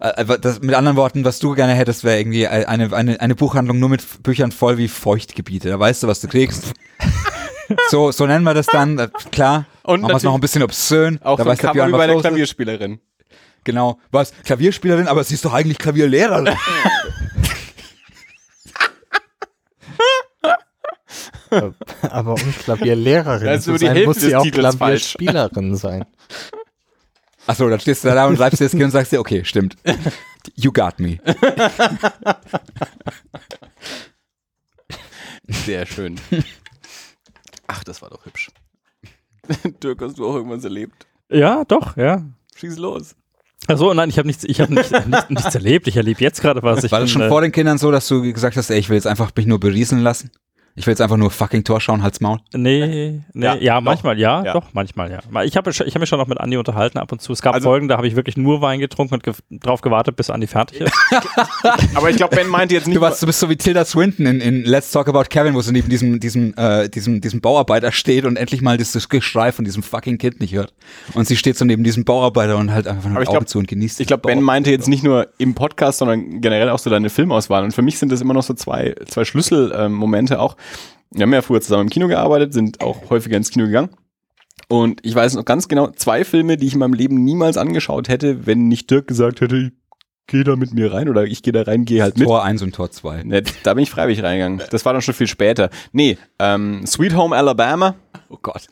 Äh, 0.00 0.22
äh, 0.22 0.38
Das, 0.40 0.60
mit 0.60 0.74
anderen 0.74 0.96
Worten, 0.96 1.24
was 1.24 1.38
du 1.38 1.54
gerne 1.54 1.72
hättest, 1.74 2.02
wäre 2.02 2.18
irgendwie 2.18 2.48
eine, 2.48 2.92
eine, 2.92 3.20
eine 3.20 3.34
Buchhandlung 3.36 3.78
nur 3.78 3.88
mit 3.88 4.24
Büchern 4.24 4.50
voll 4.50 4.76
wie 4.76 4.88
Feuchtgebiete. 4.88 5.68
Da 5.68 5.78
weißt 5.78 6.02
du, 6.02 6.08
was 6.08 6.20
du 6.20 6.26
kriegst. 6.26 6.72
so, 7.90 8.10
so 8.10 8.26
nennen 8.26 8.42
wir 8.42 8.54
das 8.54 8.66
dann. 8.66 9.08
Klar. 9.30 9.66
Und 9.86 10.00
machen 10.02 10.12
wir 10.12 10.16
es 10.16 10.22
noch 10.22 10.34
ein 10.34 10.40
bisschen 10.40 10.62
obszön. 10.62 11.20
auch 11.22 11.36
da 11.36 11.44
so 11.44 11.50
ein 11.50 11.52
weiß 11.52 11.60
der 11.60 11.72
Björn, 11.72 12.10
ist. 12.10 12.20
Klavierspielerin. 12.20 13.00
Genau. 13.64 13.98
Was? 14.10 14.32
Klavierspielerin, 14.44 15.08
aber 15.08 15.24
sie 15.24 15.34
ist 15.34 15.44
doch 15.44 15.52
eigentlich 15.52 15.78
Klavierlehrerin. 15.78 16.56
Aber 22.02 22.34
um 22.34 22.54
Klavierlehrerin 22.64 23.48
ist 23.48 23.64
zu 23.64 23.78
sein, 23.78 23.92
Hälfte 23.92 24.06
muss 24.06 24.16
sie 24.20 24.34
auch 24.34 24.42
Titels 24.42 24.74
falsch. 24.74 25.14
Klavierspielerin 25.14 25.76
sein. 25.76 26.04
Achso, 27.46 27.68
dann 27.68 27.78
stehst 27.78 28.04
du 28.04 28.08
da 28.08 28.26
und 28.26 28.38
reibst 28.40 28.60
dir 28.60 28.64
das 28.64 28.72
Gehirn 28.72 28.86
und 28.86 28.90
sagst 28.90 29.12
dir, 29.12 29.20
okay, 29.20 29.44
stimmt. 29.44 29.76
You 30.54 30.72
got 30.72 30.98
me. 30.98 31.18
Sehr 35.48 35.86
schön. 35.86 36.20
Ach, 37.68 37.84
das 37.84 38.02
war 38.02 38.10
doch 38.10 38.24
hübsch. 38.24 38.50
Dirk, 39.82 40.00
hast 40.02 40.18
du 40.18 40.26
auch 40.26 40.34
irgendwas 40.34 40.64
erlebt? 40.64 41.06
Ja, 41.30 41.64
doch, 41.64 41.96
ja. 41.96 42.24
Schieß 42.56 42.78
los. 42.78 43.14
Achso, 43.68 43.92
nein, 43.94 44.10
ich 44.10 44.18
habe 44.18 44.28
nichts, 44.28 44.44
ich 44.44 44.60
habe 44.60 44.72
nicht, 44.72 44.90
nichts, 44.90 45.30
nichts 45.30 45.54
erlebt. 45.54 45.88
Ich 45.88 45.96
erlebe 45.96 46.20
jetzt 46.20 46.40
gerade 46.40 46.62
was. 46.62 46.84
Ich 46.84 46.92
War 46.92 47.00
das 47.00 47.08
bin, 47.10 47.20
schon 47.20 47.22
äh, 47.22 47.28
vor 47.28 47.40
den 47.40 47.52
Kindern 47.52 47.78
so, 47.78 47.90
dass 47.90 48.06
du 48.06 48.22
gesagt 48.22 48.56
hast, 48.56 48.70
ey, 48.70 48.78
ich 48.78 48.88
will 48.88 48.96
jetzt 48.96 49.06
einfach 49.06 49.32
mich 49.34 49.46
nur 49.46 49.58
berieseln 49.58 50.02
lassen? 50.02 50.30
Ich 50.78 50.86
will 50.86 50.92
jetzt 50.92 51.00
einfach 51.00 51.16
nur 51.16 51.30
fucking 51.30 51.64
Tor 51.64 51.80
schauen, 51.80 52.02
halt's 52.02 52.20
Maul. 52.20 52.38
Nee, 52.54 53.22
nee, 53.32 53.44
Ja, 53.44 53.54
ja, 53.56 53.80
manchmal 53.80 54.18
ja, 54.18 54.44
Ja. 54.44 54.52
doch, 54.52 54.74
manchmal 54.74 55.10
ja. 55.10 55.20
Ich 55.44 55.56
habe 55.56 55.70
ich 55.70 55.80
hab 55.80 55.98
mich 56.00 56.08
schon 56.08 56.18
noch 56.18 56.26
mit 56.26 56.38
Andi 56.38 56.58
unterhalten 56.58 56.98
ab 56.98 57.10
und 57.12 57.22
zu. 57.22 57.32
Es 57.32 57.40
gab 57.40 57.54
Also- 57.54 57.68
Folgen, 57.70 57.88
da 57.88 57.96
habe 57.96 58.06
ich 58.06 58.14
wirklich 58.14 58.36
nur 58.36 58.60
Wein 58.60 58.78
getrunken 58.80 59.14
und 59.14 59.22
ge 59.22 59.32
drauf 59.50 59.80
gewartet, 59.80 60.16
bis 60.16 60.28
Andi 60.28 60.46
fertig 60.46 60.82
ist. 60.82 60.92
Aber 61.94 62.10
ich 62.10 62.16
glaube, 62.16 62.36
Ben 62.36 62.46
meinte 62.48 62.74
jetzt 62.74 62.86
nicht. 62.86 62.96
Du, 62.96 63.00
warst, 63.00 63.22
du 63.22 63.26
bist 63.26 63.40
so 63.40 63.48
wie 63.48 63.56
Tilda 63.56 63.84
Swinton 63.86 64.26
in, 64.26 64.40
in 64.40 64.64
Let's 64.64 64.90
Talk 64.92 65.08
About 65.08 65.24
Kevin, 65.30 65.54
wo 65.54 65.62
sie 65.62 65.72
neben 65.72 65.88
diesem, 65.88 66.20
diesem, 66.20 66.52
äh, 66.58 66.88
diesem, 66.90 67.20
diesem 67.22 67.40
Bauarbeiter 67.40 67.90
steht 67.90 68.26
und 68.26 68.36
endlich 68.36 68.60
mal 68.60 68.76
dieses 68.76 69.08
Geschrei 69.08 69.52
von 69.52 69.64
diesem 69.64 69.82
fucking 69.82 70.18
Kind 70.18 70.40
nicht 70.40 70.54
hört. 70.54 70.74
Und 71.14 71.26
sie 71.26 71.36
steht 71.36 71.56
so 71.56 71.64
neben 71.64 71.84
diesem 71.84 72.04
Bauarbeiter 72.04 72.58
und 72.58 72.70
halt 72.72 72.86
einfach 72.86 73.08
nur 73.08 73.18
Augen 73.22 73.30
glaub- 73.30 73.48
zu 73.48 73.58
und 73.58 73.66
genießt. 73.66 74.00
Ich 74.00 74.06
glaube, 74.08 74.26
Ben 74.28 74.42
meinte 74.42 74.70
jetzt 74.70 74.88
nicht 74.88 75.02
nur 75.02 75.28
im 75.38 75.54
Podcast, 75.54 75.98
sondern 75.98 76.40
generell 76.42 76.68
auch 76.68 76.78
so 76.78 76.90
deine 76.90 77.08
Filmauswahl. 77.08 77.64
Und 77.64 77.72
für 77.72 77.82
mich 77.82 77.98
sind 77.98 78.12
das 78.12 78.20
immer 78.20 78.34
noch 78.34 78.42
so 78.42 78.52
zwei, 78.52 78.94
zwei 79.08 79.24
Schlüsselmomente 79.24 80.38
auch. 80.38 80.56
Wir 81.10 81.22
haben 81.22 81.32
ja 81.32 81.42
früher 81.42 81.60
zusammen 81.60 81.84
im 81.84 81.90
Kino 81.90 82.08
gearbeitet, 82.08 82.52
sind 82.52 82.80
auch 82.80 83.10
häufiger 83.10 83.36
ins 83.36 83.50
Kino 83.50 83.66
gegangen. 83.66 83.90
Und 84.68 85.00
ich 85.04 85.14
weiß 85.14 85.34
noch 85.34 85.44
ganz 85.44 85.68
genau, 85.68 85.88
zwei 85.88 86.24
Filme, 86.24 86.56
die 86.56 86.66
ich 86.66 86.72
in 86.72 86.80
meinem 86.80 86.94
Leben 86.94 87.22
niemals 87.22 87.56
angeschaut 87.56 88.08
hätte, 88.08 88.46
wenn 88.46 88.68
nicht 88.68 88.90
Dirk 88.90 89.06
gesagt 89.06 89.40
hätte, 89.40 89.56
ich 89.56 89.72
geh 90.26 90.42
da 90.42 90.56
mit 90.56 90.74
mir 90.74 90.92
rein 90.92 91.08
oder 91.08 91.24
ich 91.24 91.42
gehe 91.42 91.52
da 91.52 91.62
rein, 91.62 91.84
gehe 91.84 92.02
halt 92.02 92.18
mit. 92.18 92.26
Tor 92.26 92.44
1 92.44 92.62
und 92.62 92.74
Tor 92.74 92.90
2. 92.90 93.22
Ne, 93.24 93.42
da 93.62 93.74
bin 93.74 93.84
ich 93.84 93.90
freiwillig 93.90 94.22
reingegangen. 94.22 94.60
Das 94.70 94.84
war 94.84 94.92
dann 94.92 95.02
schon 95.02 95.14
viel 95.14 95.28
später. 95.28 95.70
Nee, 95.92 96.18
ähm, 96.38 96.84
Sweet 96.86 97.14
Home 97.16 97.36
Alabama 97.36 97.94
Oh 98.30 98.38
Gott. 98.42 98.66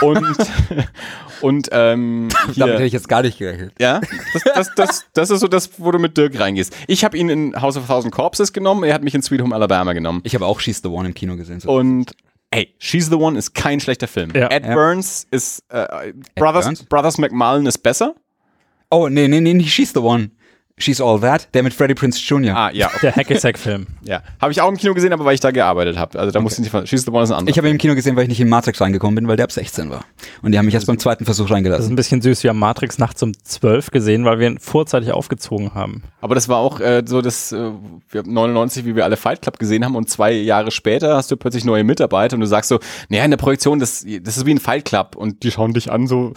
und, 0.00 0.24
und 1.42 1.68
ähm, 1.72 2.28
Damit 2.56 2.74
hätte 2.76 2.84
ich 2.84 2.92
jetzt 2.92 3.08
gar 3.08 3.22
nicht 3.22 3.38
gerechnet. 3.38 3.72
ja, 3.78 4.00
das, 4.32 4.42
das, 4.54 4.74
das, 4.74 5.04
das 5.12 5.30
ist 5.30 5.40
so 5.40 5.48
das, 5.48 5.78
wo 5.78 5.90
du 5.90 5.98
mit 5.98 6.16
Dirk 6.16 6.38
reingehst. 6.40 6.74
Ich 6.86 7.04
habe 7.04 7.16
ihn 7.18 7.28
in 7.28 7.60
House 7.60 7.76
of 7.76 7.84
a 7.84 7.94
Thousand 7.94 8.12
Corpses 8.12 8.52
genommen, 8.52 8.84
er 8.84 8.94
hat 8.94 9.02
mich 9.04 9.14
in 9.14 9.22
Sweet 9.22 9.42
Home 9.42 9.54
Alabama 9.54 9.92
genommen. 9.92 10.20
Ich 10.24 10.34
habe 10.34 10.46
auch 10.46 10.60
She's 10.60 10.80
the 10.82 10.88
One 10.88 11.08
im 11.08 11.14
Kino 11.14 11.36
gesehen. 11.36 11.60
So. 11.60 11.70
Und 11.72 12.12
ey, 12.50 12.74
She's 12.78 13.06
the 13.10 13.16
One 13.16 13.38
ist 13.38 13.54
kein 13.54 13.80
schlechter 13.80 14.08
Film. 14.08 14.30
Ja. 14.34 14.48
Ed 14.48 14.64
Ja. 14.64 14.74
Burns 14.74 15.26
ist 15.30 15.62
äh, 15.68 16.12
Brothers, 16.36 16.64
Burns? 16.64 16.84
Brothers 16.84 17.18
McMullen 17.18 17.66
ist 17.66 17.78
besser. 17.78 18.14
Oh, 18.90 19.08
nee, 19.08 19.28
nee, 19.28 19.40
nee, 19.40 19.52
nicht 19.54 19.74
She's 19.74 19.92
the 19.92 20.00
One. 20.00 20.30
She's 20.78 21.00
All 21.00 21.18
That, 21.20 21.48
der 21.54 21.62
mit 21.62 21.72
Freddie 21.72 21.94
Prince 21.94 22.20
Jr. 22.22 22.54
Ah, 22.54 22.70
ja, 22.70 22.88
okay. 22.88 22.98
Der 23.00 23.16
Hackesack-Film. 23.16 23.86
ja. 24.02 24.20
Habe 24.42 24.52
ich 24.52 24.60
auch 24.60 24.68
im 24.68 24.76
Kino 24.76 24.92
gesehen, 24.92 25.10
aber 25.14 25.24
weil 25.24 25.32
ich 25.34 25.40
da 25.40 25.50
gearbeitet 25.50 25.96
habe. 25.96 26.18
Also 26.18 26.32
da 26.32 26.40
musste 26.42 26.60
ich 26.60 26.64
nicht 26.64 26.70
von 26.70 26.86
She's 26.86 27.06
the 27.06 27.10
One 27.10 27.22
ist 27.22 27.30
ein 27.30 27.38
anderer. 27.38 27.50
Ich 27.50 27.56
habe 27.56 27.68
ihn 27.68 27.72
im 27.72 27.78
Kino 27.78 27.94
gesehen, 27.94 28.14
weil 28.14 28.24
ich 28.24 28.28
nicht 28.28 28.42
in 28.42 28.50
Matrix 28.50 28.78
reingekommen 28.82 29.14
bin, 29.14 29.26
weil 29.26 29.36
der 29.36 29.44
ab 29.44 29.52
16 29.52 29.88
war. 29.88 30.04
Und 30.42 30.52
die 30.52 30.58
haben 30.58 30.66
mich 30.66 30.74
erst 30.74 30.86
beim 30.86 30.98
zweiten 30.98 31.24
Versuch 31.24 31.44
Das 31.44 31.50
ist 31.50 31.54
reingelassen. 31.56 31.92
ein 31.94 31.96
bisschen 31.96 32.20
süß. 32.20 32.42
Wir 32.42 32.50
haben 32.50 32.58
Matrix 32.58 32.98
nachts 32.98 33.22
um 33.22 33.32
12 33.42 33.90
gesehen, 33.90 34.26
weil 34.26 34.38
wir 34.38 34.48
ihn 34.48 34.58
vorzeitig 34.58 35.12
aufgezogen 35.12 35.72
haben. 35.72 36.02
Aber 36.20 36.34
das 36.34 36.46
war 36.50 36.58
auch 36.58 36.78
äh, 36.80 37.02
so, 37.06 37.22
dass 37.22 37.52
äh, 37.52 37.70
wir 38.10 38.18
haben 38.20 38.34
99, 38.34 38.84
wie 38.84 38.94
wir 38.94 39.04
alle 39.04 39.16
Fight 39.16 39.40
Club 39.40 39.58
gesehen 39.58 39.82
haben 39.82 39.96
und 39.96 40.10
zwei 40.10 40.32
Jahre 40.32 40.70
später 40.70 41.16
hast 41.16 41.30
du 41.30 41.38
plötzlich 41.38 41.64
neue 41.64 41.84
Mitarbeiter 41.84 42.34
und 42.34 42.40
du 42.40 42.46
sagst 42.46 42.68
so, 42.68 42.80
naja, 43.08 43.24
in 43.24 43.30
der 43.30 43.38
Projektion, 43.38 43.78
das, 43.78 44.04
das 44.20 44.36
ist 44.36 44.44
wie 44.44 44.52
ein 44.52 44.60
Fight 44.60 44.84
Club 44.84 45.16
und 45.16 45.42
die 45.42 45.50
schauen 45.50 45.72
dich 45.72 45.90
an 45.90 46.06
so 46.06 46.34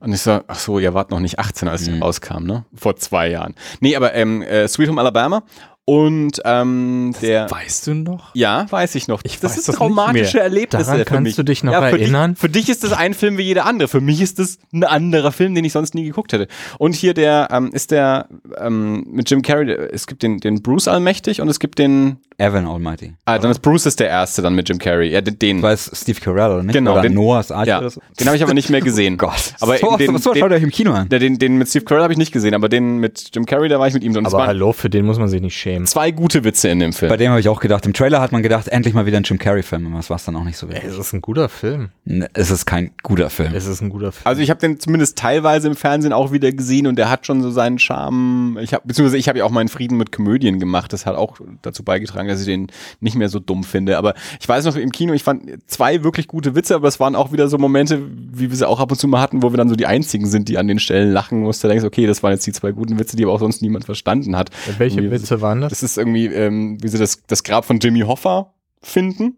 und 0.00 0.12
ich 0.12 0.20
so, 0.22 0.40
ach 0.46 0.58
so, 0.58 0.78
ihr 0.78 0.94
wart 0.94 1.10
noch 1.10 1.20
nicht 1.20 1.38
18, 1.38 1.68
als 1.68 1.88
Mhm. 1.88 2.02
rauskam, 2.02 2.44
ne? 2.44 2.64
Vor 2.74 2.96
zwei 2.96 3.28
Jahren. 3.30 3.54
Nee, 3.80 3.96
aber 3.96 4.14
ähm, 4.14 4.42
äh, 4.42 4.68
Sweet 4.68 4.88
Home 4.88 5.00
Alabama 5.00 5.42
und 5.88 6.42
ähm, 6.44 7.14
der 7.22 7.50
Weißt 7.50 7.86
du 7.86 7.94
noch? 7.94 8.34
ja, 8.34 8.66
weiß 8.68 8.94
ich 8.94 9.08
noch. 9.08 9.22
Ich 9.24 9.40
das 9.40 9.52
weiß 9.52 9.58
ist 9.60 9.68
das 9.68 9.76
traumatische. 9.76 10.38
Erlebnisse 10.38 10.84
Daran 10.84 10.98
für 10.98 11.04
kannst 11.06 11.22
mich. 11.22 11.36
du 11.36 11.42
dich 11.44 11.64
noch 11.64 11.72
für 11.72 11.78
erinnern? 11.78 12.32
Dich, 12.32 12.40
für 12.40 12.48
dich 12.50 12.68
ist 12.68 12.84
das 12.84 12.92
ein 12.92 13.14
Film 13.14 13.38
wie 13.38 13.42
jeder 13.44 13.64
andere. 13.64 13.88
Für 13.88 14.02
mich 14.02 14.20
ist 14.20 14.38
das 14.38 14.58
ein 14.70 14.84
anderer 14.84 15.32
Film, 15.32 15.54
den 15.54 15.64
ich 15.64 15.72
sonst 15.72 15.94
nie 15.94 16.04
geguckt 16.04 16.34
hätte. 16.34 16.46
Und 16.76 16.94
hier 16.94 17.14
der 17.14 17.48
ähm, 17.50 17.70
ist 17.72 17.90
der 17.90 18.28
ähm, 18.58 19.06
mit 19.10 19.30
Jim 19.30 19.40
Carrey. 19.40 19.70
Es 19.90 20.06
gibt 20.06 20.22
den, 20.22 20.40
den 20.40 20.60
Bruce 20.60 20.88
Allmächtig 20.88 21.40
und 21.40 21.48
es 21.48 21.58
gibt 21.58 21.78
den. 21.78 22.18
Evan 22.36 22.66
Almighty. 22.66 23.14
Ah, 23.24 23.38
dann 23.38 23.50
ist 23.50 23.62
Bruce 23.62 23.86
ist 23.86 23.98
der 23.98 24.08
erste 24.08 24.42
dann 24.42 24.54
mit 24.54 24.68
Jim 24.68 24.78
Carrey. 24.78 25.10
Ja, 25.10 25.22
den. 25.22 25.62
Das 25.62 25.90
es 25.90 26.02
Steve 26.02 26.20
Carell, 26.20 26.50
oder 26.52 26.62
nicht? 26.62 26.74
Genau, 26.74 26.92
Oder 26.92 27.02
den- 27.02 27.14
Noah's 27.14 27.50
Ark 27.50 27.66
ja, 27.66 27.88
so. 27.88 28.00
den 28.20 28.26
habe 28.26 28.36
ich 28.36 28.42
aber 28.42 28.52
nicht 28.54 28.68
mehr 28.68 28.82
gesehen. 28.82 29.16
Gott. 29.16 29.54
Aber 29.60 29.78
so, 29.78 29.96
den, 29.96 30.12
so, 30.12 30.18
so 30.18 30.32
den, 30.34 30.40
schaut 30.40 30.52
euch 30.52 30.62
im 30.62 30.70
Kino 30.70 30.92
an. 30.92 31.08
den, 31.08 31.18
den, 31.20 31.38
den 31.38 31.56
mit 31.56 31.68
Steve 31.68 31.86
Carell 31.86 32.02
habe 32.02 32.12
ich 32.12 32.18
nicht 32.18 32.30
gesehen, 32.30 32.54
aber 32.54 32.68
den 32.68 32.98
mit 32.98 33.30
Jim 33.34 33.46
Carrey, 33.46 33.70
da 33.70 33.80
war 33.80 33.88
ich 33.88 33.94
mit 33.94 34.04
ihm. 34.04 34.14
Es 34.14 34.34
Aber 34.34 34.46
hallo, 34.46 34.72
für 34.72 34.90
den 34.90 35.06
muss 35.06 35.18
man 35.18 35.28
sich 35.28 35.40
nicht 35.40 35.56
schämen. 35.56 35.77
Zwei 35.86 36.10
gute 36.10 36.44
Witze 36.44 36.68
in 36.68 36.78
dem 36.78 36.92
Film. 36.92 37.08
Bei 37.10 37.16
dem 37.16 37.30
habe 37.30 37.40
ich 37.40 37.48
auch 37.48 37.60
gedacht, 37.60 37.84
im 37.86 37.92
Trailer 37.92 38.20
hat 38.20 38.32
man 38.32 38.42
gedacht, 38.42 38.68
endlich 38.68 38.94
mal 38.94 39.06
wieder 39.06 39.16
ein 39.18 39.22
Jim 39.22 39.38
Carrey-Film, 39.38 39.86
aber 39.86 39.96
das 39.96 40.10
war 40.10 40.16
es 40.16 40.24
dann 40.24 40.36
auch 40.36 40.44
nicht 40.44 40.56
so 40.56 40.68
wirklich. 40.68 40.84
es 40.84 40.98
ist 40.98 41.12
ein 41.12 41.20
guter 41.20 41.48
Film. 41.48 41.90
Ne, 42.04 42.28
Es 42.34 42.50
ist 42.50 42.66
kein 42.66 42.90
guter 43.02 43.30
Film. 43.30 43.54
Es 43.54 43.66
ist 43.66 43.80
ein 43.80 43.90
guter 43.90 44.12
Film. 44.12 44.22
Also 44.26 44.42
ich 44.42 44.50
habe 44.50 44.60
den 44.60 44.80
zumindest 44.80 45.18
teilweise 45.18 45.68
im 45.68 45.76
Fernsehen 45.76 46.12
auch 46.12 46.32
wieder 46.32 46.50
gesehen 46.52 46.86
und 46.86 46.96
der 46.96 47.10
hat 47.10 47.26
schon 47.26 47.42
so 47.42 47.50
seinen 47.50 47.78
Charme. 47.78 48.58
Ich 48.60 48.74
habe 48.74 48.82
beziehungsweise 48.86 49.18
ich 49.18 49.28
habe 49.28 49.38
ja 49.38 49.44
auch 49.44 49.50
meinen 49.50 49.68
Frieden 49.68 49.96
mit 49.98 50.12
Komödien 50.12 50.58
gemacht. 50.58 50.92
Das 50.92 51.06
hat 51.06 51.16
auch 51.16 51.36
dazu 51.62 51.82
beigetragen, 51.82 52.28
dass 52.28 52.40
ich 52.40 52.46
den 52.46 52.68
nicht 53.00 53.16
mehr 53.16 53.28
so 53.28 53.38
dumm 53.38 53.64
finde. 53.64 53.98
Aber 53.98 54.14
ich 54.40 54.48
weiß 54.48 54.64
noch 54.64 54.76
im 54.76 54.90
Kino, 54.92 55.12
ich 55.12 55.22
fand 55.22 55.42
zwei 55.66 56.02
wirklich 56.04 56.28
gute 56.28 56.54
Witze, 56.54 56.74
aber 56.74 56.88
es 56.88 56.98
waren 57.00 57.14
auch 57.14 57.32
wieder 57.32 57.48
so 57.48 57.58
Momente, 57.58 58.00
wie 58.32 58.50
wir 58.50 58.56
sie 58.56 58.66
auch 58.68 58.80
ab 58.80 58.90
und 58.90 58.96
zu 58.98 59.08
mal 59.08 59.20
hatten, 59.20 59.42
wo 59.42 59.52
wir 59.52 59.56
dann 59.56 59.68
so 59.68 59.76
die 59.76 59.86
einzigen 59.86 60.26
sind, 60.26 60.48
die 60.48 60.58
an 60.58 60.68
den 60.68 60.78
Stellen 60.78 61.12
lachen 61.12 61.40
musste. 61.40 61.68
Da 61.68 61.72
denkst 61.72 61.82
du, 61.82 61.86
okay, 61.88 62.06
das 62.06 62.22
waren 62.22 62.32
jetzt 62.32 62.46
die 62.46 62.52
zwei 62.52 62.72
guten 62.72 62.98
Witze, 62.98 63.16
die 63.16 63.24
aber 63.24 63.32
auch 63.32 63.40
sonst 63.40 63.62
niemand 63.62 63.84
verstanden 63.84 64.36
hat. 64.36 64.50
Welche 64.78 65.10
Witze 65.10 65.40
waren 65.40 65.60
das? 65.60 65.67
Das 65.68 65.82
ist 65.82 65.98
irgendwie, 65.98 66.26
ähm, 66.26 66.78
wie 66.82 66.88
sie 66.88 66.98
das, 66.98 67.22
das 67.26 67.42
Grab 67.42 67.64
von 67.64 67.78
Jimmy 67.78 68.00
Hoffa 68.00 68.54
finden. 68.82 69.36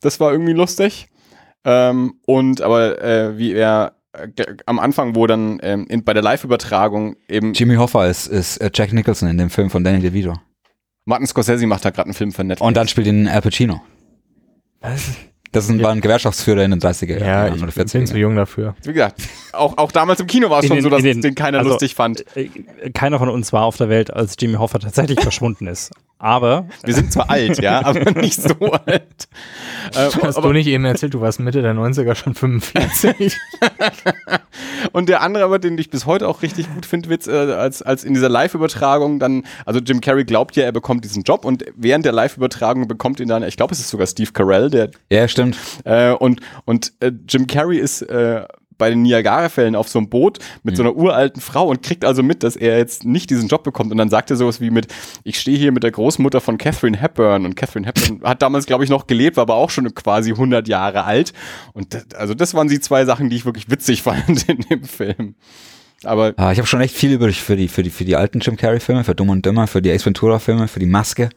Das 0.00 0.20
war 0.20 0.32
irgendwie 0.32 0.52
lustig. 0.52 1.08
Ähm, 1.64 2.14
und 2.24 2.60
aber 2.60 3.02
äh, 3.02 3.36
wie 3.36 3.52
er 3.52 3.96
äh, 4.12 4.28
am 4.66 4.78
Anfang, 4.78 5.16
wo 5.16 5.26
dann 5.26 5.58
ähm, 5.62 5.86
in, 5.88 6.04
bei 6.04 6.14
der 6.14 6.22
Live-Übertragung 6.22 7.16
eben 7.28 7.52
Jimmy 7.52 7.74
Hoffa 7.74 8.06
ist, 8.06 8.26
ist 8.26 8.58
äh, 8.58 8.70
Jack 8.72 8.92
Nicholson 8.92 9.28
in 9.28 9.38
dem 9.38 9.50
Film 9.50 9.70
von 9.70 9.82
Danny 9.82 10.00
DeVito. 10.00 10.34
Martin 11.04 11.26
Scorsese 11.26 11.66
macht 11.66 11.84
da 11.84 11.90
gerade 11.90 12.06
einen 12.06 12.14
Film 12.14 12.32
für 12.32 12.44
Netflix. 12.44 12.66
Und 12.66 12.76
dann 12.76 12.86
spielt 12.86 13.06
ihn 13.06 13.28
Al 13.28 13.40
Pacino. 13.40 13.80
Was? 14.80 15.16
Das 15.52 15.64
ist 15.64 15.70
ein, 15.70 15.82
war 15.82 15.92
ein 15.92 16.00
Gewerkschaftsführer 16.00 16.62
in 16.62 16.70
den 16.72 16.80
30er 16.80 17.18
Ja, 17.18 17.26
Jahren 17.26 17.56
ich 17.56 17.62
oder 17.62 17.72
bin 17.72 17.86
40er. 17.86 18.04
zu 18.04 18.18
jung 18.18 18.36
dafür. 18.36 18.74
wie 18.84 18.92
gesagt, 18.92 19.22
auch, 19.52 19.78
auch 19.78 19.90
damals 19.92 20.20
im 20.20 20.26
Kino 20.26 20.50
war 20.50 20.60
es 20.60 20.66
schon 20.66 20.76
den- 20.76 20.82
so, 20.82 20.90
dass 20.90 21.02
den- 21.02 21.20
den 21.22 21.34
keiner 21.34 21.58
also- 21.58 21.70
lustig 21.70 21.94
fand. 21.94 22.24
Äh, 22.36 22.48
Keiner 22.92 23.18
von 23.18 23.28
uns 23.28 23.52
war 23.52 23.64
auf 23.64 23.76
der 23.76 23.88
Welt, 23.88 24.12
als 24.12 24.36
Jimmy 24.38 24.54
Hoffa 24.54 24.78
tatsächlich 24.78 25.20
verschwunden 25.20 25.66
ist. 25.66 25.90
Aber 26.20 26.66
Wir 26.84 26.94
sind 26.94 27.12
zwar 27.12 27.30
alt, 27.30 27.62
ja, 27.62 27.80
aber 27.84 28.10
nicht 28.10 28.42
so 28.42 28.54
alt. 28.72 29.28
Äh, 29.94 30.10
Hast 30.22 30.36
aber, 30.36 30.48
du 30.48 30.52
nicht 30.52 30.66
eben 30.66 30.84
erzählt, 30.84 31.14
du 31.14 31.20
warst 31.20 31.38
Mitte 31.38 31.62
der 31.62 31.74
90er 31.74 32.14
schon 32.16 32.34
45? 32.34 33.36
Und 34.92 35.08
der 35.08 35.22
andere, 35.22 35.44
aber 35.44 35.58
den 35.58 35.78
ich 35.78 35.90
bis 35.90 36.06
heute 36.06 36.26
auch 36.26 36.42
richtig 36.42 36.72
gut 36.74 36.86
finde, 36.86 37.08
Witz, 37.08 37.28
äh, 37.28 37.32
als, 37.32 37.82
als 37.82 38.02
in 38.02 38.14
dieser 38.14 38.28
Live-Übertragung 38.28 39.20
dann, 39.20 39.44
also 39.64 39.78
Jim 39.80 40.00
Carrey 40.00 40.24
glaubt 40.24 40.56
ja, 40.56 40.64
er 40.64 40.72
bekommt 40.72 41.04
diesen 41.04 41.22
Job 41.22 41.44
und 41.44 41.64
während 41.76 42.04
der 42.04 42.12
Live-Übertragung 42.12 42.88
bekommt 42.88 43.20
ihn 43.20 43.28
dann, 43.28 43.44
ich 43.44 43.56
glaube, 43.56 43.72
es 43.72 43.80
ist 43.80 43.90
sogar 43.90 44.06
Steve 44.06 44.32
Carell, 44.32 44.70
der 44.70 44.90
Ja, 45.10 45.28
stimmt. 45.28 45.56
Äh, 45.84 46.12
und 46.12 46.40
und 46.64 46.92
äh, 47.00 47.12
Jim 47.28 47.46
Carrey 47.46 47.78
ist 47.78 48.02
äh, 48.02 48.44
bei 48.78 48.90
den 48.90 49.02
Niagara-Fällen 49.02 49.74
auf 49.74 49.88
so 49.88 49.98
einem 49.98 50.08
Boot 50.08 50.38
mit 50.62 50.76
so 50.76 50.82
einer 50.82 50.94
uralten 50.96 51.42
Frau 51.42 51.68
und 51.68 51.82
kriegt 51.82 52.04
also 52.04 52.22
mit, 52.22 52.42
dass 52.42 52.56
er 52.56 52.78
jetzt 52.78 53.04
nicht 53.04 53.28
diesen 53.30 53.48
Job 53.48 53.64
bekommt. 53.64 53.90
Und 53.90 53.98
dann 53.98 54.08
sagt 54.08 54.30
er 54.30 54.36
sowas 54.36 54.60
wie 54.60 54.70
mit, 54.70 54.86
ich 55.24 55.38
stehe 55.38 55.58
hier 55.58 55.72
mit 55.72 55.82
der 55.82 55.90
Großmutter 55.90 56.40
von 56.40 56.56
Catherine 56.56 56.96
Hepburn. 56.96 57.44
Und 57.44 57.56
Catherine 57.56 57.86
Hepburn 57.86 58.22
hat 58.24 58.40
damals, 58.40 58.66
glaube 58.66 58.84
ich, 58.84 58.90
noch 58.90 59.06
gelebt, 59.06 59.36
war 59.36 59.42
aber 59.42 59.56
auch 59.56 59.70
schon 59.70 59.92
quasi 59.94 60.30
100 60.30 60.68
Jahre 60.68 61.04
alt. 61.04 61.32
Und 61.74 61.92
das, 61.92 62.06
also 62.14 62.34
das 62.34 62.54
waren 62.54 62.68
die 62.68 62.80
zwei 62.80 63.04
Sachen, 63.04 63.28
die 63.28 63.36
ich 63.36 63.44
wirklich 63.44 63.70
witzig 63.70 64.02
fand 64.04 64.48
in 64.48 64.60
dem 64.60 64.84
Film. 64.84 65.34
Aber 66.04 66.32
Ah, 66.36 66.52
ich 66.52 66.58
habe 66.58 66.68
schon 66.68 66.80
echt 66.80 66.94
viel 66.94 67.12
über 67.12 67.30
für 67.32 67.56
die, 67.56 67.66
für 67.68 67.82
die, 67.82 67.90
für 67.90 68.04
die 68.04 68.14
alten 68.14 68.38
Jim 68.38 68.56
Carrey-Filme, 68.56 69.02
für 69.02 69.16
Dumm 69.16 69.30
und 69.30 69.44
Dümmer, 69.44 69.66
für 69.66 69.82
die 69.82 69.90
Ace 69.90 70.06
Ventura-Filme, 70.06 70.68
für 70.68 70.78
die 70.78 70.86
Maske. 70.86 71.30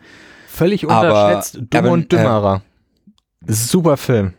Völlig 0.47 0.87
Aber 0.87 1.29
unterschätzt. 1.29 1.55
Dumm 1.55 1.67
Evan- 1.71 1.91
und 1.91 2.11
Dümmerer. 2.11 2.61
Super 3.47 3.97
Film. 3.97 4.33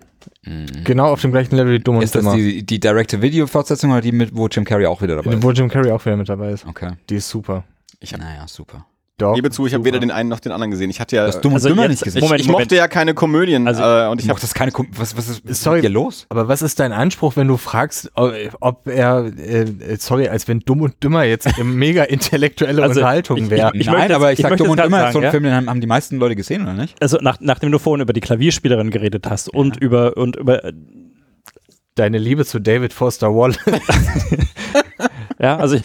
Genau 0.85 1.07
auf 1.13 1.21
dem 1.21 1.33
gleichen 1.33 1.57
Level 1.57 1.75
wie 1.75 1.79
Dumm 1.81 1.97
und 1.97 2.03
Ist 2.03 2.15
das 2.15 2.23
Dümmer. 2.23 2.37
die, 2.37 2.63
die 2.65 2.81
Direct-to-Video-Fortsetzung 2.81 3.91
oder 3.91 4.01
die 4.01 4.13
mit, 4.13 4.37
wo 4.37 4.47
Jim 4.49 4.65
Carrey 4.65 4.87
auch 4.87 5.03
wieder 5.03 5.17
dabei 5.17 5.33
ist? 5.33 5.43
Wo 5.43 5.51
Jim 5.51 5.69
Carrey 5.69 5.91
auch 5.91 6.05
wieder 6.05 6.17
mit 6.17 6.29
dabei 6.29 6.51
ist. 6.51 6.67
Okay. 6.67 6.93
Die 7.09 7.17
ist 7.17 7.29
super. 7.29 7.65
ich 8.01 8.17
Naja, 8.17 8.47
super. 8.47 8.87
Doch, 9.23 9.35
gebe 9.35 9.51
zu, 9.51 9.67
ich 9.67 9.75
habe 9.75 9.85
weder 9.85 9.99
den 9.99 10.11
einen 10.11 10.29
noch 10.29 10.41
den 10.41 10.53
anderen 10.53 10.71
gesehen. 10.71 10.91
Ich 10.91 11.01
hatte 11.01 11.17
ja, 11.17 11.25
Das 11.27 11.41
Dumm 11.41 11.53
und 11.53 11.57
Also 11.57 11.69
Dümmer 11.69 11.83
jetzt- 11.83 11.91
nicht 11.93 12.05
gesehen. 12.05 12.19
ich, 12.19 12.25
Moment, 12.25 12.41
ich 12.41 12.47
Moment. 12.49 12.65
mochte 12.67 12.77
ja 12.77 12.89
keine 12.89 13.15
Komödien 13.15 13.67
Also- 13.67 13.83
äh, 13.83 14.09
und 14.09 14.19
ich 14.19 14.25
ich 14.25 14.29
habe 14.29 14.35
mochte 14.37 14.47
das 14.47 14.55
keine, 14.55 14.71
Kom 14.73 14.89
was, 14.97 15.17
was 15.17 15.29
ist, 15.29 15.43
was 15.45 15.51
ist 15.53 15.63
Sorry. 15.63 15.77
mit 15.79 15.85
dir 15.85 15.91
los? 15.91 16.27
Aber 16.29 16.49
was 16.49 16.63
ist 16.63 16.79
dein 16.81 16.93
Anspruch, 16.93 17.37
wenn 17.37 17.49
du 17.49 17.57
fragst, 17.57 18.11
ob 18.15 18.87
er, 18.87 19.27
äh, 19.37 19.67
sorry, 19.99 20.29
als 20.29 20.47
wenn 20.49 20.61
Dumm 20.61 20.83
und 20.83 20.95
Dümmer 21.03 21.25
jetzt 21.25 21.47
eine 21.47 21.65
mega 21.65 22.05
intellektuelle 22.05 22.83
Also, 22.83 23.01
Unterhaltung 23.01 23.37
ich- 23.39 23.51
wäre? 23.51 23.71
ich- 23.75 23.87
Nein, 23.87 23.97
möchte 23.99 24.15
aber 24.17 24.33
ich 24.33 24.39
ich 24.39 24.43
sag 24.47 24.57
Dumm 24.57 24.71
und 24.71 24.81
Dümmer 24.81 25.07
ist 25.09 25.13
so 25.13 25.19
ein 25.19 25.23
sagen, 25.25 25.31
Film, 25.31 25.43
den 25.45 25.55
haben, 25.55 25.71
haben 25.71 25.81
die 25.81 25.87
meisten 25.87 26.17
Leute 26.19 26.37
gesehen, 26.37 26.63
oder 26.63 26.75
nicht? 26.75 27.01
also 27.03 27.19
nach, 27.21 27.39
nachdem 27.41 27.73
du 27.73 27.79
vorhin 27.79 28.01
über 28.03 28.13
die 28.13 28.21
Klavierspielerin 28.21 28.91
geredet 28.91 29.27
hast 29.29 29.49
und 29.49 29.77
über 29.77 30.17
und 30.17 30.37
über 30.37 30.61
Deine 31.95 32.17
Liebe 32.17 32.47
zu 32.47 32.59
David 32.59 32.95
Foster 32.95 33.29
Wallace. 33.35 33.59
Ja, 35.43 35.57
also 35.57 35.75
ich 35.75 35.83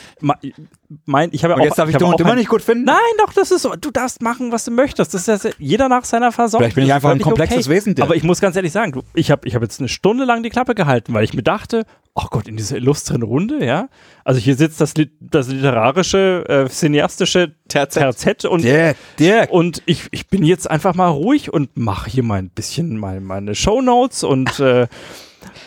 mein, 1.05 1.29
ich 1.31 1.43
habe 1.43 1.53
ja 1.55 1.59
auch, 1.59 1.63
jetzt 1.63 1.79
darf 1.79 1.89
ich 1.89 1.95
und 1.95 2.03
auch 2.03 2.19
ein- 2.25 2.35
nicht 2.37 2.47
gut 2.47 2.61
finden? 2.61 2.85
Nein, 2.85 2.97
doch, 3.17 3.33
das 3.33 3.49
ist 3.49 3.63
so. 3.63 3.73
Du 3.75 3.89
darfst 3.89 4.21
machen, 4.21 4.51
was 4.51 4.65
du 4.65 4.71
möchtest. 4.71 5.13
Das 5.15 5.27
ist 5.27 5.43
ja 5.43 5.49
jeder 5.57 5.89
nach 5.89 6.05
seiner 6.05 6.31
Versorgung. 6.31 6.65
Vielleicht 6.65 6.75
bin 6.75 6.85
ich 6.85 6.93
einfach 6.93 7.09
ein 7.09 7.19
komplexes 7.19 7.67
Wesen, 7.67 7.95
Dirk. 7.95 8.07
Aber 8.07 8.15
ich 8.15 8.23
muss 8.23 8.39
ganz 8.39 8.55
ehrlich 8.55 8.71
sagen, 8.71 8.91
du, 8.91 9.01
ich 9.15 9.31
habe 9.31 9.47
ich 9.47 9.55
hab 9.55 9.63
jetzt 9.63 9.79
eine 9.79 9.89
Stunde 9.89 10.25
lang 10.25 10.43
die 10.43 10.49
Klappe 10.51 10.75
gehalten, 10.75 11.13
weil 11.15 11.23
ich 11.23 11.33
mir 11.33 11.41
dachte, 11.41 11.85
ach 12.13 12.29
Gott, 12.29 12.47
in 12.47 12.55
dieser 12.55 12.77
illustren 12.77 13.23
Runde, 13.23 13.65
ja. 13.65 13.89
Also 14.23 14.39
hier 14.39 14.55
sitzt 14.55 14.79
das, 14.79 14.93
das 15.19 15.47
literarische, 15.47 16.45
äh, 16.47 16.69
cineastische 16.69 17.55
Terzett. 17.67 18.03
Terzett 18.03 18.45
und 18.45 18.63
Dirk, 18.63 18.95
Dirk. 19.17 19.49
und 19.51 19.81
ich, 19.87 20.07
ich 20.11 20.27
bin 20.27 20.43
jetzt 20.45 20.69
einfach 20.69 20.93
mal 20.93 21.07
ruhig 21.09 21.51
und 21.51 21.75
mache 21.75 22.09
hier 22.11 22.23
mal 22.23 22.37
ein 22.39 22.49
bisschen 22.49 22.97
mein, 22.99 23.23
meine 23.23 23.55
Shownotes 23.55 24.23
und, 24.23 24.59
äh, 24.59 24.87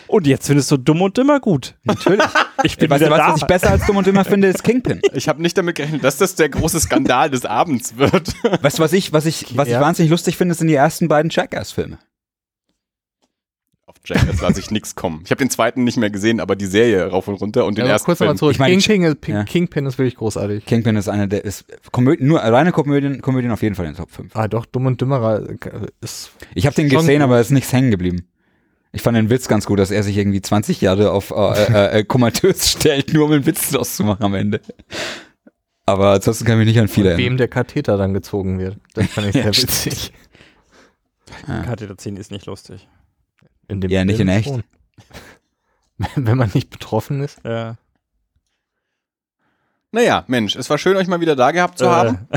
und 0.07 0.27
jetzt 0.27 0.47
findest 0.47 0.71
du 0.71 0.77
dumm 0.77 1.03
und 1.03 1.17
dümmer 1.17 1.41
gut. 1.41 1.75
Natürlich. 1.85 2.25
Ich 2.63 2.77
bin 2.77 2.91
Weißt 2.91 3.03
du 3.03 3.09
was, 3.11 3.19
da. 3.19 3.29
was 3.33 3.37
ich 3.41 3.47
besser 3.47 3.71
als 3.71 3.87
Dumm 3.87 3.97
und 3.97 4.07
Dümmer 4.07 4.23
finde, 4.23 4.49
ist 4.49 4.63
Kingpin. 4.63 5.01
Ich 5.15 5.29
habe 5.31 5.41
nicht 5.41 5.57
damit 5.57 5.77
gerechnet, 5.77 6.05
dass 6.05 6.19
das 6.19 6.35
der 6.35 6.51
große 6.51 6.79
Skandal 6.79 7.31
des 7.31 7.47
Abends 7.47 7.97
wird. 7.97 8.35
Weißt 8.63 8.79
du, 8.79 8.83
was 8.83 8.93
ich, 8.93 9.15
was 9.15 9.25
ich, 9.25 9.57
was 9.57 9.67
ich 9.69 9.73
Ja. 9.73 9.81
wahnsinnig 9.81 10.11
lustig 10.11 10.37
finde, 10.37 10.55
sind 10.55 10.69
die 10.69 10.75
ersten 10.75 11.09
beiden 11.09 11.31
Jackass-Filme. 11.31 11.99
Auf 13.87 13.95
Jackass 14.05 14.41
lasse 14.43 14.61
ich 14.61 14.71
nichts 14.71 14.95
kommen. 14.95 15.23
Ich 15.25 15.31
habe 15.31 15.39
den 15.39 15.49
zweiten 15.51 15.85
nicht 15.85 15.97
mehr 15.97 16.11
gesehen, 16.11 16.39
aber 16.39 16.55
die 16.55 16.67
Serie 16.67 17.07
rauf 17.07 17.29
und 17.29 17.35
runter 17.37 17.65
und 17.65 17.77
den 17.79 17.83
Ja, 17.83 17.85
aber 17.87 17.93
ersten 17.95 18.05
kurz 18.07 18.19
Film. 18.19 18.37
zurück. 18.37 18.53
Ich 18.53 18.59
meine, 18.59 18.77
Kingpin, 18.77 19.03
ist, 19.05 19.27
ja. 19.27 19.45
Kingpin 19.45 19.87
ist 19.87 19.97
wirklich 19.99 20.17
großartig. 20.17 20.65
Kingpin 20.67 20.97
ist 20.97 21.09
eine 21.09 21.29
der, 21.29 21.45
ist 21.45 21.65
Komödien, 21.91 22.29
nur 22.29 22.41
reine 22.41 22.73
Komödien, 22.73 23.21
Komödien 23.23 23.51
auf 23.53 23.63
jeden 23.63 23.75
Fall 23.75 23.87
in 23.87 23.93
den 23.93 23.97
Top 23.99 24.11
5. 24.11 24.37
Ah, 24.37 24.49
doch, 24.49 24.67
Dumm 24.67 24.85
und 24.87 25.01
Dümmerer 25.01 25.49
äh, 25.49 25.57
ist. 26.03 26.31
Ich 26.55 26.67
habe 26.67 26.77
den 26.77 26.89
gesehen, 26.91 27.23
aber 27.23 27.41
es 27.41 27.47
ist 27.49 27.53
nichts 27.53 27.73
hängen 27.73 27.91
geblieben. 27.91 28.29
Ich 28.93 29.03
fand 29.03 29.17
den 29.17 29.31
Witz 29.31 29.47
ganz 29.47 29.67
gut, 29.67 29.79
dass 29.79 29.91
er 29.93 30.03
sich 30.03 30.17
irgendwie 30.17 30.43
20 30.43 30.81
Jahre 30.81 31.13
auf 31.13 31.31
äh, 31.31 31.65
äh, 31.95 31.99
äh, 32.01 32.05
komatös 32.05 32.71
stellt, 32.73 33.13
nur 33.15 33.27
um 33.27 33.33
einen 33.33 33.47
Witz 33.47 33.71
draus 33.71 33.97
zu 33.97 34.05
machen 34.05 34.25
am 34.25 34.35
Ende. 34.35 34.61
Aber 35.87 36.13
ansonsten 36.13 36.45
kann 36.45 36.55
ich 36.61 36.67
mich 36.67 36.75
nicht 36.75 36.83
an 36.83 36.89
viele 36.89 37.13
Und 37.13 37.19
wem 37.19 37.37
der 37.37 37.49
Katheter 37.49 37.97
dann 37.97 38.13
gezogen 38.15 38.59
wird. 38.59 38.77
Das 38.95 39.07
fand 39.09 39.29
ich 39.29 39.35
Ja, 39.37 39.43
sehr 39.45 39.53
stimmt. 39.53 39.73
witzig. 39.87 40.13
Katheter 41.47 41.97
10 41.97 42.17
ist 42.17 42.31
nicht 42.33 42.47
lustig. 42.47 42.89
In 43.69 43.81
dem 43.81 43.91
Ja, 43.91 44.05
nicht 44.05 44.17
Film 44.17 44.29
in 44.29 44.35
echt. 44.35 44.49
schon. 44.49 44.65
Wenn 46.17 46.39
man 46.39 46.51
nicht 46.55 46.71
betroffen 46.71 47.23
ist. 47.23 47.39
Ja. 47.45 47.77
Naja, 49.93 50.25
Mensch, 50.29 50.57
es 50.57 50.71
war 50.71 50.79
schön, 50.79 50.97
euch 50.97 51.09
mal 51.09 51.21
wieder 51.21 51.37
da 51.37 51.51
gehabt 51.51 51.79
zu 51.79 51.85
Äh, 51.87 51.89
haben. 51.89 52.29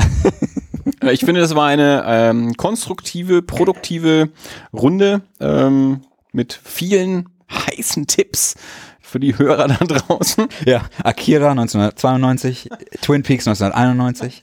Äh, 1.00 1.12
Ich 1.12 1.20
finde, 1.24 1.40
das 1.40 1.54
war 1.54 1.66
eine 1.68 2.04
ähm, 2.06 2.56
konstruktive, 2.56 3.42
produktive 3.42 4.30
Runde 4.72 5.22
ähm, 5.40 6.02
mit 6.34 6.58
vielen 6.62 7.28
heißen 7.50 8.06
Tipps 8.06 8.54
für 9.00 9.20
die 9.20 9.38
Hörer 9.38 9.68
da 9.68 9.76
draußen. 9.76 10.48
Ja, 10.66 10.82
Akira 11.02 11.52
1992, 11.52 12.68
Twin 13.00 13.22
Peaks 13.22 13.46
1991. 13.46 14.42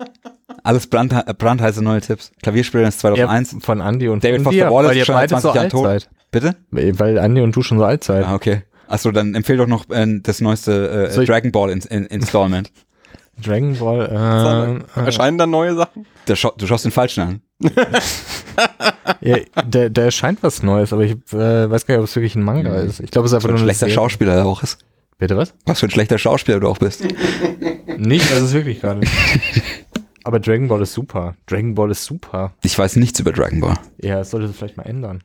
Alles 0.64 0.88
brand, 0.88 1.14
brandheiße 1.38 1.84
neue 1.84 2.02
Tipps. 2.02 2.32
Klavierspieler 2.42 2.88
ist 2.88 3.00
2001. 3.00 3.52
Ja, 3.52 3.60
von 3.60 3.82
Andy 3.82 4.08
und 4.08 4.24
David 4.24 4.44
von 4.44 4.54
Foster 4.54 4.72
Wallace 4.72 4.90
weil 4.90 4.96
ihr 4.96 5.02
ist 5.02 5.08
schon 5.08 5.16
seit 5.16 5.30
so 5.30 5.36
20 5.38 5.56
Jahren 5.56 5.64
alt 5.64 5.72
tot. 5.72 5.86
seid. 5.86 6.10
Bitte? 6.32 6.56
Weil 6.70 7.18
Andy 7.18 7.42
und 7.42 7.56
du 7.56 7.62
schon 7.62 7.80
so 7.80 7.84
alt 7.84 8.04
seid. 8.04 8.26
Ah, 8.26 8.36
okay. 8.36 8.64
Achso, 8.88 9.12
dann 9.12 9.36
empfehl 9.36 9.58
doch 9.58 9.68
noch 9.68 9.90
äh, 9.90 10.20
das 10.22 10.42
neueste 10.42 11.10
äh, 11.14 11.26
Dragon 11.26 11.52
Ball 11.52 11.72
in, 11.72 11.80
in, 11.82 12.06
Installment. 12.06 12.72
Dragon 13.42 13.78
Ball, 13.78 14.82
äh, 14.96 15.00
äh, 15.00 15.06
Erscheinen 15.06 15.38
dann 15.38 15.50
neue 15.50 15.76
Sachen? 15.76 16.06
Der 16.28 16.36
scha 16.36 16.52
du 16.58 16.68
schaust 16.68 16.86
den 16.86 16.92
falschen 16.92 17.22
an. 17.22 17.42
ja, 19.22 19.38
der, 19.66 19.90
der 19.90 20.06
erscheint 20.06 20.42
was 20.42 20.64
Neues, 20.64 20.94
aber 20.94 21.04
ich 21.04 21.12
äh, 21.34 21.70
weiß 21.70 21.86
gar 21.86 21.96
nicht, 21.96 22.00
ob 22.00 22.06
es 22.06 22.16
wirklich 22.16 22.36
ein 22.36 22.44
Manga 22.44 22.76
ist. 22.78 23.00
Ich 23.00 23.12
glaube, 23.12 23.26
es 23.26 23.32
ist 23.32 23.36
einfach 23.36 23.50
Was 23.50 23.60
für 23.60 23.64
nur 23.66 23.72
ein 23.72 23.76
schlechter. 23.76 23.90
Schauspieler 23.90 24.34
er 24.34 24.46
auch 24.46 24.64
ist. 24.64 24.80
Bitte 25.18 25.38
was? 25.38 25.54
Was 25.66 25.80
für 25.80 25.88
ein 25.88 25.92
schlechter 25.92 26.18
Schauspieler 26.18 26.60
du 26.60 26.68
auch 26.68 26.80
bist. 26.80 27.06
Nicht, 27.98 28.32
das 28.32 28.42
ist 28.42 28.54
wirklich 28.54 28.82
gerade. 28.82 29.02
aber 30.24 30.40
Dragon 30.40 30.68
Ball 30.68 30.82
ist 30.82 30.94
super. 30.94 31.36
Dragon 31.46 31.76
Ball 31.76 31.92
ist 31.92 32.04
super. 32.04 32.54
Ich 32.64 32.78
weiß 32.78 32.96
nichts 32.96 33.20
über 33.20 33.32
Dragon 33.32 33.60
Ball. 33.60 33.76
Ja, 34.02 34.18
das 34.18 34.32
sollte 34.32 34.48
es 34.48 34.56
vielleicht 34.56 34.78
mal 34.78 34.84
ändern. 34.84 35.22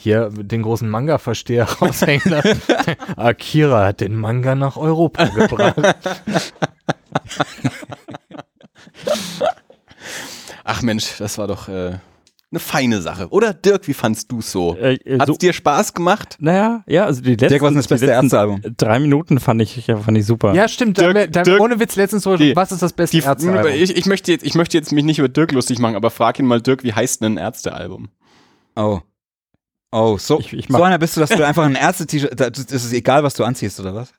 Hier 0.00 0.30
den 0.30 0.62
großen 0.62 0.88
Manga-Versteher 0.88 1.64
raushängen 1.82 2.22
lassen. 2.30 2.62
Akira 3.16 3.86
hat 3.86 4.00
den 4.00 4.14
Manga 4.14 4.54
nach 4.54 4.76
Europa 4.76 5.24
gebracht. 5.24 5.74
Ach 10.64 10.82
Mensch, 10.82 11.16
das 11.18 11.36
war 11.38 11.48
doch 11.48 11.68
äh, 11.68 11.98
eine 12.50 12.60
feine 12.60 13.00
Sache. 13.02 13.28
Oder 13.30 13.52
Dirk, 13.54 13.88
wie 13.88 13.94
fandst 13.94 14.30
du 14.30 14.40
so? 14.40 14.76
äh, 14.76 14.94
äh, 14.94 15.18
Hat's 15.18 15.26
so, 15.26 15.36
dir 15.36 15.52
Spaß 15.52 15.94
gemacht? 15.94 16.36
naja, 16.38 16.84
ja, 16.86 17.04
also 17.06 17.20
die 17.22 17.30
letzten, 17.30 17.48
Dirk, 17.48 17.62
was 17.62 17.70
ist 17.70 17.76
das 17.78 17.86
die 17.86 17.94
beste 17.94 18.06
letzten 18.06 18.24
Ärztealbum? 18.26 18.60
Drei 18.76 18.98
Minuten 19.00 19.40
fand 19.40 19.62
ich, 19.62 19.86
ja, 19.86 19.96
fand 19.96 20.16
ich 20.16 20.26
super. 20.26 20.54
ja, 20.54 20.68
stimmt. 20.68 20.98
Da 20.98 21.12
Dirk- 21.12 21.32
da 21.32 21.40
haben 21.40 21.44
Dirk- 21.44 21.60
ohne 21.60 21.80
Witz 21.80 21.96
letztens 21.96 22.22
so, 22.22 22.36
Die- 22.36 22.54
was 22.54 22.70
ist 22.70 22.82
das 22.82 22.92
beste 22.92 23.16
Die, 23.18 23.24
Ärztealbum? 23.24 23.72
ich, 23.72 23.96
ich, 23.96 24.06
möchte 24.06 24.30
jetzt, 24.30 24.44
ich 24.44 24.54
möchte 24.54 24.76
jetzt 24.76 24.92
mich 24.92 25.04
nicht 25.04 25.18
über 25.18 25.28
Dirk 25.28 25.52
lustig 25.52 25.80
machen, 25.80 25.96
aber 25.96 26.10
frag 26.10 26.38
ihn 26.38 26.46
mal, 26.46 26.60
Dirk, 26.62 26.84
wie 26.84 26.92
heißt 26.92 27.22
denn 27.22 27.34
ein 27.34 27.38
Ärztealbum? 27.38 28.08
Oh. 28.76 29.00
Oh, 29.90 30.18
so, 30.18 30.38
Ich- 30.40 30.52
ich 30.52 30.68
mach- 30.68 30.78
so 30.80 30.84
einer 30.84 30.98
bist 30.98 31.16
du, 31.16 31.20
dass 31.20 31.30
du 31.30 31.46
einfach 31.46 31.64
ein 31.64 31.74
Ärzte-T-Shirt, 31.74 32.40
ist 32.58 32.92
egal, 32.92 33.22
was 33.22 33.34
du 33.34 33.44
anziehst, 33.44 33.80
oder 33.80 33.94
was? 33.94 34.12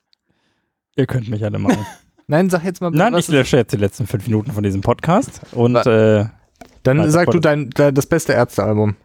Ihr 0.96 1.06
könnt 1.06 1.28
mich 1.28 1.44
alle 1.44 1.58
machen. 1.58 1.86
Nein, 2.26 2.50
sag 2.50 2.64
jetzt 2.64 2.80
mal, 2.80 2.90
Nein, 2.90 3.12
was 3.12 3.28
ich 3.28 3.34
lösche 3.34 3.56
jetzt 3.56 3.72
die 3.72 3.76
letzten 3.76 4.06
fünf 4.06 4.26
Minuten 4.26 4.52
von 4.52 4.62
diesem 4.62 4.80
Podcast 4.82 5.40
und 5.52 5.76
äh, 5.76 6.26
Dann 6.82 7.10
sag 7.10 7.30
du 7.30 7.40
dein, 7.40 7.70
dein 7.70 7.94
das 7.94 8.06
beste 8.06 8.32
Ärztealbum. 8.32 8.96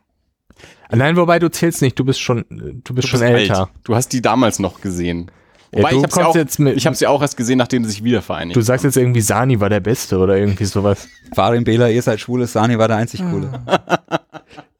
Nein, 0.92 1.16
wobei 1.18 1.40
du 1.40 1.50
zählst 1.50 1.82
nicht, 1.82 1.98
du 2.00 2.06
bist 2.06 2.20
schon 2.22 2.46
du 2.50 2.94
bist 2.94 3.08
schon 3.08 3.20
bist 3.20 3.32
älter. 3.32 3.60
alt. 3.62 3.70
Du 3.84 3.96
hast 3.96 4.10
die 4.14 4.22
damals 4.22 4.60
noch 4.60 4.82
gesehen. 4.82 5.32
Ja, 5.72 5.80
Wobei, 5.80 5.90
du 5.92 5.98
ich 5.98 6.04
habe 6.18 6.32
sie, 6.34 6.40
jetzt 6.40 6.60
mit 6.60 6.78
ich 6.78 6.86
hab 6.88 6.96
sie 6.96 7.08
auch 7.08 7.22
erst 7.22 7.36
gesehen, 7.36 7.58
nachdem 7.58 7.84
sie 7.84 7.90
sich 7.92 8.04
wieder 8.04 8.22
vereinigt 8.22 8.56
Du 8.56 8.62
sagst 8.62 8.86
jetzt 8.86 8.96
irgendwie 8.96 9.22
Sani 9.22 9.60
war 9.60 9.70
der 9.70 9.80
beste 9.82 10.20
oder 10.20 10.38
irgendwie 10.38 10.66
sowas. 10.66 11.08
Farin 11.34 11.64
Bela, 11.64 11.90
ihr 11.90 12.02
seid 12.02 12.20
schwule, 12.20 12.46
Sani 12.48 12.78
war 12.78 12.88
der 12.88 12.98
einzig 12.98 13.22
coole. 13.30 13.52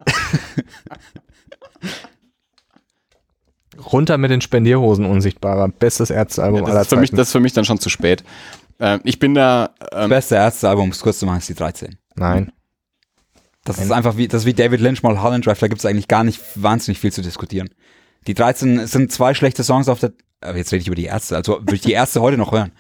Runter 3.92 4.18
mit 4.18 4.32
den 4.32 4.42
Spendierhosen 4.42 5.06
unsichtbarer. 5.06 5.68
Bestes 5.70 6.10
Ärztealbum 6.10 6.60
Ja, 6.62 6.66
aller 6.66 6.74
das, 6.76 6.84
ist 6.84 6.90
für 6.90 6.96
mich, 6.98 7.10
Zeiten. 7.10 7.18
das 7.18 7.28
ist 7.28 7.32
für 7.32 7.40
mich 7.40 7.54
dann 7.54 7.66
schon 7.66 7.80
zu 7.80 7.90
spät. 7.90 8.24
Ähm, 8.80 9.00
ich 9.04 9.20
bin 9.20 9.34
da, 9.34 9.72
Das 9.80 10.04
ähm, 10.04 10.10
beste 10.10 10.36
Ärztealbum, 10.36 10.86
um 10.86 10.90
es 10.92 11.00
kurz 11.02 11.20
zu 11.20 11.26
machen, 11.26 11.38
ist 11.40 11.50
die 11.50 11.54
13. 11.56 11.98
Nein. 12.16 12.52
Das 13.64 13.78
ist 13.78 13.86
Ein- 13.92 13.98
einfach 13.98 14.18
wie, 14.18 14.28
das 14.28 14.42
ist 14.42 14.46
wie 14.46 14.54
David 14.54 14.80
Lynch 14.82 15.02
mal 15.04 15.22
Holland 15.22 15.46
Drive, 15.46 15.60
da 15.60 15.68
gibt 15.68 15.80
es 15.80 15.86
eigentlich 15.86 16.08
gar 16.08 16.24
nicht 16.24 16.42
wahnsinnig 16.56 17.00
viel 17.00 17.12
zu 17.12 17.22
diskutieren. 17.22 17.70
Die 18.28 18.34
13 18.34 18.80
es 18.80 18.92
sind 18.92 19.12
zwei 19.12 19.34
schlechte 19.34 19.64
Songs 19.64 19.88
auf 19.90 20.00
der, 20.00 20.14
aber 20.42 20.58
jetzt 20.58 20.72
rede 20.72 20.82
ich 20.82 20.88
über 20.88 20.96
die 20.96 21.06
Ärzte, 21.06 21.36
also 21.36 21.60
würde 21.60 21.76
ich 21.76 21.82
die 21.82 21.94
Ärzte 21.94 22.22
heute 22.22 22.38
noch 22.38 22.52
hören. 22.52 22.72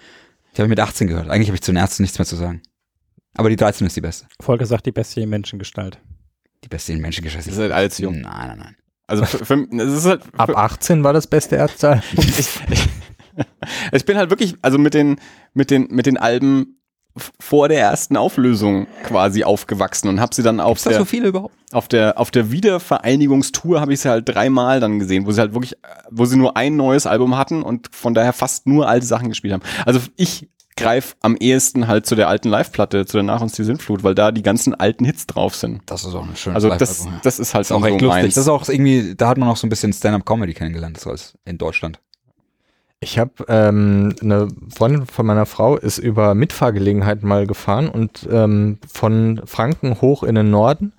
Die 0.53 0.57
habe 0.61 0.68
ich 0.68 0.69
mit 0.69 0.80
18 0.80 1.07
gehört. 1.07 1.30
Eigentlich 1.30 1.48
habe 1.49 1.56
ich 1.56 1.61
zu 1.64 1.72
den 1.72 1.77
Ärzten 1.77 2.03
nichts 2.03 2.18
mehr 2.19 2.26
zu 2.26 2.36
sagen. 2.36 2.61
Aber 3.36 3.49
die 3.49 3.56
13 3.57 3.86
ist 3.88 3.95
die 3.95 4.02
beste. 4.02 4.27
Volker 4.40 4.65
sagt 4.65 4.86
die 4.86 4.91
beste 4.91 5.26
Menschengestalt. 5.27 5.98
Die 6.64 6.69
beste 6.69 6.94
in 6.94 7.02
Menschengeschichte. 7.02 7.49
das 7.49 7.57
ist 7.57 7.61
halt 7.61 7.72
alles 7.73 7.98
jung. 7.98 8.22
Nein, 8.22 8.48
nein, 8.48 8.57
nein. 8.60 8.76
Also 9.07 9.26
für, 9.26 9.45
für, 9.45 9.68
es 9.72 9.94
ist 9.94 10.06
halt, 10.06 10.23
Ab 10.38 10.57
18 10.57 11.03
war 11.03 11.14
das 11.14 11.27
beste 11.27 11.56
Ärztealbum. 11.56 12.02
ich 13.91 14.06
bin 14.06 14.18
halt 14.18 14.30
wirklich, 14.30 14.56
also 14.61 14.77
mit 14.77 14.94
den, 14.94 15.18
mit 15.53 15.69
den, 15.72 15.88
mit 15.91 16.06
den 16.06 16.18
Alben 16.18 16.80
vor 17.40 17.69
der 17.69 17.80
ersten 17.80 18.18
Auflösung 18.18 18.88
quasi 19.03 19.45
aufgewachsen 19.45 20.10
und 20.10 20.19
habe 20.19 20.36
sie 20.36 20.44
dann 20.44 20.60
auf 20.60 20.77
Ist 20.77 20.86
das 20.86 20.94
der, 20.94 20.99
so 20.99 21.06
viele 21.06 21.30
überhaupt? 21.30 21.56
auf 21.72 21.88
der, 21.88 22.19
auf 22.19 22.30
der 22.30 22.52
Wiedervereinigungstour 22.52 23.80
habe 23.80 23.94
ich 23.94 24.02
sie 24.02 24.10
halt 24.10 24.27
dreimal 24.27 24.82
dann 24.82 24.99
gesehen, 24.99 25.26
wo 25.26 25.32
sie 25.32 25.40
halt 25.40 25.53
wirklich, 25.53 25.76
wo 26.10 26.26
sie 26.26 26.36
nur 26.36 26.57
ein 26.57 26.76
neues 26.76 27.06
Album 27.06 27.38
hatten 27.38 27.64
und 27.64 27.95
von 27.95 28.14
daher 28.14 28.34
fast 28.34 28.68
nur 28.68 28.90
alte 28.90 29.06
Sachen 29.06 29.30
gespielt 29.30 29.53
haben. 29.53 29.64
Also 29.86 30.02
ich 30.18 30.49
greife 30.77 31.15
am 31.22 31.38
ehesten 31.38 31.88
halt 31.88 32.06
zu 32.06 32.15
der 32.15 32.27
alten 32.27 32.49
Live-Platte, 32.49 33.06
zu 33.06 33.18
der 33.18 33.23
Nach 33.23 33.41
uns 33.41 33.53
die 33.53 33.64
Sintflut, 33.64 34.03
weil 34.03 34.14
da 34.14 34.31
die 34.31 34.43
ganzen 34.43 34.76
alten 34.76 35.06
Hits 35.06 35.26
drauf 35.26 35.56
sind. 35.56 35.81
Das 35.85 36.03
ist 36.03 36.14
auch 36.14 36.26
eine 36.26 36.35
schöne 36.35 36.56
Also 36.56 36.68
das, 36.69 37.07
das 37.23 37.39
ist 37.39 37.53
halt 37.53 37.61
Das 37.61 37.69
ist 37.69 37.72
auch 37.72 37.81
dann 37.81 37.91
echt 37.93 38.02
so 38.02 38.06
lustig. 38.07 38.23
meins. 38.23 38.35
Das 38.35 38.43
ist 38.43 38.49
auch 38.49 38.68
irgendwie, 38.68 39.15
da 39.15 39.30
hat 39.30 39.38
man 39.38 39.47
auch 39.49 39.56
so 39.57 39.65
ein 39.68 39.69
bisschen 39.69 39.93
Stand-Up-Comedy 39.93 40.53
kennengelernt, 40.53 40.97
das 40.97 41.07
als 41.07 41.34
in 41.45 41.57
Deutschland. 41.57 41.99
Ich 42.99 43.19
habe 43.19 43.31
ähm, 43.47 44.15
eine 44.22 44.47
Freundin 44.76 45.06
von 45.06 45.26
meiner 45.26 45.45
Frau 45.45 45.77
ist 45.77 45.97
über 45.97 46.34
Mitfahrgelegenheit 46.34 47.23
mal 47.23 47.45
gefahren 47.45 47.88
und 47.88 48.27
ähm, 48.31 48.80
von 48.91 49.41
Franken 49.45 50.02
hoch 50.02 50.23
in 50.23 50.35
den 50.35 50.49
Norden 50.49 50.93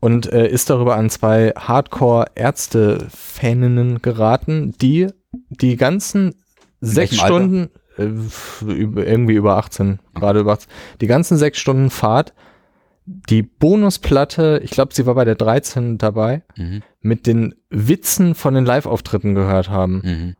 und 0.00 0.30
äh, 0.32 0.48
ist 0.48 0.70
darüber 0.70 0.96
an 0.96 1.10
zwei 1.10 1.52
Hardcore-Ärzte-Faninnen 1.56 4.02
geraten, 4.02 4.74
die 4.80 5.08
die 5.48 5.76
ganzen 5.76 6.34
sechs 6.80 7.12
welchem 7.12 7.24
Alter? 7.24 7.68
Äh, 7.98 8.10
irgendwie 8.62 9.34
über 9.34 9.56
18, 9.56 9.98
gerade 10.14 10.40
über 10.40 10.52
18, 10.52 10.70
die 11.00 11.06
ganzen 11.06 11.36
sechs 11.36 11.58
Stunden 11.58 11.90
Fahrt, 11.90 12.32
die 13.06 13.42
Bonusplatte, 13.42 14.60
ich 14.62 14.70
glaube, 14.70 14.94
sie 14.94 15.06
war 15.06 15.14
bei 15.14 15.24
der 15.24 15.34
13 15.34 15.98
dabei, 15.98 16.42
Mhm. 16.56 16.82
mit 17.00 17.26
den 17.26 17.54
Witzen 17.70 18.34
von 18.34 18.54
den 18.54 18.64
Live-Auftritten 18.66 19.34
gehört 19.34 19.70
haben 19.70 20.02
Mhm. 20.04 20.34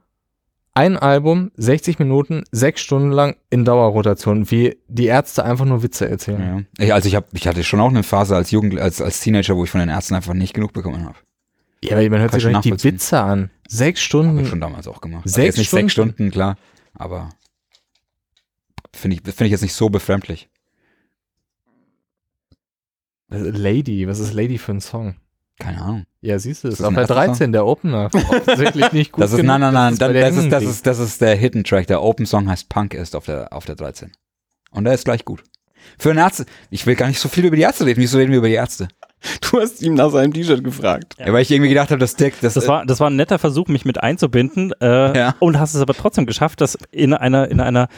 ein 0.74 0.96
Album, 0.98 1.50
60 1.56 1.98
Minuten, 1.98 2.44
sechs 2.52 2.82
Stunden 2.82 3.10
lang 3.10 3.36
in 3.50 3.64
Dauerrotation, 3.64 4.50
wie 4.50 4.76
die 4.86 5.06
Ärzte 5.06 5.44
einfach 5.44 5.64
nur 5.64 5.82
Witze 5.82 6.08
erzählen. 6.08 6.66
Ja. 6.78 6.84
Ich, 6.84 6.92
also 6.94 7.08
ich, 7.08 7.16
hab, 7.16 7.26
ich 7.32 7.48
hatte 7.48 7.64
schon 7.64 7.80
auch 7.80 7.88
eine 7.88 8.02
Phase 8.02 8.36
als 8.36 8.50
Jugend, 8.50 8.78
als, 8.78 9.00
als 9.00 9.20
Teenager, 9.20 9.56
wo 9.56 9.64
ich 9.64 9.70
von 9.70 9.80
den 9.80 9.88
Ärzten 9.88 10.14
einfach 10.14 10.34
nicht 10.34 10.54
genug 10.54 10.72
bekommen 10.74 11.04
habe. 11.04 11.16
Ja, 11.82 11.96
aber 11.96 12.10
man 12.10 12.20
hört 12.20 12.30
Kann 12.32 12.40
sich 12.40 12.48
ich 12.48 12.52
doch 12.54 12.64
nicht 12.64 12.84
die. 12.84 12.84
Witze 12.92 13.20
an. 13.20 13.50
Sechs 13.68 14.00
Stunden. 14.02 14.38
ich 14.40 14.48
schon 14.48 14.60
damals 14.60 14.86
auch 14.88 15.00
gemacht. 15.00 15.22
Also 15.24 15.34
Sechs 15.36 15.46
jetzt 15.46 15.58
nicht 15.58 15.70
sechs 15.70 15.92
Stunden? 15.92 16.12
Stunden, 16.14 16.32
klar. 16.32 16.56
Aber 16.94 17.30
Finde 18.94 19.16
ich, 19.16 19.22
finde 19.22 19.44
ich 19.46 19.50
jetzt 19.52 19.62
nicht 19.62 19.74
so 19.74 19.88
befremdlich. 19.88 20.48
Lady, 23.30 24.08
was 24.08 24.18
ist 24.20 24.32
Lady 24.32 24.58
für 24.58 24.72
ein 24.72 24.80
Song? 24.80 25.16
Keine 25.58 25.82
Ahnung. 25.82 26.04
Ja, 26.20 26.38
siehst 26.38 26.62
du, 26.64 26.68
das 26.68 26.74
Ist 26.74 26.80
ist 26.80 26.84
das 26.84 26.88
auf 26.88 26.94
der 26.94 27.00
erster 27.02 27.14
13, 27.32 27.52
der 27.52 27.66
Opener. 27.66 28.10
Offensichtlich 28.14 28.92
nicht 28.92 29.12
gut 29.12 29.22
Das 29.24 29.32
ist, 29.32 29.38
genug, 29.38 29.48
nein, 29.58 29.60
nein, 29.60 29.72
nein, 29.98 29.98
der 29.98 30.30
das, 30.30 30.36
ist, 30.36 30.50
das, 30.52 30.64
ist, 30.64 30.86
das 30.86 30.98
ist 30.98 31.20
der 31.20 31.34
Hidden 31.34 31.64
Track. 31.64 31.88
Der 31.88 32.02
Open 32.02 32.26
Song 32.26 32.48
heißt 32.48 32.68
Punk 32.68 32.94
ist 32.94 33.14
auf 33.16 33.26
der, 33.26 33.52
auf 33.52 33.64
der 33.66 33.74
13. 33.74 34.12
Und 34.70 34.84
der 34.84 34.94
ist 34.94 35.04
gleich 35.04 35.24
gut. 35.24 35.42
Für 35.98 36.10
einen 36.10 36.18
Ärzte, 36.20 36.46
ich 36.70 36.86
will 36.86 36.94
gar 36.94 37.08
nicht 37.08 37.18
so 37.18 37.28
viel 37.28 37.44
über 37.44 37.56
die 37.56 37.62
Ärzte 37.62 37.86
reden. 37.86 38.00
Wieso 38.00 38.18
reden 38.18 38.30
wir 38.30 38.38
über 38.38 38.48
die 38.48 38.54
Ärzte? 38.54 38.88
Du 39.40 39.58
hast 39.60 39.82
ihm 39.82 39.94
nach 39.94 40.10
seinem 40.10 40.32
T-Shirt 40.32 40.62
gefragt. 40.62 41.16
Ja. 41.18 41.32
weil 41.32 41.42
ich 41.42 41.50
irgendwie 41.50 41.70
gedacht 41.70 41.90
habe, 41.90 41.98
dass 41.98 42.14
Dick, 42.14 42.34
das, 42.40 42.54
Das 42.54 42.68
war, 42.68 42.86
das 42.86 43.00
war 43.00 43.10
ein 43.10 43.16
netter 43.16 43.38
Versuch, 43.40 43.66
mich 43.66 43.84
mit 43.84 44.00
einzubinden 44.00 44.72
äh, 44.80 45.18
Ja. 45.18 45.34
und 45.40 45.58
hast 45.58 45.74
es 45.74 45.80
aber 45.80 45.94
trotzdem 45.94 46.24
geschafft, 46.24 46.60
das 46.60 46.78
in 46.92 47.14
einer, 47.14 47.50
in 47.50 47.58
einer 47.60 47.88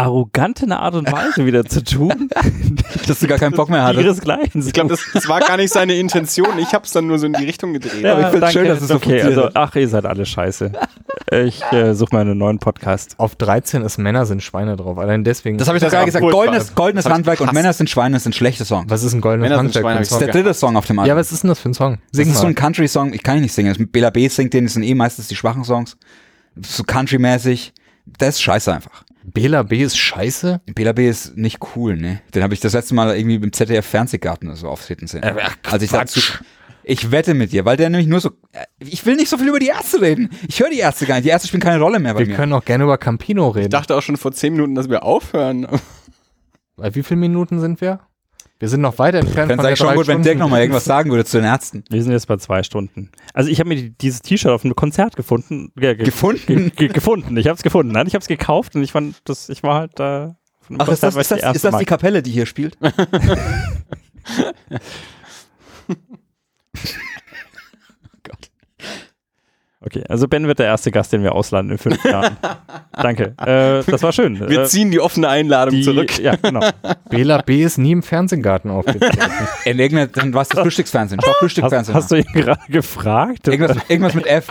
arroganten 0.00 0.72
Art 0.72 0.94
und 0.94 1.10
Weise 1.10 1.44
wieder 1.46 1.64
zu 1.64 1.82
tun, 1.84 2.28
dass 3.06 3.20
du 3.20 3.26
gar 3.26 3.38
keinen 3.38 3.52
Bock 3.52 3.68
mehr 3.68 3.82
hattest. 3.84 4.04
ihresgleichen. 4.04 4.66
Ich 4.66 4.72
glaube, 4.72 4.90
das, 4.90 5.00
das 5.12 5.28
war 5.28 5.40
gar 5.40 5.56
nicht 5.56 5.72
seine 5.72 5.94
Intention. 5.94 6.58
Ich 6.58 6.72
habe 6.74 6.84
es 6.86 6.92
dann 6.92 7.06
nur 7.06 7.18
so 7.18 7.26
in 7.26 7.32
die 7.34 7.44
Richtung 7.44 7.72
gedreht. 7.72 8.04
aber 8.04 8.20
ich 8.20 8.26
find's 8.28 8.40
danke. 8.40 8.52
schön, 8.58 8.68
dass 8.68 8.80
es 8.82 8.88
so 8.88 8.94
Okay, 8.96 9.20
funktioniert 9.20 9.38
also, 9.38 9.50
ach, 9.54 9.74
ihr 9.76 9.88
seid 9.88 10.06
alle 10.06 10.26
scheiße. 10.26 10.72
Ich 11.32 11.62
äh, 11.72 11.94
suche 11.94 12.14
mal 12.14 12.22
einen 12.22 12.38
neuen 12.38 12.58
Podcast. 12.58 13.14
Auf 13.18 13.36
13 13.36 13.82
ist 13.82 13.98
Männer 13.98 14.26
sind 14.26 14.42
Schweine 14.42 14.76
drauf. 14.76 14.98
Allein 14.98 15.22
deswegen. 15.22 15.58
Das 15.58 15.68
habe 15.68 15.78
ich 15.78 15.82
doch 15.82 15.88
Das 15.88 15.92
gerade 15.94 16.06
gesagt. 16.06 16.24
Goldenes, 16.24 16.74
goldenes 16.74 17.06
Handwerk 17.06 17.40
und. 17.40 17.52
Männer 17.52 17.72
sind 17.72 17.88
Schweine, 17.90 18.16
das 18.16 18.24
sind 18.24 18.34
schlechte 18.34 18.64
Songs. 18.64 18.86
was 18.88 19.02
ist 19.02 19.12
ein 19.12 19.20
goldenes 19.20 19.44
Männer 19.48 19.56
sind 19.62 19.66
Handwerk? 19.66 19.82
Schweine, 19.84 19.96
ein 19.98 20.02
Das 20.02 20.08
ist 20.08 20.14
Song? 20.18 20.24
der 20.24 20.32
dritte 20.34 20.54
Song 20.54 20.76
auf 20.76 20.86
dem 20.86 20.98
Album. 20.98 21.08
Ja, 21.08 21.16
was 21.16 21.30
ist 21.32 21.42
denn 21.44 21.48
das 21.48 21.60
für 21.60 21.68
ein 21.68 21.74
Song? 21.74 21.98
Sing 22.12 22.26
das 22.26 22.34
ist 22.36 22.40
so 22.40 22.46
ein 22.46 22.54
Country-Song. 22.54 23.12
Ich 23.12 23.22
kann 23.22 23.36
ihn 23.36 23.42
nicht 23.42 23.52
singen. 23.54 23.88
Bela 23.92 24.10
B 24.10 24.26
singt 24.28 24.54
den, 24.54 24.64
das 24.64 24.74
sind 24.74 24.82
eh 24.82 24.94
meistens 24.94 25.28
die 25.28 25.36
schwachen 25.36 25.64
Songs. 25.64 25.96
So 26.60 26.82
Country-mäßig. 26.84 27.72
Das 28.18 28.30
ist 28.36 28.42
scheiße 28.42 28.72
einfach. 28.74 29.04
Bela 29.24 29.62
B 29.62 29.82
ist 29.82 29.96
scheiße? 29.98 30.60
Bela 30.74 30.92
B 30.92 31.08
ist 31.08 31.36
nicht 31.36 31.58
cool, 31.76 31.96
ne? 31.96 32.20
Den 32.34 32.42
habe 32.42 32.54
ich 32.54 32.60
das 32.60 32.72
letzte 32.72 32.94
Mal 32.94 33.16
irgendwie 33.16 33.36
im 33.36 33.52
ZDF 33.52 33.86
Fernsehgarten 33.86 34.48
oder 34.48 34.56
so 34.56 34.68
auftreten 34.68 35.06
sehen. 35.06 35.22
Äh, 35.22 35.34
also 35.68 35.84
ich 35.84 35.90
dazu, 35.90 36.20
ich 36.82 37.10
wette 37.10 37.34
mit 37.34 37.52
dir, 37.52 37.64
weil 37.64 37.76
der 37.76 37.90
nämlich 37.90 38.08
nur 38.08 38.20
so, 38.20 38.30
äh, 38.52 38.64
ich 38.78 39.04
will 39.04 39.16
nicht 39.16 39.28
so 39.28 39.36
viel 39.38 39.48
über 39.48 39.58
die 39.58 39.66
Ärzte 39.68 40.00
reden. 40.00 40.30
Ich 40.48 40.60
höre 40.60 40.70
die 40.70 40.78
Ärzte 40.78 41.06
gar 41.06 41.16
nicht. 41.16 41.26
Die 41.26 41.30
Ärzte 41.30 41.48
spielen 41.48 41.62
keine 41.62 41.80
Rolle 41.80 41.98
mehr 41.98 42.14
bei 42.14 42.20
Wir 42.20 42.26
mir. 42.28 42.34
können 42.36 42.52
auch 42.52 42.64
gerne 42.64 42.84
über 42.84 42.98
Campino 42.98 43.48
reden. 43.48 43.66
Ich 43.66 43.70
dachte 43.70 43.94
auch 43.96 44.02
schon 44.02 44.16
vor 44.16 44.32
zehn 44.32 44.54
Minuten, 44.54 44.74
dass 44.74 44.88
wir 44.88 45.02
aufhören. 45.02 45.66
Bei 46.76 46.94
wie 46.94 47.02
vielen 47.02 47.20
Minuten 47.20 47.60
sind 47.60 47.80
wir? 47.82 48.00
Wir 48.60 48.68
sind 48.68 48.82
noch 48.82 48.98
weiter 48.98 49.18
entfernt 49.18 49.48
Fände 49.48 49.56
von 49.56 49.64
der 49.64 49.72
es 49.72 49.80
eigentlich 49.80 49.88
schon 49.88 49.96
gut, 49.96 50.06
wenn 50.06 50.12
Stunden- 50.16 50.22
Dirk 50.24 50.38
nochmal 50.38 50.60
irgendwas 50.60 50.84
sagen 50.84 51.10
würde 51.10 51.24
zu 51.24 51.38
den 51.38 51.46
Ärzten. 51.46 51.82
Wir 51.88 52.02
sind 52.02 52.12
jetzt 52.12 52.28
bei 52.28 52.36
zwei 52.36 52.62
Stunden. 52.62 53.10
Also 53.32 53.48
ich 53.50 53.58
habe 53.58 53.70
mir 53.70 53.76
die, 53.76 53.90
dieses 53.90 54.20
T-Shirt 54.20 54.50
auf 54.52 54.64
einem 54.64 54.76
Konzert 54.76 55.16
gefunden. 55.16 55.72
Ge 55.76 55.94
ge 55.96 56.04
Gefunden? 56.04 56.46
Ge 56.46 56.70
ge 56.70 56.88
gefunden. 56.88 57.36
Ich 57.38 57.46
habe 57.46 57.56
es 57.56 57.62
gefunden. 57.62 57.92
Nein, 57.92 58.06
ich 58.06 58.12
habe 58.14 58.20
es 58.20 58.28
gekauft 58.28 58.76
und 58.76 58.82
ich 58.82 58.92
fand, 58.92 59.16
das, 59.24 59.48
ich 59.48 59.62
war 59.62 59.76
halt 59.76 59.92
da. 59.98 60.36
von 60.60 60.76
einem 60.76 60.82
Ach, 60.82 60.92
ist 60.92 61.00
Konzert, 61.00 61.08
das, 61.08 61.14
was 61.16 61.30
ist 61.30 61.42
das, 61.42 61.56
ist 61.56 61.64
das 61.64 61.78
die 61.78 61.86
Kapelle, 61.86 62.22
die 62.22 62.30
hier 62.32 62.44
spielt? 62.44 62.76
Okay, 69.82 70.04
also 70.10 70.28
Ben 70.28 70.46
wird 70.46 70.58
der 70.58 70.66
erste 70.66 70.90
Gast, 70.90 71.10
den 71.10 71.22
wir 71.22 71.34
ausladen 71.34 71.70
in 71.70 71.78
fünf 71.78 72.04
Jahren. 72.04 72.36
Danke. 72.92 73.34
Äh, 73.38 73.82
das 73.90 74.02
war 74.02 74.12
schön. 74.12 74.38
Wir 74.38 74.60
äh, 74.62 74.64
ziehen 74.66 74.90
die 74.90 75.00
offene 75.00 75.28
Einladung 75.30 75.74
die, 75.74 75.82
zurück. 75.82 76.18
Ja, 76.18 76.36
genau. 76.36 76.60
Bela 77.08 77.40
B 77.40 77.62
ist 77.62 77.78
nie 77.78 77.92
im 77.92 78.02
Fernsehgarten 78.02 78.70
aufgetreten. 78.70 79.18
In 79.64 79.78
irgendeiner, 79.78 80.08
dann 80.08 80.34
war 80.34 80.42
es 80.42 80.48
das 80.48 80.60
Frühstücksfernsehen. 80.60 81.20
Schau 81.24 81.30
Hast, 81.30 81.38
Frühstücksfernsehen. 81.38 81.96
hast 81.96 82.10
du 82.10 82.16
ihn 82.16 82.24
gerade 82.24 82.60
gefragt? 82.68 83.48
irgendwas, 83.48 83.78
irgendwas 83.88 84.14
mit 84.14 84.26
F. 84.26 84.48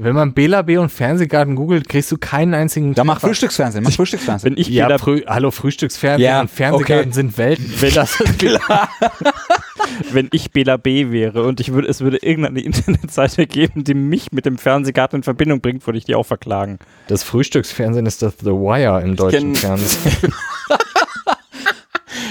Wenn 0.00 0.14
man 0.14 0.32
Bela 0.32 0.62
B 0.62 0.76
und 0.78 0.90
Fernsehgarten 0.90 1.56
googelt, 1.56 1.88
kriegst 1.88 2.12
du 2.12 2.18
keinen 2.18 2.54
einzigen. 2.54 2.94
Da 2.94 3.02
mach. 3.02 3.20
Frühstücksfernsehen. 3.20 3.82
Mach 3.82 3.90
Frühstücksfernsehen. 3.96 4.54
Wenn 4.54 4.60
ich 4.60 4.68
Ja, 4.68 4.86
Bela, 4.86 4.98
frü 4.98 5.22
hallo, 5.26 5.50
Frühstücksfernsehen 5.50 6.24
Ja, 6.30 6.40
und 6.40 6.50
Fernsehgarten 6.50 7.08
okay. 7.10 7.14
sind 7.14 7.36
Welten. 7.36 7.72
wenn, 7.80 7.94
das 7.94 8.18
wenn 10.12 10.28
ich 10.32 10.52
Bela 10.52 10.76
B 10.76 11.10
wäre 11.10 11.42
und 11.42 11.58
ich 11.60 11.72
würde, 11.72 11.88
es 11.88 12.00
würde 12.00 12.18
irgendeine 12.18 12.60
Internetseite 12.60 13.46
geben, 13.46 13.84
die 13.84 13.94
mich 13.94 14.30
mit 14.32 14.46
dem 14.46 14.56
Fernsehgarten 14.58 15.18
in 15.18 15.22
Verbindung 15.24 15.60
bringt, 15.60 15.86
würde 15.86 15.98
ich 15.98 16.04
die 16.04 16.14
auch 16.14 16.26
verklagen. 16.26 16.78
Das 17.08 17.22
Frühstücksfernsehen 17.24 18.06
ist 18.06 18.22
das 18.22 18.34
The 18.40 18.46
Wire 18.52 19.02
im 19.02 19.16
deutschen 19.16 19.54
kenn- 19.54 19.56
Fernsehen. 19.56 20.32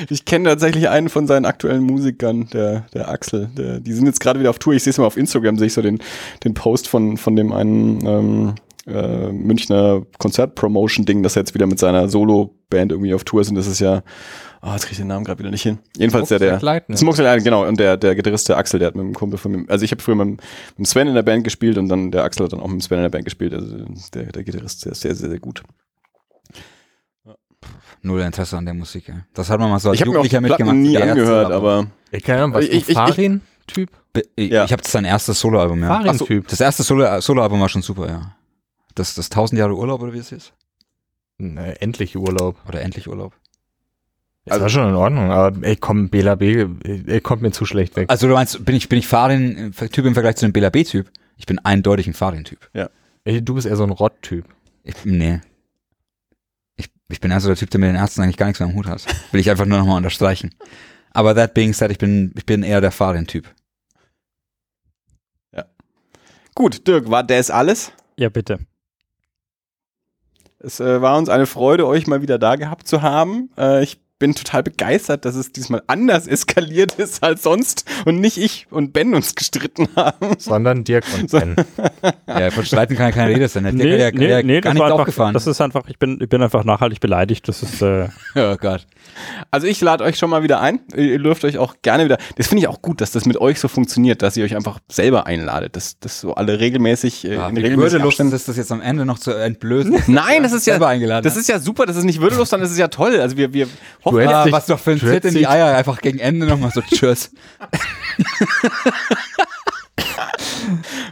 Ich 0.10 0.26
kenne 0.26 0.50
tatsächlich 0.50 0.90
einen 0.90 1.10
von 1.10 1.28
seinen 1.28 1.46
aktuellen 1.46 1.84
Musikern, 1.84 2.48
der, 2.54 2.86
der 2.94 3.10
Axel. 3.10 3.50
Der, 3.58 3.80
die 3.80 3.94
sind 3.94 4.06
jetzt 4.06 4.20
gerade 4.20 4.40
wieder 4.40 4.50
auf 4.50 4.60
Tour. 4.60 4.74
Ich 4.74 4.84
sehe 4.84 4.92
es 4.92 4.98
mal 4.98 5.06
auf 5.06 5.18
Instagram, 5.18 5.58
sehe 5.58 5.68
ich 5.68 5.74
so 5.74 5.82
den, 5.82 6.00
den 6.44 6.54
Post 6.54 6.88
von, 6.88 7.18
von 7.18 7.36
dem 7.36 7.52
einen 7.52 8.06
ähm, 8.06 8.56
äh, 8.88 9.32
Münchner 9.32 10.04
Konzertpromotion-Ding, 10.18 11.24
dass 11.24 11.36
er 11.36 11.42
jetzt 11.42 11.54
wieder 11.54 11.68
mit 11.68 11.80
seiner 11.80 12.10
Solo-Band 12.10 12.92
irgendwie 12.92 13.14
auf 13.14 13.24
Tour 13.24 13.42
ist. 13.42 13.50
Und 13.50 13.56
das 13.56 13.68
ist 13.68 13.80
ja, 13.80 14.02
ah, 14.62 14.74
jetzt 14.74 14.84
kriege 14.84 14.94
ich 14.94 14.98
den 15.00 15.08
Namen 15.08 15.26
gerade 15.26 15.40
wieder 15.40 15.52
nicht 15.52 15.64
hin. 15.64 15.80
Jedenfalls 15.98 16.30
der, 16.30 16.40
der, 16.40 16.62
Leitner. 16.62 16.96
Smoke 16.96 17.22
Leitner, 17.22 17.44
genau. 17.44 17.68
Und 17.68 17.80
der, 17.80 17.98
der 17.98 18.16
Gitarrist, 18.16 18.50
der 18.50 18.58
Axel, 18.58 18.80
der 18.80 18.88
hat 18.88 18.96
mit 18.96 19.04
einem 19.04 19.14
Kumpel 19.14 19.38
von 19.38 19.52
mir, 19.52 19.66
also 19.68 19.84
ich 19.84 19.92
habe 19.92 20.02
früher 20.02 20.16
mit, 20.16 20.42
mit 20.78 20.88
Sven 20.88 21.08
in 21.08 21.16
der 21.16 21.24
Band 21.24 21.44
gespielt 21.44 21.78
und 21.78 21.90
dann 21.90 22.12
der 22.12 22.24
Axel 22.24 22.46
hat 22.46 22.54
dann 22.54 22.62
auch 22.62 22.68
mit 22.68 22.82
Sven 22.82 23.00
in 23.00 23.04
der 23.04 23.10
Band 23.10 23.26
gespielt. 23.26 23.54
Also 23.54 23.76
der, 24.14 24.32
der 24.32 24.44
Gitarrist, 24.44 24.86
der 24.86 24.94
ist 24.94 25.02
sehr, 25.02 25.16
sehr, 25.16 25.30
sehr 25.30 25.40
gut. 25.40 25.64
Null 28.02 28.22
Interesse 28.22 28.58
an 28.58 28.66
der 28.66 28.74
Musik. 28.74 29.10
ey. 29.10 29.16
Das 29.34 29.50
hat 29.50 29.60
man 29.60 29.70
mal 29.70 29.80
so 29.80 29.90
als 29.90 29.96
Ich 29.96 30.02
habe 30.02 30.12
mir 30.12 30.20
auch 30.20 30.24
Jugendlicher 30.24 30.42
mitgemacht. 30.42 30.76
Nie 30.76 30.94
Ärzte, 30.96 31.12
angehört, 31.12 31.52
aber 31.52 31.88
Ich 32.12 32.24
keine 32.24 32.44
Ahnung, 32.44 32.54
was 32.56 32.66
Ich- 32.66 32.88
ich- 32.90 32.94
Farin-Typ? 32.96 33.90
Ich, 34.36 34.52
Ja. 34.52 34.66
ich 34.66 34.72
habe 34.72 34.82
sein 34.86 35.06
erstes 35.06 35.40
Soloalbum, 35.40 35.82
ja. 35.82 35.88
Farin-Typ. 35.88 36.48
Das 36.48 36.60
erste 36.62 36.84
Solo- 36.84 37.20
Soloalbum 37.22 37.60
war 37.62 37.70
schon 37.70 37.82
super, 37.82 38.08
ja. 38.08 38.36
Das, 38.96 39.14
das 39.16 39.30
1000 39.30 39.60
Jahre 39.60 39.76
Urlaub 39.76 40.02
oder 40.02 40.14
wie 40.14 40.18
es 40.20 40.32
ist? 40.32 40.54
Nee, 41.38 41.74
endlich 41.80 42.16
Urlaub. 42.18 42.56
Oder 42.68 42.82
endlich 42.82 43.08
Urlaub? 43.08 43.34
Das 44.46 44.54
Also- 44.54 44.64
war 44.64 44.70
schon 44.70 44.90
in 44.90 44.96
Ordnung, 44.96 45.30
aber 45.32 45.56
ey, 45.68 45.76
komm, 45.76 46.10
Bela 46.10 46.36
B, 46.36 46.66
ey, 46.84 47.22
kommt 47.22 47.42
mir 47.42 47.52
zu 47.52 47.66
schlecht 47.66 47.96
weg. 47.96 48.10
Also 48.10 48.28
du 48.28 48.34
meinst, 48.34 48.64
bin 48.66 48.76
ich, 48.76 48.88
bin 48.90 48.98
ich 48.98 49.08
Farin-Typ 49.08 50.06
im 50.06 50.14
Vergleich 50.14 50.38
zu 50.38 50.46
dem 50.48 50.54
Bela 50.54 50.70
B-Typ? 50.70 51.12
Ich 51.36 51.46
bin 51.46 51.60
eindeutig 51.60 52.08
ein 52.08 52.14
Farin-Typ. 52.14 52.70
Ey, 53.26 53.42
du 53.44 53.54
bist 53.56 53.68
eher 53.68 53.76
so 53.76 53.84
ein 53.84 53.90
Rott-Typ. 53.92 54.46
Nee. 55.04 55.42
Ich, 56.78 56.90
ich 57.10 57.20
bin 57.20 57.32
also 57.32 57.50
der 57.50 57.58
Typ, 57.58 57.70
der 57.70 57.80
mit 57.80 57.90
den 57.90 57.96
Ärzten 57.96 58.22
eigentlich 58.22 58.38
gar 58.38 58.46
nichts 58.48 58.60
mehr 58.60 58.70
am 58.70 58.76
Hut 58.76 58.88
hat. 58.88 59.06
Will 59.32 59.42
ich 59.42 59.50
einfach 59.50 59.66
nur 59.66 59.78
nochmal 59.78 59.98
unterstreichen. 59.98 60.56
Aber 61.12 61.36
that 61.36 61.54
being 61.54 61.74
said, 61.74 61.92
ich 61.92 61.98
bin, 61.98 62.32
ich 62.36 62.46
bin 62.46 62.64
eher 62.64 62.80
der 62.80 62.92
Farin-Typ. 62.92 63.48
gut, 66.58 66.88
Dirk, 66.88 67.10
war 67.12 67.24
das 67.24 67.52
alles? 67.52 67.92
Ja, 68.18 68.30
bitte. 68.30 68.60
Es 70.60 70.80
äh, 70.80 71.02
war 71.02 71.18
uns 71.18 71.30
eine 71.30 71.46
Freude, 71.46 71.86
euch 71.86 72.08
mal 72.08 72.24
wieder 72.24 72.40
da 72.40 72.56
gehabt 72.56 72.88
zu 72.88 73.04
haben. 73.04 73.52
Äh, 73.58 73.84
ich 73.84 74.00
bin 74.20 74.34
total 74.34 74.64
begeistert, 74.64 75.26
dass 75.26 75.36
es 75.36 75.52
diesmal 75.52 75.84
anders 75.88 76.28
eskaliert 76.28 76.94
ist 76.96 77.24
als 77.24 77.44
sonst 77.44 77.86
und 78.06 78.20
nicht 78.20 78.38
ich 78.38 78.68
und 78.72 78.94
Ben 78.94 79.14
uns 79.14 79.36
gestritten 79.36 79.88
haben. 79.96 80.36
Sondern 80.40 80.84
Dirk 80.84 81.06
und 81.16 81.32
Ben. 81.32 81.56
Ja, 82.28 82.50
von 82.52 82.66
Streiten 82.66 82.96
kann 82.96 83.08
ja 83.08 83.12
keine 83.12 83.34
Rede 83.36 83.48
sein. 83.48 83.64
Der 83.64 83.74
Nee, 83.74 83.84
Dirk 83.98 84.16
nee, 84.16 84.30
ja 84.30 84.42
nee, 84.44 84.62
gar 84.62 84.72
das 84.72 84.74
nicht 84.74 84.80
war 84.82 84.88
einfach, 84.88 85.00
aufgefahren. 85.00 85.34
das 85.34 85.46
ist 85.48 85.62
einfach, 85.62 85.88
ich 85.88 86.00
bin, 86.00 86.20
ich 86.22 86.30
bin 86.30 86.42
einfach 86.42 86.64
nachhaltig 86.64 87.00
beleidigt. 87.00 87.48
Das 87.48 87.62
ist, 87.62 87.82
äh, 87.82 88.08
oh 88.36 88.56
Gott. 88.58 88.88
Also 89.52 89.68
ich 89.68 89.82
lade 89.82 90.04
euch 90.04 90.18
schon 90.18 90.30
mal 90.30 90.44
wieder 90.44 90.60
ein. 90.62 90.80
Ihr 90.96 91.20
dürft 91.20 91.44
euch 91.46 91.58
auch 91.58 91.76
gerne 91.82 92.06
wieder. 92.06 92.18
Das 92.38 92.48
finde 92.48 92.62
ich 92.62 92.68
auch 92.68 92.82
gut, 92.82 93.02
dass 93.02 93.12
das 93.12 93.26
mit 93.26 93.38
euch 93.40 93.60
so 93.60 93.68
funktioniert, 93.68 94.22
dass 94.22 94.38
ihr 94.38 94.44
euch 94.46 94.56
einfach 94.56 94.80
selber 94.90 95.26
einladet, 95.28 95.76
dass 95.76 96.00
das 96.00 96.20
so 96.22 96.34
alle 96.36 96.60
regelmäßig 96.60 97.26
äh, 97.26 97.36
Ja, 97.36 97.48
in 97.50 97.56
wie 97.56 97.62
regelmäßigen 97.62 97.78
würdelos 97.78 98.14
Abständen- 98.14 98.36
ist 98.36 98.48
das 98.48 98.58
jetzt 98.58 98.72
am 98.72 98.82
Ende 98.82 99.06
noch 99.06 99.20
zu 99.20 99.32
entblößen. 99.32 100.04
Nein, 100.08 100.44
das 100.44 100.54
ist 100.54 100.66
ja 100.68 100.74
selber 100.74 100.88
eingeladen 100.88 101.24
das 101.24 101.36
ist 101.38 101.48
ja 101.50 101.60
super, 101.60 101.86
das 101.86 101.96
ist 101.98 102.04
nicht 102.04 102.22
würdelos, 102.22 102.50
sondern 102.50 102.66
das 102.66 102.72
ist 102.72 102.78
ja 102.80 102.88
toll. 102.88 103.20
Also 103.20 103.38
wir 103.38 103.54
wir 103.54 103.68
hoffen, 104.06 104.28
Ah, 104.28 104.46
was 104.50 104.66
doch 104.68 104.80
für 104.80 104.92
ein 104.92 105.00
Tritt 105.00 105.26
in 105.26 105.34
die 105.34 105.48
Eier, 105.48 105.76
einfach 105.76 106.02
gegen 106.02 106.20
Ende 106.20 106.46
nochmal 106.46 106.72
so 106.72 106.82
Tschüss. 106.82 107.32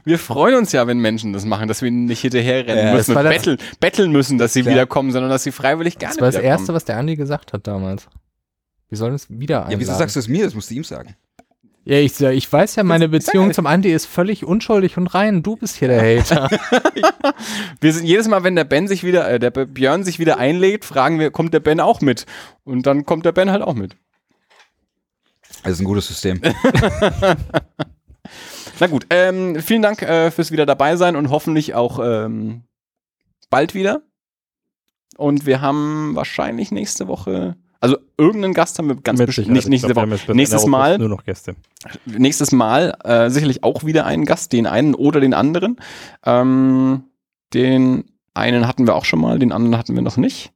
wir 0.04 0.20
freuen 0.20 0.56
uns 0.56 0.72
ja, 0.72 0.86
wenn 0.88 1.00
Menschen 1.00 1.34
das 1.34 1.46
machen, 1.46 1.68
dass 1.68 1.82
wir 1.82 1.92
nicht 1.92 2.22
hinterherrennen 2.22 2.88
Ja, 2.88 2.94
müssen 2.94 3.14
das 3.14 3.16
war 3.16 3.24
und 3.24 3.32
das- 3.32 3.36
betteln, 3.44 3.58
betteln 3.80 4.12
müssen, 4.12 4.38
dass 4.38 4.54
sie 4.54 4.62
Klar. 4.62 4.74
wiederkommen, 4.76 5.12
sondern 5.12 5.30
dass 5.32 5.44
sie 5.44 5.52
freiwillig 5.52 5.98
gerne 5.98 6.14
Das 6.14 6.22
war 6.22 6.28
das 6.28 6.36
wiederkommen. 6.36 6.60
Erste, 6.60 6.74
was 6.74 6.86
der 6.86 6.98
Andi 6.98 7.16
gesagt 7.16 7.54
hat 7.54 7.66
damals. 7.68 8.08
Wir 8.90 8.98
sollen 8.98 9.16
es 9.16 9.30
wieder 9.30 9.58
einladen. 9.66 9.72
Ja, 9.74 9.80
wieso 9.80 9.94
sagst 9.96 10.16
du 10.16 10.20
es 10.20 10.28
mir? 10.28 10.46
Das 10.46 10.54
musst 10.54 10.70
du 10.70 10.76
ihm 10.76 10.84
sagen. 10.84 11.16
Ja, 11.88 11.98
ich, 11.98 12.20
ich 12.20 12.52
weiß 12.52 12.78
ja, 12.78 12.84
meine 12.84 13.08
Beziehung 13.10 13.48
ja- 13.48 13.54
zum 13.54 13.68
Andi 13.68 13.92
ist 13.92 14.08
völlig 14.08 14.44
unschuldig 14.44 14.98
und 14.98 15.08
rein. 15.08 15.44
Du 15.44 15.56
bist 15.56 15.76
hier 15.76 15.88
der 15.88 16.02
Hater. 16.02 16.50
Wir 17.82 17.94
sind 17.94 18.06
jedes 18.06 18.28
Mal, 18.28 18.44
wenn 18.44 18.56
der 18.56 18.64
Ben 18.64 18.88
sich 18.88 19.04
wieder, 19.04 19.30
äh, 19.30 19.40
der 19.40 19.52
Björn 19.52 20.04
sich 20.04 20.18
wieder 20.20 20.38
einlegt, 20.40 20.84
fragen 20.86 21.20
wir, 21.20 21.30
kommt 21.32 21.54
der 21.54 21.60
Ben 21.60 21.80
auch 21.80 22.02
mit? 22.02 22.26
Und 22.64 22.88
dann 22.88 23.06
kommt 23.06 23.26
der 23.26 23.32
Ben 23.34 23.52
halt 23.52 23.62
auch 23.62 23.76
mit. 23.76 23.96
Das 25.64 25.74
ist 25.74 25.80
ein 25.80 25.86
gutes 25.86 26.08
System. 26.08 26.42
Na 28.80 28.88
gut, 28.88 29.06
ähm, 29.10 29.62
vielen 29.62 29.82
Dank 29.82 30.02
äh, 30.02 30.32
fürs 30.32 30.52
wieder 30.52 30.66
dabei 30.66 30.96
sein 30.96 31.16
und 31.16 31.30
hoffentlich 31.30 31.74
auch 31.74 32.00
ähm, 32.04 32.64
bald 33.50 33.74
wieder. 33.74 34.02
Und 35.18 35.46
wir 35.46 35.62
haben 35.62 36.16
wahrscheinlich 36.16 36.72
nächste 36.72 37.08
Woche, 37.08 37.56
also 37.80 37.98
irgendeinen 38.18 38.54
Gast 38.54 38.78
haben 38.78 38.90
wir 38.90 38.96
ganz 38.96 39.20
mit 39.20 39.28
bestimmt, 39.28 39.50
nicht 39.50 39.64
Ich 39.64 39.70
nächste 39.70 39.96
Woche, 39.96 40.34
nächstes 40.34 40.66
Mal, 40.66 40.98
Nur 40.98 41.10
noch 41.10 41.24
Gäste. 41.24 41.56
nächstes 42.06 42.52
Mal 42.52 42.98
äh, 43.04 43.30
sicherlich 43.30 43.64
auch 43.64 43.86
wieder 43.86 44.06
einen 44.06 44.26
Gast, 44.26 44.52
den 44.52 44.68
einen 44.68 44.94
oder 44.94 45.22
den 45.22 45.34
anderen. 45.34 45.78
Ähm, 46.26 47.04
den 47.54 48.06
einen 48.34 48.68
hatten 48.68 48.88
wir 48.88 48.96
auch 48.96 49.06
schon 49.06 49.22
mal, 49.22 49.40
den 49.40 49.54
anderen 49.54 49.78
hatten 49.78 49.96
wir 49.96 50.02
noch 50.02 50.18
nicht. 50.18 50.52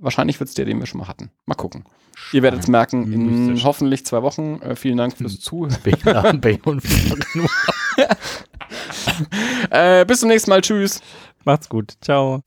Wahrscheinlich 0.00 0.40
wird 0.40 0.48
es 0.48 0.54
der, 0.54 0.64
den 0.64 0.78
wir 0.78 0.86
schon 0.86 1.00
mal 1.00 1.08
hatten. 1.08 1.30
Mal 1.44 1.54
gucken. 1.56 1.84
Ihr 2.32 2.42
werdet 2.42 2.60
es 2.60 2.68
merken 2.68 3.12
in 3.12 3.46
Mystisch. 3.46 3.64
hoffentlich 3.64 4.04
zwei 4.04 4.22
Wochen. 4.22 4.60
Äh, 4.62 4.76
vielen 4.76 4.96
Dank 4.98 5.16
fürs 5.16 5.40
Zuhören. 5.40 5.76
Bane 6.40 6.58
und 6.64 6.82
äh, 9.70 10.04
bis 10.04 10.20
zum 10.20 10.28
nächsten 10.28 10.50
Mal. 10.50 10.60
Tschüss. 10.60 11.00
Macht's 11.44 11.68
gut. 11.68 11.94
Ciao. 12.00 12.42